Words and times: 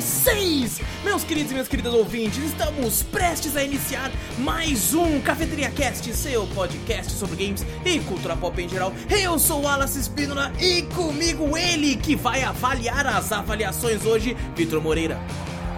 vocês! 0.00 0.80
Meus 1.04 1.22
queridos 1.22 1.50
e 1.50 1.54
minhas 1.54 1.68
queridas 1.68 1.92
ouvintes, 1.92 2.38
estamos 2.42 3.02
prestes 3.02 3.54
a 3.54 3.62
iniciar 3.62 4.10
mais 4.38 4.94
um 4.94 5.20
Cafeteria 5.20 5.70
Cast, 5.70 6.10
seu 6.14 6.46
podcast 6.54 7.12
sobre 7.12 7.36
games 7.36 7.66
e 7.84 8.00
cultura 8.00 8.34
pop 8.34 8.58
em 8.62 8.66
geral. 8.66 8.94
Eu 9.10 9.38
sou 9.38 9.60
o 9.60 9.64
Wallace 9.64 10.00
Espínola 10.00 10.52
e 10.58 10.82
comigo 10.94 11.54
ele 11.54 11.96
que 11.96 12.16
vai 12.16 12.42
avaliar 12.42 13.06
as 13.06 13.30
avaliações 13.30 14.06
hoje, 14.06 14.34
Vitor 14.56 14.80
Moreira. 14.80 15.20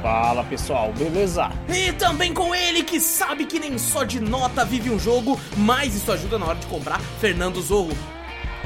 Fala 0.00 0.44
pessoal, 0.44 0.92
beleza? 0.92 1.50
E 1.68 1.92
também 1.92 2.32
com 2.32 2.54
ele 2.54 2.84
que 2.84 3.00
sabe 3.00 3.44
que 3.44 3.58
nem 3.58 3.76
só 3.76 4.04
de 4.04 4.20
nota 4.20 4.64
vive 4.64 4.88
um 4.88 5.00
jogo, 5.00 5.38
mas 5.56 5.96
isso 5.96 6.12
ajuda 6.12 6.38
na 6.38 6.46
hora 6.46 6.58
de 6.60 6.66
comprar, 6.66 7.00
Fernando 7.20 7.60
Zorro. 7.60 7.90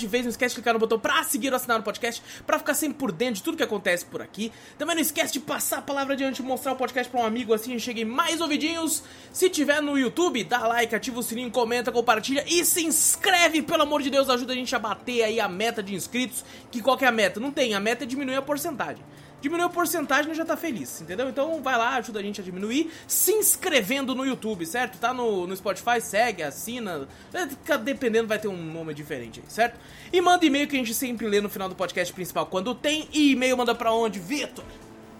De 0.00 0.06
começar 0.06 0.06
o 0.06 0.06
cast 0.06 0.06
de 0.06 0.06
vez, 0.06 0.24
não 0.24 0.30
esquece 0.30 0.54
de 0.54 0.60
clicar 0.60 0.74
no 0.74 0.80
botão 0.80 0.98
pra 0.98 1.22
seguir 1.24 1.50
ou 1.50 1.56
assinar 1.56 1.80
o 1.80 1.82
podcast, 1.82 2.22
pra 2.46 2.58
ficar 2.58 2.74
sempre 2.74 2.98
por 2.98 3.12
dentro 3.12 3.36
de 3.36 3.42
tudo 3.42 3.56
que 3.56 3.62
acontece 3.62 4.04
por 4.04 4.22
aqui. 4.22 4.52
Também 4.78 4.94
não 4.94 5.02
esquece 5.02 5.32
de 5.32 5.40
passar 5.40 5.78
a 5.78 5.82
palavra 5.82 6.14
adiante 6.14 6.42
mostrar 6.42 6.72
o 6.72 6.76
podcast 6.76 7.10
pra 7.10 7.20
um 7.20 7.24
amigo 7.24 7.52
assim 7.52 7.78
cheguem 7.78 8.04
mais 8.04 8.40
ouvidinhos. 8.40 9.02
Se 9.32 9.48
tiver 9.50 9.80
no 9.80 9.98
YouTube, 9.98 10.44
dá 10.44 10.66
like, 10.66 10.94
ativa 10.94 11.18
o 11.18 11.22
sininho, 11.22 11.50
comenta, 11.50 11.90
compartilha 11.90 12.44
e 12.46 12.64
se 12.64 12.84
inscreve, 12.84 13.62
pelo 13.62 13.82
amor 13.82 14.02
de 14.02 14.10
Deus, 14.10 14.28
ajuda 14.28 14.52
a 14.52 14.56
gente 14.56 14.74
a 14.74 14.78
bater 14.78 15.22
aí 15.22 15.40
a 15.40 15.48
meta 15.48 15.82
de 15.82 15.94
inscritos. 15.94 16.44
Que 16.70 16.80
qual 16.80 16.96
que 16.96 17.04
é 17.04 17.08
a 17.08 17.12
meta? 17.12 17.40
Não 17.40 17.50
tem, 17.50 17.74
a 17.74 17.80
meta 17.80 18.04
é 18.04 18.06
diminuir 18.06 18.36
a 18.36 18.42
porcentagem. 18.42 19.02
Diminuiu 19.40 19.66
a 19.66 19.70
porcentagem, 19.70 20.34
já 20.34 20.44
tá 20.44 20.56
feliz, 20.56 21.00
entendeu? 21.00 21.28
Então 21.28 21.62
vai 21.62 21.76
lá, 21.76 21.96
ajuda 21.96 22.20
a 22.20 22.22
gente 22.22 22.40
a 22.40 22.44
diminuir, 22.44 22.90
se 23.06 23.32
inscrevendo 23.32 24.14
no 24.14 24.24
YouTube, 24.24 24.64
certo? 24.64 24.98
Tá 24.98 25.12
no, 25.12 25.46
no 25.46 25.56
Spotify, 25.56 26.00
segue, 26.00 26.42
assina, 26.42 27.06
é, 27.32 27.76
dependendo, 27.76 28.26
vai 28.26 28.38
ter 28.38 28.48
um 28.48 28.56
nome 28.56 28.94
diferente 28.94 29.40
aí, 29.40 29.46
certo? 29.48 29.78
E 30.12 30.20
manda 30.20 30.44
e-mail 30.44 30.66
que 30.66 30.74
a 30.74 30.78
gente 30.78 30.94
sempre 30.94 31.26
lê 31.26 31.40
no 31.40 31.48
final 31.48 31.68
do 31.68 31.74
podcast 31.74 32.12
principal 32.12 32.46
quando 32.46 32.74
tem. 32.74 33.08
E 33.12 33.32
e-mail 33.32 33.56
manda 33.56 33.74
pra 33.74 33.92
onde, 33.92 34.18
Vitor? 34.18 34.64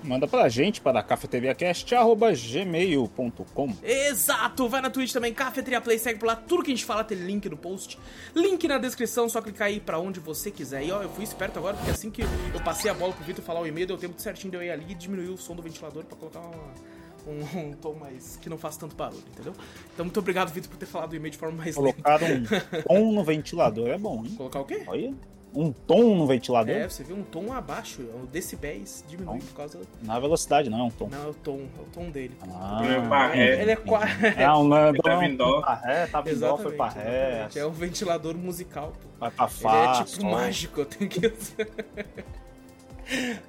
Manda 0.07 0.27
pra 0.29 0.49
gente 0.49 0.81
para 0.81 1.03
cafeteriacast.gmail.com 1.03 3.75
Exato! 3.83 4.69
Vai 4.69 4.81
na 4.81 4.89
Twitch 4.89 5.13
também, 5.13 5.35
Cafeteria 5.35 5.81
Play, 5.81 5.99
segue 5.99 6.21
por 6.21 6.27
lá, 6.27 6.37
tudo 6.37 6.63
que 6.63 6.71
a 6.71 6.75
gente 6.75 6.85
fala 6.85 7.03
tem 7.03 7.19
link 7.19 7.49
no 7.49 7.57
post, 7.57 7.99
link 8.35 8.69
na 8.69 8.79
descrição, 8.79 9.29
só 9.29 9.43
clicar 9.43 9.67
aí 9.69 9.81
pra 9.81 9.99
onde 9.99 10.21
você 10.21 10.49
quiser. 10.51 10.85
E 10.85 10.93
ó, 10.93 11.03
eu 11.03 11.09
fui 11.11 11.25
esperto 11.25 11.59
agora, 11.59 11.77
porque 11.77 11.91
assim 11.91 12.09
que 12.11 12.23
eu 12.23 12.61
passei 12.65 12.89
a 12.91 12.95
bola 12.95 13.13
pro 13.13 13.25
Vitor 13.25 13.45
falar 13.45 13.61
o 13.61 13.67
e-mail, 13.67 13.87
deu 13.89 13.99
tempo 13.99 14.15
certinho 14.21 14.51
de 14.53 14.57
eu 14.57 14.63
ir 14.63 14.71
ali 14.71 14.87
e 14.91 14.95
diminuir 14.95 15.29
o 15.31 15.37
som 15.37 15.55
do 15.57 15.63
ventilador 15.63 16.05
pra 16.05 16.17
colocar 16.17 16.39
uma- 16.41 16.97
um, 17.61 17.73
tom 17.73 17.95
mais. 17.95 18.37
que 18.41 18.49
não 18.49 18.57
faça 18.57 18.79
tanto 18.79 18.95
barulho, 18.95 19.25
entendeu? 19.33 19.53
Então 19.93 20.05
muito 20.05 20.21
obrigado, 20.21 20.53
Vitor, 20.53 20.71
por 20.71 20.77
ter 20.77 20.87
falado 20.87 21.13
o 21.13 21.17
e-mail 21.17 21.33
de 21.33 21.39
forma 21.39 21.59
mais 21.59 21.77
lenta. 21.77 22.01
Colocar 22.01 22.23
um 22.23 22.45
tom 22.87 23.13
no 23.13 23.25
ventilador 23.27 23.89
é 23.89 23.99
bom, 23.99 24.25
hein? 24.25 24.33
Colocar 24.37 24.61
o 24.61 24.65
quê? 24.65 24.85
Olha, 24.87 25.13
um 25.57 25.73
tom 25.73 26.15
no 26.15 26.27
ventilador. 26.27 26.75
É, 26.75 26.89
você 26.89 27.03
viu 27.03 27.17
um 27.17 27.23
tom 27.23 27.53
abaixo, 27.53 28.03
o 28.03 28.27
decibéis 28.27 29.03
diminui 29.09 29.39
por 29.39 29.55
causa. 29.57 29.81
Na 30.03 30.21
velocidade, 30.21 30.69
não 30.69 30.81
é 30.81 30.83
um 30.83 30.91
tom. 30.91 31.09
Não, 31.09 31.25
é 31.25 31.29
o 31.29 31.35
tom, 31.35 31.61
é 31.79 31.81
o 31.81 31.85
tom 31.93 32.11
dele. 32.11 32.37
Ah, 32.43 32.81
Ele 32.85 32.95
é 32.95 33.01
pra 33.01 33.27
ré. 33.29 33.63
Ele 33.63 33.71
é 33.71 33.77
quase. 33.77 34.07
É, 34.37 34.53
um 34.53 34.69
não, 34.69 34.89
Ele 34.89 34.99
tava 35.03 35.25
em 35.25 35.35
dó. 35.35 35.61
Pra 35.63 35.75
ré, 35.75 36.07
tava 36.07 36.31
em 36.31 36.35
dó, 36.39 36.57
foi 36.59 36.73
pra 36.73 36.89
ré. 36.91 37.29
exatamente. 37.31 37.59
É 37.59 37.67
um 37.67 37.71
ventilador 37.73 38.37
musical, 38.37 38.93
pô. 39.03 39.09
Vai 39.19 39.31
pra 39.31 39.45
Ele 39.47 39.55
Fá, 39.55 39.91
é 39.93 39.93
tipo 40.05 40.09
sol. 40.21 40.31
mágico, 40.31 40.81
eu 40.81 40.87
tenho 40.87 41.09
que 41.11 41.27
usar. 41.27 41.67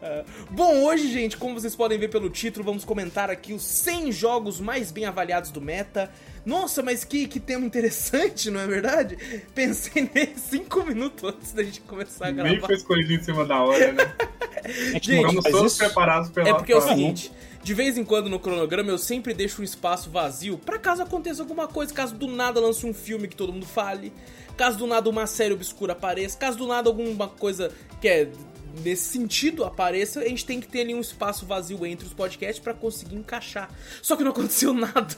Ah, 0.01 0.23
Bom, 0.51 0.83
hoje, 0.85 1.11
gente, 1.11 1.35
como 1.35 1.59
vocês 1.59 1.75
podem 1.75 1.97
ver 1.97 2.09
pelo 2.09 2.29
título, 2.29 2.63
vamos 2.63 2.85
comentar 2.85 3.29
aqui 3.29 3.53
os 3.53 3.63
100 3.63 4.11
jogos 4.11 4.59
mais 4.59 4.91
bem 4.91 5.05
avaliados 5.05 5.51
do 5.51 5.59
meta. 5.59 6.09
Nossa, 6.47 6.81
mas 6.81 7.03
que, 7.03 7.27
que 7.27 7.41
tema 7.41 7.65
interessante, 7.65 8.49
não 8.49 8.61
é 8.61 8.65
verdade? 8.65 9.17
Pensei 9.53 10.03
nele 10.15 10.33
5 10.37 10.85
minutos 10.85 11.21
antes 11.25 11.51
da 11.51 11.61
gente 11.61 11.81
começar 11.81 12.27
a 12.27 12.31
Nem 12.31 12.53
gravar. 12.53 12.67
foi 12.67 12.75
escolhido 12.77 13.11
em 13.11 13.21
cima 13.21 13.43
da 13.43 13.61
hora, 13.61 13.91
né? 13.91 14.15
A 14.65 14.69
gente 14.93 15.13
Estamos 15.13 15.43
todos 15.45 15.71
isso. 15.73 15.77
preparados 15.77 16.29
pela 16.29 16.49
É 16.49 16.53
porque 16.53 16.73
é 16.73 16.75
o 16.77 16.81
seguinte, 16.81 17.31
de 17.63 17.73
vez 17.73 17.97
em 17.97 18.03
quando 18.03 18.29
no 18.29 18.39
cronograma 18.39 18.89
eu 18.89 18.97
sempre 18.97 19.33
deixo 19.33 19.61
um 19.61 19.63
espaço 19.63 20.09
vazio 20.09 20.57
pra 20.57 20.77
caso 20.79 21.03
aconteça 21.03 21.41
alguma 21.41 21.67
coisa, 21.67 21.93
caso 21.93 22.15
do 22.15 22.27
nada 22.27 22.59
lance 22.59 22.85
um 22.85 22.93
filme 22.93 23.27
que 23.27 23.35
todo 23.35 23.53
mundo 23.53 23.65
fale, 23.65 24.11
caso 24.57 24.77
do 24.77 24.87
nada 24.87 25.09
uma 25.09 25.27
série 25.27 25.53
obscura 25.53 25.93
apareça, 25.93 26.37
caso 26.37 26.57
do 26.57 26.67
nada 26.67 26.89
alguma 26.89 27.27
coisa 27.27 27.71
que 28.01 28.07
é 28.07 28.29
nesse 28.83 29.05
sentido 29.11 29.63
apareça, 29.63 30.19
a 30.19 30.27
gente 30.27 30.45
tem 30.45 30.59
que 30.59 30.67
ter 30.67 30.81
ali 30.81 30.93
um 30.93 31.01
espaço 31.01 31.45
vazio 31.45 31.85
entre 31.85 32.05
os 32.05 32.13
podcasts 32.13 32.59
pra 32.59 32.73
conseguir 32.73 33.15
encaixar. 33.15 33.69
Só 34.01 34.15
que 34.15 34.23
não 34.23 34.31
aconteceu 34.31 34.73
nada 34.75 35.15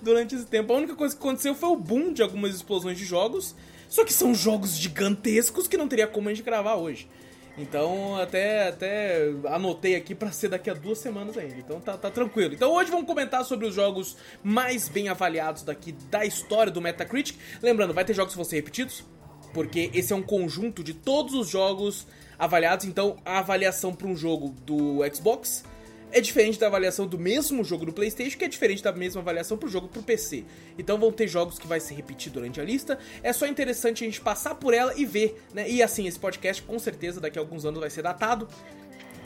durante 0.00 0.34
esse 0.34 0.46
tempo. 0.46 0.72
A 0.72 0.76
única 0.76 0.94
coisa 0.94 1.14
que 1.14 1.20
aconteceu 1.20 1.54
foi 1.54 1.70
o 1.70 1.76
boom 1.76 2.12
de 2.12 2.22
algumas 2.22 2.54
explosões 2.54 2.98
de 2.98 3.04
jogos, 3.04 3.54
só 3.88 4.04
que 4.04 4.12
são 4.12 4.34
jogos 4.34 4.76
gigantescos 4.76 5.68
que 5.68 5.76
não 5.76 5.88
teria 5.88 6.06
como 6.06 6.28
a 6.28 6.34
gente 6.34 6.44
gravar 6.44 6.76
hoje. 6.76 7.08
Então, 7.56 8.16
até, 8.16 8.68
até 8.68 9.30
anotei 9.48 9.94
aqui 9.94 10.14
pra 10.14 10.32
ser 10.32 10.48
daqui 10.48 10.70
a 10.70 10.74
duas 10.74 10.98
semanas 10.98 11.36
ainda. 11.36 11.56
Então, 11.58 11.80
tá, 11.80 11.98
tá 11.98 12.10
tranquilo. 12.10 12.54
Então, 12.54 12.72
hoje 12.72 12.90
vamos 12.90 13.06
comentar 13.06 13.44
sobre 13.44 13.66
os 13.66 13.74
jogos 13.74 14.16
mais 14.42 14.88
bem 14.88 15.08
avaliados 15.08 15.62
daqui 15.62 15.92
da 16.10 16.24
história 16.24 16.72
do 16.72 16.80
Metacritic. 16.80 17.36
Lembrando, 17.60 17.92
vai 17.92 18.04
ter 18.04 18.14
jogos 18.14 18.32
que 18.32 18.38
vão 18.38 18.44
ser 18.44 18.56
repetidos, 18.56 19.04
porque 19.52 19.90
esse 19.92 20.12
é 20.12 20.16
um 20.16 20.22
conjunto 20.22 20.82
de 20.82 20.94
todos 20.94 21.34
os 21.34 21.48
jogos 21.48 22.06
avaliados. 22.38 22.86
Então, 22.86 23.16
a 23.24 23.38
avaliação 23.38 23.94
para 23.94 24.06
um 24.06 24.16
jogo 24.16 24.54
do 24.64 24.98
Xbox 25.14 25.64
é 26.12 26.20
diferente 26.20 26.60
da 26.60 26.66
avaliação 26.66 27.06
do 27.06 27.18
mesmo 27.18 27.64
jogo 27.64 27.86
do 27.86 27.92
PlayStation, 27.92 28.38
que 28.38 28.44
é 28.44 28.48
diferente 28.48 28.82
da 28.82 28.92
mesma 28.92 29.22
avaliação 29.22 29.56
pro 29.56 29.68
jogo 29.68 29.88
pro 29.88 30.02
PC. 30.02 30.44
Então 30.78 30.98
vão 30.98 31.10
ter 31.10 31.26
jogos 31.26 31.58
que 31.58 31.66
vai 31.66 31.80
se 31.80 31.94
repetir 31.94 32.30
durante 32.30 32.60
a 32.60 32.64
lista. 32.64 32.98
É 33.22 33.32
só 33.32 33.46
interessante 33.46 34.04
a 34.04 34.06
gente 34.06 34.20
passar 34.20 34.54
por 34.54 34.74
ela 34.74 34.92
e 34.94 35.06
ver, 35.06 35.42
né? 35.54 35.68
E 35.68 35.82
assim, 35.82 36.06
esse 36.06 36.18
podcast 36.18 36.62
com 36.62 36.78
certeza 36.78 37.18
daqui 37.20 37.38
a 37.38 37.42
alguns 37.42 37.64
anos 37.64 37.80
vai 37.80 37.88
ser 37.88 38.02
datado, 38.02 38.46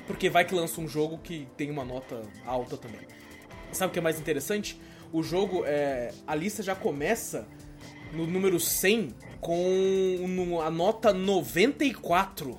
porque 0.06 0.31
vai 0.31 0.44
que 0.44 0.54
lança 0.54 0.81
um 0.81 0.86
jogo 0.86 1.19
que 1.19 1.48
tem 1.56 1.70
uma 1.70 1.84
nota 1.84 2.22
alta 2.47 2.76
também. 2.76 3.00
Sabe 3.72 3.91
o 3.91 3.92
que 3.92 3.98
é 3.98 4.03
mais 4.03 4.20
interessante? 4.20 4.81
O 5.12 5.22
jogo, 5.22 5.65
é, 5.66 6.12
a 6.25 6.34
lista 6.36 6.62
já 6.62 6.76
começa 6.76 7.48
no 8.12 8.27
número 8.27 8.60
100 8.60 9.09
com 9.47 10.27
no- 10.28 10.60
a 10.60 10.69
nota 10.71 11.13
94 11.13 12.59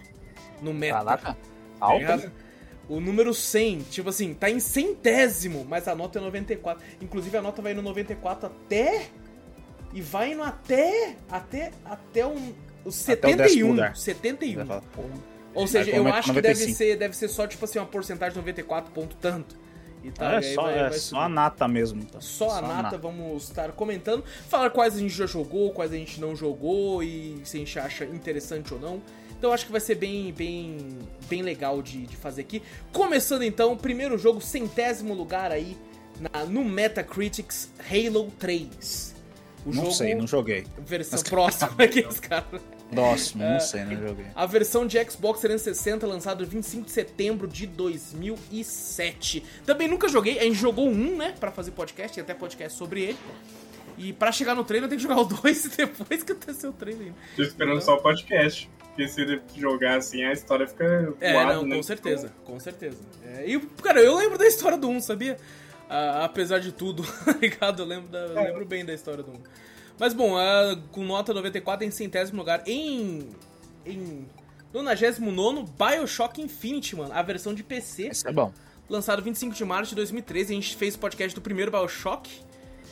no 0.61 0.73
meta. 0.73 0.95
Caraca, 1.03 1.33
Tá 1.33 1.85
alto. 1.85 1.97
ligado? 1.99 2.31
O 2.87 3.01
número 3.01 3.33
100, 3.33 3.79
tipo 3.91 4.07
assim, 4.09 4.33
tá 4.33 4.49
em 4.49 4.61
centésimo, 4.61 5.65
mas 5.67 5.87
a 5.89 5.95
nota 5.95 6.17
é 6.19 6.21
94. 6.21 6.83
Inclusive 7.01 7.35
a 7.37 7.41
nota 7.41 7.61
vai 7.61 7.73
no 7.73 7.81
94 7.81 8.47
até. 8.47 9.07
E 9.93 10.01
vai 10.01 10.31
indo 10.31 10.43
até. 10.43 11.15
Até. 11.29 11.71
Até 11.83 12.25
um, 12.25 12.53
o 12.85 12.89
Até 12.89 13.33
o 13.33 13.35
décimo 13.35 13.47
71. 13.65 13.67
lugar. 13.71 13.97
71. 13.97 14.55
Vai 14.55 14.65
falar, 14.65 14.81
pô, 14.93 15.01
Ou 15.53 15.67
seja, 15.67 15.91
eu 15.91 15.97
aumenta 15.97 16.17
acho 16.19 16.33
que 16.33 16.41
deve 16.41 16.53
95. 16.53 16.77
ser, 16.77 16.95
deve 16.97 17.17
ser 17.17 17.27
só, 17.27 17.45
tipo 17.47 17.65
assim, 17.65 17.79
uma 17.79 17.85
porcentagem 17.85 18.31
de 18.33 18.39
94 18.39 18.91
ponto 18.93 19.15
tanto. 19.17 19.57
Tal, 20.15 20.31
É 20.33 20.41
só, 20.41 20.61
vai- 20.63 20.77
é 20.79 20.89
vai 20.89 20.97
só 20.99 21.19
a 21.21 21.29
nata 21.29 21.67
mesmo. 21.67 22.05
tá? 22.05 22.21
Só 22.21 22.49
a 22.51 22.61
nata, 22.61 22.97
vamos 22.97 23.43
estar 23.43 23.71
comentando, 23.73 24.23
falar 24.47 24.69
quais 24.69 24.95
a 24.95 24.99
gente 24.99 25.13
já 25.13 25.25
jogou, 25.25 25.71
quais 25.71 25.91
a 25.91 25.95
gente 25.95 26.19
não 26.21 26.35
jogou 26.35 27.03
e 27.03 27.41
se 27.43 27.57
a 27.57 27.59
gente 27.59 27.77
acha 27.79 28.05
interessante 28.05 28.73
ou 28.73 28.79
não. 28.79 29.01
Então 29.37 29.51
acho 29.53 29.65
que 29.65 29.71
vai 29.71 29.81
ser 29.81 29.95
bem, 29.95 30.31
bem, 30.33 30.77
bem 31.29 31.41
legal 31.41 31.81
de, 31.81 32.07
de 32.07 32.15
fazer 32.15 32.41
aqui. 32.41 32.63
Começando 32.93 33.43
então, 33.43 33.75
primeiro 33.77 34.17
jogo, 34.17 34.41
centésimo 34.41 35.13
lugar 35.13 35.51
aí 35.51 35.77
na- 36.19 36.45
no 36.45 36.63
Metacritics 36.63 37.69
Halo 37.79 38.31
3. 38.39 39.15
O 39.65 39.69
Não 39.69 39.73
jogo, 39.83 39.91
sei, 39.91 40.15
não 40.15 40.25
joguei. 40.25 40.65
versão 40.79 41.19
Mas- 41.19 41.29
próxima 41.29 41.71
aqui, 41.83 41.99
os 42.07 42.19
caras. 42.19 42.61
Próximo, 42.89 43.43
não 43.43 43.59
sei, 43.59 43.83
não 43.83 44.07
joguei. 44.07 44.25
A 44.33 44.45
versão 44.45 44.87
de 44.87 44.97
Xbox 45.09 45.41
360 45.41 46.07
lançada 46.07 46.45
25 46.45 46.85
de 46.85 46.91
setembro 46.91 47.47
de 47.47 47.67
2007. 47.67 49.43
Também 49.65 49.87
nunca 49.87 50.07
joguei, 50.07 50.39
a 50.39 50.43
gente 50.43 50.55
jogou 50.55 50.87
um, 50.87 51.17
né, 51.17 51.33
pra 51.39 51.51
fazer 51.51 51.71
podcast, 51.71 52.17
e 52.17 52.21
até 52.21 52.33
podcast 52.33 52.77
sobre 52.77 53.01
ele. 53.03 53.17
E 53.97 54.13
pra 54.13 54.31
chegar 54.31 54.53
no 54.55 54.63
trailer 54.63 54.85
eu 54.85 54.89
tenho 54.89 55.01
que 55.01 55.07
jogar 55.07 55.19
o 55.21 55.25
2 55.25 55.65
e 55.65 55.69
depois 55.77 56.23
que 56.23 56.31
acontecer 56.31 56.67
o 56.67 56.73
trailer. 56.73 57.13
Tô 57.35 57.41
esperando 57.41 57.73
Então- 57.77 57.85
só 57.85 57.95
o 57.95 58.01
podcast. 58.01 58.69
Porque 58.95 59.07
se 59.09 59.21
ele 59.21 59.41
jogar 59.55 59.97
assim, 59.97 60.23
a 60.23 60.31
história 60.33 60.67
fica 60.67 61.13
É, 61.21 61.33
voada, 61.33 61.53
não, 61.55 61.63
né? 61.65 61.75
com 61.75 61.83
certeza, 61.83 62.33
com 62.43 62.59
certeza. 62.59 62.97
É, 63.23 63.47
e, 63.47 63.59
cara, 63.59 64.01
eu 64.01 64.15
lembro 64.15 64.39
da 64.39 64.47
história 64.47 64.75
do 64.77 64.89
1, 64.89 65.01
sabia? 65.01 65.37
Ah, 65.87 66.25
apesar 66.25 66.57
de 66.59 66.71
tudo, 66.71 67.03
tá 67.23 67.33
ligado? 67.39 67.83
Eu 67.83 67.85
lembro, 67.85 68.07
da- 68.09 68.19
eu 68.25 68.37
É. 68.39 68.43
lembro 68.47 68.65
bem 68.65 68.83
da 68.83 68.93
história 68.93 69.23
do 69.23 69.31
1. 69.31 69.35
Mas 69.99 70.13
bom, 70.13 70.37
ah, 70.37 70.77
com 70.91 71.03
nota 71.03 71.33
94 71.33 71.85
em 71.85 71.91
centésimo 71.91 72.37
lugar, 72.37 72.63
em. 72.67 73.29
em 73.85 74.25
99 74.73 75.65
Bioshock 75.77 76.41
Infinity, 76.41 76.95
mano, 76.95 77.13
a 77.13 77.21
versão 77.21 77.53
de 77.53 77.63
PC, 77.63 78.07
Esse 78.07 78.27
é 78.27 78.31
bom. 78.31 78.51
lançado 78.89 79.23
25 79.23 79.55
de 79.55 79.65
março 79.65 79.89
de 79.89 79.95
2013. 79.95 80.51
A 80.51 80.55
gente 80.55 80.75
fez 80.75 80.95
o 80.95 80.99
podcast 80.99 81.33
do 81.33 81.41
primeiro 81.41 81.71
Bioshock. 81.71 82.29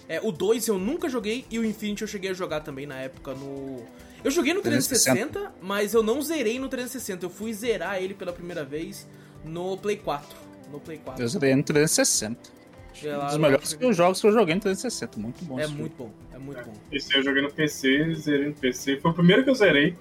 É, 0.07 0.19
o 0.22 0.31
2 0.31 0.68
eu 0.68 0.78
nunca 0.78 1.10
joguei 1.10 1.46
e 1.50 1.60
o 1.60 1.66
Infinity 1.66 2.04
eu 2.04 2.07
cheguei 2.07 2.31
a 2.31 2.34
jogar 2.34 2.62
também 2.62 2.86
na 2.86 2.96
época 3.00 3.34
no. 3.34 3.84
Eu 4.24 4.31
joguei 4.31 4.54
no 4.54 4.62
360, 4.62 5.54
mas 5.62 5.94
eu 5.94 6.01
não 6.01 6.22
zerei 6.22 6.58
no 6.60 6.69
360. 6.69 7.25
Eu 7.25 7.30
fui 7.30 7.54
zerar 7.54 8.01
ele 8.01 8.13
pela 8.13 8.31
primeira 8.31 8.63
vez 8.63 9.08
no 9.44 9.78
Play 9.78 9.98
4. 9.98 10.28
No 10.72 10.80
Play 10.80 10.98
4. 10.98 11.24
Eu 11.24 11.28
zerei 11.28 11.56
no 11.56 11.63
360. 11.63 12.55
É 13.04 13.18
Um 13.18 13.26
dos 13.26 13.38
melhores 13.38 13.78
lá. 13.82 13.92
jogos 13.92 14.22
que 14.22 14.28
eu 14.28 14.32
joguei 14.32 14.56
no 14.56 14.62
360. 14.62 15.20
Muito 15.20 15.44
bom. 15.46 15.60
É 15.60 15.64
jogo. 15.64 15.76
muito 15.80 15.96
bom, 15.98 16.12
é 16.34 16.38
muito 16.38 16.64
bom. 16.64 16.74
Esse 16.92 17.16
eu 17.18 17.24
joguei 17.24 17.42
no 17.42 17.52
PC, 17.52 18.14
zerei 18.16 18.48
no 18.48 18.54
PC. 18.54 18.98
Foi 18.98 19.12
o 19.12 19.14
primeiro 19.14 19.44
que 19.44 19.50
eu 19.50 19.56
zerei. 19.56 19.96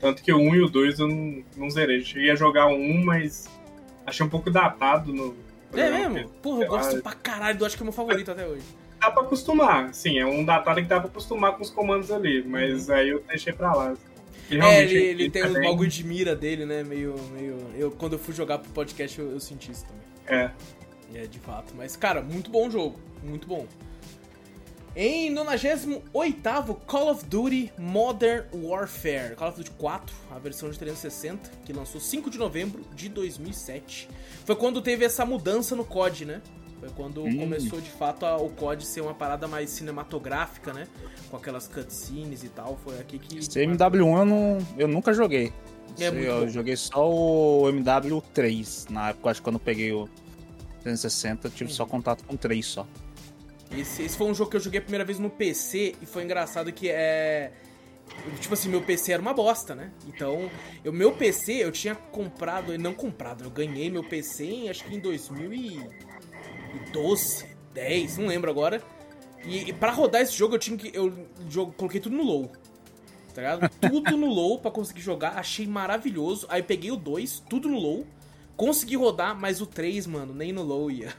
Tanto 0.00 0.22
que 0.22 0.32
o 0.32 0.38
1 0.38 0.54
e 0.54 0.60
o 0.62 0.68
2 0.68 0.98
eu 1.00 1.08
não, 1.08 1.42
não 1.56 1.70
zerei. 1.70 2.02
Cheguei 2.04 2.30
a 2.30 2.34
jogar 2.36 2.66
o 2.68 2.74
1, 2.74 3.04
mas 3.04 3.48
achei 4.06 4.24
um 4.24 4.28
pouco 4.28 4.50
datado 4.50 5.12
no. 5.12 5.34
É 5.74 5.90
mesmo? 5.90 6.14
porque, 6.14 6.28
Porra, 6.40 6.64
eu 6.64 6.68
sei 6.68 6.68
lá, 6.70 6.78
gosto 6.82 7.02
pra 7.02 7.12
caralho 7.14 7.58
do 7.58 7.66
acho 7.66 7.76
que 7.76 7.82
é 7.82 7.84
meu 7.84 7.92
favorito 7.92 8.30
até 8.30 8.46
hoje. 8.46 8.62
Dá 9.00 9.10
pra 9.10 9.22
acostumar. 9.22 9.92
Sim, 9.94 10.18
é 10.18 10.26
um 10.26 10.44
datado 10.44 10.80
que 10.80 10.86
dá 10.88 10.98
pra 11.00 11.08
acostumar 11.08 11.52
com 11.56 11.62
os 11.62 11.70
comandos 11.70 12.10
ali. 12.10 12.42
Mas 12.46 12.88
aí 12.90 13.10
eu 13.10 13.22
deixei 13.28 13.52
pra 13.52 13.72
lá. 13.74 13.94
Uhum. 14.50 14.62
É, 14.62 14.82
ele, 14.82 14.94
ele 14.96 15.30
tem 15.30 15.44
uns 15.44 15.52
também- 15.52 15.68
bagulho 15.70 15.90
de 15.90 16.04
mira 16.04 16.34
dele, 16.34 16.64
né? 16.64 16.82
Meio. 16.82 17.14
meio 17.32 17.58
eu, 17.76 17.90
quando 17.90 18.14
eu 18.14 18.18
fui 18.18 18.32
jogar 18.34 18.58
pro 18.58 18.70
podcast, 18.72 19.18
eu, 19.18 19.30
eu 19.32 19.40
senti 19.40 19.70
isso 19.72 19.84
também. 19.84 20.02
É. 20.44 20.50
É, 21.14 21.26
de 21.26 21.38
fato. 21.38 21.74
Mas, 21.76 21.96
cara, 21.96 22.20
muito 22.22 22.50
bom 22.50 22.68
o 22.68 22.70
jogo. 22.70 22.98
Muito 23.22 23.46
bom. 23.48 23.66
Em 24.96 25.30
98 25.30 26.74
Call 26.86 27.10
of 27.10 27.24
Duty 27.24 27.72
Modern 27.78 28.44
Warfare. 28.52 29.36
Call 29.36 29.48
of 29.50 29.58
Duty 29.58 29.70
4, 29.72 30.14
a 30.34 30.38
versão 30.38 30.68
de 30.70 30.78
360, 30.78 31.50
que 31.64 31.72
lançou 31.72 32.00
5 32.00 32.28
de 32.30 32.38
novembro 32.38 32.82
de 32.94 33.08
2007. 33.08 34.08
Foi 34.44 34.56
quando 34.56 34.82
teve 34.82 35.04
essa 35.04 35.24
mudança 35.24 35.76
no 35.76 35.84
COD, 35.84 36.24
né? 36.24 36.42
Foi 36.80 36.88
quando 36.90 37.22
Hum. 37.24 37.38
começou 37.38 37.80
de 37.80 37.90
fato 37.90 38.24
a- 38.26 38.36
o 38.36 38.50
COD 38.50 38.84
ser 38.86 39.00
uma 39.00 39.14
parada 39.14 39.46
mais 39.48 39.70
cinematográfica, 39.70 40.72
né? 40.72 40.86
Com 41.30 41.36
aquelas 41.36 41.68
cutscenes 41.68 42.42
e 42.42 42.48
tal. 42.48 42.78
Foi 42.84 42.98
aqui 42.98 43.18
que. 43.18 43.38
Esse 43.38 43.60
MW1 43.60 44.18
eu, 44.18 44.24
não, 44.24 44.58
eu 44.76 44.88
nunca 44.88 45.12
joguei. 45.12 45.52
É 45.98 46.10
muito 46.10 46.24
eu 46.26 46.40
bom. 46.42 46.48
joguei 46.48 46.76
só 46.76 47.08
o 47.08 47.68
MW3. 47.68 48.86
Na 48.90 49.10
época, 49.10 49.30
acho 49.30 49.40
que 49.40 49.44
quando 49.44 49.56
eu 49.56 49.60
peguei 49.60 49.92
o 49.92 50.08
360, 50.88 51.48
eu 51.48 51.50
tive 51.50 51.72
só 51.72 51.84
contato 51.84 52.22
com 52.24 52.36
3 52.36 52.64
só. 52.64 52.86
Esse, 53.76 54.02
esse 54.02 54.16
foi 54.16 54.28
um 54.28 54.34
jogo 54.34 54.50
que 54.50 54.56
eu 54.56 54.60
joguei 54.60 54.78
a 54.78 54.82
primeira 54.82 55.04
vez 55.04 55.18
no 55.18 55.28
PC 55.28 55.96
e 56.00 56.06
foi 56.06 56.24
engraçado 56.24 56.72
que 56.72 56.88
é. 56.88 57.52
Tipo 58.40 58.54
assim, 58.54 58.70
meu 58.70 58.80
PC 58.80 59.12
era 59.12 59.20
uma 59.20 59.34
bosta, 59.34 59.74
né? 59.74 59.92
Então, 60.06 60.50
o 60.84 60.92
meu 60.92 61.12
PC 61.12 61.62
eu 61.62 61.70
tinha 61.70 61.94
comprado, 61.94 62.78
não 62.78 62.94
comprado, 62.94 63.44
eu 63.44 63.50
ganhei 63.50 63.90
meu 63.90 64.02
PC 64.02 64.46
em 64.46 64.70
acho 64.70 64.82
que 64.84 64.96
em 64.96 65.00
2012, 65.00 67.44
10, 67.74 68.16
não 68.16 68.28
lembro 68.28 68.50
agora. 68.50 68.82
E, 69.44 69.68
e 69.68 69.72
para 69.74 69.92
rodar 69.92 70.22
esse 70.22 70.32
jogo 70.32 70.54
eu 70.54 70.58
tinha 70.58 70.78
que. 70.78 70.90
Eu 70.96 71.28
jogo, 71.50 71.72
coloquei 71.72 72.00
tudo 72.00 72.16
no 72.16 72.22
low. 72.22 72.50
Tá 73.34 73.42
ligado? 73.42 73.68
Tudo 73.78 74.16
no 74.16 74.26
low 74.26 74.58
pra 74.58 74.70
conseguir 74.70 75.02
jogar, 75.02 75.38
achei 75.38 75.66
maravilhoso. 75.66 76.46
Aí 76.48 76.62
peguei 76.62 76.90
o 76.90 76.96
2, 76.96 77.40
tudo 77.48 77.68
no 77.68 77.78
low. 77.78 78.06
Consegui 78.58 78.96
rodar, 78.96 79.38
mas 79.38 79.60
o 79.60 79.66
3, 79.66 80.08
mano, 80.08 80.34
nem 80.34 80.52
no 80.52 80.64
low 80.64 80.90
ia. 80.90 81.14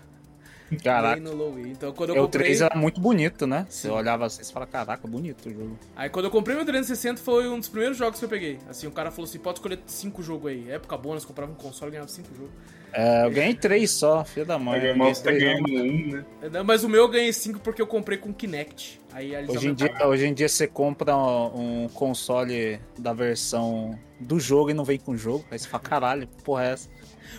Caraca. 0.84 1.16
Nem 1.16 1.24
no 1.24 1.34
low 1.34 1.58
ia. 1.58 1.70
Então 1.70 1.94
quando 1.94 2.10
eu 2.10 2.18
É, 2.18 2.20
o 2.20 2.26
comprei. 2.26 2.48
3 2.48 2.62
era 2.62 2.76
muito 2.76 3.00
bonito, 3.00 3.48
né? 3.48 3.66
Você 3.70 3.88
olhava 3.88 4.26
assim 4.26 4.42
e 4.42 4.54
fala, 4.54 4.68
caraca, 4.68 5.08
bonito 5.08 5.48
o 5.48 5.54
jogo. 5.54 5.80
Aí 5.96 6.10
quando 6.10 6.26
eu 6.26 6.32
comprei 6.32 6.54
meu 6.54 6.66
360 6.66 7.22
foi 7.22 7.48
um 7.48 7.58
dos 7.58 7.70
primeiros 7.70 7.98
jogos 7.98 8.20
que 8.20 8.26
eu 8.26 8.30
peguei. 8.30 8.60
Assim, 8.70 8.88
o 8.88 8.92
cara 8.92 9.10
falou 9.10 9.24
assim, 9.24 9.40
pode 9.40 9.60
escolher 9.60 9.80
cinco 9.88 10.22
jogos 10.22 10.52
aí. 10.52 10.70
Época 10.70 10.98
boa, 10.98 11.16
nós 11.16 11.24
comprava 11.24 11.50
um 11.50 11.56
console 11.56 11.90
e 11.90 11.94
ganhava 11.94 12.10
cinco 12.10 12.28
jogos. 12.36 12.52
É, 12.92 13.26
eu 13.26 13.32
ganhei 13.32 13.54
3 13.54 13.90
só, 13.90 14.26
filho 14.26 14.46
da 14.46 14.60
mãe. 14.60 14.84
Eu 14.84 14.96
o 14.96 14.98
tá 14.98 14.98
ganhei 14.98 15.16
três, 15.16 15.44
ganhando 15.44 15.70
um, 15.70 16.08
né? 16.18 16.26
Não, 16.52 16.64
Mas 16.64 16.84
o 16.84 16.90
meu 16.90 17.04
eu 17.04 17.08
ganhei 17.08 17.32
cinco 17.32 17.60
porque 17.60 17.82
eu 17.82 17.88
comprei 17.88 18.18
com 18.18 18.34
Kinect. 18.34 19.00
Aí 19.14 19.32
Hoje 19.48 19.70
em, 19.70 19.74
dia, 19.74 20.08
hoje 20.08 20.26
em 20.28 20.34
dia 20.34 20.50
você 20.50 20.68
compra 20.68 21.16
um 21.16 21.88
console 21.94 22.80
da 22.98 23.14
versão 23.14 23.98
do 24.20 24.40
jogo 24.40 24.70
e 24.72 24.74
não 24.74 24.84
vem 24.84 25.00
com 25.00 25.14
o 25.14 25.18
jogo. 25.18 25.46
Aí 25.50 25.58
você 25.58 25.68
fala, 25.68 25.84
caralho, 25.84 26.28
que 26.28 26.44
porra 26.44 26.66
é 26.66 26.72
essa? 26.74 26.90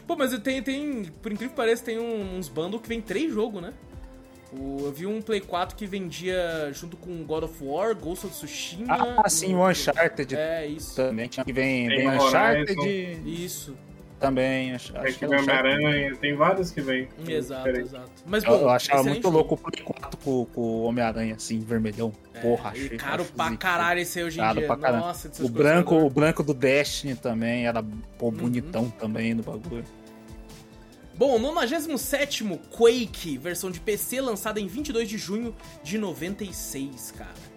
Pô, 0.06 0.16
mas 0.16 0.32
eu 0.32 0.40
tenho, 0.40 0.62
tem, 0.62 1.04
por 1.22 1.30
incrível 1.32 1.50
que 1.50 1.56
pareça, 1.56 1.84
tem 1.84 1.98
um- 1.98 2.36
uns 2.38 2.48
bundles 2.48 2.82
que 2.82 2.88
vem 2.88 3.00
três 3.00 3.32
jogos, 3.32 3.60
né? 3.62 3.72
O- 4.52 4.80
eu 4.86 4.92
vi 4.92 5.06
um 5.06 5.22
Play 5.22 5.40
4 5.40 5.76
que 5.76 5.86
vendia 5.86 6.70
junto 6.72 6.96
com 6.96 7.24
God 7.24 7.44
of 7.44 7.62
War, 7.62 7.94
Ghost 7.94 8.26
of 8.26 8.34
Tsushima. 8.34 8.86
Ah, 9.18 9.28
sim, 9.28 9.54
o 9.54 9.64
Uncharted 9.68 10.34
É, 10.34 10.66
isso. 10.66 10.96
também. 10.96 11.28
Tinha 11.28 11.44
que 11.44 11.52
vem, 11.52 11.86
Tem 11.88 11.98
vem 11.98 12.08
o 12.08 12.12
Uncharted 12.26 13.22
Isso. 13.24 13.76
Também. 14.20 14.72
Acho, 14.74 14.96
acho 14.98 15.18
que 15.18 15.26
que 15.26 15.34
é. 15.34 15.38
Homem-Aranha, 15.38 16.14
tem 16.16 16.36
vários 16.36 16.70
que 16.70 16.80
vem. 16.80 17.08
Exato, 17.26 17.64
Diferente. 17.64 17.88
exato. 17.88 18.10
Mas, 18.26 18.44
Eu, 18.44 18.50
bom, 18.50 18.56
eu 18.60 18.68
achava 18.70 19.00
excelente 19.00 19.14
muito 19.24 19.30
louco 19.30 19.54
o 19.54 19.58
Play 19.58 19.82
4 19.84 20.18
com, 20.18 20.44
com 20.46 20.60
o 20.60 20.82
Homem-Aranha, 20.84 21.34
assim, 21.34 21.58
vermelhão. 21.58 22.12
Porra, 22.40 22.72
É, 22.74 22.78
e 22.78 22.84
achei. 22.86 22.96
caro 22.98 23.22
acho 23.22 23.32
pra 23.32 23.44
zica. 23.46 23.56
caralho 23.56 24.00
esse 24.00 24.18
aí 24.18 24.24
hoje 24.24 24.38
em 24.38 24.42
Caro 24.42 24.58
dia. 24.58 24.66
pra 24.66 24.76
caralho. 24.76 25.02
Nossa, 25.04 25.28
de 25.28 25.42
O 25.42 25.48
branco, 25.48 25.94
o 25.96 26.10
branco 26.10 26.42
do 26.42 26.54
Destiny 26.54 27.16
também 27.16 27.66
era 27.66 27.82
pô, 28.18 28.26
Uhum. 28.26 28.30
bonitão 28.32 28.88
também 28.90 29.34
no 29.34 29.42
bagulho. 29.42 29.84
Bom, 31.14 31.38
97 31.38 32.44
Quake, 32.70 33.36
versão 33.36 33.70
de 33.70 33.78
PC, 33.78 34.20
lançada 34.22 34.58
em 34.58 34.66
22 34.66 35.06
de 35.08 35.18
junho 35.18 35.54
de 35.82 35.98
96, 35.98 37.10
cara. 37.10 37.49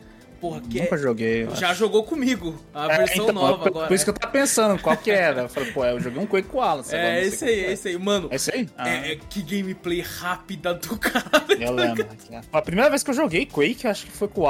Porra, 0.43 0.59
que 0.59 0.81
Nunca 0.81 0.95
é... 0.95 0.97
joguei. 0.97 1.47
Já 1.55 1.69
acho. 1.69 1.79
jogou 1.79 2.03
comigo, 2.03 2.59
a 2.73 2.91
É, 2.91 2.97
versão 2.97 3.23
então, 3.29 3.33
nova 3.33 3.59
por, 3.59 3.67
agora. 3.69 3.87
Por 3.87 3.93
isso 3.93 4.03
que 4.03 4.09
eu 4.09 4.13
tava 4.13 4.29
pensando 4.33 4.77
qual 4.81 4.97
que 4.97 5.09
era. 5.09 5.43
Eu 5.43 5.47
falei, 5.49 5.71
pô, 5.71 5.85
eu 5.85 6.01
joguei 6.01 6.19
um 6.21 6.27
Quake 6.27 6.49
com 6.49 6.57
o 6.57 6.61
agora 6.61 7.07
É, 7.07 7.23
esse 7.23 7.45
aí, 7.45 7.59
é 7.63 7.71
esse 7.71 7.87
aí. 7.87 7.97
Mano, 7.97 8.27
É 8.29 8.35
esse 8.35 8.53
aí? 8.53 8.69
Ah, 8.77 8.89
é, 8.89 9.13
é 9.13 9.15
que 9.15 9.41
gameplay 9.41 10.01
rápida 10.01 10.73
do 10.73 10.97
caralho. 10.99 11.63
Eu 11.63 11.71
lembro. 11.71 12.05
A 12.51 12.61
primeira 12.61 12.89
vez 12.89 13.03
que 13.03 13.09
eu 13.09 13.13
joguei 13.13 13.45
Quake, 13.45 13.87
acho 13.87 14.05
que 14.05 14.11
foi 14.11 14.27
com 14.27 14.41
o 14.41 14.43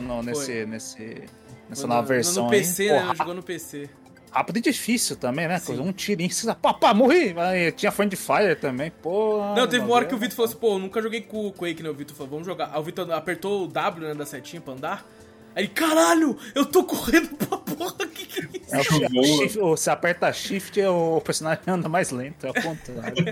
no- 0.00 0.22
Foi. 0.22 0.32
nesse, 0.32 0.64
nesse, 0.64 1.24
nessa 1.68 1.82
Foi 1.82 1.88
nova 1.90 2.00
no- 2.00 2.08
versão 2.08 2.44
No 2.44 2.50
PC, 2.50 2.82
aí. 2.84 2.88
né? 2.88 2.96
Ela 3.02 3.14
jogou 3.14 3.34
no 3.34 3.42
PC. 3.42 3.90
rápido 4.30 4.56
e 4.56 4.60
difícil 4.62 5.14
também, 5.16 5.46
né? 5.46 5.58
Sim. 5.58 5.78
Um 5.78 5.92
tirinho, 5.92 6.28
você 6.30 6.46
pá, 6.54 6.72
pá, 6.72 6.94
morri. 6.94 7.34
Aí 7.38 7.70
tinha 7.70 7.92
Friend 7.92 8.16
Fire 8.16 8.56
também, 8.56 8.90
pô. 8.90 9.40
Não, 9.54 9.66
teve 9.68 9.84
uma 9.84 9.94
hora 9.94 10.06
que 10.06 10.14
o 10.14 10.16
é 10.16 10.18
Vitor 10.18 10.34
falou 10.36 10.48
assim, 10.50 10.58
pô, 10.58 10.78
nunca 10.78 11.00
joguei 11.02 11.20
com 11.20 11.46
o 11.46 11.52
Quake, 11.52 11.82
né? 11.82 11.90
O 11.90 11.94
Vitor 11.94 12.16
falou, 12.16 12.30
vamos 12.30 12.46
jogar. 12.46 12.70
Aí 12.72 12.80
o 12.80 12.82
Vitor 12.82 13.12
apertou 13.12 13.64
o 13.64 13.68
W, 13.68 14.08
né, 14.08 14.14
da 14.14 14.24
setinha 14.26 14.62
pra 14.62 14.72
andar. 14.74 15.06
Aí, 15.54 15.68
caralho, 15.68 16.36
eu 16.54 16.66
tô 16.66 16.82
correndo 16.84 17.28
pra 17.36 17.56
porra, 17.58 18.06
que 18.08 18.26
que 18.26 18.40
é 18.40 18.58
isso? 18.60 18.74
É 18.74 18.78
o 18.80 19.22
shift- 19.24 19.58
você 19.58 19.90
aperta 19.90 20.32
shift 20.32 20.78
e 20.80 20.86
o 20.86 21.20
personagem 21.20 21.62
anda 21.68 21.88
mais 21.88 22.10
lento, 22.10 22.46
é 22.46 22.50
o 22.50 22.54
contrário. 22.54 23.24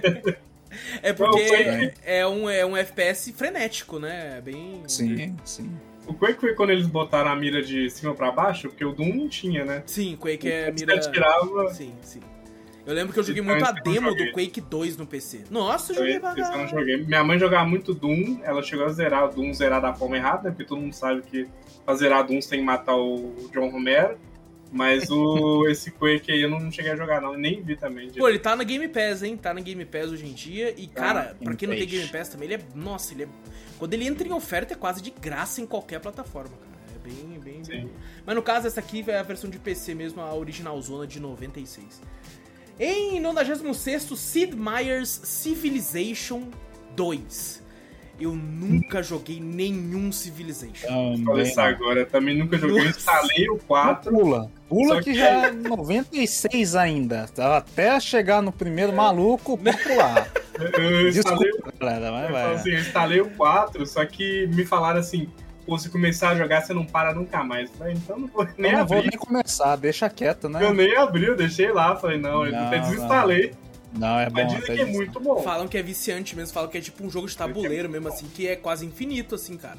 É 1.02 1.12
porque 1.12 1.46
foi- 1.48 1.92
é 2.04 2.26
um, 2.26 2.48
é 2.48 2.64
um 2.64 2.76
FPS 2.76 3.32
frenético, 3.32 3.98
né? 3.98 4.38
É 4.38 4.40
bem... 4.40 4.82
sim, 4.86 5.36
sim. 5.44 5.70
O 6.06 6.14
Quake 6.14 6.40
foi 6.40 6.54
quando 6.54 6.70
eles 6.70 6.86
botaram 6.86 7.30
a 7.30 7.36
mira 7.36 7.62
de 7.62 7.88
cima 7.90 8.14
pra 8.14 8.32
baixo, 8.32 8.68
porque 8.68 8.84
o 8.84 8.92
Doom 8.92 9.14
não 9.14 9.28
tinha, 9.28 9.64
né? 9.64 9.82
Sim, 9.86 10.16
Quake 10.16 10.50
é 10.50 10.64
Você 10.72 10.84
mira... 10.86 10.96
atirava, 10.96 11.74
Sim, 11.74 11.92
sim. 12.02 12.20
Eu 12.84 12.94
lembro 12.94 13.12
que 13.12 13.18
eu 13.18 13.22
joguei 13.22 13.42
Então, 13.42 13.54
muito 13.54 13.64
a 13.64 13.70
eu 13.70 13.74
não 13.74 13.92
demo 13.92 14.10
joguei. 14.10 14.26
do 14.26 14.32
Quake 14.32 14.60
2 14.60 14.96
no 14.96 15.06
PC. 15.06 15.44
Nossa, 15.50 15.92
eu 15.92 15.96
joguei 15.96 16.18
pra 16.20 16.30
eu 16.30 16.36
não 16.36 16.42
caralho. 16.50 16.68
joguei. 16.68 16.96
Minha 17.04 17.22
mãe 17.24 17.38
jogava 17.38 17.64
muito 17.64 17.94
Doom, 17.94 18.40
ela 18.42 18.62
chegou 18.62 18.86
a 18.86 18.88
zerar 18.88 19.26
o 19.26 19.28
Doom, 19.32 19.54
zerar 19.54 19.80
da 19.80 19.94
forma 19.94 20.16
errada, 20.16 20.44
né? 20.44 20.50
Porque 20.50 20.64
todo 20.64 20.80
mundo 20.80 20.92
sabe 20.92 21.22
que 21.22 21.48
pra 21.84 21.94
zerar 21.94 22.26
Doom 22.26 22.40
você 22.40 22.50
tem 22.50 22.58
que 22.60 22.64
matar 22.64 22.96
o 22.96 23.48
John 23.52 23.68
Romero. 23.70 24.18
Mas 24.72 25.10
o, 25.10 25.66
esse 25.70 25.90
Quake 25.92 26.32
aí 26.32 26.40
eu 26.42 26.48
não 26.50 26.72
cheguei 26.72 26.90
a 26.92 26.96
jogar, 26.96 27.20
não, 27.20 27.34
nem 27.36 27.62
vi 27.62 27.76
também. 27.76 28.10
Pô, 28.10 28.28
ele 28.28 28.38
tá 28.38 28.56
na 28.56 28.64
Game 28.64 28.88
Pass, 28.88 29.22
hein? 29.22 29.36
Tá 29.36 29.52
na 29.54 29.60
Game 29.60 29.84
Pass 29.84 30.10
hoje 30.10 30.26
em 30.26 30.32
dia. 30.32 30.74
E, 30.76 30.86
cara, 30.86 31.24
Game 31.34 31.44
pra 31.44 31.54
quem 31.54 31.68
não 31.68 31.76
tem. 31.76 31.86
Game 31.86 32.08
Pass 32.08 32.30
também, 32.30 32.46
ele 32.48 32.54
é. 32.54 32.60
Nossa, 32.74 33.12
ele 33.14 33.24
é. 33.24 33.28
Quando 33.78 33.92
ele 33.94 34.06
entra 34.06 34.26
em 34.26 34.32
oferta, 34.32 34.72
é 34.72 34.76
quase 34.76 35.02
de 35.02 35.10
graça 35.10 35.60
em 35.60 35.66
qualquer 35.66 36.00
plataforma, 36.00 36.50
cara. 36.56 36.72
É 36.96 37.08
bem, 37.08 37.38
bem. 37.40 37.62
Bem... 37.66 37.90
Mas 38.24 38.34
no 38.34 38.42
caso, 38.42 38.66
essa 38.66 38.80
aqui 38.80 39.04
é 39.06 39.18
a 39.18 39.22
versão 39.22 39.50
de 39.50 39.58
PC 39.58 39.94
mesmo, 39.94 40.22
a 40.22 40.34
original 40.34 40.80
zona 40.80 41.06
de 41.06 41.20
96. 41.20 42.00
Em 42.80 43.20
96, 43.20 44.02
Sid 44.16 44.56
Meier's 44.56 45.08
Civilization 45.24 46.42
2. 46.96 47.62
Eu 48.20 48.34
nunca 48.34 49.02
joguei 49.02 49.40
nenhum 49.40 50.12
Civilization. 50.12 50.86
Falei 51.24 51.42
isso 51.44 51.60
agora, 51.60 52.06
também 52.06 52.36
nunca 52.38 52.56
joguei. 52.56 52.80
Eu 52.80 52.84
Nossa. 52.84 52.98
instalei 52.98 53.48
o 53.50 53.58
4. 53.58 54.12
Pula, 54.12 54.50
Pula 54.68 54.98
que 55.02 55.12
que- 55.12 55.18
já 55.18 55.46
é 55.48 55.50
96 55.50 56.76
ainda. 56.76 57.26
Tá 57.34 57.56
Até 57.56 57.98
chegar 57.98 58.40
no 58.42 58.52
primeiro 58.52 58.92
maluco, 58.92 59.56
pra 59.58 59.72
pular. 59.76 60.30
Eu 60.78 61.08
instalei, 61.08 61.50
Desculpa, 61.50 61.72
galera, 61.80 62.12
mas 62.12 62.26
eu, 62.26 62.32
vai. 62.32 62.54
assim, 62.54 62.70
eu 62.70 62.78
instalei 62.80 63.20
o 63.22 63.30
4, 63.30 63.86
só 63.86 64.04
que 64.04 64.46
me 64.48 64.64
falaram 64.66 65.00
assim, 65.00 65.26
se 65.78 65.88
começar 65.88 66.30
a 66.30 66.34
jogar, 66.36 66.60
você 66.62 66.72
não 66.72 66.84
para 66.84 67.14
nunca 67.14 67.42
mais. 67.42 67.70
Eu 67.70 67.76
Falei, 67.76 67.94
então 67.94 68.18
não 68.18 68.28
vou 68.28 68.46
nem 68.56 68.72
Eu 68.72 68.78
não 68.78 68.86
vou 68.86 68.98
abrir. 68.98 69.10
nem 69.10 69.18
começar, 69.18 69.76
deixa 69.76 70.08
quieto, 70.08 70.48
né? 70.48 70.62
Eu 70.62 70.72
nem 70.74 70.96
abri, 70.96 71.24
eu 71.24 71.36
deixei 71.36 71.72
lá, 71.72 71.96
falei, 71.96 72.18
não, 72.18 72.44
eu 72.46 72.52
Não, 72.52 72.66
até 72.66 72.78
desinstalei. 72.78 73.54
Não, 73.98 74.18
é 74.18 74.30
bom. 74.30 74.42
Mas 74.42 74.54
dizem 74.54 74.76
que 74.76 74.82
é 74.82 74.86
muito 74.86 75.20
bom. 75.20 75.42
Falam 75.42 75.68
que 75.68 75.76
é 75.76 75.82
viciante 75.82 76.34
mesmo, 76.34 76.54
falam 76.54 76.70
que 76.70 76.78
é 76.78 76.80
tipo 76.80 77.04
um 77.04 77.10
jogo 77.10 77.26
de 77.26 77.36
tabuleiro 77.36 77.88
mesmo, 77.90 78.08
assim, 78.08 78.26
que 78.26 78.48
é 78.48 78.56
quase 78.56 78.86
infinito, 78.86 79.34
assim, 79.34 79.56
cara. 79.56 79.78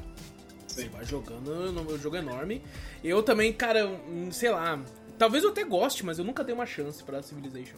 Você 0.66 0.82
Sim. 0.82 0.88
vai 0.88 1.04
jogando, 1.04 1.88
o 1.88 1.98
jogo 1.98 2.16
é 2.16 2.20
enorme. 2.20 2.62
Eu 3.02 3.22
também, 3.22 3.52
cara, 3.52 3.90
sei 4.30 4.50
lá. 4.50 4.80
Talvez 5.18 5.44
eu 5.44 5.50
até 5.50 5.64
goste, 5.64 6.04
mas 6.04 6.18
eu 6.18 6.24
nunca 6.24 6.42
dei 6.42 6.54
uma 6.54 6.66
chance 6.66 7.02
pra 7.02 7.22
Civilization. 7.22 7.76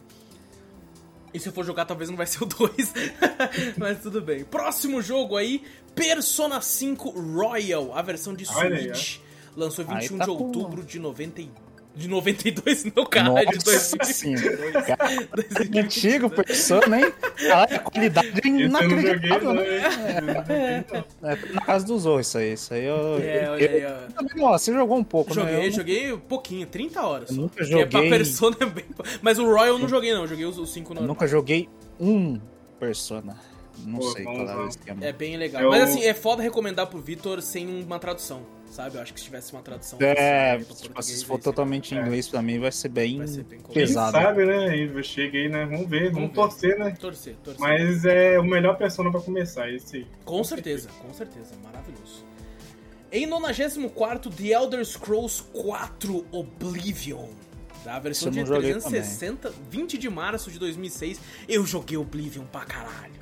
E 1.33 1.39
se 1.39 1.49
eu 1.49 1.53
for 1.53 1.63
jogar, 1.65 1.85
talvez 1.85 2.09
não 2.09 2.17
vai 2.17 2.25
ser 2.25 2.43
o 2.43 2.45
2. 2.47 2.93
mas 3.77 4.01
tudo 4.01 4.21
bem. 4.21 4.43
Próximo 4.43 5.01
jogo 5.01 5.37
aí: 5.37 5.63
Persona 5.97 6.61
5 6.61 7.09
Royal, 7.09 7.91
a 7.93 8.01
versão 8.01 8.33
de 8.33 8.45
Switch. 8.45 9.17
Lançou 9.55 9.83
Aí 9.89 10.01
21 10.01 10.17
tá 10.19 10.23
de 10.25 10.29
outubro 10.29 10.83
de 10.83 10.99
90 10.99 11.41
e- 11.41 11.49
de 11.95 12.07
92, 12.07 12.85
não, 12.95 13.03
cara, 13.07 13.43
de 13.43 13.55
Nossa 13.55 13.97
2022. 13.97 14.15
senhora. 14.15 14.81
Cara, 14.85 15.07
2022. 15.35 15.83
Antigo, 15.85 16.29
Persona, 16.29 16.99
hein? 17.01 17.13
Caralho, 17.47 17.75
a 17.75 17.79
qualidade 17.79 18.27
é 18.27 18.31
eu 18.31 18.35
joguei, 18.35 18.65
inacreditável, 18.65 19.47
não. 19.47 19.53
né? 19.55 19.77
hein? 19.77 19.83
É, 20.47 20.81
tá 20.83 21.03
na 21.55 21.61
casa 21.61 21.85
dos 21.87 22.05
outros 22.05 22.27
isso 22.27 22.37
aí. 22.37 22.53
Isso 22.53 22.71
aí 22.75 22.85
eu. 22.85 23.17
É, 23.17 23.49
olha 23.49 23.69
aí, 23.71 23.85
ó. 23.85 23.89
eu 23.89 24.11
também, 24.13 24.43
ó, 24.45 24.55
você 24.55 24.71
jogou 24.71 24.95
um 24.95 25.03
pouco, 25.03 25.33
né? 25.33 25.41
Joguei, 25.41 25.67
Eu 25.67 25.71
joguei 25.71 26.17
pouquinho, 26.17 26.67
30 26.67 27.01
horas. 27.01 27.29
Eu 27.31 27.35
só. 27.35 27.41
nunca 27.41 27.55
Porque 27.55 27.85
pra 27.87 27.99
joguei- 27.99 28.09
Persona 28.11 28.57
é 28.59 28.65
bem. 28.67 28.85
Mas 29.23 29.39
o 29.39 29.45
Royal 29.45 29.65
eu 29.65 29.79
não 29.79 29.89
joguei, 29.89 30.13
não. 30.13 30.27
Joguei 30.27 30.45
os 30.45 30.69
5 30.71 30.91
Eu 30.91 30.95
normal. 30.95 31.07
nunca 31.07 31.25
joguei 31.27 31.67
um 31.99 32.39
Persona. 32.79 33.35
Não 33.85 33.99
Pô, 33.99 34.11
sei 34.11 34.23
qual 34.23 34.35
é 34.37 34.53
o 34.55 34.57
bom. 34.57 34.67
esquema. 34.67 35.05
É 35.05 35.11
bem 35.13 35.37
legal. 35.37 35.61
Eu- 35.63 35.69
Mas 35.69 35.83
assim, 35.83 36.03
é 36.03 36.13
foda 36.13 36.41
recomendar 36.41 36.87
pro 36.87 36.99
Vitor 36.99 37.41
sem 37.41 37.83
uma 37.83 37.99
tradução, 37.99 38.41
sabe? 38.69 38.97
Eu 38.97 39.01
acho 39.01 39.13
que 39.13 39.19
se 39.19 39.25
tivesse 39.25 39.53
uma 39.53 39.61
tradução. 39.61 39.99
É, 40.01 40.57
tipo, 40.59 41.01
se 41.01 41.25
for 41.25 41.39
totalmente 41.39 41.93
em 41.93 41.97
É. 41.97 42.01
inglês 42.01 42.27
pra 42.27 42.41
mim 42.41 42.59
vai 42.59 42.71
ser 42.71 42.89
bem, 42.89 43.17
Vai 43.19 43.27
ser 43.27 43.43
bem 43.43 43.59
complicado. 43.59 43.73
Quem 43.73 43.85
pesado. 43.85 44.11
sabe, 44.17 44.45
né? 44.45 45.03
Chega 45.03 45.37
aí, 45.37 45.49
né? 45.49 45.65
Vamos 45.65 45.87
ver, 45.89 46.11
Vamos 46.11 46.13
vamos, 46.13 46.29
ver. 46.29 46.35
torcer, 46.35 46.79
né? 46.79 46.97
Torcer, 46.99 47.35
torcer. 47.43 47.61
Mas 47.61 48.03
é 48.05 48.39
o 48.39 48.43
melhor 48.43 48.77
persona 48.77 49.11
pra 49.11 49.21
começar, 49.21 49.69
esse 49.71 49.97
aí. 49.97 50.07
Com 50.25 50.43
certeza, 50.43 50.89
com 51.01 51.13
certeza. 51.13 51.53
Maravilhoso. 51.63 52.25
Em 53.11 53.25
94, 53.25 54.29
The 54.29 54.47
Elder 54.49 54.83
Scrolls 54.85 55.41
4 55.53 56.25
Oblivion. 56.31 57.27
Da 57.85 57.99
versão 57.99 58.29
de 58.29 58.39
não 58.39 58.45
joguei 58.45 58.71
360, 58.73 59.53
20 59.69 59.97
de 59.97 60.09
março 60.09 60.51
de 60.51 60.59
2006. 60.59 61.21
Eu 61.47 61.65
joguei 61.65 61.95
Oblivion 61.97 62.43
pra 62.45 62.65
caralho. 62.65 63.15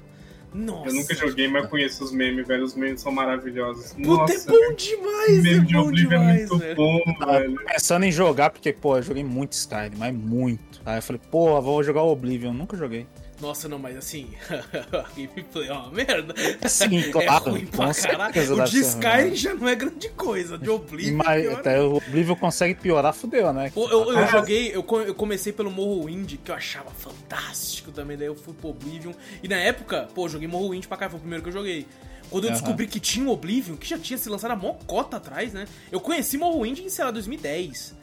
Nossa. 0.55 0.89
Eu 0.89 0.93
nunca 0.93 1.13
joguei, 1.13 1.47
mas 1.49 1.67
conheço 1.67 2.03
os 2.03 2.11
memes, 2.11 2.47
velho. 2.47 2.63
Os 2.63 2.75
memes 2.75 3.01
são 3.01 3.11
maravilhosos. 3.11 3.91
Puta, 3.93 4.07
Nossa, 4.07 4.33
é 4.33 4.51
bom 4.53 4.73
demais, 4.75 5.29
o 5.29 5.39
é 5.39 5.41
meme 5.41 5.65
de 5.65 5.73
bom 5.73 5.81
Oblivion 5.81 6.07
é 6.07 6.17
demais, 6.19 6.49
muito 6.49 6.57
velho. 6.59 6.75
bom, 6.75 6.99
Tava 7.19 7.39
velho. 7.39 7.55
pensando 7.65 8.05
em 8.05 8.11
jogar, 8.11 8.49
porque, 8.51 8.71
pô, 8.71 8.97
eu 8.97 9.03
joguei 9.03 9.23
muito 9.23 9.51
Skyrim, 9.53 9.95
mas 9.97 10.13
muito. 10.15 10.81
Aí 10.85 10.97
eu 10.97 11.01
falei, 11.01 11.21
pô, 11.29 11.61
vou 11.61 11.83
jogar 11.83 12.03
o 12.03 12.11
Oblivion. 12.11 12.53
Nunca 12.53 12.77
joguei. 12.77 13.05
Nossa, 13.41 13.67
não, 13.67 13.77
mas 13.77 13.97
assim, 13.97 14.29
a 14.49 15.01
gameplay 15.15 15.67
é 15.67 15.73
uma 15.73 15.91
merda. 15.91 16.33
Sim, 16.69 16.99
é 16.99 17.11
claro, 17.11 17.51
ruim 17.51 17.65
pra 17.65 17.93
caralho. 17.93 18.55
O 18.55 18.63
de. 18.63 18.79
Skyrim 18.79 19.35
já 19.35 19.53
não 19.53 19.67
é 19.67 19.75
grande 19.75 20.09
coisa, 20.09 20.57
de 20.57 20.69
Oblivion 20.69 21.17
Mas 21.17 21.41
pior 21.41 21.59
até 21.59 21.81
o 21.81 21.95
Oblivion 21.97 22.35
consegue 22.35 22.75
piorar, 22.75 23.13
fudeu, 23.13 23.51
né? 23.51 23.73
Eu, 23.75 23.89
eu 23.89 24.19
Ah. 24.19 24.27
joguei, 24.27 24.69
eu, 24.73 24.85
eu 25.05 25.13
comecei 25.13 25.51
pelo 25.51 25.69
Morrowind, 25.69 26.35
que 26.43 26.49
eu 26.49 26.55
achava 26.55 26.91
fantástico 26.91 27.91
também, 27.91 28.15
daí 28.17 28.27
eu 28.27 28.35
fui 28.35 28.53
pro 28.53 28.69
Oblivion. 28.69 29.11
E 29.43 29.47
na 29.49 29.57
época, 29.57 30.07
pô, 30.15 30.25
eu 30.25 30.29
joguei 30.29 30.47
Morrowind 30.47 30.85
pra 30.85 30.95
cá, 30.95 31.09
foi 31.09 31.17
o 31.17 31.21
primeiro 31.21 31.43
que 31.43 31.49
eu 31.49 31.53
joguei. 31.53 31.85
Quando 32.29 32.45
eu 32.45 32.51
Aham. 32.51 32.59
descobri 32.59 32.87
que 32.87 32.99
tinha 33.01 33.27
o 33.27 33.31
Oblivion, 33.31 33.75
que 33.75 33.87
já 33.87 33.99
tinha 33.99 34.17
se 34.17 34.29
lançado 34.29 34.51
há 34.51 34.55
mó 34.55 34.73
cota 34.87 35.17
atrás, 35.17 35.51
né? 35.53 35.67
Eu 35.91 35.99
conheci 35.99 36.37
Morrowind 36.37 36.79
em, 36.79 36.89
sei 36.89 37.03
lá, 37.03 37.11
2010. 37.11 37.93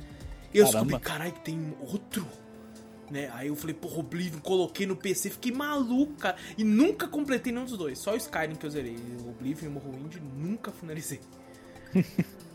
E 0.55 0.59
eu 0.59 0.67
Caramba. 0.67 0.85
descobri, 0.85 1.01
caralho, 1.05 1.33
que 1.33 1.41
tem 1.41 1.75
outro. 1.81 2.27
Né? 3.13 3.31
Aí 3.35 3.49
eu 3.49 3.55
falei, 3.55 3.75
porra, 3.75 3.99
Oblivion, 3.99 4.41
coloquei 4.41 4.87
no 4.87 4.97
PC, 4.97 5.29
fiquei 5.29 5.53
maluco, 5.53 6.15
cara. 6.15 6.35
E 6.57 6.65
nunca 6.65 7.07
completei 7.07 7.53
nenhum 7.53 7.67
dos 7.67 7.77
dois, 7.77 7.99
só 7.99 8.15
o 8.15 8.17
Skyrim 8.17 8.55
que 8.55 8.65
eu 8.65 8.71
zerei. 8.71 8.97
O 9.23 9.29
Oblivion 9.29 9.67
e 9.67 9.69
o 9.69 9.71
Morrowind 9.73 10.17
nunca 10.35 10.73
finalizei. 10.73 11.21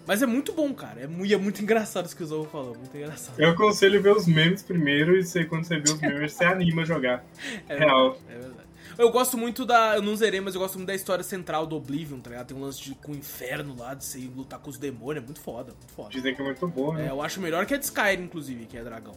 Mas 0.08 0.22
é 0.22 0.26
muito 0.26 0.54
bom, 0.54 0.74
cara. 0.74 1.02
É, 1.02 1.08
mu- 1.08 1.26
e 1.26 1.34
é 1.34 1.38
muito 1.38 1.62
engraçado 1.62 2.06
isso 2.06 2.16
que 2.16 2.24
o 2.24 2.26
Zorro 2.26 2.50
falou, 2.50 2.76
muito 2.76 2.96
engraçado. 2.96 3.38
Eu 3.40 3.50
aconselho 3.50 4.02
ver 4.02 4.16
os 4.16 4.26
memes 4.26 4.64
primeiro 4.64 5.16
e 5.18 5.24
você, 5.24 5.44
quando 5.46 5.66
você 5.66 5.78
vê 5.80 5.92
os 5.92 6.00
memes, 6.00 6.34
você 6.34 6.46
anima 6.46 6.82
a 6.82 6.86
jogar. 6.86 7.24
É 7.68 7.78
Real. 7.78 8.14
verdade, 8.14 8.26
é 8.30 8.40
verdade. 8.40 8.67
Eu 8.98 9.12
gosto 9.12 9.38
muito 9.38 9.66
da. 9.66 9.96
Eu 9.96 10.02
não 10.02 10.16
zerei, 10.16 10.42
mas 10.42 10.56
eu 10.56 10.62
gosto 10.62 10.76
muito 10.76 10.88
da 10.88 10.96
história 10.96 11.24
central 11.24 11.68
do 11.68 11.76
Oblivion, 11.76 12.20
tá 12.20 12.30
ligado? 12.32 12.48
Tem 12.48 12.58
um 12.58 12.62
lance 12.62 12.82
de, 12.82 12.96
com 12.96 13.12
o 13.12 13.16
inferno 13.16 13.76
lá, 13.78 13.94
de 13.94 14.04
você 14.04 14.20
ir 14.20 14.32
lutar 14.36 14.60
com 14.60 14.70
os 14.70 14.78
demônios. 14.78 15.24
É 15.24 15.26
muito 15.26 15.40
foda, 15.40 15.74
muito 15.74 15.94
foda. 15.94 16.10
Dizem 16.10 16.34
que 16.36 16.42
é 16.42 16.46
muito 16.46 16.68
bom, 16.68 16.98
É, 16.98 17.04
né? 17.04 17.10
eu 17.12 17.22
acho 17.22 17.40
melhor 17.40 17.66
que 17.66 17.74
a 17.74 17.78
de 17.78 17.86
Skyrim, 17.86 18.24
inclusive, 18.24 18.66
que 18.66 18.78
é 18.78 18.84
dragão. 18.84 19.14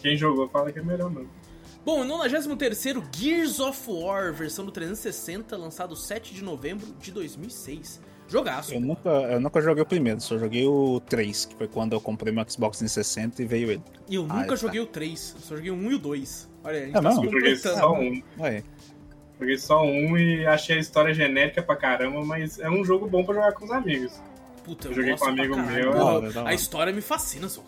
Quem 0.00 0.16
jogou 0.16 0.48
fala 0.48 0.70
que 0.72 0.78
é 0.78 0.82
melhor 0.82 1.10
não. 1.10 1.26
Bom, 1.84 2.02
em 2.04 2.08
93 2.08 2.82
Gears 3.12 3.60
of 3.60 3.82
War, 3.90 4.32
versão 4.32 4.64
do 4.64 4.70
360, 4.72 5.56
lançado 5.56 5.94
7 5.94 6.32
de 6.32 6.42
novembro 6.42 6.86
de 7.00 7.12
2006. 7.12 8.00
Jogaço. 8.26 8.72
Eu 8.72 8.80
nunca, 8.80 9.10
eu 9.10 9.38
nunca 9.38 9.60
joguei 9.60 9.82
o 9.82 9.86
primeiro, 9.86 10.18
só 10.18 10.38
joguei 10.38 10.66
o 10.66 10.98
3, 11.00 11.44
que 11.44 11.54
foi 11.56 11.68
quando 11.68 11.92
eu 11.92 12.00
comprei 12.00 12.32
meu 12.32 12.42
Xbox 12.48 12.78
360 12.78 13.42
e 13.42 13.44
veio 13.44 13.70
ele. 13.70 13.82
E 14.08 14.14
eu 14.14 14.24
Ah, 14.30 14.34
nunca 14.36 14.46
tá. 14.48 14.56
joguei 14.56 14.80
o 14.80 14.86
3, 14.86 15.36
só 15.40 15.54
joguei 15.56 15.70
o 15.70 15.74
1 15.74 15.90
e 15.92 15.94
o 15.94 15.98
2. 15.98 16.48
Olha, 16.64 16.78
a 16.78 16.86
gente 16.86 16.96
É 16.96 17.02
tá 17.02 17.12
se 17.12 17.20
mesmo? 17.20 17.24
Eu 17.26 17.30
joguei 17.32 17.54
completando. 17.56 17.78
só 17.80 17.92
um. 17.92 18.22
Aí, 18.42 18.64
Joguei 19.40 19.58
só 19.58 19.82
um 19.82 20.16
e 20.16 20.46
achei 20.46 20.76
a 20.76 20.80
história 20.80 21.12
genérica 21.12 21.62
pra 21.62 21.76
caramba, 21.76 22.24
mas 22.24 22.58
é 22.60 22.70
um 22.70 22.84
jogo 22.84 23.06
bom 23.06 23.24
pra 23.24 23.34
jogar 23.34 23.52
com 23.52 23.64
os 23.64 23.70
amigos. 23.72 24.12
Puta, 24.64 24.88
eu, 24.88 24.92
Eu 24.92 24.96
joguei 24.96 25.16
com 25.16 25.24
um 25.24 25.28
amigo 25.28 25.56
meu, 25.56 25.92
Porra, 25.92 26.04
hora. 26.04 26.48
A 26.48 26.54
história 26.54 26.92
me 26.92 27.00
fascina, 27.00 27.48
só. 27.48 27.62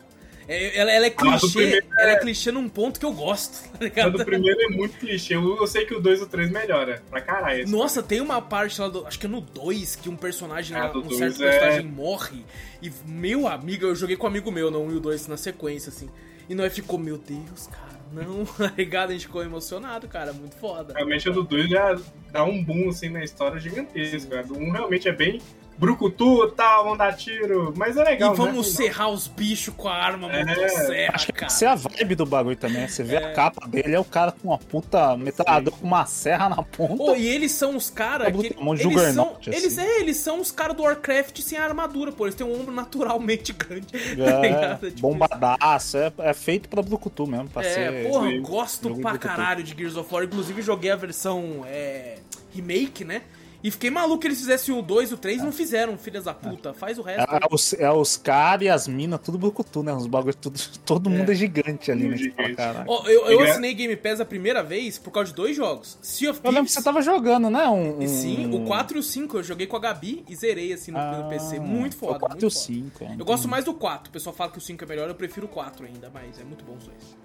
É, 0.49 0.79
ela, 0.79 0.93
ela 0.93 1.07
é 1.07 1.09
Ah, 1.09 1.39
clichê, 1.39 1.83
ela 1.99 2.11
é 2.13 2.17
clichê 2.21 2.53
num 2.53 2.69
ponto 2.69 3.01
que 3.01 3.05
eu 3.05 3.13
gosto, 3.13 3.69
tá 3.93 4.09
do 4.09 4.25
primeiro 4.25 4.61
é 4.63 4.69
muito 4.69 4.97
clichê. 4.97 5.35
Eu, 5.35 5.57
eu 5.57 5.67
sei 5.67 5.85
que 5.85 5.93
o 5.93 6.01
2 6.01 6.21
e 6.21 6.23
o 6.23 6.27
3 6.29 6.51
melhora. 6.51 7.03
Pra 7.11 7.21
caralho. 7.21 7.69
Nossa, 7.69 8.01
tem 8.01 8.21
uma 8.21 8.41
parte 8.41 8.81
lá 8.81 8.89
do. 8.89 9.05
Acho 9.05 9.19
que 9.19 9.27
é 9.27 9.29
no 9.29 9.41
2 9.41 9.97
que 9.97 10.09
um 10.09 10.15
personagem 10.15 10.77
Ah, 10.77 10.85
lá, 10.85 10.89
do 10.93 11.01
um 11.05 11.11
certo 11.11 11.43
é- 11.43 11.51
personagem 11.51 11.87
morre. 11.87 12.45
E 12.81 12.93
meu 13.05 13.49
amigo, 13.49 13.87
eu 13.87 13.95
joguei 13.97 14.17
com 14.17 14.25
um 14.25 14.31
amigo 14.31 14.53
meu 14.53 14.71
no 14.71 14.81
1 14.85 14.93
e 14.93 14.95
o 14.95 15.01
2 15.01 15.27
na 15.27 15.37
sequência, 15.37 15.91
assim. 15.91 16.09
E 16.49 16.55
nós 16.55 16.73
ficou, 16.73 16.97
meu 16.97 17.19
Deus, 17.19 17.67
cara, 17.67 17.86
não, 18.13 18.45
tá 18.57 18.73
ligado? 18.77 19.11
A 19.11 19.13
gente 19.13 19.27
ficou 19.27 19.43
emocionado, 19.43 20.09
cara, 20.09 20.33
muito 20.33 20.57
foda. 20.57 20.95
Realmente 20.95 21.29
a 21.29 21.33
do 21.33 21.43
2 21.43 21.69
já 21.69 21.99
dá 22.31 22.45
um 22.45 22.63
boom 22.63 22.89
assim 22.89 23.09
na 23.09 23.23
história 23.23 23.59
gigantesco. 23.59 24.35
A 24.35 24.43
do 24.43 24.57
1 24.57 24.71
realmente 24.71 25.09
é 25.09 25.13
bem 25.13 25.41
brucutu, 25.79 26.49
tal, 26.53 26.85
vão 26.85 26.97
dar 26.97 27.13
tiro. 27.17 27.73
Mas 27.77 27.97
é 27.97 28.05
legal, 28.05 28.33
e 28.35 28.37
vamos 28.37 28.69
né? 28.69 28.75
serrar 28.87 29.11
os 29.11 29.27
bichos 29.27 29.75
com 29.77 29.89
a 29.89 29.95
arma 29.95 30.31
É. 30.33 30.45
motosserra, 30.45 31.15
Acho 31.15 31.27
que 31.27 31.33
cara. 31.33 31.47
essa 31.47 31.65
é 31.65 31.69
a 31.69 31.75
vibe 31.75 32.15
do 32.15 32.27
bagulho 32.27 32.57
também. 32.57 32.83
né? 32.83 32.89
Você 32.89 33.03
vê 33.03 33.17
a 33.17 33.33
capa 33.33 33.67
dele, 33.69 33.95
é 33.95 34.01
o 34.01 34.05
cara 34.05 34.33
com 34.33 34.49
uma 34.49 34.59
puta 34.59 35.17
metralhador 35.17 35.73
com 35.75 35.87
uma 35.87 36.07
serra 36.07 36.49
na 36.49 36.63
ponta. 36.63 36.97
Pô, 36.97 37.15
e 37.15 37.27
eles 37.27 37.53
são 37.53 37.77
os 37.77 37.91
caras 37.91 38.29
É 38.29 38.33
que. 38.33 38.55
um 38.59 38.75
Eles 38.75 39.15
são, 39.15 39.37
assim. 39.41 39.51
eles, 39.51 39.79
é, 39.79 40.01
eles 40.01 40.17
são 40.17 40.41
os 40.41 40.51
caras 40.51 40.77
do 40.77 40.83
Warcraft 40.83 41.41
sem 41.41 41.59
armadura, 41.59 42.11
pô. 42.13 42.25
Eles 42.27 42.35
têm 42.35 42.47
um 42.47 42.59
ombro 42.61 42.75
naturalmente 42.75 43.53
grande. 43.55 43.87
tá 43.87 43.99
É? 44.25 44.75
Tipo 44.77 45.01
bombadaço, 45.01 45.97
é, 45.99 46.13
é 46.19 46.35
feito 46.35 46.69
pra 46.69 46.83
Brucutu 46.83 47.27
mesmo, 47.27 47.49
pra 47.49 47.63
É, 47.65 47.71
ser... 47.75 48.09
porra, 48.09 48.29
Sim. 48.31 48.43
gosto 48.43 48.95
pra 48.97 49.19
caralho 49.19 49.63
de 49.63 49.75
Gears 49.77 49.97
of 49.97 50.13
War. 50.13 50.25
Inclusive, 50.25 50.63
joguei 50.63 50.91
a 50.91 50.97
versão 50.97 51.63
é, 51.67 52.17
remake, 52.55 53.05
né? 53.05 53.23
E 53.67 53.71
fiquei 53.73 53.91
maluco 53.91 54.21
que 54.21 54.29
eles 54.29 54.39
fizessem 54.39 54.73
o 54.73 54.81
2 54.81 55.11
e 55.11 55.15
o 55.15 55.17
3 55.17 55.43
não 55.43 55.51
fizeram, 55.51 55.99
filhas 55.99 56.23
da 56.23 56.33
puta. 56.33 56.73
Faz 56.73 57.01
o 57.01 57.03
resto. 57.03 57.29
É, 57.35 57.41
os, 57.51 57.73
é 57.73 57.91
os 57.91 58.17
caras 58.17 58.65
e 58.65 58.69
as 58.69 58.87
minas, 58.87 59.19
tudo 59.21 59.37
Brucutu, 59.37 59.83
né? 59.83 59.93
Os 59.93 60.07
bagulhos, 60.07 60.37
tudo, 60.37 60.57
todo 60.87 61.11
mundo 61.11 61.33
é 61.33 61.35
gigante 61.35 61.91
ali, 61.91 62.07
né? 62.09 62.17
Gigante. 62.17 62.55
Ó, 62.87 63.09
eu, 63.09 63.27
eu 63.29 63.41
assinei 63.43 63.75
Game 63.75 63.97
Pass 63.97 64.21
a 64.21 64.25
primeira 64.25 64.63
vez 64.63 64.99
por 64.99 65.11
causa 65.11 65.31
de 65.31 65.35
dois 65.35 65.57
jogos. 65.57 65.99
Sea 66.01 66.31
of 66.31 66.39
Eu 66.45 66.51
lembro 66.53 66.63
Thieves. 66.67 66.75
que 66.77 66.79
você 66.79 66.85
tava 66.85 67.03
jogando, 67.03 67.51
né? 67.51 67.67
Um, 67.69 68.01
E 68.01 68.07
sim, 68.07 68.47
um- 68.47 68.63
o 68.63 68.67
4 68.67 68.99
e 68.99 69.01
o 69.01 69.03
5 69.03 69.39
eu 69.39 69.43
joguei 69.43 69.67
com 69.67 69.77
a 69.77 69.81
Gabi 69.81 70.25
e 70.29 70.37
zerei 70.37 70.73
assim 70.73 70.93
no, 70.93 70.99
no 70.99 71.25
Ah, 71.25 71.27
PC. 71.29 71.59
Muito 71.59 71.97
foda. 71.97 72.19
O 72.19 72.21
4 72.21 72.37
e 72.37 72.47
o 72.47 72.51
foda. 72.53 72.63
5. 72.63 73.05
Eu 73.19 73.25
gosto 73.25 73.49
mais 73.49 73.65
do 73.65 73.75
4. 73.75 74.11
O 74.11 74.13
pessoal 74.13 74.33
fala 74.37 74.53
que 74.53 74.59
o 74.59 74.61
5 74.61 74.85
é 74.85 74.87
melhor, 74.87 75.09
eu 75.09 75.15
prefiro 75.17 75.47
o 75.47 75.49
4 75.49 75.85
ainda, 75.87 76.09
mas 76.15 76.39
é 76.39 76.45
muito 76.45 76.65
bom 76.65 76.77
os 76.77 76.85
dois. 76.85 77.17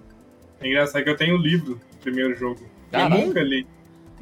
É 0.60 0.66
engraçado 0.66 1.04
que 1.04 1.08
eu 1.10 1.16
tenho 1.16 1.36
o 1.36 1.38
livro 1.40 1.74
do 1.76 1.80
primeiro 2.00 2.34
jogo. 2.36 2.60
Caralho. 2.90 3.20
Eu 3.20 3.26
nunca 3.28 3.40
li. 3.42 3.64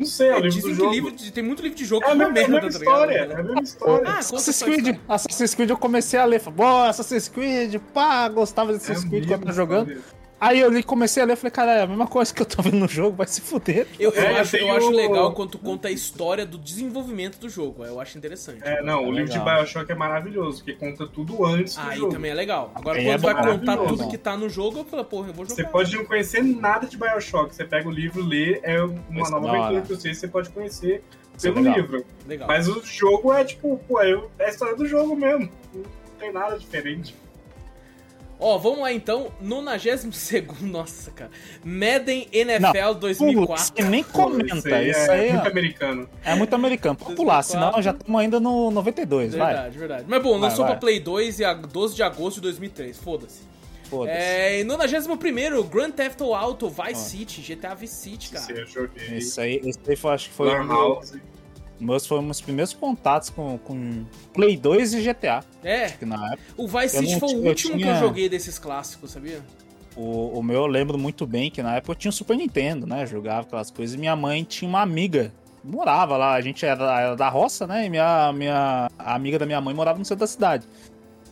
Não 0.00 0.07
sei, 0.07 0.28
é 0.28 0.30
o 0.30 0.33
É, 0.33 0.40
livro 0.40 0.49
dizem 0.50 0.62
do 0.62 0.69
que 0.76 0.83
jogo. 0.83 0.92
livro 0.95 1.11
de- 1.12 1.30
tem 1.30 1.45
muito 1.45 1.62
livro 1.62 1.76
de 1.78 1.85
jogo 1.85 2.02
É 2.02 2.07
que 2.07 2.11
a 2.11 2.14
é 2.14 2.16
uma 2.16 2.28
mesma, 2.30 2.40
é 2.40 2.45
a 2.45 2.49
merda, 2.62 2.66
mesma 2.66 2.73
tá 2.73 2.78
ligado? 2.78 3.11
história. 3.11 3.14
É 3.14 3.40
a 3.40 3.42
mesma 3.45 3.62
história. 3.62 4.09
Ah, 4.09 4.19
Assassin's 4.19 4.62
Creed, 4.62 4.99
Assassin's 5.09 5.54
Creed 5.54 5.71
eu 5.71 5.76
comecei 5.78 6.19
a 6.19 6.25
ler, 6.25 6.40
falei, 6.40 6.57
pô, 6.57 6.64
Assassin's 6.64 7.28
Creed, 7.28 7.76
pá, 7.92 8.28
gostava 8.28 8.71
de 8.73 8.75
É 8.75 8.76
Assassin's 8.78 9.04
Creed 9.04 9.23
mesma 9.25 9.38
quando 9.38 9.40
eu 9.42 9.47
tava 9.47 9.57
jogando. 9.57 9.90
história. 9.92 10.19
Aí 10.40 10.59
eu 10.59 10.70
li, 10.70 10.82
comecei 10.82 11.23
a 11.23 11.26
ler 11.26 11.35
e 11.35 11.37
falei, 11.37 11.50
cara, 11.50 11.73
é 11.73 11.82
a 11.82 11.87
mesma 11.87 12.06
coisa 12.06 12.32
que 12.32 12.40
eu 12.40 12.47
tô 12.47 12.62
vendo 12.62 12.78
no 12.78 12.88
jogo, 12.88 13.14
vai 13.16 13.26
se 13.26 13.42
fuder. 13.42 13.87
Eu, 13.99 14.11
eu 14.11 14.23
É, 14.23 14.40
acho, 14.40 14.56
eu 14.56 14.73
acho 14.75 14.87
o- 14.88 14.90
legal 14.90 15.32
quando 15.35 15.50
tu 15.50 15.59
conta 15.59 15.88
a 15.88 15.90
história 15.90 16.47
do 16.47 16.56
desenvolvimento 16.56 17.38
do 17.38 17.49
jogo. 17.49 17.85
Eu 17.85 18.00
acho 18.00 18.16
interessante. 18.16 18.61
É, 18.62 18.82
não, 18.82 19.04
É 19.04 19.06
o 19.06 19.11
livro 19.12 19.30
de. 19.30 19.38
Bioshock 19.38 19.92
é 19.92 19.94
maravilhoso, 19.94 20.64
porque 20.64 20.73
conta 20.73 21.06
tudo 21.06 21.44
antes 21.44 21.76
do 21.76 21.82
Aí 21.82 21.99
jogo. 21.99 22.12
também 22.12 22.30
é 22.30 22.35
legal. 22.35 22.73
Agora, 22.75 22.99
Aí 22.99 23.04
quando 23.04 23.14
é 23.14 23.18
tu 23.18 23.23
vai 23.23 23.35
contar 23.35 23.64
maravilhoso. 23.66 23.97
tudo 23.99 24.11
que 24.11 24.16
tá 24.18 24.37
no 24.37 24.49
jogo, 24.49 24.78
eu 24.78 24.85
falo, 24.85 25.04
porra, 25.04 25.28
eu 25.28 25.35
vou 25.35 25.44
jogar. 25.44 25.56
Você 25.56 25.64
pode 25.68 25.94
não 25.94 26.04
conhecer 26.06 26.42
nada 26.42 26.87
de 26.87 26.97
Bioshock. 26.97 27.54
Você 27.54 27.64
pega 27.64 27.87
o 27.87 27.92
livro, 27.92 28.23
lê, 28.25 28.61
é 28.62 28.82
uma 28.82 29.26
é 29.26 29.30
nova 29.30 29.50
aventura 29.66 29.82
que 29.82 29.88
você, 29.94 30.14
você 30.14 30.26
pode 30.26 30.49
conhecer 30.50 31.04
Isso 31.37 31.49
é 31.49 31.52
pelo 31.52 31.64
legal. 31.64 31.80
livro. 31.80 32.04
Legal. 32.26 32.49
Mas 32.49 32.66
o 32.66 32.82
jogo 32.82 33.30
é 33.32 33.44
tipo, 33.44 33.78
pô, 33.87 34.00
é 34.00 34.18
é 34.38 34.47
a 34.47 34.49
história 34.49 34.75
do 34.75 34.87
jogo 34.87 35.14
mesmo. 35.14 35.50
Não 35.75 35.82
tem 36.18 36.32
nada 36.32 36.59
diferente. 36.59 37.14
Ó, 38.40 38.56
vamos 38.56 38.80
lá 38.80 38.92
então. 38.92 39.30
92 39.40 40.61
nossa, 40.62 41.11
cara. 41.11 41.30
Madden 41.62 42.26
NFL 42.32 42.66
Putz, 42.73 42.99
2004. 43.00 43.64
você 43.76 43.82
nem 43.85 44.02
comenta. 44.02 44.56
Isso 44.56 44.75
aí 44.75 44.90
Isso 44.90 45.11
aí 45.11 45.20
é 45.20 45.28
é, 45.28 45.32
muito 45.35 45.49
americano. 45.49 46.09
é 46.25 46.35
muito 46.35 46.54
americano. 46.54 46.97
Pode 46.97 47.14
pular, 47.14 47.40
2004. 47.42 47.50
senão 47.70 47.82
já 47.82 47.90
estamos 47.90 48.20
ainda 48.20 48.40
no 48.40 48.70
92, 48.70 49.35
vai. 49.35 49.52
Verdade, 49.52 49.78
verdade. 49.78 50.04
Mas 50.09 50.23
bom, 50.23 50.30
Vai, 50.32 50.49
lançou 50.49 50.64
vai. 50.64 50.73
pra 50.73 50.80
Play 50.80 51.00
2 51.00 51.40
e 51.40 51.44
a 51.44 51.52
12 51.52 51.94
de 51.94 52.02
agosto 52.02 52.37
de 52.37 52.42
2003. 52.42 52.97
Foda-se. 52.99 53.50
Foda-se. 53.90 54.16
É, 54.16 54.61
e 54.61 54.64
91 54.64 55.62
Grand 55.64 55.90
Theft 55.90 56.20
Auto 56.20 56.70
Vice 56.70 57.11
City, 57.11 57.42
GTA 57.54 57.75
Vice 57.75 57.94
City, 57.94 58.30
cara. 58.30 58.44
Esse 58.44 58.61
eu 58.61 58.66
joguei. 58.66 59.18
Esse 59.18 59.40
aí, 59.40 59.61
esse 59.64 59.78
aí 59.87 59.97
foi, 59.97 60.12
acho 60.12 60.28
que 60.30 60.35
foi 60.35 60.49
um 60.49 60.66
House. 60.66 61.12
Meus, 61.80 62.10
um 62.10 62.26
dos 62.28 62.40
primeiros 62.40 62.72
contatos 62.75 63.30
com, 63.30 63.58
com 63.58 64.04
Play 64.34 64.56
2 64.56 64.94
e 64.94 65.00
GTA. 65.02 65.42
É, 65.64 65.88
Que 65.90 66.04
na 66.04 66.32
época, 66.34 66.42
o 66.56 66.68
Vice 66.68 66.96
Eu 66.96 67.02
City 67.02 67.18
foi 67.20 67.28
o 67.28 67.32
ti- 67.32 67.34
eu 67.44 67.49
último 67.49 67.70
que 67.76 67.82
eu 67.82 67.87
tinha- 67.87 67.94
joguei 68.00 68.28
desses 68.28 68.58
clássicos, 68.58 69.10
sabia? 69.12 69.40
o, 69.96 70.38
o 70.38 70.42
meu 70.42 70.56
eu 70.60 70.66
lembro 70.66 70.96
muito 70.96 71.26
bem 71.26 71.50
que 71.50 71.62
na 71.62 71.76
época 71.76 71.92
eu 71.92 71.96
tinha 71.96 72.08
um 72.10 72.12
Super 72.12 72.37
Nintendo, 72.37 72.87
né? 72.87 73.04
Jogava 73.06 73.40
aquelas 73.40 73.70
coisas. 73.70 73.94
E 73.94 73.99
minha 73.99 74.14
mãe 74.14 74.44
tinha 74.44 74.68
uma 74.68 74.80
amiga. 74.80 75.32
Morava 75.62 76.16
lá, 76.16 76.34
a 76.34 76.40
gente 76.40 76.64
era, 76.64 77.00
era 77.00 77.16
da 77.16 77.28
roça, 77.28 77.66
né? 77.66 77.84
E 77.87 77.90
minha, 77.90 78.32
minha 78.32 78.88
a 78.99 79.14
amiga 79.14 79.38
da 79.38 79.44
minha 79.44 79.60
mãe 79.60 79.75
morava 79.75 79.99
no 79.99 80.04
centro 80.04 80.20
da 80.20 80.26
cidade. 80.26 80.64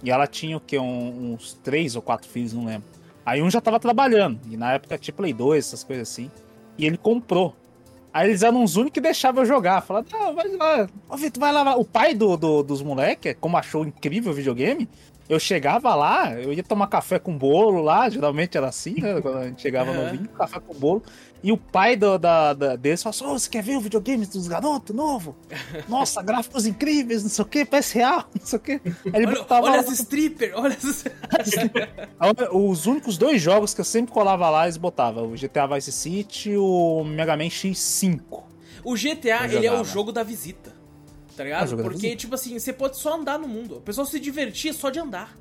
E 0.02 0.10
ela 0.10 0.26
tinha 0.26 0.56
o 0.56 0.60
quê? 0.60 0.78
Um- 0.78 1.32
uns 1.34 1.54
três 1.62 1.96
ou 1.96 2.02
quatro 2.02 2.28
filhos, 2.28 2.52
não 2.52 2.64
lembro. 2.66 2.84
Aí 3.24 3.40
um 3.40 3.50
já 3.50 3.60
tava 3.60 3.78
trabalhando. 3.80 4.38
E 4.50 4.56
na 4.56 4.72
época 4.74 4.98
tinha 4.98 5.14
Play 5.14 5.32
2, 5.32 5.64
essas 5.66 5.82
coisas 5.84 6.08
assim. 6.10 6.30
E 6.76 6.84
ele 6.84 6.96
comprou. 6.98 7.54
Aí 8.12 8.28
eles 8.28 8.42
eram 8.42 8.62
os 8.64 8.76
únicos 8.76 8.94
que 8.94 9.00
deixavam 9.00 9.42
eu 9.42 9.46
jogar. 9.46 9.82
Falaram, 9.82 10.06
não, 10.12 10.34
vai 10.34 10.48
lá. 10.48 10.88
Ô, 11.08 11.16
Vitor, 11.16 11.40
vai 11.40 11.52
lá. 11.52 11.76
O 11.76 11.84
pai 11.84 12.14
do, 12.14 12.36
do- 12.36 12.62
dos 12.62 12.82
moleques, 12.82 13.36
como 13.40 13.56
achou 13.56 13.84
incrível 13.84 14.32
o 14.32 14.34
videogame, 14.34 14.88
eu 15.28 15.38
chegava 15.38 15.94
lá, 15.94 16.32
eu 16.40 16.52
ia 16.54 16.62
tomar 16.62 16.86
café 16.86 17.18
com 17.18 17.36
bolo 17.36 17.82
lá, 17.82 18.08
geralmente 18.08 18.56
era 18.56 18.68
assim, 18.68 18.94
né? 18.98 19.20
Quando 19.20 19.38
a 19.38 19.46
gente 19.48 19.60
chegava 19.60 19.90
Aham. 19.90 20.04
novinho, 20.04 20.28
café 20.30 20.58
com 20.58 20.72
bolo. 20.74 21.02
E 21.42 21.52
o 21.52 21.56
pai 21.56 21.94
do, 21.96 22.18
da, 22.18 22.52
da, 22.52 22.76
deles 22.76 23.02
falou 23.02 23.10
assim: 23.14 23.24
Ô, 23.24 23.38
você 23.38 23.48
quer 23.48 23.62
ver 23.62 23.76
o 23.76 23.80
videogame 23.80 24.26
dos 24.26 24.48
garotos 24.48 24.94
novo? 24.94 25.36
Nossa, 25.88 26.20
gráficos 26.22 26.66
incríveis, 26.66 27.22
não 27.22 27.30
sei 27.30 27.44
o 27.44 27.46
que, 27.46 27.64
PS 27.64 27.92
real, 27.92 28.28
não 28.38 28.46
sei 28.46 28.58
o 28.58 28.62
que. 28.62 28.72
Ele 28.72 29.26
Olha, 29.26 29.38
botava 29.38 29.66
olha 29.66 29.80
as 29.80 29.88
stripper, 29.88 30.52
olha 30.56 30.76
as... 30.76 31.04
os 32.52 32.86
únicos 32.86 33.16
dois 33.16 33.40
jogos 33.40 33.72
que 33.72 33.80
eu 33.80 33.84
sempre 33.84 34.12
colava 34.12 34.50
lá, 34.50 34.64
eles 34.64 34.76
botavam 34.76 35.32
o 35.32 35.36
GTA 35.36 35.66
Vice 35.66 35.92
City 35.92 36.50
e 36.50 36.56
o 36.58 37.04
Mega 37.04 37.36
Man 37.36 37.44
X5. 37.44 38.42
O 38.84 38.94
GTA, 38.94 39.46
ele 39.52 39.66
é 39.66 39.72
o 39.72 39.84
jogo 39.84 40.10
da 40.12 40.22
visita. 40.22 40.70
Tá 41.36 41.42
Ah, 41.42 41.44
ligado? 41.44 41.76
Porque, 41.76 42.16
tipo 42.16 42.34
assim, 42.34 42.58
você 42.58 42.72
pode 42.72 42.96
só 42.96 43.14
andar 43.14 43.38
no 43.38 43.46
mundo. 43.46 43.76
O 43.76 43.80
pessoal 43.80 44.06
se 44.06 44.18
divertia 44.18 44.72
só 44.72 44.90
de 44.90 44.98
andar. 44.98 45.36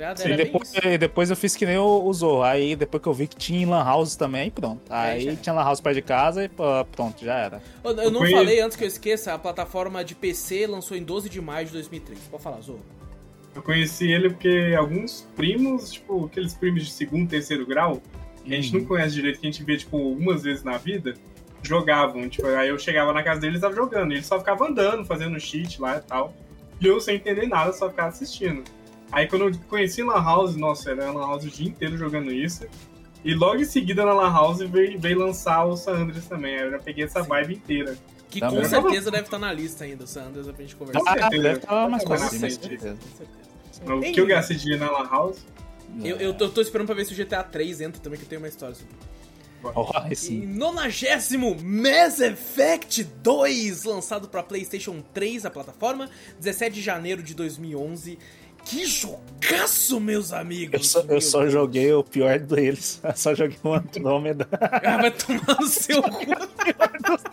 Ligado? 0.00 0.24
Bem 0.24 0.36
depois, 0.36 0.72
depois 0.98 1.30
eu 1.30 1.36
fiz 1.36 1.54
que 1.54 1.66
nem 1.66 1.76
o, 1.76 2.04
o 2.04 2.12
Zorro. 2.14 2.42
Aí 2.42 2.74
depois 2.74 3.02
que 3.02 3.08
eu 3.08 3.12
vi 3.12 3.26
que 3.26 3.36
tinha 3.36 3.68
Lan 3.68 3.84
House 3.84 4.16
também, 4.16 4.42
aí 4.42 4.50
pronto. 4.50 4.80
Aí 4.88 5.20
já 5.20 5.30
era. 5.32 5.40
tinha 5.40 5.52
Lan 5.54 5.62
House 5.62 5.80
perto 5.80 5.96
de 5.96 6.02
casa 6.02 6.44
e 6.44 6.48
pronto, 6.48 7.22
já 7.22 7.34
era. 7.36 7.62
Eu, 7.84 7.90
eu 7.92 8.10
não 8.10 8.20
falei 8.26 8.60
antes 8.60 8.78
que 8.78 8.84
eu 8.84 8.88
esqueça, 8.88 9.34
a 9.34 9.38
plataforma 9.38 10.02
de 10.02 10.14
PC 10.14 10.66
lançou 10.66 10.96
em 10.96 11.02
12 11.02 11.28
de 11.28 11.38
maio 11.40 11.66
de 11.66 11.72
2003. 11.72 12.18
Pode 12.30 12.42
falar, 12.42 12.60
Zorro. 12.62 12.80
Eu 13.54 13.62
conheci 13.62 14.10
ele 14.10 14.30
porque 14.30 14.74
alguns 14.78 15.28
primos, 15.36 15.92
tipo, 15.92 16.24
aqueles 16.24 16.54
primos 16.54 16.86
de 16.86 16.92
segundo, 16.92 17.28
terceiro 17.28 17.66
grau, 17.66 18.00
que 18.42 18.54
a 18.54 18.56
gente 18.56 18.72
Uhum. 18.74 18.80
não 18.80 18.88
conhece 18.88 19.14
direito, 19.14 19.38
que 19.38 19.46
a 19.46 19.50
gente 19.50 19.62
vê, 19.62 19.76
tipo, 19.76 19.98
algumas 19.98 20.42
vezes 20.42 20.62
na 20.64 20.78
vida, 20.78 21.12
jogavam. 21.62 22.26
Tipo, 22.26 22.46
aí 22.48 22.70
eu 22.70 22.78
chegava 22.78 23.12
na 23.12 23.22
casa 23.22 23.42
deles 23.42 23.58
e 23.58 23.60
tava 23.60 23.74
jogando. 23.74 24.12
E 24.12 24.14
eles 24.14 24.26
só 24.26 24.38
ficavam 24.38 24.68
andando, 24.68 25.04
fazendo 25.04 25.38
cheat 25.38 25.78
lá 25.78 25.98
e 25.98 26.00
tal. 26.00 26.32
E 26.80 26.86
eu 26.86 26.98
sem 27.00 27.16
entender 27.16 27.46
nada, 27.46 27.70
só 27.74 27.90
ficava 27.90 28.08
assistindo. 28.08 28.62
Aí 29.12 29.26
quando 29.26 29.48
eu 29.48 29.52
conheci 29.68 30.02
Lan 30.02 30.22
House, 30.22 30.56
nossa, 30.56 30.90
era 30.90 31.10
Lan 31.10 31.26
House 31.26 31.44
o 31.44 31.50
dia 31.50 31.68
inteiro 31.68 31.96
jogando 31.96 32.32
isso. 32.32 32.66
E 33.24 33.34
logo 33.34 33.56
em 33.56 33.64
seguida 33.64 34.04
na 34.04 34.14
Lan 34.14 34.32
House 34.32 34.58
veio, 34.60 34.98
veio 34.98 35.18
lançar 35.18 35.64
o 35.64 35.76
San 35.76 35.92
Andreas 35.92 36.26
também. 36.26 36.56
Aí 36.56 36.62
eu 36.62 36.70
já 36.70 36.78
peguei 36.78 37.04
essa 37.04 37.22
vibe 37.22 37.54
inteira. 37.54 37.96
Que 38.30 38.38
Também. 38.38 38.62
com 38.62 38.68
certeza 38.68 39.10
deve 39.10 39.24
estar 39.24 39.38
na 39.40 39.52
lista 39.52 39.82
ainainda, 39.82 40.04
o 40.04 40.06
Sanders, 40.06 40.46
pra 40.46 40.62
gente 40.62 40.76
conversar. 40.76 41.02
Ah, 41.04 41.18
certeza. 41.18 41.42
deve 41.42 41.58
estar 41.58 41.88
mais 41.88 42.04
Vai 42.04 42.18
pra 42.18 42.28
ter 42.28 42.30
cima, 42.30 42.40
mais 42.42 42.54
certeza. 42.54 42.96
Com 42.96 43.82
certeza. 43.82 44.10
O 44.10 44.12
que 44.12 44.20
eu 44.20 44.26
gastei 44.26 44.56
de 44.56 44.76
na 44.76 44.90
Lan 44.90 45.08
House? 45.10 45.44
Eu, 46.04 46.16
eu, 46.16 46.32
tô, 46.32 46.44
eu 46.44 46.50
tô 46.50 46.60
esperando 46.60 46.86
pra 46.86 46.94
ver 46.94 47.04
se 47.04 47.12
o 47.12 47.16
GTA 47.16 47.42
3 47.42 47.80
entra 47.80 48.00
também, 48.00 48.18
que 48.18 48.24
eu 48.24 48.28
tenho 48.28 48.40
uma 48.40 48.46
história 48.46 48.76
sobre 48.76 48.94
Ó, 49.62 49.90
E 50.08 50.12
esse, 50.12 50.32
nonagésimo 50.32 51.54
Mass 51.62 52.20
Effect 52.20 53.04
2, 53.04 53.84
lançado 53.84 54.28
pra 54.28 54.42
PlayStation 54.42 55.02
3, 55.12 55.44
a 55.44 55.50
plataforma, 55.50 56.08
17 56.38 56.76
de 56.76 56.82
janeiro 56.82 57.22
de 57.22 57.34
2011. 57.34 58.18
Que 58.64 58.86
jogaço, 58.86 60.00
meus 60.00 60.32
amigos! 60.32 60.74
eu, 60.74 60.84
só, 60.84 61.00
eu 61.08 61.20
só 61.20 61.48
joguei 61.48 61.92
o 61.92 62.04
pior 62.04 62.38
deles. 62.38 63.00
Eu 63.04 63.16
só 63.16 63.34
joguei 63.34 63.58
o 63.62 63.72
Andrômeda. 63.74 64.48
Ah, 64.52 64.96
vai 64.98 65.10
tomar 65.10 65.60
no 65.60 65.66
seu 65.66 66.02
cu. 66.02 66.24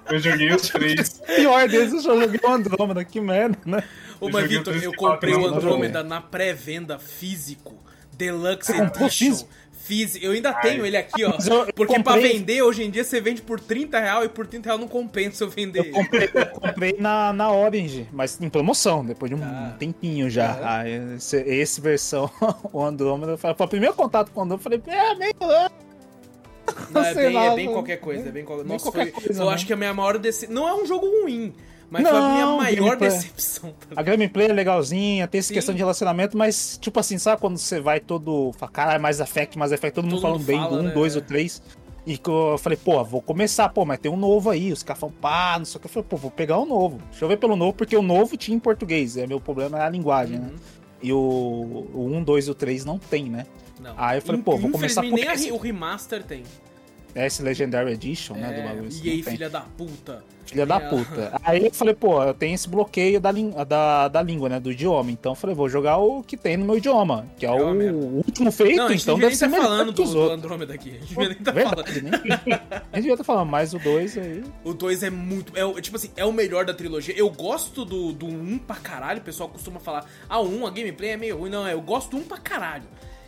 Eu 0.10 0.20
joguei 0.20 0.54
os 0.54 0.70
três. 0.70 1.22
O 1.22 1.36
pior 1.36 1.68
deles 1.68 1.94
eu 1.94 2.02
só 2.02 2.20
joguei 2.20 2.40
o 2.44 2.52
Andrômeda. 2.52 3.04
Que 3.06 3.20
merda, 3.22 3.58
né? 3.66 3.84
Ô, 4.20 4.30
mas 4.30 4.48
Vitor, 4.50 4.74
eu 4.74 4.92
34, 4.92 4.98
comprei 4.98 5.34
o 5.36 5.46
Andrômeda 5.46 6.04
na 6.04 6.22
pré-venda 6.22 6.98
físico. 6.98 7.78
Deluxe 8.14 8.72
Edition. 8.82 9.46
Físico? 9.88 10.26
Eu 10.26 10.32
ainda 10.34 10.54
tenho 10.54 10.86
ele 10.86 10.98
aqui, 10.98 11.24
ó. 11.24 11.30
Eu- 11.50 11.66
eu 11.68 11.74
Porque 11.74 11.94
pra 12.04 12.14
comprei- 12.14 12.34
vender, 12.34 12.62
hoje 12.62 12.84
em 12.84 12.90
dia, 12.92 13.04
você 13.04 13.20
vende 13.22 13.42
por 13.42 13.60
30 13.60 14.00
reais 14.00 14.26
e 14.26 14.30
por 14.30 14.46
30 14.46 14.66
reais 14.68 14.80
não 14.82 14.88
compensa 14.88 15.44
eu 15.44 15.50
vender. 15.50 15.80
Eu 15.88 15.92
comprei, 15.92 16.30
eu 16.34 16.46
comprei 16.48 16.96
na, 17.00 17.32
na 17.34 17.52
Orange, 17.52 18.08
mas 18.12 18.40
em 18.42 18.50
promoção, 18.50 19.06
depois 19.06 19.30
de 19.30 19.36
um 19.36 19.44
Ah. 19.44 19.74
tempinho 19.80 20.30
já. 20.30 20.60
Aí, 20.62 21.16
esse, 21.16 21.38
esse 21.38 21.80
versão, 21.82 22.30
o 22.74 22.84
Andrômeda, 22.84 23.38
foi 23.38 23.54
foi 23.54 23.66
o 23.66 23.70
primeiro 23.70 23.96
contato 23.96 24.30
com 24.32 24.42
o 24.42 24.44
Andrômeda, 24.44 24.76
eu 24.76 24.82
falei, 24.82 25.00
é, 25.00 25.16
meio... 25.16 25.34
Não, 26.92 27.04
é, 27.04 27.14
bem, 27.16 27.34
lá, 27.34 27.46
é 27.46 27.56
bem 27.56 27.72
qualquer 27.72 27.98
coisa, 27.98 28.28
é 28.28 28.32
bem 28.32 28.44
Nossa, 28.66 28.86
qualquer 28.92 29.12
foi, 29.12 29.22
coisa, 29.24 29.42
eu 29.42 29.48
né? 29.48 29.54
acho 29.54 29.66
que 29.66 29.72
a 29.74 29.76
minha 29.78 29.94
maior 29.94 30.18
decepção. 30.18 30.54
Não 30.56 30.68
é 30.68 30.74
um 30.74 30.86
jogo 30.86 31.06
ruim, 31.22 31.54
mas 31.90 32.08
foi 32.08 32.18
a 32.18 32.30
minha 32.30 32.46
Não, 32.46 32.58
maior 32.58 32.76
gameplay. 32.98 33.10
decepção. 33.10 33.74
tá 33.90 33.96
A 33.96 34.04
gameplay 34.04 34.48
é 34.50 34.54
legalzinha, 34.54 35.28
tem 35.28 35.40
essa 35.40 35.48
Sim. 35.50 35.54
questão 35.54 35.74
de 35.74 35.80
relacionamento, 35.80 36.38
mas, 36.38 36.78
tipo 36.82 37.00
assim, 37.00 37.18
sabe 37.18 37.40
quando 37.42 37.58
você 37.58 37.80
vai 37.80 38.00
todo. 38.00 38.52
Caralho, 38.74 39.02
mais 39.02 39.20
Effect, 39.20 39.58
mais 39.58 39.72
Effect, 39.72 39.96
todo 39.96 40.04
mundo 40.06 40.16
Todo 40.16 40.22
falando 40.22 40.38
mundo 40.40 40.48
bem 40.48 40.58
fala, 40.60 40.70
do 40.78 40.80
1, 40.80 40.84
né? 40.84 40.92
2 40.92 41.16
ou 41.16 41.22
3. 41.22 41.62
E 42.06 42.18
que 42.18 42.30
eu 42.30 42.58
falei, 42.58 42.78
pô, 42.78 43.04
vou 43.04 43.22
começar, 43.22 43.68
pô, 43.68 43.84
mas 43.84 44.00
tem 44.00 44.10
um 44.10 44.16
novo 44.16 44.50
aí. 44.50 44.72
Os 44.72 44.82
caras 44.82 45.00
falam, 45.00 45.14
pá, 45.20 45.56
não 45.58 45.66
sei 45.66 45.78
o 45.78 45.80
que. 45.82 45.88
Eu 45.88 45.92
falei, 45.92 46.08
pô, 46.10 46.16
vou 46.16 46.32
pegar 46.32 46.58
o 46.58 46.66
novo. 46.66 47.00
Deixa 47.10 47.26
eu 47.26 47.30
ver 47.30 47.38
pelo 47.38 47.56
novo, 47.58 47.74
porque 47.74 47.98
o 47.98 48.02
novo 48.02 48.38
tinha 48.38 48.56
em 48.56 48.60
português. 48.60 49.18
É, 49.18 49.28
meu 49.28 49.42
problema 49.42 49.78
é 49.78 49.82
a 49.82 49.90
linguagem, 49.90 50.40
né? 50.40 50.48
Uhum. 50.48 50.56
E 51.04 51.12
o, 51.14 51.18
o 51.94 52.06
1, 52.16 52.24
2 52.24 52.48
e 52.48 52.52
o 52.52 52.56
3 52.56 52.86
não 52.86 52.98
tem, 52.98 53.26
né? 53.30 53.46
Não. 53.82 53.94
Aí 53.98 54.18
eu 54.18 54.22
falei, 54.22 54.42
pô, 54.42 54.58
vou 54.58 54.72
começar 54.72 55.02
por 55.02 55.12
nem 55.12 55.26
esse. 55.26 55.52
o 55.52 55.58
remaster 55.58 56.24
tem. 56.24 56.44
Esse 57.26 57.42
Legendary 57.42 57.94
Edition, 57.94 58.36
né? 58.36 58.48
Do 58.48 58.54
É, 58.60 58.64
bagulho. 58.68 58.90
e 59.04 59.10
aí, 59.10 59.24
filha 59.24 59.50
da 59.50 59.62
puta. 59.62 60.24
Filha 60.46 60.66
da 60.66 60.78
É. 60.78 60.80
puta. 60.90 61.40
Aí 61.44 61.66
eu 61.66 61.74
falei, 61.74 61.94
pô, 61.94 62.24
eu 62.24 62.34
tenho 62.34 62.56
esse 62.56 62.70
bloqueio 62.70 63.20
da, 63.20 63.32
da, 63.66 64.08
da 64.08 64.22
língua, 64.22 64.48
né? 64.48 64.60
Do 64.62 64.72
idioma. 64.72 65.12
Então 65.12 65.34
eu 65.34 65.36
falei, 65.36 65.54
vou 65.54 65.68
jogar 65.68 65.98
o 65.98 66.24
que 66.24 66.38
tem 66.38 66.56
no 66.56 66.66
meu 66.66 66.78
idioma, 66.78 67.28
que 67.38 67.46
é, 67.46 67.50
É 67.50 67.52
o 67.52 68.16
último 68.26 68.50
feito, 68.52 68.78
Não, 68.78 68.92
então 68.92 69.16
deve 69.16 69.28
nem 69.28 69.36
ser 69.36 69.48
melhor 69.48 69.64
falando 69.66 69.94
que 69.94 70.04
do, 70.04 70.10
do. 70.14 70.32
Andrômeda 70.32 70.74
aqui. 70.74 70.92
A 70.92 70.94
gente 71.00 71.08
devia 71.10 71.28
nem 71.30 71.38
falando. 71.38 71.56
Verdade, 71.86 72.02
né? 72.02 72.12
A 72.72 72.96
gente 72.96 73.02
devia 73.02 73.14
estar 73.14 73.24
falando, 73.26 73.50
mas 73.50 73.74
o 73.74 73.80
2 73.80 74.18
aí. 74.18 74.44
O 74.64 74.74
2 74.74 75.04
é 75.04 75.10
muito. 75.10 75.52
É, 75.58 75.66
o- 75.66 75.82
tipo 75.82 75.98
assim, 75.98 76.12
é 76.16 76.24
o 76.24 76.32
melhor 76.32 76.64
da 76.66 76.74
trilogia. 76.74 77.14
Eu 77.18 77.30
gosto 77.30 77.84
do 77.84 78.08
1 78.10 78.14
do 78.14 78.26
um 78.28 78.58
pra 78.58 78.78
caralho. 78.78 79.20
O 79.20 79.24
pessoal 79.24 79.50
costuma 79.50 79.80
falar, 79.82 80.06
ah, 80.30 80.40
o 80.40 80.48
1, 80.48 80.66
a 80.68 80.70
gameplay 80.70 81.10
é 81.12 81.18
meio 81.18 81.38
ruim. 81.40 81.50
Não, 81.50 81.68
é, 81.68 81.74
eu 81.74 81.82
gosto 81.82 82.12
do 82.12 82.18
1 82.18 82.24
pra 82.24 82.38
caralho. 82.38 82.86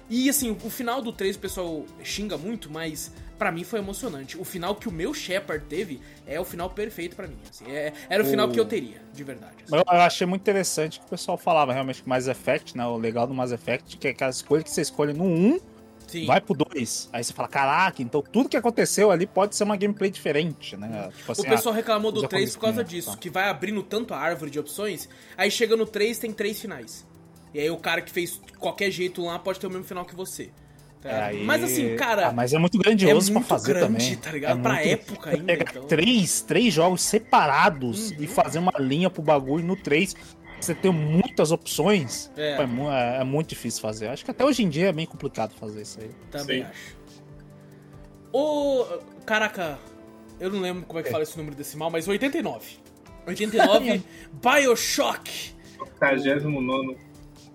E 0.09 0.29
assim, 0.29 0.55
o 0.63 0.69
final 0.69 1.01
do 1.01 1.11
3 1.11 1.35
o 1.35 1.39
pessoal 1.39 1.83
xinga 2.03 2.37
muito, 2.37 2.71
mas 2.71 3.11
pra 3.39 3.51
mim 3.51 3.63
foi 3.63 3.79
emocionante. 3.79 4.37
O 4.37 4.43
final 4.43 4.75
que 4.75 4.87
o 4.87 4.91
meu 4.91 5.13
Shepard 5.13 5.65
teve 5.65 5.99
é 6.27 6.39
o 6.39 6.45
final 6.45 6.69
perfeito 6.69 7.15
pra 7.15 7.25
mim. 7.27 7.37
assim. 7.49 7.65
É- 7.71 7.93
era 8.09 8.21
o 8.21 8.25
final 8.25 8.47
O- 8.47 8.51
que 8.51 8.59
eu 8.59 8.65
teria, 8.65 9.01
de 9.13 9.23
verdade. 9.23 9.55
assim. 9.65 9.75
Eu, 9.75 9.79
eu 9.81 10.01
achei 10.01 10.27
muito 10.27 10.41
interessante 10.41 10.99
que 10.99 11.05
o 11.05 11.09
pessoal 11.09 11.37
falava 11.37 11.73
realmente 11.73 12.03
que 12.03 12.09
Mass 12.09 12.27
Effect, 12.27 12.77
né? 12.77 12.85
O 12.85 12.97
legal 12.97 13.25
do 13.25 13.33
Mass 13.33 13.51
Effect, 13.51 13.97
que 13.97 14.07
é 14.09 14.11
aquela 14.11 14.29
escolha 14.29 14.61
que 14.61 14.69
você 14.69 14.81
escolhe 14.81 15.13
no 15.13 15.23
1, 15.23 15.59
Sim. 16.05 16.25
vai 16.25 16.41
pro 16.41 16.53
2. 16.53 17.09
Aí 17.13 17.23
você 17.23 17.31
fala, 17.33 17.47
caraca, 17.47 18.01
então 18.01 18.21
tudo 18.21 18.49
que 18.49 18.57
aconteceu 18.57 19.09
ali 19.11 19.25
pode 19.25 19.55
ser 19.55 19.63
uma 19.63 19.77
gameplay 19.77 20.11
diferente, 20.11 20.75
né? 20.75 21.09
Tipo 21.17 21.31
assim, 21.31 21.41
O 21.41 21.45
pessoal 21.45 21.73
reclamou 21.73 22.11
os 22.13 22.21
do 22.21 22.27
3 22.27 22.53
por 22.55 22.61
causa 22.63 22.83
disso, 22.83 23.11
tá. 23.11 23.17
que 23.17 23.29
vai 23.29 23.47
abrindo 23.47 23.81
tanto 23.81 24.13
a 24.13 24.17
árvore 24.17 24.51
de 24.51 24.59
opções, 24.59 25.07
aí 25.37 25.49
chega 25.49 25.75
no 25.77 25.85
3 25.85 26.17
tem 26.19 26.33
três 26.33 26.59
finais. 26.59 27.07
E 27.53 27.59
aí 27.59 27.69
o 27.71 27.77
cara 27.77 28.01
que 28.01 28.11
fez 28.11 28.39
qualquer 28.59 28.91
jeito 28.91 29.23
lá 29.23 29.39
pode 29.39 29.59
ter 29.59 29.65
o 29.67 29.69
mesmo 29.69 29.85
final 29.85 30.05
que 30.05 30.15
você. 30.15 30.51
É, 31.03 31.21
Aí- 31.21 31.43
Mas 31.45 31.63
assim, 31.63 31.95
cara, 31.95 32.27
Ah, 32.27 32.31
mas 32.33 32.53
é 32.53 32.57
muito 32.59 32.77
é 32.77 32.83
grandioso 32.83 33.31
muito 33.31 33.47
pra 33.47 33.57
fazer 33.57 33.73
grande, 33.73 33.87
também. 33.87 34.15
tá 34.17 34.31
ligado? 34.31 34.59
É 34.59 34.61
pra 34.61 34.73
muito- 34.73 34.87
época 34.89 35.29
ainda. 35.29 35.43
Pegar 35.45 35.71
Então... 35.71 35.83
três, 35.87 36.41
três 36.41 36.73
jogos 36.73 37.01
separados 37.01 38.11
Uhum. 38.11 38.17
e 38.19 38.27
fazer 38.27 38.59
uma 38.59 38.73
linha 38.79 39.09
pro 39.09 39.21
bagulho 39.21 39.63
no 39.63 39.75
3. 39.77 40.13
Você 40.59 40.75
tem 40.75 40.91
muitas 40.91 41.53
opções. 41.53 42.29
É. 42.35 42.51
É. 42.51 42.61
é- 42.61 43.21
é 43.21 43.23
muito 43.23 43.47
difícil 43.49 43.81
fazer. 43.81 44.07
Acho 44.09 44.25
que 44.25 44.31
até 44.31 44.43
hoje 44.43 44.61
em 44.61 44.67
dia 44.67 44.89
é 44.89 44.91
bem 44.91 45.05
complicado 45.05 45.53
fazer 45.53 45.83
isso 45.83 46.01
aí. 46.01 46.11
Também 46.31 46.63
Sim. 46.63 46.69
acho. 46.69 46.97
Ô. 48.33 48.85
Caraca, 49.25 49.79
eu 50.39 50.51
não 50.51 50.59
lembro 50.59 50.83
como 50.85 50.99
é 50.99 51.03
que 51.03 51.07
É. 51.09 51.11
fala 51.11 51.23
esse 51.23 51.37
número 51.37 51.55
decimal, 51.55 51.89
mas 51.89 52.07
89. 52.09 52.77
89, 53.25 54.03
Bioshock. 54.33 55.53
89 55.79 56.97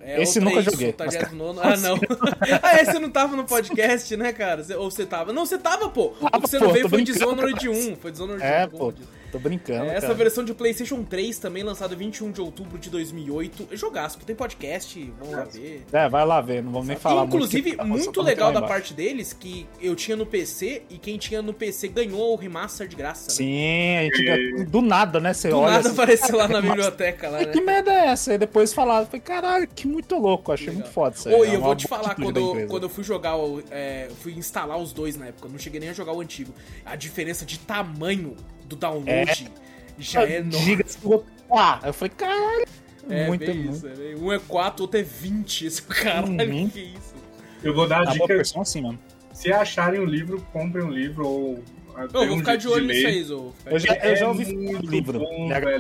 É, 0.06 0.22
Esse 0.22 0.38
o 0.38 0.42
nunca 0.42 0.60
três, 0.62 0.72
joguei, 0.72 0.90
o 0.90 0.92
39. 0.92 1.60
Ah, 1.62 1.76
não. 1.78 1.96
ah, 2.62 2.80
esse 2.82 2.98
não 2.98 3.10
tava 3.10 3.34
no 3.36 3.44
podcast, 3.44 4.14
né, 4.16 4.32
cara? 4.34 4.62
Ou 4.78 4.90
você 4.90 5.06
tava? 5.06 5.32
Não, 5.32 5.46
você 5.46 5.56
tava, 5.56 5.88
pô. 5.88 6.12
o 6.20 6.30
Tava, 6.30 6.42
que 6.44 6.50
você 6.50 6.58
pô, 6.58 6.66
não 6.66 6.72
veio 6.72 6.88
foi 6.88 7.02
Dishonored 7.02 7.54
cara. 7.66 7.70
1. 7.70 7.96
Foi 7.96 8.10
Dishonored 8.10 8.42
É, 8.44 8.66
1. 8.66 8.68
tô 8.68 8.76
pô. 8.76 8.92
Tô 9.34 9.38
brincando. 9.40 9.86
É, 9.90 9.96
essa 9.96 10.02
cara. 10.02 10.14
versão 10.14 10.44
de 10.44 10.54
PlayStation 10.54 11.02
3 11.02 11.38
também, 11.40 11.64
lançada 11.64 11.96
21 11.96 12.30
de 12.30 12.40
outubro 12.40 12.78
de 12.78 12.88
2008. 12.88 13.70
Jogaço, 13.72 14.16
tem 14.24 14.36
podcast, 14.36 15.12
vamos 15.18 15.34
lá 15.34 15.42
ver. 15.42 15.84
É, 15.92 16.08
vai 16.08 16.24
lá 16.24 16.40
ver, 16.40 16.62
não 16.62 16.70
vamos 16.70 16.86
nem 16.86 16.96
falar 16.96 17.24
Inclusive, 17.24 17.70
muito. 17.70 17.78
que- 17.82 17.84
muito 17.88 18.12
tá 18.12 18.22
legal 18.22 18.52
da 18.52 18.62
parte 18.62 18.94
deles 18.94 19.32
que 19.32 19.66
eu 19.82 19.96
tinha 19.96 20.16
no 20.16 20.24
PC 20.24 20.82
e 20.88 20.98
quem 20.98 21.18
tinha 21.18 21.42
no 21.42 21.52
PC 21.52 21.88
ganhou 21.88 22.32
o 22.32 22.36
remaster 22.36 22.86
de 22.86 22.94
graça. 22.94 23.26
né? 23.30 23.34
Sim, 23.34 23.96
a 23.96 24.02
gente 24.04 24.64
do 24.66 24.80
nada, 24.80 25.18
né? 25.18 25.34
Você 25.34 25.48
Do 25.48 25.58
olha 25.58 25.72
nada 25.72 25.88
assim, 25.88 25.92
apareceu 26.00 26.36
lá 26.36 26.46
na 26.46 26.60
biblioteca 26.60 27.28
lá, 27.28 27.38
"Ai, 27.38 27.46
né? 27.46 27.52
Que 27.52 27.60
merda 27.60 27.92
é 27.92 28.06
essa? 28.06 28.30
Aí 28.30 28.38
depois 28.38 28.72
falaram, 28.72 29.04
falei, 29.06 29.20
caralho, 29.20 29.66
que 29.66 29.88
muito 29.88 30.16
louco, 30.16 30.52
achei 30.52 30.68
Legal. 30.68 30.82
muito 30.82 30.92
foda 30.94 31.16
isso 31.16 31.28
aí. 31.28 31.34
Ô, 31.34 31.44
é 31.44 31.48
e 31.48 31.54
eu 31.54 31.60
vou 31.60 31.74
te 31.74 31.88
falar, 31.88 32.14
quando 32.14 32.36
eu, 32.38 32.68
quando 32.68 32.82
eu 32.84 32.88
fui 32.88 33.02
jogar, 33.02 33.36
o, 33.36 33.60
é, 33.72 34.06
eu 34.08 34.14
fui 34.14 34.32
instalar 34.34 34.78
os 34.78 34.92
dois 34.92 35.16
na 35.16 35.26
época, 35.26 35.48
eu 35.48 35.50
não 35.52 35.58
cheguei 35.58 35.80
nem 35.80 35.88
a 35.88 35.92
jogar 35.92 36.12
o 36.12 36.20
antigo. 36.20 36.54
A 36.86 36.94
diferença 36.94 37.44
de 37.44 37.58
tamanho 37.58 38.36
do 38.66 38.76
download 38.76 39.50
já 39.98 40.22
é 40.24 40.38
enorme. 40.38 40.58
Giga, 40.64 40.84
você 40.86 40.98
ficou, 40.98 41.24
pá! 41.48 41.80
Eu 41.84 41.92
falei, 41.92 42.12
caralho, 42.16 42.66
É, 43.08 43.26
muito, 43.28 43.44
bem 43.46 43.54
muito. 43.58 43.74
isso. 43.76 43.86
é 43.86 43.94
bem- 43.94 44.14
Um 44.16 44.32
é 44.32 44.38
4, 44.38 44.82
outro 44.82 44.98
é 44.98 45.02
20. 45.02 45.66
Esse 45.66 45.82
caralho, 45.82 46.28
Uhum. 46.54 46.68
que 46.70 46.80
isso? 46.80 47.14
Eu 47.62 47.74
vou 47.74 47.86
dar 47.86 47.98
a 47.98 48.00
A 48.02 48.04
boa 48.06 48.14
dica. 48.14 48.34
assim, 48.62 48.80
mano. 48.82 48.98
Se 49.32 49.52
acharem 49.52 50.00
um 50.00 50.04
livro, 50.04 50.40
comprem 50.52 50.84
um 50.84 50.90
livro 50.90 51.26
ou. 51.26 51.62
ah, 51.96 52.02
Eu 52.02 52.08
vou 52.26 52.36
um 52.36 52.38
ficar 52.38 52.56
de 52.56 52.68
olho 52.68 52.86
nisso 52.86 53.06
aí, 53.06 53.24
ficar 53.58 53.70
Eu 53.72 53.78
já, 53.78 53.94
eu 53.96 54.16
já 54.16 54.24
É 54.24 54.28
ouvi 54.28 54.44
falar 54.44 54.56
muito 54.56 54.82
do 54.82 54.90
livro. 54.90 55.18
bom, 55.18 55.48
a 55.52 55.60
velho. 55.60 55.68
É 55.76 55.78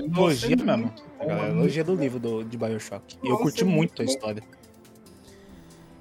mesmo. 0.76 0.92
bom, 1.18 1.30
A 1.30 1.36
é 1.36 1.46
trilogia 1.50 1.84
do 1.84 1.94
livro 1.94 2.18
do, 2.18 2.44
de 2.44 2.56
Bioshock. 2.56 3.16
E 3.22 3.28
eu 3.28 3.36
curti 3.38 3.62
é 3.62 3.64
muito 3.64 3.74
muito 3.76 4.02
a 4.02 4.04
história. 4.04 4.42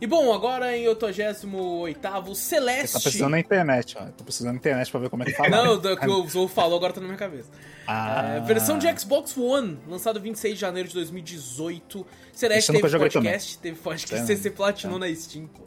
E 0.03 0.05
bom, 0.05 0.33
agora 0.33 0.75
em 0.75 0.85
88 0.85 2.35
Celeste. 2.35 2.87
Você 2.87 2.93
tá 2.93 2.99
precisando 2.99 3.31
na 3.31 3.39
internet, 3.39 3.95
ó. 3.97 4.03
Tô 4.07 4.25
precisando 4.25 4.51
na 4.51 4.57
internet 4.57 4.91
pra 4.91 4.99
ver 4.99 5.09
como 5.09 5.23
é 5.23 5.25
que 5.27 5.31
fala. 5.31 5.47
Não, 5.47 5.79
do 5.79 5.95
que 5.95 6.05
o 6.05 6.27
Zou 6.27 6.49
falou 6.49 6.75
agora 6.75 6.91
tá 6.91 6.99
na 6.99 7.07
minha 7.07 7.17
cabeça. 7.17 7.49
Ah, 7.87 8.33
É, 8.35 8.39
versão 8.41 8.77
de 8.77 8.99
Xbox 8.99 9.37
One, 9.37 9.79
lançado 9.87 10.19
26 10.19 10.55
de 10.55 10.59
janeiro 10.59 10.89
de 10.89 10.95
2018. 10.95 12.05
Celeste 12.33 12.67
eu 12.67 12.73
nunca 12.73 12.89
teve 12.89 12.99
podcast, 12.99 13.57
teve 13.59 13.79
podcast, 13.79 14.25
Sério? 14.27 14.41
CC 14.43 14.49
Platinou 14.51 14.99
na 14.99 15.15
Steam, 15.15 15.47
pô. 15.47 15.63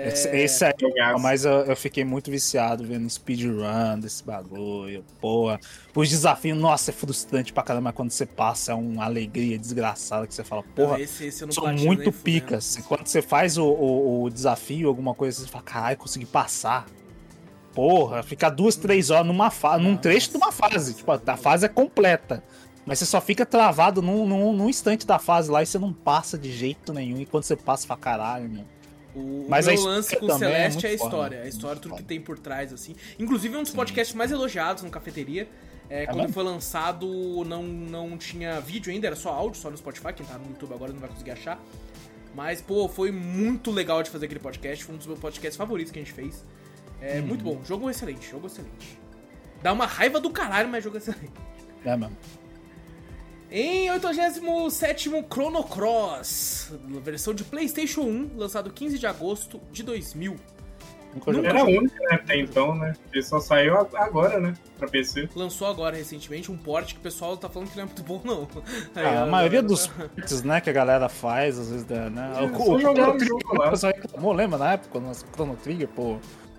É, 0.00 0.42
Esse, 0.44 0.72
Jogaço. 0.80 1.20
mas 1.22 1.44
eu, 1.44 1.52
eu 1.64 1.76
fiquei 1.76 2.04
muito 2.04 2.30
viciado 2.30 2.84
vendo 2.84 3.08
speedrun 3.10 3.98
desse 3.98 4.22
bagulho, 4.24 5.04
porra. 5.20 5.58
Os 5.94 6.08
desafios, 6.08 6.56
nossa, 6.56 6.90
é 6.90 6.94
frustrante 6.94 7.52
pra 7.52 7.62
caramba, 7.62 7.84
mas 7.86 7.94
quando 7.94 8.10
você 8.10 8.24
passa 8.24 8.72
é 8.72 8.74
uma 8.74 9.04
alegria 9.04 9.58
desgraçada 9.58 10.26
que 10.26 10.34
você 10.34 10.44
fala, 10.44 10.62
porra, 10.62 10.92
não, 10.92 10.98
esse, 11.00 11.26
esse 11.26 11.42
eu 11.42 11.46
não 11.46 11.52
sou 11.52 11.72
muito 11.72 12.12
pica. 12.12 12.58
Assim, 12.58 12.82
Quando 12.82 13.06
você 13.06 13.20
faz 13.20 13.58
o, 13.58 13.64
o- 13.64 14.22
o 14.24 14.30
desafio, 14.30 14.88
alguma 14.88 15.14
coisa, 15.14 15.40
você 15.40 15.48
fala, 15.48 15.64
caralho, 15.64 15.96
consegui 15.96 16.26
passar. 16.26 16.86
Porra, 17.74 18.22
ficar 18.22 18.50
duas, 18.50 18.76
três 18.76 19.10
horas 19.10 19.26
numa 19.26 19.50
fa 19.50 19.78
num 19.78 19.96
trecho 19.96 20.30
de 20.30 20.36
uma 20.36 20.50
fase. 20.50 20.94
Tipo, 20.94 21.12
a 21.12 21.36
fase 21.36 21.66
é 21.66 21.68
completa. 21.68 22.42
Mas 22.84 22.98
você 22.98 23.06
só 23.06 23.20
fica 23.20 23.44
travado 23.44 24.00
num, 24.00 24.26
num, 24.26 24.52
num 24.52 24.68
instante 24.68 25.06
da 25.06 25.18
fase 25.18 25.50
lá 25.50 25.62
e 25.62 25.66
você 25.66 25.78
não 25.78 25.92
passa 25.92 26.38
de 26.38 26.50
jeito 26.50 26.92
nenhum. 26.92 27.20
E 27.20 27.26
quando 27.26 27.44
você 27.44 27.54
passa, 27.54 27.82
você 27.82 27.88
fala, 27.88 28.00
caralho, 28.00 28.48
mano. 28.48 28.66
O, 29.14 29.46
Mas 29.48 29.66
o 29.66 29.68
meu 29.70 29.74
história 29.76 29.96
lance 29.96 30.16
com 30.16 30.26
o 30.26 30.30
é 30.32 30.38
Celeste 30.38 30.86
é, 30.86 30.88
a 30.88 30.92
muito 30.92 30.98
foda, 31.00 31.14
história. 31.14 31.38
né? 31.38 31.44
A 31.44 31.48
história, 31.48 31.76
tudo 31.80 31.92
que 31.92 31.96
foda. 31.98 32.08
tem 32.08 32.20
por 32.20 32.38
trás, 32.38 32.72
assim. 32.72 32.94
Inclusive, 33.18 33.54
é 33.54 33.58
um 33.58 33.62
dos 33.62 33.72
podcasts 33.72 34.14
mais 34.14 34.30
elogiados 34.30 34.82
no 34.82 34.90
Cafeteria. 34.90 35.48
É, 35.90 36.04
quando 36.06 36.18
mesmo? 36.18 36.32
foi 36.34 36.44
lançado, 36.44 37.06
não, 37.46 37.62
não 37.62 38.18
tinha 38.18 38.60
vídeo 38.60 38.92
ainda, 38.92 39.06
era 39.06 39.16
só 39.16 39.30
áudio, 39.30 39.58
só 39.60 39.70
no 39.70 39.76
Spotify. 39.78 40.12
Quem 40.12 40.26
tá 40.26 40.36
no 40.36 40.46
YouTube 40.50 40.74
agora 40.74 40.92
não 40.92 41.00
vai 41.00 41.08
conseguir 41.08 41.30
achar. 41.30 41.58
Mas, 42.34 42.60
pô, 42.60 42.86
foi 42.88 43.10
muito 43.10 43.70
legal 43.70 44.02
de 44.02 44.10
fazer 44.10 44.26
aquele 44.26 44.38
podcast. 44.40 44.84
Foi 44.84 44.94
um 44.94 44.98
dos 44.98 45.06
meus 45.06 45.18
podcasts 45.18 45.56
favoritos 45.56 45.90
que 45.90 45.98
a 45.98 46.02
gente 46.02 46.12
fez. 46.12 46.44
É 47.00 47.18
Uhum. 47.20 47.26
muito 47.26 47.42
bom. 47.42 47.60
Jogo 47.64 47.88
excelente, 47.88 48.28
jogo 48.30 48.46
excelente. 48.48 48.98
Dá 49.62 49.72
uma 49.72 49.86
raiva 49.86 50.20
do 50.20 50.30
caralho, 50.30 50.68
mas 50.68 50.84
jogo 50.84 50.98
excelente. 50.98 51.32
É 51.84 51.96
mesmo. 51.96 52.16
Em 53.50 53.90
87 53.90 55.10
Chrono 55.32 55.64
Cross, 55.64 56.72
versão 57.02 57.32
de 57.32 57.44
PlayStation 57.44 58.02
1, 58.02 58.30
lançado 58.36 58.70
15 58.70 58.98
de 58.98 59.06
agosto 59.06 59.60
de 59.72 59.82
2000. 59.82 60.36
Nunca 61.14 61.32
Nunca. 61.32 61.48
Era 61.48 61.60
a 61.62 61.64
única, 61.64 61.98
né, 62.00 62.16
até 62.16 62.38
então, 62.38 62.74
né? 62.74 62.94
Porque 63.02 63.22
só 63.22 63.40
saiu 63.40 63.74
agora, 63.78 64.38
né? 64.38 64.52
Pra 64.78 64.86
PC. 64.86 65.28
Lançou 65.34 65.66
agora 65.66 65.96
recentemente 65.96 66.52
um 66.52 66.56
port 66.58 66.92
que 66.92 66.98
o 66.98 67.00
pessoal 67.00 67.34
tá 67.38 67.48
falando 67.48 67.70
que 67.70 67.76
não 67.76 67.84
é 67.84 67.86
muito 67.86 68.02
bom, 68.02 68.20
não. 68.22 68.46
Aí, 68.94 69.04
Ah, 69.06 69.22
a 69.22 69.26
maioria 69.26 69.62
dos 69.62 69.86
ports, 69.88 70.42
né, 70.42 70.60
que 70.60 70.68
a 70.68 70.72
galera 70.72 71.08
faz, 71.08 71.58
às 71.58 71.70
vezes, 71.70 71.86
né? 71.86 72.32
É, 72.36 72.42
o, 72.42 72.52
o, 72.54 72.74
o 72.74 72.78
Trigger, 72.78 73.26
jogo 73.26 73.56
lá. 73.56 73.68
o 73.68 73.70
pessoal 73.70 73.92
reclamou, 73.96 74.32
lembra 74.34 74.58
na 74.58 74.72
época, 74.74 74.90
quando 74.92 75.10
o 75.10 75.14
Chrono 75.14 75.56
Trigger, 75.56 75.88
pô, 75.88 76.18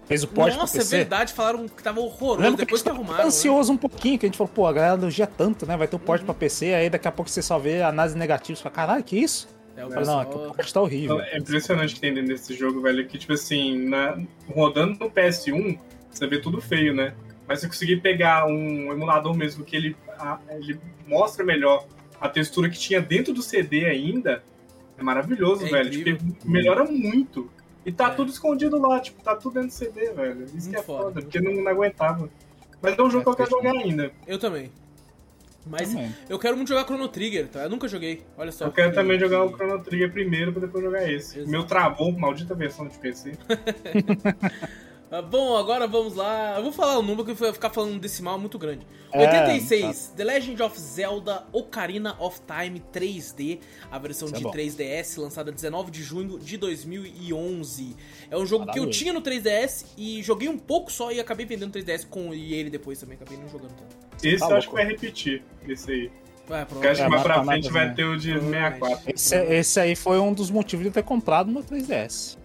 fez 0.10 0.24
o 0.24 0.28
port 0.28 0.54
Nossa, 0.56 0.74
pro 0.74 0.82
é 0.82 0.84
PC? 0.84 0.98
verdade, 0.98 1.34
falaram 1.34 1.68
que 1.68 1.82
tava 1.82 2.02
horroroso 2.02 2.42
Lembra 2.42 2.58
depois 2.66 2.82
que 2.82 2.90
a 2.90 2.92
gente 2.92 2.98
arrumaram. 2.98 3.18
tava 3.18 3.24
né? 3.24 3.28
ansioso 3.28 3.72
um 3.72 3.78
pouquinho, 3.78 4.20
que 4.20 4.26
a 4.26 4.28
gente 4.30 4.38
falou, 4.38 4.52
pô, 4.54 4.68
a 4.68 4.74
galera 4.74 4.96
elogia 5.00 5.26
tanto, 5.28 5.66
né? 5.66 5.78
Vai 5.78 5.88
ter 5.88 5.96
o 5.96 6.00
port 6.00 6.24
pra 6.24 6.34
PC, 6.34 6.74
aí 6.74 6.90
daqui 6.90 7.08
a 7.08 7.12
pouco 7.12 7.30
você 7.32 7.42
só 7.42 7.58
vê 7.58 7.82
análise 7.82 8.18
negativa, 8.18 8.58
você 8.58 8.64
fala, 8.64 8.76
caralho, 8.76 9.04
que 9.04 9.18
isso? 9.18 9.48
É, 9.78 9.84
o 9.86 9.88
Eu 9.88 9.92
falei, 9.92 10.06
não, 10.08 10.22
é 10.22 10.26
que 10.26 10.36
o 10.36 10.74
tá 10.74 10.82
horrível. 10.82 11.22
É 11.22 11.38
impressionante 11.38 11.94
que 11.96 12.02
tem 12.02 12.14
dentro 12.14 12.30
desse 12.34 12.54
jogo, 12.54 12.82
velho, 12.82 13.08
que, 13.08 13.18
tipo 13.18 13.32
assim, 13.32 13.88
na- 13.88 14.20
rodando 14.54 14.98
no 15.00 15.10
PS1, 15.10 15.80
você 16.12 16.28
vê 16.28 16.40
tudo 16.40 16.60
feio, 16.60 16.94
né? 16.94 17.14
Mas 17.48 17.60
se 17.60 17.66
eu 17.66 17.70
conseguir 17.70 18.02
pegar 18.02 18.46
um 18.46 18.92
emulador 18.92 19.34
mesmo 19.36 19.64
que 19.64 19.76
ele, 19.76 19.96
a- 20.20 20.40
ele 20.50 20.80
mostra 21.08 21.46
melhor 21.46 21.86
a 22.20 22.28
textura 22.28 22.70
que 22.70 22.78
tinha 22.78 23.00
dentro 23.02 23.34
do 23.34 23.42
CD 23.42 23.86
ainda, 23.86 24.44
é 24.98 25.04
maravilhoso, 25.04 25.66
É 25.66 25.70
velho. 25.70 25.90
Tipo, 25.90 26.24
melhora 26.50 26.84
muito. 26.84 27.50
E 27.86 27.92
tá 27.92 28.08
É. 28.08 28.16
tudo 28.16 28.30
escondido 28.32 28.80
lá, 28.80 29.00
tipo, 29.00 29.22
tá 29.24 29.36
tudo 29.36 29.54
dentro 29.54 29.70
do 29.70 29.74
CD, 29.74 30.12
velho. 30.12 30.44
Isso 30.46 30.54
Muito 30.56 30.70
que 30.70 30.76
é 30.76 30.82
foda, 30.84 31.04
foda, 31.04 31.22
porque 31.22 31.40
não, 31.40 31.54
não 31.54 31.68
aguentava. 31.72 32.30
Mas 32.82 32.98
é 32.98 33.02
um 33.02 33.10
jogo 33.10 33.24
que 33.24 33.30
eu 33.30 33.36
quero 33.36 33.50
jogar 33.50 33.72
ainda. 33.72 34.12
Eu 34.28 34.38
também. 34.40 34.72
Mas 35.66 35.90
Também. 35.90 36.16
eu 36.30 36.40
quero 36.40 36.56
muito 36.56 36.70
jogar 36.70 36.86
Chrono 36.86 37.08
Trigger, 37.10 37.48
tá? 37.50 37.64
Eu 37.64 37.70
nunca 37.70 37.88
joguei. 37.88 38.24
Olha 38.38 38.52
só. 38.52 38.66
Eu 38.66 38.72
quero 38.72 38.90
que- 38.92 38.96
também 38.96 39.20
jogar 39.20 39.44
o 39.44 39.50
Chrono 39.54 39.84
Trigger 39.84 40.12
primeiro 40.12 40.52
pra 40.54 40.62
depois 40.62 40.84
jogar 40.84 41.10
esse. 41.12 41.40
Exato. 41.40 41.52
Meu 41.52 41.64
travou, 41.66 42.12
maldita 42.14 42.56
versão 42.56 42.88
de 42.88 42.98
PC. 42.98 43.34
Ah, 45.12 45.24
bom, 45.24 45.58
agora 45.58 45.88
vamos 45.88 46.14
lá. 46.14 46.56
Eu 46.58 46.64
vou 46.64 46.72
falar 46.72 47.00
o 47.00 47.02
número 47.02 47.26
que 47.26 47.34
vai 47.34 47.52
ficar 47.52 47.72
falando 47.72 47.94
um 47.94 47.98
decimal 47.98 48.38
muito 48.38 48.60
grande. 48.60 48.86
É, 49.12 49.26
86, 49.26 50.14
The 50.16 50.24
Legend 50.24 50.62
of 50.62 50.80
Zelda 50.80 51.48
Ocarina 51.52 52.16
of 52.20 52.40
Time 52.42 52.80
3D, 52.94 53.60
a 53.90 53.98
versão 53.98 54.28
Isso 54.28 54.36
é 54.36 54.38
de 54.38 54.44
bom. 54.44 54.52
3DS, 54.52 55.18
lançada 55.20 55.52
19 55.52 55.90
de 55.90 56.04
junho 56.04 56.38
de 56.38 56.58
2011. 56.58 57.96
É 58.30 58.38
um 58.38 58.46
jogo 58.46 58.72
que 58.72 58.78
eu 58.78 58.88
tinha 58.88 59.12
no 59.12 59.22
3DS 59.22 59.86
e 59.98 60.22
joguei 60.22 60.48
um 60.48 60.60
pouco 60.60 60.92
só 60.92 61.12
e 61.12 61.20
acabei 61.20 61.46
vendendo 61.46 61.74
3DS 61.74 62.06
com 62.08 62.32
e 62.34 62.54
ele 62.54 62.70
depois 62.70 63.00
também, 63.00 63.16
acabei 63.16 63.38
não 63.38 63.50
jogando 63.50 63.74
tanto. 63.76 63.98
Esse 64.24 64.48
Tá 64.48 64.50
eu 64.50 64.58
acho 64.58 64.68
que 64.68 64.74
vai 64.76 64.86
repetir, 64.86 65.44
esse 65.68 65.92
aí. 65.92 66.12
Ué, 66.50 66.66
Porque 66.66 66.88
acho 66.88 67.02
É, 67.02 67.06
que 67.06 67.10
mais 67.10 67.24
mas 67.24 67.24
pra 67.24 67.36
tá 67.36 67.44
frente 67.44 67.70
mais, 67.72 67.74
vai 67.74 67.86
né? 67.88 67.94
ter 67.96 68.04
o 68.06 68.18
de 68.18 68.34
Provavelmente. 68.34 68.80
64. 68.80 69.04
Esse, 69.08 69.36
esse 69.36 69.80
aí 69.80 69.96
foi 69.96 70.20
um 70.20 70.34
dos 70.34 70.52
motivos 70.52 70.84
de 70.84 70.90
eu 70.90 70.94
ter 70.94 71.04
comprado 71.04 71.52
no 71.52 71.64
3DS. 71.64 72.39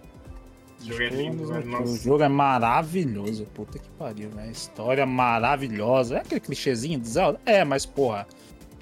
Esse 0.79 0.87
jogo 0.89 1.01
é 1.03 1.09
lindo, 1.09 1.47
velho. 1.47 1.83
O 1.83 1.95
jogo 1.97 2.23
é 2.23 2.27
maravilhoso, 2.29 3.45
puta 3.53 3.79
que 3.79 3.89
pariu, 3.97 4.29
né? 4.29 4.49
História 4.51 5.05
maravilhosa. 5.05 6.17
É 6.17 6.19
aquele 6.21 6.39
clichêzinho 6.41 6.99
do 6.99 7.07
Zelda? 7.07 7.39
É, 7.45 7.63
mas 7.63 7.85
porra, 7.85 8.27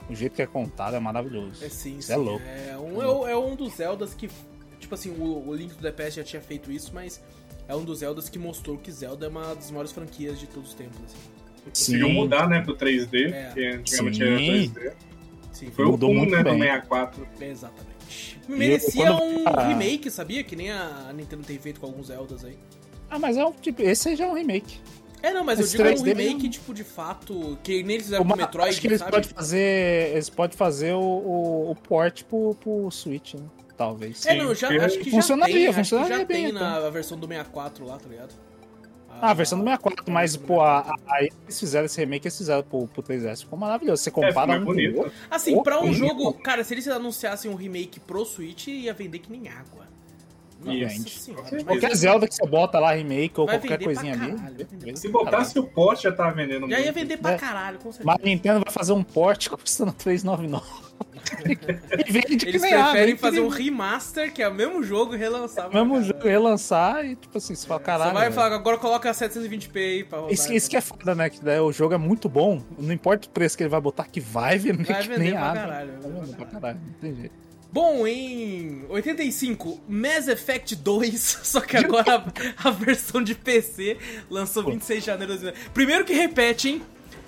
o 0.10 0.15
jeito 0.15 0.34
que 0.36 0.41
é 0.41 0.45
contado 0.47 0.95
é 0.95 0.99
maravilhoso. 0.99 1.63
É 1.63 1.69
sim, 1.69 1.97
Isso 1.97 2.08
sim. 2.08 2.13
é 2.13 2.17
louco. 2.17 2.43
É 2.45 2.77
um, 2.77 3.01
é, 3.01 3.08
o- 3.08 3.27
é 3.27 3.38
um 3.38 3.56
dos 3.56 3.75
Zeldas 3.75 4.13
que. 4.13 4.29
Tipo 4.79 4.95
assim, 4.95 5.12
o, 5.12 5.47
o 5.47 5.53
Link 5.56 5.73
do 5.75 5.82
DPS 5.82 6.15
já 6.17 6.23
tinha 6.23 6.41
feito 6.41 6.69
isso, 6.71 6.91
mas 6.93 7.21
é 7.69 7.75
um 7.75 7.84
dos 7.86 7.99
Zeldas 7.99 8.27
que 8.27 8.38
mostrou 8.38 8.77
que 8.77 8.91
Zelda 8.91 9.27
é 9.27 9.29
uma 9.29 9.56
das 9.56 9.71
maiores 9.71 9.91
franquias 9.93 10.38
de 10.39 10.47
todos 10.47 10.69
os 10.69 10.75
tempos. 10.75 10.99
Assim. 11.06 11.17
Conseguiu 11.69 12.08
Sim. 12.08 12.13
mudar, 12.13 12.49
né, 12.49 12.60
pro 12.60 12.75
3D, 12.75 13.32
É. 13.32 13.51
que 13.53 13.65
antigamente 13.67 14.17
Sim. 14.17 14.23
era 14.23 14.38
3D. 14.38 14.93
Sim, 15.53 15.71
Foi 15.71 15.86
Mudou 15.86 16.10
o 16.10 16.13
1, 16.13 16.17
muito 16.17 16.32
né, 16.32 16.38
do 16.43 16.49
bem. 16.49 16.60
64. 16.60 17.25
exatamente. 17.39 17.92
Eu- 18.49 18.58
Merecia 18.58 19.06
quando- 19.08 19.23
um 19.23 19.43
Ah. 19.47 19.67
remake, 19.67 20.10
sabia? 20.12 20.43
Que 20.43 20.56
nem 20.56 20.71
a 20.71 21.12
Nintendo 21.15 21.43
tem 21.43 21.58
feito 21.60 21.80
com 21.80 21.86
alguns 21.88 22.08
Zeldas 22.08 22.43
aí. 22.45 22.58
Ah, 23.10 23.19
mas 23.19 23.38
é 23.38 23.45
um 23.45 23.52
tipo. 23.52 23.82
Esse 23.82 24.10
aí 24.10 24.15
já 24.15 24.26
é 24.26 24.28
um 24.30 24.34
remake. 24.34 24.80
É, 25.21 25.32
não, 25.32 25.43
mas 25.43 25.58
eu 25.60 25.63
Esse 25.65 25.78
digo 25.78 25.84
um 25.84 25.91
3D 25.93 26.13
remake, 26.13 26.43
não- 26.43 26.49
tipo, 26.49 26.73
de 26.73 26.84
fato, 26.84 27.58
que 27.63 27.82
nem 27.84 27.93
eles 27.95 28.06
fizeram 28.08 28.23
Uma- 28.26 28.36
com 28.36 28.41
o 28.41 28.45
Metroid, 28.45 28.69
acho 28.71 28.82
que 28.82 28.88
eles 28.88 28.99
sabe? 28.99 29.12
podem 29.12 29.30
fazer. 29.30 30.12
Eles 30.13 30.30
podem 30.30 30.58
fazer 30.58 30.93
o, 30.93 30.99
o, 31.02 31.71
o 31.71 31.76
port 31.76 32.23
pro, 32.23 32.56
pro 32.56 32.91
Switch, 32.91 33.36
né? 33.36 33.43
talvez. 33.78 34.26
É, 34.26 34.36
não, 34.36 34.54
já, 34.54 34.67
acho 34.86 34.99
que 34.99 35.10
funcionaria, 35.10 35.54
já 35.56 35.60
tem, 35.60 35.67
acho 35.67 35.78
que 35.78 35.84
funcionaria 35.84 36.17
já 36.19 36.26
bem, 36.26 36.38
tem 36.43 36.45
então. 36.56 36.62
na 36.62 36.89
versão 36.89 37.17
do 37.17 37.28
64 37.28 37.86
lá, 37.86 37.97
tá 37.97 38.08
ligado? 38.08 38.34
Ah, 39.21 39.32
a 39.32 39.34
versão 39.34 39.58
do 39.58 39.63
64, 39.63 40.12
mas, 40.12 40.36
pô, 40.36 40.62
a- 40.62 40.80
a- 40.80 40.95
aí 41.15 41.30
eles 41.43 41.60
fizeram 41.60 41.86
esse 41.86 41.99
remake, 41.99 42.28
eles 42.28 42.38
fizeram 42.38 42.63
pro, 42.63 42.88
pro 42.88 43.02
3DS, 43.02 43.41
ficou 43.43 43.58
maravilhoso. 43.58 44.04
Você 44.04 44.10
É, 44.10 44.12
compara 44.12 44.47
mais 44.47 44.62
um 44.62 44.65
com 44.65 44.71
o 44.71 44.76
bonito. 44.76 45.12
Assim, 45.32 45.54
Pô, 45.56 45.63
pra 45.63 45.78
um 45.80 45.84
bonito. 45.84 45.97
jogo, 45.97 46.34
cara, 46.34 46.63
se 46.63 46.73
eles 46.73 46.88
anunciassem 46.88 47.49
um 47.49 47.56
remake 47.56 47.99
pro 47.99 48.26
Switch, 48.26 48.67
ia 48.67 48.93
vender 48.93 49.19
que 49.19 49.32
nem 49.32 49.47
água. 49.47 49.88
Qualquer 51.65 51.95
Zelda 51.95 52.28
que 52.28 52.36
você 52.36 52.45
bota 52.45 52.80
lá, 52.80 52.93
remake 52.93 53.39
ou 53.39 53.45
Vai 53.45 53.60
qualquer 53.60 53.84
coisinha 53.84 54.13
ali. 54.13 54.34
caralho, 54.36 54.67
vender 54.71 54.97
Se 54.97 55.10
botasse 55.10 55.60
o 55.60 55.63
pote, 55.63 56.04
já 56.04 56.12
tava 56.12 56.32
vendendo 56.36 56.69
Já 56.69 56.78
ia 56.80 56.84
muito. 56.86 56.95
vender 56.95 57.17
pra 57.17 57.32
É. 57.34 57.38
caralho, 57.38 57.78
com 57.80 57.91
certeza. 57.91 58.04
Mas 58.06 58.17
a 58.21 58.26
Nintendo 58.26 58.60
vai 58.63 58.73
fazer 58.73 58.93
um 58.93 59.04
port 59.04 59.47
custando 59.49 59.91
399. 59.93 60.65
e 62.06 62.12
vende 62.12 62.36
que 62.38 62.47
Eles 62.49 62.62
preferem 62.62 63.13
é 63.13 63.17
fazer 63.17 63.39
um 63.39 63.47
remaster, 63.47 64.32
que 64.34 64.41
é 64.43 64.47
o 64.47 64.54
mesmo 64.54 64.84
jogo, 64.84 65.15
e 65.15 65.17
relançar. 65.17 65.69
pra 65.69 65.80
mesmo 65.80 65.93
caralho. 65.95 66.13
jogo, 66.13 66.28
relançar 66.28 67.06
e 67.06 67.15
tipo 67.15 67.38
assim, 67.38 67.56
você 67.56 67.65
fala, 67.65 67.80
caralho. 67.80 68.10
Você 68.10 68.13
vai 68.13 68.23
velho. 68.23 68.34
falar, 68.36 68.56
agora 68.56 68.78
coloca 68.78 69.10
720p 69.12 69.76
aí 69.78 70.04
pra 70.04 70.19
rodar. 70.19 70.34
Isso, 70.34 70.54
isso 70.54 70.69
que 70.69 70.76
é 70.78 70.82
foda, 70.82 71.15
né? 71.15 71.30
Que 71.30 71.43
daí 71.43 71.60
o 71.60 71.71
jogo 71.71 71.93
é 71.93 71.97
muito 71.97 72.28
bom, 72.30 72.62
não 72.78 72.93
importa 72.93 73.28
o 73.28 73.32
preço 73.32 73.56
que 73.58 73.63
ele 73.63 73.69
vai 73.69 73.82
botar, 73.82 74.04
que 74.06 74.19
vai 74.19 74.58
vender 74.58 74.84
Vai 74.91 75.02
que 75.02 75.08
vender 75.08 75.23
nem 75.23 75.32
pra 75.34 75.41
água. 75.41 75.62
caralho, 75.62 75.91
Vai 76.02 76.12
vai 76.12 76.21
vender 76.21 76.36
pra 76.36 76.45
caralho, 76.45 76.80
não 76.86 76.93
tem 76.99 77.15
jeito. 77.15 77.43
Bom, 77.73 78.05
em 78.05 78.86
85, 78.88 79.81
Mass 79.89 80.27
Effect 80.27 80.75
2, 80.75 81.19
só 81.41 81.59
que 81.59 81.75
agora 81.75 82.23
a, 82.57 82.69
a 82.69 82.69
versão 82.69 83.19
de 83.23 83.33
PC 83.33 83.97
lançou 84.29 84.63
26 84.63 84.99
de 84.99 85.05
janeiro 85.07 85.33
de 85.33 85.39
2019. 85.39 85.71
Primeiro 85.73 86.05
que 86.05 86.13
repete, 86.13 86.69
hein? 86.69 86.83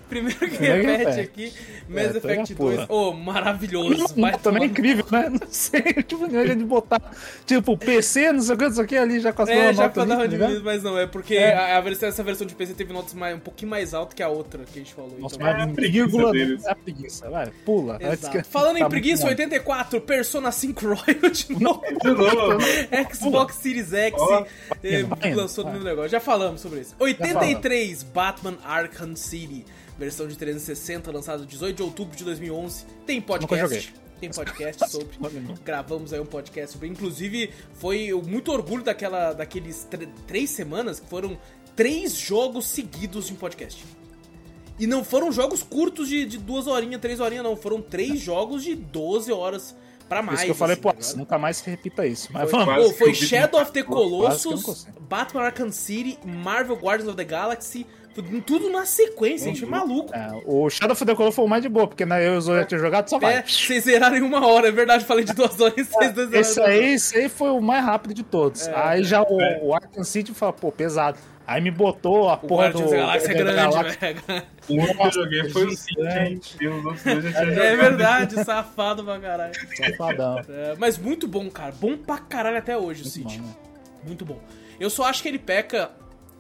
Primeiro 0.10 0.40
que 0.40 0.50
que 0.50 0.58
repete 0.64 0.98
repete. 1.04 1.20
aqui, 1.20 1.54
Mass 1.90 2.04
É, 2.04 2.18
Effect 2.18 2.56
pega 2.56 2.76
2. 2.78 2.90
Ô, 2.90 3.14
maravilhoso. 3.14 3.90
Não, 4.16 4.22
Vai 4.22 4.38
também 4.40 4.64
é 4.64 4.66
incrível, 4.68 5.06
né? 5.12 5.30
Não 5.30 5.48
sei, 5.50 5.82
tipo, 6.04 6.26
é 6.36 6.56
de 6.56 6.64
botar, 6.64 7.02
tipo, 7.46 7.78
PC, 7.78 8.32
não 8.32 8.42
sei 8.42 8.56
o 8.56 8.58
que, 8.58 8.66
não 8.66 8.74
sei 8.74 8.84
o 8.84 8.88
que, 8.88 8.98
ali 8.98 9.20
já 9.20 9.34
com 9.34 9.42
as 9.44 9.50
É, 9.50 9.74
já 9.74 9.90
pra 9.90 10.06
dar 10.06 10.10
tá 10.16 10.22
uma 10.22 10.26
ligado? 10.28 10.40
diminuída, 10.50 10.62
mas 10.64 10.84
não, 10.84 10.98
é 10.98 11.08
porque 11.08 11.36
É. 11.36 11.54
A, 11.56 11.78
a 11.78 11.82
versão, 11.82 12.08
essa 12.10 12.24
versão 12.24 12.46
de 12.46 12.54
PC 12.56 12.74
teve 12.74 12.94
notas 12.94 13.14
mais, 13.14 13.36
um 13.36 13.40
pouquinho 13.40 13.70
mais 13.72 13.94
altas 13.94 14.14
que 14.14 14.22
a 14.24 14.30
outra 14.30 14.64
que 14.72 14.80
a 14.80 14.82
gente 14.84 14.94
falou. 14.94 15.16
Nossa, 15.20 15.36
então, 15.36 15.48
É 15.48 15.52
a 15.52 15.66
mas 15.66 15.76
preguiça 15.76 16.32
deles. 16.32 16.66
é 16.66 16.72
a 16.72 16.76
preguiça, 16.76 17.30
vai, 17.30 17.52
pula. 17.66 17.96
antes 17.96 18.20
Exato. 18.24 18.38
que- 18.38 18.44
Falando 18.44 18.78
tá 18.80 18.86
em 18.86 18.90
preguiça, 18.90 19.24
bom. 19.24 19.30
84, 19.30 20.02
Persona 20.02 20.52
5 20.52 20.86
Royal 20.86 21.30
de 21.32 21.60
novo. 21.60 21.82
De 22.02 22.12
novo. 22.12 22.60
Xbox 23.14 23.56
Series 23.56 23.92
X 23.94 24.16
Ó, 24.20 24.46
eh, 24.84 25.04
vai, 25.04 25.34
lançou 25.34 25.66
no 25.66 25.84
negócio. 25.84 26.10
Já 26.10 26.20
falamos 26.20 26.62
sobre 26.62 26.82
isso. 26.82 26.96
83, 27.00 28.04
Batman 28.04 28.58
Arkham 28.64 29.16
City, 29.16 29.66
versão 29.98 30.28
de 30.28 30.36
360, 30.38 31.12
lançado 31.12 31.46
18 31.46 31.76
de 31.78 31.84
outubro 31.84 32.16
de 32.16 32.24
2011. 32.24 32.86
Tem 33.06 33.18
Nunca 33.20 33.28
podcast. 33.40 33.62
joguei. 33.62 34.06
Tem 34.20 34.30
podcast 34.30 34.88
sobre. 34.92 35.10
Gravamos 35.64 36.14
aí 36.14 36.20
um 36.20 36.26
podcast 36.26 36.74
sobre. 36.74 36.88
Inclusive, 36.88 37.52
foi 37.74 38.12
muito 38.26 38.52
orgulho 38.52 38.84
daquela, 38.84 39.34
daqueles 39.34 39.84
tr- 39.90 40.08
três 40.28 40.50
semanas 40.50 41.00
que 41.00 41.08
foram 41.08 41.38
três 41.76 42.14
jogos 42.14 42.66
seguidos 42.68 43.28
de 43.28 43.34
um 43.34 43.36
podcast. 43.36 43.84
E 44.78 44.86
não 44.88 45.04
foram 45.06 45.32
jogos 45.32 45.64
curtos 45.64 46.10
de, 46.10 46.26
de 46.26 46.38
duas 46.38 46.68
horinhas, 46.68 47.00
três 47.02 47.20
horinhas, 47.20 47.44
não. 47.44 47.56
Foram 47.56 47.82
três 47.82 48.20
jogos 48.20 48.62
de 48.64 48.76
12 48.76 49.32
horas 49.32 49.74
pra 50.10 50.22
mais. 50.22 50.40
isso 50.40 50.46
que 50.46 50.52
eu 50.52 50.56
falei, 50.56 50.74
assim, 51.00 51.14
pô, 51.14 51.18
nunca 51.20 51.38
mais 51.38 51.62
repita 51.62 52.06
isso. 52.06 52.28
Mas 52.34 52.50
Foi, 52.52 52.66
vamos. 52.66 52.88
Pô, 52.88 52.94
foi 52.94 53.14
Shadow 53.14 53.62
of 53.62 53.72
the 53.72 53.84
Colossus. 53.84 54.86
Batman 55.00 55.44
Arkham 55.44 55.72
City, 55.72 56.20
Marvel 56.26 56.76
Guardians 56.76 57.08
of 57.08 57.16
the 57.16 57.24
Galaxy, 57.24 57.86
tudo, 58.46 58.70
na 58.70 58.86
sequência, 58.86 59.50
a 59.50 59.54
gente 59.54 59.64
é 59.64 59.68
maluco. 59.68 60.14
É, 60.16 60.28
o 60.46 60.70
Shadow 60.70 60.94
of 60.94 61.06
the 61.06 61.16
Colossus 61.16 61.36
foi 61.36 61.46
o 61.46 61.48
mais 61.48 61.62
de 61.64 61.70
boa, 61.70 61.88
porque 61.88 62.06
né, 62.06 62.26
eu 62.28 62.36
e 62.36 62.38
o 62.38 62.42
Zoe 62.42 62.60
já 62.60 62.66
tinha 62.66 62.80
jogado, 62.80 63.10
só 63.10 63.20
vai. 63.20 63.36
É, 63.36 63.42
vocês 63.44 63.84
zeraram 63.84 64.16
em 64.18 64.22
uma 64.22 64.46
hora, 64.46 64.68
é 64.68 64.72
verdade, 64.72 65.06
falei 65.06 65.26
de 65.26 65.34
duas 65.34 65.60
horas 65.60 65.78
e 65.78 65.84
vocês 65.86 66.14
dois 66.14 66.30
zeraram 66.30 66.42
Esse 66.42 66.62
aí, 66.62 66.94
esse 66.94 67.18
aí 67.18 67.30
foi 67.30 67.50
o 67.50 67.62
mais 67.62 67.84
rápido 67.84 68.14
de 68.14 68.24
todos. 68.24 68.68
É, 68.68 68.74
aí 68.76 69.04
já 69.04 69.22
o, 69.22 69.68
o 69.68 69.74
Arkham 69.74 70.04
City 70.04 70.34
falou, 70.34 70.54
pô, 70.54 70.72
pesado. 70.72 71.18
Aí 71.48 71.62
me 71.62 71.70
botou 71.70 72.28
a 72.28 72.34
O 72.34 72.38
porra 72.40 72.70
Guardians 72.70 72.86
do. 72.86 72.90
the 72.90 72.98
Galaxy 72.98 73.30
é 73.30 73.34
grande, 73.36 73.56
Galáxia. 73.56 73.98
velho. 74.02 74.44
O 74.68 74.74
único 74.74 74.98
que 74.98 75.06
eu 75.08 75.12
joguei 75.12 75.50
foi 75.52 75.66
o 75.68 75.72
City, 75.78 75.94
gigante. 76.02 76.24
hein? 76.24 76.42
E 76.60 76.68
os 76.68 76.86
outros 76.86 77.04
dois 77.04 77.24
já 77.24 77.32
tinha 77.34 77.44
É 77.64 77.76
verdade, 77.76 78.44
safado 78.44 79.04
pra 79.04 79.20
caralho. 79.20 79.54
Safadão. 79.78 80.40
É, 80.50 80.76
mas 80.80 80.98
muito 80.98 81.28
bom, 81.28 81.48
cara. 81.52 81.72
Bom 81.80 81.96
pra 81.98 82.18
caralho 82.18 82.58
até 82.58 82.76
hoje 82.76 83.04
o 83.04 83.06
City. 83.06 83.38
bom, 83.38 83.44
né? 83.46 83.54
Muito 84.08 84.26
bom. 84.26 84.40
Eu 84.80 84.90
só 84.90 85.04
acho 85.06 85.22
que 85.22 85.28
ele 85.30 85.38
peca. 85.38 85.92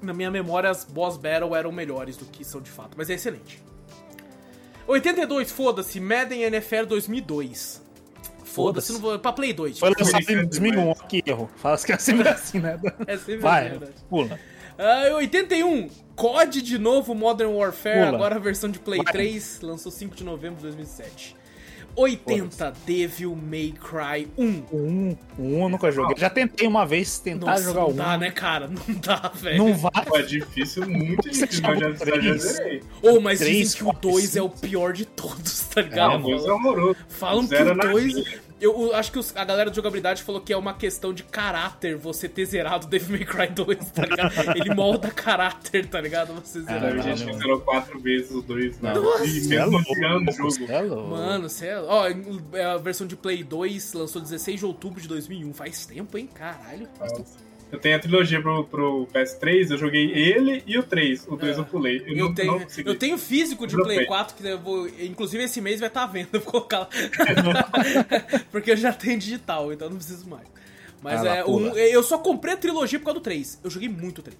Na 0.01 0.13
minha 0.13 0.29
memória, 0.29 0.69
as 0.69 0.84
boss 0.84 1.17
battle 1.17 1.55
eram 1.55 1.71
melhores 1.71 2.17
do 2.17 2.25
que 2.25 2.43
são 2.43 2.62
de 2.62 2.69
fato, 2.69 2.95
mas 2.97 3.10
é 3.10 3.13
excelente. 3.13 3.62
82, 4.88 5.51
foda-se, 5.51 5.99
Madden 5.99 6.43
NFL 6.43 6.86
2002. 6.86 7.84
Foda-se, 8.43 8.93
não 8.93 8.99
vou. 8.99 9.17
Pra 9.19 9.34
Play 9.34 9.51
2. 9.51 9.79
Foi 9.79 9.89
lançado 9.89 10.21
em 10.21 10.23
Foi 10.23 10.45
2001, 10.45 10.93
que 11.10 11.23
erro. 11.25 11.49
Fala 11.58 11.77
que 11.77 11.91
é 11.91 11.97
sempre 11.97 12.29
assim, 12.29 12.60
né? 12.60 12.79
É 13.08 13.17
sempre 13.17 13.34
assim, 13.34 13.38
Vai, 13.39 13.69
verdade. 13.69 13.93
pula. 14.10 14.39
Ah, 14.77 15.15
81, 15.15 15.89
COD 16.15 16.62
de 16.62 16.77
novo 16.77 17.15
Modern 17.15 17.51
Warfare, 17.53 18.05
Pula. 18.05 18.15
agora 18.17 18.36
a 18.36 18.39
versão 18.39 18.69
de 18.69 18.77
Play 18.79 19.01
Vai. 19.03 19.13
3, 19.13 19.62
lançou 19.62 19.91
5 19.91 20.15
de 20.15 20.23
novembro 20.23 20.58
de 20.58 20.63
2007. 20.63 21.36
80, 21.95 22.73
Devil 22.86 23.36
May 23.36 23.73
Cry 23.73 24.27
1. 24.38 24.63
O 24.71 24.77
1, 24.77 25.17
o 25.38 25.43
1 25.43 25.63
eu 25.63 25.69
nunca 25.69 25.91
joguei. 25.91 26.15
Já 26.17 26.29
tentei 26.29 26.67
uma 26.67 26.86
vez 26.86 27.19
tentar 27.19 27.47
Nossa, 27.51 27.63
jogar 27.63 27.81
não 27.81 27.88
o 27.88 27.91
1. 27.93 27.95
dá, 27.95 28.17
né, 28.17 28.31
cara? 28.31 28.67
Não 28.67 28.95
dá, 28.99 29.31
velho. 29.34 29.58
Não 29.58 29.73
vai. 29.73 30.05
Pô, 30.05 30.17
é 30.17 30.21
difícil, 30.21 30.88
muito 30.89 31.29
difícil. 31.29 31.65
Eu 31.65 31.79
já, 31.79 31.91
já, 32.21 32.38
zerei. 32.38 32.84
Ô, 33.01 33.19
mas 33.19 33.39
Três, 33.39 33.58
dizem 33.58 33.77
que 33.77 33.84
o 33.84 33.88
quatro, 33.88 34.12
2 34.12 34.36
é 34.36 34.41
o 34.41 34.49
pior 34.49 34.93
de 34.93 35.05
todos, 35.05 35.62
tá 35.73 35.81
É, 35.81 35.84
ligado? 35.84 36.12
uma 36.15 36.21
coisa 36.21 36.45
Falam- 36.45 36.65
horrorosa. 36.65 36.97
Falam 37.10 37.47
que 37.47 37.55
o 37.55 37.75
na 37.75 37.84
2. 37.86 38.13
Eu, 38.61 38.71
eu 38.83 38.95
acho 38.95 39.11
que 39.11 39.19
os- 39.19 39.35
a 39.35 39.43
galera 39.43 39.69
de 39.69 39.75
jogabilidade 39.75 40.23
falou 40.23 40.39
que 40.39 40.53
é 40.53 40.57
uma 40.57 40.73
questão 40.73 41.13
de 41.13 41.23
caráter 41.23 41.97
você 41.97 42.29
ter 42.29 42.45
zerado 42.45 42.87
Devil 42.87 43.17
May 43.17 43.25
Cry 43.25 43.47
2, 43.53 43.91
tá 43.91 44.05
ligado? 44.05 44.33
Ele 44.57 44.73
molda 44.73 45.11
caráter, 45.11 45.85
tá 45.87 45.99
ligado? 45.99 46.33
Você 46.35 46.61
zerar. 46.61 46.81
Teve 46.81 46.95
não, 46.95 47.03
gente 47.03 47.25
não. 47.25 47.33
que 47.33 47.37
zerou 47.39 47.59
quatro 47.61 47.99
vezes 47.99 48.31
os 48.31 48.43
dois, 48.45 48.79
né? 48.79 48.93
Nossa! 48.93 49.25
E 49.25 49.41
Você 49.41 49.55
é 49.55 49.59
mesmo 49.59 49.71
louco, 49.71 49.93
tirando 49.93 50.29
o 50.29 50.31
jogo. 50.31 50.51
você 50.51 50.73
é. 50.73 50.85
Mano, 50.85 51.49
cê 51.49 51.67
é... 51.67 51.79
Ó, 51.81 52.05
a 52.73 52.77
versão 52.77 53.05
de 53.05 53.15
Play 53.17 53.43
2 53.43 53.93
lançou 53.93 54.21
16 54.21 54.59
de 54.59 54.65
outubro 54.65 55.01
de 55.01 55.07
2001. 55.07 55.53
Faz 55.53 55.85
tempo, 55.85 56.17
hein? 56.17 56.29
Caralho. 56.33 56.87
Eu 57.71 57.80
tenho 57.80 57.95
a 57.95 57.99
trilogia 57.99 58.41
pro, 58.41 58.63
pro 58.65 59.08
PS3, 59.13 59.71
eu 59.71 59.78
joguei 59.78 60.12
ele 60.12 60.63
e 60.65 60.78
o 60.78 60.84
3. 60.84 61.25
O 61.28 61.36
2 61.36 61.58
É. 61.58 61.60
eu 61.60 61.65
pulei. 61.65 61.97
Eu, 62.06 62.15
Eu 62.15 62.25
não, 62.28 62.34
tenho, 62.34 62.60
não 62.60 62.67
eu 62.86 62.95
tenho 62.95 63.17
físico 63.17 63.67
de. 63.67 63.75
Play 63.75 64.06
4, 64.06 64.36
que 64.36 64.47
eu 64.47 64.60
vou. 64.60 64.88
Inclusive 64.88 65.43
esse 65.43 65.60
mês 65.60 65.80
vai 65.80 65.88
estar 65.89 66.06
venda, 66.06 66.30
eu 66.34 66.39
vou 66.39 66.51
colocar 66.51 66.80
lá. 66.80 66.88
Porque 68.51 68.71
eu 68.71 68.78
já 68.78 68.93
tenho 68.93 69.19
digital, 69.19 69.73
então 69.73 69.89
não 69.89 69.97
preciso 69.97 70.28
mais. 70.30 70.47
Mas 71.01 71.21
Ah, 71.25 71.36
é. 71.38 71.43
o 71.43 71.58
um- 71.58 71.78
eu 71.78 72.01
só 72.01 72.17
comprei 72.17 72.54
a 72.54 72.58
trilogia 72.58 72.97
por 72.99 73.06
causa 73.06 73.19
do 73.19 73.23
3. 73.23 73.60
Eu 73.63 73.69
joguei 73.69 73.89
muito 73.89 74.19
o 74.19 74.21
3. 74.21 74.38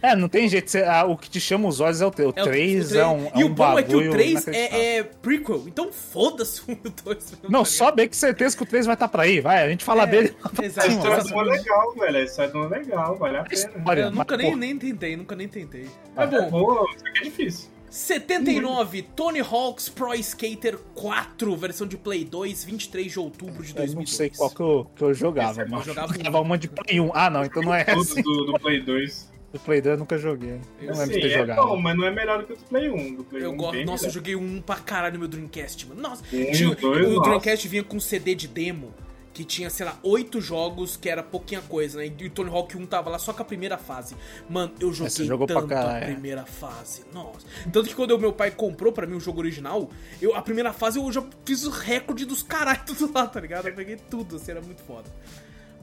É, 0.00 0.14
não 0.14 0.28
tem 0.28 0.48
jeito. 0.48 0.70
ah, 0.86 1.04
o 1.04 1.16
que 1.16 1.28
te 1.28 1.40
chama 1.40 1.66
os 1.68 1.80
olhos 1.80 2.00
é 2.00 2.06
o 2.06 2.10
teu. 2.10 2.28
O 2.28 2.32
É 2.36 2.42
o- 2.42 2.44
3 2.44 2.86
o 2.86 2.88
três- 2.90 2.94
é 2.94 3.06
um, 3.06 3.26
é 3.26 3.32
E 3.36 3.44
um 3.44 3.46
o 3.46 3.50
bom 3.50 3.78
é 3.78 3.82
que 3.82 3.88
o 3.90 3.98
bagulho 3.98 4.10
3 4.12 4.30
inacreditável. 4.30 4.78
é, 4.80 4.96
é 4.98 5.02
prequel, 5.02 5.64
então 5.66 5.92
foda-se 5.92 6.62
o 6.70 6.76
2. 7.04 7.32
Não, 7.48 7.64
só 7.64 7.90
bem 7.90 8.08
que 8.08 8.16
certeza 8.16 8.56
que 8.56 8.62
o 8.62 8.66
3 8.66 8.86
vai 8.86 8.94
estar 8.94 9.08
pra 9.08 9.24
aí. 9.24 9.40
Vai, 9.40 9.62
a 9.64 9.68
gente 9.68 9.84
fala 9.84 10.04
É, 10.04 10.06
dele. 10.06 10.36
Exato. 10.62 10.88
Mas- 10.88 11.30
é 11.30 11.34
uma 11.34 11.42
legal, 11.42 11.94
velho. 11.94 12.16
A 12.16 12.22
história 12.22 12.50
é 12.52 12.56
uma 12.56 12.68
legal, 12.68 13.16
vale 13.16 13.36
a 13.38 13.42
pena. 13.44 13.62
Eu 14.00 14.10
nunca 14.12 14.36
mas, 14.36 14.44
nem, 14.46 14.56
nem 14.56 14.78
tentei, 14.78 15.16
nunca 15.16 15.34
nem 15.34 15.48
tentei. 15.48 15.82
É 15.84 15.88
Mas 16.26 16.30
bom, 16.30 16.50
só 16.50 16.84
que 17.12 17.18
é 17.18 17.22
difícil. 17.22 17.68
79, 17.90 19.02
Tony 19.16 19.40
Hawk's 19.40 19.88
Pro 19.88 20.14
Skater 20.14 20.78
4, 20.94 21.56
versão 21.56 21.86
de 21.86 21.96
Play 21.96 22.22
2, 22.24 22.62
23 22.64 23.10
de 23.12 23.18
outubro 23.18 23.62
de 23.64 23.70
Eu 23.70 23.76
2002. 23.76 23.94
não 23.94 24.06
sei 24.06 24.30
qual 24.30 24.50
que 24.50 24.60
eu, 24.60 24.90
que 24.94 25.02
eu 25.02 25.14
jogava, 25.14 25.52
Esse 25.52 25.60
é 25.62 25.64
mas 25.64 25.80
eu 25.80 25.94
Jogava 25.94 26.14
jogava 26.14 26.40
uma 26.40 26.58
de 26.58 26.68
Play 26.68 27.00
1. 27.00 27.10
Ah, 27.14 27.30
não, 27.30 27.44
então 27.44 27.62
não 27.62 27.74
é 27.74 27.84
Todos 27.84 28.10
essa. 28.12 28.22
do, 28.22 28.44
do 28.44 28.60
Play 28.60 28.82
2. 28.82 29.30
Do 29.52 29.58
Play 29.60 29.80
2 29.80 29.94
eu 29.94 29.98
nunca 29.98 30.18
joguei. 30.18 30.60
Não 30.82 30.88
lembro 30.94 31.06
de 31.08 31.14
Sim, 31.14 31.20
ter 31.20 31.26
é 31.32 31.38
jogado. 31.38 31.66
bom, 31.66 31.76
mas 31.80 31.96
não 31.96 32.04
é 32.06 32.10
melhor 32.10 32.40
do 32.40 32.46
que 32.46 32.52
o 32.52 32.56
do 32.56 32.64
Play 32.64 32.90
1. 32.90 33.14
Do 33.14 33.24
Play 33.24 33.42
Eu 33.44 33.50
1 33.52 33.56
gosto. 33.56 33.84
Nossa, 33.84 34.04
eu 34.04 34.08
melhor. 34.08 34.10
joguei 34.12 34.36
um 34.36 34.60
pra 34.60 34.76
caralho 34.76 35.14
no 35.14 35.20
meu 35.20 35.28
Dreamcast, 35.28 35.86
mano. 35.86 36.00
Nossa, 36.02 36.22
Um 36.32 36.52
tinha- 36.52 36.70
o 36.70 36.74
dois, 36.74 37.06
o 37.06 37.10
nossa. 37.10 37.22
Dreamcast 37.22 37.66
vinha 37.68 37.82
com 37.82 37.96
um 37.96 38.00
CD 38.00 38.34
de 38.34 38.46
demo 38.46 38.92
que 39.32 39.44
tinha, 39.44 39.70
sei 39.70 39.86
lá, 39.86 39.96
oito 40.02 40.40
jogos, 40.40 40.96
que 40.96 41.08
era 41.08 41.22
pouquinha 41.22 41.62
coisa, 41.62 41.98
né? 41.98 42.12
E 42.18 42.26
o 42.26 42.30
Tony 42.30 42.50
Hawk 42.50 42.76
1 42.76 42.84
tava 42.86 43.08
lá 43.08 43.18
só 43.20 43.32
com 43.32 43.40
a 43.40 43.44
primeira 43.44 43.78
fase. 43.78 44.16
Mano, 44.50 44.72
eu 44.80 44.92
você 44.92 45.24
joguei 45.24 45.46
tanto 45.46 45.64
a 45.64 45.68
caralho. 45.68 46.06
primeira 46.06 46.44
fase. 46.44 47.02
Nossa. 47.14 47.46
Tanto 47.72 47.88
que 47.88 47.94
quando 47.94 48.10
o 48.10 48.18
meu 48.18 48.32
pai 48.32 48.50
comprou 48.50 48.92
pra 48.92 49.06
mim 49.06 49.14
o 49.16 49.20
jogo 49.20 49.38
original, 49.40 49.88
eu, 50.20 50.34
a 50.34 50.42
primeira 50.42 50.72
fase 50.74 50.98
eu 50.98 51.10
já 51.12 51.24
fiz 51.46 51.64
o 51.64 51.70
recorde 51.70 52.24
dos 52.26 52.42
caralho 52.42 52.80
tudo 52.84 53.10
lá, 53.14 53.26
tá 53.28 53.40
ligado? 53.40 53.68
Eu 53.68 53.74
peguei 53.74 53.96
tudo, 54.10 54.36
assim, 54.36 54.50
era 54.50 54.60
muito 54.60 54.82
foda. 54.82 55.08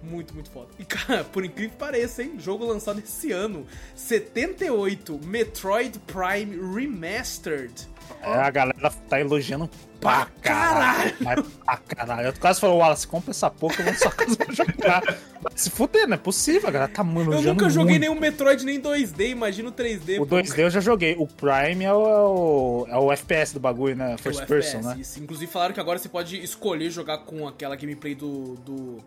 Muito, 0.10 0.34
muito 0.34 0.50
foda. 0.50 0.68
E, 0.80 0.86
cara, 0.86 1.24
por 1.24 1.44
incrível 1.44 1.72
que 1.72 1.78
pareça, 1.78 2.24
hein? 2.24 2.36
Jogo 2.38 2.65
lançado 2.65 3.00
esse 3.00 3.32
ano. 3.32 3.65
78, 3.96 5.20
Metroid 5.26 6.00
Prime 6.00 6.74
Remastered. 6.74 7.96
É, 8.22 8.34
a 8.34 8.50
galera 8.50 8.91
tá 9.10 9.20
elogiando 9.20 9.70
pra 10.00 10.28
caralho. 10.41 11.15
Mas 11.20 11.48
pra 11.63 11.78
caralho. 11.78 12.28
Eu 12.28 12.34
quase 12.34 12.60
falei, 12.60 12.76
Wallace, 12.76 13.08
compra 13.08 13.32
essa 13.32 13.50
porra 13.50 13.76
que 13.76 13.82
eu 13.82 13.86
vou 13.86 13.94
na 13.94 14.00
sua 14.00 14.12
casa 14.12 14.36
pra 14.36 14.54
jogar. 14.54 15.04
Vai 15.41 15.54
se 15.56 15.70
fuder, 15.70 16.08
não 16.08 16.15
é 16.15 16.18
possível, 16.18 16.70
a 16.70 16.72
galera 16.72 16.91
tá 16.91 17.04
mano. 17.04 17.34
Eu 17.34 17.41
nunca 17.41 17.70
joguei 17.70 18.00
nenhum 18.00 18.20
Metroid 18.20 18.63
nem 18.65 18.80
2D, 18.80 19.30
imagina 19.30 19.70
o 19.70 19.72
3D. 19.72 20.20
O 20.20 20.26
2D 20.26 20.60
eu 20.60 20.70
já 20.70 20.80
joguei. 20.80 21.15
O 21.18 21.28
Prime 21.28 21.84
é 21.84 21.94
o, 21.94 22.86
é 22.89 22.98
o 22.98 23.12
FPS 23.12 23.54
do 23.54 23.60
bagulho, 23.60 23.96
né? 23.96 24.15
First 24.18 24.41
o 24.41 24.46
person, 24.46 24.78
FPS, 24.78 24.96
né? 24.96 25.02
Isso. 25.02 25.20
Inclusive 25.20 25.52
falaram 25.52 25.74
que 25.74 25.80
agora 25.80 26.00
você 26.00 26.10
pode 26.10 26.38
escolher 26.44 26.89
jogar 26.89 27.20
com 27.20 27.48
aquela 27.48 27.76
gameplay 27.76 28.15
do. 28.15 28.56
do. 28.65 28.98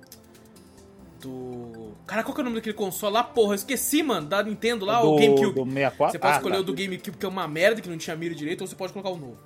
Do. 1.21 1.93
Cara, 2.07 2.23
qual 2.23 2.35
que 2.35 2.41
é 2.41 2.43
o 2.43 2.45
nome 2.45 2.57
daquele 2.57 2.75
console 2.75 3.13
lá? 3.15 3.25
Porra, 3.25 3.51
eu 3.53 3.57
esqueci, 3.57 4.03
mano, 4.03 4.27
da 4.27 4.43
Nintendo 4.43 4.85
lá, 4.85 5.01
do, 5.01 5.13
o 5.13 5.17
GameCube. 5.17 5.55
Do 5.55 5.65
64? 5.65 6.13
Você 6.13 6.19
pode 6.19 6.33
Ah, 6.33 6.37
escolher 6.37 6.55
tá. 6.55 6.61
o 6.61 6.65
do 6.65 6.75
GameCube, 6.75 7.17
que 7.17 7.27
é 7.27 7.29
uma 7.29 7.49
merda, 7.49 7.81
que 7.81 7.89
não 7.89 7.99
tinha 7.99 8.15
mira 8.17 8.35
direito, 8.35 8.61
ou 8.63 8.67
você 8.67 8.75
pode 8.77 8.93
colocar 8.93 9.11
o 9.11 9.17
novo. 9.19 9.37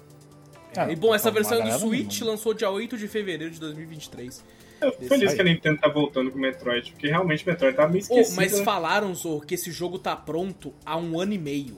Ah, 0.76 0.90
e 0.90 0.96
bom, 0.96 1.14
essa 1.14 1.30
versão 1.30 1.58
é 1.61 1.70
do 1.70 1.78
Switch 1.78 2.20
não- 2.20 2.28
lançou 2.28 2.54
dia 2.54 2.70
8 2.70 2.96
de 2.96 3.06
fevereiro 3.08 3.52
de 3.52 3.61
2023. 3.61 4.44
Eu 4.80 4.90
fico 4.92 5.04
feliz 5.06 5.30
aí. 5.30 5.37
que 5.37 5.40
a 5.42 5.44
Nintendo 5.44 5.80
tá 5.80 5.88
voltando 5.88 6.30
com 6.30 6.38
o 6.38 6.40
Metroid, 6.40 6.92
porque 6.92 7.08
realmente 7.08 7.44
o 7.44 7.48
Metroid 7.48 7.76
tá 7.76 7.87
meio 7.87 7.98
Oh, 8.11 8.14
esquecido. 8.18 8.37
mas 8.37 8.58
né? 8.58 8.64
falaram, 8.64 9.14
Zorro, 9.14 9.40
que 9.42 9.54
esse 9.54 9.70
jogo 9.70 9.98
tá 9.98 10.16
pronto 10.16 10.72
há 10.85 10.96
um 10.96 11.20
ano 11.20 11.32
e 11.35 11.38
meio. 11.38 11.76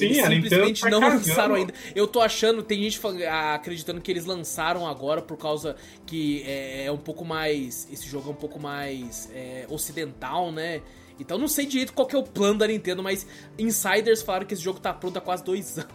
Sim, 0.00 0.06
eles 0.06 0.18
a 0.24 0.28
Nintendo 0.28 0.48
simplesmente 0.48 0.80
tá 0.82 0.90
não 0.90 1.00
cagando. 1.00 1.28
lançaram 1.28 1.54
ainda. 1.54 1.74
Eu 1.94 2.06
tô 2.08 2.20
achando, 2.20 2.62
tem 2.62 2.82
gente 2.82 3.00
ah, 3.28 3.54
acreditando 3.54 4.00
que 4.00 4.10
eles 4.10 4.24
lançaram 4.24 4.86
agora 4.86 5.22
por 5.22 5.36
causa 5.36 5.76
que 6.06 6.42
é, 6.46 6.86
é 6.86 6.92
um 6.92 6.98
pouco 6.98 7.24
mais. 7.24 7.86
Esse 7.92 8.08
jogo 8.08 8.28
é 8.28 8.32
um 8.32 8.36
pouco 8.36 8.58
mais 8.58 9.30
é, 9.34 9.66
ocidental, 9.68 10.50
né? 10.50 10.80
Então 11.18 11.36
não 11.38 11.48
sei 11.48 11.66
direito 11.66 11.92
qual 11.92 12.06
que 12.08 12.16
é 12.16 12.18
o 12.18 12.22
plano 12.22 12.58
da 12.58 12.66
Nintendo, 12.66 13.02
mas 13.02 13.26
insiders 13.58 14.22
falaram 14.22 14.46
que 14.46 14.54
esse 14.54 14.62
jogo 14.62 14.80
tá 14.80 14.92
pronto 14.92 15.16
há 15.18 15.20
quase 15.20 15.44
dois 15.44 15.76
anos. 15.78 15.90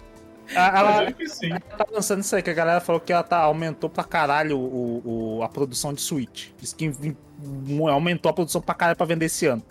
Ah, 0.56 0.78
Ela, 0.80 1.12
que 1.12 1.28
sim. 1.28 1.50
ela 1.50 1.60
tá 1.60 1.86
lançando 1.92 2.22
isso 2.22 2.36
aí, 2.36 2.44
que 2.44 2.52
a 2.52 2.54
galera 2.54 2.80
falou 2.80 3.02
que 3.02 3.12
ela 3.12 3.24
tá, 3.24 3.38
aumentou 3.40 3.90
pra 3.90 4.04
caralho 4.04 4.60
o, 4.60 5.38
o- 5.40 5.44
a 5.44 5.50
produção 5.50 5.92
de 5.92 6.02
Switch. 6.02 6.50
Diz 6.60 6.72
que 6.72 6.92
aumentou 7.92 8.30
a 8.30 8.34
produção 8.34 8.62
pra 8.62 8.76
caralho 8.76 8.96
pra 8.96 9.08
vender 9.08 9.26
esse 9.26 9.48
ano. 9.48 9.64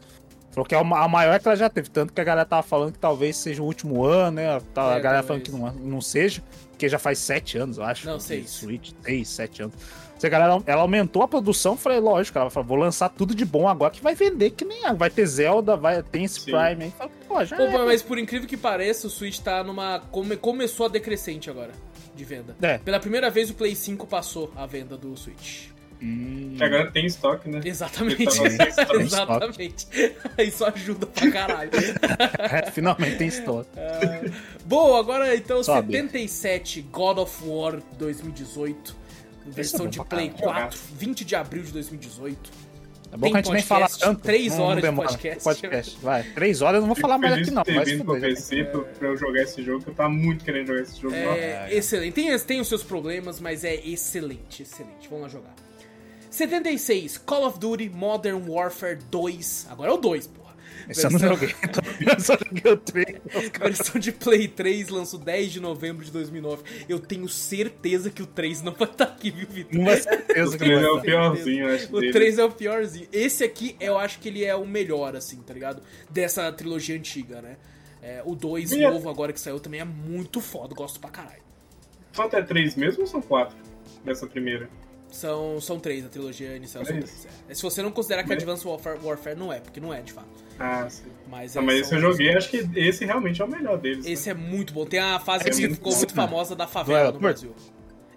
Falou 0.54 0.64
que 0.66 0.74
é 0.74 0.78
a 0.78 1.08
maior 1.08 1.40
que 1.40 1.48
ela 1.48 1.56
já 1.56 1.68
teve, 1.68 1.90
tanto 1.90 2.12
que 2.12 2.20
a 2.20 2.24
galera 2.24 2.46
tava 2.46 2.62
falando 2.62 2.92
que 2.92 2.98
talvez 2.98 3.36
seja 3.36 3.60
o 3.60 3.66
último 3.66 4.04
ano, 4.04 4.36
né? 4.36 4.60
Tá- 4.72 4.94
a 4.94 4.96
É, 4.98 5.00
galera 5.00 5.22
talvez. 5.22 5.48
falando 5.48 5.72
que 5.72 5.80
não, 5.80 5.90
não 5.90 6.00
seja, 6.00 6.42
porque 6.70 6.88
já 6.88 6.98
faz 6.98 7.18
sete 7.18 7.58
anos, 7.58 7.76
eu 7.78 7.84
acho. 7.84 8.06
Não, 8.06 8.16
de 8.18 8.22
seis. 8.22 8.50
Switch, 8.50 8.92
seis, 9.02 9.28
sete 9.28 9.62
anos. 9.62 9.74
Se 10.16 10.26
a 10.28 10.30
galera, 10.30 10.62
ela 10.64 10.80
aumentou 10.82 11.22
a 11.22 11.28
produção, 11.28 11.76
falei, 11.76 11.98
lógico, 11.98 12.38
ela 12.38 12.48
falou, 12.48 12.66
vou 12.68 12.76
lançar 12.78 13.08
tudo 13.08 13.34
de 13.34 13.44
bom 13.44 13.68
agora 13.68 13.90
que 13.90 14.00
vai 14.00 14.14
vender, 14.14 14.50
que 14.50 14.64
nem 14.64 14.86
a- 14.86 14.92
vai 14.92 15.10
ter 15.10 15.26
Zelda, 15.26 15.76
vai 15.76 16.00
ter 16.04 16.22
esse 16.22 16.38
Sim. 16.40 16.52
Prime 16.52 16.84
aí. 16.84 16.90
Fala, 16.96 17.10
pô, 17.26 17.44
já 17.44 17.56
Pô, 17.56 17.62
é, 17.64 17.84
mas 17.84 18.00
por 18.00 18.16
incrível 18.16 18.48
que 18.48 18.56
pareça, 18.56 19.08
o 19.08 19.10
Switch 19.10 19.40
tá 19.40 19.62
numa. 19.64 19.98
come- 20.12 20.36
começou 20.36 20.86
a 20.86 20.88
decrescente 20.88 21.50
agora 21.50 21.72
de 22.14 22.24
venda. 22.24 22.56
É. 22.62 22.78
Pela 22.78 23.00
primeira 23.00 23.28
vez 23.28 23.50
o 23.50 23.54
Play 23.54 23.74
5 23.74 24.06
passou 24.06 24.52
a 24.54 24.64
venda 24.66 24.96
do 24.96 25.16
Switch. 25.16 25.73
Hum, 26.06 26.54
Que 26.58 26.64
agora 26.64 26.90
tem 26.90 27.06
estoque, 27.06 27.48
né? 27.48 27.60
Exatamente. 27.64 28.24
Estoque. 28.24 28.96
Exatamente. 29.00 29.86
Isso 30.38 30.64
ajuda 30.64 31.06
pra 31.06 31.30
caralho. 31.30 31.70
é, 32.38 32.70
finalmente 32.70 33.16
tem 33.16 33.28
história. 33.28 33.66
Bom, 34.66 34.94
agora 34.96 35.34
então 35.34 35.62
Sobe. 35.64 35.92
77 35.92 36.82
God 36.92 37.18
of 37.18 37.42
War 37.46 37.80
2018. 37.98 38.96
Versão 39.46 39.80
bom 39.80 39.88
de 39.88 40.04
Play 40.04 40.30
caralho. 40.30 40.62
4, 40.70 40.78
20 40.96 41.24
de 41.24 41.36
abril 41.36 41.62
de 41.62 41.72
2018. 41.72 42.50
É 43.12 43.16
bom 43.16 43.22
Tem 43.24 43.30
que 43.32 43.36
a 43.38 43.42
gente 43.42 43.52
nem 43.52 43.62
fala 43.62 43.80
podcast, 43.82 44.04
tanto. 44.04 44.22
três 44.22 44.48
não- 44.52 44.58
não 44.58 44.64
horas 44.64 44.76
de 44.76 44.82
demora. 44.82 45.08
podcast. 45.44 45.98
Vai, 46.02 46.22
três 46.22 46.62
horas 46.62 46.74
eu 46.76 46.80
não 46.80 46.88
vou 46.88 46.96
Fico 46.96 47.08
falar 47.08 47.18
mais 47.18 47.34
aqui 47.34 47.50
não. 47.50 47.62
se 47.64 47.84
vindo 47.84 48.04
pro. 48.04 48.20
PC 48.20 48.64
pra, 48.64 48.80
pra 48.80 49.08
eu 49.08 49.16
jogar 49.16 49.42
esse 49.42 49.62
jogo, 49.62 49.84
que 49.84 49.90
eu 49.90 49.94
tava 49.94 50.08
muito 50.08 50.44
querendo 50.44 50.66
jogar 50.68 50.80
esse 50.82 51.00
jogo. 51.00 51.14
É, 51.14 51.68
excelente. 51.72 52.12
Tem, 52.14 52.38
tem 52.38 52.60
os 52.60 52.68
seus 52.68 52.82
problemas, 52.82 53.38
mas 53.38 53.62
é 53.64 53.74
excelente, 53.86 54.62
excelente. 54.62 55.08
Vamos 55.08 55.22
lá 55.24 55.28
jogar. 55.28 55.54
76, 56.34 57.18
Call 57.18 57.46
of 57.46 57.58
Duty 57.58 57.88
Modern 57.90 58.48
Warfare 58.48 58.98
2. 59.10 59.66
Agora 59.70 59.90
é 59.90 59.94
o 59.94 59.96
2, 59.96 60.26
porra. 60.26 60.44
Esse 60.88 61.06
eu 61.06 61.10
não 61.10 61.18
Versão- 61.18 61.36
joguei. 61.38 61.54
Eu 62.12 62.20
só 62.20 62.36
joguei 62.36 62.72
o 62.72 62.76
3. 62.76 63.20
Versão 63.58 64.00
de 64.00 64.12
Play 64.12 64.48
3 64.48 64.88
lançou 64.90 65.18
10 65.18 65.52
de 65.52 65.60
novembro 65.60 66.04
de 66.04 66.10
2009. 66.10 66.62
Eu 66.88 66.98
tenho 66.98 67.26
certeza 67.28 68.10
que 68.10 68.22
o 68.22 68.26
3 68.26 68.60
não 68.62 68.72
vai 68.72 68.88
estar 68.88 69.04
aqui, 69.04 69.30
viu, 69.30 69.46
Vitor? 69.48 69.74
Não 69.78 69.84
vai 69.86 69.96
ser 69.96 70.02
certeza 70.10 70.48
O 70.48 70.52
que 70.52 70.58
3 70.58 70.82
não 70.82 70.88
é 70.88 70.92
o 70.92 71.00
piorzinho, 71.00 71.68
eu 71.68 71.74
acho. 71.74 71.96
O 71.96 72.00
dele. 72.00 72.12
3 72.12 72.38
é 72.38 72.44
o 72.44 72.50
piorzinho. 72.50 73.08
Esse 73.12 73.44
aqui, 73.44 73.76
eu 73.80 73.96
acho 73.96 74.18
que 74.18 74.28
ele 74.28 74.44
é 74.44 74.54
o 74.54 74.66
melhor, 74.66 75.16
assim, 75.16 75.36
tá 75.38 75.54
ligado? 75.54 75.82
Dessa 76.10 76.52
trilogia 76.52 76.96
antiga, 76.96 77.40
né? 77.40 77.56
É, 78.02 78.20
o 78.26 78.34
2 78.34 78.72
E 78.72 78.84
é- 78.84 78.90
novo 78.90 79.08
agora 79.08 79.32
que 79.32 79.40
saiu 79.40 79.58
também 79.58 79.80
é 79.80 79.84
muito 79.84 80.40
foda, 80.42 80.74
gosto 80.74 81.00
pra 81.00 81.08
caralho. 81.08 81.42
São 82.12 82.26
até 82.26 82.42
3 82.42 82.76
mesmo 82.76 83.02
ou 83.02 83.06
são 83.06 83.22
4? 83.22 83.56
Dessa 84.04 84.26
primeira. 84.26 84.68
São, 85.14 85.60
são 85.60 85.78
três, 85.78 86.04
a 86.04 86.08
trilogia 86.08 86.56
inicial 86.56 86.84
são 86.84 86.92
Três? 86.96 87.26
É. 87.48 87.54
Se 87.54 87.62
você 87.62 87.80
não 87.82 87.92
considerar 87.92 88.24
que 88.24 88.28
Mas- 88.30 88.38
Advanced 88.38 88.66
Warfare, 88.66 88.98
Warfare 89.00 89.36
não 89.38 89.52
é, 89.52 89.60
porque 89.60 89.78
não 89.80 89.94
é 89.94 90.02
de 90.02 90.12
fato. 90.12 90.26
Ah, 90.58 90.88
sim. 90.90 91.04
Mas, 91.30 91.56
Ah, 91.56 91.60
é, 91.60 91.62
mas 91.64 91.78
esse 91.80 91.94
eu 91.94 92.00
joguei, 92.00 92.34
acho 92.36 92.50
que 92.50 92.68
esse 92.74 93.04
realmente 93.04 93.40
é 93.40 93.44
o 93.44 93.48
melhor 93.48 93.78
deles. 93.78 94.04
Esse 94.06 94.32
né? 94.32 94.40
é 94.40 94.48
muito 94.48 94.72
bom. 94.74 94.84
Tem 94.84 94.98
a 94.98 95.20
fase 95.20 95.46
É 95.48 95.50
que 95.50 95.60
muito 95.60 95.74
ficou 95.76 95.92
bom, 95.92 95.98
muito 95.98 96.14
famosa 96.14 96.56
da 96.56 96.66
favela 96.66 97.06
no 97.06 97.12
Do 97.12 97.18
Brasil. 97.20 97.54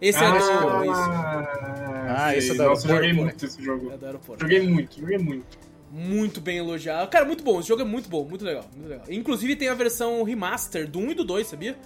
Esse 0.01 0.17
é 0.23 0.25
ah, 0.27 0.31
do 0.31 0.37
isso. 0.37 0.51
ah, 0.51 2.35
esse 2.35 2.51
é 2.51 2.53
do 2.55 2.63
Nossa, 2.63 2.87
eu 2.87 2.95
joguei 2.95 3.13
muito 3.13 3.45
esse 3.45 3.61
jogo. 3.63 3.91
É 3.91 3.97
do 3.97 4.05
aeroporto. 4.05 4.41
Joguei 4.43 4.67
muito, 4.67 4.99
joguei 4.99 5.17
muito. 5.17 5.57
Muito 5.91 6.41
bem 6.41 6.57
elogiado. 6.57 7.09
Cara, 7.09 7.25
muito 7.25 7.43
bom. 7.43 7.59
Esse 7.59 7.69
jogo 7.69 7.81
é 7.81 7.85
muito 7.85 8.09
bom, 8.09 8.25
muito 8.25 8.43
legal, 8.43 8.65
muito 8.75 8.89
legal. 8.89 9.05
Inclusive 9.09 9.55
tem 9.55 9.69
a 9.69 9.73
versão 9.73 10.21
remaster 10.23 10.87
do 10.89 10.99
1 10.99 11.11
e 11.11 11.13
do 11.13 11.23
2, 11.23 11.47
sabia? 11.47 11.77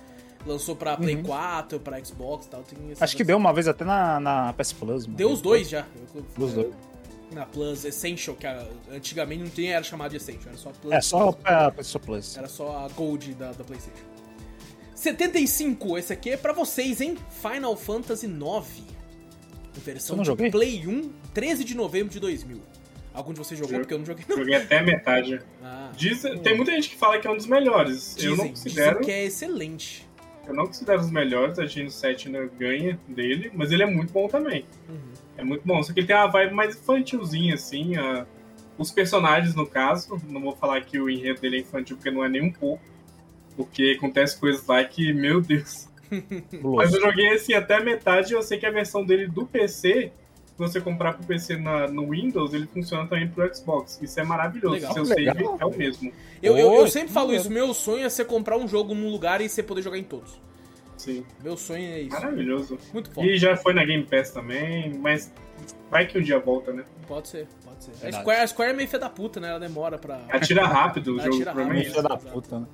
Lançou 0.46 0.76
pra 0.76 0.98
Play 0.98 1.22
4, 1.22 1.80
pra 1.80 2.04
Xbox 2.04 2.46
e 2.46 2.50
tal. 2.50 2.62
Uhum. 2.62 2.94
Acho 3.00 3.16
que 3.18 3.24
deu 3.24 3.38
uma 3.38 3.54
vez 3.54 3.68
até 3.68 3.84
na, 3.86 4.20
na 4.20 4.54
PS 4.54 4.74
Plus. 4.74 5.06
mano. 5.06 5.18
Deu 5.18 5.32
os 5.32 5.42
dois 5.42 5.70
já. 5.70 5.86
Os 6.38 6.54
dois. 6.54 6.74
Na 7.32 7.46
Plus 7.46 7.86
Essential, 7.86 8.36
que 8.36 8.46
era- 8.46 8.68
antigamente 8.92 9.42
não 9.44 9.50
tinha, 9.50 9.76
era 9.76 9.84
chamado 9.84 10.12
de 10.12 10.18
Essential, 10.18 10.48
era 10.50 10.58
só 10.58 10.72
Plus. 10.72 10.92
É, 10.94 11.00
só 11.02 11.32
pra 11.32 11.72
PS 11.72 11.98
Plus. 12.00 12.38
Era 12.38 12.48
só 12.50 12.86
a 12.86 12.90
Gold 12.90 13.34
da, 13.36 13.52
da 13.54 13.64
PlayStation. 13.64 14.04
75, 14.96 15.98
esse 15.98 16.12
aqui 16.14 16.32
é 16.32 16.38
pra 16.38 16.54
vocês, 16.54 17.02
hein? 17.02 17.18
Final 17.30 17.76
Fantasy 17.76 18.26
IX. 18.28 18.84
Versão 19.84 20.14
Eu 20.14 20.18
não 20.18 20.24
de 20.24 20.28
joguei? 20.28 20.52
Play 20.52 20.86
1, 20.86 21.10
13 21.34 21.64
de 21.64 21.76
novembro 21.76 22.10
de 22.12 22.20
2000. 22.20 22.60
Algum 23.14 23.34
de 23.34 23.40
vocês 23.40 23.60
jogou? 23.60 23.74
Eu- 23.76 23.80
Porque 23.82 23.94
eu 23.94 24.00
não 24.00 24.06
joguei. 24.06 24.26
Não. 24.28 24.38
Joguei 24.38 24.56
até 24.56 24.80
a 24.80 24.84
metade. 24.84 25.42
Ah, 25.64 25.92
Diz, 25.96 26.22
tem 26.44 26.56
muita 26.56 26.72
gente 26.74 26.90
que 26.90 26.96
fala 26.98 27.20
que 27.20 27.28
é 27.28 27.32
um 27.32 27.36
dos 27.38 27.46
melhores. 27.46 28.16
eu 28.18 28.36
não 28.36 28.36
dizem, 28.36 28.50
considero. 28.52 28.90
dizem 29.00 29.06
que 29.06 29.12
é 29.12 29.26
excelente. 29.26 30.08
Eu 30.48 30.54
não 30.54 30.66
considero 30.66 31.00
os 31.02 31.12
melhores, 31.12 31.60
a 31.60 31.66
Geno 31.66 31.90
7 31.92 32.28
ainda 32.28 32.46
ganha 32.60 33.00
dele, 33.08 33.52
mas 33.54 33.72
ele 33.72 33.84
é 33.84 33.86
muito 33.86 34.12
bom 34.12 34.28
também. 34.28 34.66
Uhum. 34.90 34.96
É 35.38 35.44
muito 35.44 35.66
bom, 35.66 35.82
só 35.82 35.94
que 35.94 36.00
ele 36.02 36.08
tem 36.08 36.16
uma 36.16 36.28
vibe 36.28 36.54
mais 36.54 36.76
infantilzinha, 36.76 37.54
assim. 37.56 37.96
a- 37.96 38.26
Os 38.78 38.90
personagens, 38.92 39.54
no 39.54 39.68
caso, 39.68 40.20
não 40.28 40.42
vou 40.42 40.56
falar 40.56 40.82
que 40.82 41.00
o 41.00 41.10
enredo 41.10 41.42
dele 41.42 41.58
é 41.58 41.60
infantil, 41.60 41.96
porque 41.98 42.10
não 42.10 42.24
é 42.26 42.30
nem 42.30 42.42
um 42.42 42.52
pouco. 42.52 42.82
Porque 43.56 43.96
acontece 43.98 44.40
coisas 44.40 44.66
lá 44.66 44.84
que, 44.84 45.14
meu 45.14 45.40
Deus. 45.42 45.88
Mas 46.64 46.94
eu 46.94 47.02
joguei 47.02 47.30
assim 47.34 47.54
até 47.54 47.76
a 47.76 47.80
metade 47.84 48.34
e 48.34 48.36
eu 48.36 48.42
sei 48.42 48.58
que 48.58 48.66
a 48.66 48.72
versão 48.72 49.06
dele 49.06 49.28
do 49.28 49.46
PC, 49.46 50.12
você 50.62 50.80
comprar 50.80 51.13
pro 51.13 51.26
PC 51.26 51.58
na, 51.58 51.88
no 51.88 52.10
Windows, 52.10 52.54
ele 52.54 52.67
funciona 52.67 53.08
também 53.08 53.28
pro 53.28 53.54
Xbox. 53.54 54.00
Isso 54.02 54.19
é 54.19 54.24
maravilhoso. 54.24 54.76
Legal. 54.76 54.93
Seu 54.93 55.04
Legal. 55.04 55.36
save 55.36 55.62
é 55.62 55.65
o 55.65 55.78
mesmo. 55.78 56.13
Eu, 56.41 56.58
eu, 56.58 56.74
eu 56.76 56.88
sempre 56.88 57.12
falo 57.12 57.34
isso, 57.34 57.50
meu 57.50 57.74
sonho 57.74 58.06
é 58.06 58.10
você 58.10 58.24
comprar 58.24 58.58
um 58.58 58.67
jogo 58.67 58.93
num 58.93 59.10
lugar 59.10 59.41
e 59.41 59.50
você 59.50 59.62
poder 59.62 59.82
jogar 59.82 59.97
em 59.97 60.04
todos. 60.04 60.39
Sim. 60.97 61.26
Meu 61.43 61.58
sonho 61.58 61.84
é 61.84 62.02
isso. 62.02 62.12
Maravilhoso. 62.12 62.78
Muito 62.93 63.10
foda. 63.12 63.28
E 63.28 63.38
já 63.38 63.58
foi 63.58 63.74
na 63.74 63.84
Game 63.84 64.06
Pass 64.06 64.30
também, 64.30 64.93
mas 65.00 65.34
vai 65.89 66.06
que 66.06 66.17
um 66.17 66.21
dia 66.21 66.39
volta, 66.39 66.71
né? 66.71 66.86
Pode 67.08 67.28
ser, 67.28 67.47
pode 67.65 67.84
ser. 67.84 68.08
A. 68.08 68.12
Square, 68.12 68.41
a 68.41 68.47
Square 68.47 68.71
é 68.71 68.74
meio 68.74 68.88
fé 68.88 69.00
da 69.00 69.10
puta, 69.10 69.39
né? 69.39 69.50
Ela 69.50 69.60
demora 69.60 69.97
pra. 69.97 70.21
Atira 70.30 70.65
rápido 70.67 71.15
o 71.15 71.19
jogo, 71.19 71.36
Atira 71.36 71.52
é 71.52 71.54
rápido. 71.54 71.76
Filha 71.76 71.88
isso. 71.88 72.02
da 72.04 72.17
puta, 72.17 72.60
né? 72.60 72.67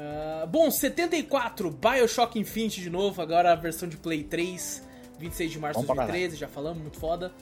Ah, 0.00 0.46
bom, 0.46 0.70
74, 0.70 1.72
Bioshock 1.72 2.38
Infinite 2.38 2.80
de 2.80 2.88
novo, 2.88 3.20
agora 3.20 3.50
a 3.50 3.56
versão 3.56 3.88
de 3.88 3.96
Play 3.96 4.22
3, 4.22 4.87
26 5.18 5.52
de 5.52 5.58
março 5.58 5.80
de 5.80 5.86
Bom 5.86 5.94
pra 5.94 6.04
2013, 6.04 6.36
já 6.36 6.48
falamos, 6.48 6.82
muito 6.82 6.98
foda. 6.98 7.32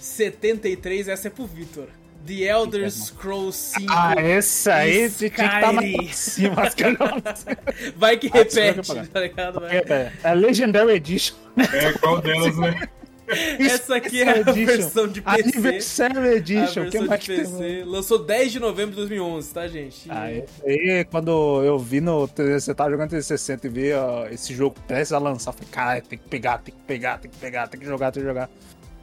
73, 0.00 1.08
essa 1.08 1.28
é 1.28 1.30
pro 1.30 1.46
Victor. 1.46 1.88
The 2.26 2.42
Elder 2.44 2.84
Eita, 2.84 2.90
Scrolls 2.90 3.56
5. 3.78 3.92
Ah, 3.92 4.14
esse 4.18 4.70
aí 4.70 5.10
tinha 5.10 5.30
que 5.30 5.40
estar 5.40 5.72
mais 5.72 6.16
cima. 6.16 6.56
Vai 7.96 8.16
que 8.16 8.26
Ah, 8.26 8.30
vai 8.32 8.72
repete, 8.72 9.08
tá 9.08 9.20
ligado? 9.20 9.60
Vai. 9.60 9.76
É, 9.76 10.12
é 10.24 10.34
Legendary 10.34 10.92
Edition. 10.92 11.36
É, 11.56 11.92
qual 11.92 12.20
delas, 12.20 12.56
né? 12.58 12.88
Essa 13.28 13.96
aqui 13.96 14.22
é 14.22 14.28
a 14.28 14.38
Edition. 14.38 14.66
versão 14.66 15.08
de 15.08 15.20
PC. 15.20 15.42
Anniversary 15.42 16.18
A 16.18 16.34
Edition. 16.34 16.82
O 16.84 16.90
que 16.90 17.00
mais 17.00 17.20
de 17.20 17.26
que 17.26 17.42
tem? 17.42 17.44
PC. 17.44 17.84
Lançou 17.84 18.18
10 18.18 18.52
de 18.52 18.60
novembro 18.60 18.90
de 18.90 18.96
2011, 18.96 19.54
tá, 19.54 19.66
gente? 19.68 20.08
Ah, 20.10 20.30
esse 20.32 20.46
aí, 20.64 21.04
quando 21.04 21.62
eu 21.64 21.78
vi 21.78 22.00
no. 22.00 22.26
Você 22.26 22.74
tava 22.74 22.90
jogando 22.90 23.10
360 23.10 23.66
e 23.66 23.70
vi 23.70 23.92
ó, 23.92 24.26
esse 24.28 24.54
jogo 24.54 24.76
prestes 24.86 25.12
a 25.12 25.18
lançar, 25.18 25.50
eu 25.50 25.54
falei, 25.54 25.68
cara, 25.70 26.00
tem 26.00 26.18
que 26.18 26.28
pegar, 26.28 26.58
tem 26.58 26.74
que 26.74 26.80
pegar, 26.82 27.18
tem 27.18 27.30
que 27.30 27.36
pegar, 27.36 27.66
tem 27.68 27.80
que 27.80 27.86
jogar, 27.86 28.12
tem 28.12 28.22
que 28.22 28.28
jogar. 28.28 28.48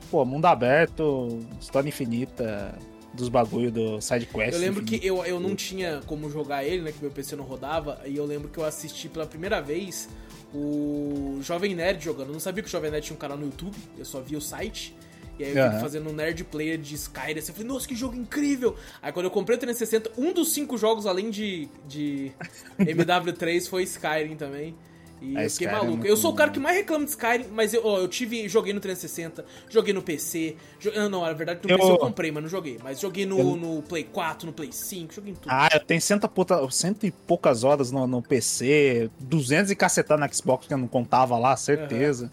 pô, 0.09 0.23
mundo 0.23 0.45
aberto, 0.45 1.39
história 1.59 1.89
infinita, 1.89 2.73
dos 3.13 3.29
bagulho 3.29 3.71
do 3.71 4.01
SideQuest. 4.01 4.53
Eu 4.53 4.59
lembro 4.59 4.81
infinito. 4.83 5.01
que 5.01 5.07
eu, 5.07 5.23
eu 5.25 5.39
não 5.39 5.55
tinha 5.55 6.01
como 6.05 6.29
jogar 6.29 6.63
ele, 6.63 6.81
né? 6.81 6.91
Que 6.91 7.01
meu 7.01 7.11
PC 7.11 7.35
não 7.35 7.43
rodava. 7.43 7.99
E 8.05 8.17
eu 8.17 8.25
lembro 8.25 8.49
que 8.49 8.57
eu 8.57 8.65
assisti 8.65 9.07
pela 9.07 9.25
primeira 9.25 9.61
vez 9.61 10.09
o 10.53 11.39
Jovem 11.41 11.75
Nerd 11.75 12.03
jogando. 12.03 12.27
Eu 12.27 12.33
não 12.33 12.39
sabia 12.39 12.61
que 12.61 12.69
o 12.69 12.71
Jovem 12.71 12.91
Nerd 12.91 13.05
tinha 13.05 13.15
um 13.15 13.19
canal 13.19 13.37
no 13.37 13.45
YouTube, 13.45 13.75
eu 13.97 14.05
só 14.05 14.21
via 14.21 14.37
o 14.37 14.41
site. 14.41 14.95
E 15.39 15.43
aí 15.43 15.57
eu 15.57 15.63
Aham. 15.63 15.79
fazendo 15.79 16.09
um 16.09 16.13
Nerd 16.13 16.43
Player 16.43 16.77
de 16.77 16.93
Skyrim. 16.93 17.39
Assim, 17.39 17.51
eu 17.51 17.55
falei, 17.55 17.67
nossa, 17.67 17.87
que 17.87 17.95
jogo 17.95 18.15
incrível! 18.15 18.75
Aí 19.01 19.11
quando 19.11 19.25
eu 19.25 19.31
comprei 19.31 19.57
o 19.57 19.59
360, 19.59 20.11
um 20.15 20.31
dos 20.31 20.53
cinco 20.53 20.77
jogos, 20.77 21.07
além 21.07 21.31
de, 21.31 21.67
de 21.87 22.31
MW3, 22.79 23.67
foi 23.67 23.83
Skyrim 23.83 24.35
também. 24.35 24.75
E 25.23 25.37
É, 25.37 25.45
eu 25.45 25.49
fiquei 25.49 25.65
Skyrim 25.67 25.69
é 25.69 25.71
maluco. 25.71 25.91
muito 25.97 26.07
Eu 26.07 26.17
sou 26.17 26.31
o 26.31 26.35
cara 26.35 26.51
que 26.51 26.59
mais 26.59 26.75
reclama 26.75 27.05
de 27.05 27.11
Skyrim, 27.11 27.45
mas 27.53 27.73
eu, 27.73 27.81
ó, 27.85 27.97
eu 27.99 28.07
tive. 28.09 28.47
Joguei 28.49 28.73
no 28.73 28.79
360, 28.81 29.45
joguei 29.69 29.93
no 29.93 30.01
PC. 30.01 30.57
ah, 30.95 31.07
não, 31.07 31.21
na 31.21 31.31
verdade 31.33 31.61
no 31.63 31.69
Eu- 31.69 31.77
PC 31.79 31.91
eu 31.91 31.97
comprei, 31.97 32.29
mas 32.31 32.43
não 32.43 32.49
joguei. 32.49 32.77
Mas 32.83 32.99
joguei 32.99 33.25
no, 33.25 33.39
Eu- 33.39 33.55
no 33.55 33.81
Play 33.83 34.03
4, 34.03 34.45
no 34.45 34.51
Play 34.53 34.71
5, 34.71 35.13
joguei 35.13 35.31
em 35.31 35.35
tudo. 35.35 35.47
Ah, 35.49 35.69
eu 35.73 35.79
tenho 35.79 36.01
cento, 36.01 36.25
e 36.25 36.29
puta- 36.29 36.69
cento 36.71 37.05
e 37.05 37.11
poucas 37.11 37.63
horas 37.63 37.89
no, 37.91 38.05
no 38.05 38.21
PC, 38.21 39.09
200 39.19 39.71
e 39.71 39.75
cacetar 39.75 40.17
no 40.19 40.33
Xbox 40.35 40.67
que 40.67 40.73
eu 40.73 40.77
não 40.77 40.87
contava 40.87 41.37
lá, 41.37 41.55
certeza. 41.55 42.29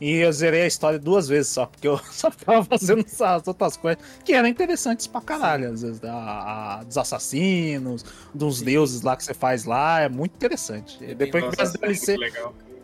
E 0.00 0.16
eu 0.16 0.32
zerei 0.32 0.62
a 0.62 0.66
história 0.66 0.98
duas 0.98 1.28
vezes 1.28 1.52
só, 1.52 1.66
porque 1.66 1.86
eu 1.86 1.98
só 2.10 2.30
ficava 2.30 2.64
fazendo 2.64 3.04
essas 3.06 3.46
outras 3.46 3.76
coisas 3.76 4.02
que 4.24 4.32
eram 4.32 4.48
interessantes 4.48 5.06
pra 5.06 5.20
caralho. 5.20 5.72
Às 5.72 5.82
vezes, 5.82 6.04
a, 6.04 6.78
a- 6.80 6.84
dos 6.84 6.98
assassinos, 6.98 8.04
dos 8.34 8.60
deuses 8.60 9.02
lá 9.02 9.16
que 9.16 9.24
você 9.24 9.34
faz 9.34 9.64
lá, 9.64 10.00
é 10.00 10.08
muito 10.08 10.34
interessante. 10.34 10.98
É 11.02 11.14
bem 11.14 11.16
Depois 11.30 11.44
que 11.44 11.50
Nossa, 11.50 11.62
as 11.62 11.74
é 11.74 11.78
DLC, 11.78 12.16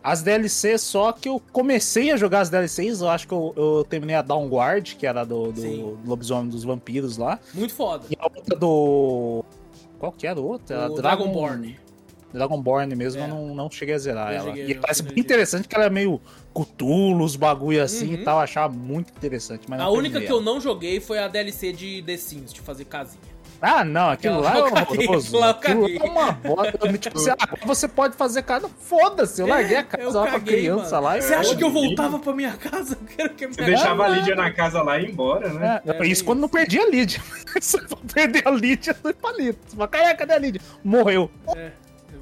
as 0.03 0.21
DLC 0.23 0.77
só 0.77 1.11
que 1.11 1.29
eu 1.29 1.41
comecei 1.51 2.11
a 2.11 2.17
jogar 2.17 2.39
as 2.41 2.49
DLCs, 2.49 3.01
eu 3.01 3.09
acho 3.09 3.27
que 3.27 3.33
eu, 3.33 3.53
eu 3.55 3.85
terminei 3.87 4.15
a 4.15 4.21
Downguard, 4.21 4.95
que 4.95 5.05
era 5.05 5.23
do, 5.23 5.51
do 5.51 5.61
Sim. 5.61 5.97
lobisomem 6.05 6.49
dos 6.49 6.63
vampiros 6.63 7.17
lá. 7.17 7.39
Muito 7.53 7.73
foda. 7.73 8.05
E 8.09 8.17
a 8.19 8.23
outra 8.25 8.55
do. 8.57 9.43
Qual 9.99 10.11
que 10.11 10.25
era 10.25 10.39
a 10.39 10.43
outra? 10.43 10.89
O 10.89 10.95
Dragonborn. 10.95 11.77
Dragonborn 12.33 12.95
mesmo, 12.95 13.21
É. 13.21 13.25
eu 13.25 13.27
não, 13.29 13.55
não 13.55 13.69
cheguei 13.71 13.95
a 13.95 13.97
zerar 13.97 14.29
Eu 14.31 14.35
ela. 14.37 14.45
joguei, 14.47 14.65
e 14.65 14.71
eu 14.73 14.81
parece 14.81 15.03
muito 15.03 15.19
interessante 15.19 15.67
que 15.67 15.75
ela 15.75 15.85
é 15.85 15.89
meio 15.89 16.19
Cthulhu, 16.53 17.23
os 17.23 17.35
bagulho 17.35 17.81
assim 17.83 18.07
Uhum. 18.07 18.13
e 18.13 18.17
tal. 18.23 18.37
Eu 18.37 18.43
achava 18.43 18.73
muito 18.73 19.11
interessante. 19.15 19.63
Mas 19.69 19.79
A 19.79 19.85
não 19.85 19.93
única 19.93 20.19
que 20.19 20.27
eu 20.31 20.37
ela. 20.37 20.45
não 20.45 20.59
joguei 20.59 20.99
foi 20.99 21.19
a 21.19 21.27
DLC 21.27 21.71
de 21.71 22.01
The 22.03 22.17
Sims, 22.17 22.53
de 22.53 22.61
fazer 22.61 22.85
casinha. 22.85 23.31
Ah, 23.63 23.83
não, 23.85 24.09
aquilo 24.09 24.39
lá 24.41 24.55
é 24.55 24.59
eu 24.59 24.63
horroroso. 24.65 25.37
aquilo 25.37 25.39
lá 25.39 25.47
eu 25.47 25.51
Aquilo 25.51 25.81
lá 25.83 26.05
é 26.07 26.09
uma 26.09 26.31
bosta. 26.31 26.79
Eu, 26.81 26.97
tipo, 26.97 27.17
assim, 27.19 27.29
ah, 27.29 27.35
agora 27.41 27.61
você 27.63 27.87
pode 27.87 28.15
fazer 28.15 28.41
casa. 28.41 28.67
Foda-se, 28.79 29.39
eu 29.39 29.45
larguei 29.45 29.77
a 29.77 29.83
casa 29.83 30.01
É, 30.03 30.05
eu 30.07 30.11
lá 30.13 30.21
pra 30.23 30.31
caguei, 30.31 30.55
criança 30.61 30.95
mano. 30.95 31.03
lá 31.03 31.17
e 31.19 31.21
Você 31.21 31.33
acha 31.35 31.55
que 31.55 31.63
eu 31.63 31.69
voltava 31.69 32.17
pra 32.17 32.33
minha 32.33 32.53
casa? 32.53 32.97
Eu 33.07 33.07
quero 33.15 33.29
que 33.35 33.45
a 33.45 33.47
minha 33.49 33.55
Você 33.55 33.63
deixava 33.65 34.03
a 34.03 34.07
casa- 34.07 34.19
Lídia 34.19 34.35
na 34.35 34.51
casa 34.51 34.81
lá 34.81 34.97
e 34.97 35.03
ir 35.03 35.09
embora, 35.11 35.53
né? 35.53 35.79
É, 35.85 35.91
É, 35.91 36.07
isso 36.07 36.23
bem 36.23 36.25
quando 36.25 36.39
não 36.39 36.49
perdi 36.49 36.79
a 36.79 36.89
Lídia. 36.89 37.21
Se 37.61 37.77
eu 37.77 37.97
perder 38.11 38.47
a 38.47 38.51
Lídia, 38.51 38.97
eu 39.03 39.13
tô 39.13 39.19
palito. 39.19 39.59
Você 39.67 39.87
"Caraca, 39.87 40.15
cadê 40.15 40.33
a 40.33 40.39
Lídia? 40.39 40.61
Morreu. 40.83 41.29
É, 41.49 41.51
é 41.51 41.63
bem- 41.65 41.71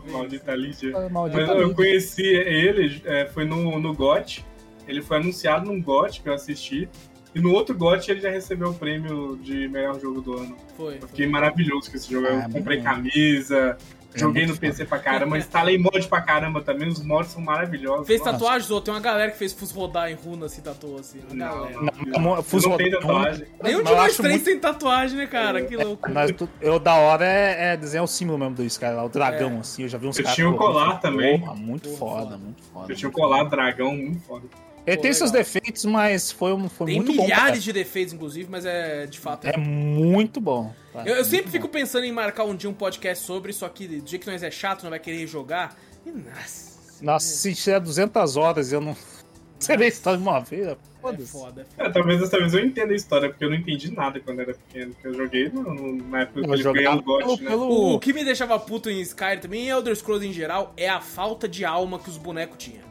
Maldita 0.10 0.56
Lídia. 0.56 1.10
Maldita 1.10 1.42
Mas 1.42 1.50
eu 1.50 1.60
Lídia. 1.62 1.76
conheci 1.76 2.26
ele, 2.26 3.02
é, 3.06 3.26
foi 3.26 3.46
no, 3.46 3.80
no 3.80 3.94
GOT. 3.94 4.46
Ele 4.88 5.02
foi 5.02 5.18
anunciado 5.18 5.66
num 5.66 5.82
GOT 5.82 6.22
que 6.22 6.30
eu 6.30 6.34
assisti. 6.34 6.90
E 7.34 7.40
no 7.40 7.54
outro 7.54 7.78
GOT 7.78 8.10
ele 8.10 8.22
já 8.22 8.32
recebeu 8.32 8.70
o 8.70 8.74
prêmio 8.74 9.38
de 9.38 9.68
melhor 9.68 10.00
jogo 10.00 10.20
do 10.22 10.38
ano. 10.38 10.58
Foi. 10.76 10.96
Eu 10.96 11.00
foi. 11.00 11.10
fiquei 11.10 11.28
maravilhoso 11.28 11.92
com 11.92 11.98
esse 11.98 12.12
jogo. 12.12 12.28
Ah, 12.28 12.34
eu 12.34 12.40
é 12.40 12.50
comprei 12.50 12.78
bom. 12.78 12.84
camisa, 12.84 13.78
joguei 14.16 14.46
muito 14.46 14.56
no 14.56 14.60
PC 14.60 14.86
pra 14.86 15.00
caramba, 15.00 15.38
instalei 15.38 15.78
mod 15.78 16.08
pra 16.08 16.22
caramba 16.22 16.62
também. 16.62 16.88
Os 16.90 17.04
mods 17.04 17.32
são 17.32 17.42
maravilhosos. 17.42 18.08
Fez 18.08 18.20
Nossa, 18.20 18.32
tatuagens 18.34 18.72
ou 18.72 18.82
tem 18.82 18.94
uma 18.94 19.00
galera 19.00 19.32
que 19.32 19.38
fez 19.38 19.54
Fus 19.54 19.72
rodar 19.72 20.10
em 20.12 20.16
runa 20.16 20.48
assim, 20.48 20.62
tatuou 20.62 21.00
assim. 21.00 21.20
Não, 21.32 21.48
galera. 21.48 21.74
não, 21.82 22.22
Não, 22.22 22.36
eu 22.38 22.44
Fuso 22.44 22.70
não 22.70 22.78
tem 22.78 22.90
tatuagem. 22.92 23.46
Nenhum 23.64 23.84
de 23.84 23.90
eu 23.92 23.96
nós 23.96 24.18
três 24.18 24.34
muito- 24.36 24.46
tem 24.46 24.60
tatuagem, 24.60 25.18
né, 25.18 25.28
cara? 25.28 25.62
Que 25.64 25.76
louco. 25.76 26.10
Tu- 26.38 26.50
eu 26.62 26.80
da 26.80 26.96
hora 26.96 27.26
é, 27.26 27.74
é 27.74 27.78
desenhar 27.78 28.04
o 28.04 28.08
símbolo 28.08 28.38
mesmo 28.40 28.56
do 28.56 28.64
lá, 28.96 29.04
o 29.04 29.10
dragão, 29.10 29.60
assim. 29.60 29.84
Eu 29.84 29.90
já 29.90 29.98
vi 29.98 30.08
uns 30.08 30.18
Eu 30.18 30.24
caras. 30.24 30.36
tinha 30.36 30.50
o 30.50 30.56
colar 30.58 31.00
também. 31.00 31.40
Porra, 31.40 31.56
muito 31.56 31.90
Porra, 31.90 31.98
foda, 32.00 32.22
foda. 32.24 32.38
muito 32.38 32.64
foda. 32.74 32.92
Eu 32.92 32.96
tinha 32.96 33.10
um 33.10 33.12
colar 33.12 33.44
dragão 33.46 33.96
muito 33.96 34.20
foda. 34.22 34.44
Ele 34.90 34.98
Pô, 34.98 35.02
tem 35.04 35.14
seus 35.14 35.32
legal. 35.32 35.44
defeitos, 35.46 35.86
mas 35.86 36.32
foi, 36.32 36.54
um- 36.54 36.68
foi 36.70 36.88
Tem 36.88 36.96
muito 36.98 37.14
bom. 37.14 37.24
milhares 37.24 37.46
cara. 37.46 37.60
de 37.60 37.74
defeitos, 37.74 38.14
inclusive, 38.14 38.50
mas 38.50 38.66
é 38.66 39.06
de 39.06 39.20
fato. 39.20 39.46
É 39.48 39.56
muito 39.58 40.40
bom. 40.42 40.74
cara. 40.94 41.08
Eu, 41.10 41.16
eu 41.18 41.24
sempre 41.24 41.44
Muito 41.44 41.52
fico 41.52 41.68
bom. 41.68 41.74
pensando 41.74 42.04
em 42.06 42.12
marcar 42.12 42.44
um 42.46 42.56
dia 42.56 42.70
um 42.70 42.74
podcast 42.74 43.24
sobre, 43.26 43.54
só 43.54 43.70
que 43.70 43.88
do 43.88 44.10
jeito 44.10 44.24
que 44.26 44.32
nós 44.32 44.42
é 44.44 44.52
chato, 44.52 44.84
não 44.84 44.90
vai 44.90 45.00
querer 45.00 45.26
jogar. 45.28 45.78
E 46.06 46.12
nossa. 46.12 46.70
Nossa, 47.02 47.28
se 47.28 47.54
tiver 47.56 47.80
200 47.80 48.36
horas 48.38 48.72
e 48.72 48.76
eu 48.76 48.82
não. 48.82 48.96
Serei 49.60 49.90
história 49.90 50.18
de 50.18 50.24
uma 50.24 50.40
vez. 50.40 50.68
É 50.68 50.78
Foda-se. 51.02 51.32
foda, 51.32 51.62
é 51.62 51.66
foda. 51.66 51.90
É, 51.90 51.90
talvez 51.92 52.20
dessa 52.20 52.38
vez 52.40 52.54
eu 52.54 52.60
entenda 52.66 52.92
a 52.92 52.96
história, 52.96 53.30
porque 53.30 53.44
eu 53.46 53.50
não 53.50 53.56
entendi 53.58 53.90
nada 53.94 54.20
quando 54.20 54.40
era 54.42 54.54
pequeno. 54.54 54.94
Porque 54.94 55.08
eu 55.08 55.14
joguei 55.14 55.50
no- 55.50 55.64
no- 55.64 56.10
na 56.10 56.22
época 56.22 56.42
que 56.42 56.48
Eu 56.48 56.72
o 56.72 56.74
pelo, 56.74 57.02
GOT, 57.02 57.26
né? 57.26 57.26
O, 57.34 57.38
pelo- 57.38 57.96
o 57.96 58.00
que 58.00 58.12
me 58.14 58.24
deixava 58.26 58.58
puto 58.60 58.90
em 58.90 59.00
Skyrim 59.02 59.40
também, 59.40 59.66
em 59.66 59.70
Elder 59.70 59.96
Scrolls 59.96 60.26
em 60.28 60.34
geral, 60.34 60.74
é 60.76 60.90
a 60.90 61.00
falta 61.00 61.48
de 61.48 61.64
alma 61.64 62.00
que 62.00 62.10
os 62.10 62.18
bonecos 62.18 62.58
tinham. 62.58 62.84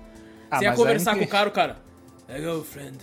Ah, 0.50 0.58
Você 0.58 0.64
ia 0.64 0.72
conversar 0.74 1.16
com 1.16 1.24
o 1.24 1.28
cara, 1.28 1.48
o 1.48 1.52
cara. 1.52 1.76
Hello, 2.28 2.62
friend. 2.62 2.98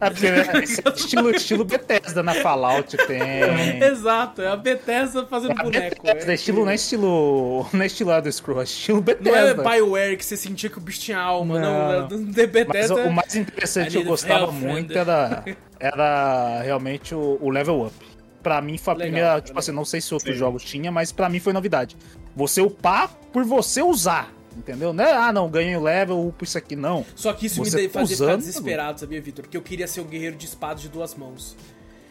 É 0.00 0.10
porque 0.10 0.26
é 0.30 0.94
estilo, 0.94 1.30
estilo 1.32 1.64
Bethesda 1.64 2.22
na 2.22 2.32
Fallout 2.34 2.96
tem. 3.08 3.82
Exato, 3.82 4.40
é 4.42 4.46
a 4.48 4.56
Bethesda 4.56 5.26
fazendo 5.26 5.58
É 5.58 5.62
boneco. 5.64 6.02
Bethesda, 6.02 6.34
estilo, 6.34 6.64
não 6.64 6.70
é 6.70 6.74
estilo. 6.76 7.66
Não 7.72 7.82
é 7.82 7.86
estilo 7.86 8.12
Elder 8.12 8.32
Scrolls, 8.32 8.60
é 8.60 8.64
estilo 8.78 8.98
Não 9.20 9.34
é 9.34 9.44
Bethesda. 9.54 9.68
Bioware 9.68 10.16
que 10.16 10.24
você 10.24 10.36
sentia 10.36 10.70
que 10.70 10.78
o 10.78 10.80
bicho 10.80 11.00
tinha 11.00 11.18
alma, 11.18 11.58
não. 11.58 11.88
Não. 12.08 12.08
não. 12.08 12.32
The 12.32 12.42
Mas 12.42 12.50
Bethesda. 12.52 12.94
o, 12.94 13.08
o 13.08 13.12
mais 13.12 13.34
interessante 13.34 13.90
que 13.90 13.96
eu 13.98 14.04
gostava 14.04 14.52
muito 14.52 14.96
era, 14.96 15.44
era 15.80 16.62
realmente 16.62 17.12
o, 17.12 17.36
o 17.40 17.50
level 17.50 17.86
up. 17.86 17.94
Pra 18.40 18.62
mim 18.62 18.78
foi 18.78 18.94
a 18.94 18.96
Legal, 18.96 19.06
primeira. 19.08 19.28
legal. 19.30 19.40
Tipo 19.40 19.58
assim, 19.58 19.72
não 19.72 19.84
sei 19.84 20.00
se 20.00 20.14
outros 20.14 20.32
Sim. 20.34 20.38
jogos 20.38 20.62
tinha, 20.62 20.92
mas 20.92 21.10
pra 21.10 21.28
mim 21.28 21.40
foi 21.40 21.52
novidade. 21.52 21.96
Você 22.36 22.60
upar 22.60 23.10
por 23.32 23.42
você 23.44 23.82
usar. 23.82 24.32
Entendeu? 24.58 24.92
Não 24.92 25.04
é, 25.04 25.12
ah, 25.12 25.32
não, 25.32 25.48
ganhei 25.48 25.76
o 25.76 25.80
level, 25.82 26.26
upo 26.26 26.44
isso 26.44 26.58
aqui, 26.58 26.74
não. 26.76 27.06
Só 27.14 27.32
que 27.32 27.46
isso 27.46 27.64
Você 27.64 27.82
me 27.82 27.88
tá 27.88 28.00
fazia 28.00 28.16
ficar 28.16 28.24
usando, 28.26 28.38
desesperado, 28.40 29.00
sabia, 29.00 29.20
Vitor? 29.20 29.44
Porque 29.44 29.56
eu 29.56 29.62
queria 29.62 29.86
ser 29.86 30.00
um 30.00 30.04
guerreiro 30.04 30.36
de 30.36 30.46
espada 30.46 30.80
de 30.80 30.88
duas 30.88 31.14
mãos. 31.14 31.56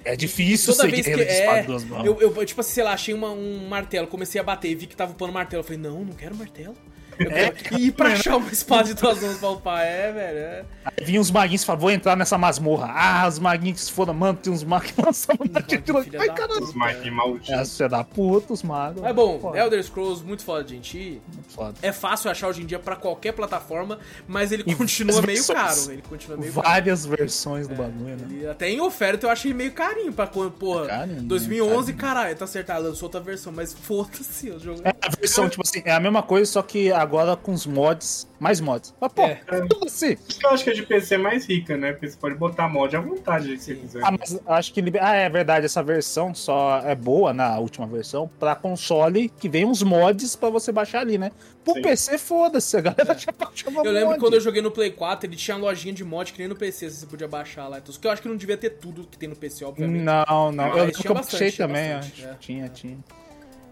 É 0.06 0.16
difícil 0.16 0.74
Toda 0.74 0.86
ser 0.86 0.92
vez 0.92 1.06
que 1.06 1.10
guerreiro 1.12 1.30
de 1.30 1.38
espada 1.40 1.58
é, 1.58 1.62
de 1.62 1.68
duas 1.68 1.84
mãos. 1.84 2.06
eu, 2.06 2.22
eu, 2.22 2.46
tipo 2.46 2.62
assim, 2.62 2.72
sei 2.72 2.84
lá, 2.84 2.94
achei 2.94 3.14
uma- 3.14 3.32
um 3.32 3.68
martelo, 3.68 4.08
comecei 4.08 4.40
a 4.40 4.44
bater 4.44 4.72
e 4.72 4.76
vi 4.76 4.88
que 4.88 4.96
tava 4.96 5.12
upando 5.12 5.34
martelo. 5.34 5.60
Eu 5.60 5.66
falei, 5.66 5.80
não, 5.82 6.06
não 6.06 6.14
quero 6.14 6.34
martelo. 6.36 6.76
É. 7.20 7.54
E 7.78 7.88
ir 7.88 7.92
pra 7.92 8.10
achar 8.14 8.36
uma 8.38 8.52
espada 8.52 8.84
de 8.84 8.94
duas 8.94 9.22
mãos 9.22 9.38
pra 9.38 9.50
upar, 9.50 9.82
é, 9.84 10.12
velho. 10.12 10.38
É. 10.38 10.66
Aí 10.86 11.06
vinha 11.06 11.20
uns 11.20 11.32
maguinhos 11.32 11.64
e 11.64 11.66
falavam, 11.66 11.82
vou 11.82 11.92
entrar 11.92 12.16
nessa 12.16 12.38
masmorra. 12.38 12.92
Ah, 12.96 13.28
os 13.28 13.40
maguinhos 13.40 13.80
que 13.80 13.86
se 13.86 13.92
foram, 13.92 14.14
mano, 14.14 14.38
tem 14.38 14.52
uns 14.54 14.64
magos 14.64 14.92
que 14.92 15.02
lançavam 15.02 15.48
daquilo. 15.48 16.04
filha 16.04 16.22
Ai, 16.22 16.30
caralho. 16.34 16.64
Os 16.64 16.74
Mike 16.74 17.12
malditos. 17.12 17.50
É, 17.50 17.66
filha 17.66 17.90
da 17.90 18.04
puta, 18.04 18.54
os 18.54 18.64
magos. 18.64 19.02
Mas 19.02 19.16
bom, 19.16 19.40
Foda, 19.40 19.58
Elder 19.58 19.84
Scrolls, 19.84 20.24
muito 20.24 20.44
foda, 20.44 20.68
gente. 20.68 21.22
Muito 21.34 21.50
foda. 21.50 21.74
é 21.82 21.92
fácil 21.92 22.30
achar 22.32 22.48
hoje 22.48 22.62
em 22.62 22.66
dia 22.66 22.80
pra 22.80 22.96
qualquer 22.96 23.32
plataforma, 23.34 24.00
mas 24.28 24.52
ele 24.52 24.64
E 24.66 24.76
continua 24.76 25.22
meio 25.22 25.44
versões. 25.44 25.58
caro. 25.80 25.92
Ele 25.92 26.02
continua 26.02 26.38
meio 26.38 26.54
caro. 26.54 26.68
Várias 26.68 27.06
versões 27.06 27.68
do 27.68 27.76
bagulho, 27.76 28.16
né? 28.16 28.28
Ele- 28.30 28.48
até 28.48 28.70
em 28.70 28.80
oferta 28.80 29.26
eu 29.26 29.30
achei 29.30 29.54
meio 29.54 29.72
carinho 29.72 30.14
pra 30.14 30.28
quando, 30.28 30.52
porra, 30.52 30.88
Carinho, 30.88 31.22
2011, 31.24 31.94
carinho. 31.94 31.98
caralho, 31.98 32.36
tá 32.36 32.48
certo, 32.48 32.70
ah, 32.72 32.78
lançou 32.78 33.08
outra 33.08 33.20
versão, 33.22 33.52
mas 33.54 33.74
foda-se, 33.82 34.50
o 34.52 34.60
jogo 34.60 34.82
É 34.84 34.90
a 35.02 35.10
versão, 35.10 35.50
tipo 35.50 35.62
assim, 35.66 35.82
é 35.86 35.92
a 35.92 36.00
mesma 36.00 36.22
coisa, 36.24 36.52
só 36.52 36.62
que 36.62 36.92
agora 37.08 37.36
com 37.36 37.52
os 37.52 37.66
mods, 37.66 38.28
mais 38.40 38.60
mods. 38.60 38.94
Mas, 39.00 39.12
pô, 39.14 39.22
É. 39.24 39.42
foda-se. 39.72 40.18
Eu 40.44 40.50
acho 40.52 40.64
que 40.64 40.70
a 40.70 40.74
de 40.74 40.84
PC 40.84 41.16
é 41.16 41.18
mais 41.18 41.46
rica, 41.48 41.78
né? 41.78 41.92
Porque 41.94 42.10
você 42.10 42.18
pode 42.18 42.36
botar 42.36 42.68
mod 42.68 42.96
à 42.96 43.00
vontade 43.02 43.58
se 43.60 43.76
quiser. 43.76 44.02
Ah, 44.04 44.12
mas 44.12 44.40
acho 44.46 44.74
que. 44.74 44.84
Ah, 45.00 45.14
é 45.16 45.30
verdade, 45.30 45.66
essa 45.66 45.82
versão 45.82 46.34
só 46.36 46.80
é 46.86 46.94
boa 46.96 47.34
na 47.34 47.58
última 47.60 47.88
versão 47.88 48.30
pra 48.40 48.56
console 48.56 49.30
que 49.30 49.48
vem 49.50 49.66
uns 49.66 49.82
mods 49.82 50.36
pra 50.36 50.50
você 50.50 50.72
baixar 50.72 51.00
ali, 51.02 51.18
né? 51.18 51.32
Pro 51.64 51.74
Sim. 51.74 51.82
PC, 51.82 52.18
foda-se, 52.18 52.78
a 52.78 52.82
galera 52.82 53.18
já 53.18 53.32
baixava 53.32 53.82
Eu 53.84 53.92
lembro 53.92 54.10
mod. 54.10 54.20
quando 54.20 54.34
eu 54.36 54.42
joguei 54.42 54.62
no 54.62 54.72
Play 54.72 54.92
4, 54.92 55.28
ele 55.30 55.36
tinha 55.36 55.58
lojinha 55.58 55.94
de 55.94 56.04
mod 56.04 56.32
que 56.32 56.40
nem 56.40 56.48
no 56.48 56.56
PC, 56.56 56.90
você 56.90 57.06
podia 57.06 57.28
baixar 57.28 57.68
lá. 57.68 57.78
Então, 57.80 57.94
que 57.94 58.08
eu 58.08 58.12
acho 58.12 58.22
que 58.22 58.28
não 58.30 58.38
devia 58.38 58.56
ter 58.58 58.70
tudo 58.72 59.04
que 59.06 59.18
tem 59.18 59.28
no 59.28 59.36
PC, 59.36 59.66
obviamente. 59.66 60.04
Não, 60.04 60.52
não. 60.52 60.70
Mas 60.70 60.78
eu 60.78 60.84
eu 61.06 61.14
bastante, 61.14 61.14
baixei 61.14 61.52
também, 61.52 61.94
bastante, 61.94 62.22
acho. 62.22 62.28
é. 62.30 62.36
Tinha, 62.40 62.70
tinha. 62.70 62.98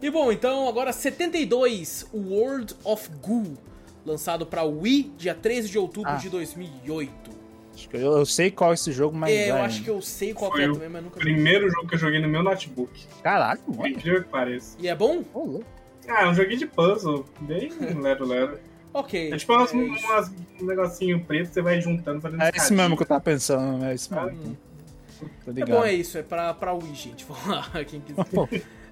E 0.02 0.10
bom, 0.10 0.32
então 0.32 0.68
agora 0.68 0.92
72, 0.94 2.08
o 2.14 2.18
World 2.34 2.76
of 2.84 3.10
Goo, 3.22 3.54
lançado 4.06 4.46
pra 4.46 4.64
Wii, 4.64 5.14
dia 5.18 5.34
13 5.34 5.70
de 5.70 5.78
outubro 5.80 6.12
Ah. 6.12 6.16
de 6.16 6.30
2008. 6.30 7.12
Acho 7.74 7.90
que 7.90 7.98
eu, 7.98 8.02
eu 8.20 8.26
sei 8.26 8.52
qual 8.52 8.72
é 8.72 8.74
esse 8.76 8.92
jogo, 8.92 9.18
mas. 9.18 9.30
é, 9.32 9.50
eu 9.50 9.56
vai, 9.56 9.64
acho 9.66 9.84
que 9.84 9.90
eu 9.90 10.02
sei 10.02 10.34
qual 10.34 10.52
que 10.52 10.58
Foi 10.58 10.66
é 10.66 10.70
o 10.70 10.74
também, 10.74 10.90
mas 10.90 11.04
nunca. 11.04 11.20
Primeiro 11.20 11.70
jogo 11.70 11.88
que 11.88 11.96
eu 11.96 12.00
joguei 12.00 12.22
no 12.22 12.28
meu 12.30 12.42
notebook. 12.44 12.92
Caralho, 13.22 13.60
mano. 13.68 13.88
incrível 13.88 14.24
que 14.24 14.30
pareça. 14.30 14.78
E 14.80 14.88
é 14.88 14.96
bom? 14.96 15.24
Ô, 15.34 15.40
louco. 15.44 15.66
Ah, 16.08 16.24
é 16.24 16.28
um 16.28 16.34
joguinho 16.36 16.60
de 16.60 16.68
puzzle, 16.68 17.26
bem 17.42 17.70
lero-lero. 18.00 18.60
Ok. 18.94 19.34
É 19.34 19.36
tipo 19.38 19.54
umas, 19.54 19.74
É 19.74 19.76
umas- 19.76 20.32
um 20.62 20.66
negocinho 20.66 21.20
preto, 21.26 21.52
você 21.54 21.62
vai 21.62 21.82
juntando, 21.82 22.22
fazendo 22.22 22.42
É 22.44 22.52
esse 22.56 22.72
mesmo 22.72 22.96
que 22.96 23.04
eu 23.04 23.08
tava 23.08 23.20
pensando, 23.22 23.84
é 23.84 23.94
esse 23.94 24.14
mesmo. 24.14 24.30
Hum. 24.30 24.56
Tô 25.44 25.52
É 25.52 25.66
bom, 25.66 25.84
é 25.84 25.94
isso, 25.94 26.18
é 26.18 26.24
pra, 26.24 26.54
pra 26.54 26.74
Wii, 26.74 26.94
gente. 26.96 27.26
Vamos 27.26 27.46
lá, 27.48 27.70
quem 27.84 28.00
quiser. 28.00 28.26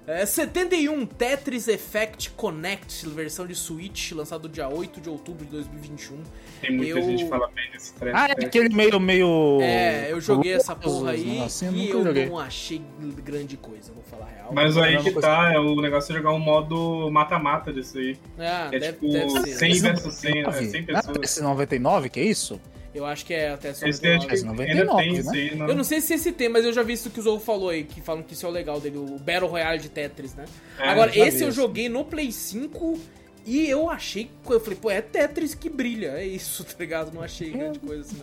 É, 0.06 0.26
71, 0.26 1.06
Tetris 1.06 1.66
Effect 1.66 2.28
Connect, 2.32 3.08
versão 3.08 3.46
de 3.46 3.54
Switch, 3.54 4.12
lançado 4.12 4.50
dia 4.50 4.68
8 4.68 5.00
de 5.00 5.08
outubro 5.08 5.46
de 5.46 5.50
2021. 5.52 6.18
Tem 6.60 6.76
muita 6.76 6.98
Eu- 6.98 7.02
gente 7.02 7.24
que 7.24 7.30
fala 7.30 7.48
bem 7.54 7.70
desse 7.72 7.94
trecho. 7.94 8.14
Ah, 8.14 8.26
é 8.28 8.32
aquele 8.44 8.68
meio, 8.68 9.00
meio... 9.00 9.58
É, 9.62 10.12
eu 10.12 10.20
joguei 10.20 10.52
essa 10.52 10.76
porra 10.76 11.12
aí 11.12 11.40
Assim, 11.40 11.66
eu 11.68 11.72
e 11.74 11.88
eu 11.88 12.04
joguei. 12.04 12.26
não 12.26 12.38
achei 12.38 12.82
grande 13.24 13.56
coisa, 13.56 13.92
vou 13.94 14.02
falar 14.04 14.26
a 14.26 14.28
real. 14.28 14.50
Mas 14.52 14.76
aí 14.76 15.02
que 15.02 15.10
tá, 15.12 15.52
é 15.54 15.58
o 15.58 15.80
negócio 15.80 16.12
é 16.12 16.16
jogar 16.18 16.32
um 16.32 16.38
modo 16.38 17.10
mata-mata 17.10 17.72
disso 17.72 17.96
aí. 17.96 18.18
Ah, 18.38 18.68
É 18.72 18.78
deve, 18.78 18.92
tipo 18.92 19.08
deve 19.10 19.30
ser. 19.30 19.56
100 19.56 19.80
versus 19.80 20.14
100, 20.16 20.30
é 20.38 20.42
99? 20.42 20.70
100 20.70 20.80
Ah, 20.82 21.02
pessoas. 21.02 21.18
esse 21.22 21.42
99, 21.42 22.08
que 22.10 22.20
é 22.20 22.24
isso? 22.24 22.60
Eu 22.94 23.04
acho 23.04 23.26
que 23.26 23.34
é 23.34 23.50
até 23.50 23.74
só 23.74 23.86
Esse 23.86 24.06
acho 24.06 24.26
que 24.26 24.32
Mas 24.32 24.44
ainda 24.44 24.84
99, 24.84 25.02
tem 25.02 25.22
né? 25.22 25.30
aí. 25.32 25.54
Não. 25.56 25.68
Eu 25.68 25.74
não 25.74 25.82
sei 25.84 26.00
se 26.00 26.14
esse 26.14 26.30
tem, 26.30 26.48
mas 26.48 26.64
eu 26.64 26.72
já 26.72 26.82
vi 26.82 26.92
isso 26.92 27.10
que 27.10 27.18
o 27.18 27.22
Zou 27.22 27.40
falou 27.40 27.70
aí, 27.70 27.82
que 27.84 28.00
falam 28.00 28.22
que 28.22 28.34
isso 28.34 28.46
é 28.46 28.48
o 28.48 28.52
legal 28.52 28.80
dele, 28.80 28.98
o 28.98 29.18
Battle 29.18 29.48
Royale 29.50 29.80
de 29.80 29.88
Tetris, 29.88 30.34
né? 30.34 30.44
É, 30.78 30.88
Agora, 30.88 31.10
já 31.12 31.26
esse 31.26 31.38
vi 31.38 31.42
eu 31.44 31.48
esse. 31.48 31.56
joguei 31.56 31.88
no 31.88 32.04
Play 32.04 32.30
5 32.30 33.00
e 33.44 33.68
eu 33.68 33.90
achei. 33.90 34.30
Eu 34.48 34.60
falei, 34.60 34.78
pô, 34.80 34.90
é 34.90 35.02
Tetris 35.02 35.54
que 35.54 35.68
brilha, 35.68 36.12
é 36.12 36.24
isso, 36.24 36.62
tá 36.64 36.74
ligado? 36.78 37.12
Não 37.12 37.20
achei 37.22 37.50
grande 37.50 37.80
coisa 37.80 38.02
assim, 38.02 38.22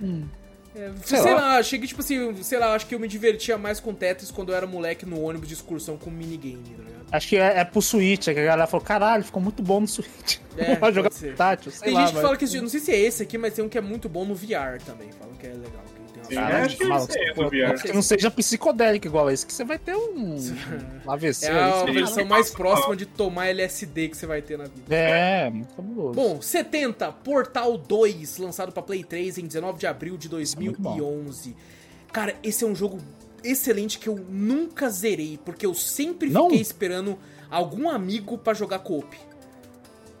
não. 0.00 0.28
É 0.74 0.90
sei 1.04 1.18
Sei 1.20 1.34
lá. 1.34 1.40
lá. 1.40 1.56
achei 1.58 1.78
que, 1.78 1.86
tipo 1.86 2.00
assim, 2.00 2.34
sei 2.42 2.58
lá, 2.58 2.74
acho 2.74 2.86
que 2.86 2.94
eu 2.94 2.98
me 3.00 3.06
divertia 3.08 3.58
mais 3.58 3.78
com 3.78 3.92
Tetris 3.92 4.30
quando 4.30 4.50
eu 4.52 4.56
era 4.56 4.66
moleque 4.66 5.04
no 5.04 5.20
ônibus 5.20 5.46
de 5.48 5.54
excursão 5.54 5.96
com 5.98 6.10
minigame, 6.10 6.62
tá 6.76 6.82
ligado? 6.82 7.02
Acho 7.12 7.28
que 7.28 7.36
é, 7.36 7.58
é 7.58 7.64
pro 7.64 7.82
Switch, 7.82 8.28
é 8.28 8.32
que 8.34 8.40
a 8.40 8.44
galera 8.44 8.66
falou, 8.66 8.82
caralho, 8.84 9.22
ficou 9.22 9.42
muito 9.42 9.62
bom 9.62 9.80
no 9.80 9.86
Switch. 9.88 10.38
É, 10.56 10.76
Pode 10.80 10.94
jogar 10.96 11.10
sei 11.70 11.80
Tem 11.84 11.92
lá, 11.92 12.00
gente 12.00 12.08
que 12.08 12.14
mas- 12.14 12.22
fala 12.22 12.36
que 12.38 12.60
não 12.62 12.68
sei 12.70 12.80
se 12.80 12.90
é 12.90 12.98
esse 12.98 13.22
aqui, 13.22 13.36
mas 13.36 13.52
tem 13.52 13.62
um 13.62 13.68
que 13.68 13.76
é 13.76 13.82
muito 13.82 14.08
bom 14.08 14.24
no 14.24 14.34
VR 14.34 14.80
também. 14.84 15.10
Falam 15.12 15.34
que 15.34 15.46
é. 15.46 15.50
Que 15.50 15.56
Sim, 16.28 16.34
Caralho, 16.34 16.64
acho 16.66 16.76
que 16.76 16.84
maluco, 16.84 17.12
é 17.18 17.34
pô, 17.34 17.44
do 17.44 17.50
VR. 17.50 17.82
Que 17.82 17.92
não 17.92 18.02
seja 18.02 18.30
psicodélico 18.30 19.06
igual 19.06 19.30
esse, 19.30 19.44
que 19.46 19.52
você 19.52 19.64
vai 19.64 19.78
ter 19.78 19.94
um, 19.94 20.36
um 21.06 21.10
AVC 21.10 21.46
É 21.46 21.52
a 21.52 21.84
versão 21.84 22.24
mais 22.24 22.50
próxima 22.50 22.96
de 22.96 23.06
tomar 23.06 23.48
LSD 23.48 24.08
que 24.08 24.16
você 24.16 24.26
vai 24.26 24.42
ter 24.42 24.56
na 24.56 24.64
vida. 24.64 24.94
É, 24.94 25.50
muito 25.50 25.74
fabuloso. 25.74 26.14
Bom, 26.14 26.40
70, 26.40 27.10
Portal 27.12 27.76
2, 27.76 28.38
lançado 28.38 28.72
pra 28.72 28.82
Play 28.82 29.04
3 29.04 29.38
em 29.38 29.46
19 29.46 29.78
de 29.78 29.86
abril 29.86 30.16
de 30.16 30.28
é 30.28 30.60
muito 30.60 30.80
bom. 30.80 30.96
2011. 30.96 31.56
Cara, 32.12 32.34
esse 32.42 32.64
é 32.64 32.66
um 32.66 32.74
jogo 32.74 32.98
excelente 33.44 33.98
que 33.98 34.08
eu 34.08 34.16
nunca 34.28 34.88
zerei, 34.88 35.38
porque 35.44 35.66
eu 35.66 35.74
sempre 35.74 36.30
Não? 36.30 36.44
fiquei 36.44 36.60
esperando 36.60 37.18
algum 37.50 37.88
amigo 37.88 38.38
pra 38.38 38.54
jogar 38.54 38.78
co-op. 38.80 39.16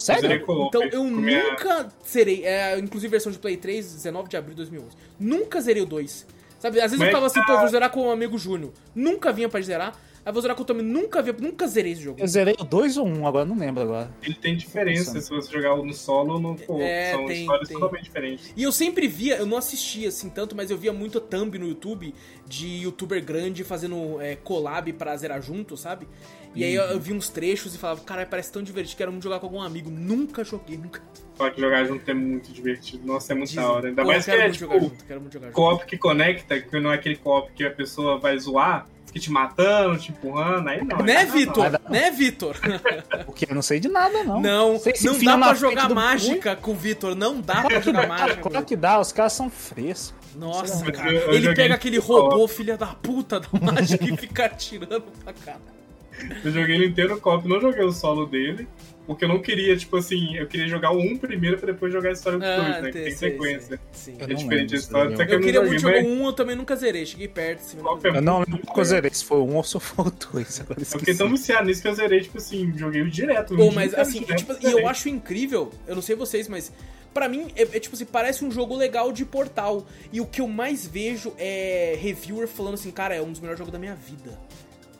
Sério? 0.04 0.22
Então 0.68 0.82
eu 0.84 1.02
com 1.02 1.10
minha- 1.10 1.50
nunca 1.50 1.88
zerei, 2.08 2.44
é, 2.44 2.78
inclusive 2.78 3.10
versão 3.10 3.30
de 3.32 3.38
Play 3.38 3.56
3, 3.56 3.92
19 3.94 4.28
de 4.28 4.36
abril 4.36 4.50
de 4.54 4.56
2011. 4.58 4.96
Nunca 5.18 5.60
zerei 5.60 5.82
o 5.82 5.86
2. 5.86 6.26
Sabe, 6.58 6.80
às 6.80 6.92
vezes 6.92 6.94
eu 6.94 6.98
Mas 7.00 7.08
ficava 7.08 7.26
assim, 7.26 7.40
tá- 7.40 7.46
pô, 7.46 7.58
vou 7.60 7.68
zerar 7.68 7.90
com 7.90 8.06
um 8.06 8.10
amigo 8.10 8.38
Júnior. 8.38 8.70
Nunca 8.94 9.32
vinha 9.32 9.48
pra 9.48 9.60
zerar. 9.60 9.96
Aí 10.24 10.32
vou 10.32 10.40
zerar 10.40 10.56
com 10.56 10.62
o 10.62 10.64
Tommy, 10.64 10.82
nunca 10.82 11.20
vi, 11.20 11.32
nunca 11.32 11.66
zerei 11.66 11.92
esse 11.92 12.02
jogo. 12.02 12.20
Eu 12.20 12.26
zerei 12.28 12.54
o 12.60 12.64
2 12.64 12.96
ou 12.96 13.06
1, 13.06 13.18
um, 13.18 13.26
agora 13.26 13.44
não 13.44 13.58
lembro 13.58 13.82
agora. 13.82 14.08
Ele 14.22 14.34
tem 14.34 14.56
diferença 14.56 15.20
se 15.20 15.28
você 15.30 15.50
jogar 15.50 15.76
no 15.76 15.92
solo 15.92 16.34
ou 16.34 16.40
no 16.40 16.56
co 16.56 16.78
É, 16.80 17.10
São 17.10 17.26
tem, 17.26 17.40
histórias 17.40 17.68
tem. 17.68 17.76
totalmente 17.76 18.04
diferentes. 18.04 18.52
E 18.56 18.62
eu 18.62 18.70
sempre 18.70 19.08
via, 19.08 19.36
eu 19.38 19.46
não 19.46 19.56
assistia 19.56 20.08
assim 20.08 20.30
tanto, 20.30 20.54
mas 20.54 20.70
eu 20.70 20.78
via 20.78 20.92
muito 20.92 21.20
thumb 21.20 21.58
no 21.58 21.66
YouTube 21.66 22.14
de 22.46 22.82
youtuber 22.82 23.24
grande 23.24 23.64
fazendo 23.64 24.20
é, 24.20 24.36
collab 24.36 24.92
pra 24.92 25.16
zerar 25.16 25.42
junto, 25.42 25.76
sabe? 25.76 26.06
E 26.54 26.62
aí 26.62 26.74
eu, 26.74 26.82
eu 26.84 27.00
vi 27.00 27.12
uns 27.14 27.28
trechos 27.30 27.74
e 27.74 27.78
falava, 27.78 28.02
cara, 28.02 28.24
parece 28.26 28.52
tão 28.52 28.62
divertido, 28.62 28.98
quero 28.98 29.10
muito 29.10 29.24
jogar 29.24 29.40
com 29.40 29.46
algum 29.46 29.60
amigo. 29.62 29.90
Nunca 29.90 30.44
joguei, 30.44 30.76
nunca. 30.76 31.00
Só 31.36 31.48
que 31.50 31.60
jogar 31.60 31.82
junto 31.84 32.08
é 32.08 32.14
muito 32.14 32.52
divertido. 32.52 33.04
Nossa, 33.06 33.32
é 33.32 33.34
muito 33.34 33.54
da 33.54 33.62
Dizem. 33.62 33.74
hora. 33.76 33.88
Ainda 33.88 34.02
Pô, 34.02 34.08
mais 34.08 34.24
que 34.24 34.30
é 34.30 34.50
tipo 34.50 34.58
jogar 34.66 34.78
junto, 34.80 35.04
quero 35.04 35.20
muito 35.20 35.32
jogar 35.32 35.46
junto. 35.46 35.54
co-op 35.56 35.86
que 35.86 35.96
conecta, 35.98 36.60
que 36.60 36.78
não 36.78 36.92
é 36.92 36.96
aquele 36.96 37.16
co-op 37.16 37.50
que 37.54 37.64
a 37.64 37.70
pessoa 37.70 38.18
vai 38.18 38.38
zoar, 38.38 38.86
fica 39.12 39.20
te 39.20 39.30
matando, 39.30 39.98
te 39.98 40.10
empurrando, 40.10 40.68
aí 40.68 40.84
não. 40.84 40.98
Né, 40.98 41.16
aí 41.18 41.26
não, 41.26 41.32
Vitor? 41.32 41.80
Né, 41.90 42.10
Vitor? 42.10 42.56
Porque 43.26 43.46
eu 43.48 43.54
não 43.54 43.62
sei 43.62 43.78
de 43.78 43.88
nada, 43.88 44.24
não. 44.24 44.40
Não, 44.40 44.78
Sei 44.78 44.94
se 44.96 45.04
não 45.06 45.18
dá 45.18 45.38
pra 45.38 45.54
jogar 45.54 45.88
do 45.88 45.94
mágica 45.94 46.56
com 46.56 46.72
o 46.72 46.74
Vitor, 46.74 47.14
não 47.14 47.40
dá 47.40 47.62
pra 47.62 47.78
que 47.80 47.86
jogar 47.86 48.02
dá, 48.02 48.08
mágica. 48.08 48.40
claro 48.50 48.64
que 48.66 48.76
dá, 48.76 49.00
os 49.00 49.12
caras 49.12 49.32
são 49.34 49.50
frescos. 49.50 50.14
Nossa, 50.34 50.90
cara. 50.90 51.12
eu- 51.12 51.20
eu 51.20 51.32
Ele 51.34 51.54
pega 51.54 51.74
aquele 51.74 51.98
robô, 51.98 52.48
filha 52.48 52.76
da 52.76 52.86
puta 52.86 53.38
da 53.38 53.48
mágica, 53.60 54.04
e 54.04 54.16
fica 54.16 54.46
atirando 54.46 55.04
pra 55.22 55.32
cá. 55.34 55.56
Eu 56.44 56.50
joguei 56.52 56.76
ele 56.76 56.86
inteiro 56.86 57.20
co-op, 57.20 57.46
não 57.48 57.60
joguei 57.60 57.84
o 57.84 57.92
solo 57.92 58.26
dele, 58.26 58.66
porque 59.06 59.24
eu 59.24 59.28
não 59.28 59.40
queria, 59.42 59.76
tipo 59.76 59.96
assim, 59.96 60.36
eu 60.36 60.46
queria 60.46 60.68
jogar 60.68 60.92
o 60.92 60.98
1 61.00 61.16
primeiro 61.18 61.58
pra 61.58 61.72
depois 61.72 61.92
jogar 61.92 62.10
a 62.10 62.12
história 62.12 62.38
do 62.38 62.44
2, 62.44 62.82
né? 62.82 62.92
Que 62.92 62.98
Ah, 62.98 63.02
tem 63.02 63.14
sequência. 63.14 63.80
Sim. 63.92 64.16
Eu 64.18 64.24
É 64.24 64.28
não 64.28 64.36
diferente 64.36 64.60
lembro 64.60 64.74
a 64.74 64.78
história, 64.78 65.10
eu 65.12 65.16
que 65.16 65.22
eu 65.34 65.40
queria 65.40 65.52
joguei, 65.54 65.68
muito 65.68 65.80
jogar 65.80 66.02
mas 66.02 66.06
um, 66.06 66.26
eu 66.26 66.32
também 66.32 66.56
nunca 66.56 66.76
zerei. 66.76 67.04
Cheguei 67.06 67.28
perto, 67.28 67.60
assim, 67.60 67.76
que 67.78 67.88
é? 67.88 68.00
zerei. 68.00 68.16
Eu 68.18 68.22
não 68.22 68.38
lembro 68.40 68.58
porque 68.58 68.80
eu 68.80 68.84
zerei, 68.84 69.10
se 69.12 69.24
foi 69.24 69.38
um 69.38 69.56
ou 69.56 69.64
se 69.64 69.80
foi 69.80 70.06
o 70.06 70.10
dois. 70.32 70.60
Agora 70.60 70.78
eu 70.78 70.82
esqueci. 70.82 70.98
fiquei 71.00 71.14
tão 71.14 71.30
viciado 71.30 71.66
nisso 71.66 71.82
que 71.82 71.88
eu 71.88 71.94
zerei, 71.94 72.20
tipo 72.20 72.38
assim, 72.38 72.72
joguei 72.76 73.02
o 73.02 73.10
direto. 73.10 73.56
Pô, 73.56 73.70
mas 73.72 73.92
assim, 73.94 74.20
direto, 74.20 74.38
tipo, 74.38 74.56
e 74.66 74.70
eu 74.70 74.86
acho 74.88 75.08
incrível, 75.08 75.70
eu 75.86 75.94
não 75.94 76.02
sei 76.02 76.14
vocês, 76.16 76.46
mas 76.48 76.72
pra 77.12 77.28
mim 77.28 77.48
é, 77.56 77.62
é, 77.62 77.80
tipo 77.80 77.94
assim, 77.96 78.04
parece 78.06 78.44
um 78.44 78.50
jogo 78.50 78.76
legal 78.76 79.12
de 79.12 79.24
portal. 79.24 79.86
E 80.12 80.20
o 80.20 80.26
que 80.26 80.40
eu 80.40 80.48
mais 80.48 80.86
vejo 80.86 81.32
é 81.38 81.98
reviewer 82.00 82.46
falando 82.48 82.74
assim, 82.74 82.90
cara, 82.90 83.14
é 83.14 83.20
um 83.20 83.30
dos 83.32 83.40
melhores 83.40 83.58
jogos 83.58 83.72
da 83.72 83.78
minha 83.78 83.94
vida. 83.94 84.38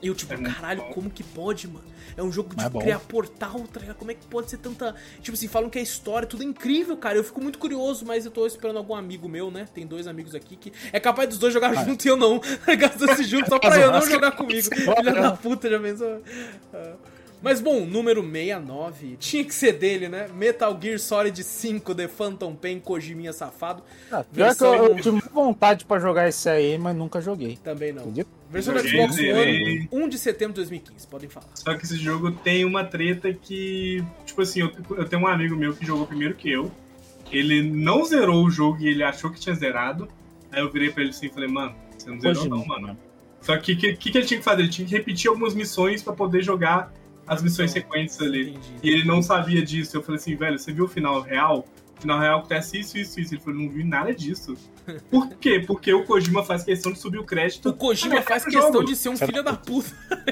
E 0.02 0.08
eu, 0.08 0.14
tipo, 0.16 0.34
É 0.34 0.36
caralho, 0.36 0.82
bom. 0.82 0.92
como 0.92 1.08
que 1.10 1.22
pode, 1.22 1.68
mano? 1.68 1.84
É 2.16 2.22
um 2.22 2.30
jogo 2.32 2.54
de 2.54 2.64
é 2.64 2.70
criar 2.70 2.98
portal, 3.00 3.60
tá 3.72 3.80
ligado? 3.80 3.96
Como 3.96 4.10
é 4.10 4.14
que 4.14 4.26
pode 4.26 4.50
ser 4.50 4.58
tanta. 4.58 4.94
Tipo 5.20 5.36
assim, 5.36 5.48
falam 5.48 5.70
que 5.70 5.78
a 5.78 5.82
história, 5.82 6.26
tudo 6.26 6.42
é 6.42 6.46
incrível, 6.46 6.96
cara. 6.96 7.16
Eu 7.16 7.24
fico 7.24 7.40
muito 7.40 7.58
curioso, 7.58 8.04
mas 8.04 8.24
eu 8.24 8.30
tô 8.30 8.46
esperando 8.46 8.76
algum 8.76 8.94
amigo 8.94 9.28
meu, 9.28 9.50
né? 9.50 9.66
Tem 9.74 9.86
dois 9.86 10.06
amigos 10.06 10.34
aqui 10.34 10.56
que 10.56 10.72
é 10.92 11.00
capaz 11.00 11.28
dos 11.28 11.38
dois 11.38 11.52
jogar 11.52 11.74
junto 11.84 12.04
e 12.04 12.08
eu 12.08 12.16
não. 12.16 12.40
Gastando-se 12.78 13.24
junto 13.24 13.48
só 13.48 13.58
pra 13.58 13.78
eu 13.78 13.92
não 13.92 14.02
jogar 14.02 14.32
comigo. 14.32 14.68
Filha 14.74 15.12
da 15.12 15.32
puta, 15.32 15.68
já 15.68 15.78
pensou? 15.78 16.22
Ah. 16.72 16.94
Mas 17.42 17.60
bom, 17.60 17.84
número 17.84 18.22
69, 18.22 19.16
tinha 19.18 19.44
que 19.44 19.54
ser 19.54 19.72
dele, 19.72 20.08
né? 20.08 20.28
Metal 20.32 20.78
Gear 20.80 20.98
Solid 20.98 21.42
5, 21.42 21.94
The 21.94 22.06
Phantom 22.06 22.54
Pain, 22.54 22.78
Kojiminha 22.78 23.32
safado. 23.32 23.82
Ah, 24.12 24.22
pior 24.22 24.54
que 24.54 24.62
eu, 24.62 24.74
eu 24.74 24.96
tive 24.96 25.10
muita 25.10 25.30
vontade 25.30 25.84
pra 25.84 25.98
jogar 25.98 26.28
esse 26.28 26.48
aí, 26.48 26.78
mas 26.78 26.94
nunca 26.94 27.20
joguei. 27.20 27.58
Também 27.62 27.92
não. 27.92 28.02
Acredita? 28.02 28.30
Versão 28.48 28.74
do 28.74 28.80
Xbox. 28.80 29.18
One, 29.18 29.88
1 29.90 30.08
de 30.08 30.18
setembro 30.18 30.52
de 30.52 30.60
2015, 30.60 31.06
podem 31.08 31.28
falar. 31.28 31.46
Só 31.54 31.74
que 31.74 31.84
esse 31.84 31.96
jogo 31.96 32.30
tem 32.30 32.64
uma 32.64 32.84
treta 32.84 33.32
que, 33.32 34.04
tipo 34.24 34.42
assim, 34.42 34.60
eu, 34.60 34.70
eu 34.96 35.08
tenho 35.08 35.22
um 35.22 35.26
amigo 35.26 35.56
meu 35.56 35.74
que 35.74 35.84
jogou 35.84 36.06
primeiro 36.06 36.34
que 36.34 36.50
eu. 36.50 36.70
Ele 37.32 37.62
não 37.62 38.04
zerou 38.04 38.44
o 38.44 38.50
jogo 38.50 38.82
e 38.82 38.88
ele 38.88 39.02
achou 39.02 39.30
que 39.30 39.40
tinha 39.40 39.54
zerado. 39.54 40.06
Aí 40.52 40.60
eu 40.60 40.70
virei 40.70 40.90
pra 40.90 41.02
ele 41.02 41.10
assim 41.10 41.26
e 41.26 41.30
falei, 41.30 41.48
mano, 41.48 41.74
você 41.96 42.10
não 42.10 42.20
zerou 42.20 42.46
não, 42.46 42.64
mano. 42.66 42.96
Só 43.40 43.56
que 43.56 43.72
o 43.72 43.76
que, 43.76 43.94
que, 43.94 44.12
que 44.12 44.18
ele 44.18 44.26
tinha 44.26 44.38
que 44.38 44.44
fazer? 44.44 44.62
Ele 44.62 44.70
tinha 44.70 44.86
que 44.86 44.94
repetir 44.94 45.28
algumas 45.28 45.54
missões 45.54 46.02
pra 46.02 46.12
poder 46.12 46.42
jogar 46.42 46.92
as 47.26 47.42
missões 47.42 47.70
sequentes 47.70 48.20
ali. 48.20 48.50
Entendi. 48.50 48.74
E 48.82 48.90
ele 48.90 49.04
não 49.04 49.22
sabia 49.22 49.64
disso. 49.64 49.96
Eu 49.96 50.02
falei 50.02 50.20
assim, 50.20 50.36
velho, 50.36 50.58
você 50.58 50.72
viu 50.72 50.84
o 50.84 50.88
final 50.88 51.20
real? 51.20 51.66
O 51.96 52.00
final 52.00 52.18
real 52.18 52.38
acontece 52.40 52.78
isso, 52.78 52.98
isso, 52.98 53.20
isso. 53.20 53.34
Ele 53.34 53.40
falou, 53.40 53.60
não 53.60 53.68
vi 53.68 53.84
nada 53.84 54.14
disso. 54.14 54.56
Por 55.10 55.28
quê? 55.36 55.62
Porque 55.64 55.92
o 55.92 56.04
Kojima 56.04 56.44
faz 56.44 56.64
questão 56.64 56.92
de 56.92 56.98
subir 56.98 57.18
o 57.18 57.24
crédito. 57.24 57.68
O 57.68 57.72
Kojima 57.72 58.20
faz 58.22 58.44
questão 58.44 58.72
jogo. 58.72 58.84
de 58.84 58.96
ser 58.96 59.08
um 59.08 59.16
filho 59.16 59.42
da 59.42 59.54
puta. 59.54 59.90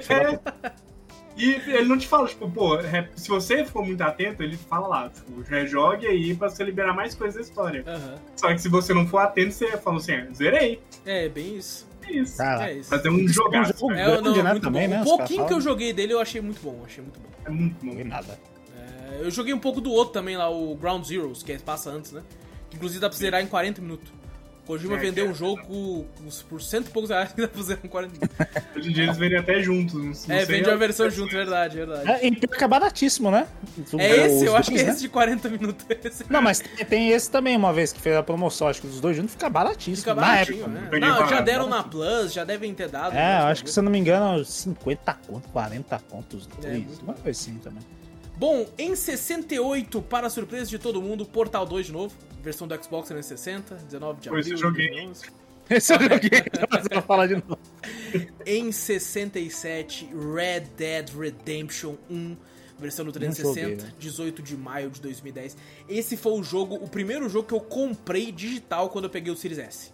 É. 0.09 0.91
E 1.37 1.55
ele 1.69 1.85
não 1.85 1.97
te 1.97 2.07
fala, 2.07 2.29
tipo, 2.29 2.51
pô, 2.51 2.77
é, 2.79 3.09
se 3.17 3.29
você 3.29 3.65
for 3.65 3.83
muito 3.85 4.03
atento, 4.03 4.43
ele 4.43 4.59
fala 4.59 4.87
lá, 4.87 5.09
tipo, 5.09 5.41
rejogue 5.41 6.07
aí 6.07 6.35
pra 6.35 6.51
você 6.51 6.63
liberar 6.63 6.93
mais 6.93 7.15
coisas 7.15 7.37
da 7.37 7.41
história. 7.41 7.83
Aham. 7.87 8.19
Só 8.37 8.49
que 8.49 8.59
se 8.59 8.69
você 8.69 8.93
não 8.93 9.07
for 9.07 9.19
atento, 9.19 9.55
você 9.55 9.77
fala 9.79 9.97
assim, 9.97 10.13
ah, 10.13 10.27
zerei. 10.35 10.83
É, 11.07 11.31
bem 11.31 11.57
isso. 11.57 11.89
É 12.11 12.17
isso. 12.23 12.37
Cara, 12.37 12.71
É 12.71 12.75
isso. 12.75 12.89
Fazer 12.91 13.09
um 13.11 13.27
jogaço. 13.29 13.73
jogo. 13.79 13.93
É, 13.93 14.07
não, 14.17 14.23
grande, 14.23 14.43
né, 14.43 14.51
muito 14.51 14.63
também, 14.65 14.89
bom. 14.89 14.95
né, 14.95 15.01
O 15.01 15.05
os 15.05 15.09
pouquinho 15.09 15.47
que 15.47 15.53
eu 15.53 15.61
joguei 15.61 15.93
dele 15.93 16.13
eu 16.13 16.21
achei 16.21 16.41
muito 16.41 16.61
bom, 16.63 16.83
achei 16.85 17.03
muito 17.03 17.19
bom. 17.21 17.29
É 17.45 17.51
muito 17.51 17.85
não 17.87 17.95
bom. 17.95 18.05
nada. 18.05 18.39
É, 18.77 19.21
eu 19.23 19.31
joguei 19.31 19.53
um 19.55 19.59
pouco 19.59 19.81
do 19.81 19.91
outro 19.91 20.13
também 20.13 20.37
lá, 20.37 20.51
o 20.51 20.75
Ground 20.77 21.05
Zeroes, 21.05 21.43
que 21.43 21.53
é 21.53 21.59
passa 21.59 21.91
antes, 21.91 22.13
né? 22.13 22.23
Inclusive 22.75 23.01
dá 23.01 23.09
pra 23.09 23.19
zerar 23.19 23.43
em 23.43 23.47
40 23.47 23.81
minutos. 23.83 24.13
Kojima 24.71 24.95
É, 24.95 24.99
vendeu 24.99 25.27
um 25.27 25.31
é. 25.31 25.35
jogo 25.35 26.07
por 26.49 26.63
cento 26.63 26.87
e 26.87 26.91
poucos 26.91 27.11
reais 27.11 27.33
que 27.33 27.41
dá 27.41 27.49
pra 27.49 27.61
zerar 27.61 27.85
em 27.85 27.89
40 27.89 28.13
minutos. 28.13 28.47
Hoje 28.77 28.89
em 28.89 28.93
dia 28.93 29.03
eles 29.05 29.19
vendem 29.19 29.39
até 29.39 29.61
juntos. 29.61 30.29
É, 30.31 30.45
vende 30.45 30.71
a 30.71 30.77
versão 30.77 31.11
junto, 31.11 31.33
verdade, 31.33 31.77
verdade. 31.77 32.09
É, 32.09 32.27
e 32.29 32.39
é 32.61 32.69
baratíssimo, 32.69 33.33
né? 33.33 33.49
É 33.99 34.27
esse, 34.27 34.45
eu 34.45 34.55
acho 34.57 34.71
que 34.71 34.79
é 34.79 34.85
né? 34.85 34.91
esse 34.93 35.01
de 35.01 35.09
40 35.09 35.49
minutos. 35.49 35.85
Esse. 36.05 36.25
Não, 36.31 36.41
mas 36.41 36.61
tem, 36.61 36.87
tem 36.87 37.09
esse 37.11 37.29
também, 37.29 37.57
uma 37.57 37.73
vez 37.73 37.93
que 37.93 38.01
fez 38.01 38.15
a 38.17 38.23
promoção, 38.23 38.69
acho 38.69 38.81
que 38.81 38.87
os 38.87 39.01
dois 39.01 39.17
juntos 39.17 39.33
fica 39.33 39.51
baratíssimo. 39.51 39.97
Fica 39.97 40.15
na 40.15 40.21
baratinho, 40.23 40.65
época. 40.65 40.99
né? 41.01 41.01
Não, 41.01 41.29
já 41.29 41.41
deram 41.41 41.69
na 41.69 41.83
Plus, 41.83 42.33
já 42.33 42.45
devem 42.45 42.73
ter 42.73 42.89
dado. 42.89 43.17
É, 43.17 43.41
eu 43.41 43.47
acho 43.47 43.65
que, 43.65 43.71
se 43.71 43.79
eu 43.79 43.83
não 43.83 43.91
me 43.91 43.99
engano, 43.99 44.45
50 44.45 45.15
conto, 45.27 45.49
40 45.49 45.99
contos, 46.09 46.49
É, 46.63 46.71
dois. 46.71 46.99
uma 47.01 47.15
coisa 47.15 47.31
assim 47.31 47.55
também. 47.59 47.83
Bom, 48.41 48.67
em 48.79 48.97
68, 48.97 50.01
para 50.01 50.27
a 50.27 50.31
surpresa 50.31 50.71
de 50.71 50.79
todo 50.79 51.03
mundo, 51.03 51.27
Portal 51.27 51.67
2 51.67 51.89
de 51.89 51.93
novo, 51.93 52.17
versão 52.43 52.67
do 52.67 52.75
Xbox 52.83 53.09
360, 53.09 53.75
19 53.75 54.19
de 54.19 54.31
Pô, 54.31 54.39
esse 54.39 54.55
abril. 54.55 54.57
eu 54.57 54.71
joguei. 54.71 54.87
2011. 54.87 55.27
Esse 55.69 55.93
eu 55.93 56.01
joguei, 56.01 56.31
você 56.71 56.89
vai 56.89 57.03
falar 57.03 57.27
de 57.27 57.35
novo. 57.35 57.59
Em 58.47 58.73
67, 58.73 60.09
Red 60.35 60.61
Dead 60.75 61.11
Redemption 61.11 61.97
1, 62.11 62.37
versão 62.79 63.05
do 63.05 63.13
360, 63.13 63.61
joguei, 63.61 63.77
né? 63.77 63.93
18 63.99 64.43
de 64.43 64.57
maio 64.57 64.89
de 64.89 65.03
2010. 65.03 65.59
Esse 65.87 66.17
foi 66.17 66.33
o 66.33 66.43
jogo, 66.43 66.77
o 66.77 66.89
primeiro 66.89 67.29
jogo 67.29 67.47
que 67.47 67.55
eu 67.55 67.61
comprei 67.61 68.33
digital 68.33 68.89
quando 68.89 69.05
eu 69.05 69.11
peguei 69.11 69.31
o 69.31 69.37
Series 69.37 69.59
S. 69.59 69.93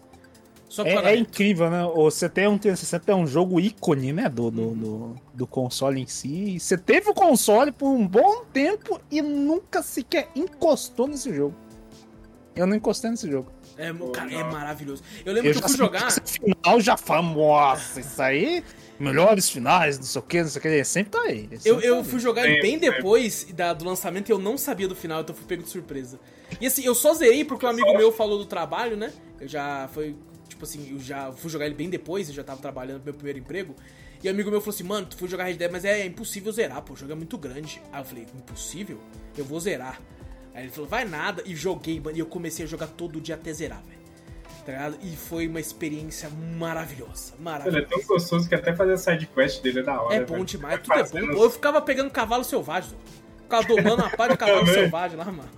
É, 0.85 1.13
é 1.13 1.17
incrível, 1.17 1.71
né? 1.71 1.83
Você 1.95 2.29
tem 2.29 2.47
um 2.49 2.59
360 2.59 3.13
é 3.13 3.15
um 3.15 3.27
jogo 3.27 3.61
ícone, 3.61 4.13
né? 4.13 4.29
Do, 4.29 4.51
do, 4.51 4.71
do, 4.75 5.15
do 5.33 5.47
console 5.47 6.01
em 6.01 6.07
si. 6.07 6.57
E 6.57 6.61
Você 6.61 6.77
teve 6.77 7.09
o 7.11 7.15
console 7.15 7.71
por 7.73 7.89
um 7.89 8.07
bom 8.07 8.45
tempo 8.53 9.01
e 9.11 9.23
nunca 9.23 9.83
sequer 9.83 10.29
encostou 10.35 11.07
nesse 11.07 11.33
jogo. 11.35 11.55
Eu 12.55 12.67
não 12.67 12.75
encostei 12.75 13.11
nesse 13.11 13.31
jogo. 13.31 13.53
É, 13.77 13.93
cara, 14.13 14.33
é 14.33 14.43
maravilhoso. 14.45 15.03
Eu 15.25 15.35
lembro 15.35 15.51
Eu 15.51 15.55
que 15.55 15.63
eu 15.65 15.69
fui 15.69 15.77
jogar. 15.77 16.09
esse 16.09 16.21
final 16.23 16.81
já 16.81 16.97
nossa, 17.23 18.01
isso 18.01 18.23
aí, 18.23 18.65
melhores 18.99 19.51
finais, 19.51 19.99
não 19.99 20.05
sei 20.07 20.19
o 20.19 20.25
que, 20.25 20.43
não 20.43 20.49
sei 20.49 20.59
o 20.59 20.63
que, 20.63 20.85
sempre 20.85 21.11
tá 21.11 21.21
aí. 21.21 21.39
ele 21.41 21.49
Eu, 21.57 21.61
sempre 21.61 21.87
eu 21.87 21.97
tá 21.99 22.05
fui 22.05 22.19
jogar 22.19 22.45
ele 22.47 22.55
Sempre, 22.55 22.63
bem 22.71 22.81
sempre. 22.81 22.97
depois 22.97 23.47
da- 23.53 23.75
do 23.75 23.85
lançamento 23.85 24.31
e 24.31 24.33
eu 24.33 24.39
não 24.39 24.57
sabia 24.57 24.89
do 24.89 24.97
final, 24.97 25.21
então 25.21 25.35
fui 25.37 25.45
pego 25.47 25.63
de 25.63 25.69
surpresa. 25.69 26.19
E 26.59 26.67
assim, 26.67 26.83
eu 26.85 26.95
só 26.95 27.13
zerei 27.13 27.45
porque 27.45 27.67
um 27.67 27.69
amigo 27.69 27.93
meu 27.97 28.11
falou 28.11 28.39
do 28.39 28.47
trabalho, 28.47 28.97
né? 28.97 29.13
Eu 29.39 29.47
já 29.47 29.89
foi, 29.93 30.17
tipo 30.57 30.65
assim, 30.65 30.91
eu 30.91 30.99
já 30.99 31.31
fui 31.33 31.51
jogar 31.51 31.67
ele 31.67 31.75
bem 31.75 31.91
depois, 31.91 32.29
eu 32.29 32.35
já 32.35 32.43
tava 32.43 32.61
trabalhando 32.61 32.99
no 32.99 33.05
meu 33.05 33.15
primeiro 33.15 33.39
emprego. 33.39 33.77
E 34.25 34.29
um 34.29 34.31
amigo 34.31 34.51
meu 34.51 34.61
falou 34.61 34.75
assim, 34.75 34.85
mano, 34.85 35.07
tu 35.07 35.17
foi 35.17 35.29
jogar 35.29 35.45
Red 35.45 35.55
Dead, 35.55 35.71
mas 35.71 35.85
é, 35.85 36.05
impossível 36.05 36.51
zerar, 36.51 36.83
pô, 36.83 36.95
o 36.95 36.97
jogo 36.97 37.13
é 37.13 37.15
muito 37.15 37.37
grande. 37.37 37.81
Aí 37.93 38.01
eu 38.01 38.05
falei, 38.05 38.27
impossível? 38.35 38.99
Eu 39.37 39.45
vou 39.45 39.61
zerar. 39.61 40.01
Aí 40.55 40.65
ele 40.65 40.73
falou, 40.73 40.89
vai 40.89 41.05
nada, 41.05 41.43
e 41.45 41.55
joguei, 41.55 42.01
mano, 42.01 42.17
e 42.17 42.21
eu 42.21 42.27
comecei 42.27 42.65
a 42.65 42.69
jogar 42.69 42.87
todo 42.87 43.21
dia 43.21 43.35
até 43.35 43.53
zerar, 43.53 43.83
velho. 43.85 43.97
Tá? 44.65 44.93
E 45.03 45.15
foi 45.15 45.47
uma 45.47 45.61
experiência 45.61 46.29
maravilhosa, 46.59 47.35
Ele 47.35 47.41
é 47.41 47.45
maravilhosa. 47.45 47.87
tão 47.89 48.03
gostoso 48.03 48.49
que 48.49 48.55
até 48.55 48.75
fazer 48.75 48.95
a 48.95 48.97
sidequest 48.97 49.63
dele 49.63 49.81
é 49.81 49.83
da 49.83 50.01
hora. 50.01 50.15
É 50.15 50.25
bom 50.25 50.35
velho. 50.35 50.45
demais, 50.45 50.81
tudo 50.81 51.19
é 51.19 51.21
bom. 51.21 51.45
Eu 51.45 51.51
ficava 51.51 51.81
pegando 51.81 52.11
cavalo 52.11 52.43
selvagem. 52.43 52.97
Ficava 53.47 53.67
domando 53.69 54.03
uma 54.03 54.11
pá 54.11 54.29
de 54.29 54.37
cavalo 54.37 54.67
selvagem 54.67 55.17
lá, 55.17 55.25
mano. 55.27 55.49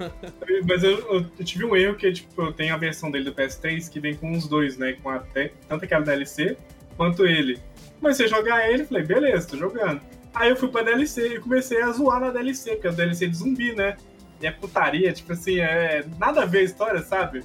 Mas 0.69 0.85
eu, 0.85 0.99
eu- 1.39 1.45
tive 1.45 1.65
um 1.65 1.75
erro 1.75 1.95
que, 1.97 2.13
tipo, 2.13 2.43
eu 2.43 2.53
tenho 2.53 2.75
a 2.75 2.77
versão 2.77 3.11
dele 3.11 3.25
do 3.25 3.33
PS3 3.35 3.89
que 3.91 3.99
vem 3.99 4.15
com 4.15 4.33
os 4.33 4.47
dois, 4.47 4.77
né? 4.77 4.97
Com 5.03 5.09
até, 5.11 5.53
tanto 5.69 5.85
aquela 5.85 6.05
DLC 6.05 6.57
quanto 6.97 7.27
ele. 7.27 7.59
Comecei 8.01 8.27
a 8.27 8.29
jogar 8.29 8.71
ele, 8.71 8.85
falei, 8.85 9.03
beleza, 9.05 9.49
tô 9.49 9.57
jogando. 9.57 10.01
Aí 10.35 10.51
eu 10.51 10.57
fui 10.57 10.69
pra 10.69 10.83
DLC 10.83 11.37
e 11.37 11.41
comecei 11.41 11.81
a 11.83 11.91
zoar 11.91 12.21
na 12.21 12.31
DLC, 12.31 12.73
porque 12.73 12.87
é 12.87 12.91
a 12.91 12.93
DLC 12.93 13.27
de 13.27 13.37
zumbi, 13.37 13.75
né? 13.75 13.97
E 14.41 14.47
é 14.47 14.51
putaria, 14.53 15.13
tipo 15.13 15.33
assim, 15.33 15.59
é 15.59 16.05
nada 16.19 16.43
a 16.43 16.45
ver 16.45 16.59
a 16.59 16.63
história, 16.63 17.01
sabe? 17.03 17.43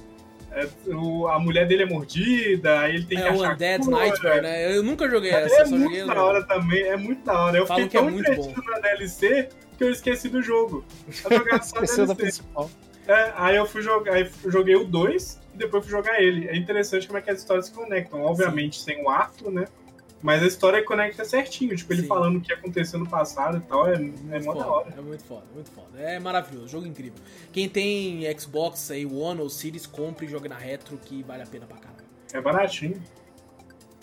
É, 0.52 0.68
o- 0.94 1.26
a 1.26 1.36
mulher 1.40 1.66
dele 1.66 1.82
é 1.82 1.86
mordida, 1.86 2.78
aí 2.80 2.94
ele 2.94 3.06
tem 3.06 3.18
que 3.18 3.24
É 3.24 3.32
o 3.32 3.42
achar 3.42 3.54
Undead 3.54 3.84
cura. 3.84 3.96
Nightmare, 3.96 4.40
né? 4.42 4.76
Eu 4.76 4.82
nunca 4.84 5.10
joguei 5.10 5.32
É, 5.32 5.42
essa, 5.42 5.64
só 5.64 5.70
muito 5.74 5.82
joguei. 5.96 6.06
da 6.06 6.22
hora 6.22 6.44
também, 6.44 6.82
é 6.84 6.96
muito 6.96 7.24
da 7.24 7.32
hora. 7.46 7.58
Eu 7.58 7.66
Falam 7.66 7.82
fiquei 7.82 7.90
que 7.90 7.96
é 7.96 8.00
tão 8.08 8.10
muito 8.16 8.30
entretido 8.30 8.62
na 8.70 8.78
DLC 8.78 9.48
que 9.76 9.84
eu 9.84 9.90
esqueci 9.90 10.28
do 10.28 10.42
jogo. 10.42 10.84
Só 11.10 11.28
a 11.52 11.56
Esqueceu 11.56 12.06
da 12.06 12.14
principal. 12.14 12.70
É, 13.06 13.32
aí 13.36 13.56
eu 13.56 13.66
fui 13.66 13.82
jogar, 13.82 14.14
aí 14.14 14.30
joguei 14.46 14.76
o 14.76 14.84
2 14.84 15.40
e 15.54 15.58
depois 15.58 15.84
fui 15.84 15.90
jogar 15.90 16.22
ele. 16.22 16.48
É 16.48 16.56
interessante 16.56 17.06
como 17.06 17.18
é 17.18 17.22
que 17.22 17.30
as 17.30 17.40
histórias 17.40 17.66
se 17.66 17.72
conectam. 17.72 18.22
Obviamente 18.22 18.80
sem 18.80 19.02
o 19.02 19.10
Arthur, 19.10 19.50
né? 19.50 19.66
Mas 20.22 20.42
a 20.42 20.46
história 20.46 20.82
conecta 20.82 21.22
certinho, 21.22 21.76
tipo, 21.76 21.92
ele 21.92 22.00
Sim. 22.00 22.08
falando 22.08 22.36
o 22.36 22.40
que 22.40 22.50
aconteceu 22.50 22.98
no 22.98 23.06
passado 23.06 23.58
e 23.58 23.60
tal, 23.60 23.86
é, 23.86 23.96
é 24.32 24.40
mó 24.40 24.54
da 24.54 24.66
hora. 24.66 24.94
É 24.96 25.00
muito 25.02 25.22
foda, 25.22 25.44
muito 25.52 25.70
foda. 25.70 26.00
É 26.00 26.18
maravilhoso, 26.18 26.68
jogo 26.68 26.86
incrível. 26.86 27.22
Quem 27.52 27.68
tem 27.68 28.22
Xbox 28.38 28.90
aí, 28.90 29.04
One 29.04 29.42
ou 29.42 29.50
Series, 29.50 29.86
compre 29.86 30.24
e 30.24 30.28
jogue 30.30 30.48
na 30.48 30.56
retro 30.56 30.96
que 30.96 31.22
vale 31.22 31.42
a 31.42 31.46
pena 31.46 31.66
pra 31.66 31.76
caralho. 31.76 32.06
É 32.32 32.40
baratinho. 32.40 33.02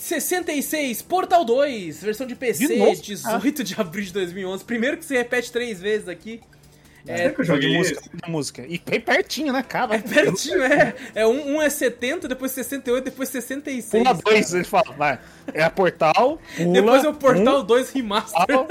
66, 0.02 1.02
Portal 1.04 1.46
2, 1.46 2.02
versão 2.04 2.26
de 2.26 2.36
PC, 2.36 2.68
De 2.68 2.76
novo? 2.76 3.00
18 3.00 3.64
de 3.64 3.80
abril 3.80 4.04
de 4.06 4.14
2011. 4.14 4.64
Primeiro 4.66 4.98
que 4.98 5.06
se 5.06 5.16
repete 5.16 5.52
três 5.52 5.80
vezes 5.80 6.08
aqui. 6.08 6.42
Será 7.06 7.18
É, 7.18 7.30
que 7.30 7.42
eu 7.42 7.46
Jogo 7.46 7.60
de 7.60 7.66
joguei 7.66 7.78
música, 7.78 8.00
esse? 8.00 8.32
música. 8.32 8.66
E 8.68 8.80
bem 8.80 9.00
pertinho, 9.02 9.52
né, 9.54 9.64
cara? 9.64 9.96
é 9.96 10.00
pertinho, 10.00 10.62
é. 10.64 10.94
é 11.16 11.26
um, 11.28 11.56
um 11.56 11.62
é 11.62 11.70
70, 11.70 12.28
depois 12.28 12.52
68, 12.52 13.04
depois 13.06 13.30
66. 13.30 13.90
Pula 13.90 14.14
dois, 14.14 14.46
cara. 14.48 14.58
ele 14.58 14.64
fala, 14.64 14.94
vai. 14.96 15.20
É 15.54 15.64
a 15.64 15.70
portal, 15.70 16.40
pula. 16.56 16.74
Depois 16.74 17.04
é 17.04 17.10
o 17.10 17.14
Portal 17.16 17.62
um, 17.62 17.66
2 17.66 17.90
Remaster. 17.92 18.46
portal, 18.46 18.68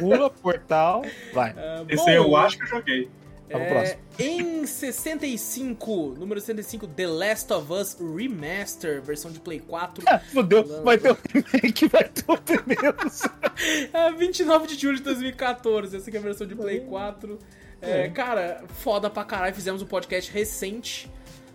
pula, 0.00 0.30
portal, 0.30 1.04
vai. 1.32 1.54
É, 1.56 1.84
Esse 1.88 2.04
bom, 2.04 2.08
aí 2.10 2.16
eu 2.16 2.36
acho 2.36 2.56
que 2.58 2.64
eu 2.64 2.68
joguei. 2.68 3.08
Vamos 3.50 3.66
É, 3.66 3.70
próximo. 3.70 4.00
em 4.18 4.66
65, 4.66 6.14
número 6.18 6.40
65, 6.40 6.86
The 6.86 7.06
Last 7.06 7.52
of 7.52 7.72
Us 7.72 7.96
Remaster, 7.98 9.00
versão 9.02 9.30
de 9.30 9.40
Play 9.40 9.60
4. 9.60 10.04
Ah, 10.06 10.18
Fudeu, 10.18 10.82
vai 10.82 10.98
ter 10.98 11.12
o 11.12 11.18
remake, 11.32 11.86
vai 11.88 12.04
ter 12.04 12.24
o 12.26 12.36
primeiro. 12.38 12.96
É, 13.92 14.12
29 14.12 14.68
de 14.68 14.80
julho 14.80 14.96
de 14.98 15.02
2014, 15.02 15.96
essa 15.96 16.08
aqui 16.08 16.16
é 16.16 16.20
a 16.20 16.22
versão 16.22 16.46
de 16.46 16.54
Play 16.54 16.80
4. 16.80 17.38
É, 17.82 18.08
Cara, 18.08 18.62
foda 18.68 19.10
pra 19.10 19.24
caralho. 19.24 19.54
Fizemos 19.54 19.82
um 19.82 19.86
podcast 19.86 20.30
recente 20.32 21.10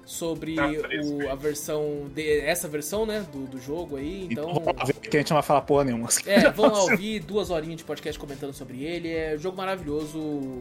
sobre 0.06 0.56
fresco, 0.56 1.14
o- 1.24 1.30
a 1.30 1.36
versão, 1.36 2.10
de, 2.14 2.40
essa 2.42 2.68
versão, 2.68 3.06
né, 3.06 3.26
do, 3.32 3.46
do 3.46 3.60
jogo 3.60 3.96
aí. 3.98 4.28
Então, 4.30 4.50
Então, 4.52 4.54
vamos 4.64 4.78
lá 4.80 4.86
ver 4.86 4.94
que 4.94 5.16
a 5.18 5.20
gente 5.20 5.30
não 5.30 5.36
vai 5.38 5.44
falar 5.44 5.62
porra 5.62 5.86
nenhuma. 5.86 6.10
é, 6.26 6.50
vão 6.52 6.72
lá 6.72 6.82
ouvir 6.84 7.20
duas 7.20 7.50
horinhas 7.50 7.78
de 7.78 7.84
podcast 7.84 8.20
comentando 8.20 8.54
sobre 8.54 8.84
ele. 8.84 9.10
É 9.12 9.36
um 9.36 9.40
jogo 9.40 9.56
maravilhoso, 9.58 10.18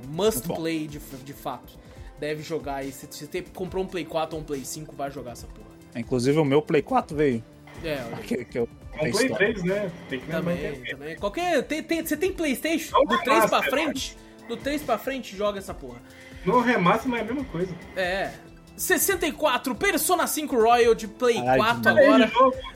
must 0.09 0.47
play 0.49 0.87
de, 0.87 0.99
de 0.99 1.33
fato. 1.33 1.73
Deve 2.19 2.43
jogar 2.43 2.77
aí. 2.77 2.93
Se 2.93 3.07
você 3.27 3.43
comprou 3.43 3.83
um 3.83 3.87
Play 3.87 4.05
4 4.05 4.37
ou 4.37 4.43
um 4.43 4.45
Play 4.45 4.65
5, 4.65 4.95
vai 4.95 5.11
jogar 5.11 5.33
essa 5.33 5.47
porra. 5.49 5.67
Inclusive 5.97 6.39
o 6.39 6.45
meu 6.45 6.63
Play 6.63 6.81
4 6.81 7.17
veio. 7.17 7.43
É, 7.83 8.01
olha. 8.07 8.17
Que, 8.23 8.45
que 8.45 8.59
eu, 8.61 8.69
Com 8.69 8.95
a 8.95 8.99
Play 9.01 9.11
história. 9.11 9.37
3, 9.37 9.63
né? 9.65 9.91
Tem 10.09 10.21
que 10.21 10.27
Também, 10.31 10.65
é- 10.65 10.73
também. 10.89 11.17
Qualquer. 11.17 11.63
Tem, 11.65 11.83
tem- 11.83 12.07
você 12.07 12.17
tem 12.17 12.33
Playstation? 12.33 12.93
Não, 12.97 13.05
Do 13.07 13.19
3 13.19 13.25
pra 13.25 13.35
remaster, 13.61 13.71
frente? 13.71 14.17
Do 14.47 14.57
3 14.57 14.83
pra 14.83 14.99
frente, 14.99 15.37
joga 15.37 15.59
essa 15.59 15.75
porra. 15.75 16.01
No 16.47 16.61
remaster, 16.61 17.09
mas 17.11 17.21
é 17.21 17.23
a 17.23 17.27
mesma 17.27 17.45
coisa. 17.51 17.75
É. 17.97 18.31
64, 18.77 19.75
Persona 19.75 20.27
5 20.27 20.57
Royal 20.57 20.95
de 20.95 21.07
Play 21.09 21.37
Caralho, 21.37 21.63
4 21.63 21.95
mano. 21.95 22.25
agora. 22.25 22.33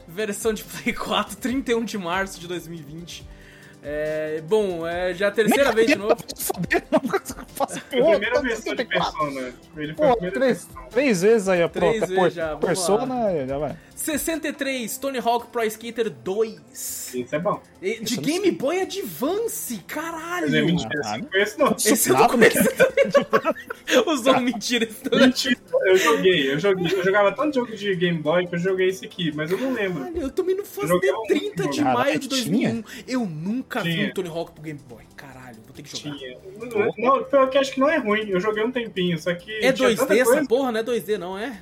Versão 0.08 0.52
de 0.52 0.62
Play 0.64 0.94
4, 0.94 1.36
31 1.36 1.84
de 1.84 1.98
março 1.98 2.38
de 2.40 2.46
2020. 2.48 3.26
É, 3.88 4.42
bom, 4.48 4.84
é 4.84 5.14
já 5.14 5.28
a 5.28 5.30
terceira 5.30 5.70
vez 5.70 5.86
de 5.86 5.94
novo. 5.96 6.16
Foder, 6.36 6.82
não 6.90 7.00
faço 7.46 7.78
a 7.78 7.80
primeira 7.82 8.40
versão 8.42 8.74
de 8.74 8.84
Persona. 8.84 9.52
Ele 9.76 9.94
foi 9.94 10.08
a 10.08 10.16
Pô, 10.16 10.16
três, 10.16 10.64
versão. 10.64 10.88
três 10.90 11.22
vezes 11.22 11.48
aí, 11.48 11.62
ó. 11.62 11.68
Três 11.68 11.98
Pronto, 12.04 12.14
vezes 12.20 12.34
já, 12.34 12.56
Persona, 12.56 13.46
já 13.46 13.58
vai. 13.58 13.76
63, 14.06 14.96
Tony 14.98 15.18
Hawk 15.18 15.48
Pro 15.48 15.62
Skater 15.64 16.08
2. 16.10 17.14
Isso 17.14 17.34
é 17.34 17.38
bom. 17.38 17.60
E- 17.82 18.00
De 18.00 18.04
Esse 18.04 18.14
eu 18.14 18.22
não 18.22 18.22
Game 18.28 18.50
Boy 18.52 18.80
Advance, 18.80 19.78
caralho! 19.86 20.54
É 20.56 20.62
mentira, 20.62 20.88
Caralho. 21.02 21.22
não 21.24 21.30
conheço 21.30 21.58
não. 21.58 21.76
Esse 21.76 22.08
eu 22.10 22.14
não 22.14 22.20
Nada, 22.22 22.36
né? 22.36 22.48
conheço. 22.50 22.70
Usou 24.10 24.40
mentira. 24.40 24.84
esse 24.84 25.00
também. 25.02 25.26
Mentira, 25.28 25.56
eu 25.86 25.96
joguei, 25.96 26.52
eu 26.52 26.58
joguei. 26.58 26.86
Eu 26.98 27.04
jogava 27.04 27.32
tanto 27.32 27.54
jogo 27.54 27.74
de 27.76 27.94
Game 27.96 28.18
Boy 28.18 28.46
que 28.46 28.54
eu 28.54 28.58
joguei 28.58 28.88
esse 28.88 29.04
aqui, 29.04 29.32
mas 29.34 29.50
eu 29.50 29.58
não 29.58 29.72
lembro. 29.72 30.00
Caralho, 30.00 30.22
eu 30.22 30.30
tomei 30.30 30.54
no 30.54 30.64
Fast 30.64 30.82
Eu 30.82 30.88
joguei 30.88 31.10
Day 31.28 31.50
30 31.50 31.68
de 31.68 31.78
Caralho, 31.78 31.98
maio 31.98 32.18
de 32.18 32.28
tinha? 32.28 32.70
2001. 32.72 32.84
Eu 33.08 33.26
nunca 33.26 33.80
vi 33.82 33.92
Tinha. 33.92 34.06
um 34.08 34.12
Tony 34.12 34.28
Hawk 34.28 34.52
pro 34.52 34.62
Game 34.62 34.80
Boy. 34.88 35.02
Caralho, 35.16 35.56
vou 35.64 35.74
ter 35.74 35.82
que 35.82 35.96
jogar. 35.96 36.16
Tinha. 36.16 36.38
Não, 36.98 37.26
não, 37.32 37.48
que 37.50 37.58
acho 37.58 37.72
que 37.72 37.80
não 37.80 37.88
é 37.90 37.96
ruim. 37.98 38.28
Eu 38.28 38.40
joguei 38.40 38.62
um 38.64 38.70
tempinho, 38.72 39.18
só 39.18 39.34
que. 39.34 39.52
É 39.64 39.72
tinha 39.72 39.88
2D 39.90 39.96
tanta 39.96 40.14
essa 40.16 40.44
porra? 40.46 40.72
Não 40.72 40.80
é 40.80 40.82
2D, 40.84 41.18
não 41.18 41.38
é? 41.38 41.60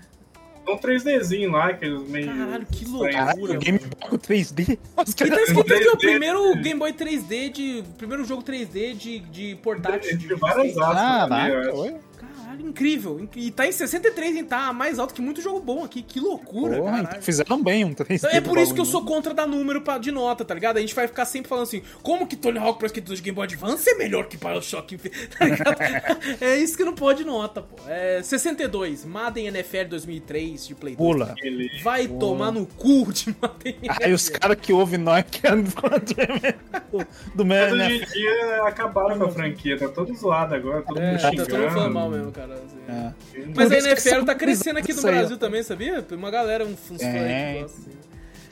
Um 0.67 0.79
3Dzinho 0.79 1.51
lá, 1.53 1.67
aqueles 1.69 2.09
meio. 2.09 2.27
Caralho, 2.27 2.67
que 2.67 2.85
estranhos. 2.85 3.15
Caralho, 3.15 3.39
loucura. 3.39 3.59
Game 3.61 3.79
Boy 3.79 4.11
com 4.11 4.19
3D. 4.19 4.79
Os 4.97 5.11
E 5.11 5.15
tá 5.15 5.27
caras- 5.29 5.49
escrito 5.49 5.75
aqui, 5.75 5.89
o 5.89 5.97
3D. 5.97 5.99
primeiro 5.99 6.55
Game 6.62 6.79
Boy 6.81 6.93
3D 6.93 7.51
de. 7.53 7.85
Primeiro 7.99 8.25
jogo 8.25 8.43
3D 8.43 8.95
de, 8.95 9.19
de 9.21 9.55
portátil. 9.57 10.17
De 10.17 10.35
várias 10.35 10.69
skate. 10.69 10.91
aspas. 10.97 11.49
Eu 11.49 11.61
acho. 11.61 11.77
oi. 11.81 11.95
Caralho, 12.55 12.69
incrível. 12.69 13.29
E 13.37 13.51
tá 13.51 13.67
em 13.67 13.73
63, 13.73 14.37
hein? 14.37 14.45
Tá 14.45 14.73
mais 14.73 14.99
alto 14.99 15.15
que 15.15 15.21
muito 15.21 15.41
jogo 15.41 15.61
bom 15.61 15.85
aqui. 15.85 16.03
Que 16.03 16.21
loucura, 16.21 16.77
Porra, 16.79 17.01
então 17.01 17.23
fizeram 17.23 17.63
bem 17.63 17.85
um 17.85 17.95
3D. 17.95 18.07
Então, 18.17 18.31
é 18.31 18.41
por 18.41 18.59
isso 18.59 18.75
que 18.75 18.81
eu 18.81 18.85
do 18.85 18.91
sou 18.91 19.05
contra 19.05 19.35
dar 19.35 19.47
número 19.47 19.81
pra, 19.81 19.99
de 19.99 20.11
nota, 20.11 20.45
tá 20.45 20.55
ligado? 20.55 20.77
A 20.77 20.81
gente 20.81 20.95
vai 20.95 21.07
ficar 21.07 21.25
sempre 21.25 21.49
falando 21.49 21.65
assim, 21.65 21.83
como 22.03 22.27
que 22.27 22.37
Tony 22.37 22.59
Hawk 22.59 22.79
Pro 22.79 22.87
Skate 22.87 23.07
2 23.07 23.19
de 23.19 23.25
Game 23.25 23.35
Boy 23.35 23.45
Advance 23.45 23.89
é 23.89 23.95
melhor 23.95 24.27
que 24.27 24.37
Bioshock 24.37 24.97
tá 25.39 25.45
ligado? 25.45 25.77
É 26.41 26.57
isso 26.57 26.77
que 26.77 26.85
não 26.85 26.95
pode 26.95 27.25
nota, 27.25 27.63
pô. 27.63 27.77
É 27.89 28.23
62, 28.23 29.05
Madden 29.05 29.47
NFL 29.49 29.85
2003 29.91 30.67
de 30.67 30.75
Play 30.75 30.97
2. 30.97 30.97
Pula. 30.97 31.35
Vai 31.83 32.07
tomar 32.09 32.51
no 32.53 32.67
cu 32.67 33.13
de 33.13 33.35
Madden 33.41 33.77
Aí 34.03 34.13
os 34.13 34.29
caras 34.29 34.57
que 34.61 34.73
ouvem 34.73 34.99
nós 34.99 35.25
querem 35.31 35.63
do, 35.65 35.71
do 37.35 37.45
Mas 37.45 37.73
Man, 37.73 37.85
hoje 37.85 38.03
em 38.03 38.07
dia 38.13 38.63
acabaram 38.65 39.19
com 39.19 39.25
a 39.25 39.31
franquia, 39.31 39.79
tá 39.79 39.89
todo 39.89 40.15
zoado 40.15 40.55
agora, 40.55 40.83
todo 40.83 40.99
É, 41.01 41.11
mundo 41.13 41.21
tá 41.21 41.31
xingando. 41.31 41.49
todo 41.49 41.59
mundo 41.61 41.71
falando 41.73 41.95
mal 41.95 42.11
mesmo, 42.11 42.33
cara. 42.33 42.43
Assim. 42.53 42.78
É. 42.88 43.12
Mas 43.55 43.68
Por 43.68 43.74
a 43.74 43.78
isso 43.78 43.86
NFL 43.88 44.09
são 44.16 44.24
tá 44.24 44.34
crescendo 44.34 44.78
aqui 44.78 44.92
no 44.92 44.99
isso. 44.99 45.07
Brasil 45.07 45.38
também, 45.38 45.62
sabia? 45.62 46.03
Tem 46.03 46.18
uma 46.18 46.30
galera, 46.30 46.64
uns 46.64 46.72
uns 46.90 47.01
fãs 47.01 47.03
É. 47.03 47.55
que 47.55 47.61
gostam. 47.62 47.64
assim. 47.86 47.99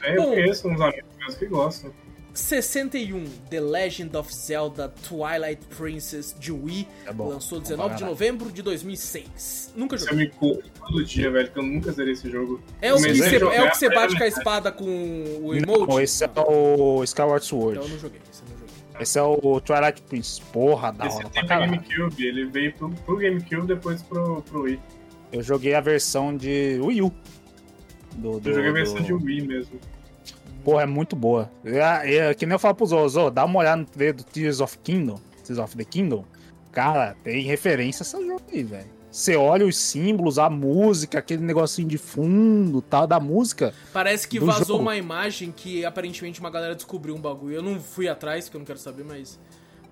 É, 0.02 0.16
eu 0.16 0.22
Bom. 0.22 0.30
conheço 0.30 0.68
uns 0.68 0.80
amigos 0.80 1.10
meus 1.18 1.34
que 1.34 1.46
gostam. 1.46 1.92
61, 2.34 3.24
The 3.50 3.60
Legend 3.60 4.16
of 4.16 4.34
Zelda 4.34 4.88
Twilight 5.06 5.60
Princess 5.76 6.34
de 6.38 6.50
Wii. 6.50 6.88
É 7.06 7.12
bom. 7.12 7.28
Lançou 7.28 7.58
Bom 7.58 7.62
19 7.62 7.88
pra 7.90 7.96
de 7.98 8.04
novembro 8.04 8.50
de 8.50 8.62
2006. 8.62 9.72
Nunca 9.76 9.98
Você 9.98 10.06
joguei. 10.08 10.24
me 10.26 10.30
culpa 10.32 10.62
todo 10.80 11.04
dia, 11.04 11.30
velho, 11.30 11.50
que 11.50 11.58
eu 11.58 11.62
nunca 11.62 11.92
zerei 11.92 12.14
esse 12.14 12.30
jogo. 12.30 12.58
É 12.80 12.92
o, 12.92 12.96
que 12.96 13.14
você, 13.14 13.36
é 13.36 13.62
o 13.62 13.70
que 13.70 13.76
você 13.76 13.86
até 13.86 13.94
bate 13.94 14.16
com 14.16 14.24
a 14.24 14.26
espada 14.26 14.72
com 14.72 14.84
o 15.42 15.54
emote? 15.54 15.86
Não, 15.86 16.00
esse 16.00 16.24
é 16.24 16.30
o 16.48 17.04
Skyward 17.04 17.44
Sword. 17.44 17.72
Então 17.78 17.84
eu 17.84 17.90
não 17.90 17.98
joguei, 17.98 18.20
esse 18.30 18.40
joguei. 18.40 18.41
Esse 19.02 19.18
é 19.18 19.22
o 19.22 19.60
Twilight 19.60 20.00
Prince. 20.02 20.40
Porra, 20.52 20.92
da 20.92 21.06
Esse 21.06 21.16
hora 21.18 21.28
pra 21.28 21.46
caralho. 21.46 21.72
GameCube, 21.72 22.26
ele 22.26 22.46
veio 22.46 22.72
pro, 22.74 22.90
pro 22.90 23.16
GameCube 23.16 23.66
depois 23.66 24.02
pro, 24.02 24.42
pro 24.42 24.62
Wii. 24.62 24.80
Eu 25.32 25.42
joguei 25.42 25.74
a 25.74 25.80
versão 25.80 26.36
de 26.36 26.78
Wii 26.82 27.02
U. 27.02 27.12
Do, 28.16 28.38
do, 28.40 28.48
Eu 28.50 28.54
joguei 28.54 28.70
a 28.70 28.74
versão 28.74 28.96
do- 28.96 29.02
de 29.04 29.12
Wii 29.14 29.46
mesmo. 29.46 29.78
Pô, 30.64 30.80
é 30.80 30.86
muito 30.86 31.16
boa. 31.16 31.50
É, 31.64 32.14
é, 32.16 32.34
que 32.34 32.46
nem 32.46 32.52
eu 32.54 32.58
falo 32.58 32.74
pros 32.74 32.92
outros, 32.92 33.14
dá 33.32 33.44
uma 33.44 33.58
olhada 33.58 33.76
no 33.80 33.84
trailer 33.86 34.14
do 34.14 34.22
Tears 34.22 34.60
of 34.60 34.78
Kingdom, 34.78 35.18
Tears 35.44 35.58
of 35.58 35.76
the 35.76 35.84
Kingdom. 35.84 36.24
Cara, 36.70 37.16
tem 37.24 37.42
referência 37.42 38.02
a 38.02 38.06
esse 38.06 38.26
jogo 38.26 38.42
aí, 38.52 38.62
velho. 38.62 38.86
Você 39.12 39.36
olha 39.36 39.66
os 39.66 39.76
símbolos, 39.76 40.38
a 40.38 40.48
música, 40.48 41.18
aquele 41.18 41.42
negocinho 41.42 41.86
de 41.86 41.98
fundo 41.98 42.80
tal 42.80 43.06
da 43.06 43.20
música. 43.20 43.74
Parece 43.92 44.26
que 44.26 44.40
vazou 44.40 44.64
jogo. 44.66 44.80
uma 44.80 44.96
imagem 44.96 45.52
que 45.52 45.84
aparentemente 45.84 46.40
uma 46.40 46.48
galera 46.48 46.74
descobriu 46.74 47.14
um 47.14 47.20
bagulho. 47.20 47.56
Eu 47.56 47.62
não 47.62 47.78
fui 47.78 48.08
atrás, 48.08 48.44
porque 48.46 48.56
eu 48.56 48.60
não 48.60 48.66
quero 48.66 48.78
saber, 48.78 49.04
mas 49.04 49.38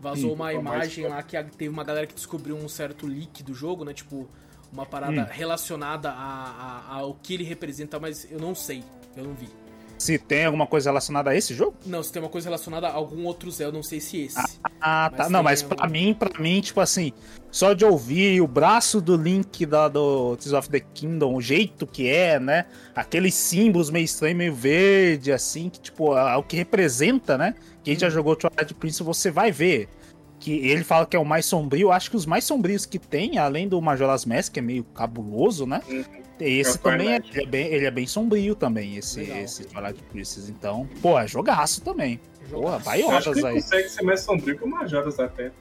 vazou 0.01 0.31
Ih, 0.31 0.35
uma 0.35 0.51
pô, 0.51 0.63
mas- 0.63 0.75
imagem 0.75 1.07
lá 1.07 1.23
que 1.23 1.37
teve 1.59 1.69
uma 1.69 1.85
galera 1.85 2.07
que 2.07 2.15
descobriu 2.15 2.57
um 2.57 2.67
certo 2.67 3.07
leak 3.07 3.43
do 3.43 3.53
jogo, 3.53 3.85
né? 3.85 3.93
Tipo, 3.93 4.27
uma 4.73 4.87
parada 4.87 5.21
Hum. 5.23 5.27
relacionada 5.29 6.09
a- 6.11 6.87
a- 6.89 6.95
ao 6.95 7.13
que 7.13 7.35
ele 7.35 7.45
representa, 7.45 8.01
mas 8.01 8.27
eu 8.31 8.39
não 8.41 8.55
sei. 8.55 8.83
Eu 9.15 9.25
não 9.25 9.35
vi. 9.35 9.49
Se 10.01 10.17
tem 10.19 10.47
alguma 10.47 10.67
coisa 10.67 10.89
relacionada 10.89 11.29
a 11.29 11.37
esse 11.37 11.53
jogo? 11.53 11.75
Não, 11.85 12.03
se 12.03 12.11
tem 12.11 12.23
uma 12.23 12.31
coisa 12.31 12.47
relacionada 12.49 12.89
a 12.89 12.93
algum 12.95 13.27
outro 13.27 13.51
Zelda, 13.51 13.77
não 13.77 13.83
sei 13.83 14.01
se 14.01 14.23
esse. 14.23 14.39
Ah, 14.81 15.11
tá. 15.11 15.25
Mas 15.25 15.31
não, 15.31 15.43
mas 15.43 15.63
algum- 15.63 15.77
pra 15.77 15.87
mim, 15.89 16.15
pra 16.19 16.41
mim, 16.41 16.59
tipo 16.63 16.81
assim, 16.81 17.13
só 17.51 17.75
de 17.75 17.85
ouvir 17.85 18.41
o 18.41 18.47
braço 18.47 18.99
do 18.99 19.15
Link 19.15 19.67
da, 19.67 19.89
do 19.89 20.39
Tears 20.39 20.55
of 20.55 20.71
the 20.71 20.81
Kingdom, 20.81 21.35
o 21.35 21.43
jeito 21.43 21.87
que 21.87 22.09
é, 22.09 22.41
né? 22.41 22.65
Aqueles 22.95 23.35
símbolos 23.35 23.91
meio 23.91 24.05
estranho, 24.07 24.37
meio 24.37 24.55
verde, 24.55 25.31
assim, 25.33 25.69
que, 25.69 25.79
tipo, 25.79 26.17
é 26.17 26.35
o 26.35 26.43
que 26.43 26.57
representa, 26.57 27.37
né? 27.37 27.55
Quem 27.85 27.95
já 27.99 28.09
jogou 28.09 28.35
Twilight 28.35 28.73
Princess, 28.73 29.05
você 29.05 29.31
vai 29.31 29.53
ver. 29.53 29.87
Que 30.39 30.53
ele 30.67 30.83
fala 30.83 31.05
que 31.05 31.15
é 31.15 31.21
o 31.21 31.25
mais 31.27 31.45
sombrio. 31.45 31.93
Acho 31.93 32.09
que 32.11 32.17
os 32.17 32.25
mais 32.25 32.45
sombrios 32.45 32.87
que 32.87 32.99
tem, 32.99 33.37
além 33.37 33.69
do 33.69 33.79
Majora's 33.83 34.25
Mask, 34.25 34.55
que 34.55 34.59
é 34.61 34.63
meio 34.63 34.83
cabuloso, 34.85 35.67
né? 35.67 35.83
Uhum. 35.87 36.03
Esse 36.41 36.77
É 36.77 36.81
também 36.81 37.13
é, 37.13 37.17
ele 37.17 37.43
é 37.43 37.47
bem, 37.47 37.67
ele 37.67 37.85
é 37.87 37.91
bem 37.91 38.07
sombrio 38.07 38.55
também, 38.55 38.97
esse, 38.97 39.21
Legal. 39.21 39.39
esse 39.39 39.65
Twilight 39.65 40.03
Princess. 40.11 40.49
Então, 40.49 40.89
pô, 41.03 41.19
é 41.19 41.27
jogaço 41.29 41.83
também. 41.83 42.21
Porra, 42.51 42.79
vai 42.79 43.01
acho 43.03 43.09
que 43.09 43.15
horas 43.15 43.37
ele 43.37 43.47
aí. 43.47 43.55
consegue 43.63 43.89
ser 43.89 44.03
mais 44.03 44.21
sombrio 44.21 44.57
que 44.59 44.65
o 44.65 44.69
Majora's 44.69 45.21
até. 45.21 45.53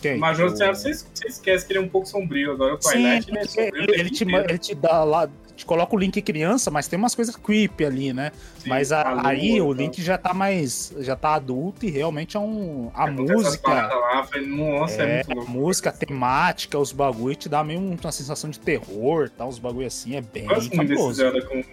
Quem? 0.00 0.16
O 0.16 0.20
Majora's, 0.20 0.52
O- 0.60 0.64
você, 0.66 0.92
você 0.94 1.26
esquece 1.26 1.66
que 1.66 1.72
ele 1.72 1.80
é 1.80 1.82
um 1.82 1.88
pouco 1.88 2.06
sombrio. 2.06 2.52
Agora 2.52 2.74
o 2.74 2.80
Sim, 2.82 2.90
Twilight 2.90 3.28
ele 3.30 3.38
é 3.38 3.40
porque 3.42 3.62
sombrio. 3.64 3.82
ele, 3.84 4.00
ele 4.00 4.10
te, 4.10 4.24
ele 4.24 4.58
te 4.58 4.74
dá 4.74 5.02
lá, 5.02 5.28
te 5.58 5.66
coloca 5.66 5.94
o 5.94 5.98
Link 5.98 6.22
criança, 6.22 6.70
mas 6.70 6.86
tem 6.86 6.96
umas 6.96 7.14
coisas 7.14 7.34
creepy 7.36 7.84
ali, 7.84 8.12
né? 8.12 8.30
Sim, 8.58 8.68
mas 8.70 8.92
a- 8.92 9.02
a 9.02 9.12
lua 9.12 9.28
aí 9.28 9.60
o 9.60 9.64
tal. 9.64 9.72
Link 9.74 10.00
já 10.02 10.16
tá 10.16 10.32
mais, 10.32 10.94
já 11.00 11.16
tá 11.16 11.34
adulto 11.34 11.84
e 11.84 11.90
realmente 11.90 12.36
é 12.36 12.40
um 12.40 12.90
a 12.94 13.08
essas 13.10 13.14
música, 13.30 13.68
Lá, 13.88 14.24
falei, 14.24 14.46
Nossa, 14.46 15.02
é, 15.02 15.04
é, 15.04 15.14
muito 15.16 15.32
a 15.32 15.34
louco. 15.34 15.50
música, 15.50 15.90
a 15.90 15.92
temática, 15.92 16.78
os 16.78 16.92
bagulho 16.92 17.34
te 17.34 17.48
dá 17.48 17.64
meio 17.64 17.80
uma 17.80 18.12
sensação 18.12 18.48
de 18.48 18.60
terror, 18.60 19.28
tá? 19.30 19.44
Os 19.44 19.58
bagulho 19.58 19.86
assim 19.86 20.14
é 20.16 20.20
bem 20.20 20.44
Eu 20.44 20.48
gosto 20.50 20.74
muito 20.76 20.88
desse 20.88 21.46
com, 21.46 21.62
com 21.62 21.68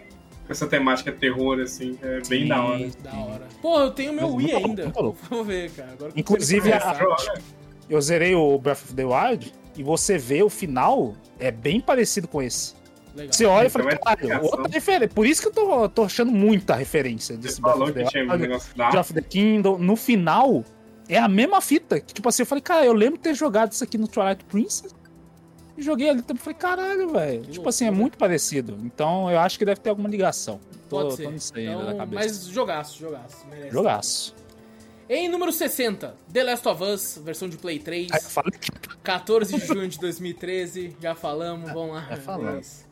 essa 0.50 0.66
temática 0.68 1.12
terror, 1.12 1.60
assim. 1.60 1.98
É 2.02 2.22
bem 2.28 2.42
Sim. 2.44 2.48
da 2.48 2.64
hora. 2.64 2.90
Da 3.04 3.14
hora. 3.14 3.48
Pô, 3.62 3.80
eu 3.80 3.92
tenho 3.92 4.14
meu 4.14 4.34
Wii 4.34 4.52
louco, 4.52 4.68
ainda. 4.68 4.94
Vou 5.30 5.44
ver, 5.44 5.70
cara. 5.72 5.92
Agora 5.92 6.12
Inclusive, 6.16 6.74
a-. 6.74 7.36
Eu 7.88 8.02
zerei 8.02 8.34
o 8.34 8.58
Breath 8.58 8.82
of 8.84 8.94
the 8.96 9.06
Wild 9.06 9.54
e 9.78 9.84
você 9.84 10.18
vê 10.18 10.42
o 10.42 10.50
final 10.50 11.14
é 11.40 11.52
bem 11.52 11.80
parecido 11.80 12.28
com 12.28 12.42
esse. 12.42 12.74
Legal. 13.16 13.34
Você 13.34 13.46
olha 13.46 13.68
e 13.68 13.70
fala, 13.70 13.92
é 13.92 13.98
caralho, 13.98 14.44
outra 14.44 14.68
referência. 14.68 15.08
Por 15.10 15.26
isso 15.26 15.42
que 15.42 15.48
eu 15.48 15.52
tô, 15.52 15.90
tô 15.90 16.04
achando 16.04 16.32
muita 16.32 16.76
referência 16.76 17.38
desse 17.38 17.62
Breath 17.62 17.74
falou 17.74 17.88
of 17.90 17.94
the 17.98 18.04
que 18.04 18.10
tinha 18.12 18.26
um 18.26 19.00
of 19.00 19.14
the 19.14 19.22
Kingdom, 19.22 19.78
no 19.78 19.96
final, 19.96 20.66
é 21.08 21.18
a 21.18 21.28
mesma 21.28 21.62
fita. 21.62 22.00
Que, 22.00 22.14
tipo 22.14 22.28
assim, 22.28 22.42
eu 22.42 22.46
falei, 22.46 22.62
cara, 22.62 22.86
eu 22.86 22.94
lembro 22.94 23.18
de 23.18 23.24
ter 23.24 23.34
jogado 23.34 23.72
isso 23.72 23.84
aqui 23.84 23.98
no 23.98 24.08
Twilight 24.08 24.44
Princess. 24.46 24.94
E 25.78 25.82
joguei 25.82 26.10
ali 26.10 26.22
também. 26.22 26.42
Falei, 26.42 26.58
caralho, 26.60 27.10
velho. 27.10 27.44
Tipo 27.44 27.68
assim, 27.70 27.86
é 27.86 27.92
muito 27.92 28.18
parecido. 28.18 28.78
Então 28.84 29.30
eu 29.30 29.40
acho 29.40 29.58
que 29.58 29.66
deve 29.66 29.80
ter 29.80 29.90
alguma 29.90 30.10
ligação. 30.10 30.60
Tô, 30.90 30.98
Pode 30.98 31.10
tô 31.10 31.16
ser. 31.16 31.32
nisso 31.32 31.52
aí 31.56 31.68
ainda 31.68 31.82
Então, 31.82 31.92
na 31.94 31.98
cabeça. 31.98 32.24
mas 32.24 32.48
jogaço, 32.48 33.00
jogaço. 33.00 33.48
Merece. 33.50 33.72
Jogaço. 33.72 34.36
Em 35.08 35.30
número 35.30 35.52
60, 35.52 36.16
The 36.34 36.44
Last 36.44 36.68
of 36.68 36.84
Us, 36.84 37.22
versão 37.24 37.48
de 37.48 37.58
Play 37.58 37.78
3, 37.78 38.12
Aí 38.12 38.18
eu 38.18 38.24
falei, 38.30 38.54
14 39.04 39.60
de 39.60 39.66
junho 39.68 39.88
de 39.88 40.00
2013. 40.00 40.96
Já 41.00 41.14
falamos, 41.14 41.72
vamos 41.72 41.96
lá. 41.96 42.08
Já 42.10 42.18
falamos. 42.18 42.85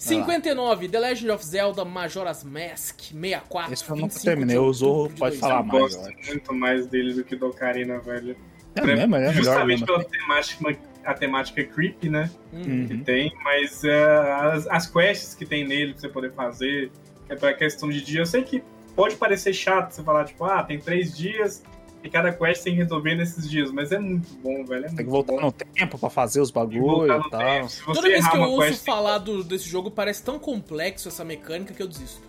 Mas- 0.00 0.04
59, 0.04 0.88
The 0.88 0.98
Legend 0.98 1.30
of 1.32 1.44
Zelda 1.44 1.84
Majora's 1.84 2.42
Mask, 2.42 3.00
64. 3.12 3.72
esse 3.72 3.84
eu 3.84 3.96
nunca 3.96 4.08
25 4.08 4.24
terminei. 4.24 4.56
de 4.56 4.62
O 4.62 4.72
Zorro 4.72 5.08
de 5.08 5.14
pode 5.14 5.36
2000. 5.36 5.40
falar 5.40 5.60
Eu 5.60 5.64
mais. 5.66 5.80
gosto 5.94 5.96
eu 6.10 6.18
acho. 6.18 6.30
muito 6.30 6.54
mais 6.54 6.86
dele 6.86 7.14
do 7.14 7.24
que 7.24 7.36
do 7.36 7.46
Ocarina, 7.48 7.98
velho. 8.00 8.36
É 8.74 8.80
mesmo, 8.80 8.92
ele 8.92 9.00
é 9.02 9.06
melhor 9.06 9.32
Justamente 9.34 9.80
mesmo. 9.80 9.86
pela 9.86 10.04
temática, 10.04 10.78
a 11.04 11.14
temática 11.14 11.64
creepy, 11.64 12.08
né? 12.08 12.30
Uhum. 12.52 12.86
Que 12.86 12.98
tem, 12.98 13.32
mas 13.44 13.84
é, 13.84 14.32
as, 14.52 14.66
as 14.68 14.86
quests 14.86 15.34
que 15.34 15.44
tem 15.44 15.66
nele 15.66 15.92
pra 15.92 16.00
você 16.00 16.08
poder 16.08 16.32
fazer, 16.32 16.90
é 17.28 17.34
pra 17.36 17.52
questão 17.52 17.88
de 17.90 18.00
dia. 18.00 18.20
Eu 18.20 18.26
sei 18.26 18.42
que 18.42 18.62
pode 18.96 19.16
parecer 19.16 19.52
chato 19.52 19.90
você 19.92 20.02
falar, 20.02 20.24
tipo, 20.24 20.44
ah, 20.44 20.62
tem 20.62 20.78
três 20.78 21.16
dias 21.16 21.62
e 22.02 22.08
cada 22.10 22.32
quest 22.32 22.62
tem 22.64 22.74
que 22.76 22.82
resolver 22.82 23.14
nesses 23.14 23.48
dias, 23.48 23.70
mas 23.70 23.92
é 23.92 23.98
muito 23.98 24.28
bom, 24.42 24.64
velho. 24.64 24.86
É 24.86 24.88
Tem 24.88 24.96
que 24.96 25.02
muito 25.04 25.10
voltar 25.26 25.32
bom. 25.34 25.40
no 25.46 25.52
tempo 25.52 25.98
pra 25.98 26.08
fazer 26.10 26.40
os 26.40 26.50
Tem 26.50 26.62
que 26.68 26.74
bagulho 26.78 27.06
voltar 27.08 27.26
e 27.26 27.30
tal. 27.30 27.94
Toda 27.94 28.08
vez 28.08 28.26
que 28.28 28.36
eu 28.36 28.40
ouço 28.42 28.68
quest, 28.68 28.84
falar 28.84 29.18
do- 29.18 29.44
desse 29.44 29.68
jogo, 29.68 29.90
parece 29.90 30.22
tão 30.22 30.38
complexo 30.38 31.08
essa 31.08 31.24
mecânica 31.24 31.74
que 31.74 31.82
eu 31.82 31.88
desisto. 31.88 32.22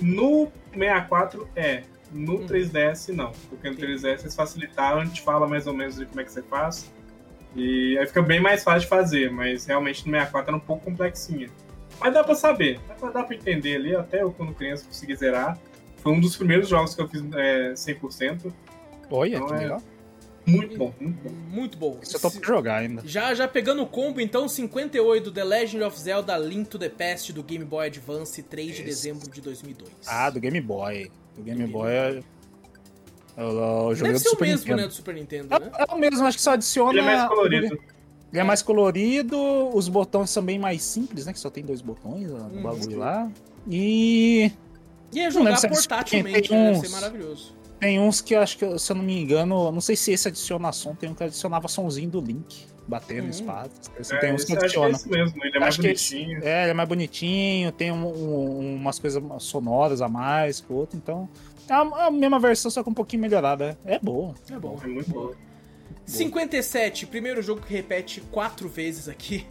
No 0.00 0.50
64 0.72 1.48
é. 1.56 1.82
No 2.12 2.36
Hum. 2.40 2.46
3DS 2.46 3.12
não. 3.14 3.32
Porque 3.48 3.70
no 3.70 3.76
3DS 3.76 4.22
eles 4.22 4.34
facilitaram, 4.34 5.00
a 5.00 5.04
gente 5.04 5.20
fala 5.22 5.46
mais 5.46 5.66
ou 5.66 5.74
menos 5.74 5.96
de 5.96 6.06
como 6.06 6.20
é 6.20 6.24
que 6.24 6.32
você 6.32 6.42
faz. 6.42 6.90
E 7.54 7.98
aí 7.98 8.06
fica 8.06 8.22
bem 8.22 8.40
mais 8.40 8.62
fácil 8.64 8.82
de 8.82 8.86
fazer, 8.86 9.30
mas 9.30 9.66
realmente 9.66 9.98
no 10.06 10.12
64 10.12 10.50
era 10.50 10.56
um 10.56 10.60
pouco 10.60 10.84
complexinha. 10.84 11.48
Mas 12.00 12.14
dá 12.14 12.24
pra 12.24 12.34
saber, 12.34 12.80
dá 12.88 12.94
pra, 12.94 13.10
dá 13.10 13.22
pra 13.24 13.36
entender 13.36 13.76
ali, 13.76 13.94
até 13.94 14.22
eu 14.22 14.32
quando 14.32 14.54
criança 14.54 14.84
consegui 14.86 15.14
zerar. 15.16 15.58
Foi 15.98 16.12
um 16.12 16.20
dos 16.20 16.36
primeiros 16.36 16.68
jogos 16.68 16.94
que 16.94 17.02
eu 17.02 17.08
fiz 17.08 17.22
é, 17.34 17.72
100%. 17.74 18.52
Olha, 19.10 19.36
Então 19.36 19.46
que 19.48 19.54
é- 19.54 19.58
legal. 19.58 19.82
Muito 20.46 20.76
bom, 20.78 20.92
muito 20.98 21.18
bom. 21.22 21.30
Muito 21.50 21.78
bom. 21.78 21.98
Isso 22.02 22.16
eu 22.16 22.20
tô 22.20 22.30
pra 22.30 22.46
jogar 22.46 22.76
ainda. 22.78 23.02
Já, 23.04 23.34
já 23.34 23.46
pegando 23.46 23.82
o 23.82 23.86
combo, 23.86 24.20
então, 24.20 24.48
58, 24.48 25.30
The 25.30 25.44
Legend 25.44 25.84
of 25.84 26.00
Zelda 26.00 26.36
Link 26.38 26.68
to 26.68 26.78
the 26.78 26.88
Past 26.88 27.32
do 27.32 27.42
Game 27.42 27.64
Boy 27.64 27.86
Advance, 27.86 28.42
3 28.42 28.68
de 28.68 28.72
Esse. 28.76 28.82
dezembro 28.84 29.30
de 29.30 29.40
2002. 29.40 29.90
Ah, 30.06 30.30
do 30.30 30.40
Game 30.40 30.60
Boy. 30.60 31.10
Do 31.36 31.42
Game 31.42 31.58
Game 31.60 31.70
Boy 31.72 31.90
é. 31.92 32.22
Eu, 33.36 33.46
eu 33.46 33.94
joguei 33.94 34.12
Deve 34.12 34.24
do 34.24 34.28
ser 34.30 34.36
o 34.36 34.40
mesmo, 34.40 34.58
Nintendo. 34.60 34.76
né, 34.82 34.86
do 34.88 34.94
Super 34.94 35.14
Nintendo, 35.14 35.48
né? 35.60 35.70
É, 35.78 35.82
é 35.90 35.94
o 35.94 35.98
mesmo, 35.98 36.26
acho 36.26 36.36
que 36.38 36.42
só 36.42 36.52
adiciona. 36.52 36.92
Ele 36.98 37.00
é 37.00 37.04
mais 37.16 37.28
colorido. 37.28 37.66
Ele 38.32 38.40
é 38.40 38.42
mais 38.44 38.62
colorido, 38.62 39.36
os 39.76 39.88
botões 39.88 40.30
são 40.30 40.42
bem 40.42 40.58
mais 40.58 40.82
simples, 40.82 41.26
né? 41.26 41.32
Que 41.32 41.38
só 41.40 41.50
tem 41.50 41.64
dois 41.64 41.80
botões 41.80 42.28
no 42.30 42.36
Hum. 42.46 42.62
bagulho 42.62 42.98
lá. 42.98 43.30
E 43.68 44.50
E 45.12 45.20
é 45.20 45.24
Não 45.24 45.30
jogar 45.30 45.44
lembro 45.46 45.60
se 45.60 45.66
é 45.66 45.70
portátilmente, 45.70 46.48
tem 46.48 46.58
né? 46.58 46.64
Deve 46.66 46.78
uns- 46.78 46.86
ser 46.86 46.92
maravilhoso. 46.92 47.54
Tem 47.80 47.98
uns 47.98 48.20
que 48.20 48.34
eu 48.34 48.40
acho 48.40 48.56
que, 48.58 48.78
se 48.78 48.92
eu 48.92 48.96
não 48.96 49.02
me 49.02 49.20
engano, 49.20 49.72
não 49.72 49.80
sei 49.80 49.96
se 49.96 50.12
esse 50.12 50.28
adiciona 50.28 50.70
som, 50.72 50.94
tem 50.94 51.10
um 51.10 51.14
que 51.14 51.24
adicionava 51.24 51.66
somzinho 51.66 52.10
do 52.10 52.20
Link, 52.20 52.66
batendo 52.86 53.26
Hum. 53.26 53.30
espada. 53.30 53.70
Esse 53.98 54.14
É, 54.14 54.18
tem 54.18 54.32
uns 54.34 54.44
que 54.44 54.52
esse- 54.52 54.64
acho 54.64 54.74
que 54.74 54.80
é 54.80 54.84
adiciona. 54.84 54.90
esse 54.96 55.08
mesmo, 55.08 55.44
ele 55.44 55.56
é 55.56 55.60
mais 55.60 55.74
Acho 55.78 55.86
esse- 55.88 56.14
bonitinho. 56.16 56.44
É, 56.44 56.62
ele 56.62 56.70
é 56.70 56.74
mais 56.74 56.88
bonitinho, 56.88 57.72
tem 57.72 57.90
um- 57.90 58.06
um- 58.06 58.76
umas 58.76 58.98
coisas 58.98 59.22
sonoras 59.42 60.00
a 60.02 60.08
mais 60.08 60.60
que 60.60 60.72
o 60.72 60.76
outro, 60.76 60.96
então. 60.96 61.28
É 61.68 61.72
a, 61.72 61.80
a 62.06 62.10
mesma 62.10 62.38
versão, 62.38 62.70
só 62.70 62.82
que 62.82 62.90
um 62.90 62.94
pouquinho 62.94 63.22
melhorada. 63.22 63.78
É 63.84 63.98
boa. 63.98 64.34
É 64.50 64.58
bom. 64.58 64.78
É 64.82 64.86
muito 64.86 65.10
bom. 65.10 65.30
57, 66.04 67.06
primeiro 67.06 67.40
jogo 67.42 67.60
que 67.62 67.72
repete 67.72 68.20
quatro 68.32 68.68
vezes 68.68 69.08
aqui. 69.08 69.46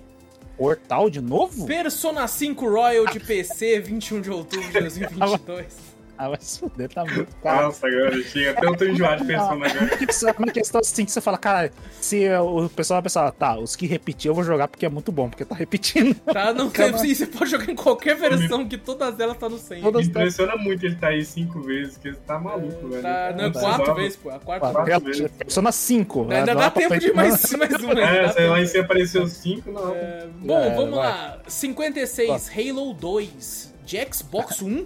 Portal 0.58 1.10
de 1.10 1.22
novo? 1.22 1.66
Persona 1.66 2.28
5 2.28 2.70
Royal 2.70 3.06
de 3.06 3.20
PC, 3.22 3.80
21 3.80 4.20
de 4.20 4.30
outubro 4.30 4.68
de 4.68 4.74
2022. 4.80 5.89
Ah, 6.22 6.28
vai 6.28 6.38
se 6.42 6.60
fuder, 6.60 6.90
tá 6.90 7.06
muito 7.06 7.34
caro. 7.42 7.68
Nossa, 7.68 7.88
agora 7.88 8.22
chega. 8.24 8.52
Até 8.52 8.66
eu 8.68 8.76
tô 8.76 8.84
enjoado 8.84 9.22
de 9.22 9.28
pensando 9.28 9.64
agora. 9.64 9.90
É 10.30 10.32
uma 10.38 10.52
questão 10.52 10.82
assim 10.82 11.06
que 11.06 11.12
você 11.12 11.22
fala, 11.22 11.38
cara, 11.38 11.72
se 12.02 12.28
o 12.30 12.68
pessoal 12.68 12.98
vai 12.98 13.04
pensar, 13.04 13.32
tá, 13.32 13.58
os 13.58 13.74
que 13.76 13.88
repetir 13.88 14.28
eu 14.30 14.36
vou 14.36 14.44
jogar 14.44 14.68
porque 14.68 14.86
é 14.86 14.90
muito 14.90 15.14
bom, 15.14 15.30
porque 15.30 15.46
tá 15.46 15.56
repetindo. 15.56 16.14
Tá? 16.34 16.54
Não 16.54 16.70
tem, 16.70 16.98
sim, 16.98 17.14
você 17.16 17.26
pode 17.26 17.50
jogar 17.52 17.72
em 17.72 17.76
qualquer 17.76 18.18
versão 18.18 18.68
que 18.68 18.78
todas 18.78 19.18
elas 19.18 19.38
tá 19.38 19.48
no 19.48 19.58
100. 19.58 19.82
Todas- 19.82 20.02
Me 20.04 20.10
impressiona 20.10 20.58
muito 20.58 20.86
ele 20.86 20.96
tá 20.96 21.08
aí 21.08 21.24
cinco 21.24 21.62
vezes, 21.62 21.96
que 21.98 22.10
ele 22.10 22.18
tá 22.18 22.38
maluco, 22.38 22.88
velho. 22.90 23.02
Tá, 23.02 23.34
não, 23.38 23.46
Ele 23.46 23.54
tá 23.54 23.60
quatro 23.62 23.96
vezes, 23.96 24.18
pô. 24.18 24.30
A 24.30 24.40
quarta 24.40 24.66
Quatro, 24.68 24.84
Quatro 24.92 25.06
vezes. 25.08 25.32
Persona 25.32 25.72
5. 25.72 26.22
Ainda 26.24 26.46
né? 26.54 26.56
dá 26.56 26.70
tempo 26.70 27.00
de 27.00 27.14
mais, 27.14 27.52
mais 27.54 27.74
uma. 27.82 27.94
ainda 27.94 28.02
É, 28.04 28.32
sei 28.34 28.48
lá, 28.50 28.62
e 28.62 28.68
se 28.68 28.78
apareceu 28.78 29.26
cinco, 29.28 29.72
não. 29.72 29.96
É, 29.96 30.28
bom, 30.42 30.60
É, 30.60 30.76
vamos 30.76 30.96
vai. 30.96 31.08
lá. 31.08 31.40
56, 31.48 32.52
Halo 32.56 32.94
2 32.94 33.74
de 33.86 33.98
Xbox 34.14 34.62
One. 34.62 34.86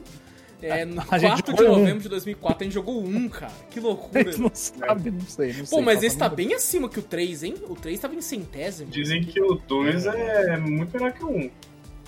É, 0.66 0.86
no 0.86 1.02
A 1.10 1.18
gente 1.18 1.44
4 1.44 1.54
de 1.54 1.62
jogou 1.62 1.76
um. 1.76 1.80
novembro 1.80 2.00
de 2.04 2.10
2004. 2.10 2.58
A 2.60 2.64
gente 2.64 2.74
jogou 2.74 3.04
um, 3.04 3.30
cara. 3.30 3.52
Que 3.70 3.80
A 3.80 3.82
loucura. 3.82 4.24
gente 4.24 4.40
não 4.42 4.52
sabe, 4.54 5.12
não 5.12 5.22
sei, 5.22 5.48
não 5.54 5.66
sei. 5.66 5.78
Pô, 5.78 5.82
mas 5.84 5.96
falta 5.96 6.06
esse 6.08 6.18
tá 6.18 6.26
muito. 6.30 6.38
bem 6.38 6.54
acima 6.54 6.90
que 6.90 7.00
o 7.00 7.04
3, 7.04 7.44
hein? 7.44 7.56
O 7.68 7.76
3 7.76 8.00
tava 8.00 8.16
em 8.16 8.22
centésimo. 8.22 8.90
Dizem 8.90 9.24
que 9.24 9.42
o 9.42 9.56
2 9.56 10.06
é 10.08 10.58
muito 10.58 10.94
melhor 10.94 11.12
que 11.12 11.24
o 11.24 11.30
1. 11.30 11.38
Um. 11.38 11.52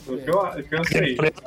O 0.07 0.17
que 0.19 0.29
eu, 0.29 0.35
o 0.37 0.63
que 0.63 0.75
eu 0.75 0.83
sei. 0.85 1.15
Gameplay 1.15 1.31
tá. 1.31 1.41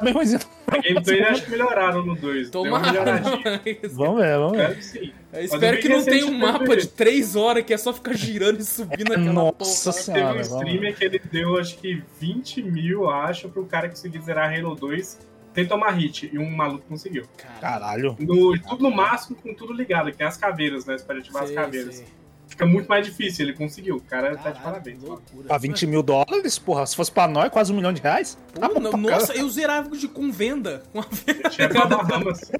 A 0.66 0.78
gameplay 0.78 1.22
acho 1.22 1.44
que 1.44 1.50
melhoraram 1.52 2.04
no 2.04 2.16
2. 2.16 2.50
Deu 2.50 2.62
uma 2.62 2.80
Tomara. 2.80 2.92
melhoradinha. 2.92 3.60
Vamos 3.92 4.20
ver, 4.20 4.36
vamos 4.36 4.56
ver. 4.56 4.70
Espero 4.70 4.74
que 4.74 4.84
sim. 4.84 5.12
Eu 5.32 5.44
espero 5.44 5.76
Mas 5.76 5.82
que 5.82 5.88
não 5.88 6.04
tenha 6.04 6.26
um 6.26 6.38
mapa 6.38 6.76
de 6.76 6.88
3 6.88 7.36
horas 7.36 7.64
que 7.64 7.72
é 7.72 7.76
só 7.78 7.92
ficar 7.92 8.14
girando 8.14 8.58
e 8.58 8.64
subindo 8.64 9.12
aquela 9.12 9.32
Nossa 9.32 9.92
porra. 9.92 10.02
senhora. 10.02 10.42
Teve 10.42 10.54
um 10.54 10.58
streamer 10.58 10.96
que 10.96 11.04
ele 11.04 11.20
deu 11.30 11.56
acho 11.56 11.78
que 11.78 12.02
20 12.20 12.62
mil, 12.64 13.08
acho, 13.08 13.48
pro 13.48 13.64
cara 13.64 13.88
conseguir 13.88 14.20
zerar 14.22 14.52
Halo 14.52 14.74
2 14.74 15.18
sem 15.58 15.66
tomar 15.66 15.90
hit. 15.90 16.30
E 16.32 16.38
um 16.38 16.48
maluco 16.48 16.84
conseguiu. 16.88 17.24
Cara, 17.36 17.58
Caralho. 17.60 18.16
No, 18.20 18.56
tudo 18.60 18.82
no 18.82 18.94
máximo, 18.94 19.36
com 19.36 19.52
tudo 19.52 19.72
ligado, 19.72 20.10
que 20.12 20.16
tem 20.16 20.26
as 20.26 20.36
caveiras, 20.36 20.86
né? 20.86 20.96
Você 20.96 21.04
pode 21.04 21.18
ativar 21.18 21.42
as 21.42 21.50
caveiras. 21.50 21.96
sei. 21.96 22.06
Fica 22.46 22.64
muito 22.64 22.88
mais 22.88 23.04
difícil, 23.04 23.44
ele 23.44 23.52
conseguiu. 23.52 23.96
O 23.96 24.00
cara 24.00 24.30
tá 24.36 24.50
de 24.50 24.58
Caralho, 24.60 24.62
parabéns. 24.62 24.98
Pra 25.46 25.58
20 25.58 25.86
mil 25.86 26.02
dólares, 26.02 26.58
porra. 26.58 26.86
Se 26.86 26.96
fosse 26.96 27.10
pra 27.12 27.28
nós, 27.28 27.50
quase 27.50 27.72
um 27.72 27.76
milhão 27.76 27.92
de 27.92 28.00
reais. 28.00 28.38
Tá 28.54 28.68
Pô, 28.68 28.80
nossa, 28.96 29.34
eu 29.34 29.48
zerava 29.50 29.94
de, 29.96 30.08
com 30.08 30.30
venda. 30.32 30.82
Com 30.92 31.00
a 31.00 31.06
venda. 31.10 31.50
Tinha 31.50 31.68
pra 31.68 31.86
Bahamas. 31.86 32.50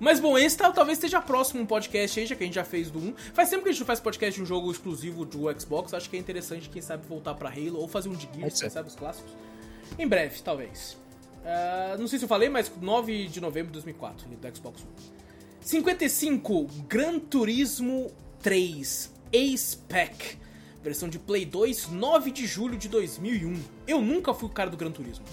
Mas 0.00 0.20
bom, 0.20 0.38
esse 0.38 0.56
tá- 0.56 0.70
talvez 0.72 0.98
esteja 0.98 1.20
próximo 1.20 1.62
um 1.62 1.66
podcast 1.66 2.18
aí, 2.18 2.26
já 2.26 2.34
que 2.34 2.42
a 2.42 2.46
gente 2.46 2.54
já 2.54 2.64
fez 2.64 2.90
do 2.90 2.98
1. 2.98 3.14
Faz 3.34 3.50
tempo 3.50 3.62
que 3.62 3.68
a 3.68 3.72
gente 3.72 3.80
não 3.80 3.86
faz 3.86 4.00
podcast 4.00 4.36
de 4.36 4.42
um 4.42 4.46
jogo 4.46 4.70
exclusivo 4.70 5.24
do 5.24 5.60
Xbox. 5.60 5.92
Acho 5.94 6.08
que 6.08 6.16
é 6.16 6.18
interessante, 6.18 6.68
quem 6.68 6.80
sabe, 6.82 7.06
voltar 7.06 7.34
pra 7.34 7.48
Halo 7.50 7.78
ou 7.78 7.86
fazer 7.88 8.08
um 8.08 8.14
de 8.14 8.28
Gears, 8.34 8.60
quem 8.60 8.70
sabe, 8.70 8.88
os 8.88 8.94
clássicos. 8.96 9.32
Em 9.98 10.08
breve, 10.08 10.40
talvez. 10.42 10.96
Ah, 11.44 11.96
não 11.98 12.06
sei 12.06 12.18
se 12.18 12.24
eu 12.24 12.28
falei, 12.28 12.48
mas 12.48 12.70
9 12.80 13.26
de 13.28 13.40
novembro 13.40 13.68
de 13.68 13.74
2004, 13.74 14.26
do 14.28 14.56
Xbox 14.56 14.82
One. 14.82 15.14
55, 15.60 16.66
Gran 16.88 17.18
Turismo 17.18 18.10
3 18.42 19.12
A-Spec. 19.34 20.38
Versão 20.82 21.08
de 21.08 21.18
Play 21.18 21.46
2, 21.46 21.88
9 21.88 22.30
de 22.30 22.46
julho 22.46 22.76
de 22.76 22.88
2001. 22.90 23.58
Eu 23.86 24.02
nunca 24.02 24.34
fui 24.34 24.48
o 24.48 24.52
cara 24.52 24.68
do 24.68 24.76
Gran 24.76 24.90
Turismo. 24.90 25.24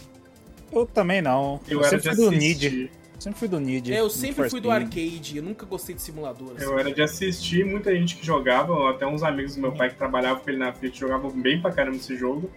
Eu 0.72 0.86
também 0.86 1.22
não. 1.22 1.60
Eu, 1.68 1.80
Eu, 1.80 1.86
era 1.86 1.98
de 1.98 2.04
sempre 2.04 2.16
fui 2.16 2.26
do 2.26 2.32
Need. 2.32 2.68
assistir. 2.68 2.92
Sempre 3.20 3.40
fui 3.40 3.48
do 3.50 3.60
Need. 3.60 3.94
É, 3.94 4.00
eu 4.00 4.10
sempre 4.10 4.50
fui 4.50 4.62
do 4.62 4.70
Need. 4.70 4.84
arcade, 4.86 5.38
eu 5.38 5.44
nunca 5.44 5.66
gostei 5.66 5.94
de 5.94 6.02
simulador. 6.02 6.54
assim. 6.56 6.64
Eu 6.66 6.80
era 6.80 6.94
de 6.94 7.02
assistir 7.02 7.66
muita 7.66 7.94
gente 7.94 8.16
que 8.16 8.26
jogava, 8.26 8.90
até 8.90 9.06
uns 9.06 9.22
amigos 9.24 9.56
do 9.56 9.62
meu 9.62 9.74
pai 9.74 9.90
que 9.90 9.96
trabalhavam 9.98 10.42
com 10.42 10.50
ele 10.50 10.60
na 10.60 10.72
Fiat 10.72 10.98
jogavam 10.98 11.30
bem 11.30 11.62
pra 11.62 11.72
caramba 11.72 11.98
esse 11.98 12.16
jogo. 12.16 12.50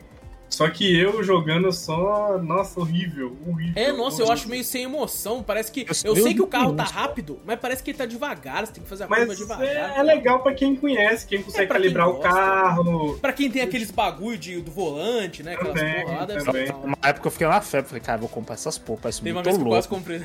Só 0.55 0.69
que 0.71 0.97
eu 0.99 1.23
jogando 1.23 1.73
só. 1.73 2.39
Nossa, 2.39 2.79
horrível, 2.81 3.37
horrível. 3.47 3.73
É, 3.75 3.93
nossa, 3.93 4.23
eu 4.23 4.31
acho 4.31 4.49
meio 4.49 4.63
sem 4.65 4.85
emoção. 4.85 5.43
Parece 5.43 5.71
que. 5.73 5.81
Eu 5.83 6.15
Eu 6.15 6.17
sei 6.23 6.33
o 6.33 6.35
que 6.37 6.43
o 6.43 6.47
carro 6.47 6.75
tá 6.75 6.85
rápido, 6.85 7.41
mas 7.45 7.59
parece 7.59 7.83
que 7.83 7.91
ele 7.91 7.99
tá 7.99 8.07
devagar. 8.07 8.67
Você 8.67 8.73
tem 8.75 8.83
que 8.83 8.89
fazer 8.89 9.05
a 9.05 9.07
curva 9.09 9.27
Mas 9.27 9.37
devagar. 9.39 9.67
é, 9.67 9.99
é 9.99 10.03
legal 10.03 10.41
pra 10.43 10.55
quem 10.55 10.77
conhece, 10.77 11.27
quem 11.27 11.43
consegue 11.43 11.65
É, 11.65 11.67
pra 11.67 11.77
quem 11.77 11.83
calibrar 11.93 12.09
o 12.09 12.21
carro. 12.21 13.19
Pra 13.21 13.33
quem 13.33 13.51
tem 13.51 13.63
aqueles 13.63 13.91
bagulho 13.91 14.39
de, 14.39 14.61
do 14.61 14.71
volante, 14.71 15.43
né? 15.43 15.55
Aquelas 15.55 15.75
Também, 15.79 16.03
porra 16.05 16.17
lá, 16.19 16.25
deve 16.25 16.45
também. 16.45 16.63
legal. 16.63 16.81
Uma 16.85 16.99
época 17.03 17.27
eu 17.27 17.31
fiquei 17.33 17.47
na 17.49 17.61
febre, 17.61 17.89
falei, 17.89 18.03
cara, 18.03 18.19
vou 18.19 18.29
comprar 18.29 18.55
essas 18.55 18.79
porra, 18.79 19.01
parece 19.03 19.21
Teve 19.21 19.33
uma 19.37 19.43
vez 19.43 19.57
que 19.57 19.63
eu 19.63 19.67
louco. 19.67 19.77
quase 19.77 19.89
comprei. 19.89 20.23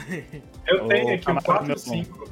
Eu 0.68 0.88
tenho 0.88 1.08
aqui 1.16 1.22
um 1.32 1.36
camarada 1.36 1.46
4 1.46 1.68
meu, 1.68 1.78
5. 1.78 2.30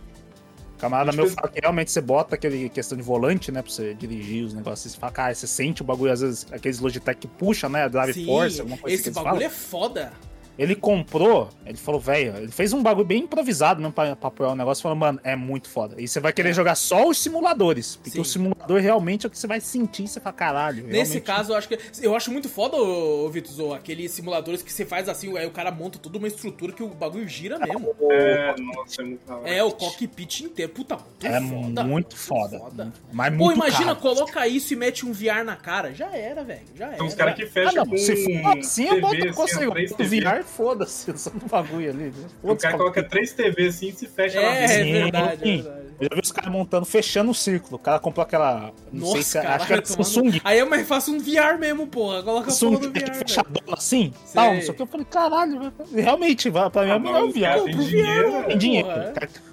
Camarada 0.78 1.12
meu 1.12 1.28
fala 1.28 1.48
que 1.48 1.60
realmente 1.60 1.92
você 1.92 2.02
bota 2.02 2.36
aquele 2.36 2.70
questão 2.70 2.98
de 2.98 3.04
volante, 3.04 3.52
né, 3.52 3.62
pra 3.62 3.72
você 3.72 3.94
dirigir 3.94 4.46
os 4.46 4.54
negócios. 4.54 4.94
Você 4.94 5.00
fala, 5.00 5.12
cara, 5.12 5.34
você 5.34 5.48
sente 5.48 5.82
o 5.82 5.86
bagulho, 5.86 6.12
às 6.12 6.22
vezes, 6.22 6.46
aqueles 6.52 6.80
Logitech 6.80 7.20
que 7.20 7.28
puxa, 7.28 7.68
né, 7.68 7.90
Drive 7.90 8.14
Sim, 8.14 8.26
Force, 8.26 8.60
alguma 8.60 8.78
coisa 8.78 8.96
esse 8.96 9.04
que 9.06 9.10
bagulho 9.12 9.44
é 9.44 9.50
foda. 9.50 10.14
Ele 10.58 10.76
comprou, 10.76 11.50
ele 11.66 11.78
falou, 11.78 12.00
velho, 12.02 12.36
ele 12.38 12.52
fez 12.52 12.74
um 12.74 12.82
bagulho 12.82 13.06
bem 13.06 13.24
improvisado 13.24 13.80
mesmo 13.80 13.94
pra, 13.94 14.16
pra 14.16 14.28
apoiar 14.30 14.52
o 14.52 14.56
negócio, 14.56 14.82
falou, 14.82 14.98
mano, 14.98 15.20
é 15.24 15.36
muito 15.36 15.70
foda. 15.70 15.96
E 16.02 16.08
você 16.08 16.20
vai 16.20 16.34
querer 16.34 16.54
jogar 16.54 16.76
só 16.76 17.08
os 17.08 17.18
simuladores, 17.20 17.96
porque 17.98 18.12
Sim. 18.12 18.22
o 18.22 18.26
simulador 18.26 18.82
realmente 18.82 19.26
é 19.26 19.28
o 19.28 19.30
que 19.30 19.38
você 19.38 19.46
vai 19.48 19.60
sentir, 19.62 20.04
e 20.06 20.08
você 20.08 20.20
fala, 20.20 20.34
caralho. 20.36 20.84
Nesse 20.88 21.14
realmente- 21.14 21.22
caso, 21.22 21.52
eu 21.54 21.58
acho 21.58 21.68
que. 21.68 21.78
Eu 22.02 22.16
acho 22.16 22.32
muito 22.32 22.50
foda, 22.50 22.76
ô, 22.78 23.30
Vitor, 23.30 23.52
Zou, 23.54 23.74
aqueles 23.74 24.12
simuladores 24.12 24.62
que 24.64 24.72
você 24.74 24.86
faz 24.86 25.08
assim, 25.08 25.38
aí 25.38 25.46
o 25.46 25.52
cara 25.52 25.70
monta 25.72 26.00
toda 26.00 26.18
uma 26.18 26.28
estrutura 26.28 26.72
que 26.74 26.82
o 26.84 26.88
bagulho 26.90 27.28
gira 27.28 27.60
mesmo. 27.60 27.96
É, 28.12 28.56
nossa, 28.60 29.02
é 29.02 29.06
muito. 29.06 29.22
É, 29.46 29.64
o 29.64 29.72
cockpit 29.72 30.42
inteiro. 30.42 30.72
Puta, 30.72 30.96
muito 30.98 31.26
É 31.28 31.40
foda. 31.42 31.84
muito 31.84 32.18
foda. 32.18 32.60
foda. 32.60 32.84
muito- 32.86 33.00
Mas 33.12 33.30
Pô, 33.38 33.44
muito 33.46 33.56
imagina, 33.58 33.86
caro. 33.96 34.00
coloca 34.00 34.48
isso 34.48 34.74
e 34.74 34.76
mete 34.76 35.06
um 35.06 35.12
VR 35.14 35.44
na 35.46 35.56
cara. 35.56 35.94
Já 35.94 36.16
era, 36.16 36.44
velho. 36.44 36.62
Já 36.76 36.88
era. 36.88 36.98
Tem 36.98 37.06
uns 37.06 37.14
caras 37.16 37.36
que 37.36 37.44
Ah, 37.44 37.50
fecham 37.50 37.74
não, 37.76 37.86
com 37.86 37.98
se 37.98 38.16
for 38.16 38.58
assim, 38.58 38.86
eu 38.88 39.02
boto 39.02 39.42
assim, 39.44 39.66
ó, 39.68 39.72
três 39.72 39.92
o 39.92 39.96
TV. 39.96 40.22
VR, 40.22 40.44
foda-se, 40.48 41.12
só 41.18 41.30
no 41.32 41.48
bagulho 41.48 41.90
ali. 41.90 42.06
né? 42.06 42.14
O 42.42 42.56
cara 42.56 42.78
coloca 42.78 43.04
três 43.04 43.34
TV 43.34 43.68
assim 43.68 43.90
e 43.90 43.94
se 43.94 44.08
fecha 44.08 44.40
lá 44.40 44.48
É, 44.56 44.64
é 44.64 44.68
dentro. 44.68 44.84
Sim, 44.86 44.94
verdade, 44.94 45.28
é 45.28 45.46
sim. 45.46 45.62
verdade. 45.64 45.88
Eu 46.00 46.08
já 46.12 46.16
vi 46.16 46.22
os 46.22 46.32
caras 46.32 46.52
montando, 46.52 46.86
fechando 46.86 47.32
o 47.32 47.34
círculo. 47.34 47.76
O 47.78 47.80
cara 47.80 47.98
comprou 48.00 48.24
aquela. 48.24 48.72
Não 48.94 49.08
sei 49.08 49.16
Nossa, 49.18 49.24
se 49.24 49.38
é- 49.40 49.42
cara, 49.42 49.56
acho 49.56 49.66
que 49.66 49.74
era 49.74 49.82
tomando- 49.82 50.04
Samsung. 50.06 50.42
Aí 50.44 50.60
eu 50.60 50.70
mais 50.70 50.88
faço 50.88 51.12
um 51.12 51.18
VR 51.20 51.58
mesmo, 51.60 51.88
porra. 51.88 52.22
Coloca 52.22 52.42
a 52.42 52.44
porra 52.44 52.52
Samsung 52.52 52.80
do 52.82 52.92
que 52.92 53.00
VR, 53.00 53.10
é 53.10 53.14
fechador 53.16 53.64
assim, 53.72 54.14
Sei. 54.24 54.34
tal, 54.36 54.54
não 54.54 54.62
sei 54.62 54.70
o 54.70 54.74
que. 54.76 54.82
Eu 54.84 54.86
falei, 54.88 55.06
caralho, 55.10 55.74
realmente, 55.92 56.50
vai- 56.52 56.70
pra 56.70 56.84
mim 56.84 56.90
é 56.90 56.94
Ah, 56.94 56.98
o 56.98 57.00
melhor 57.00 57.24
o 57.24 57.34
cara 57.34 57.58
VR. 57.58 57.60
Pô, 57.62 57.66
tem 57.66 57.78
dinheiro, 57.88 58.32
né? 58.32 58.44
Tem 58.44 58.58
dinheiro. 58.60 58.90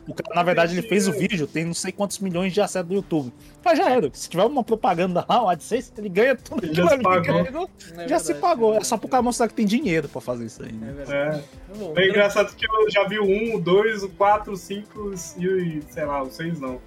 É. 0.07 0.11
O 0.11 0.14
cara, 0.14 0.32
o 0.32 0.34
na 0.34 0.42
verdade, 0.42 0.74
ele 0.76 0.86
fez 0.86 1.09
o 1.09 1.12
vídeo, 1.12 1.46
tem 1.46 1.64
não 1.64 1.74
sei 1.74 1.92
quantos 1.92 2.18
milhões 2.18 2.52
de 2.52 2.61
acessos 2.61 2.88
do 2.88 2.94
YouTube. 2.94 3.32
Mas 3.64 3.78
já 3.78 3.90
era. 3.90 4.11
Se 4.12 4.28
tiver 4.28 4.44
uma 4.44 4.62
propaganda 4.64 5.24
lá, 5.28 5.44
um 5.44 5.48
AdSense, 5.48 5.92
ele 5.98 6.09
ganha 6.09 6.36
tudo 6.36 6.64
Ele 6.64 6.72
aquilo 6.72 6.86
já 6.88 6.92
ali, 6.94 7.02
se 7.02 7.05
pagou. 7.05 7.44
ganhou. 7.44 7.70
É 7.96 8.09
já 8.09 8.18
se 8.18 8.32
verdade, 8.32 8.40
pagou. 8.40 8.74
é 8.74 8.76
É 8.78 8.84
só 8.84 8.96
pro 8.96 9.09
cara 9.09 9.22
mostrar 9.22 9.48
que 9.48 9.55
tem 9.55 9.66
dinheiro 9.66 10.09
pra 10.09 10.20
fazer 10.20 10.44
isso 10.46 10.62
aí. 10.62 10.68
É 10.70 10.72
né? 10.72 11.05
É. 11.09 12.00
É. 12.00 12.05
É 12.05 12.09
engraçado 12.09 12.55
que 12.55 12.66
eu 12.66 12.90
já 12.90 13.07
vi 13.09 13.18
o 13.18 13.24
1, 13.24 13.57
o 13.57 13.61
2, 13.61 14.02
o 14.02 14.09
4, 14.11 14.52
o 14.52 14.57
5 14.57 15.12
e, 15.38 15.48
o- 15.48 15.82
sei 15.88 16.05
lá, 16.05 16.22
o 16.22 16.30
6 16.30 16.61
não. 16.61 16.80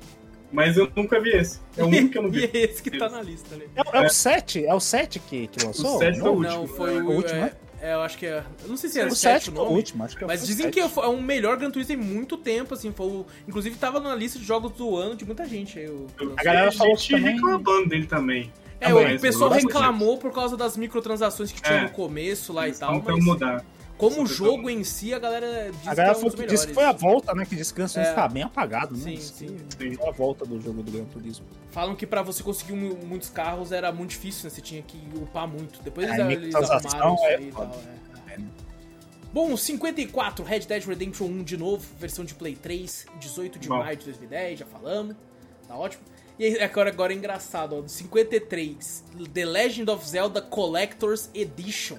Mas 0.49 0.77
eu 0.77 0.89
nunca 0.95 1.19
vi 1.19 1.31
esse. 1.31 1.59
É 1.75 1.83
o 1.83 1.87
único 1.87 2.09
que 2.09 2.17
eu 2.17 2.21
não 2.21 2.29
E 2.33 2.47
vi. 2.47 2.57
é 2.57 2.57
esse 2.65 2.81
que 2.81 2.97
tá 2.97 3.09
na 3.09 3.21
lista 3.21 3.53
ali. 3.53 3.67
É, 3.75 3.97
é 3.97 4.01
o 4.05 4.09
7? 4.09 4.65
É 4.65 4.73
o 4.73 4.79
7 4.79 5.19
que, 5.19 5.47
que 5.47 5.65
lançou? 5.65 5.95
O 5.95 5.99
7 5.99 6.19
foi 6.19 6.29
o 6.29 6.31
Não, 6.31 6.37
último. 6.39 6.55
Não, 6.61 6.67
foi 6.67 6.95
é, 6.95 7.01
o. 7.01 7.05
o 7.07 7.15
último, 7.15 7.35
é, 7.37 7.41
né? 7.41 7.51
É, 7.87 7.93
eu 7.93 8.01
acho 8.01 8.17
que 8.17 8.25
é. 8.25 8.43
Eu 8.63 8.69
não 8.69 8.77
sei 8.77 8.89
se 8.89 8.99
é 8.99 9.05
o 9.05 9.15
7 9.15 9.45
7 9.45 9.51
o 9.57 9.61
último, 9.63 10.03
acho 10.03 10.17
que 10.17 10.25
Mas 10.25 10.39
foi 10.41 10.45
o 10.45 10.47
dizem 10.47 10.65
7. 10.71 10.73
que 10.73 10.79
é 10.79 11.05
o 11.07 11.21
melhor 11.21 11.57
Gran 11.57 11.71
Turismo 11.71 11.93
em 11.93 11.97
muito 11.97 12.37
tempo, 12.37 12.73
assim. 12.73 12.91
Foi 12.91 13.05
o, 13.07 13.25
inclusive 13.47 13.75
tava 13.77 13.99
na 13.99 14.13
lista 14.15 14.37
de 14.39 14.45
jogos 14.45 14.71
do 14.73 14.95
ano 14.95 15.15
de 15.15 15.25
muita 15.25 15.45
gente 15.47 15.79
Eu 15.79 16.07
A 16.37 16.43
galera 16.43 16.71
falou 16.71 16.95
gente 16.95 17.11
também- 17.11 17.33
reclamando 17.35 17.89
dele 17.89 18.05
também. 18.05 18.51
é, 18.79 18.89
Também, 18.89 19.15
o 19.15 19.19
pessoal 19.19 19.49
reclamou 19.51 20.17
por 20.17 20.31
causa 20.31 20.55
das 20.57 20.77
microtransações 20.77 21.51
que 21.51 21.61
tinha 21.61 21.79
É. 21.79 21.83
no 21.83 21.89
começo 21.89 22.53
lá 22.53 22.67
e 22.67 22.73
tal, 22.73 22.93
tentam 22.99 23.15
mas 23.15 23.25
mudar. 23.25 23.65
Como 23.97 24.23
Isso 24.23 24.33
jogo 24.35 24.69
em 24.69 24.83
si, 24.83 25.13
a 25.13 25.19
galera 25.19 25.71
diz 25.71 25.87
A 25.87 25.95
galera 25.95 25.95
que 25.95 26.01
é 26.01 26.11
um 26.11 26.15
falou 26.15 26.29
dos 26.31 26.39
que 26.39 26.45
disse 26.47 26.67
que 26.67 26.73
foi 26.73 26.83
a 26.83 26.91
volta, 26.91 27.33
né? 27.33 27.45
Que 27.45 27.55
disse 27.55 27.73
que 27.73 27.79
o 27.81 27.83
Gran 27.83 27.91
Turismo 27.91 28.11
É. 28.11 28.15
tava 28.15 28.33
bem 28.33 28.43
apagado, 28.43 28.95
né? 28.95 29.03
Sim, 29.03 29.17
sim. 29.17 29.57
Sim. 29.79 29.95
Foi 29.95 30.07
a 30.07 30.11
volta 30.11 30.45
do 30.45 30.61
jogo 30.61 30.83
do 30.83 30.91
Gran 30.91 31.05
Turismo. 31.05 31.45
Falam 31.71 31.95
que 31.95 32.05
pra 32.05 32.21
você 32.21 32.43
conseguir 32.43 32.73
mu- 32.73 32.97
muitos 33.05 33.29
carros 33.29 33.71
era 33.71 33.91
muito 33.91 34.11
difícil, 34.11 34.43
né? 34.45 34.49
Você 34.49 34.61
tinha 34.61 34.81
que 34.81 34.97
upar 35.15 35.47
muito. 35.47 35.81
Depois 35.81 36.07
É, 36.07 36.31
eles, 36.31 36.53
eles 36.55 36.69
arrumaram 36.69 37.15
isso 37.15 37.25
é 37.25 37.35
aí 37.35 37.47
e 37.47 37.51
tal. 37.51 37.71
é. 38.27 38.33
É? 38.33 38.37
Bom, 39.33 39.55
54, 39.57 40.43
Red 40.43 40.59
Dead 40.61 40.83
Redemption 40.85 41.25
1 41.27 41.43
de 41.43 41.57
novo, 41.57 41.85
versão 41.99 42.23
de 42.23 42.33
Play 42.33 42.55
3, 42.55 43.05
18 43.19 43.59
de 43.59 43.67
Bom. 43.67 43.79
maio 43.79 43.97
de 43.97 44.05
2010, 44.05 44.59
já 44.59 44.65
falamos. 44.65 45.15
Tá 45.67 45.75
ótimo. 45.75 46.03
E 46.39 46.59
agora, 46.59 46.89
agora 46.91 47.13
é 47.13 47.15
engraçado, 47.15 47.75
ó. 47.83 47.87
53, 47.87 49.03
The 49.33 49.45
Legend 49.45 49.89
of 49.91 50.07
Zelda 50.07 50.41
Collector's 50.41 51.29
Edition. 51.33 51.97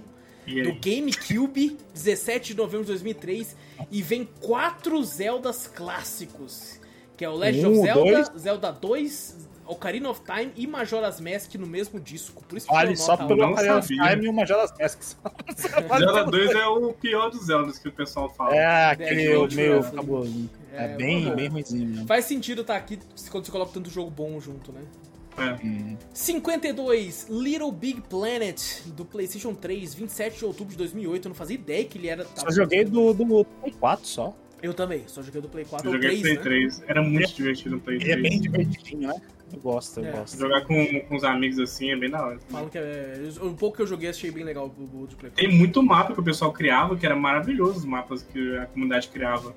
Do? 0.49 0.75
GameCube, 0.81 1.77
17 1.95 2.49
de 2.55 2.57
novembro 2.57 2.85
de 2.87 2.93
2003. 2.93 3.57
E 3.91 4.03
vem 4.03 4.29
quatro 4.41 5.03
Zeldas 5.05 5.67
clássicos. 5.67 6.81
Que 7.17 7.25
é 7.25 7.29
o 7.29 7.35
Legend 7.35 7.67
Um, 7.67 7.73
of 7.81 7.83
Zelda, 7.83 8.11
dois. 8.11 8.31
Zelda 8.41 8.73
2, 8.73 9.49
Ocarina 9.67 10.09
of 10.09 10.21
Time 10.25 10.53
e 10.57 10.67
Majora's 10.69 11.21
Mask 11.21 11.53
no 11.57 11.67
mesmo 11.67 11.99
disco. 11.99 12.45
Por 12.45 12.57
isso 12.57 12.69
que 12.69 12.73
Vale 12.73 12.97
só 12.97 13.17
pelo 13.17 13.45
Ocarina 13.51 13.79
of. 13.79 13.89
Time 13.89 14.25
e 14.25 14.29
o 14.29 14.33
Majora's 14.33 14.73
Mask. 14.79 15.01
Zelda 15.99 16.25
2 16.25 16.51
é 16.53 16.67
o 16.67 16.93
pior 16.93 17.29
dos 17.31 17.47
Zeldas 17.47 17.77
que 17.79 17.89
o 17.89 17.93
pessoal 17.93 18.31
fala. 18.31 18.55
É, 18.55 18.91
aquele 18.93 19.23
É, 19.33 19.47
meio 19.49 19.83
cabuloso. 19.93 20.49
É, 20.73 20.85
É, 20.85 20.89
bem, 20.97 21.25
bom. 21.25 21.35
bem 21.35 21.49
ruimzinho 21.49 21.89
mesmo. 21.89 22.07
Faz 22.07 22.25
sentido 22.25 22.61
estar 22.61 22.77
aqui 22.77 22.99
quando 23.31 23.45
você 23.45 23.51
coloca 23.51 23.73
tanto 23.73 23.91
jogo 23.91 24.11
bom 24.11 24.39
junto, 24.41 24.71
né? 24.73 24.83
É. 25.39 25.67
Hum. 25.67 25.97
52, 26.13 27.27
Little 27.31 27.73
Big 27.73 28.01
Planet, 28.09 28.61
do 28.87 29.05
PlayStation 29.05 29.55
3, 29.55 29.95
27 29.95 30.39
de 30.39 30.45
outubro 30.45 30.73
de 30.73 30.79
2008. 30.79 31.27
Eu 31.27 31.29
não 31.31 31.37
fazia 31.37 31.55
ideia 31.55 31.85
que 31.85 31.99
ele 31.99 32.09
era. 32.09 32.27
Só 32.35 32.51
joguei 32.51 32.85
do, 32.85 33.13
do 33.13 33.45
Play 33.45 33.73
4 33.79 34.07
só. 34.07 34.37
Eu 34.61 34.75
também, 34.75 35.05
só 35.07 35.23
joguei 35.23 35.41
do 35.41 35.49
Play 35.49 35.65
4 35.65 35.89
Eu 35.89 35.93
joguei 35.93 36.09
3, 36.21 36.23
Play 36.23 36.35
né? 36.35 36.43
3. 36.43 36.83
Era 36.89 37.01
muito 37.03 37.33
divertido 37.33 37.77
no 37.77 37.81
Play 37.81 37.97
Ele 37.99 38.11
é 38.11 38.17
3. 38.17 38.23
bem 38.23 38.41
divertidinho, 38.41 39.09
né? 39.09 39.15
Eu 39.53 39.61
gosto, 39.61 40.01
eu 40.01 40.07
É. 40.07 40.11
gosto. 40.13 40.37
Jogar 40.39 40.65
com, 40.67 41.01
com 41.03 41.17
os 41.17 41.23
amigos 41.25 41.59
assim 41.61 41.91
é 41.93 41.97
bem 41.97 42.11
da 42.11 42.21
hora. 42.27 42.39
Falam 42.49 42.69
que 42.69 42.77
é. 42.77 43.15
Um 43.41 43.55
pouco 43.55 43.77
que 43.77 43.83
eu 43.83 43.87
joguei, 43.87 44.09
achei 44.11 44.31
bem 44.33 44.43
legal 44.45 44.67
o 44.77 44.83
o 45.03 45.07
de 45.07 45.15
Play 45.15 45.31
4. 45.31 45.35
Tem 45.37 45.49
muito 45.57 45.81
mapa 45.83 46.13
que 46.13 46.21
o 46.21 46.25
pessoal 46.25 46.53
criava, 46.53 46.97
que 46.97 47.07
era 47.07 47.15
maravilhoso 47.15 47.79
os 47.79 47.85
mapas 47.85 48.23
que 48.25 48.57
a 48.57 48.67
comunidade 48.67 49.09
criava. 49.09 49.55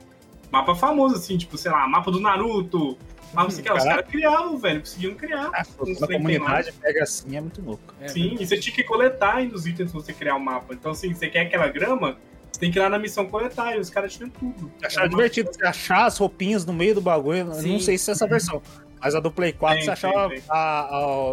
Mapa 0.51 0.75
famoso, 0.75 1.15
assim, 1.15 1.37
tipo, 1.37 1.57
sei 1.57 1.71
lá, 1.71 1.87
mapa 1.87 2.11
do 2.11 2.19
Naruto. 2.19 2.95
Mapa, 3.33 3.49
sei 3.51 3.63
lá, 3.63 3.73
os 3.75 3.83
Caraca. 3.83 3.89
caras 4.03 4.11
criavam, 4.11 4.57
velho, 4.57 4.79
conseguiam 4.81 5.15
criar. 5.15 5.49
Ah, 5.53 5.61
a 5.61 6.07
comunidade 6.07 6.71
pega 6.73 7.03
assim, 7.03 7.35
é 7.37 7.41
muito 7.41 7.61
louco. 7.61 7.93
É, 8.01 8.07
Sim, 8.09 8.35
e 8.39 8.45
você 8.45 8.57
tinha 8.57 8.75
que 8.75 8.83
coletar 8.83 9.35
ainda 9.35 9.55
os 9.55 9.65
itens 9.65 9.91
pra 9.91 10.01
você 10.01 10.11
criar 10.13 10.35
o 10.35 10.39
mapa. 10.39 10.73
Então, 10.73 10.91
assim, 10.91 11.13
você 11.13 11.27
quer 11.29 11.41
aquela 11.41 11.67
grama, 11.69 12.17
você 12.51 12.59
tem 12.59 12.71
que 12.71 12.77
ir 12.77 12.81
lá 12.81 12.89
na 12.89 12.99
missão 12.99 13.25
coletar, 13.25 13.75
e 13.75 13.79
os 13.79 13.89
caras 13.89 14.13
tinham 14.13 14.29
tudo. 14.29 14.71
Achava 14.83 15.07
divertido 15.07 15.49
você 15.53 15.65
achar 15.65 16.05
as 16.05 16.17
roupinhas 16.17 16.65
no 16.65 16.73
meio 16.73 16.95
do 16.95 17.01
bagulho. 17.01 17.53
Sim. 17.55 17.73
Não 17.73 17.79
sei 17.79 17.97
se 17.97 18.09
é 18.09 18.13
essa 18.13 18.27
versão. 18.27 18.61
Mas 18.99 19.15
a 19.15 19.19
do 19.19 19.31
Play 19.31 19.51
4 19.53 19.77
Tem, 19.77 19.85
você 19.85 19.91
achava 19.91 20.29
tem, 20.29 20.37
tem. 20.41 20.43
a- 20.49 20.81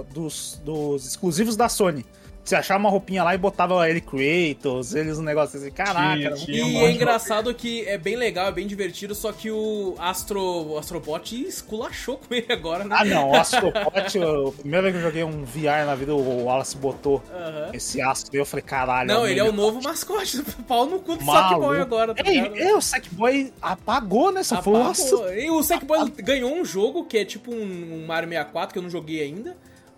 a- 0.00 0.02
dos, 0.14 0.62
dos 0.64 1.04
exclusivos 1.06 1.54
da 1.56 1.68
Sony. 1.68 2.06
Você 2.48 2.56
achava 2.56 2.80
uma 2.80 2.88
roupinha 2.88 3.22
lá 3.22 3.34
e 3.34 3.38
botava 3.38 3.86
ele 3.90 4.00
Kratos, 4.00 4.94
eles 4.94 5.18
um 5.18 5.22
negócio 5.22 5.58
assim, 5.58 5.70
caraca. 5.70 6.32
Tinha, 6.32 6.64
um 6.64 6.68
E 6.70 6.76
é 6.78 6.90
engraçado 6.90 7.52
que 7.54 7.86
é 7.86 7.98
bem 7.98 8.16
legal, 8.16 8.48
é 8.48 8.52
bem 8.52 8.66
divertido, 8.66 9.14
só 9.14 9.32
que 9.32 9.50
o 9.50 9.94
Astro, 9.98 10.40
o 10.40 10.78
Astrobot 10.78 11.34
esculachou 11.46 12.16
com 12.16 12.34
ele 12.34 12.50
agora, 12.50 12.84
né? 12.84 12.96
Ah, 12.98 13.04
não, 13.04 13.32
o 13.32 13.36
Astropod, 13.36 14.16
eu- 14.16 14.48
a 14.48 14.52
primeira 14.52 14.82
vez 14.84 14.94
que 14.94 14.98
eu 14.98 15.06
joguei 15.06 15.24
um 15.24 15.44
VR 15.44 15.84
na 15.84 15.94
vida, 15.94 16.14
o 16.14 16.44
Wallace 16.44 16.74
botou 16.78 17.22
Aham. 17.30 17.68
esse 17.74 18.00
astro 18.00 18.34
e 18.34 18.38
eu 18.38 18.46
falei, 18.46 18.62
caralho. 18.64 19.08
Não, 19.08 19.26
ele 19.28 19.40
é 19.40 19.44
o 19.44 19.52
novo 19.52 19.82
mascote 19.82 20.38
do 20.38 20.44
pau 20.64 20.86
no 20.86 21.00
cu 21.00 21.16
do 21.16 21.24
Maluco. 21.26 21.48
Sackboy 21.50 21.80
agora, 21.82 22.14
tá 22.14 22.22
Ei, 22.24 22.38
é, 22.38 22.74
o 22.74 22.80
Sackboy 22.80 23.52
apagou, 23.60 24.32
né? 24.32 24.42
Só 24.42 24.54
Apagou. 24.54 24.84
nossa. 24.84 25.34
E 25.34 25.50
o 25.50 25.62
Sackboy 25.62 26.10
ganhou 26.16 26.54
um 26.54 26.64
jogo 26.64 27.04
que 27.04 27.18
é 27.18 27.26
tipo 27.26 27.52
um, 27.52 28.02
um 28.02 28.06
Mario 28.06 28.30
64 28.30 28.72
que 28.72 28.78
eu 28.78 28.82
não 28.82 28.88
joguei 28.88 29.22
ainda. 29.22 29.54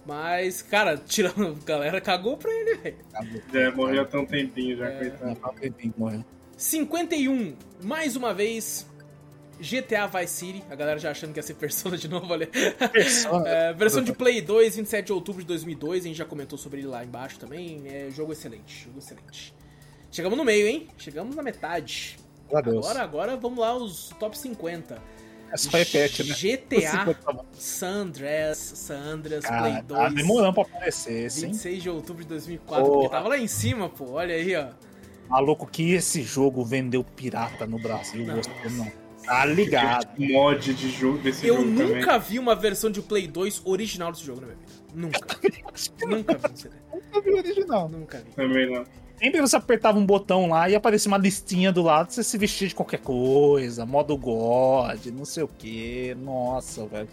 Mas, 0.07 0.63
cara, 0.63 0.97
tirando. 0.97 1.59
A 1.63 1.65
galera 1.65 2.01
cagou 2.01 2.37
pra 2.37 2.51
ele, 2.53 2.75
velho. 2.77 2.97
É, 3.53 3.71
morreu 3.71 4.03
até 4.03 4.19
um 4.19 4.27
tempinho 4.27 4.77
já, 4.77 4.87
É. 4.87 5.11
coitado. 5.11 5.37
Morreu. 5.97 6.25
51, 6.57 7.55
mais 7.83 8.17
uma 8.17 8.33
vez. 8.35 8.89
GTA 9.63 10.07
Vice 10.07 10.33
City, 10.33 10.65
a 10.71 10.75
galera 10.75 10.99
já 10.99 11.11
achando 11.11 11.35
que 11.35 11.39
ia 11.39 11.43
ser 11.43 11.53
Persona 11.53 11.95
de 11.99 12.09
novo, 12.09 12.33
olha. 12.33 12.47
Persona. 12.47 13.45
É, 13.47 13.73
versão 13.75 14.03
de 14.03 14.11
Play 14.11 14.41
2, 14.41 14.77
27 14.77 15.07
de 15.07 15.13
outubro 15.13 15.43
de 15.43 15.47
2002, 15.49 16.05
a 16.05 16.09
gente 16.09 16.17
já 16.17 16.25
comentou 16.25 16.57
sobre 16.57 16.79
ele 16.81 16.87
lá 16.89 17.05
embaixo 17.05 17.39
também. 17.39 17.83
É 17.87 18.09
jogo 18.11 18.33
excelente, 18.33 18.85
jogo 18.85 18.99
excelente. 19.01 19.55
Chegamos 20.11 20.39
no 20.39 20.47
meio, 20.47 20.67
hein? 20.67 20.89
Chegamos 20.97 21.37
na 21.37 21.43
metade. 21.43 22.17
Agora, 22.51 23.03
agora 23.03 23.37
vamos 23.37 23.59
lá, 23.59 23.77
os 23.77 24.09
top 24.19 24.37
50. 24.39 24.97
Essa 25.53 25.71
foi 25.71 25.81
repete, 25.81 26.23
né? 26.25 26.35
GTA 26.35 27.17
San 27.59 27.89
Andreas, 27.89 28.59
San 28.59 28.99
Andreas, 28.99 29.45
Play 29.45 29.59
Cara, 29.73 29.83
2. 29.83 30.01
tá 30.01 30.09
demorando 30.11 30.55
pra 30.55 30.63
aparecer 30.63 31.25
esse, 31.27 31.45
hein? 31.45 31.53
26 31.53 31.83
de 31.83 31.91
outubro 31.91 32.23
de 32.23 32.29
2004, 32.29 32.85
Porra. 32.85 32.95
porque 33.01 33.09
tava 33.11 33.29
lá 33.29 33.39
em 33.39 33.49
cima, 33.49 33.89
pô. 33.89 34.13
Olha 34.13 34.35
aí, 34.35 34.55
ó. 34.57 34.69
Maluco, 35.29 35.67
que 35.67 35.93
esse 35.93 36.23
jogo 36.23 36.65
vendeu 36.65 37.03
pirata 37.05 37.67
no 37.67 37.81
Brasil, 37.81 38.27
Não. 38.27 38.37
você 38.37 38.51
não 38.71 38.91
tá 39.25 39.45
ligado. 39.45 40.09
mod 40.19 40.75
de 40.75 40.91
jogo 40.91 41.19
desse 41.19 41.47
Eu 41.47 41.57
jogo 41.57 41.69
nunca 41.69 42.07
também. 42.15 42.21
vi 42.29 42.39
uma 42.39 42.55
versão 42.55 42.91
de 42.91 43.01
Play 43.03 43.29
2 43.29 43.63
original 43.65 44.11
desse 44.13 44.25
jogo 44.25 44.41
na 44.41 44.47
minha 44.49 44.59
vida. 44.59 44.73
Nunca. 44.95 45.21
nunca 46.07 46.35
vi. 46.49 46.71
Nunca 46.93 47.21
vi 47.21 47.31
o 47.31 47.37
original. 47.37 47.89
Nunca 47.89 48.19
vi. 48.19 48.31
Também 48.33 48.71
não. 48.73 48.85
Sempre 49.21 49.41
você 49.41 49.55
apertava 49.57 49.99
um 49.99 50.07
botão 50.07 50.49
lá 50.49 50.69
e 50.71 50.75
aparecia 50.75 51.09
uma 51.11 51.19
listinha 51.19 51.71
do 51.71 51.83
lado, 51.83 52.11
você 52.11 52.25
se 52.25 52.39
vestia 52.39 52.67
de 52.69 52.75
qualquer 52.75 53.01
coisa, 53.01 53.85
modo 53.85 54.17
God, 54.17 55.07
não 55.13 55.25
sei 55.27 55.43
o 55.43 55.49
que. 55.49 56.17
Nossa, 56.21 56.87
velho. 56.87 57.09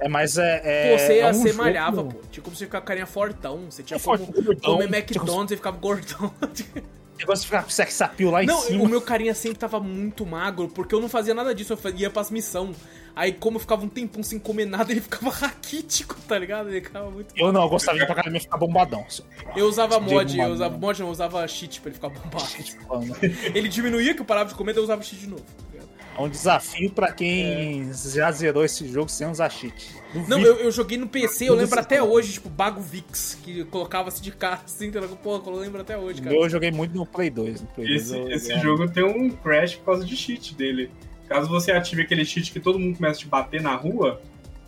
É, 0.00 0.08
mas 0.08 0.36
é. 0.36 0.60
é 0.64 0.90
Pô, 0.92 0.98
você, 0.98 1.18
é 1.18 1.30
um 1.30 1.32
você 1.34 1.48
jogo- 1.50 1.62
malhava, 1.62 2.04
pô. 2.04 2.20
Tinha 2.30 2.42
como 2.42 2.56
você 2.56 2.64
ficar 2.64 2.80
com 2.80 2.84
a 2.84 2.86
carinha 2.88 3.06
fortão. 3.06 3.60
Você 3.70 3.82
tinha 3.84 3.96
É 3.96 4.00
como 4.00 4.26
gordão, 4.26 4.72
comer 4.78 4.92
McDonald's 4.92 5.52
e 5.52 5.56
ficava 5.56 5.76
gordão. 5.76 6.32
Negócio 7.16 7.42
de 7.42 7.46
ficar 7.46 7.62
com 7.62 7.70
sex 7.70 8.02
appeal 8.02 8.32
lá 8.32 8.42
em 8.42 8.46
Não, 8.46 8.58
cima. 8.60 8.82
o 8.82 8.88
meu 8.88 9.00
carinha 9.00 9.32
sempre 9.34 9.56
tava 9.58 9.78
muito 9.78 10.26
magro, 10.26 10.66
porque 10.68 10.92
eu 10.92 11.00
não 11.00 11.08
fazia 11.08 11.32
nada 11.32 11.54
disso, 11.54 11.72
eu 11.84 11.90
ia 11.96 12.10
pras 12.10 12.28
missão. 12.28 12.72
Aí, 13.16 13.32
como 13.32 13.56
eu 13.56 13.60
ficava 13.60 13.84
um 13.84 13.88
tempão 13.88 14.22
sem 14.22 14.38
comer 14.38 14.64
nada, 14.66 14.90
ele 14.92 15.00
ficava 15.00 15.30
raquítico, 15.30 16.16
tá 16.26 16.38
ligado? 16.38 16.68
Ele 16.68 16.80
ficava 16.80 17.10
muito. 17.10 17.32
Eu 17.36 17.52
não, 17.52 17.62
eu 17.62 17.68
gostava 17.68 17.96
de 17.96 18.02
ir 18.02 18.06
pra 18.06 18.14
academia 18.14 18.40
ficar 18.40 18.56
bombadão. 18.56 19.04
assim. 19.06 19.22
Eu 19.56 19.66
usava 19.66 20.00
mod, 20.00 20.38
eu 20.38 20.48
usava 20.50 20.76
mod, 20.76 20.98
não, 21.00 21.06
eu 21.08 21.12
usava 21.12 21.46
cheat 21.46 21.80
pra 21.80 21.90
ele 21.90 21.94
ficar 21.94 22.08
bombado. 22.08 23.14
Ele 23.54 23.68
diminuía 23.68 24.14
que 24.14 24.20
eu 24.20 24.24
parava 24.24 24.48
de 24.48 24.54
comer, 24.54 24.72
daí 24.72 24.80
eu 24.80 24.84
usava 24.84 25.02
cheat 25.02 25.20
de 25.20 25.28
novo. 25.28 25.42
tá 25.42 25.64
ligado? 25.72 25.88
É 26.16 26.20
um 26.22 26.28
desafio 26.28 26.90
pra 26.90 27.10
quem 27.12 27.90
já 27.92 28.30
zerou 28.30 28.64
esse 28.64 28.86
jogo 28.86 29.08
sem 29.10 29.28
usar 29.28 29.50
cheat. 29.50 29.94
Duvido. 30.12 30.28
Não, 30.30 30.40
eu, 30.40 30.56
eu 30.56 30.70
joguei 30.70 30.96
no 30.96 31.08
PC, 31.08 31.48
eu 31.48 31.54
lembro 31.54 31.78
até 31.78 32.00
hoje, 32.02 32.34
tipo, 32.34 32.48
Bago 32.48 32.80
Vix, 32.80 33.36
que 33.42 33.64
colocava-se 33.64 34.22
de 34.22 34.30
cara 34.30 34.60
assim, 34.64 34.90
tá 34.92 35.00
pô, 35.22 35.36
eu 35.44 35.56
lembro 35.56 35.80
até 35.80 35.96
hoje, 35.98 36.22
cara. 36.22 36.34
Eu 36.34 36.48
joguei 36.48 36.70
muito 36.70 36.94
no 36.94 37.04
Play 37.04 37.30
2. 37.30 37.62
No 37.62 37.66
Play 37.68 37.86
2 37.88 38.02
Esse, 38.02 38.16
eu- 38.16 38.30
esse 38.30 38.52
eu- 38.52 38.60
jogo 38.60 38.88
tem 38.88 39.02
um 39.04 39.28
crash 39.30 39.74
por 39.76 39.86
causa 39.86 40.04
de 40.04 40.16
cheat 40.16 40.54
dele. 40.54 40.90
Caso 41.34 41.48
você 41.48 41.72
ative 41.72 42.02
aquele 42.02 42.24
cheat 42.24 42.52
que 42.52 42.60
todo 42.60 42.78
mundo 42.78 42.94
começa 42.96 43.16
a 43.16 43.18
te 43.22 43.26
bater 43.26 43.60
na 43.60 43.74
rua, 43.74 44.22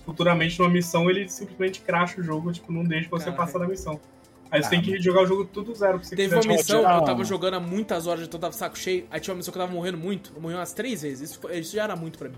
futuramente 0.04 0.58
numa 0.58 0.68
missão 0.68 1.08
ele 1.08 1.28
simplesmente 1.28 1.80
cracha 1.80 2.20
o 2.20 2.24
jogo, 2.24 2.52
tipo, 2.52 2.72
não 2.72 2.82
deixa 2.82 3.08
você 3.08 3.30
passar 3.30 3.60
da 3.60 3.68
missão. 3.68 4.00
Aí 4.50 4.60
você 4.60 4.66
Ah, 4.66 4.70
tem 4.70 4.82
que 4.82 4.98
jogar 5.00 5.22
o 5.22 5.26
jogo 5.26 5.44
tudo 5.44 5.72
zero 5.72 6.00
pra 6.00 6.02
você 6.08 6.16
Teve 6.16 6.34
uma 6.34 6.40
te 6.40 6.48
missão, 6.48 6.80
eu 6.92 7.04
tava 7.04 7.22
jogando 7.22 7.54
há 7.54 7.60
muitas 7.60 8.08
horas, 8.08 8.22
eu 8.22 8.28
tava 8.28 8.48
de 8.50 8.56
saco 8.56 8.76
cheio, 8.76 9.06
aí 9.12 9.20
tinha 9.20 9.32
uma 9.32 9.36
missão 9.36 9.52
que 9.52 9.58
eu 9.58 9.62
tava 9.62 9.72
morrendo 9.72 9.96
muito, 9.96 10.32
eu 10.34 10.42
morri 10.42 10.56
umas 10.56 10.72
três 10.72 11.02
vezes, 11.02 11.30
isso, 11.30 11.38
foi- 11.38 11.56
isso 11.56 11.72
já 11.72 11.84
era 11.84 11.94
muito 11.94 12.18
pra 12.18 12.28
mim. 12.30 12.36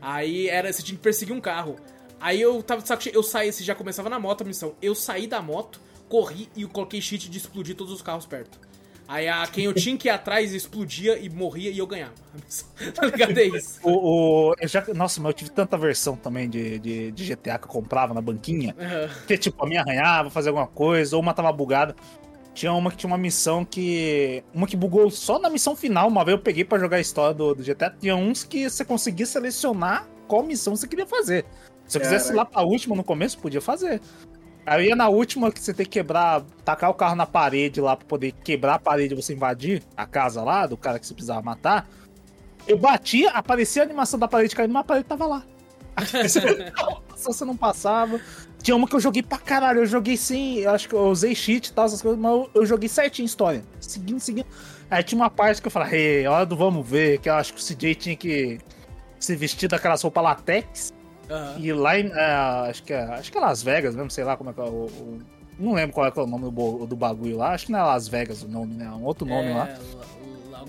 Aí 0.00 0.48
era, 0.48 0.72
você 0.72 0.80
tinha 0.80 0.96
que 0.96 1.02
perseguir 1.02 1.34
um 1.34 1.40
carro. 1.40 1.74
Aí 2.20 2.40
eu 2.40 2.62
tava 2.62 2.80
de 2.80 2.86
saco 2.86 3.02
cheio, 3.02 3.16
eu 3.16 3.24
saí, 3.24 3.52
você 3.52 3.64
já 3.64 3.74
começava 3.74 4.08
na 4.08 4.20
moto 4.20 4.42
a 4.42 4.44
missão, 4.44 4.76
eu 4.80 4.94
saí 4.94 5.26
da 5.26 5.42
moto, 5.42 5.80
corri 6.08 6.48
e 6.54 6.64
coloquei 6.64 7.00
cheat 7.00 7.28
de 7.28 7.38
explodir 7.38 7.74
todos 7.74 7.92
os 7.92 8.02
carros 8.02 8.24
perto. 8.24 8.67
Aí 9.08 9.26
a, 9.26 9.46
quem 9.46 9.64
eu 9.64 9.72
tinha 9.72 9.96
que 9.96 10.06
ir 10.06 10.10
atrás 10.10 10.52
explodia 10.52 11.18
e 11.18 11.30
morria 11.30 11.70
e 11.70 11.78
eu 11.78 11.86
ganhava. 11.86 12.12
tá 12.94 13.06
ligado? 13.06 13.38
É 13.38 13.44
isso. 13.44 13.80
O, 13.82 14.50
o- 14.50 14.54
eu 14.60 14.68
já, 14.68 14.84
nossa, 14.94 15.18
mas 15.20 15.30
eu 15.30 15.32
tive 15.34 15.50
tanta 15.50 15.78
versão 15.78 16.14
também 16.14 16.48
de, 16.48 16.78
de, 16.78 17.10
de 17.10 17.24
GTA 17.24 17.58
que 17.58 17.64
eu 17.64 17.70
comprava 17.70 18.12
na 18.12 18.20
banquinha. 18.20 18.76
Aham. 18.78 19.08
Que 19.26 19.38
tipo, 19.38 19.64
a 19.64 19.66
minha 19.66 19.80
arranhava, 19.80 20.28
fazia 20.28 20.50
alguma 20.50 20.66
coisa, 20.66 21.16
ou 21.16 21.22
uma 21.22 21.32
tava 21.32 21.50
bugada. 21.50 21.96
Tinha 22.52 22.72
uma 22.72 22.90
que 22.90 22.96
tinha 22.98 23.08
uma 23.08 23.16
missão 23.16 23.64
que. 23.64 24.42
Uma 24.52 24.66
que 24.66 24.76
bugou 24.76 25.10
só 25.10 25.38
na 25.38 25.48
missão 25.48 25.74
final. 25.74 26.06
Uma 26.08 26.24
vez 26.24 26.36
eu 26.36 26.42
peguei 26.42 26.64
pra 26.64 26.78
jogar 26.78 26.98
a 26.98 27.00
história 27.00 27.32
do, 27.32 27.54
do 27.54 27.62
GTA. 27.62 27.88
Tinha 27.98 28.14
uns 28.16 28.44
que 28.44 28.68
você 28.68 28.84
conseguia 28.84 29.24
selecionar 29.24 30.06
qual 30.26 30.42
missão 30.42 30.76
você 30.76 30.86
queria 30.86 31.06
fazer. 31.06 31.46
Se 31.86 31.96
eu 31.96 32.02
quisesse 32.02 32.32
ir 32.32 32.34
lá 32.36 32.44
pra 32.44 32.60
última 32.62 32.94
no 32.94 33.02
começo, 33.04 33.38
podia 33.38 33.60
fazer. 33.62 34.00
Aí 34.68 34.88
ia 34.88 34.96
na 34.96 35.08
última 35.08 35.50
que 35.50 35.60
você 35.60 35.72
tem 35.72 35.86
que 35.86 35.92
quebrar, 35.92 36.42
tacar 36.64 36.90
o 36.90 36.94
carro 36.94 37.16
na 37.16 37.26
parede 37.26 37.80
lá 37.80 37.96
pra 37.96 38.06
poder 38.06 38.32
quebrar 38.44 38.74
a 38.74 38.78
parede 38.78 39.14
e 39.14 39.16
você 39.16 39.32
invadir 39.32 39.82
a 39.96 40.06
casa 40.06 40.42
lá 40.42 40.66
do 40.66 40.76
cara 40.76 40.98
que 40.98 41.06
você 41.06 41.14
precisava 41.14 41.42
matar. 41.42 41.88
Eu 42.66 42.76
batia, 42.76 43.30
aparecia 43.30 43.82
a 43.82 43.84
animação 43.84 44.18
da 44.18 44.28
parede 44.28 44.54
caindo, 44.54 44.72
mas 44.72 44.82
a 44.82 44.84
parede 44.84 45.06
tava 45.06 45.26
lá. 45.26 45.42
Só 47.16 47.32
você 47.32 47.44
não 47.44 47.56
passava. 47.56 48.20
Tinha 48.62 48.76
uma 48.76 48.86
que 48.86 48.94
eu 48.94 49.00
joguei 49.00 49.22
pra 49.22 49.38
caralho. 49.38 49.80
Eu 49.80 49.86
joguei 49.86 50.16
sem. 50.16 50.58
Eu 50.58 50.70
acho 50.72 50.88
que 50.88 50.94
eu 50.94 51.08
usei 51.08 51.34
cheat 51.34 51.68
e 51.68 51.72
tal, 51.72 51.86
essas 51.86 52.02
coisas, 52.02 52.20
mas 52.20 52.30
eu, 52.30 52.50
eu 52.54 52.66
joguei 52.66 52.88
certinho 52.88 53.24
a 53.24 53.26
história. 53.26 53.64
Seguindo, 53.80 54.20
seguindo. 54.20 54.46
Aí 54.90 55.02
tinha 55.02 55.20
uma 55.20 55.30
parte 55.30 55.60
que 55.60 55.66
eu 55.66 55.72
falei, 55.72 56.20
hey, 56.20 56.26
hora 56.26 56.46
do 56.46 56.56
vamos 56.56 56.88
ver, 56.88 57.18
que 57.18 57.28
eu 57.28 57.34
acho 57.34 57.52
que 57.52 57.60
o 57.60 57.64
CJ 57.64 57.94
tinha 57.94 58.16
que 58.16 58.58
se 59.18 59.34
vestir 59.36 59.68
daquelas 59.68 60.02
roupas 60.02 60.22
latex. 60.22 60.92
Aham. 61.30 61.56
E 61.58 61.72
lá 61.72 61.98
em. 61.98 62.08
é, 62.10 62.68
acho, 62.70 62.82
que 62.82 62.92
é, 62.92 63.02
acho 63.02 63.30
que 63.32 63.38
é 63.38 63.40
Las 63.40 63.62
Vegas 63.62 63.94
mesmo, 63.94 64.10
sei 64.10 64.24
lá 64.24 64.36
como 64.36 64.50
é 64.50 64.52
que 64.52 64.60
é 64.60 64.64
o. 64.64 64.86
o- 64.86 65.18
não 65.58 65.72
lembro 65.74 65.92
qual 65.94 66.06
é, 66.06 66.10
que 66.12 66.18
é 66.18 66.22
o 66.22 66.26
nome 66.26 66.50
do, 66.50 66.86
do 66.86 66.94
bagulho 66.96 67.36
lá. 67.36 67.52
Acho 67.52 67.66
que 67.66 67.72
não 67.72 67.80
é 67.80 67.82
Las 67.82 68.06
Vegas 68.06 68.42
o 68.44 68.48
nome, 68.48 68.74
né? 68.74 68.84
É 68.84 68.90
um 68.90 69.02
outro 69.04 69.26
nome 69.26 69.48
É, 69.50 69.54
lá. 69.54 69.68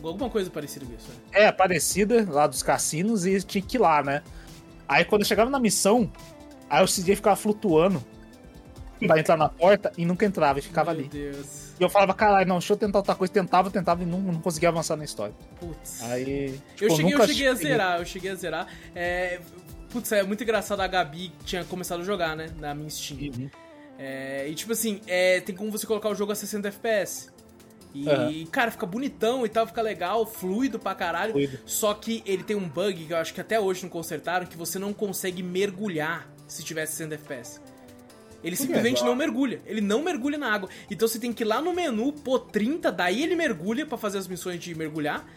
alguma 0.04 0.30
coisa 0.32 0.50
parecida 0.50 0.84
com 0.86 0.94
isso. 0.94 1.10
né? 1.10 1.16
É, 1.32 1.52
parecida, 1.52 2.26
lá 2.28 2.48
dos 2.48 2.64
cassinos, 2.64 3.26
e 3.26 3.40
tinha 3.44 3.62
que 3.62 3.78
ir 3.78 3.80
lá, 3.80 4.02
né? 4.02 4.24
Aí 4.88 5.06
quando 5.06 5.22
eu 5.22 5.28
chegava 5.28 5.48
na 5.50 5.60
missão, 5.60 6.12
aí 6.68 6.84
o 6.84 6.88
CJ 6.88 7.16
ficava 7.18 7.36
flutuando 7.36 8.04
pra 9.06 9.20
entrar 9.20 9.38
na 9.38 9.48
porta 9.48 9.92
e 9.96 10.04
nunca 10.06 10.26
entrava 10.26 10.58
e 10.58 10.62
ficava 10.64 10.92
Meu 10.92 11.02
ali. 11.02 11.10
Deus. 11.10 11.70
E 11.80 11.84
eu 11.84 11.90
falava, 11.90 12.14
caralho, 12.14 12.48
não, 12.48 12.58
deixa 12.58 12.74
eu 12.74 12.78
tentar 12.78 12.98
outra 12.98 13.14
coisa. 13.16 13.32
Tentava, 13.32 13.70
tentava 13.70 14.02
e 14.04 14.06
não, 14.06 14.20
não 14.20 14.42
conseguia 14.42 14.68
avançar 14.70 14.98
na 14.98 15.06
história. 15.06 15.34
Putz. 15.60 16.02
Aí. 16.04 16.60
Eu 16.82 16.90
tipo, 16.90 16.96
cheguei, 16.96 17.14
eu 17.14 17.28
cheguei 17.28 17.48
a 17.48 17.54
zerar, 17.54 18.00
eu 18.00 18.06
cheguei 18.06 18.32
a 18.32 18.36
zerar. 18.36 18.68
É, 18.96 19.40
putz, 19.90 20.12
é 20.12 20.24
muito 20.24 20.44
engraçado 20.44 20.80
a 20.82 20.88
Gabi 20.88 21.32
tinha 21.46 21.64
começado 21.66 22.02
a 22.02 22.04
jogar, 22.04 22.36
né? 22.36 22.50
Na 22.60 22.74
minha 22.74 22.90
Steam. 22.90 23.20
Uhum. 23.20 23.50
É, 23.98 24.48
e 24.48 24.56
tipo 24.56 24.72
assim, 24.72 25.02
é, 25.08 25.42
tem 25.42 25.56
como 25.56 25.72
você 25.72 25.86
colocar 25.86 26.10
o 26.10 26.16
jogo 26.16 26.32
a 26.32 26.36
60 26.36 26.68
FPS. 26.70 27.30
E, 27.94 28.08
Aham. 28.08 28.46
cara, 28.52 28.72
fica 28.72 28.86
bonitão 28.86 29.46
e 29.46 29.50
tal, 29.50 29.66
fica 29.66 29.82
legal, 29.82 30.26
fluido 30.26 30.78
pra 30.78 30.94
caralho. 30.94 31.32
Fluido. 31.34 31.60
Só 31.66 31.94
que 31.94 32.24
ele 32.26 32.44
tem 32.44 32.56
um 32.56 32.70
bug 32.70 33.06
que 33.06 33.14
eu 33.14 33.18
acho 33.18 33.34
que 33.34 33.42
até 33.42 33.60
hoje 33.60 33.84
não 33.84 33.90
consertaram, 33.90 34.46
que 34.46 34.56
você 34.56 34.78
não 34.78 34.94
consegue 34.94 35.42
mergulhar 35.42 36.30
se 36.48 36.64
tiver 36.64 36.86
60 36.86 37.16
FPS. 37.16 37.60
Ele 38.44 38.56
simplesmente 38.56 39.04
não 39.04 39.16
mergulha. 39.16 39.62
Ele 39.66 39.82
não 39.82 40.02
mergulha 40.02 40.38
na 40.38 40.54
água. 40.54 40.70
Então 40.90 41.08
você 41.08 41.20
tem 41.20 41.34
que 41.34 41.44
ir 41.44 41.46
lá 41.46 41.62
no 41.62 41.74
menu, 41.74 42.14
pôr 42.14 42.40
30, 42.40 42.92
daí 42.92 43.24
ele 43.24 43.36
mergulha 43.36 43.86
pra 43.86 43.98
fazer 43.98 44.18
as 44.18 44.28
missões 44.28 44.60
de 44.60 44.74
mergulhar. 44.76 45.28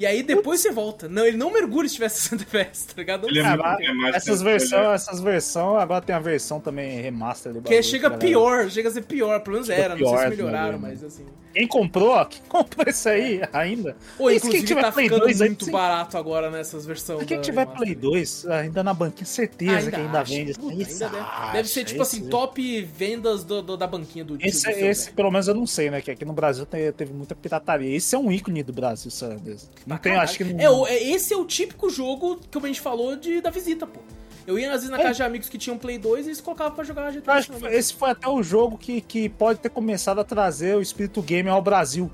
E 0.00 0.06
aí 0.06 0.22
depois 0.22 0.60
você 0.60 0.70
volta. 0.70 1.10
Não, 1.10 1.26
ele 1.26 1.36
não 1.36 1.52
mergulha 1.52 1.86
se 1.86 1.96
tiver 1.96 2.08
60 2.08 2.42
FPS, 2.44 2.86
tá 2.86 2.94
ligado? 2.96 3.28
Ele 3.28 3.38
é 3.38 3.42
Ah, 3.44 3.76
é 3.78 4.16
essas 4.16 4.40
versões, 4.40 4.72
olha. 4.86 4.94
essas 4.94 5.20
versões, 5.20 5.82
agora 5.82 6.00
tem 6.00 6.16
a 6.16 6.18
versão 6.18 6.58
também 6.58 7.02
remaster 7.02 7.52
Que 7.52 7.60
bagulho, 7.60 7.82
chega 7.84 8.08
galera. 8.08 8.18
pior, 8.26 8.70
chega 8.70 8.88
a 8.88 8.92
ser 8.92 9.02
pior. 9.02 9.40
Pelo 9.40 9.52
menos 9.56 9.66
Chega 9.66 9.82
era, 9.82 9.94
não 9.94 9.98
sei 9.98 10.08
se 10.08 10.14
pior, 10.14 10.30
melhoraram, 10.30 10.78
né, 10.78 10.88
mas 10.90 11.04
assim. 11.04 11.26
Quem 11.52 11.66
comprou, 11.66 12.24
quem 12.26 12.40
comprou 12.48 12.86
isso 12.88 13.08
aí 13.08 13.40
ainda? 13.52 13.96
Quem 14.16 14.36
inclusive 14.36 14.66
tiver 14.66 14.80
tá 14.82 14.92
Play 14.92 15.06
ficando 15.06 15.24
2 15.24 15.40
aí, 15.42 15.48
muito 15.48 15.70
barato 15.70 16.16
agora 16.16 16.50
nessas 16.50 16.86
versões. 16.86 17.24
Quem 17.26 17.40
tiver 17.40 17.60
remaster. 17.66 17.82
Play 17.82 17.94
2, 17.96 18.46
ainda 18.46 18.82
na 18.84 18.94
banquinha, 18.94 19.26
certeza 19.26 19.90
que 19.90 19.96
ainda 19.96 20.20
acha. 20.20 20.32
vende. 20.34 20.52
Puta, 20.54 20.74
Isso, 20.74 21.04
ainda 21.04 21.08
deve, 21.16 21.28
acha, 21.28 21.52
deve 21.52 21.68
ser 21.68 21.84
tipo 21.84 22.02
assim, 22.02 22.28
top 22.28 22.82
vendas 22.96 23.42
do, 23.44 23.62
do- 23.62 23.76
da 23.76 23.86
banquinha 23.86 24.24
do 24.24 24.36
Esse, 24.40 24.64
do 24.64 24.70
esse, 24.78 25.04
velho. 25.06 25.16
pelo 25.16 25.30
menos 25.30 25.48
eu 25.48 25.54
não 25.54 25.66
sei, 25.66 25.90
né? 25.90 26.00
Que 26.00 26.10
aqui 26.12 26.24
no 26.24 26.32
Brasil 26.32 26.64
te- 26.64 26.92
teve 26.92 27.12
muita 27.12 27.34
pirataria. 27.34 27.96
Esse 27.96 28.14
é 28.14 28.18
um 28.18 28.30
ícone 28.30 28.62
do 28.62 28.72
Brasil, 28.72 29.10
Sanders. 29.10 29.68
Não 29.86 29.96
tem, 29.98 30.12
Caralho. 30.12 30.28
acho 30.30 30.38
que 30.38 30.44
não. 30.44 30.86
É, 30.86 30.92
é, 30.94 31.10
esse 31.10 31.34
é 31.34 31.36
o 31.36 31.44
típico 31.44 31.90
jogo 31.90 32.38
que 32.50 32.58
a 32.58 32.60
gente 32.66 32.80
falou 32.80 33.16
de, 33.16 33.40
da 33.40 33.50
visita, 33.50 33.86
pô. 33.86 33.98
Eu 34.46 34.58
ia 34.58 34.68
às 34.68 34.82
vezes 34.82 34.90
na 34.90 34.98
É. 34.98 35.02
casa 35.02 35.14
de 35.14 35.22
amigos 35.22 35.48
que 35.48 35.58
tinham 35.58 35.76
Play 35.78 35.98
2 35.98 36.26
e 36.26 36.28
eles 36.30 36.40
colocavam 36.40 36.74
pra 36.74 36.84
jogar 36.84 37.10
GTA 37.12 37.32
acho 37.34 37.52
que 37.52 37.66
esse 37.66 37.94
foi 37.94 38.10
até 38.10 38.28
o 38.28 38.42
jogo 38.42 38.76
que, 38.78 39.00
que 39.00 39.28
pode 39.28 39.58
ter 39.60 39.68
começado 39.70 40.20
a 40.20 40.24
trazer 40.24 40.76
o 40.76 40.80
espírito 40.82 41.20
gamer 41.22 41.52
ao 41.52 41.62
Brasil. 41.62 42.10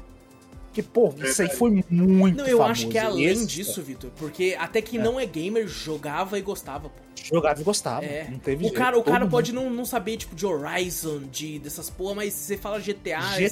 Que, 0.77 0.83
pô, 0.83 1.11
isso 1.25 1.41
aí 1.41 1.49
foi 1.49 1.71
muito 1.71 1.87
Não, 1.91 2.47
eu 2.47 2.59
famoso. 2.59 2.63
acho 2.65 2.89
que 2.89 2.99
é 2.99 3.01
além 3.01 3.25
Esse, 3.25 3.47
disso, 3.47 3.81
Vitor, 3.83 4.11
porque 4.15 4.55
até 4.61 4.83
quem 4.83 5.01
não 5.01 5.19
é 5.19 5.25
gamer 5.25 5.67
jogava 5.67 6.39
e 6.39 6.43
gostava, 6.43 6.91
pô. 6.91 7.01
Jogava 7.25 7.59
e 7.59 7.65
gostava. 7.65 8.05
É. 8.05 8.29
Não 8.31 8.39
teve 8.39 8.59
O 8.59 8.69
jeito, 8.69 8.75
cara, 8.77 8.95
o 8.99 9.01
todo 9.03 9.11
cara 9.11 9.25
mundo. 9.25 9.31
pode 9.31 9.53
não, 9.55 9.71
não 9.71 9.87
saber, 9.87 10.19
tipo, 10.19 10.37
de 10.37 10.45
Horizon, 10.45 11.21
de 11.33 11.59
dessas 11.61 11.89
porra, 11.89 12.17
mas 12.17 12.35
se 12.35 12.41
você 12.45 12.59
fala 12.59 12.79
GTA, 12.79 13.21
GTA, 13.39 13.39
ele 13.39 13.49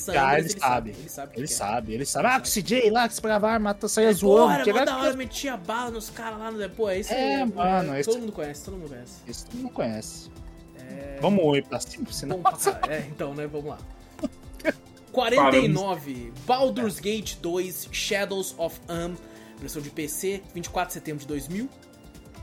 sabe. 0.51 0.91
Ele 0.91 1.09
sabe. 1.09 1.31
o 1.31 1.33
que 1.33 1.41
Ele 1.41 1.47
que 1.47 1.53
é. 1.53 1.57
sabe, 1.57 1.95
ele 1.95 2.05
sabe. 2.05 2.29
Ah, 2.29 2.41
com 2.41 2.47
o 2.47 2.51
CJ 2.51 2.91
lá 2.91 3.09
que 3.09 3.15
se 3.15 3.23
pegava 3.23 3.49
arma, 3.51 3.73
tá 3.73 3.89
saia 3.89 4.09
É, 4.09 4.13
zoando. 4.13 4.43
Porra, 4.53 4.63
que 4.65 4.71
mó 4.71 4.77
era- 4.81 4.85
da 4.93 4.99
hora, 4.99 5.17
metia 5.17 5.57
bala 5.57 5.91
nos 5.93 6.11
caras 6.11 6.39
lá 6.39 6.51
no. 6.53 6.69
Pô, 6.69 6.91
é 6.91 7.01
isso 7.01 7.11
É, 7.11 7.37
aí, 7.37 7.47
mano, 7.51 7.95
é, 7.95 8.01
esse- 8.01 8.11
Todo 8.11 8.21
mundo 8.21 8.33
conhece, 8.33 8.65
todo 8.67 8.77
mundo 8.77 8.91
conhece. 8.91 9.15
Esse 9.27 9.47
tu 9.47 9.57
não 9.57 9.71
conhece. 9.71 10.31
É... 10.79 11.19
Vamos 11.23 11.57
ir 11.57 11.65
pra 11.65 11.81
cima, 11.81 12.05
senão. 12.13 12.37
Bom. 12.41 12.51
É, 12.91 12.99
então, 13.09 13.33
né? 13.35 13.47
Vamos 13.47 13.71
lá. 13.71 13.79
49. 15.15 16.33
Baldur's 16.47 16.99
Gate 17.01 17.37
2 17.41 17.89
Shadows 17.93 18.55
of 18.59 18.81
Am, 18.89 19.15
versão 19.59 19.81
de 19.81 19.91
PC, 19.91 20.43
24 20.55 20.89
de 20.89 20.93
setembro 20.95 21.21
de 21.21 21.27
2000. 21.29 21.69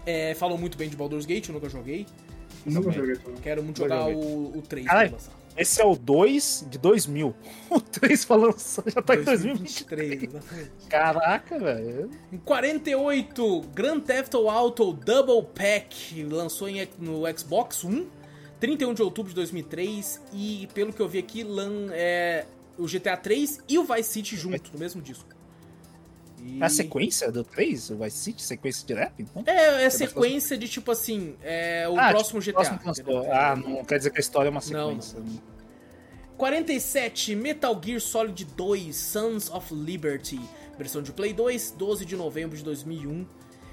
É, 0.05 0.33
falam 0.35 0.57
muito 0.57 0.77
bem 0.77 0.89
de 0.89 0.95
Baldur's 0.95 1.25
Gate, 1.25 1.47
eu 1.49 1.53
nunca 1.53 1.69
joguei. 1.69 2.05
Nunca 2.65 2.91
joguei 2.91 3.15
também. 3.15 3.41
Quero 3.41 3.61
muito 3.63 3.77
jogar 3.77 4.07
o, 4.07 4.57
o 4.57 4.61
3 4.67 4.85
Caralho. 4.87 5.09
pra 5.09 5.17
lançar. 5.19 5.41
Esse 5.57 5.81
é 5.81 5.85
o 5.85 5.95
2 5.97 6.65
de 6.69 6.77
2000. 6.77 7.35
O 7.69 7.79
3 7.81 8.23
falando 8.25 8.55
já 8.87 9.01
tá 9.01 9.15
em 9.15 9.23
2023. 9.23 10.09
2023, 10.09 10.23
exatamente. 10.23 10.71
Caraca, 10.89 11.59
velho. 11.59 12.09
Em 12.31 12.37
48, 12.37 13.61
Grand 13.73 13.99
Theft 13.99 14.33
Auto 14.35 14.93
Double 14.93 15.43
Pack 15.53 16.23
lançou 16.23 16.67
em- 16.69 16.87
no 16.99 17.21
Xbox 17.37 17.83
One, 17.83 18.07
31 18.59 18.93
de 18.93 19.01
outubro 19.03 19.29
de 19.29 19.35
2003 19.35 20.21
e 20.33 20.67
pelo 20.73 20.91
que 20.93 21.01
eu 21.01 21.07
vi 21.07 21.19
aqui, 21.19 21.43
lan, 21.43 21.87
é, 21.91 22.45
o 22.83 22.87
GTA 22.87 23.15
3 23.17 23.59
e 23.69 23.77
o 23.77 23.83
Vice 23.83 24.09
City 24.11 24.35
junto 24.35 24.71
no 24.73 24.79
mesmo 24.79 25.01
disco. 25.01 25.25
E- 26.43 26.61
a 26.63 26.67
sequência 26.69 27.31
do 27.31 27.43
3? 27.43 27.91
O 27.91 27.97
Vice 27.97 28.17
City? 28.17 28.41
Sequência 28.43 28.85
direta, 28.87 29.13
então? 29.19 29.43
É, 29.45 29.83
é 29.83 29.89
sequência 29.89 30.57
de 30.57 30.67
tipo 30.67 30.91
assim, 30.91 31.35
é 31.43 31.87
o 31.87 31.97
Ah, 31.99 32.09
próximo 32.09 32.41
tipo, 32.41 32.59
GTA. 32.63 32.77
próximo. 32.77 33.11
Ah, 33.31 33.55
não 33.55 33.85
quer 33.85 33.97
dizer 33.99 34.09
que 34.09 34.17
a 34.17 34.21
história 34.21 34.47
é 34.47 34.51
uma 34.51 34.61
Não, 34.71 34.99
sequência. 35.01 35.19
47, 36.37 37.35
Metal 37.35 37.79
Gear 37.83 37.99
Solid 37.99 38.43
2 38.45 38.95
Sons 38.95 39.49
of 39.51 39.73
Liberty, 39.73 40.39
versão 40.77 41.01
de 41.03 41.11
Play 41.11 41.33
2, 41.33 41.71
12 41.77 42.05
de 42.05 42.15
novembro 42.15 42.57
de 42.57 42.63
2001. 42.63 43.25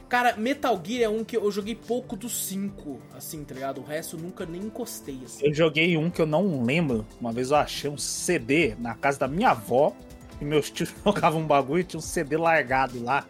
Cara, 0.09 0.35
Metal 0.37 0.81
Gear 0.83 1.03
é 1.03 1.09
um 1.09 1.23
que 1.23 1.37
eu 1.37 1.51
joguei 1.51 1.75
pouco 1.75 2.17
dos 2.17 2.47
5, 2.47 2.99
assim, 3.15 3.45
tá 3.45 3.55
ligado? 3.55 3.83
O 3.83 3.85
resto 3.85 4.17
eu 4.17 4.21
nunca 4.21 4.47
nem 4.47 4.63
encostei, 4.63 5.19
assim. 5.25 5.45
Eu 5.45 5.53
joguei 5.53 5.99
um 5.99 6.09
que 6.09 6.23
eu 6.23 6.27
não 6.27 6.65
lembro. 6.65 7.07
Uma 7.21 7.31
vez 7.31 7.51
eu 7.51 7.59
achei 7.59 7.91
um 7.91 7.99
CD 7.99 8.75
na 8.79 8.95
casa 8.95 9.19
da 9.19 9.29
minha 9.29 9.51
avó. 9.51 9.95
E 10.41 10.45
meus 10.45 10.71
tios 10.71 10.95
jogavam 11.05 11.43
um 11.43 11.47
bagulho 11.47 11.81
e 11.81 11.85
tinha 11.85 11.99
um 11.99 12.03
CD 12.03 12.39
largado 12.39 13.03
lá. 13.03 13.27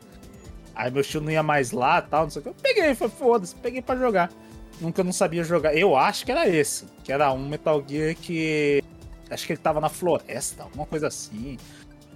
Aí 0.72 0.88
meu 0.92 1.02
tio 1.02 1.20
não 1.20 1.32
ia 1.32 1.42
mais 1.42 1.72
lá 1.72 2.00
tal, 2.00 2.24
não 2.24 2.30
sei 2.30 2.40
o 2.40 2.42
que. 2.44 2.48
Eu 2.50 2.54
peguei, 2.54 2.94
foi 2.94 3.08
foda-se, 3.08 3.56
peguei 3.56 3.82
pra 3.82 3.96
jogar. 3.96 4.30
Nunca 4.80 5.02
não 5.02 5.12
sabia 5.12 5.42
jogar. 5.42 5.76
Eu 5.76 5.96
acho 5.96 6.24
que 6.24 6.30
era 6.30 6.48
esse. 6.48 6.86
Que 7.02 7.12
era 7.12 7.32
um 7.32 7.48
Metal 7.48 7.82
Gear 7.84 8.14
que. 8.14 8.84
Acho 9.28 9.44
que 9.44 9.52
ele 9.54 9.60
tava 9.60 9.80
na 9.80 9.88
floresta, 9.88 10.62
alguma 10.62 10.86
coisa 10.86 11.08
assim. 11.08 11.58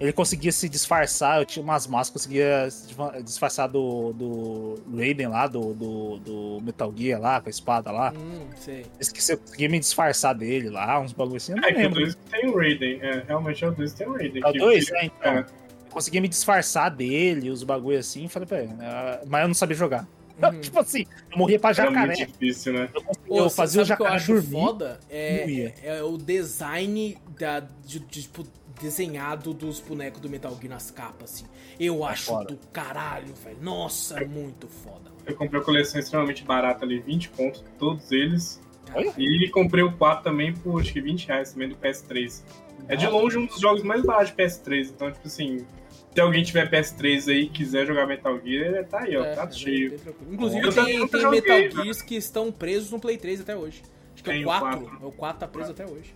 Ele 0.02 0.12
conseguia 0.12 0.50
se 0.50 0.68
disfarçar, 0.68 1.38
eu 1.40 1.46
tinha 1.46 1.62
umas 1.62 1.86
máscaras, 1.86 2.10
conseguia 2.24 2.68
se 2.70 2.86
disfa- 2.88 3.22
disfarçar 3.22 3.68
do, 3.68 4.12
do 4.12 4.82
Raiden 4.96 5.28
lá, 5.28 5.46
do, 5.46 5.72
do, 5.74 6.18
do 6.18 6.58
Metal 6.62 6.92
Gear 6.96 7.20
lá, 7.20 7.40
com 7.40 7.48
a 7.48 7.50
espada 7.50 7.92
lá. 7.92 8.12
Hum, 8.12 8.46
sei. 8.56 8.84
Esqueci, 8.98 9.32
eu 9.32 9.38
consegui 9.38 9.68
me 9.68 9.78
disfarçar 9.78 10.34
dele 10.34 10.68
lá, 10.70 10.98
uns 11.00 11.12
bagulho 11.12 11.36
assim, 11.36 11.52
eu 11.52 11.58
não 11.58 11.68
É 11.68 11.72
que 11.72 11.78
o 11.78 11.82
lembro. 11.82 12.00
2 12.00 12.14
tem 12.30 12.46
o 12.48 12.56
Raiden. 12.56 12.98
É, 13.00 13.22
realmente 13.28 13.64
é 13.64 13.68
o 13.68 13.70
2 13.70 13.92
tem 13.92 14.06
o 14.08 14.12
Raiden. 14.14 14.42
É 14.44 14.48
o 14.48 14.52
que- 14.52 14.58
2? 14.58 14.90
que- 14.90 14.96
É, 14.96 15.04
então. 15.04 15.32
é. 15.32 15.38
Eu 15.40 15.94
consegui 15.94 16.20
me 16.20 16.28
disfarçar 16.28 16.90
dele, 16.90 17.48
os 17.50 17.62
bagulho 17.62 17.98
assim, 17.98 18.26
falei 18.26 18.48
pra 18.48 18.62
ele, 18.62 18.72
né, 18.74 19.20
mas 19.26 19.42
eu 19.42 19.48
não 19.48 19.54
sabia 19.54 19.76
jogar. 19.76 20.06
Uhum. 20.42 20.60
tipo 20.60 20.80
assim, 20.80 21.04
eu 21.30 21.38
morria 21.38 21.60
pra 21.60 21.70
Era 21.70 21.84
jacaré. 21.84 22.16
muito 22.16 22.26
difícil, 22.32 22.72
né? 22.72 22.88
Eu, 23.28 23.42
sabe 23.50 23.54
fazia 23.54 23.80
o 23.82 23.84
o 23.84 23.86
que 23.86 23.92
eu 23.92 23.96
jacaré 23.98 24.16
acho 24.16 24.32
dormir. 24.32 24.50
foda? 24.50 24.98
É, 25.08 25.72
é, 25.84 25.96
é 25.98 26.02
o 26.02 26.16
design 26.18 27.16
da, 27.38 27.60
de, 27.60 28.00
de, 28.00 28.22
tipo, 28.22 28.44
desenhado 28.80 29.52
dos 29.52 29.80
bonecos 29.80 30.20
do 30.20 30.28
Metal 30.28 30.54
Gear 30.60 30.68
nas 30.70 30.90
capas, 30.90 31.34
assim. 31.34 31.44
Eu 31.78 32.04
acho 32.04 32.26
foda. 32.26 32.44
do 32.46 32.56
caralho, 32.68 33.34
velho. 33.34 33.58
Nossa, 33.60 34.18
é 34.20 34.24
muito 34.24 34.68
foda. 34.68 35.10
Eu 35.26 35.36
comprei 35.36 35.60
a 35.60 35.64
coleção 35.64 36.00
extremamente 36.00 36.44
barata 36.44 36.84
ali, 36.84 37.00
20 37.00 37.28
pontos, 37.30 37.64
todos 37.78 38.10
eles. 38.10 38.60
Olha. 38.94 39.12
E 39.16 39.48
comprei 39.50 39.82
o 39.84 39.92
4 39.96 40.24
também 40.24 40.52
por 40.52 40.80
acho 40.80 40.92
que 40.92 41.00
20 41.00 41.26
reais 41.28 41.52
também 41.52 41.68
do 41.68 41.76
PS3. 41.76 42.42
É 42.88 42.96
de 42.96 43.06
longe 43.06 43.38
um 43.38 43.46
dos 43.46 43.60
jogos 43.60 43.82
mais 43.82 44.02
baratos 44.02 44.30
de 44.30 44.36
PS3, 44.36 44.90
então, 44.90 45.10
tipo 45.12 45.26
assim, 45.26 45.64
se 46.12 46.20
alguém 46.20 46.42
tiver 46.42 46.68
PS3 46.70 47.28
aí 47.30 47.42
e 47.42 47.48
quiser 47.48 47.86
jogar 47.86 48.06
Metal 48.06 48.38
Gear, 48.44 48.84
tá 48.86 49.00
aí, 49.00 49.16
ó, 49.16 49.24
É, 49.24 49.34
tá 49.34 49.44
é 49.44 49.50
cheio. 49.52 49.98
Inclusive, 50.30 50.66
Eu 50.66 50.72
tem, 50.72 51.08
tem 51.08 51.20
joguei, 51.20 51.40
Metal 51.40 51.58
mano. 51.58 51.82
Gears 51.84 52.02
que 52.02 52.16
estão 52.16 52.50
presos 52.50 52.90
no 52.90 52.98
Play 52.98 53.16
3 53.16 53.40
até 53.42 53.56
hoje. 53.56 53.82
Acho 54.14 54.24
que 54.24 54.30
é 54.30 54.36
o 54.38 54.40
o 54.40 54.44
4. 54.44 54.80
quatro. 54.80 55.06
O 55.08 55.12
4 55.12 55.40
tá 55.40 55.48
preso 55.48 55.70
até 55.70 55.86
hoje. 55.86 56.14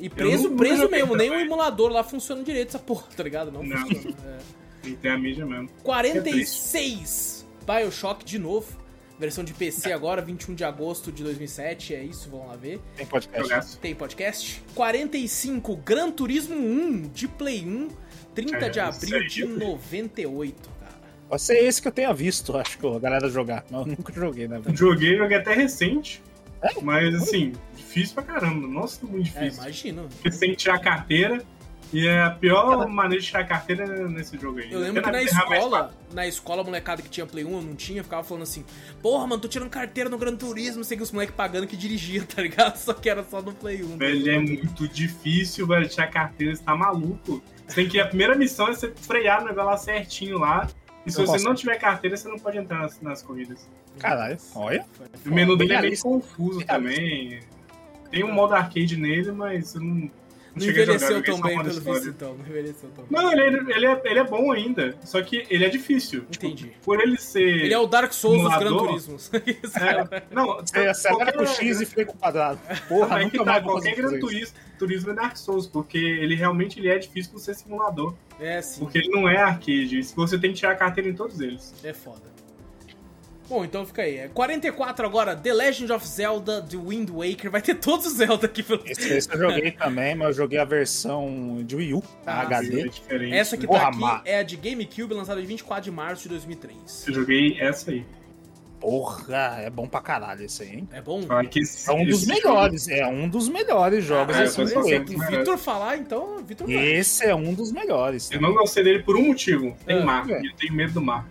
E 0.00 0.08
preso, 0.08 0.50
preso 0.52 0.88
mesmo, 0.88 1.16
nem 1.16 1.28
o 1.28 1.32
também. 1.32 1.46
emulador 1.46 1.90
lá 1.90 2.04
funciona 2.04 2.42
direito, 2.42 2.68
essa 2.68 2.78
porra, 2.78 3.04
tá 3.16 3.22
ligado? 3.22 3.50
Não, 3.50 3.62
Não. 3.62 3.76
funciona. 3.86 4.16
É. 4.84 4.90
Tem 5.02 5.10
a 5.10 5.18
mídia 5.18 5.44
mesmo. 5.44 5.68
46 5.82 7.46
Bioshock 7.66 8.24
de 8.24 8.38
novo. 8.38 8.66
Versão 9.18 9.42
de 9.42 9.52
PC 9.52 9.92
agora, 9.92 10.22
21 10.22 10.54
de 10.54 10.62
agosto 10.62 11.10
de 11.10 11.24
2007. 11.24 11.92
É 11.92 12.04
isso, 12.04 12.30
vamos 12.30 12.46
lá 12.46 12.54
ver. 12.56 12.80
Tem 12.96 13.04
podcast. 13.04 13.78
Tem 13.78 13.92
podcast. 13.94 14.62
45 14.76 15.74
Gran 15.78 16.12
Turismo 16.12 16.54
1 16.56 17.08
de 17.12 17.26
Play 17.26 17.64
1. 17.66 17.88
30 18.32 18.56
É, 18.56 18.68
de 18.68 18.78
abril 18.78 19.26
de 19.26 19.44
98, 19.44 20.70
cara. 20.80 20.92
Pode 21.28 21.42
ser 21.42 21.58
esse 21.64 21.82
que 21.82 21.88
eu 21.88 21.92
tenha 21.92 22.14
visto, 22.14 22.56
acho 22.56 22.78
que 22.78 22.86
a 22.86 22.98
galera 23.00 23.28
jogar. 23.28 23.64
Mas 23.68 23.80
eu 23.82 23.86
nunca 23.88 24.12
joguei, 24.12 24.46
né, 24.46 24.60
velho? 24.60 24.76
Joguei, 24.76 25.16
joguei 25.16 25.36
até 25.38 25.52
recente. 25.52 26.22
É? 26.62 26.80
Mas 26.80 27.12
assim, 27.16 27.52
difícil 27.88 28.14
pra 28.14 28.22
caramba. 28.22 28.66
Nossa, 28.68 29.04
muito 29.06 29.28
É, 29.36 29.40
difícil. 29.40 29.62
imagina. 29.62 30.02
Porque 30.02 30.30
você 30.30 30.38
tem 30.38 30.50
que 30.50 30.56
tirar 30.56 30.74
a 30.74 30.78
carteira. 30.80 31.42
E 31.90 32.06
é 32.06 32.22
a 32.22 32.30
pior 32.30 32.86
maneira 32.86 33.18
de 33.22 33.26
tirar 33.26 33.40
a 33.40 33.44
carteira 33.46 33.82
é 33.84 34.08
nesse 34.08 34.36
jogo 34.36 34.58
aí. 34.58 34.70
Eu 34.70 34.78
lembro 34.78 35.02
que 35.02 35.10
na 35.10 35.20
é 35.20 35.24
escola, 35.24 35.94
na 36.12 36.26
escola, 36.26 36.60
a 36.60 36.64
molecada 36.64 37.00
que 37.00 37.08
tinha 37.08 37.24
Play 37.24 37.46
1, 37.46 37.50
eu 37.50 37.62
não 37.62 37.74
tinha, 37.74 38.04
ficava 38.04 38.22
falando 38.22 38.42
assim, 38.42 38.62
porra, 39.00 39.26
mano, 39.26 39.40
tô 39.40 39.48
tirando 39.48 39.70
carteira 39.70 40.10
no 40.10 40.18
Gran 40.18 40.36
Turismo, 40.36 40.84
sei 40.84 40.98
que 40.98 41.02
os 41.02 41.10
moleques 41.10 41.34
pagando 41.34 41.66
que 41.66 41.78
dirigia, 41.78 42.22
tá 42.28 42.42
ligado? 42.42 42.76
Só 42.76 42.92
que 42.92 43.08
era 43.08 43.24
só 43.24 43.40
no 43.40 43.54
Play 43.54 43.82
1. 43.82 43.96
Velho, 43.96 44.30
é 44.30 44.38
muito 44.38 44.86
difícil, 44.86 45.66
velho, 45.66 45.88
tirar 45.88 46.08
carteira, 46.08 46.54
você 46.54 46.62
tá 46.62 46.76
maluco. 46.76 47.42
Você 47.66 47.74
tem 47.76 47.88
que. 47.88 47.98
A 47.98 48.06
primeira 48.06 48.34
missão 48.34 48.68
é 48.68 48.74
você 48.74 48.92
frear 48.94 49.40
no 49.40 49.46
negócio 49.48 49.70
lá 49.70 49.76
certinho 49.78 50.36
lá. 50.38 50.68
E 51.06 51.10
se 51.10 51.18
Eu 51.18 51.24
você 51.26 51.32
posso. 51.32 51.44
não 51.46 51.54
tiver 51.54 51.78
carteira, 51.78 52.18
você 52.18 52.28
não 52.28 52.38
pode 52.38 52.58
entrar 52.58 52.80
nas, 52.82 53.00
nas 53.00 53.22
corridas. 53.22 53.66
Caralho, 53.98 54.36
olha. 54.54 54.84
O 55.24 55.30
menu 55.30 55.56
dele 55.56 55.70
é 55.72 55.76
meio 55.76 55.80
realista. 55.84 56.06
confuso 56.06 56.60
também. 56.66 57.40
Tem 58.10 58.24
um 58.24 58.32
modo 58.32 58.54
arcade 58.54 58.96
nele, 58.96 59.32
mas 59.32 59.74
eu 59.74 59.80
não. 59.80 60.10
Não, 60.56 60.64
Não 60.64 60.72
envelheceu 60.72 61.22
tão 61.22 61.40
bem, 61.40 61.62
pelo 61.62 61.80
visto, 61.80 62.08
então. 62.08 62.34
Não 62.34 62.44
envelheceu 62.44 62.88
tão 62.90 63.04
bem. 63.04 63.22
Não, 63.22 63.30
ele, 63.32 63.42
é- 63.42 63.76
ele, 63.76 63.86
é, 63.86 64.00
ele 64.06 64.18
é 64.18 64.24
bom 64.24 64.50
ainda. 64.50 64.96
Só 65.04 65.22
que 65.22 65.46
ele 65.48 65.64
é 65.64 65.68
difícil. 65.68 66.24
Tipo, 66.30 66.46
Entendi. 66.46 66.72
por 66.82 67.00
ele 67.00 67.16
ser. 67.16 67.42
Ele 67.64 67.74
é 67.74 67.78
o 67.78 67.86
Dark 67.86 68.12
Souls 68.12 68.42
dos 68.42 68.58
Gran? 68.58 68.76
Turismos. 68.76 69.30
É, 69.80 70.22
não, 70.32 70.56
Você 70.66 70.78
acelera 70.80 71.32
com 71.32 71.46
X 71.46 71.80
e 71.80 71.86
freia 71.86 72.06
com 72.06 72.16
quadrado. 72.18 72.58
Porra, 72.88 73.20
Não, 73.20 73.26
é 73.26 73.44
tá, 73.44 73.60
qualquer 73.60 73.94
Gran 73.94 74.18
turismo, 74.18 74.56
turismo 74.78 75.10
é 75.12 75.14
Dark 75.14 75.36
Souls, 75.36 75.66
porque 75.66 75.98
ele 75.98 76.34
realmente 76.34 76.80
ele 76.80 76.88
é 76.88 76.98
difícil 76.98 77.30
por 77.30 77.38
ser 77.38 77.54
simulador. 77.54 78.14
É, 78.40 78.60
sim. 78.60 78.80
Porque 78.80 78.98
ele 78.98 79.10
não 79.10 79.28
é 79.28 79.36
arcade. 79.36 80.02
Você 80.16 80.38
tem 80.38 80.50
que 80.52 80.58
tirar 80.58 80.72
a 80.72 80.76
carteira 80.76 81.08
em 81.08 81.14
todos 81.14 81.40
eles. 81.40 81.72
É 81.84 81.92
foda. 81.92 82.22
Bom, 83.48 83.64
então 83.64 83.86
fica 83.86 84.02
aí. 84.02 84.18
É 84.18 84.28
44 84.28 85.06
agora, 85.06 85.34
The 85.34 85.52
Legend 85.54 85.90
of 85.92 86.06
Zelda 86.06 86.60
The 86.60 86.76
Wind 86.76 87.08
Waker. 87.10 87.50
Vai 87.50 87.62
ter 87.62 87.76
todos 87.76 88.06
os 88.06 88.12
Zelda 88.14 88.44
aqui 88.46 88.62
pelo 88.62 88.82
Esse, 88.84 89.10
esse 89.12 89.32
eu 89.32 89.38
joguei 89.38 89.70
também, 89.70 90.14
mas 90.14 90.28
eu 90.28 90.34
joguei 90.34 90.58
a 90.58 90.64
versão 90.66 91.62
de 91.64 91.74
Wii 91.74 91.94
U, 91.94 92.02
Ah, 92.26 92.42
É 92.42 92.46
HD. 92.46 92.88
diferente. 92.90 93.34
Essa 93.34 93.56
que 93.56 93.66
Porra, 93.66 93.80
tá 93.80 93.88
aqui 93.88 93.98
má. 94.00 94.22
é 94.26 94.38
a 94.38 94.42
de 94.42 94.56
GameCube, 94.56 95.14
lançada 95.14 95.40
em 95.40 95.46
24 95.46 95.82
de 95.84 95.90
março 95.90 96.24
de 96.24 96.28
2003. 96.28 97.06
Eu 97.08 97.14
joguei 97.14 97.56
essa 97.58 97.90
aí. 97.90 98.04
Porra, 98.80 99.56
é 99.62 99.68
bom 99.70 99.88
pra 99.88 100.00
caralho 100.00 100.44
esse 100.44 100.62
aí, 100.62 100.68
hein? 100.76 100.88
É 100.92 101.00
bom? 101.02 101.20
Esse- 101.56 101.90
É 101.90 101.92
um 101.92 102.04
dos 102.04 102.24
melhores, 102.26 102.86
é 102.88 103.06
um 103.08 103.28
dos 103.28 103.48
melhores 103.48 104.04
jogos 104.04 104.36
Ah, 104.36 104.44
é, 104.44 105.00
o 105.00 105.30
Vitor 105.38 105.58
falar, 105.58 105.96
então, 105.96 106.38
Vitor 106.44 106.64
vai. 106.66 106.76
Esse 106.76 107.24
é 107.24 107.34
um 107.34 107.52
dos 107.54 107.72
melhores. 107.72 108.30
Eu 108.30 108.40
não 108.40 108.52
gostei 108.54 108.84
dele 108.84 109.02
por 109.02 109.16
um 109.16 109.26
motivo. 109.26 109.76
Tem 109.84 109.98
Ah, 109.98 110.04
mar. 110.04 110.30
é. 110.30 110.38
Eu 110.46 110.54
tenho 110.56 110.72
medo 110.74 110.92
do 110.92 111.02
mar. 111.02 111.26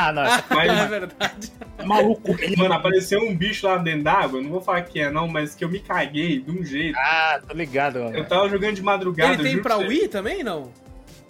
Ah, 0.00 0.12
não, 0.12 0.22
Mas- 0.54 0.78
é 0.78 0.86
verdade. 0.86 1.52
é 1.78 1.84
maluco. 1.84 2.30
Mano, 2.56 2.74
apareceu 2.74 3.20
um 3.20 3.34
bicho 3.36 3.66
lá 3.66 3.76
dentro 3.78 4.04
d'água. 4.04 4.38
eu 4.38 4.44
Não 4.44 4.50
vou 4.50 4.60
falar 4.60 4.82
que 4.82 5.00
é, 5.00 5.10
não, 5.10 5.26
mas 5.26 5.54
que 5.56 5.64
eu 5.64 5.68
me 5.68 5.80
caguei 5.80 6.38
de 6.40 6.50
um 6.50 6.64
jeito. 6.64 6.96
Ah, 6.96 7.40
tô 7.46 7.52
ligado. 7.54 7.98
Eu 7.98 8.08
Ele 8.14 8.24
tava 8.24 8.48
jogando 8.48 8.74
de 8.76 8.82
madrugada. 8.82 9.34
Ele 9.34 9.42
tem 9.42 9.60
pra 9.62 9.76
você. 9.76 9.86
Wii 9.88 10.08
também, 10.08 10.44
não? 10.44 10.70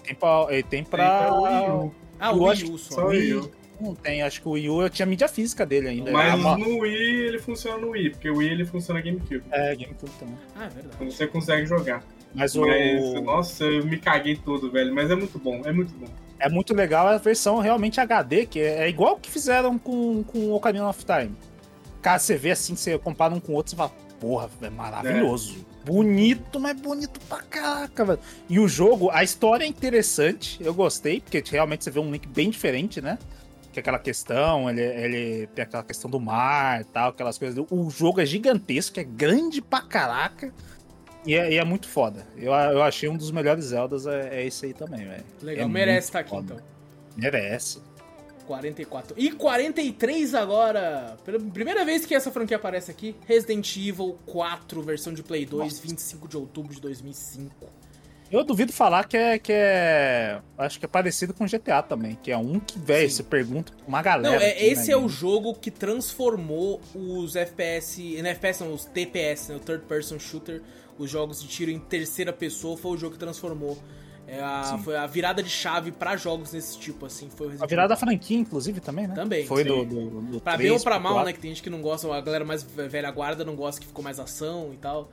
tem 0.05 0.15
pra, 0.15 0.47
ele 0.51 0.62
tem 0.62 0.82
Tem 0.82 0.85
pra... 0.85 1.27
pra 1.27 1.35
Wii 1.35 1.70
U. 1.70 1.95
Ah, 2.20 2.31
Eu 2.31 2.36
o 2.36 2.45
Wii 2.49 2.65
U 2.65 2.78
Só 2.78 2.95
só. 2.95 3.07
Wii 3.07 3.35
U. 3.35 3.51
Não 3.81 3.95
tem, 3.95 4.23
acho 4.23 4.43
que 4.43 4.49
o 4.49 4.53
Wii 4.53 4.69
U 4.70 4.82
eu 4.82 4.90
tinha 4.90 5.07
mídia 5.07 5.28
física 5.28 5.65
dele 5.65 5.89
ainda. 5.89 6.11
Mas 6.11 6.32
É, 6.32 6.35
uma- 6.35 6.59
no 6.59 6.78
Wii 6.81 6.95
ele 7.28 7.39
funciona 7.39 7.78
no 7.78 7.90
Wii, 7.90 8.11
porque 8.11 8.28
o 8.28 8.36
Wii 8.39 8.51
ele 8.51 8.65
funciona 8.65 9.01
GameCube. 9.01 9.43
é 9.51 9.74
GameCube 9.77 10.12
também. 10.19 10.35
Ah, 10.57 10.65
é 10.65 10.69
verdade. 10.69 10.95
Então 10.97 11.11
você 11.11 11.27
consegue 11.27 11.65
jogar. 11.66 12.03
Mas 12.35 12.55
o. 12.57 12.66
Mas, 12.66 13.23
nossa, 13.23 13.65
eu 13.65 13.86
me 13.86 13.97
caguei 13.99 14.36
todo, 14.36 14.70
velho. 14.70 14.95
Mas 14.95 15.11
é 15.11 15.15
muito 15.15 15.39
bom, 15.39 15.62
é 15.65 15.73
muito 15.73 15.93
bom. 15.95 16.09
É 16.39 16.48
muito 16.48 16.74
legal 16.74 17.06
a 17.09 17.19
versão 17.19 17.59
realmente 17.59 18.01
HD, 18.01 18.47
que 18.47 18.60
é 18.60 18.85
é 18.85 18.89
igual 18.89 19.15
o 19.15 19.19
que 19.19 19.31
fizeram 19.31 19.78
com, 19.78 20.23
com 20.23 20.39
o 20.39 20.55
Ocarina 20.55 20.89
of 20.89 21.05
Time. 21.05 21.35
Cara, 22.01 22.19
você 22.19 22.36
vê 22.36 22.52
assim, 22.52 22.77
você 22.77 22.97
compara 22.98 23.35
um 23.35 23.40
com 23.40 23.52
o 23.52 23.55
outro, 23.56 23.70
você 23.70 23.77
fala, 23.77 23.93
porra, 24.20 24.48
é 24.62 24.70
maravilhoso. 24.70 25.66
Bonito, 25.85 26.60
mas 26.60 26.78
bonito 26.81 27.19
pra 27.28 27.39
caraca, 27.43 28.05
velho. 28.05 28.20
E 28.48 28.60
o 28.60 28.69
jogo, 28.69 29.10
a 29.10 29.24
história 29.24 29.65
é 29.65 29.66
interessante, 29.66 30.62
eu 30.62 30.74
gostei, 30.74 31.20
porque 31.20 31.43
realmente 31.51 31.85
você 31.85 31.90
vê 31.90 31.98
um 31.98 32.10
Link 32.10 32.28
bem 32.28 32.51
diferente, 32.51 33.01
né? 33.01 33.19
Que 33.73 33.78
é 33.78 33.81
aquela 33.81 33.98
questão, 33.98 34.69
ele, 34.69 34.82
ele 34.82 35.47
tem 35.48 35.62
aquela 35.62 35.82
questão 35.82 36.10
do 36.10 36.20
mar 36.20 36.82
e 36.82 36.85
tal, 36.85 37.10
aquelas 37.10 37.39
coisas. 37.39 37.65
O 37.70 37.90
jogo 37.90 38.20
é 38.20 38.27
gigantesco, 38.27 39.01
é 39.01 39.05
grande 39.05 39.60
pra 39.60 39.81
caraca. 39.81 40.52
E 41.28 41.34
é, 41.34 41.52
e 41.52 41.59
é 41.59 41.64
muito 41.64 41.86
foda. 41.88 42.26
Eu, 42.36 42.52
eu 42.52 42.82
achei 42.82 43.09
um 43.09 43.16
dos 43.16 43.30
melhores 43.30 43.66
Zeldas, 43.66 44.06
é, 44.06 44.40
é 44.40 44.46
esse 44.46 44.64
aí 44.66 44.72
também, 44.72 45.06
velho. 45.06 45.24
Legal, 45.42 45.66
É 45.66 45.68
merece 45.68 46.09
estar 46.09 46.20
aqui 46.20 46.30
foda. 46.30 46.55
então. 46.55 46.66
Merece. 47.16 47.80
44. 48.46 49.14
E 49.18 49.30
43 49.30 50.34
agora. 50.34 51.16
Pela 51.24 51.38
primeira 51.38 51.84
vez 51.84 52.06
que 52.06 52.14
essa 52.14 52.30
franquia 52.30 52.56
aparece 52.56 52.90
aqui, 52.90 53.14
Resident 53.26 53.76
Evil 53.76 54.18
4, 54.24 54.80
versão 54.82 55.12
de 55.12 55.22
Play 55.22 55.44
2, 55.44 55.64
Nossa. 55.74 55.82
25 55.86 56.26
de 56.28 56.36
outubro 56.38 56.74
de 56.74 56.80
2005. 56.80 57.55
Eu 58.30 58.44
duvido 58.44 58.72
falar 58.72 59.05
que 59.06 59.16
é, 59.16 59.38
que 59.38 59.52
é. 59.52 60.40
Acho 60.56 60.78
que 60.78 60.84
é 60.84 60.88
parecido 60.88 61.32
com 61.32 61.46
GTA 61.46 61.82
também, 61.82 62.18
que 62.22 62.30
é 62.30 62.36
um 62.36 62.60
que, 62.60 62.78
velho, 62.78 63.10
você 63.10 63.22
pergunta 63.22 63.72
pra 63.72 63.86
uma 63.86 63.98
Não, 63.98 64.05
galera. 64.05 64.44
é, 64.44 64.50
aqui, 64.52 64.64
esse 64.64 64.88
né, 64.88 64.92
é 64.94 64.96
o 64.96 65.09
jogo 65.09 65.55
que 65.55 65.70
transformou 65.70 66.80
os 66.94 67.36
FPS. 67.36 68.20
Não, 68.22 68.30
FPS 68.30 68.60
não, 68.64 68.72
os 68.74 68.84
TPS, 68.84 69.48
né? 69.48 69.56
O 69.56 69.60
Third 69.60 69.84
Person 69.86 70.18
Shooter, 70.18 70.62
os 70.99 71.11
jogos 71.11 71.41
de 71.41 71.49
tiro 71.49 71.70
em 71.70 71.79
terceira 71.79 72.33
pessoa, 72.33 72.77
foi 72.77 72.93
o 72.93 72.97
jogo 72.97 73.12
que 73.15 73.19
transformou. 73.19 73.79
É 74.27 74.43
a, 74.43 74.79
foi 74.85 74.95
a 74.95 75.07
virada 75.07 75.43
de 75.43 75.49
chave 75.49 75.91
pra 75.91 76.15
jogos 76.15 76.51
desse 76.51 76.79
tipo, 76.79 77.07
assim. 77.07 77.31
Foi 77.35 77.47
o 77.47 77.62
A 77.62 77.66
virada 77.66 77.89
da 77.89 77.97
franquia, 77.97 78.37
inclusive, 78.37 78.79
também, 78.79 79.07
né? 79.07 79.15
Também, 79.15 79.47
Foi 79.47 79.65
do, 79.65 79.87
do, 79.87 80.20
do 80.20 80.41
Pra 80.41 80.53
3 80.55 80.69
bem 80.69 80.79
ou 80.79 80.85
pra 80.85 80.99
mal, 81.01 81.15
4. 81.15 81.27
né? 81.27 81.33
Que 81.33 81.41
tem 81.41 81.51
gente 81.51 81.62
que 81.62 81.70
não 81.70 81.81
gosta, 81.81 82.12
a 82.15 82.20
galera 82.20 82.45
mais 82.45 82.62
velha 82.62 83.11
guarda 83.11 83.43
não 83.43 83.57
gosta 83.57 83.81
que 83.81 83.87
ficou 83.87 84.05
mais 84.05 84.20
ação 84.20 84.70
e 84.75 84.77
tal. 84.77 85.11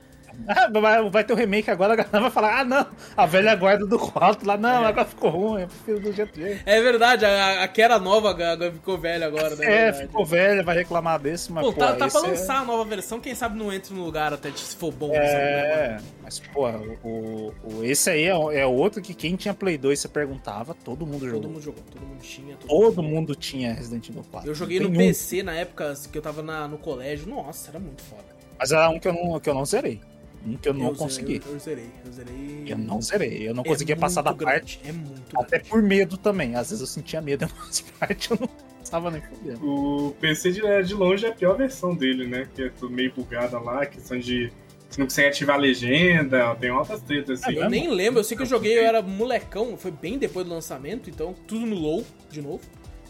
Ah, 0.48 0.70
vai, 1.10 1.24
ter 1.24 1.34
o 1.34 1.36
remake 1.36 1.72
agora, 1.72 1.94
a 1.94 1.95
galera 1.95 2.20
vai 2.20 2.30
falar, 2.30 2.60
ah, 2.60 2.64
não, 2.64 2.86
a 3.18 3.26
velha 3.26 3.56
guarda 3.56 3.86
do 3.86 3.98
4 3.98 4.45
lá, 4.45 4.56
não, 4.57 4.84
É. 4.84 4.88
agora 4.88 5.06
ficou 5.07 5.30
ruim, 5.30 5.62
eu 5.62 5.68
prefiro 5.68 5.99
do 5.99 6.12
jeito 6.14 6.34
que 6.34 6.60
É 6.66 6.82
verdade, 6.82 7.26
a, 7.26 7.64
a 7.64 7.68
que 7.68 7.82
era 7.82 7.98
nova 7.98 8.30
agora 8.30 8.72
ficou 8.72 8.98
velha 8.98 9.26
agora, 9.26 9.56
né? 9.56 9.66
É, 9.66 9.70
verdade. 9.91 10.07
ficou 10.07 10.26
velha, 10.26 10.64
vai 10.64 10.76
reclamar 10.76 11.20
desse, 11.20 11.52
mas, 11.52 11.66
Pô, 11.66 11.74
pô, 11.74 11.80
tá, 11.80 11.95
tá 11.95 12.07
pra 12.07 12.20
é- 12.20 12.28
lançar 12.28 12.62
a 12.62 12.66
nova 12.66 12.86
versão, 12.86 13.20
quem 13.20 13.34
sabe 13.34 13.57
não 13.57 13.72
entra 13.74 13.94
no 13.95 14.03
lugar 14.03 14.34
até 14.34 14.52
se 14.52 14.76
for 14.76 14.91
bom. 14.91 15.12
É, 15.14 15.98
mas, 16.22 16.40
pô, 16.40 16.68
o, 17.03 17.53
o- 17.64 17.84
esse 17.84 18.10
aí 18.10 18.26
é, 18.26 18.60
é 18.60 18.66
outro 18.66 19.02
que 19.02 19.14
quem 19.14 19.36
tinha 19.36 19.53
Play 19.53 19.78
2 19.78 19.99
você 19.99 20.07
perguntava, 20.07 20.74
todo 20.74 21.06
mundo 21.06 21.26
jogou. 21.26 21.41
Todo 21.41 21.52
mundo 21.52 21.62
jogou, 21.62 21.84
todo 21.91 22.02
mundo 22.06 22.22
tinha. 22.22 22.56
todo 22.57 22.68
Todo 22.95 23.03
mundo 23.03 23.36
tinha 23.36 23.74
Resident 23.74 24.10
Evil 24.10 24.24
4. 24.32 24.49
Eu 24.49 24.56
joguei 24.56 24.80
no 24.80 24.86
tem 24.90 24.94
um. 24.95 24.98
PC 24.98 25.44
na 25.44 25.53
época 25.56 25.94
que 26.12 26.18
eu 26.18 26.22
tava 26.22 26.41
na- 26.41 26.68
no 26.68 26.78
colégio. 26.78 27.28
Nossa, 27.28 27.72
era 27.72 27.80
muito 27.80 28.02
foda. 28.03 28.24
Mas 28.57 28.72
era 28.72 28.90
um 28.90 28.99
que 28.99 29.07
eu 29.07 29.14
não, 29.14 29.40
que 29.40 29.49
eu 29.49 29.53
não 29.53 29.66
zerei. 29.66 29.99
Um 30.45 30.55
que 30.57 30.69
eu 30.69 30.73
não 30.73 30.88
Eu 30.89 30.95
consegui. 30.95 31.41
zerei, 31.41 31.53
Eu, 31.53 31.59
zerei, 31.59 31.89
eu 32.05 32.11
zerei. 32.11 32.63
Eu 32.67 32.77
não 32.77 33.01
zerei. 33.01 33.49
Eu 33.49 33.53
não 33.55 33.63
É 33.63 33.67
conseguia 33.67 33.95
passar 33.97 34.22
da 34.22 34.31
grande, 34.31 34.77
parte. 34.77 34.80
É 34.85 34.91
muito 34.91 35.39
Até 35.39 35.57
grande. 35.57 35.69
por 35.69 35.81
medo 35.81 36.17
também. 36.17 36.55
Às 36.55 36.69
vezes 36.69 36.81
eu 36.81 36.88
sentia 36.88 37.19
medo 37.22 37.43
em 37.43 37.47
algumas 37.47 37.81
partes, 37.99 38.30
eu 38.30 38.38
não 38.39 38.47
passava 38.80 39.09
nem 39.11 39.22
fodendo. 39.22 39.59
O 39.67 40.11
PC 40.22 40.51
de, 40.51 40.65
é, 40.65 40.81
de 40.84 40.93
longe 40.93 41.26
é 41.26 41.30
a 41.30 41.34
pior 41.34 41.57
versão 41.57 41.95
dele, 41.95 42.27
né? 42.27 42.47
Que 42.53 42.63
é 42.63 42.69
tudo 42.69 42.93
meio 42.93 43.11
bugada 43.13 43.57
lá, 43.59 43.85
questão 43.85 44.19
de. 44.19 44.51
Você 44.88 44.99
não 45.01 45.07
consegue 45.07 45.27
ativar 45.30 45.55
a 45.55 45.59
legenda, 45.59 46.55
tem 46.55 46.69
outras 46.72 47.01
tretas 47.01 47.41
assim. 47.41 47.51
É 47.53 47.57
Eu 47.57 47.69
mesmo? 47.69 47.69
nem 47.72 47.89
lembro, 47.89 48.19
eu 48.19 48.23
sei 48.23 48.38
que 48.38 48.43
eu 48.43 48.47
joguei, 48.47 48.77
eu 48.77 48.84
era 48.84 49.01
molecão, 49.01 49.76
foi 49.76 49.89
bem 49.91 50.17
depois 50.19 50.45
do 50.45 50.53
lançamento, 50.53 51.09
então 51.09 51.34
tudo 51.47 51.65
no 51.65 51.76
low, 51.76 52.05
de 52.30 52.39
novo, 52.41 52.61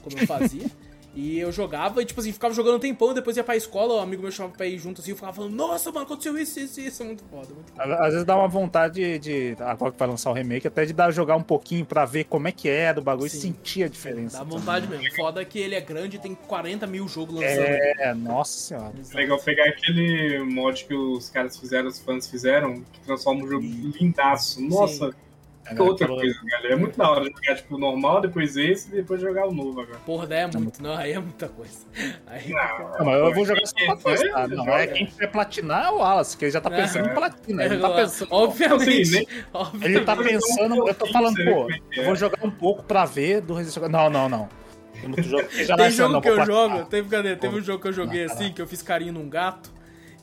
como 0.02 0.18
eu 0.18 0.26
fazia. 0.26 0.66
E 1.16 1.40
eu 1.40 1.50
jogava 1.52 2.02
e, 2.02 2.06
tipo 2.06 2.20
assim, 2.20 2.34
ficava 2.34 2.54
jogando 2.54 2.76
um 2.76 2.80
tempão, 2.80 3.14
depois 3.14 3.38
ia 3.38 3.44
pra 3.44 3.56
escola, 3.56 3.96
um 3.96 4.00
amigo 4.00 4.22
meu 4.22 4.32
chamava 4.32 4.54
pra 4.56 4.66
ir 4.66 4.78
junto 4.78 5.00
assim, 5.00 5.12
eu 5.12 5.16
ficava 5.16 5.32
falando, 5.32 5.56
nossa, 5.56 5.90
mano, 5.90 6.06
aconteceu 6.06 6.38
isso, 6.38 6.60
isso, 6.60 6.82
isso, 6.82 7.04
é 7.04 7.06
muito 7.06 7.24
foda, 7.32 7.54
muito 7.54 7.72
foda. 7.72 7.96
Às 7.96 8.12
vezes 8.12 8.26
dá 8.26 8.36
uma 8.36 8.50
vontade 8.50 9.18
de. 9.20 9.56
Agora 9.62 9.94
que 9.94 9.98
vai 9.98 10.08
lançar 10.10 10.30
o 10.30 10.34
remake, 10.34 10.68
até 10.68 10.84
de 10.86 10.92
dar 10.92 11.12
jogar 11.12 11.38
um 11.38 11.44
pouquinho 11.44 11.86
pra 11.86 12.04
ver 12.04 12.26
como 12.26 12.48
é 12.50 12.52
que 12.52 12.68
era 12.68 13.00
o 13.00 13.04
bagulho 13.04 13.30
Sim. 13.30 13.38
e 13.38 13.42
sentir 13.42 13.84
a 13.84 13.88
diferença. 13.88 14.38
Dá 14.38 14.44
vontade 14.44 14.88
mesmo. 14.88 15.06
Foda 15.16 15.42
é 15.42 15.46
que 15.46 15.58
ele 15.58 15.76
é 15.76 15.82
grande 15.82 16.18
e 16.18 16.20
tem 16.20 16.36
40 16.36 16.86
mil 16.86 17.08
jogos 17.08 17.36
lançando. 17.36 17.66
É, 17.66 18.14
nossa 18.14 18.58
senhora. 18.60 18.94
É 19.14 19.16
legal 19.16 19.40
pegar 19.40 19.70
aquele 19.70 20.44
mod 20.44 20.84
que 20.84 20.94
os 20.94 21.30
caras 21.30 21.58
fizeram, 21.58 21.88
os 21.88 22.00
fãs 22.00 22.30
fizeram, 22.30 22.82
que 22.92 23.00
transforma 23.06 23.44
o 23.44 23.48
jogo 23.48 23.64
em 23.64 23.92
lindaço. 23.92 24.62
Nossa, 24.62 25.16
É, 25.68 25.82
outra 25.82 26.08
coisa, 26.08 26.40
galera. 26.46 26.74
É 26.74 26.76
muito 26.76 26.98
da 26.98 27.10
hora 27.10 27.26
jogar 27.26 27.56
tipo 27.56 27.76
o 27.76 27.78
normal, 27.80 28.22
depois 28.22 28.56
esse 28.56 28.90
e 28.90 28.96
depois 28.98 29.20
jogar 29.20 29.48
o 29.48 29.54
novo 29.54 29.82
agora. 29.82 29.98
Porra, 30.06 30.28
daí 30.28 30.40
é 30.40 30.48
muito. 30.48 30.82
Não, 30.82 30.96
aí 30.96 31.14
é 31.14 31.20
muita 31.20 31.48
coisa. 31.48 31.74
Aí... 32.28 32.50
Não, 32.50 33.00
Não, 33.00 33.06
mas 33.06 33.16
eu 33.16 33.34
vou 33.34 33.46
jogar 33.46 33.66
só 33.66 33.76
quem 33.76 33.86
pra 33.88 33.96
testar. 33.98 34.48
Não, 34.48 34.68
é 34.70 34.88
quem 34.88 35.06
quer 35.08 35.28
platinar 35.28 35.86
é 35.86 35.90
o 35.90 35.98
Wallace, 35.98 36.38
que 36.38 36.46
ele 36.46 36.52
já 36.52 36.62
tá 36.62 36.70
É. 36.72 36.82
pensando 36.82 37.10
em 37.10 37.14
platina. 37.14 37.64
Ele 37.66 37.78
tá 37.80 37.90
pensando. 37.90 38.28
Obviamente. 38.32 39.02
Assim, 39.02 39.12
nem- 39.12 39.28
obviamente. 39.54 39.96
Ele 39.98 40.06
tá 40.06 40.16
pensando, 40.16 40.88
eu 40.88 40.94
tô 40.94 41.08
falando, 41.08 41.36
pô, 41.36 41.72
é 41.72 41.80
eu 41.98 42.04
é. 42.04 42.06
vou 42.06 42.16
jogar 42.16 42.46
um 42.46 42.52
pouco 42.52 42.84
pra 42.84 43.06
ver 43.06 43.42
do 43.42 43.60
Evil. 43.60 43.90
Não, 43.90 44.10
não, 44.10 44.30
não. 44.30 44.50
Tem 45.00 45.10
muito 45.10 45.24
jogo 45.24 45.48
que 45.48 45.64
já 45.66 45.76
Tem 45.76 45.84
vai 45.86 45.92
ser, 45.92 45.98
jogo 45.98 46.14
não, 46.14 46.22
que 46.22 46.30
eu 46.30 46.46
jogo, 46.46 46.86
teve, 46.86 47.10
cadê? 47.10 47.36
Teve 47.36 47.56
um 47.58 47.62
jogo 47.62 47.82
que 47.82 47.88
eu 47.88 47.94
joguei 47.94 48.26
não, 48.26 48.34
assim, 48.34 48.52
que 48.52 48.62
eu 48.62 48.68
fiz 48.68 48.82
carinho 48.82 49.14
num 49.14 49.28
gato. 49.30 49.72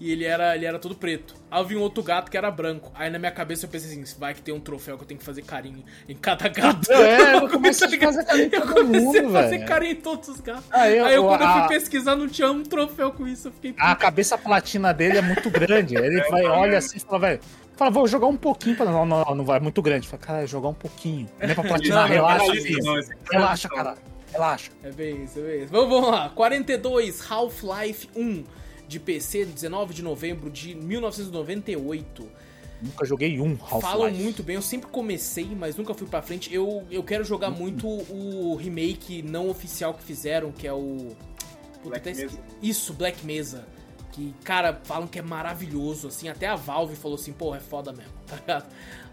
E 0.04 0.10
ele 0.10 0.24
era, 0.24 0.56
ele 0.56 0.66
era 0.66 0.80
todo 0.80 0.96
preto. 0.96 1.32
Aí 1.48 1.60
eu 1.60 1.64
vi 1.64 1.76
um 1.76 1.80
outro 1.80 2.02
gato 2.02 2.28
que 2.28 2.36
era 2.36 2.50
branco. 2.50 2.90
Aí 2.92 3.08
na 3.08 3.20
minha 3.20 3.30
cabeça 3.30 3.66
eu 3.66 3.70
pensei 3.70 3.88
assim: 4.02 4.18
vai 4.18 4.34
que 4.34 4.42
tem 4.42 4.52
um 4.52 4.58
troféu 4.58 4.96
que 4.96 5.04
eu 5.04 5.06
tenho 5.06 5.20
que 5.20 5.24
fazer 5.24 5.42
carinho 5.42 5.84
em 6.08 6.16
cada 6.16 6.48
gato. 6.48 6.90
É, 6.90 7.36
eu 7.38 7.48
comecei 7.48 7.86
a 7.86 8.00
fazer 8.00 8.24
carinho 8.24 8.48
em 8.48 8.52
Eu 8.52 8.60
todo 8.62 8.74
comecei 8.74 9.00
mundo, 9.22 9.28
a 9.36 9.42
fazer 9.42 9.56
velho. 9.58 9.68
carinho 9.68 9.92
em 9.92 9.96
todos 10.00 10.28
os 10.28 10.40
gatos. 10.40 10.64
Aí 10.72 10.98
eu- 10.98 11.04
Aí 11.04 11.14
eu, 11.14 11.22
quando 11.24 11.40
eu 11.42 11.46
a- 11.46 11.60
fui 11.60 11.68
pesquisar, 11.78 12.16
não 12.16 12.26
tinha 12.28 12.50
um 12.50 12.64
troféu 12.64 13.12
com 13.12 13.28
isso. 13.28 13.46
Eu 13.46 13.52
fiquei. 13.52 13.74
A 13.78 13.94
cabeça 13.94 14.36
platina 14.36 14.92
dele 14.92 15.18
é 15.18 15.22
muito 15.22 15.48
grande. 15.50 15.94
Ele 15.94 16.20
vai, 16.28 16.44
olha 16.46 16.78
assim 16.78 16.96
e 16.96 17.00
fala, 17.00 17.18
velho. 17.20 17.40
Fala, 17.76 17.90
vou 17.92 18.06
jogar 18.08 18.26
um 18.26 18.36
pouquinho. 18.36 18.74
Pra... 18.76 18.86
Não, 18.86 19.06
não, 19.06 19.24
não 19.36 19.44
vai, 19.44 19.58
é 19.58 19.60
muito 19.60 19.80
grande. 19.80 20.08
Fala, 20.08 20.20
cara, 20.20 20.46
jogar 20.48 20.68
um 20.68 20.74
pouquinho. 20.74 21.28
Não 21.40 21.48
é 21.48 21.54
pra 21.54 21.62
platinar, 21.62 22.08
Não, 22.08 22.14
relaxa, 22.14 22.46
não, 22.46 22.54
filho. 22.56 22.84
não, 22.84 22.98
é 22.98 23.02
Relaxa, 23.30 23.68
cara. 23.68 23.94
Relaxa. 24.32 24.70
É 24.82 24.90
bem 24.90 25.22
isso, 25.24 25.38
é 25.38 25.42
bem 25.42 25.62
isso. 25.62 25.72
Vamos, 25.72 25.90
vamos 25.90 26.10
lá. 26.10 26.28
42, 26.30 27.30
Half-Life 27.30 28.08
1 28.16 28.44
de 28.92 29.00
PC, 29.00 29.44
19 29.46 29.94
de 29.94 30.02
novembro 30.02 30.50
de 30.50 30.74
1998. 30.74 32.28
Nunca 32.80 33.04
joguei 33.04 33.40
um 33.40 33.52
Half-Life. 33.60 33.80
Falam 33.80 34.10
muito 34.10 34.42
bem, 34.42 34.56
eu 34.56 34.62
sempre 34.62 34.88
comecei, 34.90 35.46
mas 35.56 35.76
nunca 35.76 35.94
fui 35.94 36.06
pra 36.06 36.20
frente. 36.20 36.52
Eu, 36.52 36.84
eu 36.90 37.02
quero 37.02 37.24
jogar 37.24 37.50
Uhum. 37.50 37.58
muito 37.58 37.86
o 37.86 38.56
remake 38.56 39.22
não 39.22 39.48
oficial 39.48 39.94
que 39.94 40.02
fizeram, 40.02 40.50
que 40.50 40.66
é 40.66 40.72
o. 40.72 41.14
Puta, 41.82 42.00
Black 42.00 42.14
Mesa. 42.14 42.38
Isso, 42.60 42.92
Black 42.92 43.24
Mesa. 43.24 43.64
Que, 44.10 44.34
cara, 44.44 44.78
falam 44.84 45.06
que 45.06 45.18
é 45.18 45.22
maravilhoso, 45.22 46.08
assim. 46.08 46.28
Até 46.28 46.46
a 46.46 46.54
Valve 46.56 46.96
falou 46.96 47.14
assim, 47.16 47.32
porra, 47.32 47.56
é 47.58 47.60
foda 47.60 47.92
mesmo, 47.92 48.12
tá 48.26 48.36
ligado? 48.36 48.66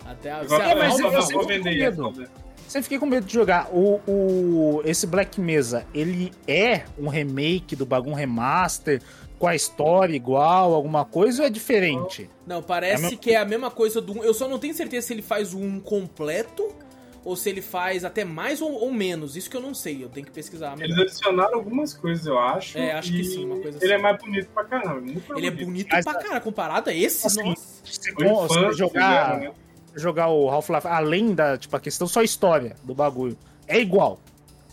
Até 0.04 0.32
a, 0.32 0.38
Agora, 0.40 0.72
a 0.72 0.76
mas 0.76 0.90
Valve 1.00 1.04
eu- 1.04 1.12
eu 1.14 1.22
sempre 1.22 1.54
fico 1.54 1.64
com 1.64 1.70
medo. 1.70 2.30
Sempre 2.68 2.84
fiquei 2.84 3.00
com 3.00 3.06
medo 3.06 3.26
de 3.26 3.34
jogar. 3.34 3.70
O, 3.72 4.00
o, 4.08 4.82
esse 4.84 5.08
Black 5.08 5.40
Mesa, 5.42 5.86
ele 5.94 6.32
é 6.48 6.84
um 7.00 7.08
remake 7.08 7.76
do 7.76 7.86
bagulho, 7.86 8.12
um 8.12 8.16
remaster, 8.16 9.02
com 9.40 9.48
a 9.48 9.56
história 9.56 10.14
igual, 10.14 10.74
alguma 10.74 11.06
coisa, 11.06 11.44
ou 11.44 11.48
é 11.48 11.50
diferente? 11.50 12.30
Não, 12.46 12.62
parece 12.62 13.14
É 13.14 13.18
que 13.18 13.32
é 13.32 13.38
a 13.38 13.46
mesma 13.46 13.72
coisa 13.72 14.02
do 14.02 14.20
1. 14.20 14.24
Eu 14.26 14.34
só 14.34 14.48
não 14.50 14.60
tenho 14.60 14.74
certeza 14.74 15.08
se 15.08 15.14
ele 15.14 15.22
faz 15.22 15.54
o 15.54 15.60
1 15.60 15.80
completo 15.80 16.70
ou 17.24 17.36
se 17.36 17.50
ele 17.50 17.62
faz 17.62 18.04
até 18.04 18.26
mais 18.26 18.62
ou, 18.62 18.72
ou 18.72 18.92
menos. 18.92 19.38
Isso 19.38 19.50
que 19.50 19.56
eu 19.56 19.62
não 19.62 19.74
sei, 19.74 20.04
eu 20.04 20.10
tenho 20.10 20.26
que 20.26 20.32
pesquisar. 20.32 20.74
Eles 20.78 20.90
melhor. 20.90 21.04
adicionaram 21.08 21.56
algumas 21.56 21.94
coisas, 21.94 22.26
eu 22.26 22.38
acho. 22.38 22.78
É, 22.78 22.92
acho 22.92 23.12
que 23.12 23.24
sim, 23.24 23.46
uma 23.46 23.60
coisa 23.62 23.80
Ele 23.82 23.92
é 23.92 23.96
assim. 23.96 24.04
mais 24.04 24.18
bonito 24.22 24.48
pra 24.50 24.64
caramba. 24.66 25.02
Muito 25.02 25.30
mais 25.30 25.38
Ele 25.38 25.48
é 25.48 25.52
bonito 25.52 25.88
Mas, 25.90 26.04
pra 26.06 26.14
cara, 26.16 26.42
comparado 26.42 26.90
a 26.90 26.94
esse, 26.94 27.26
assim, 27.26 27.44
nossa. 27.44 27.62
Se, 27.86 28.00
se 28.02 28.78
jogar, 28.78 29.40
né? 29.40 29.52
jogar 29.96 30.28
o 30.30 30.50
Half-Life, 30.50 30.88
além 30.88 31.34
da 31.34 31.58
tipo, 31.58 31.76
a 31.76 31.80
questão 31.80 32.08
só 32.08 32.20
a 32.20 32.24
história 32.24 32.76
do 32.84 32.94
bagulho, 32.94 33.38
é 33.68 33.80
igual. 33.80 34.20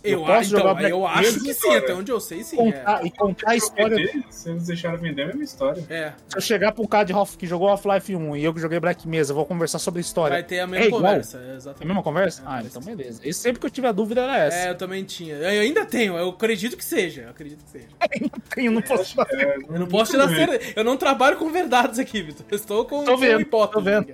Eu, 0.06 0.20
eu 0.20 0.24
posso 0.26 0.48
então, 0.48 0.60
jogar 0.60 0.74
Black 0.74 0.90
eu 0.90 1.06
acho 1.06 1.40
que 1.40 1.50
e 1.50 1.54
sim, 1.54 1.74
até 1.76 1.94
onde 1.94 2.10
eu 2.12 2.20
sei, 2.20 2.42
sim. 2.44 2.56
É. 2.68 2.72
Contar, 2.72 3.04
e 3.06 3.10
contar 3.10 3.50
a 3.50 3.56
história. 3.56 3.96
Vender, 3.96 4.24
Se 4.30 4.50
eles 4.50 4.66
deixaram 4.66 4.98
vender, 4.98 5.22
é 5.22 5.24
a 5.24 5.28
mesma 5.28 5.44
história. 5.44 5.84
é. 5.90 6.12
Se 6.28 6.36
eu 6.36 6.40
chegar 6.40 6.72
pra 6.72 6.82
um 6.82 6.86
cara 6.86 7.04
de 7.04 7.12
Half 7.12 7.36
que 7.36 7.46
jogou 7.46 7.68
Half-Life 7.68 8.14
1 8.14 8.36
e 8.36 8.44
eu 8.44 8.54
que 8.54 8.60
joguei 8.60 8.78
Black 8.80 9.06
Mesa, 9.08 9.32
eu 9.32 9.36
vou 9.36 9.46
conversar 9.46 9.78
sobre 9.78 9.98
a 9.98 10.02
história. 10.02 10.34
Vai 10.34 10.42
ter 10.42 10.60
a 10.60 10.62
É 10.62 10.66
mesma 10.66 10.86
igual? 10.86 11.02
conversa, 11.02 11.38
é, 11.38 11.40
É 11.48 11.52
a 11.52 11.54
exatamente. 11.56 11.86
mesma 11.86 12.02
conversa? 12.02 12.42
É, 12.42 12.44
ah, 12.46 12.62
então 12.64 12.82
beleza. 12.82 13.20
E 13.24 13.32
sempre 13.34 13.60
que 13.60 13.66
eu 13.66 13.70
tiver 13.70 13.92
dúvida 13.92 14.22
era 14.22 14.38
essa. 14.38 14.56
É, 14.58 14.70
eu 14.70 14.74
também 14.76 15.04
tinha. 15.04 15.34
Eu 15.36 15.60
ainda 15.62 15.84
tenho, 15.84 16.16
eu 16.16 16.28
acredito 16.30 16.76
que 16.76 16.84
seja. 16.84 17.22
Eu 17.22 17.30
acredito 17.30 17.64
que 17.64 17.70
seja. 17.70 17.86
Eu 18.56 18.72
não 18.72 18.80
posso 18.82 19.20
É, 19.20 19.56
Eu 19.68 19.78
não 19.80 19.86
posso 19.86 20.12
te 20.12 20.16
dar 20.16 20.28
certeza. 20.28 20.72
Eu 20.76 20.82
não 20.84 20.96
trabalho 20.96 21.36
com 21.36 21.50
verdades 21.50 21.98
aqui, 21.98 22.22
Vitor. 22.22 22.46
Eu 22.50 22.56
estou 22.56 22.84
com, 22.84 23.04
Tô 23.04 23.16
vendo, 23.16 23.40
hipótese. 23.40 23.74
tô 23.74 23.80
vendo. 23.80 24.08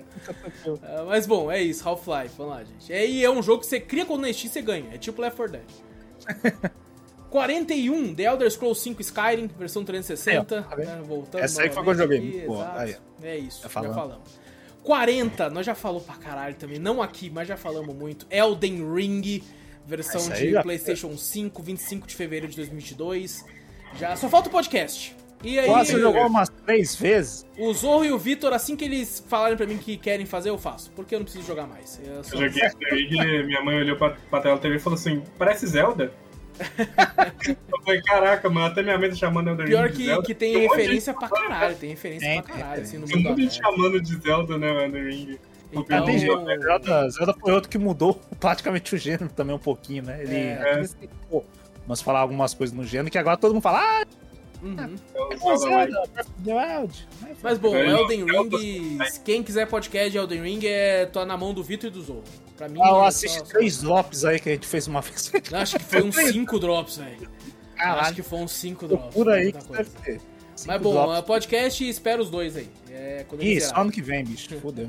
É, 0.83 1.01
mas 1.07 1.25
bom, 1.25 1.49
é 1.51 1.61
isso, 1.61 1.87
Half-Life, 1.87 2.35
vamos 2.37 2.53
lá, 2.53 2.63
gente. 2.63 2.91
É, 2.91 3.05
e 3.05 3.23
é 3.23 3.29
um 3.29 3.41
jogo 3.41 3.61
que 3.61 3.67
você 3.67 3.79
cria 3.79 4.05
quando 4.05 4.21
na 4.21 4.33
Steam 4.33 4.51
você 4.51 4.61
ganha. 4.61 4.85
É 4.93 4.97
tipo 4.97 5.21
Left 5.21 5.37
4 5.37 5.53
Dead. 5.53 5.63
41, 7.29 8.13
The 8.13 8.23
Elder 8.23 8.51
Scrolls 8.51 8.79
5 8.81 9.01
Skyrim, 9.01 9.47
versão 9.57 9.83
360. 9.83 10.55
Aí, 10.55 10.61
ó, 10.61 10.63
tá 10.63 10.75
né, 10.75 11.01
voltando 11.03 11.41
Essa 11.43 11.63
aí 11.63 11.69
foi 11.71 11.83
que 11.83 11.89
eu 11.89 11.95
joguei, 11.95 12.17
aqui, 12.19 12.41
pô, 12.45 12.55
exato. 12.55 12.79
aí, 12.79 12.95
É 13.23 13.37
isso, 13.37 13.57
Já 13.57 13.63
já 13.63 13.69
falamos. 13.69 13.95
falamos. 13.95 14.43
40, 14.83 15.49
nós 15.49 15.65
já 15.65 15.73
falamos 15.73 16.03
pra 16.03 16.15
caralho 16.15 16.55
também, 16.55 16.77
não 16.77 17.01
aqui, 17.01 17.29
mas 17.31 17.47
já 17.47 17.57
falamos 17.57 17.95
muito. 17.95 18.27
Elden 18.29 18.93
Ring, 18.93 19.41
versão 19.87 20.29
de 20.29 20.51
já- 20.51 20.61
PlayStation 20.61 21.17
5, 21.17 21.63
25 21.63 22.05
de 22.05 22.15
fevereiro 22.15 22.47
de 22.49 22.55
2022. 22.57 23.43
Já 23.97 24.15
só 24.15 24.29
falta 24.29 24.49
o 24.49 24.51
podcast. 24.51 25.15
E 25.43 25.59
aí, 25.59 25.67
Nossa, 25.67 25.91
você 25.91 25.99
jogou 25.99 26.25
umas 26.27 26.47
três 26.65 26.95
vezes. 26.95 27.45
o 27.57 27.73
Zorro 27.73 28.05
e 28.05 28.11
o 28.13 28.17
Vitor, 28.17 28.53
assim 28.53 28.75
que 28.77 28.85
eles 28.85 29.21
falarem 29.27 29.57
pra 29.57 29.65
mim 29.65 29.77
que 29.77 29.97
querem 29.97 30.25
fazer, 30.25 30.49
eu 30.49 30.57
faço. 30.57 30.89
Porque 30.91 31.13
eu 31.13 31.19
não 31.19 31.25
preciso 31.25 31.45
jogar 31.45 31.67
mais. 31.67 31.99
Eu 32.03 32.23
só- 32.23 32.35
Eu 32.35 32.47
joguei 32.49 32.63
Elden 32.63 33.07
Ring, 33.09 33.43
minha 33.47 33.61
mãe 33.61 33.75
olhou 33.75 33.97
pra, 33.97 34.11
pra 34.29 34.39
tela 34.39 34.55
da 34.55 34.61
TV 34.61 34.75
e 34.77 34.79
falou 34.79 34.97
assim, 34.97 35.21
parece 35.37 35.67
Zelda? 35.67 36.13
eu 37.49 37.81
falei, 37.83 38.01
caraca, 38.03 38.49
mano, 38.49 38.67
até 38.67 38.81
minha 38.83 38.97
mãe 38.97 39.09
tá 39.09 39.15
chamando 39.15 39.49
Elden 39.49 39.65
Pior 39.65 39.85
Ring 39.87 39.91
de 39.91 39.97
que, 39.97 40.05
Zelda. 40.05 40.25
que 40.27 40.33
tem 40.35 40.55
um 40.57 40.61
referência 40.61 41.13
pra 41.13 41.27
caralho, 41.27 41.75
tem 41.75 41.89
referência 41.89 42.27
Tem, 42.29 42.41
pra 42.41 42.53
caralho, 42.53 42.73
tem. 42.75 42.83
assim, 42.83 42.97
no 42.97 43.07
mundo 43.07 43.29
aberto. 43.29 43.51
chamando 43.53 44.01
de 44.01 44.15
Zelda, 44.21 44.57
né, 44.57 44.71
o 44.71 44.79
Elden 44.81 45.03
Ring. 45.09 45.39
Então, 45.73 45.97
Ah, 45.97 46.01
tem 46.03 46.19
jeito? 46.19 46.45
Zelda, 46.61 47.09
Zelda 47.09 47.33
foi 47.33 47.51
outro 47.51 47.69
que 47.69 47.77
mudou 47.79 48.13
praticamente 48.39 48.93
o 48.93 48.97
gênero 48.97 49.27
também 49.29 49.55
um 49.55 49.59
pouquinho, 49.59 50.03
né? 50.03 50.21
Ele 50.21 50.35
É. 50.35 50.83
mas 51.87 52.01
falar 52.01 52.19
algumas 52.19 52.53
coisas 52.53 52.73
no 52.75 52.83
gênero 52.85 53.09
que 53.11 53.17
agora 53.17 53.35
todo 53.35 53.53
mundo 53.53 53.63
fala, 53.63 53.79
ah, 53.81 54.05
uhum. 54.63 54.95
Eu 55.15 55.51
é. 55.51 55.57
Zelda, 55.57 56.03
Wild. 56.45 57.07
Aí 57.23 57.35
Mas 57.41 57.57
bom, 57.57 57.75
É, 57.75 57.87
Elden 57.89 58.25
Zelda- 58.25 58.57
Ring, 58.57 58.97
quem 59.25 59.43
quiser 59.43 59.67
podcast 59.67 60.09
de 60.11 60.17
Elden 60.17 60.41
Ring, 60.41 60.65
é, 60.65 61.05
tá 61.05 61.25
na 61.25 61.37
mão 61.37 61.53
do 61.53 61.63
Vitor 61.63 61.89
e 61.89 61.93
do 61.93 62.01
Zorro. 62.01 62.23
Pra 62.57 62.69
mim, 62.69 62.79
Ah, 62.81 62.89
eu 62.89 63.03
é 63.03 63.07
assisti 63.07 63.39
só- 63.39 63.45
três 63.45 63.81
drops 63.81 64.23
aí 64.25 64.39
que 64.39 64.49
a 64.49 64.53
gente 64.53 64.67
fez 64.67 64.87
uma 64.87 65.01
vez. 65.01 65.31
Acho 65.51 65.77
que 65.77 65.83
foi 65.85 66.03
uns 66.03 66.15
5 66.31 66.59
drops, 66.59 66.97
velho. 66.97 67.29
Acho 67.77 68.13
que 68.15 68.21
foi 68.23 68.39
uns 68.39 68.51
5 68.53 68.87
drops. 68.87 69.05
procura 69.07 69.35
aí 69.35 69.51
que 69.51 69.71
deve 69.71 69.89
ter. 70.03 70.21
Cinco 70.55 70.67
Mas 70.71 70.81
bom, 70.81 70.93
drops. 70.93 71.17
é 71.17 71.21
podcast 71.23 71.83
e 71.83 71.89
espera 71.89 72.21
os 72.21 72.29
dois 72.29 72.55
aí. 72.55 72.69
É, 72.91 73.25
Isso, 73.39 73.67
zerar. 73.67 73.81
ano 73.81 73.91
que 73.91 74.01
vem, 74.03 74.23
bicho. 74.23 74.55
Fudeu. 74.61 74.87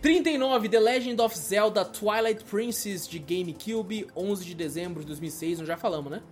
39, 0.00 0.68
The 0.68 0.80
Legend 0.80 1.20
of 1.20 1.36
Zelda 1.38 1.84
Twilight 1.84 2.44
Princess 2.44 3.06
de 3.06 3.18
GameCube, 3.18 4.06
11 4.16 4.44
de 4.44 4.54
dezembro 4.54 5.00
de 5.00 5.06
2006, 5.08 5.58
nós 5.58 5.68
já 5.68 5.76
falamos, 5.76 6.10
né? 6.10 6.22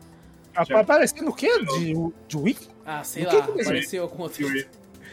Tá 0.52 0.80
Aparecendo 0.80 1.28
o 1.30 1.32
quê? 1.34 1.48
De, 1.64 1.94
de 2.28 2.36
Wii? 2.36 2.56
Ah, 2.84 3.04
sei 3.04 3.24
O 3.24 3.28
que 3.28 3.36
lá, 3.36 3.44
apareceu 3.44 4.02
algum 4.02 4.22
outro. 4.22 4.46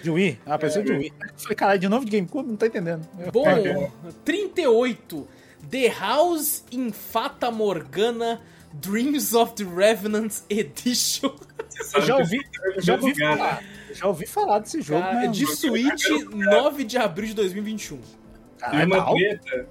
De 0.03 0.09
Wii? 0.09 0.39
Ah, 0.45 0.55
apareceu 0.55 0.81
É. 0.81 0.85
de 0.85 0.91
Wii. 0.93 1.13
Eu 1.21 1.39
falei, 1.39 1.55
caralho, 1.55 1.79
de 1.79 1.89
novo 1.89 2.05
de 2.05 2.11
GameCube? 2.11 2.49
Não 2.49 2.55
tô 2.55 2.65
entendendo. 2.65 3.07
Bom, 3.31 3.47
É. 3.47 3.91
38, 4.23 5.27
The 5.69 5.87
House 5.89 6.63
in 6.71 6.91
Fata 6.91 7.51
Morgana 7.51 8.41
Dreams 8.73 9.33
of 9.33 9.53
the 9.55 9.63
Revenant 9.63 10.33
Edition. 10.49 11.33
Sabe 11.69 12.05
já 12.05 12.17
ouvi, 12.17 12.39
é 12.77 12.81
já 12.81 12.93
ouvi 12.95 13.11
lugar, 13.11 13.37
falar. 13.37 13.61
né? 13.61 13.67
Já 13.93 14.07
ouvi 14.07 14.25
falar 14.25 14.59
desse 14.59 14.81
jogo, 14.81 15.01
Cara, 15.01 15.27
mas... 15.27 15.37
de 15.37 15.47
Switch, 15.47 16.09
9 16.31 16.83
de 16.83 16.97
abril 16.97 17.27
de 17.27 17.33
2021. 17.35 17.97
Teve 17.97 18.07
Caralho, 18.59 18.85
uma 18.93 19.05
tá 19.05 19.11
treta. 19.11 19.69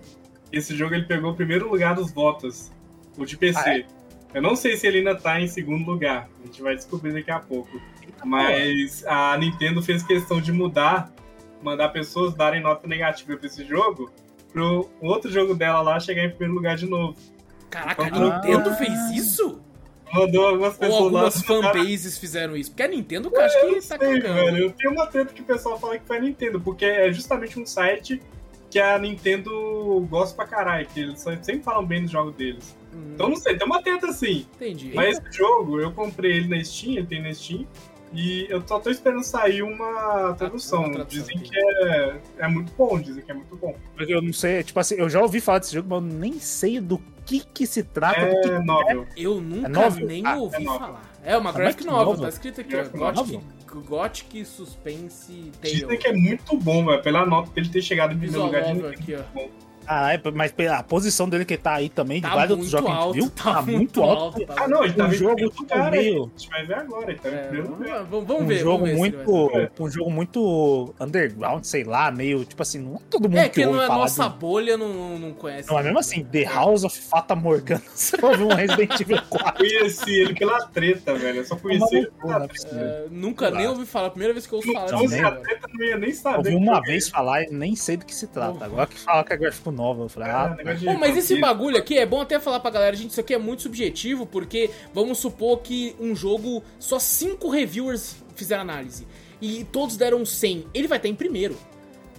Esse 0.53 0.74
jogo 0.77 0.95
ele 0.95 1.05
pegou 1.05 1.32
o 1.32 1.35
primeiro 1.35 1.69
lugar 1.70 1.95
dos 1.95 2.11
votos. 2.12 2.70
O 3.19 3.24
de 3.24 3.36
PC. 3.36 3.61
Ah, 3.65 3.78
é? 3.78 3.85
Eu 4.35 4.43
não 4.43 4.56
sei 4.56 4.77
se 4.77 4.86
ele 4.86 4.98
ainda 4.98 5.15
tá 5.15 5.40
em 5.40 5.47
segundo 5.47 5.89
lugar. 5.89 6.28
A 6.43 6.47
gente 6.47 6.61
vai 6.61 6.74
descobrir 6.74 7.12
daqui 7.12 7.31
a 7.31 7.39
pouco. 7.39 7.81
Mas 8.24 9.05
a 9.06 9.36
Nintendo 9.39 9.82
fez 9.82 10.02
questão 10.02 10.40
de 10.40 10.51
mudar, 10.52 11.12
mandar 11.62 11.90
pessoas 11.90 12.35
darem 12.35 12.61
nota 12.61 12.86
negativa 12.89 13.36
pra 13.36 13.47
esse 13.47 13.65
jogo, 13.65 14.11
pro 14.52 14.90
outro 15.01 15.31
jogo 15.31 15.55
dela 15.55 15.81
lá 15.82 16.01
chegar 16.01 16.24
em 16.24 16.31
primeiro 16.31 16.55
lugar 16.55 16.77
de 16.77 16.86
novo. 16.86 17.16
Caraca, 17.70 18.02
a 18.02 18.06
Ah. 18.06 18.11
Nintendo 18.40 18.74
fez 18.77 19.11
isso? 19.15 19.61
Mandou 20.12 20.47
algumas 20.47 20.74
Ou 20.74 20.78
pessoas 20.78 21.01
lá. 21.12 21.20
algumas 21.20 21.43
fanbases 21.43 22.19
fizeram 22.19 22.56
isso? 22.56 22.70
Porque 22.70 22.82
a 22.85 22.89
Nintendo, 22.89 23.31
eu 23.32 23.40
acho 23.40 23.56
Eu 23.59 23.69
que 23.74 23.74
tá 23.89 23.98
sei, 23.98 24.20
cagando. 24.20 24.35
velho. 24.35 24.56
Eu 24.59 24.70
tenho 24.73 24.93
uma 24.93 25.06
treta 25.06 25.32
que 25.35 25.43
o 25.43 25.44
pessoal 25.44 25.78
fala 25.78 25.98
que 25.98 26.06
foi 26.06 26.19
a 26.19 26.20
Nintendo, 26.20 26.61
porque 26.61 26.85
é 26.85 27.12
justamente 27.12 27.59
um 27.59 27.66
site 27.66 28.23
que 28.70 28.78
a 28.78 28.97
Nintendo 28.98 30.06
gosta 30.09 30.36
pra 30.36 30.47
caralho, 30.47 30.86
que 30.86 31.01
eles 31.01 31.20
sempre 31.20 31.62
falam 31.62 31.85
bem 31.85 32.02
dos 32.02 32.11
jogos 32.11 32.35
deles. 32.36 32.77
Hum, 32.95 33.12
Então 33.15 33.29
não 33.29 33.37
sei, 33.37 33.57
tem 33.57 33.66
uma 33.66 33.83
treta 33.83 34.07
assim. 34.09 34.47
entendi. 34.57 34.93
Mas 34.95 35.19
esse 35.19 35.37
jogo, 35.39 35.81
eu 35.81 35.91
comprei 35.93 36.33
ele 36.39 36.49
na 36.57 36.62
Steam, 36.65 36.97
ele 36.99 37.07
tem 37.07 37.23
na 37.23 37.33
Steam, 37.35 37.66
e 38.12 38.47
eu 38.49 38.62
só 38.66 38.79
tô 38.79 38.91
esperando 38.91 39.25
sair 39.25 39.62
uma 39.62 40.35
tradução. 40.39 40.85
uma 40.85 40.93
tradução, 40.93 41.23
dizem 41.23 41.37
entendi. 41.37 41.51
que 41.51 41.59
é, 41.59 42.21
é 42.39 42.49
muito 42.49 42.73
bom, 42.79 43.01
dizem 43.01 43.23
que 43.25 43.31
é 43.31 43.35
muito 43.35 43.57
bom. 43.57 43.75
Porque 43.97 44.15
eu 44.15 44.23
não 44.23 44.33
sei, 44.33 44.62
tipo 44.62 44.79
assim, 44.79 44.95
eu 44.95 45.09
já 45.11 45.21
ouvi 45.21 45.41
falar 45.41 45.59
desse 45.59 45.75
jogo, 45.75 45.89
mas 45.91 45.99
eu 46.12 46.19
nem 46.21 46.33
sei 46.39 46.81
do 46.81 47.01
que 47.27 47.41
que 47.41 47.66
se 47.66 47.83
trata. 47.83 48.25
do 48.27 48.41
que... 48.43 48.49
É 48.51 48.59
novel. 48.62 49.07
Eu 49.16 49.41
nunca 49.41 49.66
É 49.66 49.69
novel? 49.69 50.07
nem 50.07 50.25
Ah, 50.27 50.37
ouvi 50.37 50.62
é 50.62 50.65
falar. 50.66 51.15
É 51.25 51.37
uma 51.39 51.51
É 51.51 51.53
graphic 51.55 51.85
novel, 51.87 52.05
novel? 52.05 52.23
tá 52.23 52.29
escrito 52.29 52.61
aqui, 52.61 52.77
ó. 52.77 52.85
Gothic? 53.12 53.41
Gothic 53.89 54.45
Suspense 54.45 55.51
Tale. 55.61 55.75
Dizem 55.75 55.99
que 55.99 56.07
é 56.07 56.12
muito 56.12 56.57
bom, 56.59 56.85
velho. 56.85 57.03
Pela 57.03 57.27
nota 57.27 57.51
dele 57.51 57.69
ter 57.71 57.83
chegado 57.83 58.12
em 58.15 58.19
primeiro 58.19 58.45
lugar 58.45 58.62
Nintendo. 58.62 58.87
aqui, 58.89 59.15
ó. 59.16 59.49
Ah, 59.86 60.12
é, 60.15 60.20
mas 60.32 60.52
a 60.70 60.82
posição 60.82 61.28
dele 61.28 61.44
que 61.44 61.56
tá 61.56 61.74
aí 61.74 61.89
também, 61.89 62.16
de 62.20 62.27
Tá 62.28 62.35
vários 62.35 62.51
outros 62.52 62.70
jogos 62.70 62.86
que 62.86 62.93
a 62.93 62.94
gente 62.97 63.02
alto, 63.05 63.15
viu, 63.15 63.31
tá 63.31 63.62
muito 63.62 64.02
alto. 64.02 64.47
tá 64.47 64.55
Ah, 64.56 64.69
não, 64.69 64.85
ele 64.85 64.93
tá 64.94 65.06
Um 65.06 65.12
jogo 65.12 65.52
lugar, 65.59 65.93
aí. 65.94 66.01
meio- 66.01 66.24
A 66.35 66.39
gente 66.39 66.51
vai 66.51 66.66
ver 66.66 66.74
agora, 66.74 67.11
ele 67.11 67.19
tá 67.20 67.28
em 67.28 67.32
É, 67.35 67.48
vamos, 67.62 67.70
lugar. 67.78 68.05
vamos- 68.05 68.27
vamos 68.27 68.43
um 68.43 68.47
ver, 68.47 68.59
jogo 68.59 68.70
vamos 68.78 68.90
ver 68.90 68.97
muito, 68.98 69.48
vai 69.51 69.70
um 69.81 69.90
jogo 69.90 70.11
muito 70.11 70.94
underground, 71.01 71.65
sei 71.65 71.85
lá, 71.85 72.11
meio 72.11 72.44
tipo 72.44 72.62
assim, 72.62 72.78
não 72.78 72.97
é 72.97 72.98
todo 73.11 73.28
mundo 73.28 73.39
É, 73.39 73.48
que 73.48 73.61
que 73.61 73.66
ouve 73.66 73.77
não 73.78 73.85
é 73.85 73.86
falar 73.86 73.98
nossa 74.01 74.28
de- 74.28 74.36
bolha, 74.39 74.77
não, 74.77 75.19
não 75.19 75.32
conhece. 75.32 75.69
Não, 75.69 75.74
mas 75.74 75.85
mesmo 75.85 75.98
assim, 75.98 76.24
The 76.24 76.44
House 76.44 76.85
of 76.85 76.98
Fata 77.01 77.35
Morgana, 77.35 77.82
você 77.94 78.16
ouviu 78.24 78.48
um 78.48 78.55
Resident 78.55 79.01
Evil 79.01 79.20
4. 79.28 79.55
Conheci 79.56 80.11
ele 80.20 80.35
pela 80.35 80.66
treta, 80.66 81.15
velho. 81.15 81.39
Eu 81.39 81.44
só 81.44 81.56
conheci 81.56 81.97
ele 81.97 82.11
pela 82.20 82.44
é 82.44 82.48
treta. 82.48 82.77
É, 82.77 83.06
nunca 83.11 83.51
nem 83.51 83.66
ouvi 83.66 83.86
falar, 83.86 84.11
primeira 84.11 84.32
vez 84.32 84.47
que 84.47 84.52
eu 84.52 84.59
ouço 84.59 84.73
falar 84.73 84.86
Se 84.89 84.93
Não, 84.93 85.01
disso 85.01 85.11
fosse 85.11 85.23
nem- 85.23 85.24
a 85.24 85.28
agora. 85.28 85.43
treta, 85.44 85.69
eu 85.73 85.78
não 85.78 85.85
ia 85.86 85.98
nem 85.98 86.12
saber. 86.12 86.36
Ouvi 86.39 86.55
uma 86.55 86.78
é 86.78 86.81
vez 86.82 87.09
falar 87.09 87.43
e 87.43 87.51
nem 87.51 87.77
sei 87.77 87.97
do 87.97 88.05
que 88.05 88.15
se 88.15 88.27
trata. 88.27 88.65
Agora 88.65 88.86
que 88.86 88.98
fala 88.98 89.24
que 89.24 89.32
é 89.32 89.36
gráfico 89.36 89.70
novo, 89.75 90.05
eu 90.05 90.09
falei, 90.09 90.31
Ah, 90.31 90.75
de 90.75 90.87
Bom, 90.87 90.99
mas 90.99 91.17
esse 91.17 91.39
bagulho 91.39 91.77
aqui 91.77 91.99
é 91.99 92.07
bom 92.07 92.21
até 92.21 92.39
falar 92.41 92.61
pra 92.61 92.71
galera, 92.71 92.97
gente, 92.97 93.11
isso 93.11 93.21
aqui 93.21 93.35
é 93.35 93.39
muito 93.39 93.63
subjetivo, 93.63 94.27
porque 94.27 94.71
vamos 94.93 95.19
supor 95.19 95.61
que 95.61 95.95
um 96.01 96.15
jogo, 96.15 96.63
só 96.79 96.99
cinco 96.99 97.51
reviewers 97.51 98.17
fizeram 98.35 98.63
análise, 98.63 99.07
e 99.41 99.65
todos 99.65 99.97
deram 99.97 100.25
100, 100.25 100.67
ele 100.73 100.89
vai 100.89 100.99
estar 100.99 101.09
em 101.09 101.15
primeiro. 101.15 101.57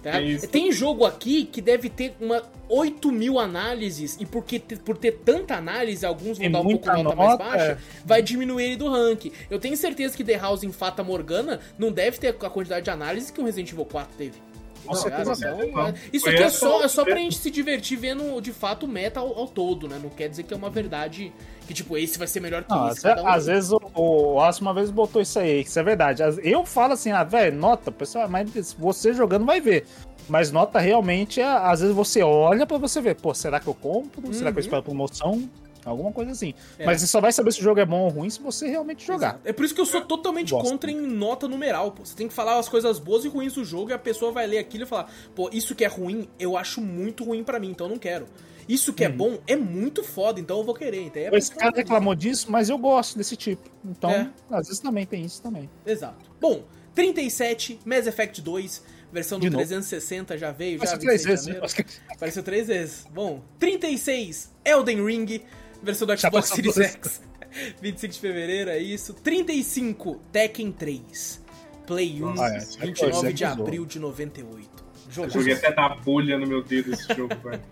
Tá? 0.02 0.22
É. 0.22 0.36
Tem 0.38 0.70
jogo 0.70 1.04
aqui 1.04 1.46
que 1.46 1.60
deve 1.60 1.90
ter 1.90 2.14
uma 2.20 2.40
8 2.68 3.10
mil 3.10 3.40
análises, 3.40 4.16
e 4.20 4.24
porque, 4.24 4.60
por 4.60 4.96
ter 4.96 5.12
tanta 5.24 5.56
análise, 5.56 6.06
alguns 6.06 6.38
vão 6.38 6.44
Tem 6.44 6.50
dar 6.50 6.60
um 6.60 6.62
pouco 6.62 6.86
muita 6.86 7.02
nota 7.02 7.16
mais 7.16 7.30
nota, 7.30 7.44
baixa, 7.44 7.72
é. 7.72 7.78
vai 8.04 8.22
diminuir 8.22 8.64
ele 8.64 8.76
do 8.76 8.88
ranking. 8.88 9.32
Eu 9.50 9.58
tenho 9.58 9.76
certeza 9.76 10.16
que 10.16 10.22
The 10.22 10.36
House 10.36 10.62
em 10.62 10.70
Fata 10.70 11.02
Morgana 11.02 11.58
não 11.76 11.90
deve 11.90 12.18
ter 12.18 12.28
a 12.28 12.50
quantidade 12.50 12.84
de 12.84 12.90
análise 12.90 13.32
que 13.32 13.40
o 13.40 13.44
Resident 13.44 13.72
Evil 13.72 13.84
4 13.84 14.16
teve. 14.16 14.45
Com 14.86 14.94
Não, 14.94 15.00
certeza 15.02 15.36
Cara, 15.36 15.56
não. 15.56 15.72
não. 15.72 15.86
é- 15.88 15.94
Isso 16.12 16.28
aqui 16.28 16.42
é 16.42 16.48
só, 16.48 16.82
é 16.82 16.88
só 16.88 17.04
pra 17.04 17.16
gente 17.16 17.36
se 17.36 17.50
divertir 17.50 17.98
vendo 17.98 18.40
de 18.40 18.52
fato 18.52 18.86
o 18.86 18.88
meta 18.88 19.20
ao, 19.20 19.38
ao 19.38 19.46
todo, 19.46 19.88
né? 19.88 19.98
Não 20.02 20.08
quer 20.10 20.28
dizer 20.28 20.44
que 20.44 20.54
é 20.54 20.56
uma 20.56 20.70
verdade 20.70 21.32
que, 21.66 21.74
tipo, 21.74 21.96
esse 21.98 22.18
vai 22.18 22.28
ser 22.28 22.40
melhor 22.40 22.62
que 22.64 22.70
Não, 22.70 22.88
esse. 22.88 23.06
um. 23.06 23.26
às 23.26 23.46
vezes 23.46 23.70
o, 23.72 23.80
o 23.94 24.40
Aço 24.40 24.62
uma 24.62 24.72
vez 24.72 24.90
botou 24.90 25.20
isso 25.20 25.38
aí, 25.38 25.60
isso 25.62 25.78
é 25.78 25.82
verdade. 25.82 26.22
Eu 26.42 26.64
falo 26.64 26.92
assim, 26.92 27.10
ah, 27.10 27.24
velho, 27.24 27.56
nota, 27.56 27.90
pessoal, 27.90 28.28
mas 28.28 28.74
você 28.78 29.12
jogando 29.12 29.44
vai 29.44 29.60
ver. 29.60 29.84
Mas 30.28 30.50
nota 30.50 30.78
realmente, 30.80 31.40
é, 31.40 31.44
às 31.44 31.80
vezes 31.80 31.94
você 31.94 32.20
olha 32.22 32.66
pra 32.66 32.78
você 32.78 33.00
ver, 33.00 33.14
pô, 33.14 33.32
será 33.32 33.60
que 33.60 33.68
eu 33.68 33.74
compro? 33.74 34.32
Será 34.34 34.50
que 34.50 34.58
eu 34.58 34.60
Uhum. 34.62 34.66
espero 34.66 34.82
promoção? 34.82 35.48
Alguma 35.90 36.12
coisa 36.12 36.32
assim. 36.32 36.52
É. 36.78 36.84
Mas 36.84 37.00
você 37.00 37.06
só 37.06 37.20
vai 37.20 37.32
saber 37.32 37.52
se 37.52 37.60
o 37.60 37.62
jogo 37.62 37.80
é 37.80 37.86
bom 37.86 38.00
ou 38.02 38.08
ruim 38.10 38.28
se 38.28 38.40
você 38.40 38.68
realmente 38.68 39.06
jogar. 39.06 39.28
Exato. 39.34 39.40
É 39.44 39.52
por 39.52 39.64
isso 39.64 39.74
que 39.74 39.80
eu 39.80 39.86
sou 39.86 40.00
totalmente 40.02 40.50
Gosto. 40.52 40.68
contra 40.68 40.90
em 40.90 41.00
nota 41.00 41.46
numeral, 41.48 41.92
pô. 41.92 42.04
Você 42.04 42.14
tem 42.16 42.28
que 42.28 42.34
falar 42.34 42.58
as 42.58 42.68
coisas 42.68 42.98
boas 42.98 43.24
e 43.24 43.28
ruins 43.28 43.54
do 43.54 43.64
jogo 43.64 43.90
e 43.90 43.92
a 43.94 43.98
pessoa 43.98 44.32
vai 44.32 44.46
ler 44.46 44.58
aquilo 44.58 44.84
e 44.84 44.86
falar, 44.86 45.10
pô, 45.34 45.48
isso 45.52 45.74
que 45.74 45.84
é 45.84 45.88
ruim, 45.88 46.28
eu 46.38 46.56
acho 46.56 46.80
muito 46.80 47.24
ruim 47.24 47.42
pra 47.44 47.58
mim, 47.60 47.70
então 47.70 47.86
eu 47.86 47.90
não 47.92 47.98
quero. 47.98 48.26
Isso 48.68 48.92
que 48.92 49.04
é 49.04 49.08
bom 49.08 49.38
é 49.46 49.54
muito 49.54 50.02
foda, 50.02 50.40
então 50.40 50.58
eu 50.58 50.64
vou 50.64 50.74
querer. 50.74 51.02
Então 51.02 51.22
é 51.22 51.30
Esse 51.38 51.54
cara 51.54 51.76
reclamou 51.76 52.14
disso, 52.16 52.50
mas 52.50 52.68
eu 52.68 52.76
gosto 52.76 53.16
desse 53.16 53.36
tipo. 53.36 53.70
Então, 53.84 54.10
É. 54.10 54.28
às 54.50 54.66
vezes 54.66 54.80
também 54.80 55.06
tem 55.06 55.24
isso 55.24 55.40
também. 55.40 55.70
Exato. 55.86 56.28
Bom, 56.40 56.64
37, 56.92 57.78
Mass 57.84 58.06
Effect 58.08 58.42
2, 58.42 58.82
versão 59.12 59.38
do 59.38 59.42
De 59.42 59.50
novo. 59.50 59.58
360 59.58 60.36
já 60.36 60.50
veio, 60.50 60.80
Mas 60.80 60.90
já 60.90 60.98
três 60.98 61.24
26 61.24 61.44
de 61.44 61.52
vezes, 61.60 61.74
que- 61.74 61.84
Apareceu 62.12 62.42
três 62.42 62.66
vezes. 62.66 63.06
Bom, 63.14 63.40
36, 63.58 64.50
Elden 64.64 65.04
Ring, 65.04 65.40
versão 65.82 66.06
do 66.06 66.18
Xbox 66.18 66.48
Series. 66.48 66.76
X. 66.76 67.22
25 67.80 68.12
de 68.14 68.20
fevereiro, 68.20 68.70
é 68.70 68.78
isso. 68.78 69.14
35, 69.14 70.20
Tekken 70.32 70.70
3. 70.72 71.44
Play 71.86 72.22
1, 72.22 72.26
Nossa, 72.34 72.44
é, 72.82 72.86
29 72.86 73.16
é 73.18 73.20
de 73.28 73.32
bizarro. 73.32 73.62
abril 73.62 73.86
de 73.86 73.98
98. 73.98 74.68
Jogo 75.08 75.28
Eu 75.28 75.30
joguei 75.30 75.54
até 75.54 75.72
dar 75.72 75.96
bolha 76.00 76.36
no 76.36 76.46
meu 76.46 76.62
dedo 76.62 76.92
esse 76.92 77.06
jogo, 77.14 77.34
velho. 77.42 77.62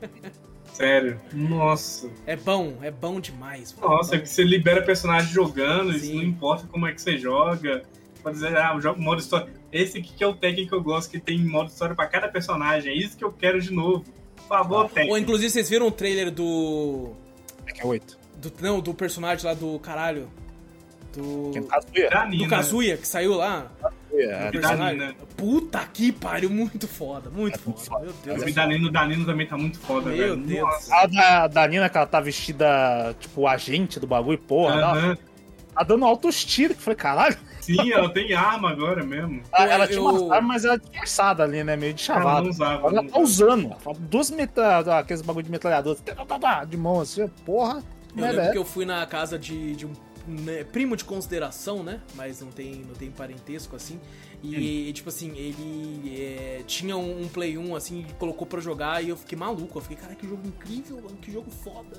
Sério. 0.73 1.21
Nossa. 1.33 2.09
É 2.27 2.37
bom, 2.37 2.79
é 2.83 2.91
bom 2.91 3.21
demais. 3.21 3.75
mano. 3.75 3.95
Nossa, 3.97 4.15
É 4.15 4.19
é 4.19 4.21
que 4.21 4.29
você 4.29 4.43
libera 4.45 4.83
personagem 4.83 5.33
jogando, 5.33 5.95
isso 5.97 6.15
não 6.15 6.23
importa 6.23 6.67
como 6.69 6.87
é 6.87 6.93
que 6.93 7.01
você 7.03 7.19
joga. 7.19 7.83
Pode 8.23 8.37
dizer, 8.37 8.57
ah, 8.57 8.73
eu 8.75 8.81
jogo 8.81 9.01
modo 9.03 9.21
história. 9.21 9.49
Esse 9.71 9.99
aqui 9.99 10.15
que 10.15 10.25
é 10.25 10.27
o 10.27 10.35
Tekken 10.35 10.67
que 10.67 10.73
eu 10.73 10.83
gosto, 10.83 11.11
que 11.11 11.21
tem 11.21 11.39
modo 11.45 11.69
história 11.69 11.95
pra 11.95 12.07
cada 12.07 12.29
personagem. 12.29 12.93
É 12.93 12.97
isso 12.97 13.17
que 13.17 13.25
eu 13.25 13.33
quero 13.33 13.61
de 13.61 13.73
novo. 13.73 14.05
Por 14.37 14.49
favor, 14.49 14.89
Tekken. 14.89 15.11
Ou 15.11 15.19
inclusive 15.19 15.51
vocês 15.51 15.69
viram 15.69 15.89
o 15.89 15.91
trailer 15.91 16.31
do 16.31 17.11
É 17.11 17.24
que 17.75 17.83
é 17.83 17.87
8. 17.87 18.19
Do, 18.37 18.53
não, 18.61 18.81
do 18.81 18.95
personagem 18.95 19.45
lá 19.45 19.53
do 19.55 19.79
caralho. 19.79 20.29
Do. 21.13 21.51
Quem 21.53 21.63
Kazuya. 21.63 22.11
Da 22.11 22.25
Do. 22.27 22.49
Kazuya, 22.49 22.97
que 22.97 23.07
saiu 23.07 23.35
lá. 23.35 23.71
É, 24.13 24.27
O 24.27 24.45
da 24.45 24.51
personagem. 24.51 25.17
Puta 25.37 25.79
que 25.93 26.11
pariu, 26.13 26.51
muito 26.51 26.87
foda, 26.89 27.31
muito 27.31 27.55
É 27.57 27.59
foda. 27.59 27.77
foda. 27.79 28.05
Meu 28.25 28.35
O 28.35 28.39
Deus. 28.39 28.55
Danilo, 28.55 28.89
o 28.89 28.91
Danilo 28.93 29.25
também 29.27 29.47
tá 29.47 29.57
muito 29.57 29.79
foda, 29.81 30.11
Meu 30.11 30.17
velho. 30.17 30.37
Deus. 30.37 30.61
Nossa. 30.69 30.95
A 30.97 31.07
da, 31.07 31.47
da 31.49 31.69
Nina, 31.69 31.89
que 31.89 31.97
ela 31.97 32.07
tá 32.07 32.21
vestida, 32.21 33.15
tipo, 33.21 33.47
agente 33.47 33.99
do 34.01 34.07
bagulho, 34.07 34.39
porra, 34.39 34.75
ela 34.75 34.93
Aham. 34.93 35.19
tá 35.75 35.83
dando 35.85 36.05
altos 36.05 36.45
tiros, 36.45 36.77
que 36.77 36.81
eu 36.81 36.85
falei, 36.85 36.97
caralho. 36.97 37.37
Sim, 37.65 37.93
ela 37.93 38.09
tem 38.11 38.35
arma 38.35 38.71
agora 38.71 39.03
mesmo. 39.03 39.43
Ela, 39.53 39.67
Eu- 39.67 39.73
ela 39.73 39.87
tinha 39.87 40.01
uma 40.03 40.35
arma, 40.35 40.49
mas 40.49 40.65
ela 40.65 40.75
é 40.75 40.79
disfarçada 40.79 41.43
ali, 41.43 41.65
né? 41.65 41.77
Meio 41.77 41.95
de 41.95 42.11
Ela 42.11 42.21
chavada. 42.21 42.43
não 42.43 42.51
usava. 42.51 42.75
Agora 42.75 42.97
ela 42.99 43.09
tá 43.09 43.19
usava. 43.19 43.53
usando. 43.55 43.77
Duas 44.01 44.31
meta... 44.31 44.99
aqueles 44.99 45.23
bagulho 45.23 45.45
de 45.45 45.51
metralhador. 45.51 45.97
De 46.69 46.77
mão 46.77 47.01
assim, 47.01 47.27
porra. 47.47 47.83
Eu 48.15 48.21
né, 48.21 48.29
lembro 48.29 48.37
velho? 48.37 48.53
que 48.53 48.59
eu 48.59 48.65
fui 48.65 48.85
na 48.85 49.05
casa 49.07 49.39
de, 49.39 49.75
de 49.75 49.87
um 49.87 49.93
né, 50.27 50.65
primo 50.65 50.97
de 50.97 51.05
consideração, 51.05 51.83
né? 51.83 52.01
Mas 52.15 52.41
não 52.41 52.51
tem, 52.51 52.77
não 52.87 52.95
tem 52.95 53.11
parentesco 53.11 53.75
assim. 53.77 53.99
E, 54.43 54.93
tipo 54.93 55.09
assim, 55.09 55.33
ele 55.37 56.15
é, 56.21 56.63
tinha 56.67 56.97
um, 56.97 57.23
um 57.23 57.29
Play 57.29 57.57
1 57.57 57.75
assim, 57.75 58.05
e 58.09 58.13
colocou 58.15 58.47
pra 58.47 58.61
jogar 58.61 59.03
e 59.03 59.09
eu 59.09 59.17
fiquei 59.17 59.39
maluco. 59.39 59.79
Eu 59.79 59.83
fiquei, 59.83 59.97
cara, 59.97 60.15
que 60.15 60.29
jogo 60.29 60.47
incrível, 60.47 60.97
mano, 60.97 61.17
que 61.17 61.33
jogo 61.33 61.51
foda. 61.51 61.99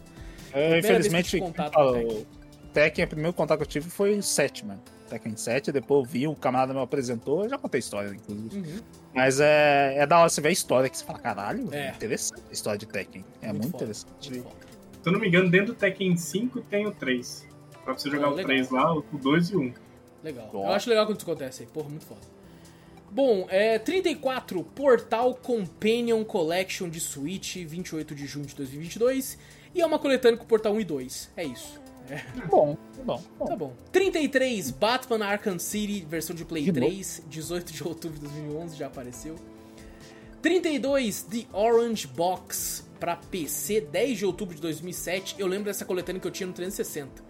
Eu, 0.53 0.69
vez 0.69 0.85
que 0.85 0.91
infelizmente, 0.91 1.25
eu 1.37 1.41
tive 1.41 1.41
contato 1.41 1.75
o 1.79 2.25
Tekken, 2.71 3.05
o 3.05 3.07
primeiro 3.07 3.33
contato 3.33 3.57
que 3.57 3.63
eu 3.63 3.67
tive 3.67 3.89
foi 3.89 4.15
o 4.17 4.21
7, 4.21 4.65
mano. 4.65 4.81
Tekken 5.09 5.35
7, 5.35 5.71
depois 5.71 6.05
eu 6.05 6.11
vi, 6.11 6.27
o 6.27 6.35
camarada 6.35 6.73
me 6.73 6.79
apresentou, 6.81 7.43
eu 7.43 7.49
já 7.49 7.57
contei 7.57 7.77
a 7.77 7.79
história, 7.79 8.09
inclusive. 8.09 8.57
Uhum. 8.57 8.79
Mas 9.13 9.39
é, 9.39 9.95
é 9.97 10.05
da 10.07 10.19
hora 10.19 10.29
você 10.29 10.41
ver 10.41 10.49
a 10.49 10.51
história, 10.51 10.89
que 10.89 10.97
você 10.97 11.05
fala, 11.05 11.19
caralho, 11.19 11.73
É. 11.73 11.89
interessante 11.91 12.41
a 12.49 12.53
história 12.53 12.77
de 12.79 12.85
Tekken. 12.85 13.23
É 13.41 13.47
muito, 13.51 13.63
foda, 13.71 13.75
interessante. 13.77 14.29
muito. 14.31 14.47
Se 15.01 15.09
eu 15.09 15.13
não 15.13 15.19
me 15.19 15.27
engano, 15.27 15.49
dentro 15.49 15.67
do 15.67 15.75
Tekken 15.75 16.17
5 16.17 16.61
tem 16.61 16.87
o 16.87 16.91
3. 16.91 17.47
Pra 17.83 17.93
você 17.93 18.09
jogar 18.09 18.27
Ah, 18.27 18.31
o 18.31 18.33
legal. 18.33 18.47
3 18.47 18.69
lá, 18.71 18.93
o 18.95 19.01
2 19.13 19.49
e 19.51 19.55
o 19.55 19.61
1. 19.61 19.73
Legal. 20.23 20.49
Bom. 20.51 20.65
Eu 20.65 20.71
acho 20.71 20.89
legal 20.89 21.05
quando 21.05 21.19
isso 21.19 21.29
acontece 21.29 21.61
aí. 21.61 21.69
Porra, 21.69 21.89
muito 21.89 22.05
foda. 22.05 22.21
Bom, 23.11 23.45
é 23.49 23.77
34, 23.77 24.63
Portal 24.63 25.35
Companion 25.35 26.23
Collection 26.25 26.89
de 26.89 26.99
Switch, 26.99 27.57
28 27.57 28.15
de 28.15 28.25
junho 28.25 28.45
de 28.47 28.55
2022. 28.55 29.37
E 29.75 29.81
é 29.81 29.85
uma 29.85 29.99
coletânea 29.99 30.37
com 30.37 30.45
Portal 30.45 30.73
1 30.73 30.79
e 30.81 30.83
2. 30.83 31.31
É 31.37 31.43
isso. 31.43 31.79
Bom, 32.49 32.77
bom, 33.03 33.21
bom. 33.37 33.45
Tá 33.45 33.55
bom. 33.55 33.73
33, 33.91 34.71
Batman 34.71 35.25
Arkham 35.25 35.57
City, 35.59 36.05
versão 36.07 36.35
de 36.35 36.45
Play 36.45 36.63
De 36.65 36.71
novo? 36.71 36.85
3, 36.91 37.23
18 37.29 37.73
de 37.73 37.83
outubro 37.87 38.19
de 38.19 38.25
2011, 38.25 38.75
já 38.77 38.87
apareceu. 38.87 39.35
32, 40.41 41.23
The 41.23 41.45
Orange 41.51 42.05
Box 42.07 42.87
pra 42.99 43.15
PC, 43.15 43.81
10 43.81 44.19
de 44.19 44.25
outubro 44.25 44.55
de 44.55 44.61
2007. 44.61 45.35
Eu 45.39 45.47
lembro 45.47 45.65
dessa 45.65 45.83
coletânea 45.85 46.21
que 46.21 46.27
eu 46.27 46.31
tinha 46.31 46.45
no 46.47 46.53
360. 46.53 47.23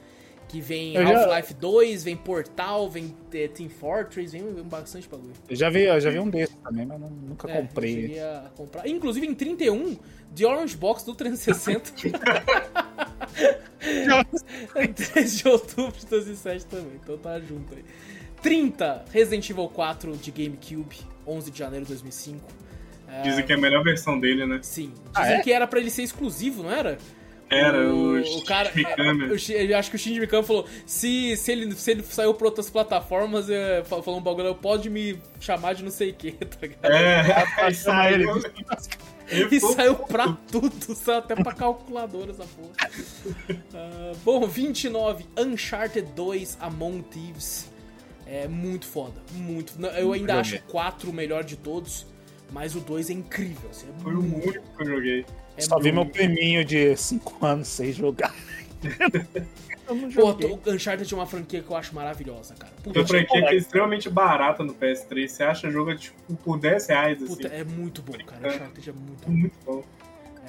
Que 0.47 0.61
vem 0.61 0.93
Eu 0.95 1.01
já- 1.07 1.25
Half-Life 1.25 1.53
2, 1.55 2.03
vem 2.03 2.15
Portal, 2.15 2.87
vem 2.89 3.15
eh, 3.33 3.47
Team 3.47 3.67
Fortress, 3.69 4.31
vem, 4.31 4.53
vem 4.53 4.63
bastante 4.63 5.07
bagulho. 5.09 5.33
Eu 5.49 5.55
já 5.55 5.69
vi, 5.71 5.83
eu 5.83 5.99
já 5.99 6.09
vi 6.11 6.19
um 6.19 6.29
desses 6.29 6.55
também, 6.63 6.85
mas 6.85 6.99
não- 6.99 7.09
nunca 7.09 7.49
É, 7.49 7.57
Eu 7.57 7.61
comprei. 7.63 8.19
a 8.19 8.51
comprar. 8.55 8.87
Inclusive 8.87 9.25
em 9.25 9.33
31, 9.33 9.97
The 10.35 10.45
Orange 10.45 10.77
Box 10.77 11.03
do 11.03 11.15
360. 11.15 11.91
3 15.13 15.37
de 15.37 15.47
outubro 15.47 15.99
de 15.99 16.05
2007 16.07 16.65
também, 16.65 16.99
então 17.03 17.17
tá 17.17 17.39
junto 17.39 17.73
aí. 17.75 17.83
30, 18.41 19.05
Resident 19.11 19.49
Evil 19.49 19.67
4 19.69 20.15
de 20.17 20.31
GameCube, 20.31 20.97
11 21.25 21.51
de 21.51 21.57
janeiro 21.59 21.85
de 21.85 21.91
2005. 21.91 22.39
É, 23.07 23.21
Dizem 23.21 23.45
que 23.45 23.53
é 23.53 23.55
a 23.55 23.59
melhor 23.59 23.83
versão 23.83 24.19
dele, 24.19 24.45
né? 24.45 24.59
Sim, 24.61 24.91
Ah, 25.13 25.21
dizem 25.21 25.37
é? 25.37 25.41
que 25.41 25.51
era 25.51 25.65
pra 25.67 25.79
ele 25.79 25.89
ser 25.89 26.03
exclusivo, 26.03 26.63
não 26.63 26.71
era? 26.71 26.97
Era 27.49 27.93
o, 27.93 28.19
o 28.19 28.43
cara. 28.43 28.71
Mikami. 28.73 29.25
é, 29.29 29.31
o 29.31 29.37
Shi- 29.37 29.53
eu 29.53 29.77
acho 29.77 29.91
que 29.91 29.95
o 29.95 29.99
Shinji 29.99 30.19
Mikami 30.19 30.43
falou: 30.43 30.67
se, 30.83 31.37
se, 31.37 31.51
ele, 31.51 31.71
se 31.75 31.91
ele 31.91 32.01
saiu 32.01 32.33
pra 32.33 32.47
outras 32.47 32.71
plataformas, 32.71 33.47
é, 33.51 33.83
fa- 33.83 34.01
falou 34.01 34.19
um 34.19 34.23
bagulho, 34.23 34.55
pode 34.55 34.89
me 34.89 35.19
chamar 35.39 35.73
de 35.75 35.83
não 35.83 35.91
sei 35.91 36.09
o 36.09 36.13
que, 36.15 36.31
tá 36.43 36.57
ligado? 36.59 36.85
É, 36.91 37.71
Chama 37.71 38.03
saiu- 38.03 38.15
ele. 38.15 38.25
E 39.51 39.59
saiu 39.59 39.95
pra 39.95 40.37
tudo, 40.51 40.73
saiu 40.95 41.19
até 41.19 41.35
pra 41.35 41.53
calculadora 41.53 42.31
essa 42.31 42.45
porra. 42.45 42.73
Ah, 43.73 44.11
bom, 44.23 44.45
29, 44.47 45.25
Uncharted 45.37 46.07
2 46.15 46.57
Among 46.61 47.03
Thieves. 47.03 47.69
É 48.27 48.47
muito 48.47 48.85
foda, 48.87 49.21
muito. 49.33 49.73
Eu 49.97 50.11
ainda 50.13 50.33
Joguei. 50.35 50.41
acho 50.41 50.55
o 50.55 50.71
4 50.71 51.09
o 51.09 51.13
melhor 51.13 51.43
de 51.43 51.55
todos, 51.55 52.07
mas 52.51 52.75
o 52.75 52.79
2 52.79 53.09
é 53.09 53.13
incrível. 53.13 53.69
Assim, 53.69 53.87
é 53.87 54.01
Foi 54.03 54.13
o 54.15 54.21
muito, 54.21 54.47
único 54.49 54.65
que 54.77 54.83
eu 54.83 54.87
joguei. 54.87 55.25
é 55.57 55.61
Só 55.61 55.79
vi 55.79 55.91
meu 55.91 56.05
priminho 56.07 56.65
de 56.65 56.95
5 56.97 57.45
anos 57.45 57.67
sem 57.67 57.91
jogar. 57.91 58.33
eu 59.87 59.95
não 59.95 60.11
Pô, 60.11 60.31
o 60.69 60.73
Uncharted 60.73 61.13
é 61.13 61.17
uma 61.17 61.25
franquia 61.27 61.61
que 61.61 61.69
eu 61.69 61.75
acho 61.75 61.93
maravilhosa, 61.93 62.55
cara. 62.55 62.73
Puta, 62.83 62.99
Uma 62.99 63.07
franquia 63.07 63.41
que 63.47 63.53
é 63.53 63.55
extremamente 63.55 64.09
barata 64.09 64.63
no 64.63 64.73
PS3. 64.73 65.27
Você 65.27 65.43
acha 65.43 65.69
jogo 65.69 65.95
tipo, 65.95 66.35
por 66.37 66.59
10 66.59 66.87
reais, 66.87 67.21
assim. 67.23 67.27
puta, 67.35 67.47
é 67.47 67.63
muito 67.63 68.01
bom, 68.01 68.13
cara. 68.25 68.47
Uncharted 68.47 68.89
é 68.89 68.93
muito 68.93 69.25
bom. 69.25 69.31
Muito 69.31 69.57
bom. 69.65 69.83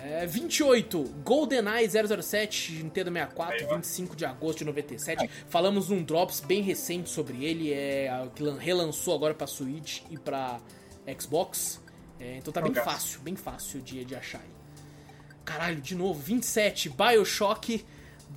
É, 0.02 0.24
28, 0.24 1.02
GoldenEye 1.24 1.88
007, 1.88 2.74
Nintendo 2.74 3.10
64, 3.10 3.68
25 3.76 4.14
de 4.14 4.24
agosto 4.24 4.58
de 4.58 4.64
97. 4.66 5.28
Falamos 5.48 5.88
num 5.88 6.02
Drops 6.02 6.38
bem 6.40 6.62
recente 6.62 7.08
sobre 7.10 7.44
ele, 7.44 7.72
é 7.72 8.28
que 8.34 8.42
lan- 8.42 8.56
relançou 8.58 9.14
agora 9.16 9.34
pra 9.34 9.46
Switch 9.48 10.02
e 10.10 10.16
pra 10.16 10.60
Xbox. 11.18 11.82
É, 12.20 12.36
então 12.36 12.52
tá 12.52 12.60
bem 12.60 12.72
fácil, 12.74 13.20
bem 13.20 13.34
fácil 13.36 13.80
de, 13.80 14.04
de 14.04 14.14
achar 14.14 14.38
aí. 14.38 14.50
Caralho, 15.44 15.80
de 15.80 15.94
novo, 15.94 16.20
27, 16.20 16.88
Bioshock, 16.90 17.84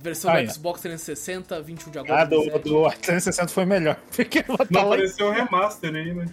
versão 0.00 0.30
Aí, 0.32 0.46
do. 0.46 0.52
Xbox 0.52 0.80
360, 0.80 1.60
21 1.62 1.90
de 1.90 1.98
agosto 1.98 2.12
Ah, 2.14 2.24
do, 2.24 2.30
2017. 2.36 2.68
do 2.68 2.90
360 3.02 3.48
foi 3.48 3.64
melhor. 3.64 3.96
Porque 4.14 4.44
ela 4.46 4.58
tá 4.58 4.66
Não 4.70 4.80
apareceu 4.82 5.26
o 5.28 5.30
remaster 5.32 5.94
aí, 5.94 6.14
né? 6.14 6.26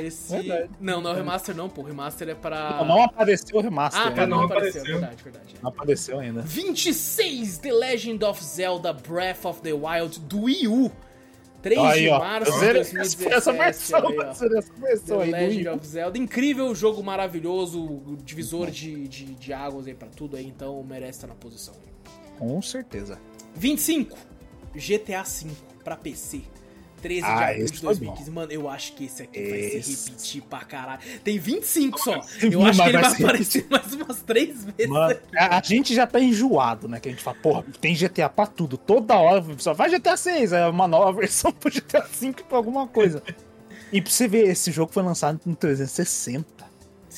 Esse... 0.00 0.32
verdade. 0.34 0.70
Não, 0.80 1.02
não 1.02 1.10
é 1.10 1.12
o 1.12 1.16
remaster 1.16 1.54
não, 1.54 1.68
pô. 1.68 1.82
O 1.82 1.84
remaster 1.84 2.28
é 2.30 2.34
pra... 2.34 2.82
Não 2.84 3.02
apareceu 3.02 3.58
o 3.58 3.60
remaster. 3.60 4.00
Ah, 4.00 4.04
tá, 4.04 4.08
ainda. 4.22 4.26
não, 4.26 4.38
não 4.38 4.44
apareceu. 4.46 4.80
apareceu. 4.80 4.98
Verdade, 5.00 5.22
verdade. 5.22 5.54
Não 5.62 5.68
apareceu 5.68 6.18
ainda. 6.18 6.40
26 6.40 7.58
The 7.58 7.72
Legend 7.72 8.24
of 8.24 8.42
Zelda 8.42 8.92
Breath 8.94 9.44
of 9.44 9.60
the 9.60 9.72
Wild 9.74 10.18
do 10.20 10.44
Wii 10.44 10.68
U. 10.68 10.90
3 11.62 11.78
Aí, 11.80 12.02
de 12.04 12.08
ó. 12.08 12.18
março 12.20 12.52
de 12.52 12.58
Zero- 12.58 12.74
2017. 12.74 13.34
Essa 13.34 13.52
versão, 13.52 14.08
aí, 14.08 14.18
essa 14.20 14.48
versão 14.48 15.18
The 15.18 15.24
aí 15.24 15.30
Legend 15.32 15.68
of 15.68 15.86
Zelda. 15.86 16.16
Incrível 16.18 16.74
jogo 16.74 17.02
maravilhoso, 17.02 18.16
divisor 18.24 18.70
de, 18.70 19.08
de, 19.08 19.24
de 19.34 19.52
águas 19.52 19.86
aí 19.88 19.94
pra 19.94 20.08
tudo 20.08 20.36
aí, 20.36 20.46
então 20.46 20.82
merece 20.84 21.18
estar 21.18 21.26
na 21.26 21.34
posição. 21.34 21.74
Com 22.38 22.60
certeza. 22.62 23.18
25 23.54 24.16
GTA 24.74 25.22
V 25.22 25.50
pra 25.82 25.96
PC. 25.96 26.42
13 27.02 27.20
de 27.20 27.26
Ah, 27.26 27.52
esse 27.56 27.72
de 27.74 27.78
foi 27.80 27.88
2015. 27.94 28.30
Mano, 28.30 28.52
eu 28.52 28.68
acho 28.68 28.94
que 28.94 29.04
esse 29.04 29.22
aqui 29.22 29.38
vai 29.48 29.62
se 29.62 29.76
Esse. 29.76 30.10
repetir 30.10 30.42
pra 30.42 30.60
caralho. 30.60 31.00
Tem 31.22 31.38
25 31.38 32.00
só. 32.00 32.14
Eu 32.42 32.64
acho 32.64 32.82
que 32.82 32.88
ele 32.88 32.98
vai 32.98 33.10
vai 33.10 33.22
aparecer 33.22 33.66
mais 33.70 33.92
umas 33.92 34.22
3 34.22 34.64
vezes 34.64 34.86
Mano, 34.88 35.16
a, 35.36 35.58
a 35.58 35.62
gente 35.62 35.94
já 35.94 36.06
tá 36.06 36.18
enjoado, 36.18 36.88
né? 36.88 36.98
Que 36.98 37.08
a 37.08 37.12
gente 37.12 37.22
fala, 37.22 37.36
porra, 37.36 37.64
tem 37.80 37.94
GTA 37.94 38.28
pra 38.30 38.46
tudo. 38.46 38.76
Toda 38.78 39.14
hora 39.14 39.44
só 39.58 39.74
vai 39.74 39.90
GTA 39.90 40.16
6, 40.16 40.52
é 40.54 40.66
uma 40.66 40.88
nova 40.88 41.12
versão 41.20 41.52
pro 41.52 41.70
GTA 41.70 42.04
5 42.10 42.44
pra 42.44 42.56
alguma 42.56 42.88
coisa. 42.88 43.22
e 43.92 44.00
pra 44.00 44.10
você 44.10 44.26
ver, 44.26 44.48
esse 44.48 44.72
jogo 44.72 44.90
foi 44.90 45.02
lançado 45.02 45.38
no 45.44 45.54
360, 45.54 46.65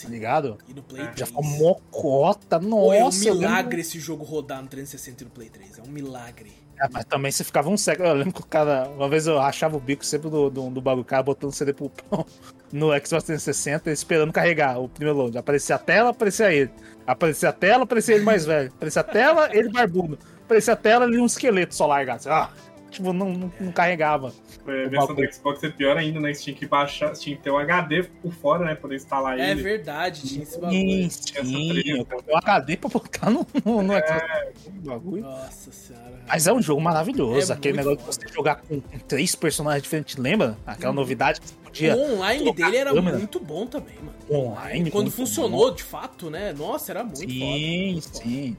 ligado? 0.07 0.59
E 0.69 0.75
no 0.75 0.83
Play 0.83 1.03
É. 1.03 1.07
3. 1.07 1.19
Já 1.21 1.27
ficou 1.27 1.43
mocota, 1.43 2.61
Pô, 2.61 2.93
é 2.93 3.01
um 3.01 3.05
nossa. 3.07 3.27
eu 3.29 3.35
lembro- 3.35 3.49
milagre 3.49 3.81
esse 3.81 3.99
jogo 3.99 4.25
rodar 4.25 4.61
no 4.63 4.69
360 4.69 5.23
e 5.23 5.25
no 5.25 5.31
Play 5.31 5.49
3. 5.49 5.79
É 5.79 5.83
um 5.83 5.87
milagre. 5.91 6.53
É, 6.81 6.87
mas 6.93 7.05
também 7.07 7.33
você 7.33 7.43
ficava 7.43 7.69
um 7.69 7.77
século. 7.77 8.09
Eu 8.09 8.15
lembro 8.15 8.33
que 8.35 8.41
o 8.41 8.47
cara. 8.47 8.89
Uma 8.91 9.09
vez 9.09 9.27
eu 9.27 9.37
rachava 9.37 9.77
o 9.77 9.81
bico 9.81 10.07
sempre 10.07 10.31
do, 10.31 10.49
do, 10.49 10.71
do 10.71 10.81
bagulho, 10.81 11.03
o 11.03 11.05
cara 11.05 11.25
botando 11.25 11.51
CD 11.51 11.73
pro 11.73 11.91
pão 11.91 12.25
no 12.73 12.89
Xbox 13.05 13.25
360 13.25 13.91
esperando 13.91 14.33
carregar 14.33 14.79
o 14.81 14.89
primeiro 14.89 15.19
load. 15.19 15.37
Aparecia 15.37 15.75
a 15.75 15.79
tela, 15.79 16.11
aparecia 16.11 16.53
ele. 16.53 16.71
Aparecia 17.05 17.49
a 17.49 17.53
tela, 17.53 17.83
aparecia 17.83 18.15
ele 18.15 18.25
mais 18.25 18.45
velho. 18.47 18.69
Aparecia 18.69 19.01
a 19.01 19.05
tela, 19.05 19.49
ele 19.53 19.71
barbudo. 19.73 20.19
Aparecia 20.45 20.75
a 20.75 20.77
tela, 20.77 21.05
ele 21.07 21.19
um 21.19 21.27
esqueleto 21.27 21.75
só 21.75 21.85
largado. 21.87 22.19
assim, 22.21 22.29
Ah, 22.31 22.51
tipo, 22.91 23.13
não, 23.13 23.31
não, 23.33 23.53
não 23.61 23.73
carregava. 23.73 24.33
Foi 24.65 24.85
a 24.85 24.87
O 24.87 24.91
versão 24.91 25.15
do 25.15 25.33
Xbox 25.33 25.63
é 25.65 25.69
pior 25.71 25.97
ainda, 25.97 26.21
né? 26.21 26.33
Você 26.35 26.43
tinha 26.45 26.57
que 26.57 26.67
baixar, 26.67 27.13
tinha 27.13 27.37
que 27.37 27.43
ter 27.43 27.51
um 27.51 27.59
HD 27.59 28.03
por 28.23 28.33
fora, 28.33 28.65
né? 28.65 28.75
Poder 28.75 28.97
instalar 28.97 29.39
É 29.39 29.51
ele. 29.51 29.63
verdade, 29.63 30.23
tinha 30.23 30.43
esse 30.43 30.53
Sim, 30.55 30.61
bagulho. 30.61 31.11
sim. 31.11 32.05
coloquei 32.05 32.35
um 32.35 32.39
HD 32.39 32.77
pra 32.77 32.91
botar 32.91 33.31
no, 33.31 33.47
no, 33.65 33.83
no 33.83 33.93
Xbox. 33.95 34.53
bagulho. 34.85 35.23
Nossa 35.23 35.73
senhora. 35.73 36.19
Mas 36.27 36.47
é 36.47 36.53
um 36.53 36.61
jogo 36.63 36.81
maravilhoso. 36.81 37.53
É 37.53 37.57
Aquele 37.57 37.77
negócio 37.79 37.99
de 37.99 38.05
foda. 38.05 38.13
você 38.29 38.35
jogar 38.35 38.57
com, 38.57 38.81
três 39.07 39.35
personagens 39.35 39.83
diferentes, 39.83 40.17
lembra? 40.17 40.57
Aquela 40.67 40.93
novidade 40.93 41.41
que 41.41 41.47
você 41.49 41.55
O 41.55 41.65
podia 41.65 41.97
online 41.97 42.41
colocar 42.45 42.65
dele 42.67 42.77
era 42.79 42.93
câmera. 42.95 43.19
muito 43.19 43.41
bom 43.41 43.67
também, 43.67 43.95
mano. 43.97 44.13
online. 44.49 44.91
Quando 44.91 45.11
funcionou 45.11 45.71
de 45.75 45.83
fato, 45.83 46.31
né? 46.31 46.53
Nossa, 46.53 46.93
era 46.93 47.05
muito 47.05 47.19
foda. 47.19 47.29
Sim, 47.31 47.93
muito 47.93 48.09
foda. 48.09 48.25
sim. 48.25 48.57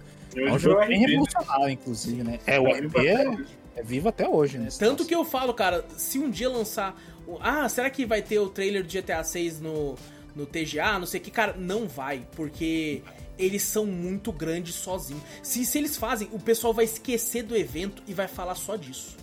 É 0.47 0.51
um 0.51 0.59
jogo 0.59 0.85
bem 0.85 0.99
revolucionário, 0.99 1.69
inclusive, 1.69 2.23
né? 2.23 2.39
É, 2.45 2.59
o 2.59 2.65
RP 2.65 2.95
é, 3.05 3.27
hoje. 3.29 3.45
é 3.75 3.83
vivo 3.83 4.09
até 4.09 4.27
hoje, 4.27 4.57
né? 4.57 4.69
Tanto 4.77 5.05
que 5.05 5.13
eu 5.15 5.23
falo, 5.25 5.53
cara, 5.53 5.85
se 5.97 6.19
um 6.19 6.29
dia 6.29 6.49
lançar. 6.49 6.95
o- 7.27 7.37
Ah, 7.41 7.67
será 7.69 7.89
que 7.89 8.05
vai 8.05 8.21
ter 8.21 8.39
o 8.39 8.49
trailer 8.49 8.83
do 8.83 8.89
GTA 8.89 9.23
6 9.23 9.59
no, 9.61 9.95
no 10.35 10.45
TGA? 10.45 10.97
Não 10.99 11.05
sei 11.05 11.19
o 11.19 11.23
que, 11.23 11.31
cara, 11.31 11.53
não 11.57 11.87
vai, 11.87 12.25
porque 12.35 13.01
eles 13.37 13.61
são 13.63 13.85
muito 13.85 14.31
grandes 14.31 14.75
sozinhos. 14.75 15.23
Se, 15.43 15.63
se 15.65 15.77
eles 15.77 15.95
fazem, 15.95 16.27
o 16.31 16.39
pessoal 16.39 16.73
vai 16.73 16.85
esquecer 16.85 17.43
do 17.43 17.55
evento 17.55 18.01
e 18.07 18.13
vai 18.13 18.27
falar 18.27 18.55
só 18.55 18.75
disso. 18.75 19.15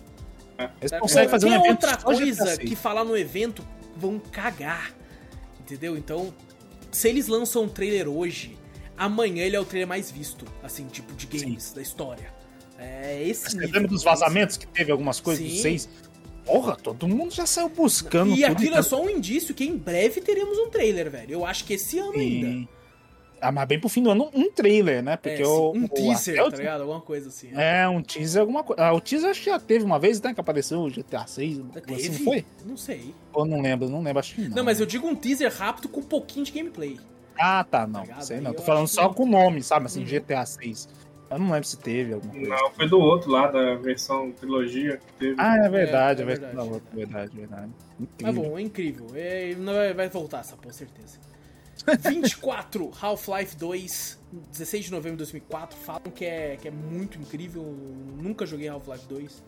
Eles 0.81 0.91
conseguem 0.99 1.29
fazer 1.29 1.45
um 1.47 1.53
evento 1.53 1.69
outra 1.85 1.99
só 1.99 2.11
de 2.13 2.23
coisa 2.23 2.57
que 2.57 2.67
6. 2.69 2.79
falar 2.79 3.03
no 3.03 3.15
evento 3.15 3.63
vão 3.95 4.17
cagar. 4.19 4.91
Entendeu? 5.59 5.95
Então, 5.97 6.33
se 6.91 7.07
eles 7.09 7.27
lançam 7.27 7.63
um 7.63 7.69
trailer 7.69 8.07
hoje, 8.07 8.57
amanhã 8.97 9.43
ele 9.43 9.55
é 9.55 9.59
o 9.59 9.65
trailer 9.65 9.87
mais 9.87 10.09
visto, 10.11 10.45
assim, 10.63 10.85
tipo, 10.87 11.13
de 11.13 11.25
games 11.27 11.71
da 11.73 11.81
história. 11.81 12.33
É 12.79 13.23
esse 13.27 13.51
Você 13.51 13.57
lembra 13.57 13.87
dos 13.87 14.03
vazamentos 14.03 14.57
que 14.57 14.67
teve 14.67 14.91
algumas 14.91 15.19
coisas 15.19 15.43
Sim. 15.45 15.51
dos 15.51 15.61
seis? 15.61 15.89
Porra, 16.45 16.75
todo 16.75 17.07
mundo 17.07 17.33
já 17.33 17.45
saiu 17.45 17.67
buscando 17.69 18.33
E 18.35 18.45
aquilo 18.45 18.73
tá- 18.73 18.79
é 18.79 18.81
só 18.83 19.01
um 19.01 19.09
indício 19.09 19.53
que 19.53 19.65
em 19.65 19.75
breve 19.75 20.21
teremos 20.21 20.57
um 20.59 20.69
trailer, 20.69 21.09
velho. 21.09 21.31
Eu 21.33 21.45
acho 21.45 21.65
que 21.65 21.73
esse 21.73 21.99
ano 21.99 22.13
ainda. 22.13 22.47
Sim. 22.47 22.67
Ah, 23.39 23.51
mas 23.51 23.67
bem 23.67 23.79
pro 23.79 23.87
fim 23.89 24.01
do 24.01 24.09
ano, 24.09 24.31
um 24.33 24.49
trailer, 24.51 25.03
né? 25.03 25.13
É, 25.13 25.17
Porque 25.17 25.37
sim, 25.45 25.51
o, 25.51 25.71
um 25.71 25.83
o- 25.83 25.89
teaser, 25.89 26.41
o- 26.43 26.49
tá 26.49 26.57
ligado? 26.57 26.81
Alguma 26.81 27.01
coisa 27.01 27.29
assim. 27.29 27.49
né? 27.49 27.81
É, 27.83 27.87
um 27.89 28.01
teaser, 28.01 28.41
alguma 28.41 28.63
coisa. 28.63 28.81
Ah, 28.81 28.93
o 28.93 29.01
teaser 29.01 29.29
acho 29.29 29.41
que 29.41 29.49
já 29.49 29.59
teve 29.59 29.83
uma 29.85 29.99
vez, 29.99 30.19
né? 30.21 30.33
Que 30.33 30.39
apareceu 30.39 30.79
o 30.79 30.89
GTA 30.89 31.27
6. 31.27 31.59
Teve? 31.73 31.93
Assim, 31.95 32.09
não 32.09 32.19
foi? 32.19 32.45
Não 32.65 32.77
sei. 32.77 33.13
Ou 33.33 33.45
não 33.45 33.61
lembro, 33.61 33.87
não 33.89 34.01
lembro, 34.01 34.19
acho 34.19 34.33
que 34.35 34.41
não. 34.41 34.55
Não, 34.57 34.63
mas 34.63 34.79
eu 34.79 34.85
digo 34.87 35.05
um 35.07 35.15
teaser 35.15 35.53
rápido 35.53 35.87
com 35.89 35.99
um 35.99 36.03
pouquinho 36.03 36.45
de 36.45 36.51
gameplay. 36.51 36.97
Ah, 37.39 37.63
tá, 37.63 37.85
não. 37.87 38.01
ligado? 38.01 38.21
sei 38.23 38.39
não. 38.41 38.53
Tô 38.53 38.61
falando 38.63 38.87
só 38.87 39.09
com 39.09 39.23
o 39.23 39.27
nome, 39.27 39.61
sabe? 39.63 39.85
Assim, 39.87 40.01
Uhum. 40.01 40.05
GTA 40.07 40.45
6. 40.45 40.89
Eu 41.29 41.39
não 41.39 41.51
lembro 41.51 41.67
se 41.67 41.77
teve 41.77 42.13
alguma 42.13 42.33
coisa. 42.33 42.49
Não, 42.49 42.71
foi 42.71 42.87
do 42.87 42.99
outro 42.99 43.29
lá, 43.29 43.47
da 43.51 43.75
versão 43.75 44.31
trilogia 44.31 44.97
que 44.97 45.13
teve. 45.19 45.35
Ah, 45.37 45.57
é 45.57 45.69
verdade, 45.69 46.21
É, 46.21 46.23
é, 46.23 46.27
é 46.27 46.27
verdade. 46.27 46.55
verdade. 46.55 46.55
Não, 46.55 46.81
verdade, 46.93 47.31
verdade. 47.35 47.71
Mas 47.99 48.09
Incrível. 48.09 48.43
bom, 48.51 48.57
é 48.57 48.61
incrível. 48.61 49.07
É, 49.13 49.53
vai, 49.55 49.93
vai 49.93 50.09
voltar 50.09 50.39
essa 50.39 50.55
porra, 50.55 50.73
certeza. 50.73 51.19
24, 52.09 52.91
Half-Life 53.01 53.55
2, 53.57 54.19
16 54.51 54.85
de 54.85 54.91
novembro 54.91 55.17
de 55.17 55.17
2004. 55.23 55.77
Falam 55.77 56.03
que 56.13 56.25
é, 56.25 56.57
que 56.61 56.67
é 56.67 56.71
muito 56.71 57.19
incrível. 57.19 57.63
Nunca 58.21 58.45
joguei 58.45 58.67
Half-Life 58.69 59.05
2. 59.07 59.43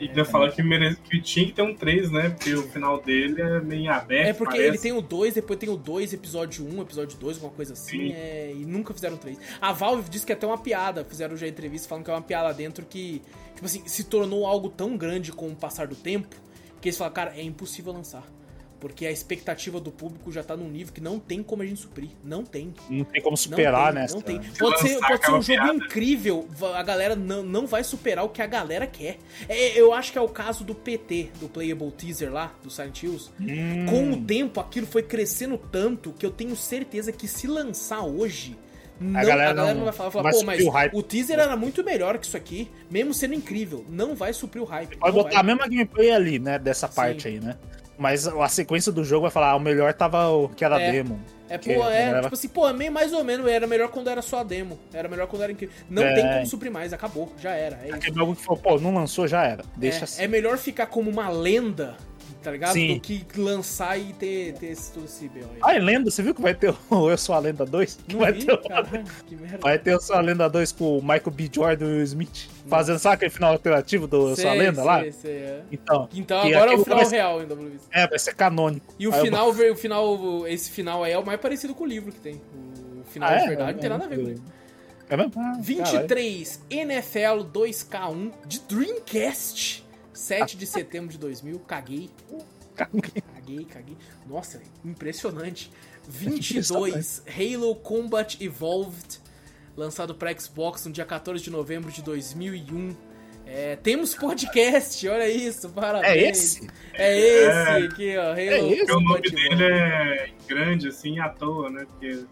E 0.00 0.08
ainda 0.08 0.24
falar 0.24 0.50
que, 0.50 0.62
mere... 0.62 0.96
que 0.96 1.20
tinha 1.20 1.44
que 1.46 1.52
ter 1.52 1.62
um 1.62 1.74
3, 1.74 2.10
né? 2.10 2.30
Porque 2.30 2.54
o 2.54 2.62
final 2.62 3.02
dele 3.02 3.40
é 3.40 3.60
meio 3.60 3.92
aberto. 3.92 4.28
É 4.28 4.32
porque 4.32 4.56
parece. 4.56 4.68
ele 4.68 4.78
tem 4.78 4.92
o 4.92 5.02
2, 5.02 5.34
depois 5.34 5.58
tem 5.58 5.68
o 5.68 5.76
2, 5.76 6.14
episódio 6.14 6.66
1, 6.66 6.82
episódio 6.82 7.18
2, 7.18 7.36
alguma 7.36 7.52
coisa 7.52 7.74
assim, 7.74 8.08
Sim. 8.08 8.12
é, 8.12 8.52
e 8.54 8.64
nunca 8.64 8.94
fizeram 8.94 9.18
3. 9.18 9.38
A 9.60 9.72
Valve 9.72 10.08
disse 10.08 10.24
que 10.24 10.32
é 10.32 10.34
até 10.34 10.46
uma 10.46 10.56
piada, 10.56 11.04
fizeram 11.04 11.36
já 11.36 11.46
entrevista 11.46 11.86
falando 11.86 12.04
que 12.04 12.10
é 12.10 12.14
uma 12.14 12.22
piada 12.22 12.52
dentro 12.54 12.86
que, 12.86 13.20
tipo 13.54 13.66
assim, 13.66 13.86
se 13.86 14.04
tornou 14.04 14.46
algo 14.46 14.70
tão 14.70 14.96
grande 14.96 15.32
com 15.32 15.48
o 15.48 15.54
passar 15.54 15.86
do 15.86 15.94
tempo, 15.94 16.34
que 16.80 16.88
eles 16.88 16.96
falaram, 16.96 17.14
cara, 17.14 17.36
é 17.36 17.42
impossível 17.42 17.92
lançar. 17.92 18.24
Porque 18.80 19.06
a 19.06 19.10
expectativa 19.10 19.78
do 19.78 19.90
público 19.90 20.32
já 20.32 20.42
tá 20.42 20.56
num 20.56 20.68
nível 20.68 20.92
que 20.92 21.00
não 21.02 21.18
tem 21.18 21.42
como 21.42 21.62
a 21.62 21.66
gente 21.66 21.80
suprir. 21.80 22.08
Não 22.24 22.42
tem. 22.42 22.74
Não 22.88 23.04
tem 23.04 23.20
como 23.20 23.36
superar, 23.36 23.92
né? 23.92 24.06
Não 24.10 24.22
tem. 24.22 24.40
Pode 24.58 24.80
ser, 24.80 24.98
pode 24.98 25.24
ser 25.24 25.32
um 25.32 25.42
jogo 25.42 25.62
piada. 25.62 25.74
incrível, 25.74 26.48
a 26.74 26.82
galera 26.82 27.14
não, 27.14 27.42
não 27.42 27.66
vai 27.66 27.84
superar 27.84 28.24
o 28.24 28.30
que 28.30 28.40
a 28.40 28.46
galera 28.46 28.86
quer. 28.86 29.18
É, 29.48 29.78
eu 29.78 29.92
acho 29.92 30.12
que 30.12 30.18
é 30.18 30.20
o 30.20 30.28
caso 30.28 30.64
do 30.64 30.74
PT, 30.74 31.30
do 31.38 31.48
Playable 31.48 31.92
Teaser 31.92 32.32
lá, 32.32 32.54
do 32.62 32.70
Silent 32.70 33.02
Hills. 33.02 33.30
Hum. 33.38 33.86
Com 33.86 34.12
o 34.12 34.24
tempo, 34.24 34.60
aquilo 34.60 34.86
foi 34.86 35.02
crescendo 35.02 35.58
tanto 35.58 36.12
que 36.12 36.24
eu 36.24 36.30
tenho 36.30 36.56
certeza 36.56 37.12
que 37.12 37.28
se 37.28 37.46
lançar 37.46 38.00
hoje. 38.00 38.56
Não, 39.00 39.18
a, 39.18 39.24
galera 39.24 39.54
galera 39.54 39.74
não, 39.74 39.78
não- 39.78 39.84
vai 39.84 39.92
falar, 39.94 40.10
falar 40.10 40.30
pô, 40.30 40.42
mas 40.44 40.62
o 40.62 40.68
hype." 40.68 40.94
o 40.94 41.02
teaser 41.02 41.38
era 41.38 41.56
muito 41.56 41.82
melhor 41.82 42.18
que 42.18 42.26
isso 42.26 42.36
aqui, 42.36 42.70
mesmo 42.90 43.14
sendo 43.14 43.32
incrível. 43.32 43.84
Não 43.88 44.14
vai 44.14 44.30
suprir 44.34 44.62
o 44.62 44.66
hype. 44.66 44.98
Pode 44.98 45.14
botar 45.14 45.30
vai. 45.30 45.40
a 45.40 45.42
mesma 45.42 45.66
gameplay 45.66 46.10
ali, 46.10 46.38
né? 46.38 46.58
Dessa 46.58 46.86
parte 46.86 47.26
aí, 47.26 47.40
né? 47.40 47.56
Mas 48.00 48.26
a 48.26 48.48
sequência 48.48 48.90
do 48.90 49.04
jogo 49.04 49.22
vai 49.24 49.30
falar, 49.30 49.50
ah, 49.50 49.56
o 49.56 49.60
melhor 49.60 49.92
tava 49.92 50.26
o 50.30 50.48
que 50.48 50.64
era 50.64 50.80
É. 50.80 50.90
demo. 50.90 51.20
É, 51.50 51.58
pô, 51.58 51.70
é, 51.70 51.74
galera- 52.06 52.22
tipo 52.22 52.34
assim, 52.34 52.48
pô, 52.48 52.66
é 52.66 52.72
meio 52.72 52.90
mais 52.90 53.12
ou 53.12 53.22
menos, 53.22 53.46
era 53.46 53.66
melhor 53.66 53.88
quando 53.88 54.08
era 54.08 54.22
só 54.22 54.38
a 54.38 54.42
demo. 54.42 54.78
Era 54.94 55.06
melhor 55.06 55.26
quando 55.26 55.42
era 55.42 55.52
incrível. 55.52 55.74
Não 55.90 56.02
É. 56.02 56.14
tem 56.14 56.26
como 56.32 56.46
suprir 56.46 56.72
mais, 56.72 56.94
acabou, 56.94 57.30
já 57.38 57.50
era. 57.50 57.78
É. 57.84 57.92
Aquele 57.92 58.16
jogo 58.16 58.34
que 58.34 58.42
falou, 58.42 58.62
pô, 58.62 58.78
não 58.78 58.94
lançou, 58.94 59.28
já 59.28 59.44
era. 59.44 59.62
Deixa 59.76 60.00
é, 60.00 60.04
assim. 60.04 60.22
é 60.22 60.28
melhor 60.28 60.56
ficar 60.56 60.86
como 60.86 61.10
uma 61.10 61.28
lenda, 61.28 61.96
tá 62.42 62.50
ligado? 62.50 62.72
Sim. 62.72 62.94
Do 62.94 63.00
que 63.00 63.26
lançar 63.36 63.98
e 63.98 64.12
ter, 64.14 64.54
ter 64.54 64.66
esse, 64.68 64.92
todo 64.92 65.04
esse 65.04 65.28
B.O. 65.28 65.46
Ah, 65.62 65.74
é 65.74 65.78
lenda, 65.78 66.10
você 66.10 66.22
viu 66.22 66.34
que 66.34 66.40
vai 66.42 66.54
ter 66.54 66.74
o 66.90 67.08
Eu 67.10 67.16
Sou 67.18 67.34
a 67.34 67.38
Lenda 67.38 67.64
2? 67.66 67.98
Que 68.06 68.12
Não 68.14 68.20
vai, 68.20 68.32
vi, 68.32 68.44
ter, 68.44 68.52
o- 68.52 68.58
caralho, 68.58 69.04
que 69.26 69.36
merda. 69.36 69.58
vai 69.58 69.78
ter 69.78 69.90
o 69.90 69.94
Eu 69.94 70.00
Sou 70.00 70.16
a 70.16 70.20
Lenda 70.20 70.48
2 70.48 70.72
com 70.72 70.98
o 70.98 71.02
Michael 71.02 71.30
B. 71.30 71.50
Jordan 71.52 71.86
e 71.86 72.00
o 72.00 72.02
Smith. 72.02 72.48
Fazendo, 72.68 72.98
sabe 72.98 73.14
aquele 73.16 73.30
final 73.30 73.52
alternativo 73.52 74.06
do 74.06 74.30
Eu 74.30 74.36
Sou 74.36 74.48
a 74.48 74.52
Sei, 74.52 74.58
Lenda 74.60 74.82
lá? 74.84 75.00
sei, 75.00 75.12
sei, 75.12 75.32
é. 75.32 75.62
Então. 75.72 76.08
Então 76.14 76.40
agora 76.40 76.72
é 76.72 76.76
o 76.76 76.84
final 76.84 77.04
ser- 77.04 77.16
real 77.16 77.42
em 77.42 77.46
WWC. 77.46 77.78
É, 77.92 78.06
vai 78.06 78.18
ser 78.18 78.34
canônico. 78.34 78.94
E 78.98 79.06
o 79.08 79.12
Aí 79.12 79.18
eu- 79.18 79.24
final, 79.24 79.50
o 79.50 79.76
final, 79.76 80.46
esse 80.48 80.70
final 80.70 81.04
aí 81.04 81.12
é 81.12 81.18
o 81.18 81.24
mais 81.26 81.40
parecido 81.40 81.74
com 81.74 81.84
o 81.84 81.86
livro 81.86 82.12
que 82.12 82.20
tem. 82.20 82.34
O 83.00 83.04
final 83.10 83.28
Ah, 83.30 83.36
de 83.36 83.44
é? 83.44 83.48
verdade 83.48 83.72
não 83.72 83.80
tem 83.80 83.90
nada 83.90 84.04
a 84.04 84.08
ver 84.08 84.16
com 84.16 84.22
o 84.24 84.28
livro. 84.28 84.42
É 85.08 85.16
mesmo? 85.16 85.32
Ah, 85.34 85.40
caralho. 85.40 85.62
23, 85.64 86.60
NFL 86.70 87.42
2K1 87.52 88.30
de 88.46 88.60
Dreamcast. 88.60 89.84
7 90.20 90.56
de 90.56 90.66
setembro 90.66 91.08
de 91.10 91.18
2000, 91.18 91.58
caguei. 91.60 92.10
Caguei, 92.76 93.64
caguei. 93.64 93.96
Nossa, 94.28 94.58
velho, 94.58 94.70
impressionante. 94.84 95.70
22, 96.08 97.22
Halo 97.26 97.74
Combat 97.76 98.36
Evolved, 98.40 99.20
lançado 99.76 100.14
para 100.14 100.36
Xbox 100.38 100.86
no 100.86 100.92
dia 100.92 101.04
14 101.04 101.42
de 101.42 101.50
novembro 101.50 101.90
de 101.90 102.02
2001. 102.02 102.94
É, 103.46 103.76
temos 103.76 104.14
podcast, 104.14 105.06
olha 105.08 105.28
isso, 105.28 105.68
parabéns. 105.70 106.06
É 106.14 106.30
esse? 106.30 106.70
É 106.94 107.18
esse 107.18 107.48
É. 107.48 107.86
aqui, 107.86 108.16
ó. 108.16 108.30
Halo 108.30 108.38
É 108.38 108.58
esse? 108.60 108.76
Porque 108.86 108.92
o 108.92 109.00
nome 109.00 109.30
dele 109.30 109.64
é 109.64 110.30
grande, 110.46 110.88
assim, 110.88 111.18
à 111.18 111.28
toa, 111.28 111.68
né? 111.70 111.84
Porque 111.86 112.24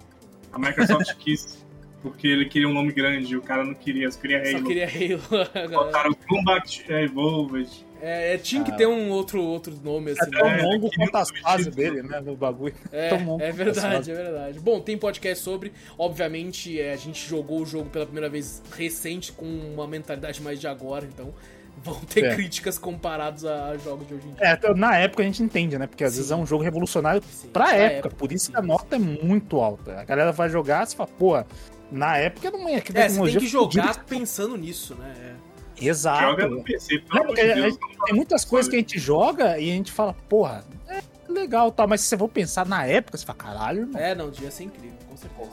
a 0.52 0.58
Microsoft 0.58 1.14
quis. 1.18 1.64
Porque 2.02 2.28
ele 2.28 2.44
queria 2.44 2.68
um 2.68 2.72
nome 2.72 2.92
grande, 2.92 3.36
o 3.36 3.42
cara 3.42 3.64
não 3.64 3.74
queria, 3.74 4.08
só 4.10 4.20
queria 4.20 4.44
Só 4.46 4.56
Halo. 4.58 4.66
queria 4.66 4.86
Halo. 4.86 5.68
Botaram 5.70 6.14
Combat 6.28 6.84
Evolved. 6.88 7.86
É, 8.00 8.34
é, 8.34 8.38
tinha 8.38 8.62
que 8.62 8.70
Ah. 8.70 8.76
ter 8.76 8.86
um 8.86 9.10
outro, 9.10 9.42
outro 9.42 9.74
nome 9.82 10.12
assim. 10.12 10.30
É 10.32 10.38
tão 10.38 10.48
né? 10.48 10.62
longo 10.62 10.88
queria 10.88 11.06
quanto 11.06 11.16
as 11.16 11.30
um 11.32 11.42
fases 11.42 11.74
dele, 11.74 12.02
né? 12.04 12.20
No 12.20 12.36
bagulho. 12.36 12.72
É, 12.92 13.08
Tão 13.08 13.24
longo 13.26 13.42
é 13.42 13.50
verdade, 13.50 14.12
é 14.12 14.14
verdade. 14.14 14.60
Bom, 14.60 14.78
tem 14.80 14.96
podcast 14.96 15.42
sobre. 15.42 15.72
Obviamente, 15.98 16.80
é, 16.80 16.92
a 16.92 16.96
gente 16.96 17.28
jogou 17.28 17.60
o 17.62 17.66
jogo 17.66 17.90
pela 17.90 18.04
primeira 18.06 18.28
vez 18.28 18.62
recente 18.76 19.32
com 19.32 19.44
uma 19.44 19.88
mentalidade 19.88 20.40
mais 20.40 20.60
de 20.60 20.68
agora, 20.68 21.04
então 21.12 21.34
vão 21.82 21.94
ter 22.00 22.24
É. 22.26 22.34
críticas 22.36 22.78
comparadas 22.78 23.44
a 23.44 23.76
jogos 23.78 24.06
de 24.06 24.14
hoje 24.14 24.28
em 24.28 24.32
dia. 24.34 24.46
É, 24.62 24.74
na 24.74 24.96
época 24.96 25.24
a 25.24 25.26
gente 25.26 25.42
entende, 25.42 25.76
né? 25.76 25.88
Porque 25.88 26.04
às 26.04 26.12
Sim. 26.12 26.16
vezes 26.18 26.30
é 26.30 26.36
um 26.36 26.46
jogo 26.46 26.62
revolucionário 26.62 27.20
Sim, 27.28 27.48
pra 27.48 27.64
pra 27.66 27.74
época. 27.76 27.96
época, 28.08 28.14
Por 28.16 28.30
isso 28.32 28.46
sim, 28.46 28.52
que 28.52 28.58
a 28.58 28.62
nota 28.62 28.94
é 28.94 28.98
muito 29.00 29.56
alta. 29.60 29.98
A 30.00 30.04
galera 30.04 30.30
vai 30.30 30.48
jogar 30.48 30.86
e 30.86 30.94
fala, 30.94 31.08
pô, 31.18 31.44
na 31.90 32.16
época 32.16 32.50
não 32.50 32.68
é 32.68 32.80
que 32.80 32.96
É, 32.96 33.08
você 33.08 33.22
tem 33.30 33.38
que 33.38 33.46
jogar 33.46 34.04
pensando 34.04 34.56
nisso, 34.56 34.94
né? 34.94 35.36
Exato. 35.80 36.22
Joga 36.22 36.48
no 36.48 36.62
PC, 36.64 36.98
pelo 36.98 37.04
Lembra 37.08 37.22
amor 37.22 37.34
que 37.36 37.44
de 37.44 37.50
a 37.50 37.54
Deus. 37.54 37.74
gente- 37.74 38.04
tem 38.04 38.14
muitas 38.14 38.44
coisas 38.44 38.68
que 38.68 38.76
a 38.76 38.78
gente 38.80 38.98
joga 38.98 39.58
e 39.60 39.70
a 39.70 39.74
gente 39.74 39.92
fala, 39.92 40.12
porra, 40.28 40.64
é 40.88 41.00
legal 41.28 41.70
tal, 41.70 41.86
mas 41.86 42.00
se 42.00 42.08
você 42.08 42.18
for 42.18 42.28
pensar 42.28 42.66
na 42.66 42.84
época, 42.84 43.16
você 43.16 43.24
fala, 43.24 43.38
caralho, 43.38 43.86
não 43.86 43.98
É, 44.00 44.14
não, 44.14 44.28
devia 44.30 44.50
ser 44.50 44.64
incrível, 44.64 44.98
com 45.08 45.16
certeza. 45.16 45.50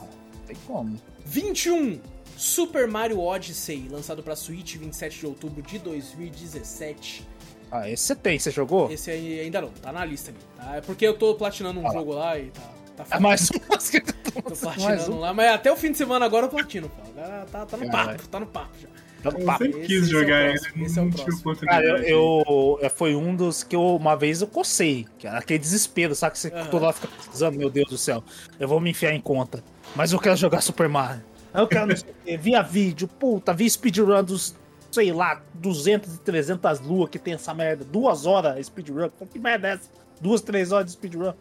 tem 0.48 0.56
como. 0.66 0.98
21. 1.26 1.99
Super 2.38 2.88
Mario 2.88 3.20
Odyssey, 3.22 3.88
lançado 3.90 4.22
pra 4.22 4.36
Switch 4.36 4.76
27 4.76 5.20
de 5.20 5.26
outubro 5.26 5.62
de 5.62 5.78
2017. 5.80 7.26
Ah, 7.72 7.90
esse 7.90 8.03
você 8.03 8.16
tem, 8.16 8.38
você 8.40 8.52
jogou? 8.52 8.91
Esse 8.91 9.10
aí 9.12 9.40
ainda 9.40 9.62
não, 9.62 9.70
tá 9.70 9.91
na 9.91 10.03
lista 10.06 10.32
ali. 10.32 10.40
Tá? 10.57 10.76
É 10.78 10.82
porque 10.82 11.06
eu 11.07 11.14
tô 11.18 11.34
platinando 11.36 11.80
um 11.80 11.88
Ah 11.88 11.94
jogo 11.94 12.14
lá 12.14 12.38
e 12.38 12.48
tá. 12.52 12.62
Tá 12.95 13.05
É 13.15 13.19
mais 13.19 13.49
um. 13.51 13.59
que 13.59 13.97
eu 13.97 14.03
Tô 14.03 14.41
tô 14.41 14.49
mais 14.49 14.59
platinando 14.59 15.13
um. 15.13 15.19
lá, 15.19 15.34
mas 15.34 15.47
até 15.53 15.72
o 15.72 15.76
fim 15.76 15.91
de 15.91 15.97
semana 15.97 16.26
agora 16.26 16.45
eu 16.45 16.49
platino, 16.49 16.89
pô. 16.89 17.01
Agora 17.22 17.45
tá, 17.51 17.65
tá 17.65 17.77
no 17.77 17.89
Caralho. 17.89 18.17
papo, 18.17 18.27
tá 18.30 18.39
no 18.39 18.45
papo 18.47 18.69
já. 18.81 18.88
Tá 19.23 19.31
no 19.31 19.39
Eu 19.39 19.47
sempre 19.57 19.67
Esse- 19.69 19.88
quis 19.88 20.03
é 20.03 20.05
jogar 20.11 20.53
esse 20.53 20.99
é 20.99 21.01
o 21.01 21.09
próximo. 21.11 21.55
Cara, 21.57 21.84
eu, 21.85 21.97
eu- 22.03 22.80
é, 22.81 22.89
foi 22.89 23.15
um 23.15 23.35
dos 23.35 23.63
que 23.63 23.76
eu, 23.76 23.95
uma 23.95 24.15
vez 24.15 24.41
eu 24.41 24.47
cocei. 24.47 25.07
Que 25.17 25.26
era 25.27 25.39
aquele 25.39 25.57
desespero, 25.59 26.13
sabe? 26.13 26.34
Que 26.34 26.39
você 26.39 26.47
Aham. 26.53 26.67
toda 26.67 26.85
hora 26.85 26.93
fica 26.93 27.07
precisando, 27.07 27.57
meu 27.57 27.69
Deus 27.69 27.89
do 27.89 27.97
céu. 27.97 28.23
Eu 28.59 28.67
vou 28.67 28.80
me 28.80 28.91
enfiar 28.91 29.13
em 29.13 29.22
conta. 29.22 29.63
Mas 29.95 30.11
eu 30.13 30.19
quero 30.19 30.35
jogar 30.35 30.61
Super 30.61 30.88
Mario. 30.88 31.23
Eu 31.53 31.67
quero 31.67 31.88
não 31.88 31.95
sei 31.95 32.09
o 32.11 32.13
quê. 32.26 32.38
Via 32.38 32.61
vídeo, 32.61 33.07
puta, 33.07 33.53
vi 33.53 33.67
speedrun 33.69 34.23
dos, 34.23 34.53
sei 34.91 35.11
lá, 35.11 35.41
200 35.55 36.13
e 36.15 36.19
300 36.19 36.80
luas 36.81 37.09
que 37.09 37.17
tem 37.17 37.34
essa 37.34 37.53
merda. 37.53 37.84
Duas 37.84 38.26
horas 38.27 38.63
speedrun. 38.65 39.09
Que 39.31 39.39
merda 39.39 39.69
é 39.69 39.73
essa? 39.73 39.89
Duas, 40.22 40.41
três 40.41 40.72
horas 40.72 40.85
de 40.88 40.91
speedrun. 40.91 41.34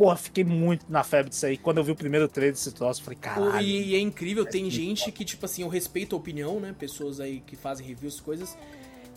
Porra, 0.00 0.16
fiquei 0.16 0.44
muito 0.44 0.86
na 0.88 1.04
febre 1.04 1.28
disso 1.28 1.44
aí. 1.44 1.58
Quando 1.58 1.76
eu 1.76 1.84
vi 1.84 1.92
o 1.92 1.94
primeiro 1.94 2.26
trailer 2.26 2.54
desse 2.54 2.72
troço, 2.72 3.02
eu 3.02 3.04
falei, 3.04 3.18
caralho. 3.20 3.60
E, 3.60 3.90
e 3.90 3.94
é 3.94 3.98
incrível, 3.98 4.46
tem 4.46 4.62
muito 4.62 4.74
gente 4.74 5.12
que, 5.12 5.26
tipo 5.26 5.44
assim, 5.44 5.60
eu 5.60 5.68
respeito 5.68 6.16
a 6.16 6.18
opinião, 6.18 6.58
né? 6.58 6.74
Pessoas 6.78 7.20
aí 7.20 7.42
que 7.46 7.54
fazem 7.54 7.86
reviews, 7.86 8.18
coisas, 8.18 8.56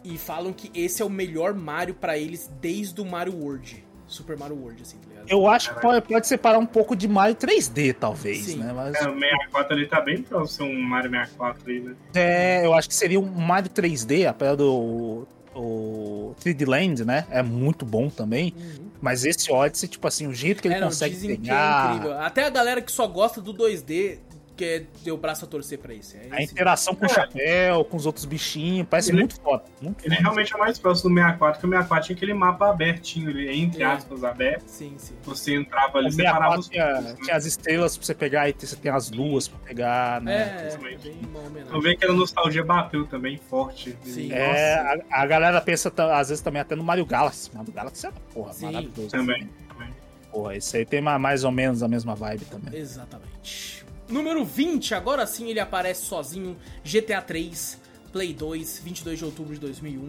e 0.03 0.17
falam 0.17 0.51
que 0.51 0.69
esse 0.77 1.01
é 1.01 1.05
o 1.05 1.09
melhor 1.09 1.53
Mario 1.53 1.93
pra 1.93 2.17
eles 2.17 2.51
desde 2.59 2.99
o 2.99 3.05
Mario 3.05 3.33
World. 3.33 3.81
Super 4.07 4.37
Mario 4.37 4.57
World, 4.57 4.81
assim, 4.81 4.97
tá 4.97 5.07
ligado? 5.07 5.29
Eu 5.29 5.47
acho 5.47 5.73
que 5.73 5.79
pode, 5.79 6.05
pode 6.05 6.27
separar 6.27 6.59
um 6.59 6.65
pouco 6.65 6.97
de 6.97 7.07
Mario 7.07 7.37
3D, 7.37 7.95
talvez, 7.97 8.39
Sim. 8.39 8.57
né? 8.57 8.73
Mas 8.75 8.93
É, 8.95 9.07
o 9.07 9.17
64 9.17 9.73
ali 9.73 9.87
tá 9.87 10.01
bem 10.01 10.21
pra 10.21 10.45
ser 10.45 10.63
um 10.63 10.81
Mario 10.81 11.09
64 11.11 11.71
aí, 11.71 11.79
né? 11.79 11.95
É, 12.13 12.65
eu 12.65 12.73
acho 12.73 12.89
que 12.89 12.95
seria 12.95 13.21
um 13.21 13.25
Mario 13.25 13.69
3D, 13.71 14.27
apesar 14.27 14.55
do 14.55 15.25
o 15.55 16.35
3D 16.43 16.67
Land, 16.67 17.05
né? 17.05 17.25
É 17.29 17.41
muito 17.41 17.85
bom 17.85 18.09
também. 18.09 18.53
Uhum. 18.57 18.92
Mas 19.03 19.25
esse 19.25 19.51
Odyssey, 19.51 19.89
tipo 19.89 20.07
assim, 20.07 20.27
o 20.27 20.33
jeito 20.33 20.61
que 20.61 20.67
ele 20.69 20.75
É, 20.75 20.79
não, 20.79 20.87
consegue 20.87 21.17
pegar. 21.17 21.91
é 21.91 21.95
incrível. 21.95 22.19
Até 22.21 22.45
a 22.45 22.49
galera 22.49 22.81
que 22.81 22.89
só 22.89 23.05
gosta 23.05 23.41
do 23.41 23.53
2D 23.53 24.17
que 24.55 24.85
deu 25.03 25.15
o 25.15 25.17
braço 25.17 25.45
a 25.45 25.47
torcer 25.47 25.79
pra 25.79 25.93
isso. 25.93 26.15
É 26.15 26.27
A 26.37 26.41
interação 26.41 26.93
com 26.93 27.05
o 27.05 27.09
chapéu, 27.09 27.83
com 27.83 27.97
os 27.97 28.05
outros 28.05 28.23
bichinhos, 28.25 28.85
parece 28.87 29.09
Ele- 29.11 29.19
muito 29.19 29.39
foda. 29.41 29.63
Muito 29.81 30.05
Ele 30.05 30.15
foda. 30.15 30.21
realmente 30.21 30.53
é 30.53 30.57
mais 30.57 30.77
próximo 30.77 31.09
do 31.09 31.15
64, 31.15 31.59
que 31.59 31.65
o 31.65 31.69
64 31.69 32.05
tinha 32.05 32.15
aquele 32.15 32.33
mapa 32.33 32.69
abertinho, 32.69 33.29
ele, 33.31 33.51
entre 33.51 33.81
É. 33.81 33.85
aspas, 33.87 34.23
aberto. 34.23 34.67
Sim, 34.67 34.93
sim. 34.97 35.15
Você 35.23 35.55
entrava 35.55 35.97
ali, 35.97 36.11
separava 36.11 36.55
64 36.55 36.59
os 36.61 36.69
tinha, 36.69 36.85
pontos, 36.85 37.03
né? 37.05 37.15
tinha 37.23 37.35
as 37.35 37.45
estrelas 37.45 37.97
pra 37.97 38.05
você 38.05 38.13
pegar 38.13 38.49
e 38.49 38.55
você 38.59 38.75
tem 38.75 38.91
as 38.91 39.09
luas 39.11 39.47
pra 39.47 39.59
pegar, 39.59 40.21
né? 40.21 40.33
É, 40.33 40.63
é, 40.63 40.67
exatamente. 40.67 41.07
bem 41.09 41.17
uma. 41.23 41.59
Eu 41.75 41.81
vejo 41.81 41.97
que 41.97 42.05
a 42.05 42.13
nostalgia 42.13 42.63
bateu 42.63 43.07
também 43.07 43.37
forte. 43.37 43.97
Sim. 44.03 44.31
É, 44.31 44.75
a, 44.75 45.21
a 45.23 45.25
galera 45.25 45.59
pensa 45.61 45.91
às 46.15 46.29
vezes 46.29 46.43
também 46.43 46.61
até 46.61 46.75
no 46.75 46.83
Mario 46.83 47.05
Galaxy. 47.05 47.49
Mario 47.55 47.73
Galaxy 47.73 48.05
é 48.05 48.11
porra, 48.33 48.53
Sim. 48.53 48.65
maravilhoso. 48.65 49.09
também. 49.09 49.49
também. 49.69 49.89
Porra, 50.31 50.55
esse 50.55 50.77
aí 50.77 50.85
tem 50.85 50.99
ma- 51.01 51.19
mais 51.19 51.43
ou 51.43 51.51
menos 51.51 51.83
a 51.83 51.87
mesma 51.87 52.15
vibe 52.15 52.45
também. 52.45 52.79
Exatamente. 52.79 53.82
Número 54.13 54.45
20, 54.45 54.93
agora 54.93 55.25
sim 55.25 55.49
ele 55.49 55.59
aparece 55.59 56.05
sozinho. 56.05 56.55
GTA 56.85 57.19
3, 57.19 57.81
Play 58.11 58.31
2, 58.31 58.77
22 58.83 59.17
de 59.17 59.25
outubro 59.25 59.55
de 59.55 59.59
2001. 59.59 60.07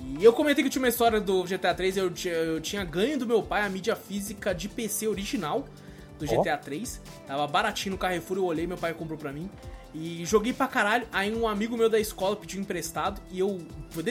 E 0.00 0.24
eu 0.24 0.32
comentei 0.32 0.64
que 0.64 0.68
tinha 0.68 0.82
uma 0.82 0.88
história 0.88 1.20
do 1.20 1.44
GTA 1.44 1.72
3, 1.72 1.96
eu 1.98 2.10
tinha, 2.10 2.34
eu 2.34 2.60
tinha 2.60 2.84
ganho 2.84 3.16
do 3.16 3.24
meu 3.24 3.40
pai 3.40 3.62
a 3.62 3.68
mídia 3.68 3.94
física 3.94 4.52
de 4.52 4.68
PC 4.68 5.06
original 5.06 5.64
do. 6.18 6.26
GTA 6.26 6.56
3. 6.56 7.00
Tava 7.28 7.46
baratinho 7.46 7.92
no 7.92 7.98
Carrefour, 7.98 8.38
eu 8.38 8.44
olhei, 8.44 8.66
meu 8.66 8.76
pai 8.76 8.92
comprou 8.92 9.16
pra 9.16 9.32
mim. 9.32 9.48
E 9.94 10.24
joguei 10.26 10.52
pra 10.52 10.66
caralho. 10.66 11.06
Aí 11.12 11.32
um 11.32 11.46
amigo 11.46 11.76
meu 11.76 11.88
da 11.88 12.00
escola 12.00 12.34
pediu 12.34 12.60
emprestado 12.60 13.22
e 13.30 13.38
eu. 13.38 13.60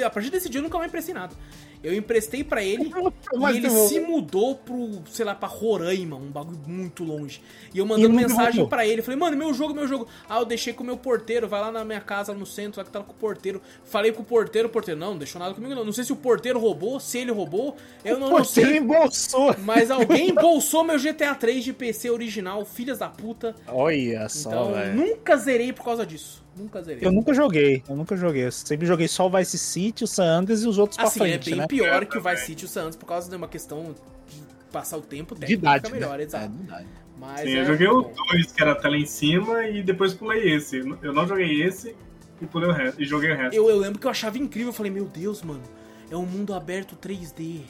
A 0.06 0.10
partir 0.10 0.30
desse 0.30 0.48
dia 0.48 0.60
eu 0.60 0.64
nunca 0.64 0.78
mais 0.78 0.88
emprestei 0.88 1.14
nada. 1.14 1.36
Eu 1.84 1.94
emprestei 1.94 2.44
pra 2.44 2.64
ele 2.64 2.92
Mas 3.36 3.56
e 3.56 3.60
ele 3.60 3.70
se 3.70 4.00
mudou 4.00 4.56
pro, 4.56 5.02
sei 5.10 5.24
lá, 5.26 5.36
pra 5.36 5.48
Roraima, 5.48 6.16
um 6.16 6.32
bagulho 6.32 6.60
muito 6.66 7.04
longe. 7.04 7.42
E 7.74 7.78
eu 7.78 7.86
mandando 7.86 8.14
mensagem 8.14 8.68
pra 8.68 8.86
ele, 8.86 9.02
falei, 9.02 9.20
mano, 9.20 9.38
meu 9.38 9.54
jogo, 9.54 9.74
meu 9.74 9.88
jogo. 9.88 10.08
Ah, 10.28 10.40
eu 10.40 10.46
deixei 10.46 10.74
com 10.74 10.84
o 10.84 10.86
meu 10.86 10.98
porteiro, 10.98 11.48
vai 11.48 11.62
lá 11.62 11.72
na 11.72 11.86
minha 11.86 12.02
casa, 12.02 12.34
no 12.34 12.46
centro, 12.46 12.80
lá 12.80 12.86
que 12.86 12.92
tava 12.92 13.06
com 13.06 13.12
o 13.12 13.16
porteiro. 13.16 13.62
Falei 13.84 14.12
com 14.12 14.22
o 14.22 14.26
porteiro, 14.26 14.68
o 14.68 14.72
porteiro, 14.72 15.00
não, 15.00 15.12
não 15.12 15.18
deixou 15.18 15.40
nada 15.40 15.54
comigo 15.54 15.76
não. 15.76 15.86
Não 15.86 15.94
sei 15.94 16.04
se 16.04 16.12
o 16.12 16.16
porteiro 16.16 16.60
roubou, 16.60 17.00
se 17.00 17.20
ele 17.20 17.32
roubou, 17.32 17.76
eu 18.04 18.20
não, 18.20 18.30
não 18.30 18.44
sei. 18.44 18.78
embolsou. 18.78 19.56
Mas 19.60 19.92
alguém 19.92 20.30
embolsou 20.30 20.84
meu 20.84 20.98
GTA 21.00 21.36
3 21.36 21.64
de 21.64 21.74
PC 21.74 22.10
original, 22.10 22.66
filhas 22.66 23.00
da 23.00 23.08
puta. 23.10 23.56
Olha 23.68 24.28
só, 24.30 24.50
Então, 24.50 24.74
velho. 24.74 24.96
nunca 24.96 25.38
zerei 25.38 25.72
por 25.72 25.84
causa 25.86 26.06
disso. 26.06 26.47
Nunca 26.58 26.82
zerei. 26.82 27.06
Eu 27.06 27.12
nunca 27.12 27.34
joguei, 27.34 27.84
eu 27.88 27.96
nunca 27.96 28.16
joguei. 28.18 28.46
Eu 28.48 28.52
sempre 28.52 28.86
joguei 28.88 29.08
só 29.08 29.28
o 29.28 29.30
Vice 29.30 29.58
City, 29.58 30.04
o 30.04 30.08
San 30.08 30.26
Andreas 30.40 30.64
e 30.64 30.68
os 30.68 30.78
outros 30.78 30.98
Assim, 31.00 31.20
pra 31.20 31.28
é 31.28 31.32
frente, 31.32 31.50
bem 31.52 31.60
né? 31.60 31.68
pior 31.68 32.04
É, 32.04 32.06
que 32.06 32.18
o 32.18 32.22
Vice 32.22 32.34
também. 32.36 32.46
City 32.46 32.64
e 32.64 32.66
o 32.66 32.70
Santos 32.70 32.96
por 32.98 33.06
causa 33.06 33.30
de 33.30 33.36
uma 33.36 33.48
questão 33.48 33.94
de 34.28 34.42
passar 34.72 34.98
o 34.98 35.02
tempo 35.02 35.36
De 35.36 35.42
técnico 35.42 35.62
idade, 35.62 35.86
fica 35.86 35.96
melhor, 35.96 36.18
né? 36.18 36.24
exato. 36.24 36.46
É, 36.46 36.48
de 36.50 36.64
idade. 36.64 36.88
Mas 37.20 37.40
Sim, 37.42 37.56
é 37.56 37.62
eu 37.62 37.66
joguei 37.66 37.88
o 37.88 38.04
bom. 38.04 38.14
2, 38.32 38.52
que 38.52 38.62
era 38.62 38.72
a 38.74 38.76
tela 38.76 38.98
em 38.98 39.06
cima, 39.06 39.66
e 39.66 39.82
depois 39.82 40.14
pulei 40.14 40.54
esse. 40.54 40.78
Eu 41.02 41.14
não 41.14 41.28
joguei 41.28 41.64
esse 41.64 41.96
e 42.42 42.46
pulei 42.46 42.70
o 42.70 42.74
resto. 42.74 43.02
E 43.02 43.06
joguei 43.06 43.32
o 43.32 43.36
resto. 43.36 43.56
Eu, 43.56 43.70
eu 43.70 43.78
lembro 43.78 44.00
que 44.00 44.06
eu 44.06 44.12
achava 44.12 44.38
incrível, 44.38 44.70
eu 44.70 44.74
falei, 44.74 44.92
meu 44.92 45.06
Deus, 45.06 45.42
mano, 45.42 45.64
é 46.12 46.16
um 46.16 46.26
mundo 46.26 46.54
aberto 46.54 46.96
3D. 46.96 47.62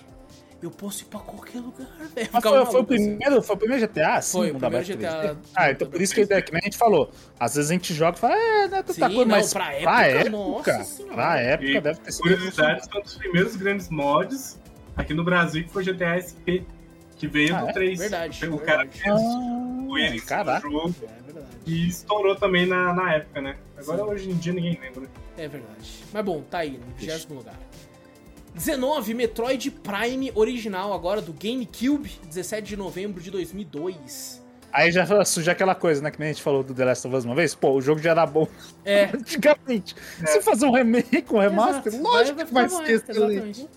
Eu 0.62 0.72
posso 0.72 1.04
ir 1.04 1.06
pra 1.06 1.20
qualquer 1.20 1.60
lugar, 1.60 1.88
velho. 2.16 2.30
Mas 2.34 2.44
foi, 2.44 2.52
foi 2.52 2.60
o 2.60 2.66
assim. 2.78 2.86
primeiro, 2.86 3.42
foi 3.44 3.56
o 3.56 3.60
primeiro 3.60 3.88
GTA, 3.88 4.14
assim, 4.16 4.38
Foi, 4.38 4.50
o 4.50 4.54
mundo 4.54 4.62
primeiro 4.62 4.86
aberto 4.86 5.00
GTA 5.00 5.34
3D? 5.36 5.38
Ah, 5.56 5.72
então 5.72 5.88
por 5.90 6.02
isso 6.02 6.16
que, 6.16 6.22
é, 6.22 6.42
que 6.42 6.52
nem 6.52 6.60
a 6.62 6.66
gente 6.66 6.78
falou. 6.78 7.12
Às 7.40 7.56
vezes 7.56 7.70
a 7.70 7.74
gente 7.74 7.94
joga 7.94 8.18
e 8.18 8.20
fala, 8.20 8.36
é, 8.36 8.68
não 8.68 8.78
é 8.78 8.82
tanta 8.82 8.94
Sim, 8.94 9.02
coisa, 9.02 9.18
não, 9.18 9.26
mas 9.28 9.54
pra 9.54 9.66
pra 9.66 9.74
época, 10.08 10.20
época, 10.20 10.30
nossa 10.32 10.84
senhora. 10.84 11.14
pra 11.14 11.40
época 11.40 11.70
E 11.70 11.82
deve 11.82 12.00
ter 12.00 12.12
sido... 12.12 12.22
curiosidade, 12.24 12.90
foi 12.92 13.00
um 13.00 13.04
dos 13.04 13.16
primeiros 13.16 13.56
grandes 13.56 13.90
mods 13.90 14.60
aqui 14.96 15.14
no 15.14 15.24
Brasil, 15.24 15.64
que 15.64 15.70
foi 15.70 15.84
GTA 15.84 16.18
SP, 16.18 16.66
que 17.18 17.28
veio 17.28 17.56
Ah, 17.56 17.62
do 17.62 17.70
é? 17.70 17.74
3. 17.74 18.00
Verdade, 18.00 18.46
O 18.48 18.58
cara 18.60 18.78
verdade. 18.86 19.00
fez 19.00 19.16
Ah, 19.16 19.86
o 19.88 19.98
Iris 20.00 20.24
caraca. 20.24 20.70
jogo 20.70 20.96
É 21.04 21.22
verdade. 21.24 21.48
e 21.68 21.88
estourou 21.88 22.36
também 22.36 22.66
na, 22.66 22.94
na 22.94 23.14
época, 23.14 23.42
né? 23.42 23.56
Agora, 23.78 24.00
Sim. 24.04 24.10
hoje 24.10 24.30
em 24.32 24.36
dia, 24.36 24.54
ninguém 24.54 24.80
lembra. 24.82 25.08
É 25.38 25.48
verdade. 25.48 26.04
Mas 26.12 26.26
bom, 26.26 26.42
tá 26.42 26.58
aí, 26.60 26.80
no 26.80 26.96
20 26.96 27.28
lugar. 27.32 27.56
19, 28.58 29.14
Metroid 29.14 29.70
Prime 29.72 30.32
original 30.36 30.92
agora, 30.92 31.22
do 31.22 31.32
GameCube, 31.32 32.12
17 32.28 32.68
de 32.68 32.76
novembro 32.76 33.22
de 33.22 33.30
2002. 33.30 34.44
Aí 34.74 34.92
já 34.92 35.24
surge 35.24 35.50
aquela 35.50 35.74
coisa, 35.74 36.02
né, 36.02 36.12
que 36.12 36.20
nem 36.20 36.30
a 36.30 36.34
gente 36.34 36.42
falou 36.42 36.64
do 36.64 36.74
The 36.74 36.86
Last 36.86 37.08
of 37.08 37.16
Us 37.16 37.26
uma 37.26 37.36
vez. 37.36 37.56
Pô, 37.56 37.72
o 37.72 37.82
jogo 37.82 38.02
já 38.02 38.12
era 38.12 38.26
bom 38.26 38.48
É, 38.84 39.06
antigamente. 39.14 39.96
Se 40.26 40.42
fazer 40.42 40.66
um 40.66 40.72
remake, 40.72 41.26
um 41.32 41.40
remaster, 41.40 41.94
Exato. 41.94 42.04
lógico 42.04 42.38
que 42.46 42.54
vai 42.54 42.68
ficar 42.68 42.70
ser 42.70 42.76
mais, 42.76 42.90
exatamente. 42.90 43.50
excelente. 43.52 43.70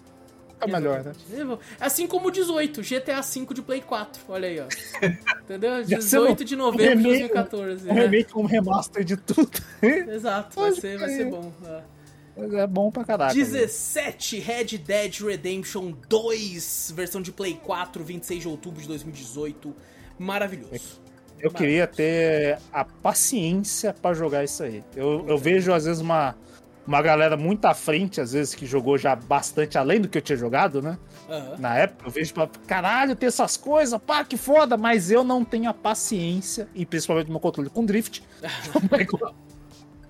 Fica 0.52 0.66
melhor, 0.66 1.04
né? 1.04 1.12
Exatamente. 1.32 1.60
Assim 1.78 2.06
como 2.06 2.28
o 2.28 2.30
18, 2.30 2.82
GTA 2.82 3.20
V 3.20 3.54
de 3.54 3.62
Play 3.62 3.80
4. 3.80 4.22
Olha 4.28 4.48
aí, 4.48 4.60
ó. 4.60 4.66
Entendeu? 5.44 5.84
Já 5.84 5.98
18 5.98 6.44
de 6.44 6.54
um 6.54 6.58
novembro 6.58 7.02
de 7.02 7.08
remake, 7.08 7.32
2014. 7.32 7.88
Um 7.88 7.94
né? 7.94 8.02
remake, 8.02 8.38
um 8.38 8.46
remaster 8.46 9.04
de 9.04 9.16
tudo. 9.16 9.50
Exato, 9.82 10.60
vai 10.60 10.72
ser, 10.72 10.98
vai 10.98 11.08
ser 11.08 11.16
crer. 11.18 11.30
bom. 11.30 11.52
é. 11.66 11.99
Mas 12.40 12.54
é 12.54 12.66
bom 12.66 12.90
pra 12.90 13.04
caraca. 13.04 13.34
velho. 13.34 13.46
17 13.46 14.38
Red 14.38 14.78
Dead 14.78 15.20
Redemption 15.20 15.92
2, 16.08 16.92
versão 16.96 17.20
de 17.20 17.32
Play 17.32 17.60
4, 17.62 18.02
26 18.02 18.42
de 18.42 18.48
outubro 18.48 18.80
de 18.80 18.88
2018. 18.88 19.74
Maravilhoso. 20.18 21.00
Eu 21.38 21.50
queria 21.50 21.86
ter 21.86 22.58
a 22.70 22.84
paciência 22.84 23.94
pra 23.94 24.12
jogar 24.12 24.44
isso 24.44 24.62
aí. 24.62 24.84
Eu, 24.94 25.24
eu 25.26 25.38
vejo, 25.38 25.72
às 25.72 25.86
vezes, 25.86 26.02
uma, 26.02 26.36
uma 26.86 27.00
galera 27.00 27.36
muito 27.36 27.64
à 27.64 27.72
frente, 27.72 28.20
às 28.20 28.32
vezes, 28.32 28.54
que 28.54 28.66
jogou 28.66 28.98
já 28.98 29.16
bastante 29.16 29.78
além 29.78 30.00
do 30.00 30.08
que 30.08 30.18
eu 30.18 30.22
tinha 30.22 30.36
jogado, 30.36 30.82
né? 30.82 30.98
Aham. 31.28 31.56
Na 31.58 31.76
época, 31.78 32.06
eu 32.06 32.10
vejo, 32.10 32.34
pra, 32.34 32.46
caralho, 32.66 33.16
tem 33.16 33.26
essas 33.26 33.56
coisas, 33.56 33.98
pá, 34.06 34.22
que 34.22 34.36
foda, 34.36 34.76
mas 34.76 35.10
eu 35.10 35.24
não 35.24 35.42
tenho 35.42 35.70
a 35.70 35.74
paciência, 35.74 36.68
e 36.74 36.84
principalmente 36.84 37.26
no 37.28 37.32
meu 37.32 37.40
controle 37.40 37.70
com 37.70 37.86
drift, 37.86 38.22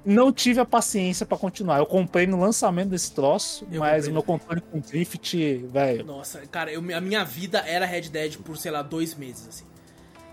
não 0.05 0.32
tive 0.32 0.60
a 0.60 0.64
paciência 0.64 1.27
pra 1.27 1.36
continuar. 1.36 1.78
Eu 1.78 1.86
comprei 1.86 2.27
no 2.27 2.39
lançamento 2.40 2.90
desse 2.90 3.12
troço, 3.12 3.66
Eu 3.70 3.81
mas 3.81 4.06
o 4.06 4.12
meu 4.12 4.22
controle 4.22 4.60
com 4.60 4.78
drift, 4.81 5.56
velho, 5.66 6.05
Nossa, 6.05 6.40
cara, 6.47 6.72
eu, 6.72 6.81
a 6.97 7.01
minha 7.01 7.24
vida 7.24 7.59
era 7.66 7.85
Red 7.85 8.09
Dead 8.09 8.36
por, 8.39 8.56
sei 8.56 8.70
lá, 8.70 8.82
dois 8.82 9.14
meses, 9.14 9.48
assim. 9.48 9.70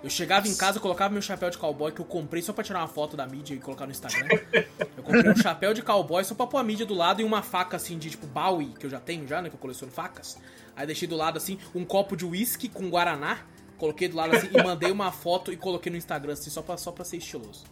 Eu 0.04 0.12
chegava 0.12 0.48
em 0.48 0.56
casa, 0.56 0.80
colocava 0.80 1.12
meu 1.12 1.22
chapéu 1.22 1.50
de 1.50 1.58
cowboy 1.58 1.92
que 1.92 2.00
eu 2.00 2.06
comprei 2.06 2.42
só 2.42 2.54
pra 2.54 2.64
tirar 2.64 2.80
uma 2.80 2.88
foto 2.88 3.18
da 3.18 3.26
mídia 3.26 3.56
e 3.56 3.60
colocar 3.60 3.86
no 3.86 3.92
Instagram. 3.92 4.40
Eu 4.96 5.04
comprei 5.04 5.32
um 5.32 5.36
chapéu 5.36 5.74
de 5.74 5.82
cowboy 5.82 6.24
só 6.24 6.36
pra 6.36 6.46
pôr 6.46 6.60
a 6.60 6.64
mídia 6.64 6.86
do 6.86 6.94
lado 6.94 7.22
e 7.22 7.26
uma 7.26 7.42
faca 7.42 7.78
assim 7.78 7.98
de 7.98 8.12
tipo 8.12 8.28
Bowie, 8.28 8.74
que 8.80 8.86
eu 8.86 8.90
já 8.90 9.00
tenho 9.00 9.28
já, 9.28 9.42
né? 9.42 9.50
Que 9.50 9.56
eu 9.56 9.60
coleciono 9.60 9.92
facas. 9.92 10.38
Aí 10.76 10.86
deixei 10.86 11.08
do 11.08 11.16
lado 11.16 11.38
assim 11.38 11.58
um 11.74 11.84
copo 11.84 12.16
de 12.16 12.26
uísque 12.26 12.70
com 12.70 12.90
guaraná. 12.90 13.40
Coloquei 13.78 14.08
do 14.08 14.16
lado 14.16 14.36
assim 14.36 14.50
e 14.54 14.64
mandei 14.64 14.92
uma 14.92 15.12
foto 15.12 15.52
e 15.52 15.58
coloquei 15.58 15.92
no 15.92 15.98
Instagram 15.98 16.34
assim 16.34 16.52
só 16.52 16.62
pra, 16.62 16.78
só 16.78 16.92
pra 16.92 17.04
ser 17.04 17.18
estiloso. 17.18 17.66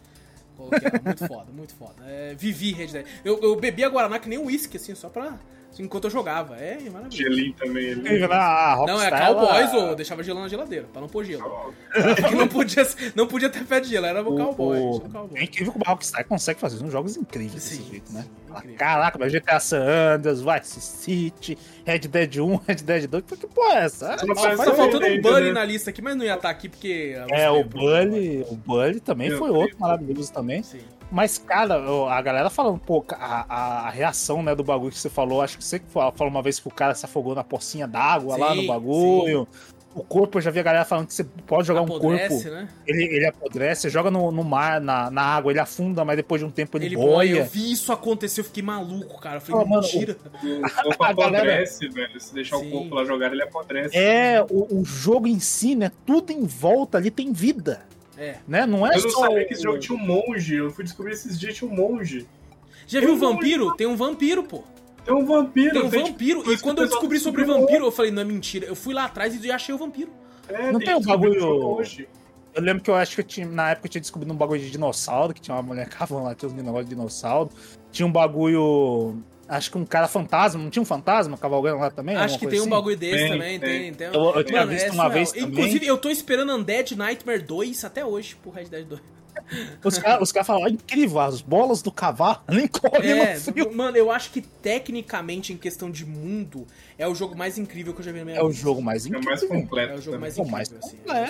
Coloquei 0.56 0.88
lá, 0.90 1.00
muito 1.04 1.26
foda, 1.26 1.52
muito 1.52 1.74
foda. 1.74 1.94
É, 2.06 2.34
vivi 2.34 2.72
Red 2.72 2.86
Dead. 2.88 3.06
Eu, 3.24 3.38
eu 3.42 3.56
bebia 3.56 3.88
guaraná 3.88 4.18
que 4.18 4.28
nem 4.28 4.38
uísque, 4.38 4.76
assim, 4.76 4.94
só 4.94 5.08
pra. 5.08 5.38
Enquanto 5.82 6.04
eu 6.04 6.10
jogava. 6.10 6.56
É, 6.56 6.78
maravilhoso. 6.90 7.16
Gelinho 7.16 7.52
também. 7.54 7.90
ali. 7.92 8.00
incrível, 8.00 8.28
né? 8.28 8.34
A 8.36 8.84
Não, 8.86 9.02
é 9.02 9.10
cowboys, 9.10 9.70
ela- 9.72 9.84
ou 9.90 9.94
deixava 9.96 10.22
gelo 10.22 10.40
na 10.40 10.48
geladeira, 10.48 10.86
pra 10.92 11.00
não 11.00 11.08
pôr 11.08 11.24
gelo. 11.24 11.74
Não 12.36 12.48
podia, 12.48 12.86
não 13.14 13.26
podia 13.26 13.48
ter 13.48 13.64
pé 13.64 13.80
de 13.80 13.88
gelo, 13.88 14.06
era 14.06 14.20
o 14.22 14.36
cowboy. 14.36 14.78
O- 14.78 14.96
era 14.96 15.06
o 15.06 15.10
cowboy. 15.10 15.40
É 15.40 15.44
incrível 15.44 15.72
como 15.72 15.84
a 15.86 15.90
Rockstar 15.90 16.24
consegue 16.26 16.60
fazer 16.60 16.82
uns 16.84 16.92
jogos 16.92 17.16
incríveis 17.16 17.62
Sim, 17.62 17.76
desse 17.78 17.90
jeito, 17.90 18.12
né? 18.12 18.24
incrível. 18.50 18.76
Caraca, 18.78 19.18
mas 19.18 19.32
GTA 19.32 19.58
San 19.60 19.82
Andreas, 20.14 20.40
Vice 20.42 20.80
City, 20.80 21.58
Red 21.84 22.00
Dead 22.00 22.36
1, 22.36 22.56
Red 22.66 22.74
Dead 22.76 23.06
2, 23.06 23.24
que 23.24 23.46
porra 23.46 23.74
é 23.74 23.84
essa? 23.84 24.18
Só 24.18 24.26
tá 24.34 24.48
Red 24.48 24.56
faltando 24.56 25.06
um 25.06 25.20
Bully 25.20 25.46
né? 25.46 25.52
na 25.52 25.64
lista 25.64 25.90
aqui, 25.90 26.00
mas 26.02 26.16
não 26.16 26.24
ia 26.24 26.34
estar 26.34 26.50
aqui 26.50 26.68
porque. 26.68 27.16
É, 27.30 27.50
o 27.50 27.64
Bully, 27.64 28.44
o 28.48 28.56
Bully 28.56 29.00
também 29.00 29.28
Meu 29.30 29.38
foi 29.38 29.48
Deus. 29.50 29.62
outro 29.62 29.76
maravilhoso 29.80 30.32
também. 30.32 30.62
Sim. 30.62 30.80
Mas, 31.10 31.38
cara, 31.38 31.80
o- 31.90 32.08
a 32.08 32.20
galera 32.20 32.50
falando, 32.50 32.78
pô, 32.78 33.04
a, 33.10 33.46
a, 33.48 33.86
a 33.86 33.90
reação, 33.90 34.42
né, 34.42 34.54
do 34.54 34.64
bagulho 34.64 34.90
que 34.92 34.98
você 34.98 35.08
falou, 35.08 35.40
acho 35.40 35.56
que 35.58 35.64
você 35.64 35.78
que 35.78 35.86
falou 35.88 36.12
uma 36.28 36.42
vez 36.42 36.58
que 36.58 36.66
o 36.68 36.70
cara 36.70 36.94
se 36.94 37.04
afogou 37.04 37.34
na 37.34 37.44
pocinha 37.44 37.86
d'água 37.86 38.36
lá 38.36 38.50
Sim, 38.52 38.62
no 38.62 38.66
bagulho. 38.66 39.48
O 39.94 40.02
corpo, 40.04 40.36
eu 40.36 40.42
já 40.42 40.50
vi 40.50 40.58
a 40.60 40.62
galera 40.62 40.84
falando 40.84 41.06
que 41.06 41.14
você 41.14 41.24
pode 41.24 41.66
jogar 41.66 41.80
um 41.80 41.84
Apodrece, 41.84 42.28
corpo, 42.44 42.50
né? 42.50 42.68
ele, 42.86 43.04
ele 43.04 43.24
apodrece, 43.26 43.80
você 43.82 43.88
joga 43.88 44.10
no, 44.10 44.30
no 44.30 44.44
mar, 44.44 44.78
na, 44.78 45.10
na 45.10 45.22
água, 45.22 45.50
ele 45.50 45.58
afunda, 45.58 46.04
mas 46.04 46.16
depois 46.18 46.38
de 46.38 46.44
um 46.44 46.50
tempo 46.50 46.76
ele, 46.76 46.84
Ele 46.86 46.96
boia. 46.96 47.38
Eu 47.38 47.44
vi 47.46 47.72
isso 47.72 47.90
acontecer, 47.90 48.40
eu 48.40 48.44
fiquei 48.44 48.62
maluco, 48.62 49.18
cara. 49.18 49.36
Eu 49.36 49.40
falei, 49.40 49.62
Ah, 49.62 49.64
mano, 49.66 49.80
mentira. 49.82 50.14
O 50.84 50.94
corpo 50.98 51.00
A 51.02 51.12
galera- 51.14 51.38
apodrece, 51.48 51.88
velho. 51.88 52.20
Se 52.20 52.34
deixar 52.34 52.58
Sim. 52.58 52.68
o 52.68 52.70
corpo 52.72 52.94
lá 52.94 53.04
jogar, 53.06 53.32
ele 53.32 53.42
apodrece. 53.42 53.96
É, 53.96 54.44
o, 54.50 54.80
o 54.80 54.84
jogo 54.84 55.26
em 55.28 55.40
si, 55.40 55.74
né? 55.74 55.90
Tudo 56.04 56.30
em 56.30 56.44
volta 56.44 56.98
ali 56.98 57.10
tem 57.10 57.32
vida. 57.32 57.80
É. 58.18 58.36
Né? 58.48 58.64
Não 58.66 58.86
é 58.86 58.96
Eu 58.96 59.02
não 59.02 59.10
só. 59.10 59.20
sabia 59.22 59.44
que 59.44 59.52
esse 59.54 59.62
o- 59.62 59.64
jogo 59.64 59.78
tinha 59.78 59.98
um 59.98 60.02
monge. 60.02 60.54
Eu 60.54 60.70
fui 60.70 60.84
descobrir 60.84 61.12
esses 61.12 61.38
dias 61.38 61.54
tinha 61.56 61.70
um 61.70 61.74
monge. 61.74 62.26
Já 62.86 63.00
viu 63.00 63.10
o 63.10 63.12
Eu 63.12 63.18
não- 63.18 63.32
vampiro? 63.32 63.74
Tem 63.76 63.86
um 63.86 63.96
vampiro, 63.96 64.42
pô. 64.44 64.62
Tem 65.04 65.14
um 65.14 65.24
vampiro. 65.24 65.70
Tem 65.72 65.82
um 65.82 65.90
tipo, 65.90 66.02
vampiro. 66.06 66.42
coisa 66.42 66.58
E 66.60 66.62
quando 66.62 66.78
o 66.78 66.82
eu 66.82 66.86
descobri 66.88 67.18
sobre 67.20 67.42
descobriu 67.42 67.66
vampiro, 67.66 67.84
eu 67.86 67.92
falei, 67.92 68.10
não 68.10 68.22
é 68.22 68.24
mentira. 68.24 68.66
Eu 68.66 68.74
fui 68.74 68.92
lá 68.94 69.04
atrás 69.04 69.34
e 69.44 69.50
achei 69.52 69.74
o 69.74 69.78
vampiro. 69.78 70.10
É, 70.48 70.70
Não 70.72 70.78
tem 70.78 70.88
tem 70.88 70.96
um 70.96 71.00
bagulho- 71.00 71.44
o 71.44 71.76
hoje. 71.76 72.08
Eu 72.54 72.62
lembro 72.62 72.82
que 72.82 72.88
eu 72.90 72.94
acho 72.94 73.14
que 73.14 73.20
eu 73.20 73.24
tinha, 73.24 73.46
na 73.46 73.70
época 73.72 73.86
eu 73.86 73.90
tinha 73.90 74.00
descobrido 74.00 74.32
um 74.32 74.36
bagulho 74.36 74.60
de 74.60 74.70
dinossauro, 74.70 75.34
que 75.34 75.40
tinha 75.40 75.54
uma 75.54 75.62
mulher 75.62 75.88
cavando 75.90 76.24
lá, 76.24 76.34
tinha 76.34 76.48
uns 76.48 76.54
negócios 76.54 76.88
de 76.88 76.94
dinossauro. 76.94 77.50
Tinha 77.92 78.06
um 78.06 78.10
bagulho. 78.12 79.22
Acho 79.48 79.70
que 79.70 79.78
um 79.78 79.86
cara 79.86 80.08
fantasma, 80.08 80.60
não 80.62 80.70
tinha 80.70 80.82
um 80.82 80.86
fantasma 80.86 81.36
cavalgando 81.38 81.78
lá 81.78 81.90
também? 81.90 82.16
Acho 82.16 82.38
que 82.38 82.46
tem 82.48 82.58
um 82.58 82.62
assim? 82.62 82.70
bagulho 82.70 82.96
desse 82.96 83.16
Tem, 83.16 83.28
também, 83.30 83.60
tem. 83.60 83.92
tem. 83.92 83.94
tem. 83.94 84.06
Eu- 84.08 84.34
eu 84.34 84.44
tinha 84.44 84.60
Mano, 84.60 84.72
visto 84.72 84.88
é 84.88 84.90
uma 84.92 85.08
vez 85.08 85.28
surreal. 85.28 85.46
também. 85.48 85.64
Inclusive, 85.64 85.86
eu 85.86 85.98
tô 85.98 86.10
esperando 86.10 86.52
Undead 86.54 86.96
Nightmare 86.96 87.42
2 87.42 87.84
até 87.84 88.04
hoje 88.04 88.34
pro 88.42 88.50
Red 88.50 88.64
Dead 88.64 88.84
2. 88.86 89.00
Os 89.84 89.98
caras 89.98 90.32
cara 90.32 90.44
falam, 90.44 90.64
"Ah, 90.64 90.70
incrível, 90.70 91.20
as 91.20 91.40
bolas 91.40 91.82
do 91.82 91.92
cavalo 91.92 92.40
nem 92.48 92.66
correm 92.66 93.10
É, 93.12 93.38
mano, 93.74 93.96
eu 93.96 94.10
acho 94.10 94.30
que 94.30 94.40
tecnicamente, 94.40 95.52
em 95.52 95.56
questão 95.56 95.90
de 95.90 96.04
mundo, 96.04 96.66
é 96.98 97.06
o 97.06 97.14
jogo 97.14 97.36
mais 97.36 97.58
incrível 97.58 97.92
que 97.94 98.00
eu 98.00 98.04
já 98.04 98.12
vi 98.12 98.18
na 98.18 98.24
minha 98.24 98.36
É 98.38 98.42
o 98.42 98.48
vida. 98.48 98.60
jogo 98.60 98.82
mais 98.82 99.04
É 99.04 99.08
o 99.08 99.10
incrível. 99.10 99.30
mais 99.30 99.44
completo. 99.44 99.92
É 99.92 99.96
o 99.96 100.00
jogo 100.00 100.16
também. 100.16 100.20
mais 100.20 100.38
O 100.38 100.40
incrível, 100.42 100.52
mais 100.52 100.72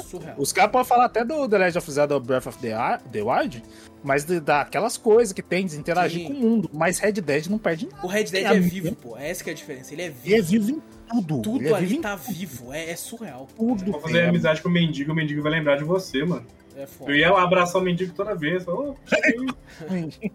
assim. 0.05 0.19
É. 0.29 0.35
Os 0.39 0.53
caras 0.53 0.71
podem 0.73 0.87
falar 0.87 1.05
até 1.07 1.25
do 1.25 1.49
The 1.49 1.59
Legend 1.59 1.79
of 1.79 1.91
Zelda 1.93 2.19
Breath 2.21 2.47
of 2.47 2.59
the, 2.59 2.73
Ar- 2.73 3.03
the 3.03 3.23
Wild, 3.23 3.63
mas 4.03 4.25
de- 4.25 4.41
daquelas 4.41 4.97
coisas 4.97 5.33
que 5.33 5.43
tem 5.43 5.67
de 5.67 5.77
interagir 5.77 6.21
Sim. 6.23 6.27
com 6.29 6.33
o 6.35 6.37
mundo. 6.37 6.71
Mas 6.73 6.99
Red 6.99 7.13
Dead 7.13 7.47
não 7.49 7.59
perde 7.59 7.87
nada. 7.87 7.99
O 8.03 8.07
Red 8.09 8.25
Dead 8.25 8.45
É 8.45 8.57
é, 8.57 8.61
vivo, 8.61 8.95
pô. 8.95 9.17
Essa 9.17 9.45
que 9.45 9.51
é 9.51 9.53
a 9.53 9.57
diferença. 9.57 9.93
Ele 9.93 10.03
é 10.03 10.09
vivo. 10.11 10.21
Ele 10.27 10.35
é 10.37 10.43
vivo 10.43 10.71
em 10.71 10.83
tudo. 11.09 11.43
Tudo 11.43 11.59
ele 11.65 11.69
é 11.73 11.75
ali 11.77 11.87
vivo 11.87 12.03
tá 12.03 12.17
vivo. 12.17 12.73
É, 12.73 12.91
é 12.91 12.97
surreal. 12.97 13.47
tudo. 13.57 13.93
Vou 13.93 14.01
fazer 14.01 14.25
amizade 14.25 14.61
com 14.63 14.69
o 14.69 14.73
mendigo, 14.73 15.13
o 15.13 15.15
mendigo 15.15 15.43
vai 15.43 15.53
lembrar 15.53 15.77
de 15.77 15.85
você, 15.85 16.25
mano. 16.25 16.47
É 16.77 16.87
foda. 16.87 17.11
Eu 17.11 17.17
ia 17.17 17.31
lá 17.33 17.43
abraçar 17.43 17.81
o 17.81 17.85
mendigo 17.85 18.13
toda 18.15 18.35
vez. 18.35 18.65
Cheguei. 19.07 20.31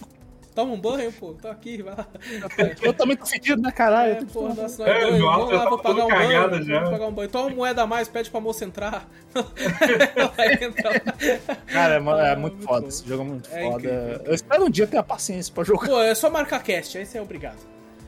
Toma 0.54 0.74
um 0.74 0.82
banho, 0.82 1.10
pô. 1.14 1.32
Tô 1.32 1.48
aqui, 1.48 1.82
vai 1.82 1.96
lá. 1.96 2.06
Eu 2.82 2.92
também 2.94 3.16
tô 3.16 3.26
fedido, 3.26 3.62
né, 3.62 3.72
caralho? 3.72 4.12
É, 4.12 4.16
porra, 4.26 4.54
falando- 4.54 4.62
nossa, 4.64 4.84
É, 4.84 5.02
banho. 5.10 5.12
Vamos 5.26 5.34
alto 5.34 5.54
lá, 5.56 5.64
já 5.64 5.70
vou 5.70 5.78
tá 5.78 5.84
pagar 5.90 6.06
um 6.06 6.10
banho. 6.10 6.64
já. 6.66 6.80
Vou 6.82 6.92
pagar 6.92 7.08
um 7.08 7.12
banho. 7.14 7.30
Toma 7.30 7.48
uma 7.48 7.56
moeda 7.56 7.82
a 7.84 7.88
mais, 7.88 8.10
pede 8.10 8.30
pra 8.30 8.42
moça 8.42 8.66
entrar. 8.66 9.08
Ela 9.34 10.54
entra 10.54 10.90
lá. 10.90 11.56
Cara, 11.68 11.94
é, 11.94 11.98
é 11.98 12.00
Ah, 12.32 12.36
muito 12.36 12.56
muito 12.56 12.64
foda. 12.68 12.82
bom. 12.82 12.88
Esse 12.90 13.08
jogo 13.08 13.22
é 13.22 13.26
muito 13.26 13.50
É 13.50 13.62
foda. 13.64 13.76
incrível. 13.78 14.22
Eu 14.26 14.34
espero 14.36 14.66
um 14.66 14.70
dia 14.70 14.88
ter 14.88 14.98
a 14.98 15.04
paciência 15.04 15.54
pra 15.54 15.64
jogar. 15.64 15.88
Pô, 15.88 16.02
é 16.02 16.14
só 16.16 16.30
marcar 16.30 16.62
cast, 16.62 16.98
aí 16.98 17.06
você 17.06 17.18
é 17.18 17.22
obrigado. 17.22 17.60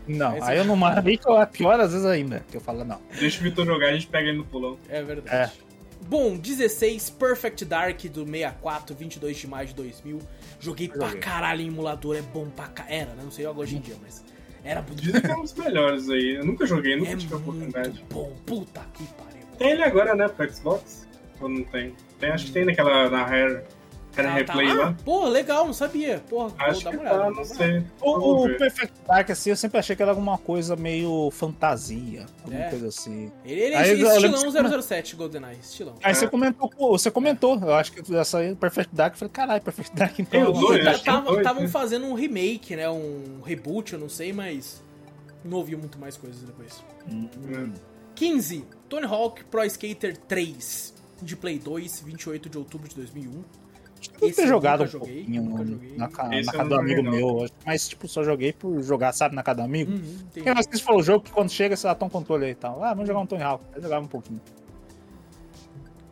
Não, 0.05 0.35
Esse- 0.37 0.51
aí 0.51 0.57
eu 0.57 0.65
não 0.65 0.75
marco. 0.75 1.07
Aí 1.07 1.17
que 1.17 1.31
é 1.31 1.45
pior 1.45 1.79
às 1.79 1.91
vezes 1.93 2.05
ainda. 2.05 2.43
Que 2.51 2.57
eu 2.57 2.61
falo, 2.61 2.83
não. 2.83 2.99
Deixa 3.17 3.39
o 3.39 3.43
Vitor 3.43 3.65
jogar, 3.65 3.87
a 3.87 3.93
gente 3.93 4.07
pega 4.07 4.27
ele 4.27 4.39
no 4.39 4.43
pulão. 4.43 4.77
É 4.89 5.01
verdade. 5.01 5.53
Bom, 6.07 6.37
16, 6.37 7.09
Perfect 7.11 7.65
Dark 7.65 8.01
do 8.05 8.25
64, 8.25 8.95
22 8.95 9.37
de 9.37 9.47
maio 9.47 9.67
de 9.67 9.73
2000. 9.73 10.19
Joguei 10.59 10.87
pra 10.89 11.07
Joguei. 11.07 11.19
caralho 11.21 11.61
em 11.61 11.67
emulador, 11.67 12.15
é 12.15 12.21
bom 12.21 12.49
pra 12.49 12.67
caralho. 12.67 12.95
Era, 12.95 13.13
né? 13.13 13.21
Não 13.23 13.31
sei 13.31 13.45
agora 13.45 13.61
hoje 13.61 13.77
em 13.77 13.81
dia, 13.81 13.95
mas 14.01 14.23
era 14.63 14.81
muito 14.81 15.01
Dizem 15.01 15.21
que 15.21 15.27
é 15.31 15.35
um 15.35 15.41
dos 15.41 15.53
melhores 15.53 16.09
aí. 16.09 16.35
Eu 16.35 16.45
nunca 16.45 16.65
joguei, 16.65 16.95
nunca 16.95 17.11
É 17.11 17.15
tive 17.17 17.33
a 17.33 17.37
oportunidade. 17.37 18.05
bom. 18.09 18.33
Puta 18.45 18.81
que 18.93 19.03
pariu. 19.13 19.43
Tem 19.57 19.71
ele 19.71 19.83
agora, 19.83 20.15
né, 20.15 20.27
pro 20.27 20.51
Xbox? 20.53 21.07
Ou 21.41 21.49
não 21.49 21.63
tem? 21.65 21.95
tem 22.19 22.29
acho 22.31 22.45
que 22.45 22.51
tem 22.51 22.65
naquela 22.65 23.09
na 23.09 23.25
Rare, 23.25 23.63
Rare 24.15 24.27
Ah, 24.27 24.33
Replay 24.35 24.67
tá. 24.67 24.73
lá. 24.73 24.89
Ah, 24.89 25.03
Porra, 25.03 25.29
legal, 25.29 25.65
não 25.65 25.73
sabia. 25.73 26.23
Porra, 26.29 26.53
Acho 26.59 26.81
vou 26.83 26.83
dar 26.83 26.89
que 26.91 26.97
uma 26.97 27.03
olhada. 27.13 27.23
tá, 27.23 27.31
não 27.31 27.43
sei. 27.45 27.85
O. 28.01 28.57
Perfect 28.57 28.93
Dark, 29.07 29.29
assim, 29.31 29.49
eu 29.49 29.55
sempre 29.55 29.79
achei 29.79 29.95
que 29.95 30.01
era 30.01 30.11
alguma 30.11 30.37
coisa 30.37 30.75
meio 30.75 31.29
fantasia. 31.31 32.25
Alguma 32.43 32.63
É. 32.63 32.69
coisa 32.69 32.87
assim. 32.87 33.31
Ele, 33.43 33.61
ele 33.61 33.73
é 33.73 33.77
Aí 33.77 33.99
eu 34.01 34.07
estilão 34.07 34.43
que- 34.43 34.81
007, 34.81 35.15
GoldenEye, 35.15 35.57
estilão. 35.61 35.95
Aí 36.03 36.11
É. 36.11 36.13
você 36.13 36.27
comentou, 36.27 36.69
pô, 36.69 36.97
você 36.97 37.09
comentou, 37.09 37.59
eu 37.59 37.73
acho 37.73 37.91
que 37.91 38.15
essa 38.15 38.37
aí, 38.37 38.53
Perfect 38.55 38.95
Dark, 38.95 39.13
eu 39.15 39.19
falei, 39.19 39.31
caralho, 39.31 39.61
Perfect 39.61 39.95
Dark 39.95 40.19
então. 40.19 40.51
Uma 40.51 40.59
dois, 40.61 40.75
tem 40.75 40.83
dois, 41.23 41.37
Estavam 41.37 41.63
né? 41.63 41.67
fazendo 41.69 42.05
um 42.05 42.13
remake, 42.13 42.75
né? 42.75 42.89
Um 42.89 43.41
reboot, 43.43 43.93
eu 43.93 43.99
não 43.99 44.09
sei, 44.09 44.31
mas 44.31 44.81
não 45.43 45.57
ouvi 45.57 45.75
muito 45.75 45.97
mais 45.99 46.17
coisas 46.17 46.41
depois. 46.43 46.83
Hum. 47.11 47.27
15. 48.15 48.63
Tony 48.87 49.05
Hawk 49.07 49.43
Pro 49.45 49.63
Skater 49.65 50.15
3 50.17 50.93
de 51.21 51.35
Play 51.35 51.57
2, 51.57 52.01
28 52.01 52.47
de 52.49 52.57
outubro 52.57 52.87
de 52.87 52.95
2001. 52.95 53.43
Eu 54.21 54.27
Esse 54.27 54.35
ter 54.37 54.43
eu 54.43 54.47
jogado 54.47 54.81
um 54.81 54.83
nunca 54.85 54.91
joguei, 54.99 55.15
pouquinho 55.15 55.43
nunca 55.43 55.63
no- 55.63 55.71
joguei. 55.71 55.89
na, 55.97 56.07
na 56.07 56.39
eu 56.39 56.45
casa 56.45 56.69
do 56.69 56.75
amigo 56.75 57.01
não. 57.03 57.11
meu, 57.11 57.45
mas 57.65 57.87
tipo, 57.87 58.07
só 58.07 58.23
joguei 58.23 58.53
por 58.53 58.81
jogar, 58.81 59.11
sabe, 59.13 59.35
na 59.35 59.43
casa 59.43 59.57
do 59.57 59.63
amigo. 59.63 59.91
Uhum, 59.91 59.97
entendi. 59.97 60.27
Porque 60.33 60.53
nós 60.53 60.81
falou 60.81 61.01
o 61.01 61.03
jogo 61.03 61.23
que 61.25 61.31
quando 61.31 61.49
chega 61.49 61.75
você 61.75 61.87
dá 61.87 61.97
um 62.05 62.09
controle 62.09 62.45
aí 62.45 62.51
e 62.51 62.55
tal. 62.55 62.83
Ah, 62.83 62.93
vamos 62.93 63.07
jogar 63.07 63.19
um 63.19 63.25
Tony 63.25 63.43
Hawk. 63.43 63.63
Aí 63.75 63.81
jogava 63.81 64.03
um 64.05 64.07
pouquinho. 64.07 64.41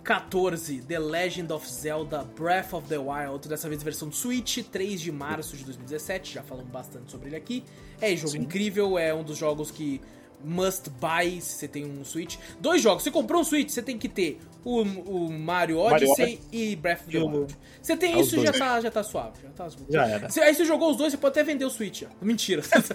14. 0.04 0.82
The 0.82 0.98
Legend 1.00 1.54
of 1.54 1.70
Zelda 1.72 2.24
Breath 2.24 2.74
of 2.74 2.88
the 2.88 2.98
Wild, 2.98 3.48
dessa 3.48 3.70
vez 3.70 3.84
versão 3.84 4.10
de 4.10 4.16
Switch, 4.16 4.58
3 4.64 5.00
de 5.00 5.12
março 5.12 5.56
de 5.56 5.64
2017, 5.64 6.34
já 6.34 6.42
falamos 6.44 6.72
bastante 6.72 7.12
sobre 7.12 7.30
ele 7.30 7.36
aqui. 7.36 7.64
É 8.02 8.16
jogo 8.16 8.32
Sim. 8.32 8.40
incrível, 8.40 8.98
é 8.98 9.14
um 9.14 9.24
dos 9.24 9.38
jogos 9.38 9.70
que 9.70 10.02
must 10.44 10.90
buy 11.00 11.40
se 11.42 11.56
você 11.58 11.68
tem 11.68 11.86
um 11.86 12.04
Switch. 12.04 12.38
Dois 12.60 12.82
jogos, 12.82 13.04
você 13.04 13.12
comprou 13.12 13.42
um 13.42 13.44
Switch, 13.44 13.70
você 13.70 13.82
tem 13.82 13.98
que 13.98 14.08
ter 14.10 14.40
o, 14.64 14.82
o 14.82 15.32
Mario 15.32 15.78
Mario 15.78 15.80
Odyssey 15.80 16.40
e 16.52 16.76
Breath 16.76 17.02
of 17.02 17.12
the 17.12 17.18
Wild. 17.20 17.56
Você 17.82 17.98
tem 17.98 18.14
É, 18.14 18.20
isso 18.22 18.40
já 18.44 18.52
tá, 18.54 18.80
já 18.82 18.92
tá 18.92 19.04
suave, 19.04 19.38
já 19.44 19.50
tá 19.50 19.70
suave. 19.70 19.86
Já 19.90 20.08
era. 20.08 20.30
Você- 20.30 20.42
Aí 20.42 20.54
você 20.54 20.66
jogou 20.66 20.92
os 20.92 20.98
dois, 20.98 21.12
você 21.12 21.18
pode 21.18 21.32
até 21.40 21.44
vender 21.44 21.66
o 21.66 21.70
Switch. 21.70 22.04
ó. 22.04 22.08
Mentira. 22.24 22.62
Você 22.72 22.94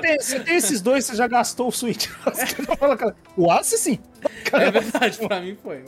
tem, 0.00 0.18
você 0.18 0.40
tem 0.40 0.56
esses 0.56 0.80
dois, 0.80 1.04
você 1.06 1.14
já 1.16 1.26
gastou 1.26 1.68
o 1.68 1.72
Switch. 1.72 2.08
Não 2.68 2.96
cara, 2.96 3.16
o 3.36 3.44
Odyssey 3.48 3.78
sim. 3.78 3.98
é 4.52 4.70
verdade, 4.70 5.18
pra 5.18 5.40
mim 5.40 5.56
foi, 5.62 5.82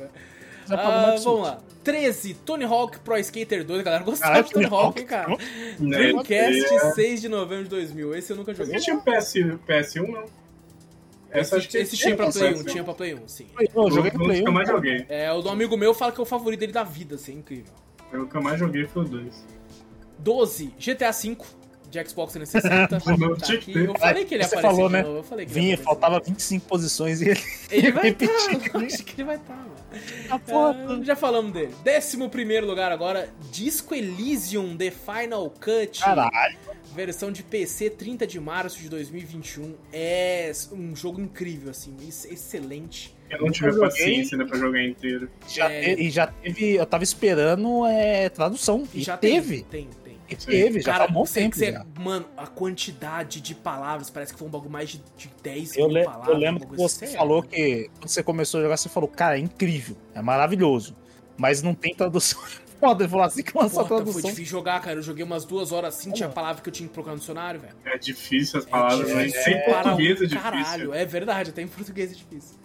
Ah, 0.71 1.15
vamos 1.23 1.43
lá. 1.43 1.59
13. 1.85 2.35
Tony 2.45 2.65
Hawk 2.65 2.99
Pro 3.01 3.17
Skater 3.19 3.65
2. 3.65 3.83
Galera, 3.83 4.05
gostava 4.05 4.33
Caralho, 4.33 4.47
de 4.47 4.53
Tony 4.53 4.67
Hawk, 4.67 5.01
hein, 5.01 5.07
cara? 5.07 5.37
Dreamcast, 5.79 6.75
É. 6.75 6.91
6 6.93 7.21
de 7.23 7.29
novembro 7.29 7.65
de 7.65 7.71
2000. 7.71 8.15
Esse 8.15 8.33
eu 8.33 8.37
nunca 8.37 8.53
joguei. 8.55 8.75
Esse 8.77 8.85
tinha 8.85 8.97
um 8.97 9.01
PS, 9.01 9.35
PS1, 9.67 10.07
não? 10.07 10.25
Essa 11.31 11.57
acho 11.57 11.69
que 11.69 11.77
Esse 11.77 11.97
tinha 11.97 12.17
pra 12.17 12.31
Play 12.31 12.55
1, 12.55 12.65
tinha 12.65 12.85
pra 12.85 12.95
Play 12.95 13.15
1, 13.15 13.29
sim. 13.29 13.47
Eu 13.75 13.91
joguei 13.91 14.11
no 14.13 14.25
Play 14.25 14.39
que 14.39 14.45
1. 14.45 14.47
eu 14.47 14.53
mais 14.53 14.69
joguei. 14.69 15.07
É, 15.09 15.31
o 15.33 15.43
do 15.43 15.51
amigo 15.51 15.77
meu 15.77 15.93
fala 15.93 16.13
que 16.13 16.21
é 16.21 16.23
o 16.23 16.27
favorito 16.27 16.61
dele 16.61 16.73
da 16.73 16.85
vida, 16.85 17.17
assim, 17.17 17.33
é 17.33 17.35
incrível. 17.37 17.73
O 18.13 18.27
que 18.27 18.35
eu 18.37 18.43
mais 18.43 18.59
joguei 18.59 18.87
foi 18.87 19.05
o 19.05 19.09
2. 19.09 19.47
12. 20.19 20.75
GTA 20.79 21.11
V 21.13 21.37
de 21.91 22.09
Xbox 22.09 22.33
360. 22.35 23.17
Não, 23.17 23.35
tá 23.37 23.53
aqui. 23.53 23.73
Eu 23.77 23.95
falei 23.99 24.25
que 24.25 24.35
ele 24.35 24.43
ia 24.43 24.49
Você 24.49 24.57
aparecer 24.57 24.77
falou, 24.77 24.89
de 24.89 24.93
né? 24.95 25.03
novo, 25.03 25.17
Eu 25.19 25.23
falei 25.23 25.47
que 25.47 25.53
Vinha, 25.53 25.79
faltava 25.79 26.21
25 26.21 26.67
posições 26.67 27.21
e 27.21 27.31
ele. 27.31 27.41
Ele 27.71 27.91
vai 27.93 28.09
estar, 28.11 28.27
tá, 28.27 28.79
acho 28.79 29.05
que 29.05 29.15
ele 29.21 29.25
vai 29.25 29.37
estar, 29.37 29.57
mano. 29.57 29.73
Ah, 30.29 30.39
porra, 30.39 30.77
Ah, 30.89 31.01
já 31.03 31.17
falamos 31.17 31.53
dele. 31.53 31.75
Décimo 31.83 32.29
primeiro 32.29 32.67
lugar 32.67 32.93
agora, 32.93 33.29
Disco 33.51 33.95
Elysium 33.95 34.77
The 34.77 34.91
Final 34.91 35.51
Cut. 35.51 36.01
Caralho. 36.01 36.57
Versão 36.95 37.31
de 37.31 37.43
PC, 37.43 37.91
30 37.91 38.27
de 38.27 38.41
março 38.41 38.79
de 38.81 38.89
2021. 38.89 39.75
É 39.93 40.51
um 40.73 40.97
jogo 40.97 41.21
incrível, 41.21 41.71
assim, 41.71 41.95
ex- 42.03 42.25
excelente. 42.25 43.15
Eu 43.31 43.41
não 43.43 43.51
tive 43.51 43.69
Eu 43.69 43.81
paciência 43.81 44.35
ainda 44.37 44.47
pra 44.49 44.59
jogar 44.59 44.83
inteiro. 44.83 45.31
Já 45.49 45.71
É. 45.71 45.95
te- 45.95 46.03
e 46.03 46.11
já 46.11 46.27
teve. 46.27 46.75
Eu 46.77 46.87
tava 46.87 47.05
esperando 47.05 47.87
é, 47.87 48.29
tradução. 48.31 48.89
E, 48.95 49.03
já 49.03 49.17
teve. 49.19 49.63
Tem, 49.65 49.85
tem. 49.85 49.89
tem. 50.05 50.08
Teve, 50.37 50.81
já 50.81 50.93
Cara, 50.93 51.05
tá 51.07 51.11
há 51.11 51.15
bom 51.15 51.25
tempo. 51.25 51.57
você- 51.57 51.73
já. 51.73 51.87
mano, 51.99 52.27
a 52.37 52.47
quantidade 52.47 53.41
de 53.41 53.55
palavras, 53.55 54.11
parece 54.11 54.33
que 54.33 54.39
foi 54.39 54.47
um 54.47 54.51
bagulho 54.51 54.71
mais 54.71 54.91
de, 54.91 55.03
de 55.17 55.31
10 55.43 55.77
Eu, 55.77 55.87
mil 55.87 55.97
le- 55.99 56.05
palavras. 56.05 56.29
eu 56.29 56.35
um 56.35 56.39
lembro 56.39 56.69
que 56.69 56.77
você 56.77 57.05
assim. 57.07 57.17
falou 57.17 57.45
É, 57.45 57.47
que 57.57 57.91
quando 57.99 58.09
você 58.09 58.23
começou 58.23 58.61
a 58.61 58.63
jogar, 58.65 58.77
você 58.77 58.89
falou, 58.89 59.09
cara, 59.09 59.37
é 59.37 59.41
incrível, 59.41 59.97
é 60.15 60.21
maravilhoso. 60.23 60.95
Mas 61.37 61.63
não 61.63 61.75
tem 61.75 61.95
tradução. 61.95 62.41
Foda, 62.81 63.03
ele 63.03 63.11
falou 63.11 63.25
assim 63.27 63.43
que 63.43 63.57
lançou 63.59 63.81
a 63.81 63.85
Porra, 63.85 63.89
foi 63.89 64.05
tradução. 64.05 64.31
difícil 64.31 64.45
jogar, 64.51 64.81
cara. 64.81 64.99
Eu 64.99 65.03
joguei 65.03 65.25
umas 65.25 65.45
duas 65.45 65.73
horas 65.73 65.97
assim, 65.97 66.13
tinha 66.13 66.29
palavra 66.29 66.63
que 66.63 66.69
eu 66.69 66.73
tinha 66.73 66.87
que 66.89 66.95
procurar 66.95 67.15
no 67.15 67.19
dicionário, 67.19 67.59
velho. 67.61 67.75
É 67.85 67.99
difícil 67.99 68.59
as 68.61 68.67
palavras, 68.67 69.11
É 69.11 69.15
né? 69.15 69.25
difícil 69.25 69.43
Sem 69.45 69.65
para 69.65 69.83
português 69.83 70.11
é 70.23 70.27
difícil. 70.27 70.41
Caralho, 70.43 70.95
é 70.95 71.05
verdade, 71.05 71.51
até 71.51 71.63
em 71.63 71.67
português 71.69 72.13
é 72.13 72.15
difícil. 72.15 72.57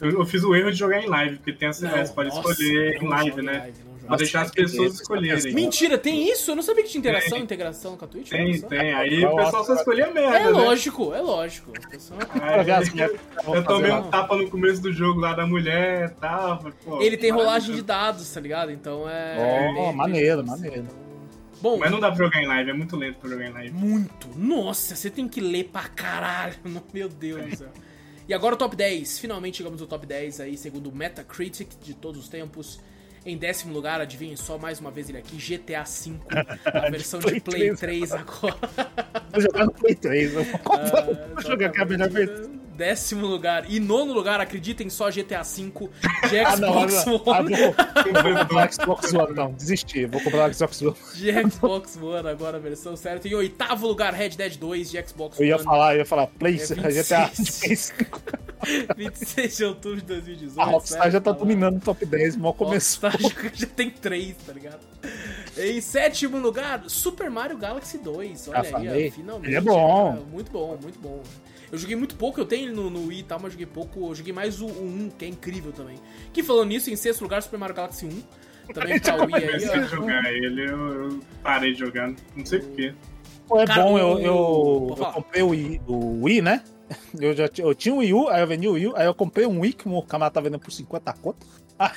Eu, 0.00 0.10
eu 0.12 0.24
fiz 0.24 0.44
o 0.44 0.54
erro 0.54 0.70
de 0.70 0.78
jogar 0.78 1.02
em 1.02 1.06
live, 1.08 1.36
porque 1.38 1.52
tem 1.52 1.68
essa. 1.68 1.84
Não, 1.88 2.06
você 2.06 2.12
pode 2.12 2.28
nossa, 2.28 2.48
escolher 2.50 3.02
em 3.02 3.08
live, 3.08 3.40
em 3.40 3.44
né? 3.44 3.58
live. 3.58 3.78
Pra 4.10 4.16
deixar 4.18 4.42
as 4.42 4.50
pessoas 4.50 4.94
escolherem. 4.94 5.54
Mentira, 5.54 5.96
tem 5.96 6.30
isso? 6.30 6.50
Eu 6.50 6.56
não 6.56 6.62
sabia 6.62 6.82
que 6.84 6.90
tinha 6.90 6.98
interação, 7.00 7.30
Tem. 7.30 7.42
integração 7.42 7.96
com 7.96 8.04
a 8.04 8.08
Twitch. 8.08 8.28
Tem, 8.28 8.60
tem. 8.60 8.92
Aí 8.94 9.24
o 9.24 9.34
pessoal 9.36 9.64
só 9.64 9.74
escolhia 9.74 10.10
merda, 10.10 10.36
É 10.36 10.44
né? 10.44 10.50
lógico, 10.50 11.14
é 11.14 11.20
lógico. 11.20 11.72
Pessoal- 11.90 12.20
eu 13.54 13.64
tomei 13.64 13.90
um 13.90 14.02
tapa 14.10 14.36
no 14.36 14.48
começo 14.50 14.82
do 14.82 14.92
jogo 14.92 15.20
lá 15.20 15.32
da 15.34 15.46
mulher 15.46 16.10
e 16.10 16.20
tal. 16.20 16.58
pô, 16.84 17.00
Ele 17.00 17.16
tem 17.16 17.30
rolagem 17.30 17.74
de 17.74 17.82
dados, 17.82 18.30
tá 18.32 18.40
ligado? 18.40 18.70
Então 18.70 19.08
é. 19.08 19.72
Bem 19.74 19.94
maneiro, 19.94 20.46
maneiro. 20.46 20.86
Bom, 21.62 21.78
Mas 21.78 21.90
não 21.90 22.00
dá 22.00 22.10
pra 22.10 22.24
jogar 22.24 22.42
em 22.42 22.46
live, 22.46 22.70
é 22.70 22.72
muito 22.72 22.96
lento 22.96 23.18
pra 23.18 23.28
jogar 23.28 23.46
em 23.46 23.52
live. 23.52 23.72
muito. 23.74 24.28
Nossa, 24.34 24.96
você 24.96 25.10
tem 25.10 25.28
que 25.28 25.40
ler 25.42 25.64
pra 25.64 25.82
caralho. 25.88 26.54
Meu 26.92 27.08
Deus 27.08 27.44
do 27.50 27.56
céu. 27.56 27.68
E 28.26 28.32
agora 28.32 28.54
o 28.54 28.58
top 28.58 28.74
10. 28.76 29.18
Finalmente 29.18 29.58
chegamos 29.58 29.80
no 29.80 29.86
top 29.86 30.06
10 30.06 30.40
aí, 30.40 30.56
segundo 30.56 30.88
o 30.88 30.94
Metacritic 30.94 31.68
de 31.82 31.92
todos 31.94 32.20
os 32.20 32.28
tempos. 32.28 32.80
Em 33.24 33.36
décimo 33.36 33.74
lugar, 33.74 34.00
adivinhem 34.00 34.34
só 34.34 34.56
mais 34.56 34.80
uma 34.80 34.90
vez 34.90 35.08
ele 35.10 35.18
aqui, 35.18 35.36
GTA 35.36 35.82
V, 35.84 36.18
a 36.72 36.90
versão 36.90 37.20
de 37.20 37.26
Play 37.26 37.40
Play 37.40 37.76
3 37.76 38.08
3 38.08 38.12
agora. 38.12 38.56
Vou 39.32 39.40
jogar 39.42 39.64
no 39.66 39.72
Play 39.72 39.94
3. 39.94 40.34
Eu 40.34 40.44
vou, 40.44 40.60
Ah, 40.72 41.28
vou 41.34 41.42
jogar 41.42 41.70
com 41.72 41.82
a 41.82 41.84
melhor 41.84 42.08
versão. 42.08 42.60
Décimo 42.76 43.26
lugar. 43.26 43.70
E 43.70 43.78
nono 43.78 44.14
lugar, 44.14 44.40
acreditem 44.40 44.88
só, 44.88 45.10
GTA 45.10 45.42
V 45.42 45.70
de 46.30 46.38
Ah, 46.40 46.56
não, 46.56 46.88
Xbox 46.88 47.06
ah, 47.28 47.40
One. 47.40 47.50
não. 47.50 47.58
Eu 47.60 48.22
vou 48.22 48.38
comprar 48.46 48.72
Xbox 48.72 49.12
One, 49.12 49.34
não. 49.34 49.52
Desisti, 49.52 50.06
vou 50.06 50.20
comprar 50.22 50.50
o 50.50 50.54
Xbox 50.54 50.80
One. 50.80 50.96
De 51.14 51.50
Xbox 51.50 51.96
One, 52.00 52.26
agora 52.28 52.56
a 52.56 52.60
versão 52.60 52.96
certa. 52.96 53.28
Em 53.28 53.34
oitavo 53.34 53.86
lugar, 53.86 54.14
Red 54.14 54.30
Dead 54.30 54.56
2 54.56 54.90
de 54.92 55.06
Xbox 55.06 55.38
Eu 55.38 55.44
ia 55.46 55.56
One. 55.56 55.64
falar, 55.64 55.92
eu 55.94 55.98
ia 55.98 56.06
falar, 56.06 56.26
Play, 56.26 56.54
É 56.54 56.66
GTA 57.02 57.26
26. 57.26 57.60
Play 57.60 57.76
5. 57.76 58.20
26 58.96 59.56
de 59.56 59.64
outubro 59.64 60.00
de 60.00 60.06
2018. 60.06 60.60
A 60.60 60.64
Rockstar 60.64 60.98
sério, 60.98 61.12
já 61.12 61.20
tá 61.20 61.30
lá. 61.30 61.36
dominando 61.36 61.76
o 61.76 61.80
top 61.80 62.04
10, 62.06 62.36
mal 62.36 62.54
começou. 62.54 63.10
Rockstar 63.10 63.42
já, 63.50 63.50
já 63.54 63.66
tem 63.66 63.90
3, 63.90 64.36
tá 64.46 64.52
ligado? 64.52 64.80
Em 65.56 65.80
sétimo 65.80 66.38
lugar, 66.38 66.84
Super 66.88 67.30
Mario 67.30 67.56
Galaxy 67.58 67.98
2. 67.98 68.48
Olha 68.48 68.62
Já 68.64 68.78
aí, 68.78 69.08
ó, 69.08 69.12
finalmente. 69.12 69.46
Ele 69.48 69.56
é 69.56 69.60
bom. 69.60 70.10
cara, 70.12 70.24
muito 70.26 70.50
bom, 70.52 70.78
muito 70.82 70.98
bom. 70.98 71.22
Eu 71.72 71.78
joguei 71.78 71.94
muito 71.94 72.16
pouco, 72.16 72.40
eu 72.40 72.44
tenho 72.44 72.66
ele 72.66 72.74
no, 72.74 72.90
no 72.90 73.06
Wii 73.06 73.20
e 73.20 73.22
tal, 73.22 73.38
mas 73.40 73.52
joguei 73.52 73.66
pouco. 73.66 74.08
Eu 74.10 74.14
joguei 74.14 74.32
mais 74.32 74.60
o, 74.60 74.66
o 74.66 74.84
1, 74.84 75.10
que 75.10 75.24
é 75.24 75.28
incrível 75.28 75.70
também. 75.72 75.96
Que 76.32 76.42
falando 76.42 76.68
nisso, 76.68 76.90
em 76.90 76.96
sexto 76.96 77.22
lugar, 77.22 77.42
Super 77.42 77.58
Mario 77.58 77.76
Galaxy 77.76 78.06
1. 78.06 78.72
também 78.74 78.98
pra 79.00 79.14
Wii 79.24 79.34
aí, 79.36 79.46
Comecei 79.46 79.74
a 79.74 79.78
ó. 79.78 79.82
jogar 79.86 80.32
ele, 80.32 80.68
eu, 80.68 80.78
eu 81.10 81.20
parei 81.42 81.72
de 81.72 81.78
jogar. 81.78 82.12
Não 82.36 82.44
sei 82.44 82.58
porquê. 82.58 82.92
É 83.52 83.64
Cara, 83.66 83.82
bom, 83.82 83.98
eu, 83.98 84.06
o- 84.08 84.18
eu, 84.20 84.96
eu 84.98 85.06
comprei 85.12 85.42
o 85.42 85.48
Wii, 85.48 85.80
o 85.86 86.22
Wii, 86.24 86.42
né? 86.42 86.62
Eu, 87.18 87.34
já, 87.34 87.48
eu 87.58 87.74
tinha 87.74 87.94
o 87.94 87.98
Wii 87.98 88.14
U, 88.14 88.28
aí 88.28 88.40
eu 88.40 88.46
vendi 88.46 88.68
o 88.68 88.72
Wii 88.72 88.88
U, 88.88 88.96
aí 88.96 89.06
eu 89.06 89.14
comprei 89.14 89.46
um 89.46 89.60
Wii 89.60 89.72
que 89.72 89.88
o 89.88 90.02
camarada 90.02 90.34
tá 90.34 90.40
vendendo 90.40 90.60
por 90.60 90.72
50 90.72 91.12
conto. 91.14 91.46
Aí 91.78 91.92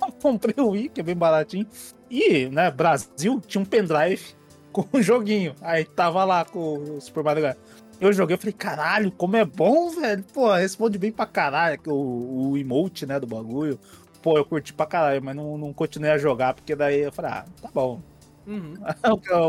eu 0.00 0.12
comprei 0.12 0.54
o 0.58 0.70
Wii, 0.70 0.88
que 0.88 1.00
é 1.00 1.04
bem 1.04 1.16
baratinho. 1.16 1.66
E, 2.10 2.46
né, 2.48 2.70
Brasil 2.70 3.40
tinha 3.46 3.60
um 3.60 3.64
pendrive 3.64 4.34
com 4.72 4.86
um 4.92 5.02
joguinho. 5.02 5.54
Aí 5.60 5.84
tava 5.84 6.24
lá 6.24 6.44
com 6.44 6.74
o 6.78 7.00
Super 7.00 7.22
Mario 7.22 7.42
Galaxy. 7.42 7.62
Eu 8.00 8.12
joguei, 8.12 8.34
eu 8.34 8.38
falei, 8.38 8.52
caralho, 8.52 9.10
como 9.10 9.36
é 9.36 9.44
bom, 9.44 9.90
velho. 9.90 10.22
Pô, 10.32 10.52
responde 10.52 10.98
bem 10.98 11.10
pra 11.10 11.26
caralho 11.26 11.80
o, 11.86 12.50
o 12.50 12.58
emote, 12.58 13.06
né, 13.06 13.18
do 13.18 13.26
bagulho. 13.26 13.78
Pô, 14.22 14.36
eu 14.36 14.44
curti 14.44 14.72
pra 14.72 14.86
caralho, 14.86 15.22
mas 15.22 15.34
não, 15.34 15.56
não 15.56 15.72
continuei 15.72 16.10
a 16.10 16.18
jogar, 16.18 16.54
porque 16.54 16.74
daí 16.74 17.00
eu 17.00 17.12
falei, 17.12 17.30
ah, 17.30 17.44
tá 17.60 17.70
bom. 17.72 18.00
Uhum, 18.46 18.74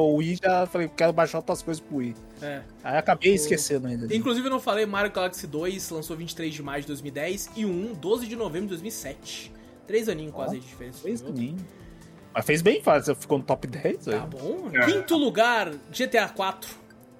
O 0.03 0.15
Wii 0.15 0.39
já 0.43 0.65
falei, 0.65 0.89
quero 0.95 1.13
baixar 1.13 1.37
outras 1.37 1.61
coisas 1.61 1.79
pro 1.81 1.97
Wii. 1.97 2.15
é. 2.41 2.61
Aí 2.83 2.97
acabei 2.97 3.31
O- 3.31 3.35
esquecendo 3.35 3.87
ainda. 3.87 4.13
Inclusive, 4.15 4.47
eu 4.47 4.51
não 4.51 4.59
falei, 4.59 4.85
Mario 4.85 5.11
Galaxy 5.11 5.45
2 5.45 5.89
lançou 5.91 6.17
23 6.17 6.53
de 6.53 6.63
maio 6.63 6.81
de 6.81 6.87
2010 6.87 7.49
e 7.55 7.63
o 7.65 7.69
1, 7.69 7.93
12 7.93 8.25
de 8.27 8.35
novembro 8.35 8.67
de 8.67 8.69
2007. 8.73 9.51
Três 9.85 10.09
aninhos 10.09 10.33
quase 10.33 10.55
aí 10.55 10.61
de 10.61 10.67
diferença. 10.67 10.99
Fez 11.01 11.21
entendeu? 11.21 11.41
bem. 11.53 11.55
Mas 12.33 12.45
fez 12.45 12.61
bem, 12.61 12.81
fácil. 12.81 13.15
Ficou 13.15 13.37
no 13.37 13.43
top 13.43 13.67
10. 13.67 14.05
Tá 14.05 14.11
velho. 14.11 14.27
bom. 14.27 14.69
É. 14.73 14.85
Quinto 14.85 15.15
lugar, 15.15 15.71
GTA 15.91 16.27
4 16.29 16.69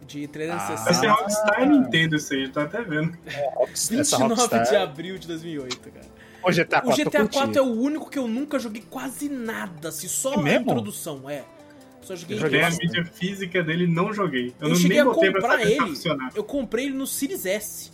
de 0.06 0.28
360. 0.28 0.84
Vai 0.84 0.94
ser 0.94 1.06
Ah. 1.08 1.14
Rockstar 1.14 1.70
Nintendo 1.70 2.16
isso 2.16 2.34
aí, 2.34 2.50
tá 2.50 2.64
até 2.64 2.82
vendo. 2.84 3.18
Rockstar- 3.56 4.00
essa 4.00 4.18
29 4.18 4.34
Rockstar. 4.34 4.64
de 4.70 4.76
abril 4.76 5.18
de 5.18 5.28
2008, 5.28 5.92
cara. 5.92 6.06
O 6.44 6.52
GTA 6.52 6.82
4 6.82 6.90
O 6.90 6.96
GTA 7.06 7.20
eu 7.20 7.30
4 7.30 7.40
curti. 7.42 7.58
é 7.58 7.62
o 7.62 7.66
único 7.82 8.10
que 8.10 8.18
eu 8.20 8.28
nunca 8.28 8.58
joguei 8.60 8.84
quase 8.90 9.28
nada, 9.28 9.90
assim, 9.90 10.08
só 10.08 10.34
É 10.34 10.36
a 10.36 10.42
mesmo? 10.42 10.62
introdução, 10.72 11.30
é. 11.30 11.44
Só 12.08 12.16
joguei 12.16 12.38
Eu 12.38 12.42
joguei 12.42 12.62
a 12.62 12.70
mídia 12.72 13.06
física 13.06 13.62
dele 13.64 13.86
não 13.88 14.14
joguei. 14.14 14.48
Eu, 14.48 14.54
Eu 14.62 14.70
não 14.70 14.76
cheguei 14.76 15.02
nem 15.02 15.12
a 15.12 15.14
comprar 15.14 15.58
tá 15.58 15.62
ele. 15.62 15.76
funcionando. 15.80 16.32
Eu 16.36 16.44
comprei 16.44 16.86
ele 16.86 16.94
no 16.96 17.06
Series 17.06 17.46
S. 17.46 17.92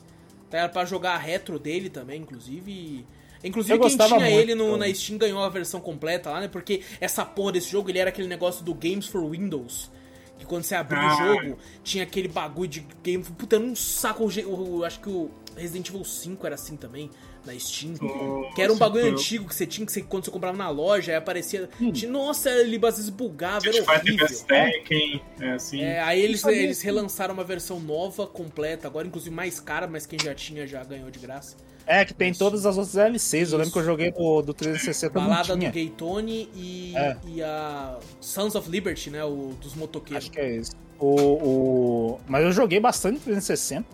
Tá? 0.49 0.59
Era 0.59 0.69
pra 0.69 0.85
jogar 0.85 1.13
a 1.15 1.17
retro 1.17 1.57
dele 1.57 1.89
também, 1.89 2.21
inclusive. 2.21 2.71
e- 2.71 3.05
Inclusive, 3.45 3.73
Eu 3.77 3.81
quem 3.81 3.97
tinha 3.97 4.07
muito, 4.07 4.23
ele 4.25 4.55
no, 4.55 4.77
na 4.77 4.93
Steam 4.93 5.17
ganhou 5.17 5.43
a 5.43 5.49
versão 5.49 5.81
completa 5.81 6.29
lá, 6.29 6.39
né? 6.39 6.47
Porque 6.47 6.81
essa 7.01 7.25
porra 7.25 7.51
desse 7.51 7.69
jogo, 7.69 7.89
ele 7.89 7.99
era 7.99 8.09
aquele 8.09 8.27
negócio 8.29 8.63
do 8.63 8.73
Games 8.73 9.05
for 9.07 9.29
Windows. 9.29 9.91
Que 10.39 10.45
quando 10.45 10.63
você 10.63 10.75
abria 10.75 11.01
Ah. 11.01 11.13
o 11.13 11.17
jogo, 11.17 11.57
tinha 11.83 12.03
aquele 12.05 12.29
bagulho 12.29 12.69
de 12.69 12.87
game. 13.03 13.21
Puta, 13.23 13.57
era 13.57 13.65
um 13.65 13.75
saco. 13.75 14.23
o- 14.25 14.77
o- 14.79 14.85
acho 14.85 14.99
que 15.01 15.09
o 15.09 15.29
Resident 15.57 15.89
Evil 15.89 16.05
5 16.05 16.45
era 16.45 16.55
assim 16.55 16.77
também, 16.77 17.09
na 17.45 17.57
Steam. 17.59 17.93
Nossa, 18.01 18.55
Que 18.55 18.61
era 18.61 18.71
um 18.73 18.77
bagulho 18.77 19.05
eu- 19.07 19.11
antigo 19.13 19.47
que 19.47 19.55
você 19.55 19.65
tinha, 19.65 19.85
que 19.85 19.91
você, 19.91 20.01
quando 20.01 20.25
você 20.25 20.31
comprava 20.31 20.57
na 20.57 20.69
loja, 20.69 21.11
aí 21.11 21.17
aparecia. 21.17 21.69
tinha- 21.93 22.11
nossa, 22.11 22.49
ele 22.49 22.75
às 22.85 22.95
vezes 22.95 23.09
bugava, 23.09 23.67
era 23.67 23.81
horrível. 23.83 24.27
Tekken, 24.47 25.21
é 25.39 25.51
assim. 25.51 25.81
É, 25.81 26.01
aí 26.01 26.21
eles, 26.21 26.43
eles 26.45 26.81
relançaram 26.81 27.33
uma 27.33 27.43
versão 27.43 27.79
nova, 27.79 28.25
completa, 28.27 28.87
agora 28.87 29.07
inclusive 29.07 29.33
mais 29.35 29.59
cara, 29.59 29.87
mas 29.87 30.05
quem 30.05 30.19
já 30.21 30.33
tinha 30.33 30.65
já 30.67 30.83
ganhou 30.83 31.09
de 31.11 31.19
graça. 31.19 31.55
É, 31.85 32.05
que 32.05 32.13
tem 32.13 32.33
todas 32.33 32.65
as 32.65 32.77
outras 32.77 32.95
DLCs. 32.95 33.51
Eu 33.51 33.57
lembro 33.57 33.63
Isso. 33.63 33.73
que 33.73 33.79
eu 33.79 33.83
joguei 33.83 34.09
do, 34.11 34.41
do 34.41 34.53
360 34.53 35.19
não 35.19 35.27
Balada 35.27 35.53
do 35.53 35.59
tinha. 35.59 35.69
Gay 35.69 35.89
Tony 35.89 36.49
e, 36.55 36.93
É. 36.95 37.17
e 37.27 37.43
a 37.43 37.99
Sons 38.21 38.55
of 38.55 38.69
Liberty, 38.69 39.09
né? 39.09 39.21
O 39.25 39.53
dos 39.59 39.75
motoqueiros. 39.75 40.23
Acho 40.27 40.31
que 40.31 40.39
é 40.39 40.55
isso. 40.55 40.71
O, 40.97 41.07
o... 42.13 42.19
Mas 42.25 42.45
eu 42.45 42.53
joguei 42.53 42.79
bastante 42.79 43.15
no 43.15 43.19
360. 43.19 43.85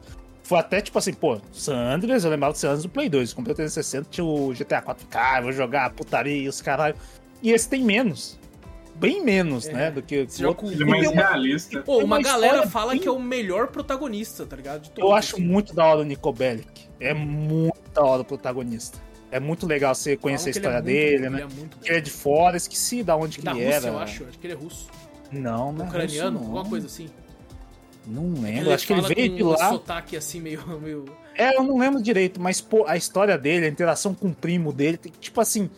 Foi 0.49 0.57
até 0.57 0.81
tipo 0.81 0.97
assim, 0.97 1.13
pô, 1.13 1.39
San 1.53 1.77
Andreas, 1.77 2.23
eu 2.23 2.31
lembrava 2.31 2.53
do 2.53 2.57
San 2.57 2.69
Andreas 2.69 2.81
do 2.81 2.89
Play 2.89 3.07
2. 3.07 3.33
Comprei 3.33 3.53
o 3.53 3.55
360, 3.55 4.07
tinha 4.09 4.25
o 4.25 4.51
GTA 4.51 4.81
4. 4.81 5.05
Cara, 5.05 5.43
vou 5.43 5.51
jogar 5.51 5.91
putaria 5.91 6.35
e 6.35 6.49
os 6.49 6.59
caralho. 6.59 6.95
E 7.43 7.51
esse 7.51 7.69
tem 7.69 7.83
menos. 7.83 8.35
Bem 8.95 9.23
menos, 9.23 9.67
É. 9.67 9.73
né? 9.73 9.91
Do 9.91 10.01
que 10.01 10.15
Esse 10.15 10.41
jogo 10.41 10.65
outro. 10.65 10.75
Ele 10.75 10.83
é 10.83 10.87
mais 10.87 11.07
tem 11.07 11.13
uma- 11.19 11.27
realista. 11.27 11.81
Pô, 11.81 11.97
uma, 11.97 12.03
uma 12.17 12.21
galera 12.21 12.67
fala 12.67 12.93
bem- 12.93 12.99
que 12.99 13.07
é 13.07 13.11
o 13.11 13.19
melhor 13.19 13.67
protagonista, 13.67 14.43
tá 14.43 14.55
ligado? 14.55 14.89
Eu 14.97 15.13
acho 15.13 15.35
assim. 15.35 15.45
muito 15.45 15.75
da 15.75 15.85
hora 15.85 15.99
o 15.99 16.03
Nico 16.03 16.33
Bellic. 16.33 16.81
É 16.99 17.13
muito 17.13 17.79
da 17.93 18.01
hora 18.03 18.23
o 18.23 18.25
protagonista. 18.25 18.97
É 19.31 19.39
muito 19.39 19.67
legal 19.67 19.93
você 19.93 20.15
Falam 20.17 20.21
conhecer 20.23 20.47
a 20.47 20.49
é 20.49 20.51
história 20.51 20.77
muito 20.81 20.85
dele, 20.87 21.17
bom, 21.25 21.29
né? 21.29 21.41
Ele 21.43 21.51
é 21.53 21.55
muito. 21.59 21.77
Ele 21.85 21.97
é 21.97 22.01
de 22.01 22.09
fora, 22.09 22.57
esqueci 22.57 23.03
da 23.03 23.15
onde 23.15 23.37
que 23.37 23.45
da 23.45 23.51
ele 23.51 23.65
Rússia, 23.65 23.77
era. 23.77 23.87
eu 23.87 23.99
acho. 23.99 24.23
Acho 24.25 24.39
que 24.39 24.47
ele 24.47 24.53
é 24.53 24.57
russo. 24.57 24.87
Não, 25.31 25.71
não 25.71 25.85
é 25.85 25.87
Ucraniano, 25.87 26.39
russo, 26.39 26.49
não. 26.49 26.57
alguma 26.57 26.69
coisa 26.71 26.87
assim. 26.87 27.07
Não 28.07 28.33
lembro, 28.41 28.47
Ele 28.61 28.73
acho 28.73 28.87
que 28.87 28.93
ele 28.93 29.01
veio 29.01 29.35
de 29.35 29.43
um 29.43 29.49
lá. 29.49 29.69
sotaque 29.69 30.17
assim 30.17 30.39
meio. 30.39 30.63
meio... 30.81 31.05
É, 31.35 31.55
eu 31.57 31.63
não 31.63 31.77
lembro 31.77 32.01
direito, 32.01 32.41
mas 32.41 32.59
pô, 32.59 32.85
a 32.87 32.97
história 32.97 33.37
dele, 33.37 33.65
a 33.65 33.69
interação 33.69 34.13
com 34.13 34.27
o 34.27 34.33
primo 34.33 34.73
dele, 34.73 34.97
tipo 35.19 35.39
assim, 35.39 35.69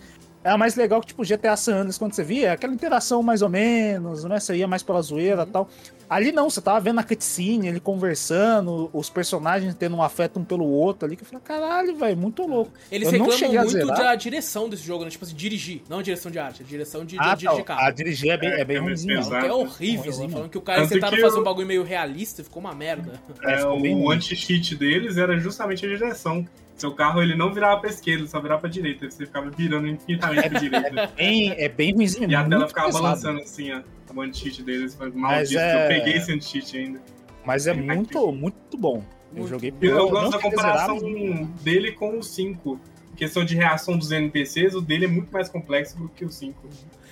é 0.44 0.50
a 0.50 0.58
mais 0.58 0.76
legal 0.76 1.02
que 1.02 1.08
tipo 1.08 1.24
GTA 1.24 1.56
San 1.56 1.76
Andreas 1.78 1.98
quando 1.98 2.14
você 2.14 2.24
via, 2.24 2.48
é 2.48 2.52
aquela 2.52 2.74
interação 2.74 3.22
mais 3.22 3.42
ou 3.42 3.50
menos, 3.50 4.24
né? 4.24 4.40
Você 4.40 4.56
ia 4.56 4.68
mais 4.68 4.82
pela 4.82 5.02
zoeira 5.02 5.42
e 5.42 5.46
Uhum. 5.46 5.52
tal. 5.52 5.70
Ali 6.12 6.34
não, 6.34 6.50
você 6.50 6.60
tava 6.62 6.78
vendo 6.82 7.00
a 7.00 7.04
cutscene, 7.04 7.70
ele 7.70 7.80
conversando, 7.80 8.90
os 8.92 9.10
personagens 9.10 9.74
tendo 9.76 9.96
um 9.96 10.04
afeto 10.04 10.40
um 10.40 10.44
pelo 10.44 10.66
outro 10.66 11.06
ali, 11.08 11.16
que 11.16 11.24
eu 11.24 11.26
falei, 11.28 11.42
caralho, 11.42 11.96
velho, 11.96 12.18
muito 12.18 12.46
louco. 12.46 12.72
Eles 12.92 13.08
Eu 13.08 13.14
não 13.20 13.26
reclamam 13.28 13.38
cheguei 13.40 13.58
a 13.58 13.64
muito 13.64 13.88
da 13.88 14.16
direção 14.16 14.68
desse 14.68 14.84
jogo, 14.84 15.06
né? 15.06 15.10
Tipo 15.10 15.24
assim, 15.24 15.36
dirigir. 15.36 15.82
Não 15.88 16.00
a 16.00 16.02
direção 16.02 16.30
de 16.30 16.38
arte, 16.38 16.64
a 16.64 16.66
direção 16.66 17.06
de, 17.06 17.16
de 17.16 17.18
Ah, 17.22 17.34
dirigir 17.34 17.60
tá, 17.60 17.64
carro. 17.64 17.88
a 17.88 17.92
dirigir 17.92 18.30
é 18.32 18.38
bem, 18.38 18.50
é, 18.50 18.60
É, 18.62 18.66
bem 18.66 18.76
é 18.76 18.80
ruimzinho. 18.80 19.20
é 19.20 19.54
horrível, 19.54 20.02
Ruimzinho. 20.04 20.30
falando 20.30 20.50
que 20.50 20.58
o 20.58 20.62
cara 20.62 20.86
que 20.86 21.00
fazer 21.00 21.36
eu- 21.38 21.40
um 21.40 21.44
bagulho 21.44 21.66
meio 21.68 21.84
realista, 21.84 22.44
ficou 22.44 22.60
uma 22.60 22.76
merda. 22.76 23.14
É, 23.44 23.62
É, 23.62 23.66
o 23.66 24.12
anti-cheat 24.12 24.76
deles 24.76 25.18
era 25.18 25.40
justamente 25.40 25.86
a 25.86 25.90
direção. 25.90 26.46
Seu 26.76 26.92
carro 26.94 27.22
ele 27.22 27.36
não 27.36 27.54
virava 27.54 27.80
pra 27.80 27.90
esquerda, 27.90 28.22
ele 28.24 28.28
só 28.30 28.42
virava 28.42 28.62
pra 28.62 28.70
direita. 28.70 29.10
Você 29.10 29.26
ficava 29.26 29.50
virando 29.52 29.88
infinitamente 29.88 30.50
pra 30.50 30.60
direita. 30.60 31.12
Bem, 31.16 31.52
é 31.52 31.70
bem 31.70 31.94
ruimzinho. 31.94 32.30
E 32.30 32.36
a 32.36 32.44
tela 32.44 32.68
ficava 32.68 32.88
pesado. 32.88 33.04
balançando 33.04 33.40
assim, 33.42 33.72
ó. 33.72 33.82
O 34.16 34.22
anti-cheat 34.22 34.64
deles. 34.64 34.98
Maldito. 35.14 35.60
é- 35.60 35.86
Eu 35.86 35.88
peguei 35.88 36.14
esse 36.18 36.32
anti-cheat 36.32 36.78
ainda. 36.78 37.02
Mas 37.46 37.66
é 37.68 37.74
tá 37.74 37.82
muito, 37.82 38.32
muito 38.32 38.78
bom. 38.78 39.04
Eu 39.36 39.48
joguei. 39.48 39.74
Eu, 39.82 39.96
não 39.96 40.10
gosto 40.10 40.32
da 40.32 40.40
comparação 40.40 41.00
zerar, 41.00 41.14
mas- 41.30 41.62
dele 41.62 41.92
com 41.94 42.20
o 42.20 42.24
5. 42.24 42.80
Em 43.14 43.16
questão 43.16 43.44
de 43.46 43.56
reação 43.56 43.98
dos 43.98 44.12
NPCs, 44.12 44.74
o 44.76 44.82
dele 44.82 45.06
é 45.06 45.08
muito 45.08 45.32
mais 45.32 45.48
complexo 45.50 45.98
do 45.98 46.10
que 46.10 46.26
o 46.26 46.30
5. 46.30 46.68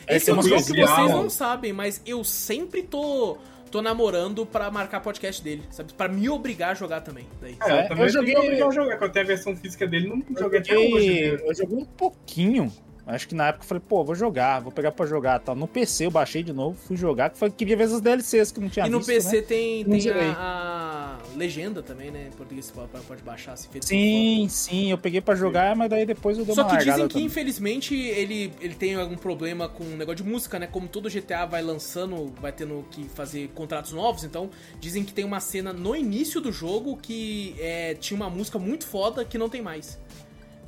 É, 0.07 0.15
Esse 0.17 0.30
é 0.30 0.34
um 0.34 0.38
umas 0.38 0.45
jogo 0.47 0.61
que 0.63 0.67
vocês 0.71 1.09
não 1.11 1.30
sabem, 1.30 1.71
mas 1.71 2.01
eu 2.05 2.23
sempre 2.23 2.81
tô, 2.81 3.38
tô 3.69 3.81
namorando 3.81 4.45
pra 4.45 4.71
marcar 4.71 5.01
podcast 5.01 5.41
dele, 5.43 5.61
sabe? 5.69 5.93
Pra 5.93 6.07
me 6.07 6.27
obrigar 6.30 6.71
a 6.71 6.73
jogar 6.73 7.01
também. 7.01 7.26
Daí. 7.41 7.55
É, 7.61 7.71
É, 7.71 7.84
eu 7.84 7.88
também 7.89 8.03
eu 8.05 8.09
joguei- 8.09 8.57
jogar, 8.71 9.09
tem 9.09 9.21
a 9.21 9.26
versão 9.26 9.55
física 9.55 9.85
dele, 9.88 10.07
não 10.07 10.17
Eu 10.17 10.39
joguei 10.43 10.59
até 10.59 10.77
hoje. 10.77 11.21
né? 11.31 11.38
eu 11.45 11.53
joguei 11.55 11.77
um 11.77 11.85
pouquinho. 11.85 12.71
Acho 13.10 13.27
que 13.27 13.34
na 13.34 13.48
época 13.48 13.64
eu 13.64 13.68
falei, 13.68 13.84
pô, 13.88 14.03
vou 14.03 14.14
jogar, 14.14 14.60
vou 14.60 14.72
pegar 14.72 14.91
pra 14.91 15.06
jogar 15.06 15.40
tal. 15.40 15.56
No 15.56 15.68
PC 15.68 16.06
eu 16.06 16.11
baixei 16.11 16.44
de 16.44 16.53
novo, 16.53 16.77
fui 16.77 16.95
jogar, 16.95 17.31
que 17.31 17.38
foi 17.40 17.49
queria 17.49 17.76
ver 17.76 17.86
as 17.86 17.99
DLCs 17.99 18.52
que 18.52 18.60
não 18.60 18.69
tinha 18.69 18.86
E 18.86 18.90
no 18.90 18.99
visto, 18.99 19.10
PC 19.10 19.38
né? 19.38 19.41
tem, 19.41 19.84
Não 19.84 19.98
tem 19.98 20.11
a, 20.11 21.18
a 21.34 21.38
legenda 21.38 21.81
também, 21.81 22.11
né? 22.11 22.27
Em 22.27 22.38
português 22.38 22.65
você 22.68 22.73
pode, 22.73 23.06
pode 23.06 23.23
baixar, 23.23 23.53
assim, 23.53 23.68
feito 23.69 23.88
Sim, 23.88 24.48
sim, 24.49 24.91
eu 24.91 24.98
peguei 24.98 25.22
pra 25.22 25.34
jogar, 25.34 25.76
mas 25.76 25.90
daí 25.90 26.06
depois 26.06 26.38
eu 26.38 26.45
dei 26.45 26.53
Só 26.53 26.61
uma 26.61 26.69
que 26.69 26.76
largada 26.76 26.91
dizem 26.98 27.07
que, 27.07 27.14
também. 27.14 27.26
infelizmente, 27.26 27.95
ele, 27.95 28.53
ele 28.61 28.76
tem 28.76 28.94
algum 28.94 29.18
problema 29.18 29.68
com 29.68 29.84
o 29.84 29.98
negócio 29.98 30.23
de 30.23 30.30
música, 30.30 30.60
né? 30.60 30.68
Como 30.68 30.88
todo 30.88 31.10
GTA 31.10 31.45
vai 31.45 31.64
lançando, 31.64 32.31
vai 32.40 32.52
tendo 32.52 32.86
que 32.91 33.06
fazer 33.10 33.49
contratos 33.56 33.91
novos, 33.91 34.23
então 34.23 34.49
dizem 34.80 35.03
que 35.03 35.14
tem 35.14 35.26
uma 35.26 35.40
cena 35.40 35.73
no 35.73 35.95
início 35.95 36.40
do 36.40 36.52
jogo 36.52 36.95
que 36.98 37.56
é, 37.60 37.95
tinha 37.95 38.15
uma 38.15 38.30
música 38.30 38.60
muito 38.60 38.86
foda 38.86 39.26
que 39.26 39.38
não 39.38 39.49
tem 39.49 39.61
mais. 39.61 39.99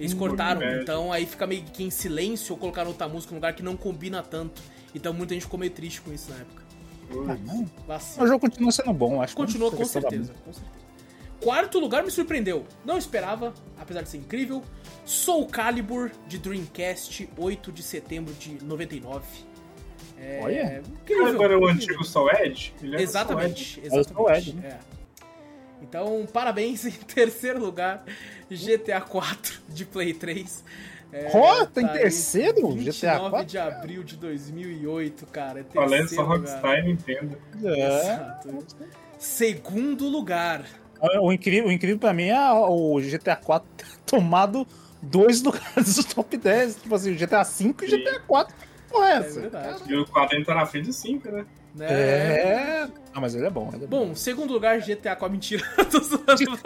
Eles 0.01 0.13
cortaram, 0.13 0.61
é. 0.61 0.81
então 0.81 1.13
aí 1.13 1.25
fica 1.25 1.45
meio 1.45 1.63
que 1.63 1.83
em 1.83 1.89
silêncio 1.89 2.53
ou 2.53 2.59
colocaram 2.59 2.89
outra 2.89 3.07
música 3.07 3.31
num 3.31 3.37
lugar 3.37 3.53
que 3.53 3.61
não 3.61 3.77
combina 3.77 4.23
tanto. 4.23 4.61
Então 4.95 5.13
muita 5.13 5.33
gente 5.33 5.43
ficou 5.43 5.59
meio 5.59 5.71
triste 5.71 6.01
com 6.01 6.11
isso 6.11 6.31
na 6.31 6.37
época. 6.37 6.63
Ah, 7.29 7.37
não. 7.45 7.69
O 8.23 8.27
jogo 8.27 8.39
continua 8.39 8.71
sendo 8.71 8.93
bom, 8.93 9.21
acho 9.21 9.35
que 9.35 9.41
Continua 9.41 9.69
com 9.69 9.85
certeza, 9.85 10.33
com 10.45 10.53
certeza. 10.53 10.81
Quarto 11.41 11.79
lugar 11.79 12.03
me 12.03 12.11
surpreendeu. 12.11 12.65
Não 12.85 12.97
esperava, 12.97 13.53
apesar 13.79 14.01
de 14.01 14.09
ser 14.09 14.17
incrível. 14.17 14.63
Soul 15.05 15.47
Calibur 15.47 16.11
de 16.27 16.37
Dreamcast, 16.37 17.29
8 17.37 17.71
de 17.71 17.83
setembro 17.83 18.33
de 18.35 18.63
99. 18.63 19.25
É, 20.19 20.39
Olha. 20.43 20.83
incrível. 21.01 21.27
Agora 21.27 21.59
o 21.59 21.65
antigo 21.65 22.03
Soul 22.03 22.29
Edge? 22.31 22.73
Ele 22.81 22.93
era 22.93 23.03
Exatamente, 23.03 23.81
É 23.83 23.87
o 23.87 23.89
Soul 23.89 24.29
exatamente. 24.29 24.49
Edge, 24.49 24.65
é. 24.65 24.79
Então, 25.81 26.27
parabéns 26.31 26.85
em 26.85 26.91
terceiro 27.13 27.59
lugar, 27.59 28.05
GTA 28.55 29.01
4 29.01 29.61
de 29.69 29.85
Play 29.85 30.13
3. 30.13 30.63
É, 31.13 31.29
Ó, 31.33 31.65
tá 31.65 31.81
em 31.81 31.85
aí, 31.87 31.99
terceiro? 31.99 32.69
29 32.73 32.91
GTA 32.91 33.29
4? 33.29 33.45
de 33.45 33.57
abril 33.57 34.03
de 34.03 34.15
2008, 34.15 35.25
cara. 35.27 35.59
É 35.59 35.63
Falando 35.63 36.07
só. 36.07 36.23
Rockstar 36.23 36.79
e 36.79 36.83
Nintendo. 36.83 37.37
É. 37.63 37.87
Exato. 37.87 38.65
Segundo 39.19 40.07
lugar. 40.07 40.63
O 41.21 41.31
incrível, 41.33 41.67
o 41.67 41.71
incrível 41.71 41.97
pra 41.97 42.13
mim 42.13 42.27
é 42.29 42.51
o 42.53 42.99
GTA 43.01 43.35
4 43.35 43.67
ter 43.75 43.85
tomado 44.05 44.65
dois 45.01 45.41
lugares 45.43 45.95
do 45.95 46.03
top 46.03 46.37
10. 46.37 46.75
Tipo 46.77 46.95
assim, 46.95 47.11
o 47.11 47.15
GTA 47.17 47.43
5 47.43 47.83
e 47.83 47.87
o. 47.87 47.97
GTA 47.97 48.19
4. 48.21 48.55
Que 48.55 48.93
porra 48.93 49.07
é 49.07 49.11
É 49.11 49.17
essa? 49.17 49.41
verdade. 49.41 49.83
E 49.91 49.95
o 49.97 50.05
4 50.07 50.35
ainda 50.37 50.45
tá 50.47 50.55
na 50.55 50.65
frente 50.65 50.85
do 50.85 50.93
5, 50.93 51.29
né? 51.29 51.45
Né? 51.73 51.87
É. 51.89 52.87
Ah, 53.13 53.21
mas 53.21 53.33
ele 53.35 53.45
é 53.45 53.49
bom. 53.49 53.69
Ele 53.73 53.85
é 53.85 53.87
bom. 53.87 54.07
Bom, 54.07 54.15
segundo 54.15 54.51
lugar, 54.53 54.79
GTA 54.79 55.15
com 55.15 55.25
a 55.25 55.29
mentira. 55.29 55.63
Tô 55.89 55.99
zoando. 55.99 56.59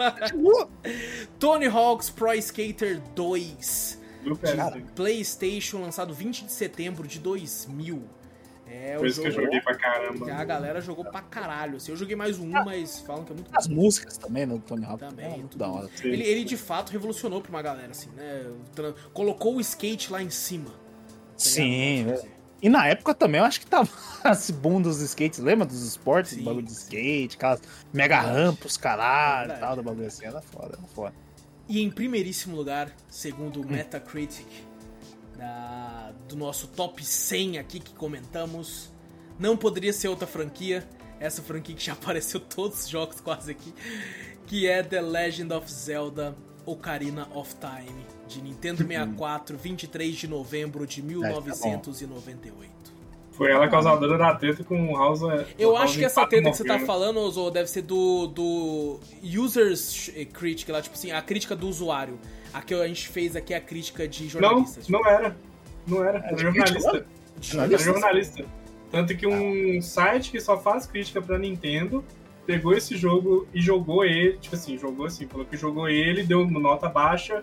Tony 1.38 1.66
Hawk's 1.66 2.10
Pro 2.10 2.32
Skater 2.34 3.00
2. 3.14 4.00
Mil 4.24 4.36
PS5. 4.36 4.56
Cara, 4.56 4.82
PlayStation, 4.94 5.78
lançado 5.80 6.12
20 6.12 6.46
de 6.46 6.52
setembro 6.52 7.06
de 7.06 7.18
2000. 7.20 8.02
É 8.68 8.96
Foi 8.98 9.06
o 9.06 9.10
isso 9.10 9.20
que 9.20 9.28
eu 9.28 9.30
joguei 9.30 9.60
pra 9.60 9.76
caramba. 9.76 10.32
a 10.32 10.44
galera 10.44 10.80
jogou 10.80 11.04
pra 11.04 11.22
caralho. 11.22 11.76
Assim, 11.76 11.92
eu 11.92 11.96
joguei 11.96 12.16
mais 12.16 12.40
um, 12.40 12.50
mas 12.50 12.98
falam 12.98 13.24
que 13.24 13.30
é 13.30 13.34
muito 13.36 13.48
bom. 13.48 13.56
As 13.56 13.68
músicas 13.68 14.18
também, 14.18 14.44
né, 14.44 14.54
do 14.54 14.60
Tony 14.60 14.84
Hawk. 14.84 14.98
Também, 14.98 15.34
é 15.34 15.36
muito 15.36 15.56
da 15.56 15.68
hora. 15.68 15.88
Ele, 16.02 16.24
ele 16.24 16.42
de 16.42 16.56
fato 16.56 16.90
revolucionou 16.90 17.40
pra 17.40 17.50
uma 17.50 17.62
galera, 17.62 17.92
assim, 17.92 18.10
né? 18.16 18.44
Colocou 19.14 19.54
o 19.56 19.60
skate 19.60 20.10
lá 20.10 20.20
em 20.20 20.30
cima. 20.30 20.70
tá 20.70 20.74
Sim, 21.36 22.04
ligado? 22.06 22.28
E 22.62 22.68
na 22.68 22.86
época 22.86 23.14
também, 23.14 23.38
eu 23.40 23.44
acho 23.44 23.60
que 23.60 23.66
tava 23.66 23.88
esse 24.32 24.52
boom 24.52 24.80
dos 24.80 25.00
skates, 25.00 25.38
lembra 25.38 25.66
dos 25.66 25.82
esportes, 25.82 26.32
Sim, 26.32 26.42
bagulho 26.42 26.64
de 26.64 26.72
skate, 26.72 27.36
aquelas 27.36 27.60
mega 27.92 28.18
rampas, 28.20 28.76
caralho, 28.76 29.52
e 29.52 29.56
tal, 29.58 29.76
do 29.76 29.82
bagulho 29.82 30.06
assim, 30.06 30.24
era 30.24 30.40
foda, 30.40 30.76
era 30.78 30.86
foda. 30.94 31.14
E 31.68 31.82
em 31.82 31.90
primeiríssimo 31.90 32.56
lugar, 32.56 32.90
segundo 33.08 33.60
o 33.60 33.64
Hum. 33.64 33.70
Metacritic, 33.72 34.46
da- 35.36 36.12
do 36.28 36.36
nosso 36.36 36.66
top 36.68 37.04
100 37.04 37.58
aqui 37.58 37.78
que 37.80 37.92
comentamos, 37.94 38.90
não 39.38 39.56
poderia 39.56 39.92
ser 39.92 40.08
outra 40.08 40.26
franquia, 40.26 40.88
essa 41.20 41.42
franquia 41.42 41.74
que 41.74 41.84
já 41.84 41.92
apareceu 41.94 42.40
todos 42.40 42.84
os 42.84 42.88
jogos 42.88 43.20
quase 43.20 43.50
aqui, 43.50 43.74
que 44.46 44.66
é 44.66 44.82
The 44.82 45.00
Legend 45.02 45.52
of 45.52 45.70
Zelda 45.70 46.34
Ocarina 46.64 47.28
of 47.34 47.54
Time, 47.56 48.06
de 48.26 48.42
Nintendo 48.42 48.78
64, 48.78 49.56
23 49.56 50.14
de 50.14 50.28
novembro 50.28 50.86
de 50.86 51.00
tá 51.00 51.08
bom. 51.08 51.14
1998. 51.14 52.76
Foi 53.36 53.50
ela 53.50 53.68
causadora 53.68 54.16
da 54.16 54.34
treta 54.34 54.64
com 54.64 54.92
o 54.92 54.96
House. 54.96 55.20
Eu 55.58 55.72
o 55.72 55.76
acho 55.76 55.84
House 55.84 55.96
que 55.96 56.04
essa 56.06 56.26
treta 56.26 56.50
que 56.50 56.56
você 56.56 56.64
tá 56.64 56.78
falando, 56.80 57.30
Zo, 57.30 57.50
deve 57.50 57.68
ser 57.68 57.82
do, 57.82 58.26
do 58.28 58.98
Users 59.22 60.10
Critic, 60.32 60.68
lá, 60.70 60.80
tipo 60.80 60.94
assim, 60.94 61.10
a 61.12 61.20
crítica 61.20 61.54
do 61.54 61.68
usuário. 61.68 62.18
A 62.52 62.62
que 62.62 62.72
a 62.72 62.88
gente 62.88 63.08
fez 63.08 63.36
aqui 63.36 63.52
é 63.52 63.58
a 63.58 63.60
crítica 63.60 64.08
de 64.08 64.22
Não, 64.22 64.30
jornalistas. 64.30 64.88
não 64.88 65.06
era. 65.06 65.36
Não 65.86 66.02
era. 66.02 66.18
Era 66.18 66.34
de 66.34 66.42
jornalista. 66.42 66.88
Era 66.96 67.06
Jornalista? 67.42 67.84
jornalista. 67.84 68.44
Tanto 68.90 69.14
que 69.14 69.26
um 69.26 69.82
site 69.82 70.30
que 70.30 70.40
só 70.40 70.58
faz 70.58 70.86
crítica 70.86 71.20
pra 71.20 71.38
Nintendo 71.38 72.02
pegou 72.46 72.72
esse 72.72 72.96
jogo 72.96 73.46
e 73.52 73.60
jogou 73.60 74.02
ele. 74.02 74.38
Tipo 74.38 74.54
assim, 74.54 74.78
jogou 74.78 75.04
assim, 75.04 75.26
falou 75.26 75.44
que 75.44 75.58
jogou 75.58 75.90
ele, 75.90 76.22
deu 76.22 76.40
uma 76.40 76.58
nota 76.58 76.88
baixa 76.88 77.42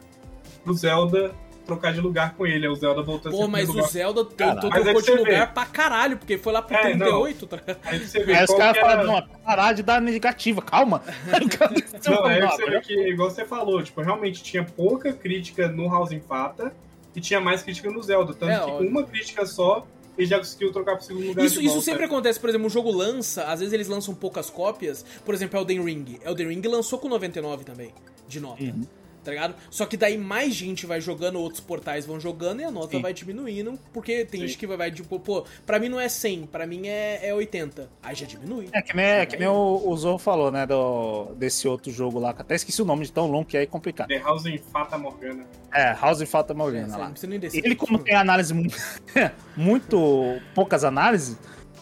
pro 0.64 0.74
Zelda 0.74 1.34
trocar 1.66 1.94
de 1.94 2.02
lugar 2.02 2.34
com 2.36 2.46
ele. 2.46 2.66
Aí 2.66 2.72
o 2.72 2.76
Zelda 2.76 3.02
voltou 3.02 3.30
a 3.30 3.32
Pô, 3.32 3.42
ser 3.44 3.48
mas 3.48 3.68
lugar. 3.70 3.84
o 3.84 3.88
Zelda 3.88 4.22
é 4.22 4.24
trocou 4.26 5.02
que 5.02 5.12
de 5.12 5.18
lugar 5.18 5.48
vê. 5.48 5.54
pra 5.54 5.66
caralho, 5.66 6.18
porque 6.18 6.38
foi 6.38 6.52
lá 6.54 6.62
pro 6.62 6.76
É, 6.76 6.82
38, 6.82 7.48
tá? 7.48 7.60
Aí 7.84 8.00
você 8.00 8.20
vê 8.24 8.34
Aí 8.36 8.44
os 8.44 8.54
caras 8.54 8.78
era- 8.78 8.82
falaram, 8.82 9.06
não, 9.14 9.28
parar 9.46 9.74
de 9.74 9.82
dar 9.84 10.02
negativa, 10.02 10.62
calma. 10.62 11.02
Aí 11.32 11.42
o 11.46 11.48
Não, 12.12 12.30
é 12.30 12.40
Não, 12.42 12.50
que 12.50 12.56
você 12.58 12.70
vê 12.70 12.82
que, 12.82 12.94
igual 13.10 13.30
você 13.30 13.46
falou, 13.46 13.82
tipo, 13.82 14.02
realmente 14.02 14.44
tinha 14.44 14.64
pouca 14.64 15.14
crítica 15.14 15.68
no 15.70 15.88
House 15.90 16.12
Fata 16.28 16.74
e 17.16 17.22
tinha 17.22 17.40
mais 17.40 17.62
crítica 17.64 17.90
no 17.90 18.02
Zelda. 18.04 18.34
Tanto 18.34 18.52
É, 18.52 18.60
que 18.60 18.66
com 18.66 18.72
óbvio. 18.74 18.90
uma 18.90 19.04
crítica 19.04 19.46
só, 19.46 19.88
ele 20.18 20.28
já 20.28 20.38
conseguiu 20.40 20.70
trocar 20.74 20.98
pro 20.98 21.06
segundo 21.06 21.28
lugar 21.28 21.46
Isso, 21.46 21.60
de 21.62 21.66
isso 21.66 21.76
volta. 21.76 21.86
sempre 21.92 22.06
acontece, 22.06 22.40
por 22.42 22.50
exemplo, 22.50 22.68
um 22.68 22.70
jogo 22.70 22.92
lança, 22.92 23.44
às 23.46 23.62
vezes 23.62 23.74
eles 23.74 23.88
lançam 23.88 24.14
poucas 24.14 24.50
cópias, 24.50 25.06
por 25.24 25.34
exemplo, 25.34 25.58
Elden 25.60 25.82
Ring. 25.82 26.20
Elden 26.26 26.48
Ring 26.50 26.62
lançou 26.68 27.00
com 27.00 27.08
99 27.08 27.64
também, 27.64 27.94
de 28.28 28.40
nota. 28.42 28.62
Uhum. 28.62 28.82
Tá 29.24 29.32
ligado? 29.32 29.56
Só 29.70 29.86
que 29.86 29.96
daí 29.96 30.18
mais 30.18 30.54
gente 30.54 30.86
vai 30.86 31.00
jogando, 31.00 31.40
outros 31.40 31.62
portais 31.62 32.06
vão 32.06 32.20
jogando 32.20 32.62
e 32.62 32.64
a 32.64 32.72
nota 32.72 32.98
Sim. 32.98 33.02
vai 33.02 33.14
diminuindo, 33.14 33.80
porque 33.94 34.26
tem 34.26 34.42
Sim. 34.42 34.48
gente 34.48 34.58
que 34.58 34.68
vai, 34.68 34.78
vai 34.78 34.92
tipo, 34.92 35.20
pô, 35.20 35.46
pra 35.66 35.80
mim 35.80 35.90
não 35.90 36.00
é 36.00 36.10
100, 36.10 36.48
pra 36.48 36.68
mim 36.68 36.88
é, 36.88 37.20
é 37.28 37.34
80. 37.34 37.90
Aí 38.02 38.16
já 38.16 38.26
diminui. 38.26 38.70
É 38.74 38.82
que 38.82 38.96
nem, 38.96 39.06
é 39.06 39.26
que 39.26 39.38
nem 39.38 39.48
o, 39.48 39.82
o 39.86 39.98
Zorro 39.98 40.18
falou, 40.18 40.52
né, 40.52 40.66
do, 40.66 41.34
desse 41.36 41.68
outro 41.68 41.92
jogo 41.92 42.20
lá, 42.20 42.34
que 42.34 42.42
até 42.42 42.56
esqueci 42.56 42.82
o 42.82 42.86
nome 42.86 43.06
de 43.06 43.12
tão 43.12 43.28
longo 43.28 43.46
que 43.46 43.58
é 43.58 43.66
complicado. 43.66 44.08
The 44.10 44.20
House 44.20 44.44
Fata 44.72 44.98
Morgana. 44.98 45.46
É, 45.72 45.94
House 45.94 46.22
of 46.22 46.26
Fata 46.28 46.54
É, 46.54 46.56
Morgana 46.56 46.88
você 46.90 46.98
lá. 46.98 47.06
não 47.06 47.12
precisa 47.12 47.30
nem 47.30 47.40
descer. 47.40 47.66
Ele, 47.66 47.76
como 47.76 47.98
tem 48.00 48.16
análise 48.16 48.54
muito, 48.54 48.78
muito 49.56 50.40
poucas 50.54 50.84
análises, 50.84 51.38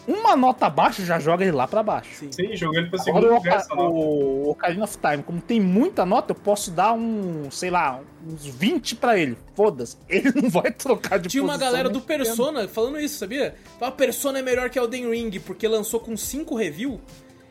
uma 0.06 0.36
nota 0.36 0.66
abaixo 0.66 1.04
já 1.04 1.18
joga 1.18 1.44
ele 1.44 1.52
lá 1.52 1.66
pra 1.68 1.82
baixo. 1.82 2.10
Sim. 2.14 2.32
Sim, 2.32 2.56
jogou 2.56 2.78
ele 2.78 2.88
Agora 2.88 3.02
segundo 3.02 3.26
o, 3.26 3.34
lugar 3.34 3.66
nota. 3.68 3.82
o 3.82 4.50
Ocarina 4.50 4.84
of 4.84 4.98
Time, 4.98 5.22
como 5.22 5.40
tem 5.40 5.60
muita 5.60 6.04
nota, 6.04 6.32
eu 6.32 6.36
posso 6.36 6.70
dar 6.70 6.92
um, 6.92 7.50
sei 7.50 7.70
lá, 7.70 8.00
uns 8.26 8.46
20 8.46 8.96
pra 8.96 9.18
ele. 9.18 9.36
Foda-se. 9.54 9.96
Ele 10.08 10.32
não 10.32 10.48
vai 10.48 10.70
trocar 10.70 11.18
de 11.18 11.28
Tinha 11.28 11.42
uma 11.42 11.58
galera 11.58 11.88
do. 11.88 12.00
Persona 12.00 12.66
falando 12.66 12.98
isso, 12.98 13.18
sabia? 13.18 13.54
Fala, 13.78 13.92
Persona 13.92 14.38
é 14.38 14.42
melhor 14.42 14.70
que 14.70 14.78
Elden 14.78 15.10
Ring, 15.10 15.38
porque 15.40 15.68
lançou 15.68 16.00
com 16.00 16.16
5 16.16 16.54
review. 16.54 17.00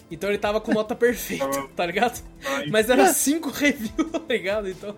Então 0.09 0.29
ele 0.29 0.37
tava 0.37 0.59
com 0.59 0.73
nota 0.73 0.93
perfeita, 0.95 1.47
tá 1.75 1.85
ligado? 1.85 2.21
Mas 2.69 2.89
era 2.89 3.07
5 3.13 3.49
review, 3.55 4.09
tá 4.09 4.21
ligado? 4.27 4.69
Então. 4.69 4.95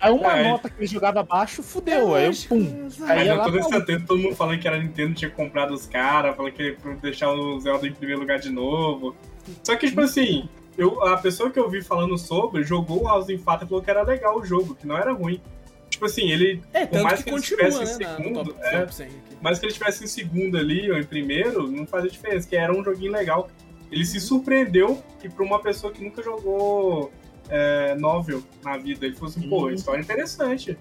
Aí 0.00 0.12
uma 0.12 0.36
É. 0.38 0.48
nota 0.50 0.68
que 0.68 0.78
ele 0.78 0.86
jogava 0.86 1.20
abaixo, 1.20 1.62
fudeu. 1.62 2.14
aí 2.14 2.24
eu, 2.24 2.28
lógico, 2.28 2.54
pum. 2.54 2.88
Aí 3.06 3.16
Mas 3.16 3.26
ia 3.26 3.32
eu 3.32 3.36
lá 3.36 3.44
tô 3.44 3.50
pra 3.52 3.60
nesse 3.62 3.74
atento, 3.74 4.06
todo 4.06 4.18
mundo 4.20 4.36
falando 4.36 4.58
que 4.60 4.68
era 4.68 4.78
Nintendo 4.78 5.14
tinha 5.14 5.30
comprado 5.30 5.72
os 5.72 5.86
caras, 5.86 6.36
falando 6.36 6.52
que 6.52 6.72
pra 6.72 6.92
deixar 6.94 7.32
o 7.32 7.58
Zelda 7.60 7.86
em 7.88 7.92
primeiro 7.92 8.20
lugar 8.20 8.38
de 8.38 8.50
novo. 8.50 9.16
Só 9.62 9.74
que, 9.76 9.88
tipo 9.88 10.00
assim, 10.02 10.48
eu, 10.76 11.02
a 11.06 11.16
pessoa 11.16 11.50
que 11.50 11.58
eu 11.58 11.70
vi 11.70 11.82
falando 11.82 12.18
sobre 12.18 12.62
jogou 12.62 13.04
o 13.04 13.06
House 13.08 13.26
Fata 13.44 13.64
e 13.64 13.68
falou 13.68 13.82
que 13.82 13.90
era 13.90 14.02
legal 14.02 14.38
o 14.38 14.44
jogo, 14.44 14.74
que 14.74 14.86
não 14.86 14.96
era 14.98 15.12
ruim. 15.12 15.40
Tipo 15.88 16.04
assim, 16.04 16.30
ele. 16.30 16.60
É, 16.74 16.84
por 16.84 17.00
mais 17.02 17.22
que 17.22 17.30
ele 17.30 17.36
continua, 17.38 17.68
estivesse 17.68 17.98
né? 17.98 18.12
em 18.12 18.16
segundo, 18.18 18.52
top, 18.52 18.66
é, 18.66 18.78
top 18.80 18.94
100 18.94 19.06
aqui. 19.06 19.16
mas 19.40 19.58
que 19.58 19.64
ele 19.64 19.72
estivesse 19.72 20.04
em 20.04 20.06
segundo 20.08 20.58
ali 20.58 20.90
ou 20.90 20.98
em 20.98 21.04
primeiro, 21.04 21.70
não 21.70 21.86
fazia 21.86 22.10
diferença, 22.10 22.46
que 22.46 22.56
era 22.56 22.72
um 22.72 22.84
joguinho 22.84 23.12
legal. 23.12 23.48
Ele 23.90 24.04
se 24.04 24.20
surpreendeu 24.20 25.00
que 25.20 25.28
pra 25.28 25.44
uma 25.44 25.60
pessoa 25.60 25.92
que 25.92 26.02
nunca 26.04 26.22
jogou 26.22 27.10
é, 27.48 27.94
novel 27.94 28.42
na 28.64 28.76
vida, 28.76 29.06
ele 29.06 29.14
falou 29.14 29.30
assim, 29.30 29.48
pô, 29.48 29.64
Uhum. 29.64 29.70
história 29.70 30.00
interessante. 30.00 30.76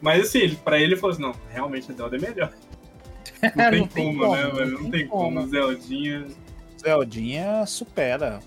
Mas 0.00 0.28
assim, 0.28 0.38
ele, 0.38 0.56
pra 0.56 0.76
ele 0.76 0.94
ele 0.94 0.96
falou 0.96 1.12
assim, 1.12 1.22
não, 1.22 1.34
realmente 1.50 1.90
a 1.90 1.94
Zelda 1.94 2.16
é 2.16 2.20
melhor. 2.20 2.52
Não 3.56 3.70
tem, 3.70 3.80
Não 3.80 3.88
tem 3.88 4.16
como, 4.18 4.34
né, 4.34 4.50
velho? 4.50 4.72
não 4.72 4.80
Não 4.82 4.90
tem 4.90 5.06
como, 5.06 5.22
como. 5.36 5.48
Zeldinha. 5.48 6.26
Zeldinha 6.78 7.66
supera. 7.66 8.40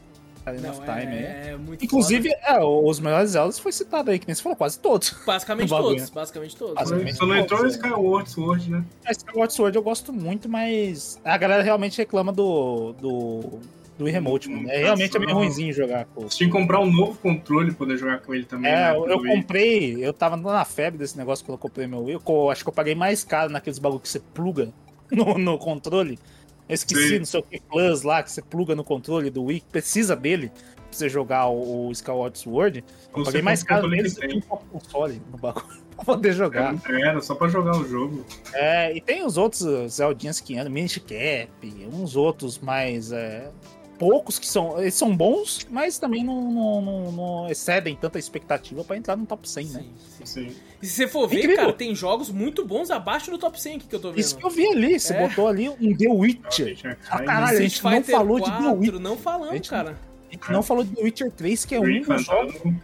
Não, 0.46 0.72
of 0.72 0.82
Time, 0.82 1.16
é. 1.16 1.44
é, 1.46 1.50
é 1.52 1.58
muito 1.58 1.86
Inclusive, 1.86 2.30
é, 2.30 2.60
os 2.60 3.00
melhores 3.00 3.32
Zeldas 3.32 3.58
foi 3.58 3.72
citado 3.72 4.12
aí, 4.12 4.20
que 4.20 4.28
nem 4.28 4.36
você 4.36 4.44
falou, 4.44 4.58
quase 4.58 4.78
todos. 4.78 5.16
Basicamente 5.26 5.70
todos, 5.72 6.10
basicamente 6.10 6.56
todos. 6.58 6.76
Basicamente. 6.76 7.16
Só 7.16 7.26
não 7.26 7.36
entrou 7.38 7.60
o 7.60 7.64
todos, 7.64 7.76
Skyward 7.78 8.30
Sword, 8.30 8.72
né? 8.72 8.84
Esse 9.10 9.20
Skyward 9.20 9.54
Sword 9.54 9.78
eu 9.78 9.82
gosto 9.84 10.12
muito, 10.12 10.50
mas 10.50 11.20
a 11.24 11.38
galera 11.38 11.64
realmente 11.64 11.98
reclama 11.98 12.34
do. 12.34 12.94
do. 13.00 13.60
Do 14.04 14.12
remote, 14.12 14.50
mano. 14.50 14.70
É, 14.70 14.84
realmente 14.84 15.16
é 15.16 15.20
meio 15.20 15.34
ruimzinho 15.34 15.74
jogar 15.74 16.06
com. 16.06 16.22
Você 16.22 16.38
tinha 16.38 16.50
que 16.50 16.56
comprar 16.56 16.80
um 16.80 16.92
novo 16.92 17.18
controle 17.20 17.68
pra 17.70 17.78
poder 17.80 17.98
jogar 17.98 18.20
com 18.22 18.34
ele 18.34 18.46
também. 18.46 18.72
É, 18.72 18.92
né, 18.92 18.98
eu, 18.98 19.08
eu 19.08 19.24
comprei, 19.24 20.06
eu 20.06 20.14
tava 20.14 20.38
na 20.38 20.66
febre 20.66 21.00
desse 21.00 21.18
negócio 21.18 21.46
quando 21.46 21.54
eu 21.56 21.60
comprei 21.60 21.88
meu 21.88 22.04
Wii. 22.04 22.20
Eu 22.28 22.50
acho 22.50 22.64
que 22.64 22.70
eu 22.70 22.74
paguei 22.74 22.96
mais 22.96 23.24
caro 23.24 23.52
naqueles 23.52 23.80
bagulho 23.80 24.02
que 24.02 24.10
você 24.10 24.20
pluga 24.20 24.74
no, 25.12 25.38
no 25.38 25.58
controle. 25.58 26.20
Eu 26.68 26.76
esqueci, 26.76 27.10
Sim. 27.10 27.20
não 27.20 27.26
sei 27.26 27.40
o 27.40 27.44
que, 27.44 27.62
Plus 27.62 28.04
lá, 28.04 28.24
que 28.24 28.32
você 28.32 28.42
pluga 28.42 28.74
no 28.74 28.84
controle 28.84 29.30
do 29.30 29.44
Wii, 29.44 29.64
precisa 29.72 30.16
dele 30.16 30.50
pra 30.76 30.86
você 30.92 31.10
jogar 31.10 31.48
o, 31.48 31.88
o 31.88 31.92
Skyward 31.92 32.38
Sword. 32.38 32.84
Eu 33.12 33.20
Ou 33.20 33.26
paguei 33.26 33.42
mais 33.42 33.64
caro 33.64 33.88
neles 33.90 34.16
do 34.16 34.22
que 34.22 34.28
tem. 34.28 34.38
um 34.38 34.42
console 34.80 35.22
no 35.30 35.38
bagulho 35.38 35.66
pra 35.96 36.06
poder 36.06 36.32
jogar. 36.32 36.74
É, 36.90 37.02
Era, 37.02 37.22
só 37.22 37.36
pra 37.36 37.50
jogar 37.50 37.76
o 37.76 37.88
jogo. 37.88 38.26
É, 38.54 38.96
e 38.96 39.02
tem 39.02 39.26
os 39.26 39.38
outros 39.38 39.62
uh, 39.62 39.88
Zeldinhas 39.90 40.40
que 40.40 40.58
andam, 40.58 40.72
Minish 40.72 41.00
Cap, 41.00 41.90
uns 41.92 42.16
outros 42.16 42.60
mais. 42.60 43.12
é, 43.12 43.52
poucos 43.98 44.38
que 44.40 44.46
são. 44.48 44.80
Eles 44.80 44.94
são 44.94 45.16
bons, 45.16 45.66
mas 45.70 45.98
também 45.98 46.24
não, 46.24 46.52
não, 46.52 46.82
não- 46.82 47.12
não 47.12 47.50
excedem 47.50 47.96
tanta 47.96 48.20
expectativa 48.20 48.84
pra 48.84 48.98
entrar 48.98 49.16
no 49.16 49.26
top 49.26 49.48
100, 49.50 49.66
né? 49.68 49.80
Sim, 49.82 49.92
sim. 50.08 50.24
Assim. 50.48 50.56
E 50.82 50.86
se 50.86 50.94
você 50.96 51.08
for 51.08 51.28
ver, 51.28 51.38
Incrível. 51.38 51.56
cara, 51.58 51.74
tem 51.74 51.96
jogos 51.96 52.30
muito 52.30 52.66
bons 52.66 52.92
abaixo 52.92 53.32
do 53.32 53.38
top 53.38 53.60
100 53.62 53.78
aqui 53.78 53.88
que 53.88 53.96
eu 53.96 54.00
tô 54.00 54.10
vendo. 54.10 54.20
Isso 54.20 54.38
que 54.38 54.46
eu 54.46 54.50
vi 54.50 54.68
ali, 54.68 55.00
você 55.00 55.14
É. 55.14 55.28
botou 55.28 55.48
ali 55.48 55.70
um 55.70 55.96
The 55.96 56.08
Witcher. 56.10 56.76
Tinha 56.76 56.98
Ah, 57.10 57.24
caralho, 57.24 57.58
a 57.58 57.62
gente 57.62 57.84
não 57.84 58.04
falou 58.04 58.40
de 58.40 58.46
The 58.46 58.52
4, 58.52 58.74
Witcher. 58.80 59.00
Não 59.00 59.18
falamos, 59.18 59.50
A 59.50 59.54
gente- 59.56 59.70
cara. 59.70 59.98
A 60.30 60.34
gente 60.34 60.52
não 60.52 60.64
falou 60.64 60.84
de 60.84 60.96
The 60.96 61.02
Witcher 61.04 61.32
3, 61.32 61.64
que 61.66 61.76
é 61.76 61.80
um. 61.80 62.04
Fandango. 62.04 62.76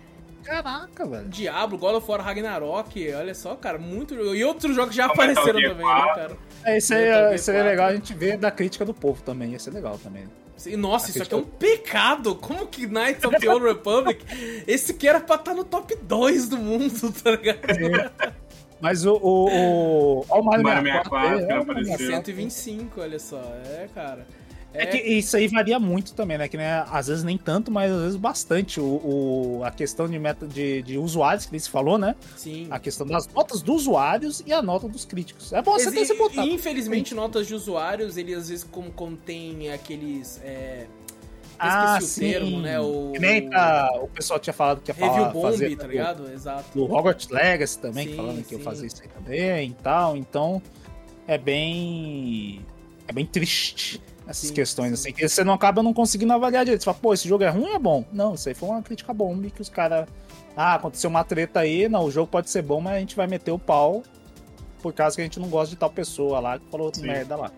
Caraca, 0.44 1.06
velho. 1.06 1.28
Diablo, 1.28 1.78
God 1.78 1.96
of 1.96 2.10
War, 2.10 2.22
Ragnarok, 2.22 3.14
olha 3.14 3.36
só, 3.36 3.56
cara, 3.56 3.78
muito. 3.78 4.16
E 4.16 4.44
outros 4.44 4.76
jogos 4.76 4.96
já 4.96 5.06
apareceram 5.06 5.60
também, 5.62 5.68
né, 5.76 5.82
4. 5.82 6.16
cara? 6.16 6.38
É, 6.64 6.78
isso 6.78 6.94
aí, 6.94 7.36
isso 7.36 7.52
aí 7.52 7.58
é 7.58 7.60
4. 7.60 7.70
legal 7.70 7.88
a 7.90 7.94
gente 7.96 8.14
ver 8.14 8.38
da 8.38 8.50
crítica 8.50 8.84
do 8.86 8.94
povo 8.94 9.22
também. 9.22 9.52
Ia 9.52 9.60
ser 9.60 9.72
legal 9.72 10.00
também. 10.02 10.24
E, 10.66 10.76
Nossa, 10.76 11.10
isso 11.10 11.24
aqui 11.24 11.34
é 11.34 11.38
um 11.38 11.44
pecado. 11.44 12.36
Como 12.36 12.68
que 12.68 12.88
Knights 12.88 13.24
of 13.24 13.40
the 13.40 13.50
Old 13.50 13.66
Republic? 13.66 14.24
Esse 14.68 14.92
aqui 14.92 15.08
era 15.08 15.20
pra 15.20 15.36
estar 15.36 15.54
no 15.54 15.64
top 15.64 15.96
2 15.96 16.50
do 16.50 16.58
mundo, 16.58 17.12
tá 17.24 17.32
ligado? 17.32 18.12
Mas 18.82 19.06
o. 19.06 19.14
o, 19.14 19.50
o... 19.50 20.26
Ó, 20.30 20.40
o 20.40 20.44
Mario, 20.44 20.64
Mario 20.64 20.84
64, 20.84 21.38
64 21.40 21.46
que 21.46 21.52
é, 21.52 21.58
o 21.58 21.62
apareceu. 21.62 21.92
Mario 21.92 22.08
125, 22.08 23.02
olha 23.02 23.20
só. 23.20 23.42
É, 23.66 23.90
cara. 23.94 24.26
É 24.72 24.86
que 24.86 24.98
isso 24.98 25.36
aí 25.36 25.48
varia 25.48 25.80
muito 25.80 26.14
também, 26.14 26.38
né? 26.38 26.48
Que 26.48 26.56
né, 26.56 26.86
às 26.92 27.08
vezes 27.08 27.24
nem 27.24 27.38
tanto, 27.38 27.72
mas 27.72 27.92
às 27.92 28.02
vezes 28.02 28.16
bastante. 28.16 28.80
O, 28.80 28.84
o- 28.84 29.62
a 29.64 29.72
questão 29.72 30.08
de, 30.08 30.20
meta, 30.20 30.46
de, 30.48 30.84
de 30.84 30.98
usuários 30.98 31.46
que 31.48 31.60
você 31.60 31.68
falou, 31.70 31.98
né? 31.98 32.16
Sim. 32.38 32.68
A 32.70 32.78
questão 32.78 33.06
das 33.08 33.28
notas 33.28 33.62
dos 33.64 33.82
usuários 33.82 34.44
e 34.46 34.54
a 34.54 34.62
nota 34.62 34.88
dos 34.88 35.06
críticos. 35.06 35.52
É 35.54 35.62
bom 35.62 35.72
você 35.74 35.92
ter 35.92 36.02
esse 36.02 36.14
botão. 36.16 36.46
infelizmente, 36.46 37.16
notas 37.16 37.48
de 37.48 37.56
usuários, 37.56 38.16
ele 38.16 38.34
às 38.36 38.50
vezes 38.50 38.64
como 38.64 38.92
contém 38.92 39.72
aqueles. 39.72 40.40
é, 40.44 40.86
Ah, 41.58 41.98
esqueci 42.00 42.14
sim. 42.14 42.28
o 42.28 42.32
termo, 42.34 42.62
né? 42.62 42.80
O, 42.80 43.14
nem 43.20 43.50
tá, 43.50 43.90
o 44.02 44.08
pessoal 44.08 44.40
tinha 44.40 44.54
falado 44.54 44.82
que 44.82 44.92
ia 44.92 44.96
Review 44.96 45.14
falar, 45.16 45.30
Bomb, 45.34 45.42
fazer 45.52 45.76
tá 45.76 45.84
do- 45.84 45.90
ligado? 45.92 46.32
Exato. 46.32 46.78
do 46.78 46.84
Hogwarts 46.86 47.28
Legacy 47.30 47.80
também, 47.80 48.08
Sim, 48.10 48.16
falando 48.16 48.44
que 48.46 48.54
eu 48.54 48.60
sim. 48.60 48.64
fazia 48.64 48.86
isso 48.88 49.02
aí 49.02 49.08
também 49.10 49.70
e 49.72 49.74
tal. 49.82 50.16
Então, 50.16 50.62
é 51.28 51.40
bem. 51.40 52.64
É 53.08 53.12
bem 53.12 53.26
triste 53.26 54.00
essas 54.30 54.50
Sim, 54.50 54.54
questões, 54.54 54.88
sim. 54.90 54.94
assim, 54.94 55.14
que 55.14 55.28
você 55.28 55.44
não 55.44 55.54
acaba 55.54 55.82
não 55.82 55.92
conseguindo 55.92 56.32
avaliar 56.32 56.64
direito. 56.64 56.82
Você 56.82 56.86
fala, 56.86 56.98
pô, 57.02 57.14
esse 57.14 57.28
jogo 57.28 57.44
é 57.44 57.50
ruim 57.50 57.70
ou 57.70 57.76
é 57.76 57.80
bom? 57.80 58.06
Não, 58.14 58.36
isso 58.36 58.48
aí 58.48 58.54
foi 58.54 58.70
uma 58.70 58.82
crítica 58.84 59.12
bomba 59.12 59.50
que 59.50 59.62
os 59.62 59.70
caras. 59.70 60.08
Ah, 60.56 60.76
aconteceu 60.76 61.10
uma 61.10 61.24
treta 61.24 61.62
aí, 61.62 61.88
não, 61.90 62.04
o 62.04 62.12
jogo 62.12 62.28
pode 62.30 62.50
ser 62.50 62.62
bom, 62.62 62.82
mas 62.82 62.96
a 62.96 63.00
gente 63.00 63.16
vai 63.16 63.28
meter 63.28 63.52
o 63.52 63.58
pau 63.58 64.04
por 64.82 64.94
causa 64.94 65.16
que 65.16 65.22
a 65.22 65.24
gente 65.24 65.40
não 65.40 65.48
gosta 65.48 65.70
de 65.70 65.80
tal 65.80 65.90
pessoa 65.90 66.40
lá 66.40 66.60
que 66.60 66.70
falou 66.70 66.92
Sim. 66.94 67.04
merda 67.04 67.36
lá. 67.36 67.52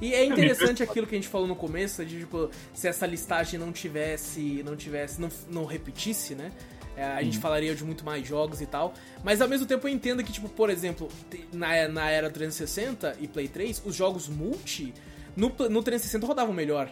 E 0.00 0.14
é 0.14 0.24
interessante 0.24 0.82
aquilo 0.82 1.06
que 1.06 1.14
a 1.14 1.18
gente 1.18 1.28
falou 1.28 1.46
no 1.46 1.56
começo, 1.56 2.04
de 2.04 2.20
tipo, 2.20 2.50
se 2.72 2.88
essa 2.88 3.06
listagem 3.06 3.58
não 3.58 3.72
tivesse, 3.72 4.62
não 4.64 4.76
tivesse, 4.76 5.20
não, 5.20 5.28
não 5.48 5.64
repetisse, 5.64 6.34
né? 6.34 6.52
É, 6.96 7.04
a 7.04 7.22
gente 7.22 7.38
falaria 7.38 7.74
de 7.74 7.84
muito 7.84 8.04
mais 8.04 8.26
jogos 8.26 8.60
e 8.60 8.66
tal. 8.66 8.94
Mas 9.22 9.40
ao 9.40 9.48
mesmo 9.48 9.66
tempo 9.66 9.86
eu 9.88 9.92
entendo 9.92 10.22
que, 10.22 10.32
tipo, 10.32 10.48
por 10.48 10.70
exemplo, 10.70 11.08
na, 11.52 11.88
na 11.88 12.10
era 12.10 12.30
360 12.30 13.16
e 13.20 13.26
Play 13.26 13.48
3, 13.48 13.82
os 13.84 13.94
jogos 13.94 14.28
multi 14.28 14.94
no, 15.36 15.48
no 15.68 15.82
360 15.82 16.26
rodavam 16.26 16.52
melhor 16.54 16.90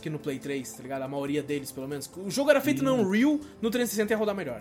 que 0.00 0.10
no 0.10 0.18
Play 0.18 0.38
3, 0.40 0.72
tá 0.72 0.82
ligado? 0.82 1.02
A 1.02 1.08
maioria 1.08 1.42
deles, 1.44 1.70
pelo 1.70 1.86
menos. 1.86 2.10
O 2.16 2.28
jogo 2.28 2.50
era 2.50 2.60
feito 2.60 2.82
no 2.82 2.94
Unreal, 2.94 3.38
no 3.60 3.70
360 3.70 4.12
ia 4.12 4.16
rodar 4.18 4.34
melhor. 4.34 4.60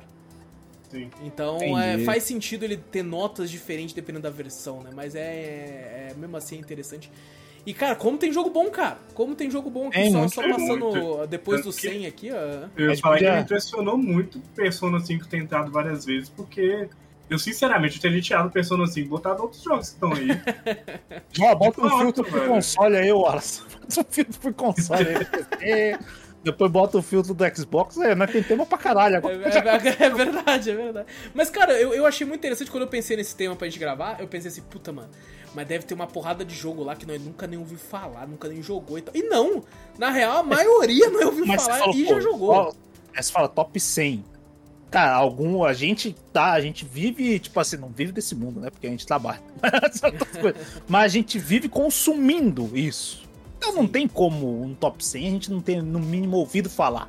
Sim. 0.92 1.10
Então 1.24 1.58
é, 1.80 1.98
faz 2.04 2.24
sentido 2.24 2.64
ele 2.64 2.78
ter 2.78 3.02
notas 3.02 3.50
diferentes 3.50 3.94
dependendo 3.96 4.24
da 4.24 4.30
versão, 4.30 4.82
né? 4.84 4.92
Mas 4.94 5.16
é, 5.16 6.10
é- 6.12 6.14
mesmo 6.18 6.36
assim 6.38 6.58
é 6.58 6.60
interessante. 6.60 7.10
E 7.66 7.74
cara, 7.74 7.96
como 7.96 8.18
tem 8.18 8.32
jogo 8.32 8.50
bom, 8.50 8.70
cara? 8.70 9.00
Como 9.14 9.34
tem 9.36 9.50
jogo 9.50 9.70
bom 9.70 9.88
aqui, 9.88 9.98
Tem 10.00 10.12
só, 10.12 10.28
só 10.28 10.42
passando 10.42 10.90
muito. 10.92 11.28
depois 11.28 11.62
do 11.62 11.72
Tanto 11.72 11.76
que- 11.82 11.90
100 11.90 12.06
aqui, 12.08 12.30
ó. 12.32 12.68
Eu 12.76 12.90
ia 12.92 12.98
falar 12.98 13.18
que 13.20 13.32
me 13.32 13.40
impressionou 13.42 13.98
muito 13.98 14.38
o 14.38 14.42
Persona 14.56 15.00
5 15.00 15.28
ter 15.28 15.38
entrado 15.38 15.72
várias 15.72 16.04
vezes, 16.06 16.28
porque 16.30 16.90
eu, 17.32 17.40
sinceramente, 17.40 17.96
eu 17.96 18.02
teria 18.02 18.22
tirado 18.22 18.48
o 18.48 18.52
Persona 18.52 18.86
5 18.86 19.00
e 19.00 19.10
botado 19.10 19.42
outros 19.42 19.64
jogos 19.64 19.90
que 19.90 19.96
estão 19.96 20.14
aí. 20.14 20.28
Ó, 21.42 21.56
bota 21.56 21.82
um 21.82 22.00
filtro 22.00 22.24
pro 22.24 22.40
velho. 22.40 22.52
console 22.52 22.98
aí, 22.98 23.12
Wallace. 23.12 23.62
Bota 23.82 24.02
um 24.02 24.12
filtro 24.12 24.40
pro 24.40 24.54
console 24.54 25.08
aí. 25.62 25.98
Depois 26.44 26.72
bota 26.72 26.98
o 26.98 27.04
filtro 27.04 27.36
do 27.36 27.56
Xbox, 27.56 27.98
é, 27.98 28.16
nós 28.16 28.32
tem 28.32 28.42
tema 28.42 28.66
pra 28.66 28.76
caralho 28.76 29.14
É, 29.14 29.18
agora. 29.20 29.36
é- 29.36 30.04
é 30.06 30.10
verdade, 30.10 30.72
é 30.72 30.76
verdade. 30.76 31.08
Mas, 31.36 31.52
cara, 31.52 31.80
eu, 31.80 31.94
eu 31.94 32.04
achei 32.04 32.26
muito 32.26 32.40
interessante 32.40 32.72
quando 32.72 32.82
eu 32.82 32.90
pensei 32.90 33.16
nesse 33.16 33.36
tema 33.36 33.56
pra 33.56 33.68
gente 33.68 33.78
gravar. 33.80 34.20
Eu 34.20 34.28
pensei 34.28 34.50
assim, 34.50 34.62
puta, 34.64 34.92
mano, 34.92 35.10
mas 35.54 35.68
deve 35.68 35.86
ter 35.86 35.94
uma 35.94 36.08
porrada 36.08 36.44
de 36.44 36.56
jogo 36.56 36.84
lá 36.84 36.96
que 36.96 37.06
nós 37.06 37.22
nunca 37.22 37.46
nem 37.46 37.60
ouviu 37.60 37.78
falar, 37.78 38.28
nunca 38.28 38.48
nem 38.48 38.60
jogou 38.64 38.98
e 38.98 39.02
tal. 39.04 39.16
E 39.16 39.22
não! 39.22 39.64
Na 40.00 40.10
real, 40.10 40.38
a 40.40 40.44
maioria 40.44 41.12
não 41.12 41.28
ouviu 41.28 41.46
falar 41.46 41.78
fala, 41.80 41.96
e 41.96 42.06
pô, 42.06 42.14
já 42.16 42.20
jogou. 42.20 42.50
ó, 42.50 42.72
Aí 43.16 43.22
você 43.22 43.32
fala 43.32 43.48
top 43.48 43.80
100. 43.80 44.26
Cara, 44.92 45.14
algum. 45.14 45.64
A 45.64 45.72
gente 45.74 46.14
tá. 46.34 46.52
A 46.52 46.62
gente 46.62 46.84
vive, 46.86 47.40
tipo 47.40 47.58
assim, 47.60 47.78
não 47.78 47.88
vive 47.90 48.12
desse 48.12 48.36
mundo, 48.36 48.60
né? 48.60 48.70
Porque 48.70 48.86
a 48.86 48.90
gente 48.90 49.08
trabalha. 49.08 49.40
Mas 50.88 51.04
a 51.06 51.08
gente 51.08 51.40
vive 51.40 51.70
consumindo 51.70 52.70
isso. 52.78 53.24
Então 53.58 53.74
não 53.74 53.84
Sim. 53.84 53.88
tem 53.90 54.08
como 54.08 54.62
um 54.64 54.74
top 54.74 55.04
100 55.04 55.28
a 55.28 55.32
gente 55.32 55.52
não 55.52 55.62
ter, 55.62 55.82
no 55.82 56.00
mínimo, 56.00 56.36
ouvido 56.38 56.70
falar. 56.70 57.08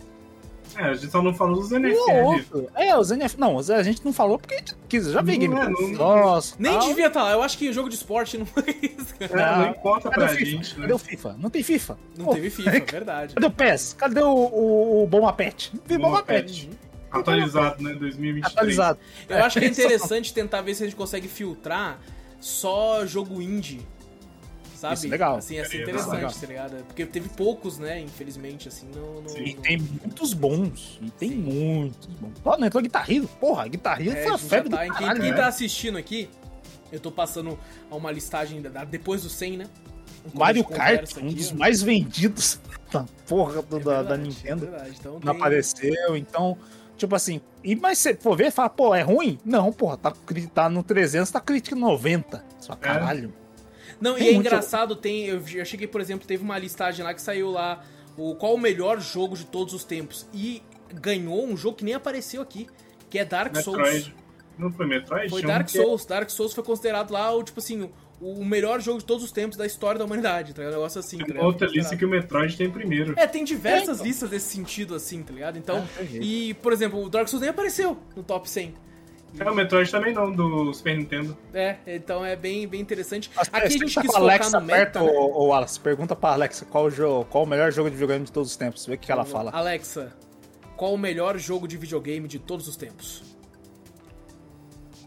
É, 0.76 0.84
a 0.84 0.94
gente 0.94 1.10
só 1.10 1.20
não 1.20 1.34
falou 1.34 1.56
dos 1.60 1.70
NFL. 1.70 2.10
outro. 2.24 2.68
É, 2.74 2.96
os 2.96 3.10
NF. 3.10 3.38
Não, 3.38 3.58
a 3.58 3.82
gente 3.82 4.02
não 4.04 4.12
falou 4.12 4.38
porque 4.38 4.54
a 4.54 4.58
gente 4.58 4.74
quis. 4.88 5.06
Eu 5.06 5.12
já 5.12 5.20
vi 5.20 5.36
game. 5.36 5.54
é, 5.54 5.68
não- 5.68 5.88
Nossa. 5.90 6.54
Nem 6.58 6.72
tal. 6.72 6.88
devia 6.88 7.08
estar 7.08 7.24
lá. 7.24 7.32
Eu 7.32 7.42
acho 7.42 7.58
que 7.58 7.70
jogo 7.72 7.90
de 7.90 7.96
esporte 7.96 8.38
não 8.38 8.46
foi 8.46 8.64
isso, 8.82 9.14
cara. 9.18 9.32
É, 9.32 9.36
Não. 9.52 9.58
não 9.64 9.70
importa 9.70 10.08
Cadê 10.08 10.24
pra 10.24 10.28
FIFA? 10.34 10.50
gente, 10.50 10.74
né? 10.76 10.80
Cadê 10.82 10.92
o 10.94 10.98
FIFA? 10.98 11.36
Não 11.38 11.50
tem 11.50 11.62
FIFA. 11.62 11.98
Não 12.16 12.24
Pô, 12.26 12.34
teve 12.34 12.48
FIFA, 12.50 12.70
é 12.70 12.80
verdade. 12.90 13.34
Cadê 13.34 13.46
o 13.46 13.50
PES? 13.50 13.92
Cadê 13.98 14.20
o, 14.22 14.30
o, 14.30 15.02
o 15.02 15.06
Bomba 15.06 15.32
Pet? 15.34 15.70
Não 15.74 15.82
tem 15.82 15.98
Bomba 15.98 16.10
Bomba 16.10 16.22
Pet. 16.22 16.70
Atualizado, 17.12 17.82
né? 17.82 17.94
2023. 17.94 18.44
Atualizado. 18.46 18.98
Eu 19.28 19.44
acho 19.44 19.58
que 19.58 19.64
é 19.64 19.68
interessante 19.70 20.32
tentar 20.34 20.62
ver 20.62 20.74
se 20.74 20.82
a 20.82 20.86
gente 20.86 20.96
consegue 20.96 21.28
filtrar 21.28 22.00
só 22.40 23.04
jogo 23.06 23.40
indie. 23.40 23.80
Sabe? 24.76 24.94
Isso 24.94 25.06
é 25.06 25.10
legal. 25.10 25.36
Assim, 25.36 25.58
assim, 25.60 25.70
Seria 25.70 25.84
interessante, 25.84 26.14
legal. 26.16 26.32
tá 26.32 26.46
ligado? 26.46 26.84
Porque 26.86 27.06
teve 27.06 27.28
poucos, 27.28 27.78
né? 27.78 28.00
Infelizmente, 28.00 28.66
assim, 28.66 28.88
não. 28.92 29.22
não 29.22 29.36
E 29.38 29.54
não- 29.54 29.62
tem 29.62 29.78
muitos 29.78 30.32
bons. 30.34 30.98
E 31.00 31.08
tem 31.10 31.28
Sim. 31.28 31.36
muitos 31.36 32.08
bons. 32.08 32.32
Ó, 32.44 32.56
não 32.58 32.66
entrou 32.66 32.82
guitarrista. 32.82 33.28
Porra, 33.38 33.68
guitarrista 33.68 34.18
É, 34.18 34.22
foi 34.24 34.32
a 34.32 34.38
febre 34.38 34.70
tá, 34.70 34.76
do 34.78 34.82
quem, 34.82 34.92
caralho, 34.92 35.20
quem 35.20 35.30
né? 35.30 35.36
tá 35.36 35.46
assistindo 35.46 35.96
aqui, 35.98 36.28
eu 36.90 36.98
tô 36.98 37.12
passando 37.12 37.56
a 37.88 37.94
uma 37.94 38.10
listagem 38.10 38.60
da- 38.60 38.82
depois 38.84 39.22
do 39.22 39.28
100, 39.28 39.56
né? 39.58 39.66
A 40.34 40.38
Mario 40.38 40.64
Kart, 40.64 40.94
conversa 40.96 41.20
um 41.20 41.26
aqui, 41.26 41.34
dos 41.36 41.52
ó. 41.52 41.54
mais 41.54 41.80
vendidos 41.82 42.60
da 42.92 43.04
porra 43.28 43.62
do- 43.62 43.76
É 43.76 43.80
da, 43.80 44.02
da 44.02 44.02
verdade, 44.16 44.22
Nintendo. 44.22 44.66
É 44.66 44.70
verdade. 44.70 44.96
Então, 44.98 45.12
Não 45.12 45.20
tem- 45.20 45.30
apareceu, 45.30 46.16
então... 46.16 46.58
Tipo 47.06 47.16
assim, 47.16 47.40
e 47.64 47.74
mas 47.74 47.98
você 47.98 48.14
for 48.14 48.36
ver, 48.36 48.52
fala, 48.52 48.68
pô, 48.70 48.94
é 48.94 49.02
ruim? 49.02 49.38
Não, 49.44 49.72
porra, 49.72 49.96
tá, 49.96 50.12
tá 50.54 50.68
no 50.68 50.82
300, 50.84 51.28
tá 51.30 51.40
crítica 51.40 51.74
90. 51.74 52.44
Só 52.60 52.76
caralho. 52.76 53.32
Não, 54.00 54.14
Tem 54.14 54.22
e 54.24 54.28
é 54.28 54.32
muito 54.34 54.46
engraçado, 54.46 54.94
tem. 54.94 55.26
Eu, 55.26 55.42
eu 55.54 55.64
cheguei, 55.64 55.88
por 55.88 56.00
exemplo, 56.00 56.26
teve 56.26 56.44
uma 56.44 56.56
listagem 56.58 57.04
lá 57.04 57.12
que 57.12 57.20
saiu 57.20 57.50
lá 57.50 57.82
o 58.16 58.36
qual 58.36 58.54
o 58.54 58.58
melhor 58.58 59.00
jogo 59.00 59.36
de 59.36 59.44
todos 59.46 59.74
os 59.74 59.82
tempos. 59.82 60.28
E 60.32 60.62
ganhou 60.94 61.44
um 61.44 61.56
jogo 61.56 61.76
que 61.76 61.84
nem 61.84 61.94
apareceu 61.94 62.40
aqui, 62.40 62.68
que 63.10 63.18
é 63.18 63.24
Dark 63.24 63.56
Souls. 63.56 63.78
Metroid. 63.78 64.14
Não 64.56 64.70
foi 64.70 64.86
Metroid? 64.86 65.28
Foi 65.28 65.40
Tinha 65.40 65.50
um 65.50 65.54
Dark 65.54 65.66
que- 65.66 65.72
Souls. 65.78 66.04
Dark 66.06 66.30
Souls 66.30 66.52
foi 66.54 66.62
considerado 66.62 67.10
lá 67.10 67.34
o, 67.34 67.42
tipo 67.42 67.58
assim, 67.58 67.90
o, 68.22 68.44
melhor 68.44 68.80
jogo 68.80 68.98
de 69.00 69.04
todos 69.04 69.24
os 69.24 69.32
tempos 69.32 69.56
da 69.56 69.66
história 69.66 69.98
da 69.98 70.04
humanidade, 70.04 70.52
tá 70.54 70.60
ligado? 70.62 70.74
Um 70.74 70.76
negócio 70.78 71.00
assim, 71.00 71.18
tá 71.18 71.26
ligado? 71.26 71.44
outra 71.44 71.66
lista 71.66 71.96
que 71.96 72.04
o 72.04 72.08
Metroid 72.08 72.56
tem 72.56 72.70
primeiro. 72.70 73.14
É, 73.16 73.26
tem 73.26 73.44
diversas 73.44 73.88
É, 73.88 73.92
então. 73.94 74.06
listas 74.06 74.30
desse 74.30 74.46
sentido, 74.54 74.94
assim, 74.94 75.22
tá 75.22 75.32
ligado? 75.32 75.58
Então, 75.58 75.86
É, 75.98 76.04
jeito. 76.04 76.24
e, 76.24 76.54
por 76.54 76.72
exemplo, 76.72 77.02
o 77.02 77.08
Dark 77.08 77.28
Souls 77.28 77.40
nem 77.40 77.50
apareceu 77.50 77.96
no 78.16 78.22
top 78.22 78.48
100. 78.48 78.74
É, 79.40 79.50
o 79.50 79.54
Metroid 79.54 79.90
também 79.90 80.12
não, 80.12 80.30
do 80.30 80.74
Super 80.74 80.94
Nintendo. 80.96 81.34
É, 81.54 81.76
então 81.86 82.22
é 82.22 82.36
bem, 82.36 82.68
bem 82.68 82.80
interessante. 82.80 83.30
Mas, 83.34 83.48
Aqui 83.50 83.66
a 83.66 83.68
gente 83.70 83.94
tá 83.94 84.02
quis 84.02 84.10
com 84.10 84.16
a 84.18 84.20
focar 84.20 84.36
Alexa 84.36 84.60
no 84.60 84.66
perto, 84.66 84.98
meta, 85.00 85.02
né? 85.02 85.18
ô, 85.18 85.40
ô, 85.40 85.46
Wallace, 85.46 85.80
pergunta 85.80 86.14
pra 86.14 86.32
Alexa 86.34 86.66
qual 86.66 86.84
o, 86.84 86.90
jogo, 86.90 87.24
qual 87.30 87.44
o 87.44 87.46
melhor 87.46 87.72
jogo 87.72 87.88
de 87.88 87.96
videogame 87.96 88.26
de 88.26 88.30
todos 88.32 88.50
os 88.50 88.56
tempos. 88.56 88.84
Vê 88.84 88.94
o 88.94 88.98
que, 88.98 89.06
que 89.06 89.12
ela 89.12 89.24
fala. 89.24 89.50
Alexa, 89.52 90.12
qual 90.76 90.92
o 90.92 90.98
melhor 90.98 91.38
jogo 91.38 91.66
de 91.66 91.78
videogame 91.78 92.28
de 92.28 92.38
todos 92.38 92.68
os 92.68 92.76
tempos? 92.76 93.22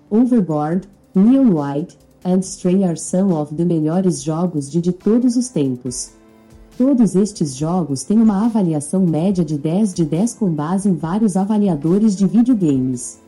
Overboard, 0.10 0.88
Neon 1.14 1.52
White, 1.54 1.98
and 2.26 2.40
Stray 2.40 2.84
are 2.84 2.98
some 2.98 3.32
of 3.32 3.56
the 3.56 3.64
melhores 3.64 4.24
jogos 4.24 4.70
de, 4.70 4.82
de 4.82 4.92
todos 4.92 5.38
os 5.38 5.48
tempos. 5.50 6.12
Todos 6.78 7.16
estes 7.16 7.56
jogos 7.56 8.04
têm 8.04 8.18
uma 8.20 8.46
avaliação 8.46 9.06
média 9.06 9.46
de 9.46 9.58
10 9.58 9.94
de 9.94 10.04
10 10.04 10.34
com 10.34 10.50
base 10.50 10.90
em 10.90 10.96
vários 10.96 11.38
avaliadores 11.38 12.16
de 12.16 12.28
videogames. 12.28 13.22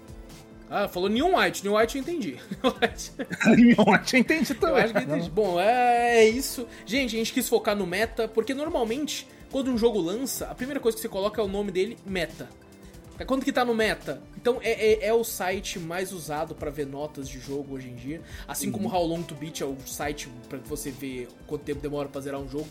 Ah, 0.69 0.87
falou 0.87 1.07
Neon 1.07 1.37
White. 1.37 1.63
Neon 1.63 1.77
White 1.77 1.95
eu 1.97 2.01
entendi. 2.01 2.35
Neon 2.61 2.73
White. 2.81 3.11
Eu 3.77 4.03
tinha 4.03 4.19
entendido 4.19 4.53
Eu 4.53 4.59
também. 4.59 4.83
acho 4.83 4.93
que 4.93 4.99
entendi. 4.99 5.29
Bom, 5.29 5.57
é, 5.59 6.17
é 6.17 6.27
isso. 6.27 6.67
Gente, 6.85 7.15
a 7.15 7.19
gente 7.19 7.31
quis 7.31 7.47
focar 7.47 7.73
no 7.75 7.87
meta, 7.87 8.27
porque 8.27 8.53
normalmente, 8.53 9.25
quando 9.49 9.71
um 9.71 9.77
jogo 9.77 10.01
lança, 10.01 10.47
a 10.47 10.55
primeira 10.55 10.81
coisa 10.81 10.97
que 10.97 11.01
você 11.01 11.07
coloca 11.07 11.39
é 11.41 11.45
o 11.45 11.47
nome 11.47 11.71
dele, 11.71 11.97
meta. 12.05 12.49
É 13.19 13.25
quando 13.25 13.43
que 13.43 13.51
tá 13.51 13.65
no 13.65 13.73
meta? 13.73 14.21
Então 14.35 14.59
é, 14.61 14.71
é, 14.71 15.07
é 15.07 15.13
o 15.13 15.23
site 15.23 15.79
mais 15.79 16.11
usado 16.11 16.53
pra 16.53 16.69
ver 16.69 16.85
notas 16.85 17.27
de 17.27 17.39
jogo 17.39 17.75
hoje 17.75 17.89
em 17.89 17.95
dia. 17.95 18.21
Assim 18.47 18.71
como 18.71 18.93
How 18.93 19.05
Long 19.05 19.23
to 19.23 19.33
Beat 19.33 19.61
é 19.61 19.65
o 19.65 19.75
site 19.85 20.29
pra 20.47 20.59
você 20.59 20.91
ver 20.91 21.27
quanto 21.47 21.63
tempo 21.63 21.81
demora 21.81 22.07
pra 22.07 22.21
zerar 22.21 22.39
um 22.39 22.47
jogo. 22.47 22.67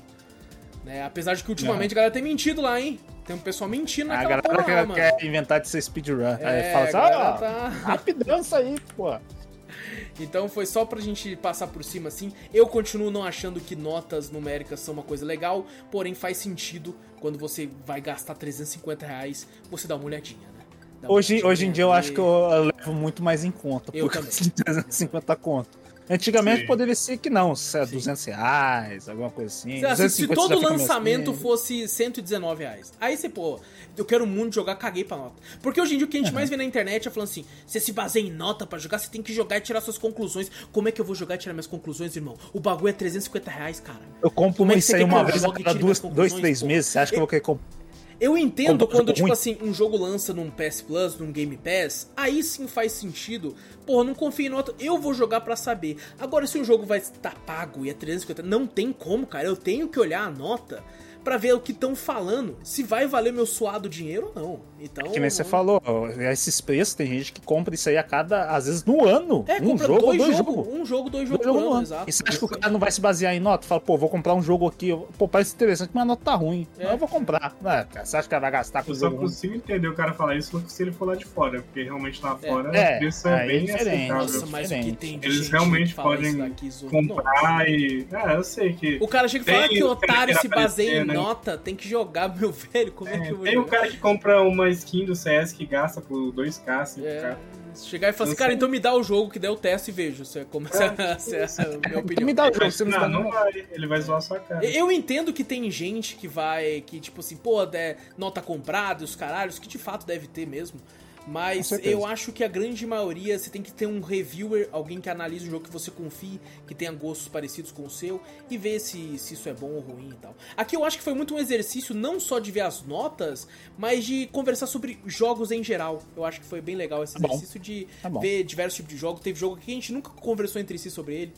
Né? 0.85 1.05
Apesar 1.05 1.35
de 1.35 1.43
que 1.43 1.51
ultimamente 1.51 1.93
a 1.93 1.97
galera 1.97 2.13
tem 2.13 2.23
mentido 2.23 2.63
lá, 2.63 2.81
hein? 2.81 3.01
Tem 3.25 3.35
um 3.35 3.41
pessoal 3.41 3.69
mentindo 3.69 4.13
A 4.13 4.19
naquela 4.19 4.41
galera 4.41 4.63
porra 4.63 4.65
quer, 4.65 4.87
mano. 4.87 4.95
quer 4.95 5.27
inventar 5.27 5.61
de 5.61 5.69
ser 5.69 5.83
speedrun. 5.83 6.23
É, 6.23 6.45
aí 6.45 6.73
fala 6.73 6.85
assim, 6.85 6.97
a 6.97 7.29
ah, 7.29 7.33
tá- 7.33 7.69
rapidão 7.69 8.41
isso 8.41 8.55
aí, 8.55 8.77
pô. 8.97 9.19
Então 10.23 10.49
foi 10.49 10.67
só 10.67 10.85
pra 10.85 11.01
gente 11.01 11.37
passar 11.37 11.67
por 11.67 11.85
cima 11.85 12.09
assim. 12.09 12.33
Eu 12.53 12.67
continuo 12.67 13.11
não 13.11 13.25
achando 13.25 13.61
que 13.61 13.77
notas 13.77 14.31
numéricas 14.31 14.81
são 14.81 14.95
uma 14.95 15.03
coisa 15.03 15.25
legal, 15.25 15.67
porém 15.91 16.15
faz 16.15 16.37
sentido 16.39 16.95
quando 17.21 17.39
você 17.39 17.69
vai 17.85 18.01
gastar 18.01 18.35
350 18.35 19.07
reais, 19.07 19.47
você 19.71 19.89
dá 19.89 19.97
uma 19.97 20.05
olhadinha, 20.05 20.47
né? 20.49 20.65
Uma 21.03 21.13
Hoje, 21.13 21.35
olhadinha 21.35 21.51
hoje 21.51 21.67
em 21.67 21.73
dia 21.73 21.85
eu 21.85 21.93
acho 21.93 22.13
que 22.13 22.21
eu 22.21 22.65
levo 22.65 22.93
muito 22.93 23.23
mais 23.23 23.45
em 23.45 23.51
conta. 23.51 23.91
Eu 23.95 24.09
também. 24.09 24.23
causa 24.25 24.45
de 24.45 24.51
350 24.51 25.37
conto. 25.37 25.86
Antigamente 26.09 26.61
Sim. 26.61 26.67
poderia 26.67 26.95
ser 26.95 27.17
que 27.17 27.29
não, 27.29 27.55
se 27.57 27.77
é 27.79 27.85
Sim. 27.85 27.95
200 27.95 28.25
reais, 28.27 29.09
alguma 29.09 29.31
coisa 29.31 29.53
assim. 29.53 29.81
Lá, 29.81 29.97
se, 29.97 30.09
se 30.09 30.27
250 30.27 30.35
todo 30.35 30.63
lançamento 30.63 31.35
fosse 31.35 31.89
119 31.89 32.63
reais, 32.63 32.93
aí 33.01 33.17
você, 33.17 33.29
pô, 33.29 33.59
eu 33.97 34.05
quero 34.05 34.27
muito 34.27 34.55
jogar, 34.55 34.77
caguei 34.77 35.03
pra 35.05 35.17
nota. 35.17 35.35
Porque 35.61 35.81
hoje 35.81 35.95
em 35.95 35.99
dia 35.99 36.07
o 36.07 36.11
que 36.11 36.17
a 36.17 36.21
gente 36.21 36.33
mais 36.33 36.49
vê 36.49 36.57
na 36.57 36.65
internet 36.65 37.09
é 37.09 37.11
falando 37.11 37.29
assim: 37.29 37.45
você 37.67 37.81
se 37.81 37.93
baseia 37.93 38.23
em 38.25 38.31
nota 38.31 38.67
pra 38.67 38.79
jogar, 38.79 38.99
você 38.99 39.09
tem 39.09 39.23
que 39.23 39.33
jogar 39.33 39.57
e 39.59 39.61
tirar 39.61 39.81
suas 39.81 39.99
conclusões. 39.99 40.51
Como 40.71 40.89
é 40.89 40.93
que 40.93 41.01
eu 41.01 41.05
vou 41.05 41.15
jogar 41.15 41.35
e 41.35 41.39
tirar 41.39 41.55
minhas 41.55 41.67
conclusões, 41.67 42.15
irmão? 42.15 42.37
O 42.53 42.61
bagulho 42.61 42.89
é 42.89 42.93
350 42.93 43.51
reais, 43.51 43.81
cara. 43.81 43.99
Eu 44.23 44.31
compro 44.31 44.59
Como 44.59 44.71
é 44.71 44.75
que 44.75 44.79
isso 44.81 44.89
você 44.89 44.97
aí 44.97 45.05
uma 45.05 45.21
eu 45.21 45.27
vez 45.27 45.45
a 45.45 45.53
cada 45.53 45.75
duas, 45.75 45.99
dois, 45.99 46.33
três 46.35 46.61
pô? 46.61 46.67
meses. 46.67 46.91
Você 46.91 46.99
acha 46.99 47.11
que 47.11 47.17
eu 47.17 47.21
vou 47.21 47.29
querer 47.29 47.41
comprar? 47.41 47.77
Eu 48.21 48.37
entendo 48.37 48.87
quando, 48.89 49.13
tipo 49.13 49.27
ruim. 49.27 49.33
assim, 49.33 49.59
um 49.61 49.75
jogo 49.75 49.97
lança 49.97 50.33
num 50.33 50.51
PS 50.51 50.81
Plus, 50.83 51.19
num 51.19 51.31
Game 51.31 51.57
Pass, 51.57 52.11
aí 52.17 52.43
sim 52.43 52.67
faz 52.67 52.93
sentido. 52.93 53.55
Porra, 53.85 54.05
não 54.05 54.15
confio 54.15 54.47
em 54.47 54.49
nota, 54.49 54.75
eu 54.81 54.99
vou 54.99 55.13
jogar 55.13 55.43
pra 55.43 55.55
saber. 55.55 55.99
Agora, 56.19 56.47
se 56.47 56.59
o 56.59 56.65
jogo 56.65 56.87
vai 56.87 56.99
estar 56.99 57.35
pago 57.45 57.85
e 57.85 57.91
é 57.91 57.95
350, 57.95 58.43
não 58.43 58.67
tem 58.67 58.93
como, 58.93 59.27
cara. 59.27 59.47
Eu 59.47 59.57
tenho 59.57 59.89
que 59.89 60.01
olhar 60.01 60.23
a 60.27 60.31
nota 60.31 60.83
pra 61.27 61.37
ver 61.37 61.53
o 61.55 61.59
que 61.61 61.73
estão 61.73 61.97
falando, 61.97 62.57
se 62.63 62.85
vai 62.85 63.05
valer 63.09 63.33
meu 63.33 63.45
suado 63.47 63.89
dinheiro 63.89 64.31
ou 64.37 64.41
não. 64.43 64.61
Então, 64.79 65.11
que 65.11 65.19
nem 65.19 65.29
você 65.29 65.43
falou, 65.43 65.83
esses 66.31 66.61
preços, 66.61 66.95
tem 66.95 67.07
gente 67.09 67.33
que 67.33 67.41
compra 67.41 67.75
isso 67.75 67.89
aí 67.89 67.97
a 67.97 68.03
cada, 68.05 68.45
às 68.51 68.67
vezes 68.67 68.85
no 68.85 69.05
ano. 69.05 69.45
É, 69.49 69.61
um 69.61 69.77
jogo, 69.77 69.99
dois, 70.03 70.19
dois 70.19 70.37
jogos. 70.37 70.55
jogos. 70.55 70.75
Um 70.81 70.87
jogo, 70.87 71.11
dois 71.11 71.29
jogos 71.29 71.45
jogo 71.45 71.59
no 71.59 71.67
ano, 71.67 71.75
ano. 71.75 71.83
exato. 71.83 72.09
E 72.09 72.13
você 72.13 72.23
acha 72.29 72.39
que 72.39 72.45
o 72.45 72.49
cara 72.49 72.71
não 72.73 72.79
vai 72.79 72.93
se 72.93 73.01
basear 73.01 73.35
em 73.35 73.41
nota? 73.41 73.67
Fala, 73.67 73.81
pô, 73.81 73.99
vou 73.99 74.09
comprar 74.09 74.35
um 74.35 74.43
jogo 74.43 74.69
aqui, 74.69 74.97
pô, 75.19 75.27
parece 75.27 75.55
interessante, 75.55 75.91
mas 75.93 76.03
a 76.03 76.05
nota 76.07 76.23
tá 76.25 76.35
ruim. 76.37 76.65
É. 76.79 76.85
Não, 76.85 76.93
eu 76.93 76.99
vou 76.99 77.09
comprar. 77.09 77.57
É, 77.65 78.05
você 78.05 78.17
acha 78.19 78.29
que 78.29 78.35
ela 78.35 78.43
vai 78.43 78.51
gastar 78.53 78.85
com 78.85 78.91
Eu 78.91 78.93
o 78.93 78.95
só 78.97 79.07
jogo 79.07 79.17
ruim? 79.17 79.27
consigo 79.27 79.55
entender 79.55 79.89
o 79.89 79.95
cara 79.95 80.13
falar 80.13 80.37
isso 80.37 80.63
se 80.69 80.83
ele 80.83 80.93
for 80.93 81.07
lá 81.07 81.17
de 81.17 81.25
fora, 81.25 81.61
porque 81.63 81.83
realmente 81.83 82.23
lá 82.23 82.39
É. 82.41 82.49
fora 82.49 82.77
É, 82.79 82.97
o 82.97 82.99
preço 83.01 83.27
é 83.29 83.43
é 83.43 83.47
bem 83.47 83.65
diferente. 83.65 83.89
aceitável. 83.89 84.23
Nossa, 84.23 84.47
mas 84.47 84.71
o 84.71 84.75
que 84.75 84.93
tem 84.93 85.19
de 85.19 85.27
Eles 85.27 85.39
gente 85.39 85.51
realmente 85.51 85.95
podem 85.95 86.37
daqui, 86.37 86.71
comprar 86.91 87.69
e. 87.69 88.07
Ah, 88.13 88.35
eu 88.35 88.45
sei 88.45 88.75
que. 88.75 88.99
O 89.01 89.09
cara 89.09 89.27
chega 89.27 89.45
e 89.51 89.53
fala 89.55 89.69
que 89.69 89.83
o 89.83 89.89
otário 89.91 90.39
se 90.41 90.47
baseia 90.49 91.01
em 91.03 91.05
né? 91.07 91.16
Nota, 91.17 91.59
tem 91.59 91.75
que 91.75 91.89
jogar, 91.89 92.29
meu 92.37 92.53
velho. 92.53 92.93
Como 92.93 93.11
é, 93.11 93.15
É, 93.15 93.21
que 93.21 93.31
eu 93.31 93.37
vou 93.37 93.45
tem 93.45 93.59
o 93.59 93.63
jogar? 93.63 93.79
cara 93.79 93.91
que 93.91 93.99
compra 93.99 94.43
uma 94.43 94.69
skin 94.71 95.05
do 95.05 95.15
CS 95.15 95.53
que 95.53 95.67
gasta 95.67 96.01
por 96.01 96.33
2k, 96.33 96.65
5k. 96.65 97.05
É, 97.05 97.37
chegar 97.75 98.09
e 98.09 98.13
falar 98.13 98.29
assim, 98.31 98.39
cara, 98.39 98.53
então 98.53 98.69
me 98.69 98.81
dá 98.81 98.95
o 98.95 99.03
jogo 99.03 99.31
que 99.31 99.39
der 99.39 99.51
o 99.51 99.57
teste 99.57 99.91
e 99.91 99.95
vejo. 99.95 100.25
Você 100.25 100.45
começa 100.45 100.87
a 100.99 101.19
ser 101.19 101.43
essa 101.43 101.63
é 101.63 101.75
a 101.75 101.79
minha 101.89 101.99
opinião. 101.99 102.27
Me 102.27 102.33
dá 102.33 102.51
o 102.51 102.55
jogo, 102.55 102.71
você 102.71 102.85
não 102.85 103.01
Não, 103.01 103.09
não 103.09 103.31
vai, 103.31 103.67
ele 103.71 103.87
vai 103.87 104.01
zoar 104.01 104.21
sua 104.23 104.39
cara. 104.41 104.65
Eu 104.65 104.91
entendo 104.91 105.33
que 105.33 105.45
tem 105.45 105.71
gente 105.71 106.17
que 106.17 106.27
vai, 106.27 106.83
que 106.87 107.01
tipo 107.01 107.21
assim, 107.21 107.37
pô, 107.37 107.63
é, 107.65 107.97
nota 108.17 108.41
comprada, 108.41 109.05
os 109.05 109.15
caralhos, 109.15 109.59
que 109.59 109.69
de 109.69 109.79
fato 109.79 110.07
deve 110.07 110.27
ter 110.27 110.47
mesmo. 110.47 110.81
Mas 111.27 111.73
eu 111.83 112.07
acho 112.07 112.31
que 112.33 112.45
a 112.45 112.49
grande 112.49 112.87
maioria 112.87 113.37
você 113.39 113.51
tem 113.51 113.61
que 113.61 113.73
ter 113.73 113.87
um 113.87 114.01
reviewer, 114.01 114.69
alguém 114.71 115.01
que 115.01 115.11
analise 115.11 115.47
um 115.49 115.51
jogo 115.51 115.65
que 115.65 115.73
você 115.73 115.91
confie, 115.91 116.41
que 116.67 116.75
tenha 116.75 116.93
gostos 116.93 117.27
parecidos 117.27 117.73
com 117.73 117.85
o 117.85 117.91
seu 117.91 118.21
e 118.49 118.57
ver 118.57 118.79
se, 118.79 119.19
se 119.19 119.35
isso 119.35 119.49
é 119.49 119.53
bom 119.53 119.71
ou 119.73 119.81
ruim 119.81 120.11
e 120.11 120.15
tal. 120.15 120.37
Aqui 120.57 120.77
eu 120.77 120.85
acho 120.85 120.97
que 120.99 121.03
foi 121.03 121.15
muito 121.15 121.35
um 121.35 121.39
exercício 121.39 121.95
não 121.95 122.21
só 122.21 122.39
de 122.39 122.53
ver 122.53 122.61
as 122.61 122.83
notas, 122.83 123.49
mas 123.77 124.05
de 124.05 124.27
conversar 124.29 124.67
sobre 124.69 125.01
jogos 125.05 125.51
em 125.51 125.65
geral. 125.65 126.01
Eu 126.17 126.25
acho 126.25 126.41
que 126.41 126.47
foi 126.47 126.61
bem 126.61 126.77
legal 126.77 127.03
esse 127.03 127.15
Tá 127.15 127.21
bom. 127.21 127.29
exercício 127.35 127.59
de 127.59 127.89
Tá 128.01 128.09
ver 128.09 128.45
diversos 128.45 128.77
tipos 128.77 128.93
de 128.93 128.97
jogos. 128.99 129.21
Teve 129.21 129.39
jogo 129.39 129.57
aqui 129.57 129.67
que 129.67 129.73
a 129.73 129.75
gente 129.75 129.93
nunca 129.93 130.11
conversou 130.11 130.61
entre 130.61 130.79
si 130.79 130.91
sobre 130.91 131.15
ele. 131.15 131.33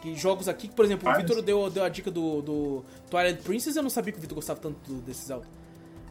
Que 0.00 0.14
jogos 0.14 0.48
aqui, 0.48 0.68
que, 0.68 0.74
por 0.74 0.84
exemplo, 0.84 1.08
o. 1.10 1.14
Vitor 1.16 1.40
deu, 1.42 1.70
deu 1.70 1.82
a 1.84 1.88
dica 1.88 2.10
do, 2.10 2.42
do 2.42 2.84
Twilight 3.10 3.42
Princess, 3.42 3.74
eu 3.76 3.82
não 3.82 3.88
sabia 3.90 4.12
que 4.12 4.18
o 4.18 4.20
Vitor 4.20 4.34
gostava 4.34 4.60
tanto 4.60 4.76
do, 4.90 5.00
desse 5.00 5.26
Zelda. 5.26 5.46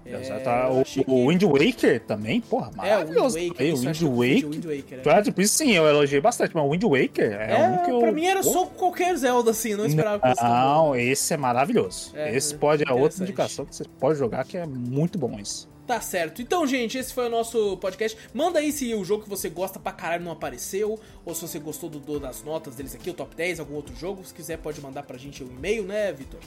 É, 0.06 0.40
Tá, 0.40 0.70
o, 0.70 0.84
que- 0.84 1.04
o 1.08 1.30
Wind 1.30 1.44
Waker 1.44 2.00
também, 2.06 2.42
porra, 2.42 2.66
É, 2.66 2.70
o 2.70 2.72
Wind 2.72 2.78
maravilhoso. 2.78 3.38
Waker. 3.40 3.62
Aí, 3.62 3.72
o 3.74 3.78
Wind 3.78 4.02
Waker. 4.02 4.10
o 4.46 4.50
Wind 4.52 4.66
Waker, 4.66 5.00
é. 5.00 5.02
Twilight 5.02 5.32
Princess, 5.32 5.58
sim, 5.58 5.72
eu 5.72 5.88
elogiei 5.88 6.20
bastante, 6.22 6.52
mas 6.54 6.66
o 6.66 6.70
Wind 6.72 6.84
Waker 6.84 7.32
é, 7.40 7.52
É, 7.62 7.68
um 7.70 7.86
que 7.86 7.92
eu. 7.92 8.00
pra 8.00 8.12
mim 8.12 8.26
era 8.26 8.44
só 8.44 8.66
qualquer 8.66 9.16
Zelda, 9.16 9.52
assim, 9.52 9.76
não 9.76 9.86
esperava 9.86 10.20
que 10.34 10.42
bom. 10.42 10.48
Não, 10.48 10.96
esse 10.96 11.34
é 11.34 11.38
maravilhoso. 11.38 12.12
É, 12.16 12.36
esse 12.36 12.54
pode 12.56 12.84
é 12.88 12.92
outra 12.94 13.24
indicação 13.24 13.66
que 13.66 13.76
você 13.76 13.86
pode 14.00 14.20
jogar 14.20 14.44
que 14.46 14.58
é 14.58 14.66
muito 14.66 15.18
bom 15.18 15.40
isso. 15.40 15.72
Tá 15.86 16.00
certo. 16.00 16.42
Então, 16.42 16.66
gente, 16.66 16.98
esse 16.98 17.14
foi 17.14 17.28
o 17.28 17.30
nosso 17.30 17.76
podcast. 17.78 18.18
Manda 18.34 18.60
aí 18.60 18.72
se 18.72 18.94
o 18.96 19.04
jogo 19.04 19.24
que 19.24 19.30
você 19.30 19.50
gosta 19.50 19.80
pra 19.80 19.92
caralho 19.92 20.24
não 20.24 20.32
apareceu, 20.32 20.98
ou 21.26 21.36
se 21.36 21.42
você 21.42 21.60
gostou 21.60 21.90
do, 21.90 22.00
do- 22.00 22.22
das 22.22 22.42
notas 22.42 22.76
deles 22.76 22.96
aqui, 22.96 23.10
o 23.10 23.14
top 23.14 23.36
10, 23.36 23.60
algum 23.60 23.76
outro 23.76 23.94
jogo. 23.94 24.24
Se 24.24 24.34
quiser, 24.34 24.58
pode 24.60 24.80
mandar 24.80 25.04
pra 25.04 25.18
gente 25.18 25.44
o 25.44 25.48
e-mail, 25.48 25.84
né, 25.84 26.14
Vitor? 26.14 26.40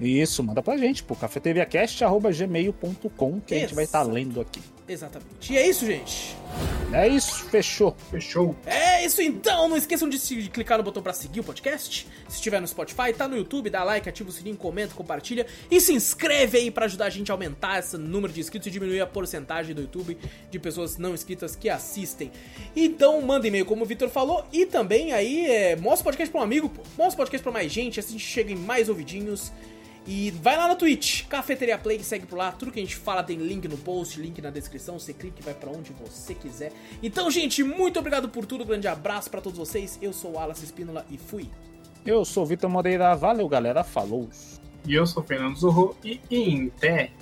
Isso, 0.00 0.42
manda 0.42 0.62
pra 0.62 0.76
gente, 0.76 1.02
pô, 1.02 1.14
cafeteriacast.gmail.com 1.14 3.40
que 3.40 3.54
a 3.54 3.58
gente 3.58 3.74
vai 3.74 3.84
estar 3.84 4.00
Exato. 4.00 4.14
lendo 4.14 4.40
aqui. 4.40 4.60
Exatamente. 4.88 5.52
E 5.52 5.56
é 5.56 5.68
isso, 5.68 5.86
gente. 5.86 6.36
É 6.92 7.06
isso, 7.08 7.44
fechou. 7.44 7.96
Fechou. 8.10 8.54
É 8.66 9.06
isso 9.06 9.22
então, 9.22 9.68
não 9.68 9.76
esqueçam 9.76 10.08
de, 10.08 10.18
se- 10.18 10.42
de 10.42 10.50
clicar 10.50 10.76
no 10.76 10.82
botão 10.84 11.00
pra 11.02 11.12
seguir 11.12 11.40
o 11.40 11.44
podcast. 11.44 12.06
Se 12.28 12.34
estiver 12.34 12.60
no 12.60 12.66
Spotify, 12.66 13.12
tá 13.16 13.26
no 13.28 13.36
YouTube, 13.36 13.70
dá 13.70 13.84
like, 13.84 14.08
ativa 14.08 14.28
o 14.28 14.32
sininho, 14.32 14.56
comenta, 14.56 14.92
compartilha 14.94 15.46
e 15.70 15.80
se 15.80 15.92
inscreve 15.94 16.58
aí 16.58 16.70
pra 16.70 16.84
ajudar 16.86 17.06
a 17.06 17.10
gente 17.10 17.30
a 17.30 17.34
aumentar 17.34 17.78
esse 17.78 17.96
número 17.96 18.32
de 18.32 18.40
inscritos 18.40 18.66
e 18.66 18.70
diminuir 18.70 19.00
a 19.00 19.06
porcentagem 19.06 19.74
do 19.74 19.82
YouTube 19.82 20.18
de 20.50 20.58
pessoas 20.58 20.98
não 20.98 21.14
inscritas 21.14 21.54
que 21.56 21.70
assistem. 21.70 22.30
Então 22.76 23.22
manda 23.22 23.46
e-mail, 23.46 23.64
como 23.64 23.84
o 23.84 23.86
Vitor 23.86 24.08
falou, 24.10 24.44
e 24.52 24.66
também 24.66 25.12
aí 25.12 25.46
é, 25.46 25.76
mostra 25.76 26.02
o 26.02 26.04
podcast 26.04 26.30
pra 26.30 26.40
um 26.40 26.44
amigo, 26.44 26.68
pô. 26.68 26.82
Mostra 26.98 27.14
o 27.14 27.16
podcast 27.18 27.42
pra 27.42 27.52
mais 27.52 27.72
gente, 27.72 27.98
assim 28.00 28.16
a 28.16 28.18
gente 28.18 28.26
chega 28.26 28.52
em 28.52 28.56
mais 28.56 28.88
ouvidinhos. 28.90 29.50
E 30.06 30.30
vai 30.32 30.56
lá 30.56 30.66
na 30.66 30.74
Twitch, 30.74 31.26
Cafeteria 31.26 31.78
Play, 31.78 32.02
segue 32.02 32.26
por 32.26 32.36
lá. 32.36 32.50
Tudo 32.50 32.72
que 32.72 32.80
a 32.80 32.82
gente 32.82 32.96
fala 32.96 33.22
tem 33.22 33.36
link 33.38 33.68
no 33.68 33.78
post, 33.78 34.20
link 34.20 34.40
na 34.42 34.50
descrição. 34.50 34.98
Você 34.98 35.12
clica 35.12 35.40
e 35.40 35.44
vai 35.44 35.54
pra 35.54 35.70
onde 35.70 35.92
você 35.92 36.34
quiser. 36.34 36.72
Então, 37.02 37.30
gente, 37.30 37.62
muito 37.62 37.98
obrigado 37.98 38.28
por 38.28 38.44
tudo. 38.44 38.64
Grande 38.64 38.88
abraço 38.88 39.30
pra 39.30 39.40
todos 39.40 39.58
vocês. 39.58 39.98
Eu 40.02 40.12
sou 40.12 40.32
o 40.32 40.34
Wallace 40.34 40.64
Espínola 40.64 41.06
e 41.10 41.16
fui. 41.16 41.48
Eu 42.04 42.24
sou 42.24 42.42
o 42.42 42.46
Vitor 42.46 42.68
Moreira, 42.68 43.14
valeu 43.14 43.48
galera, 43.48 43.84
falou. 43.84 44.28
E 44.84 44.94
eu 44.94 45.06
sou 45.06 45.22
o 45.22 45.26
Fernando 45.26 45.56
Zorro 45.56 45.96
e 46.04 46.20
em 46.28 46.68
pé. 46.68 47.12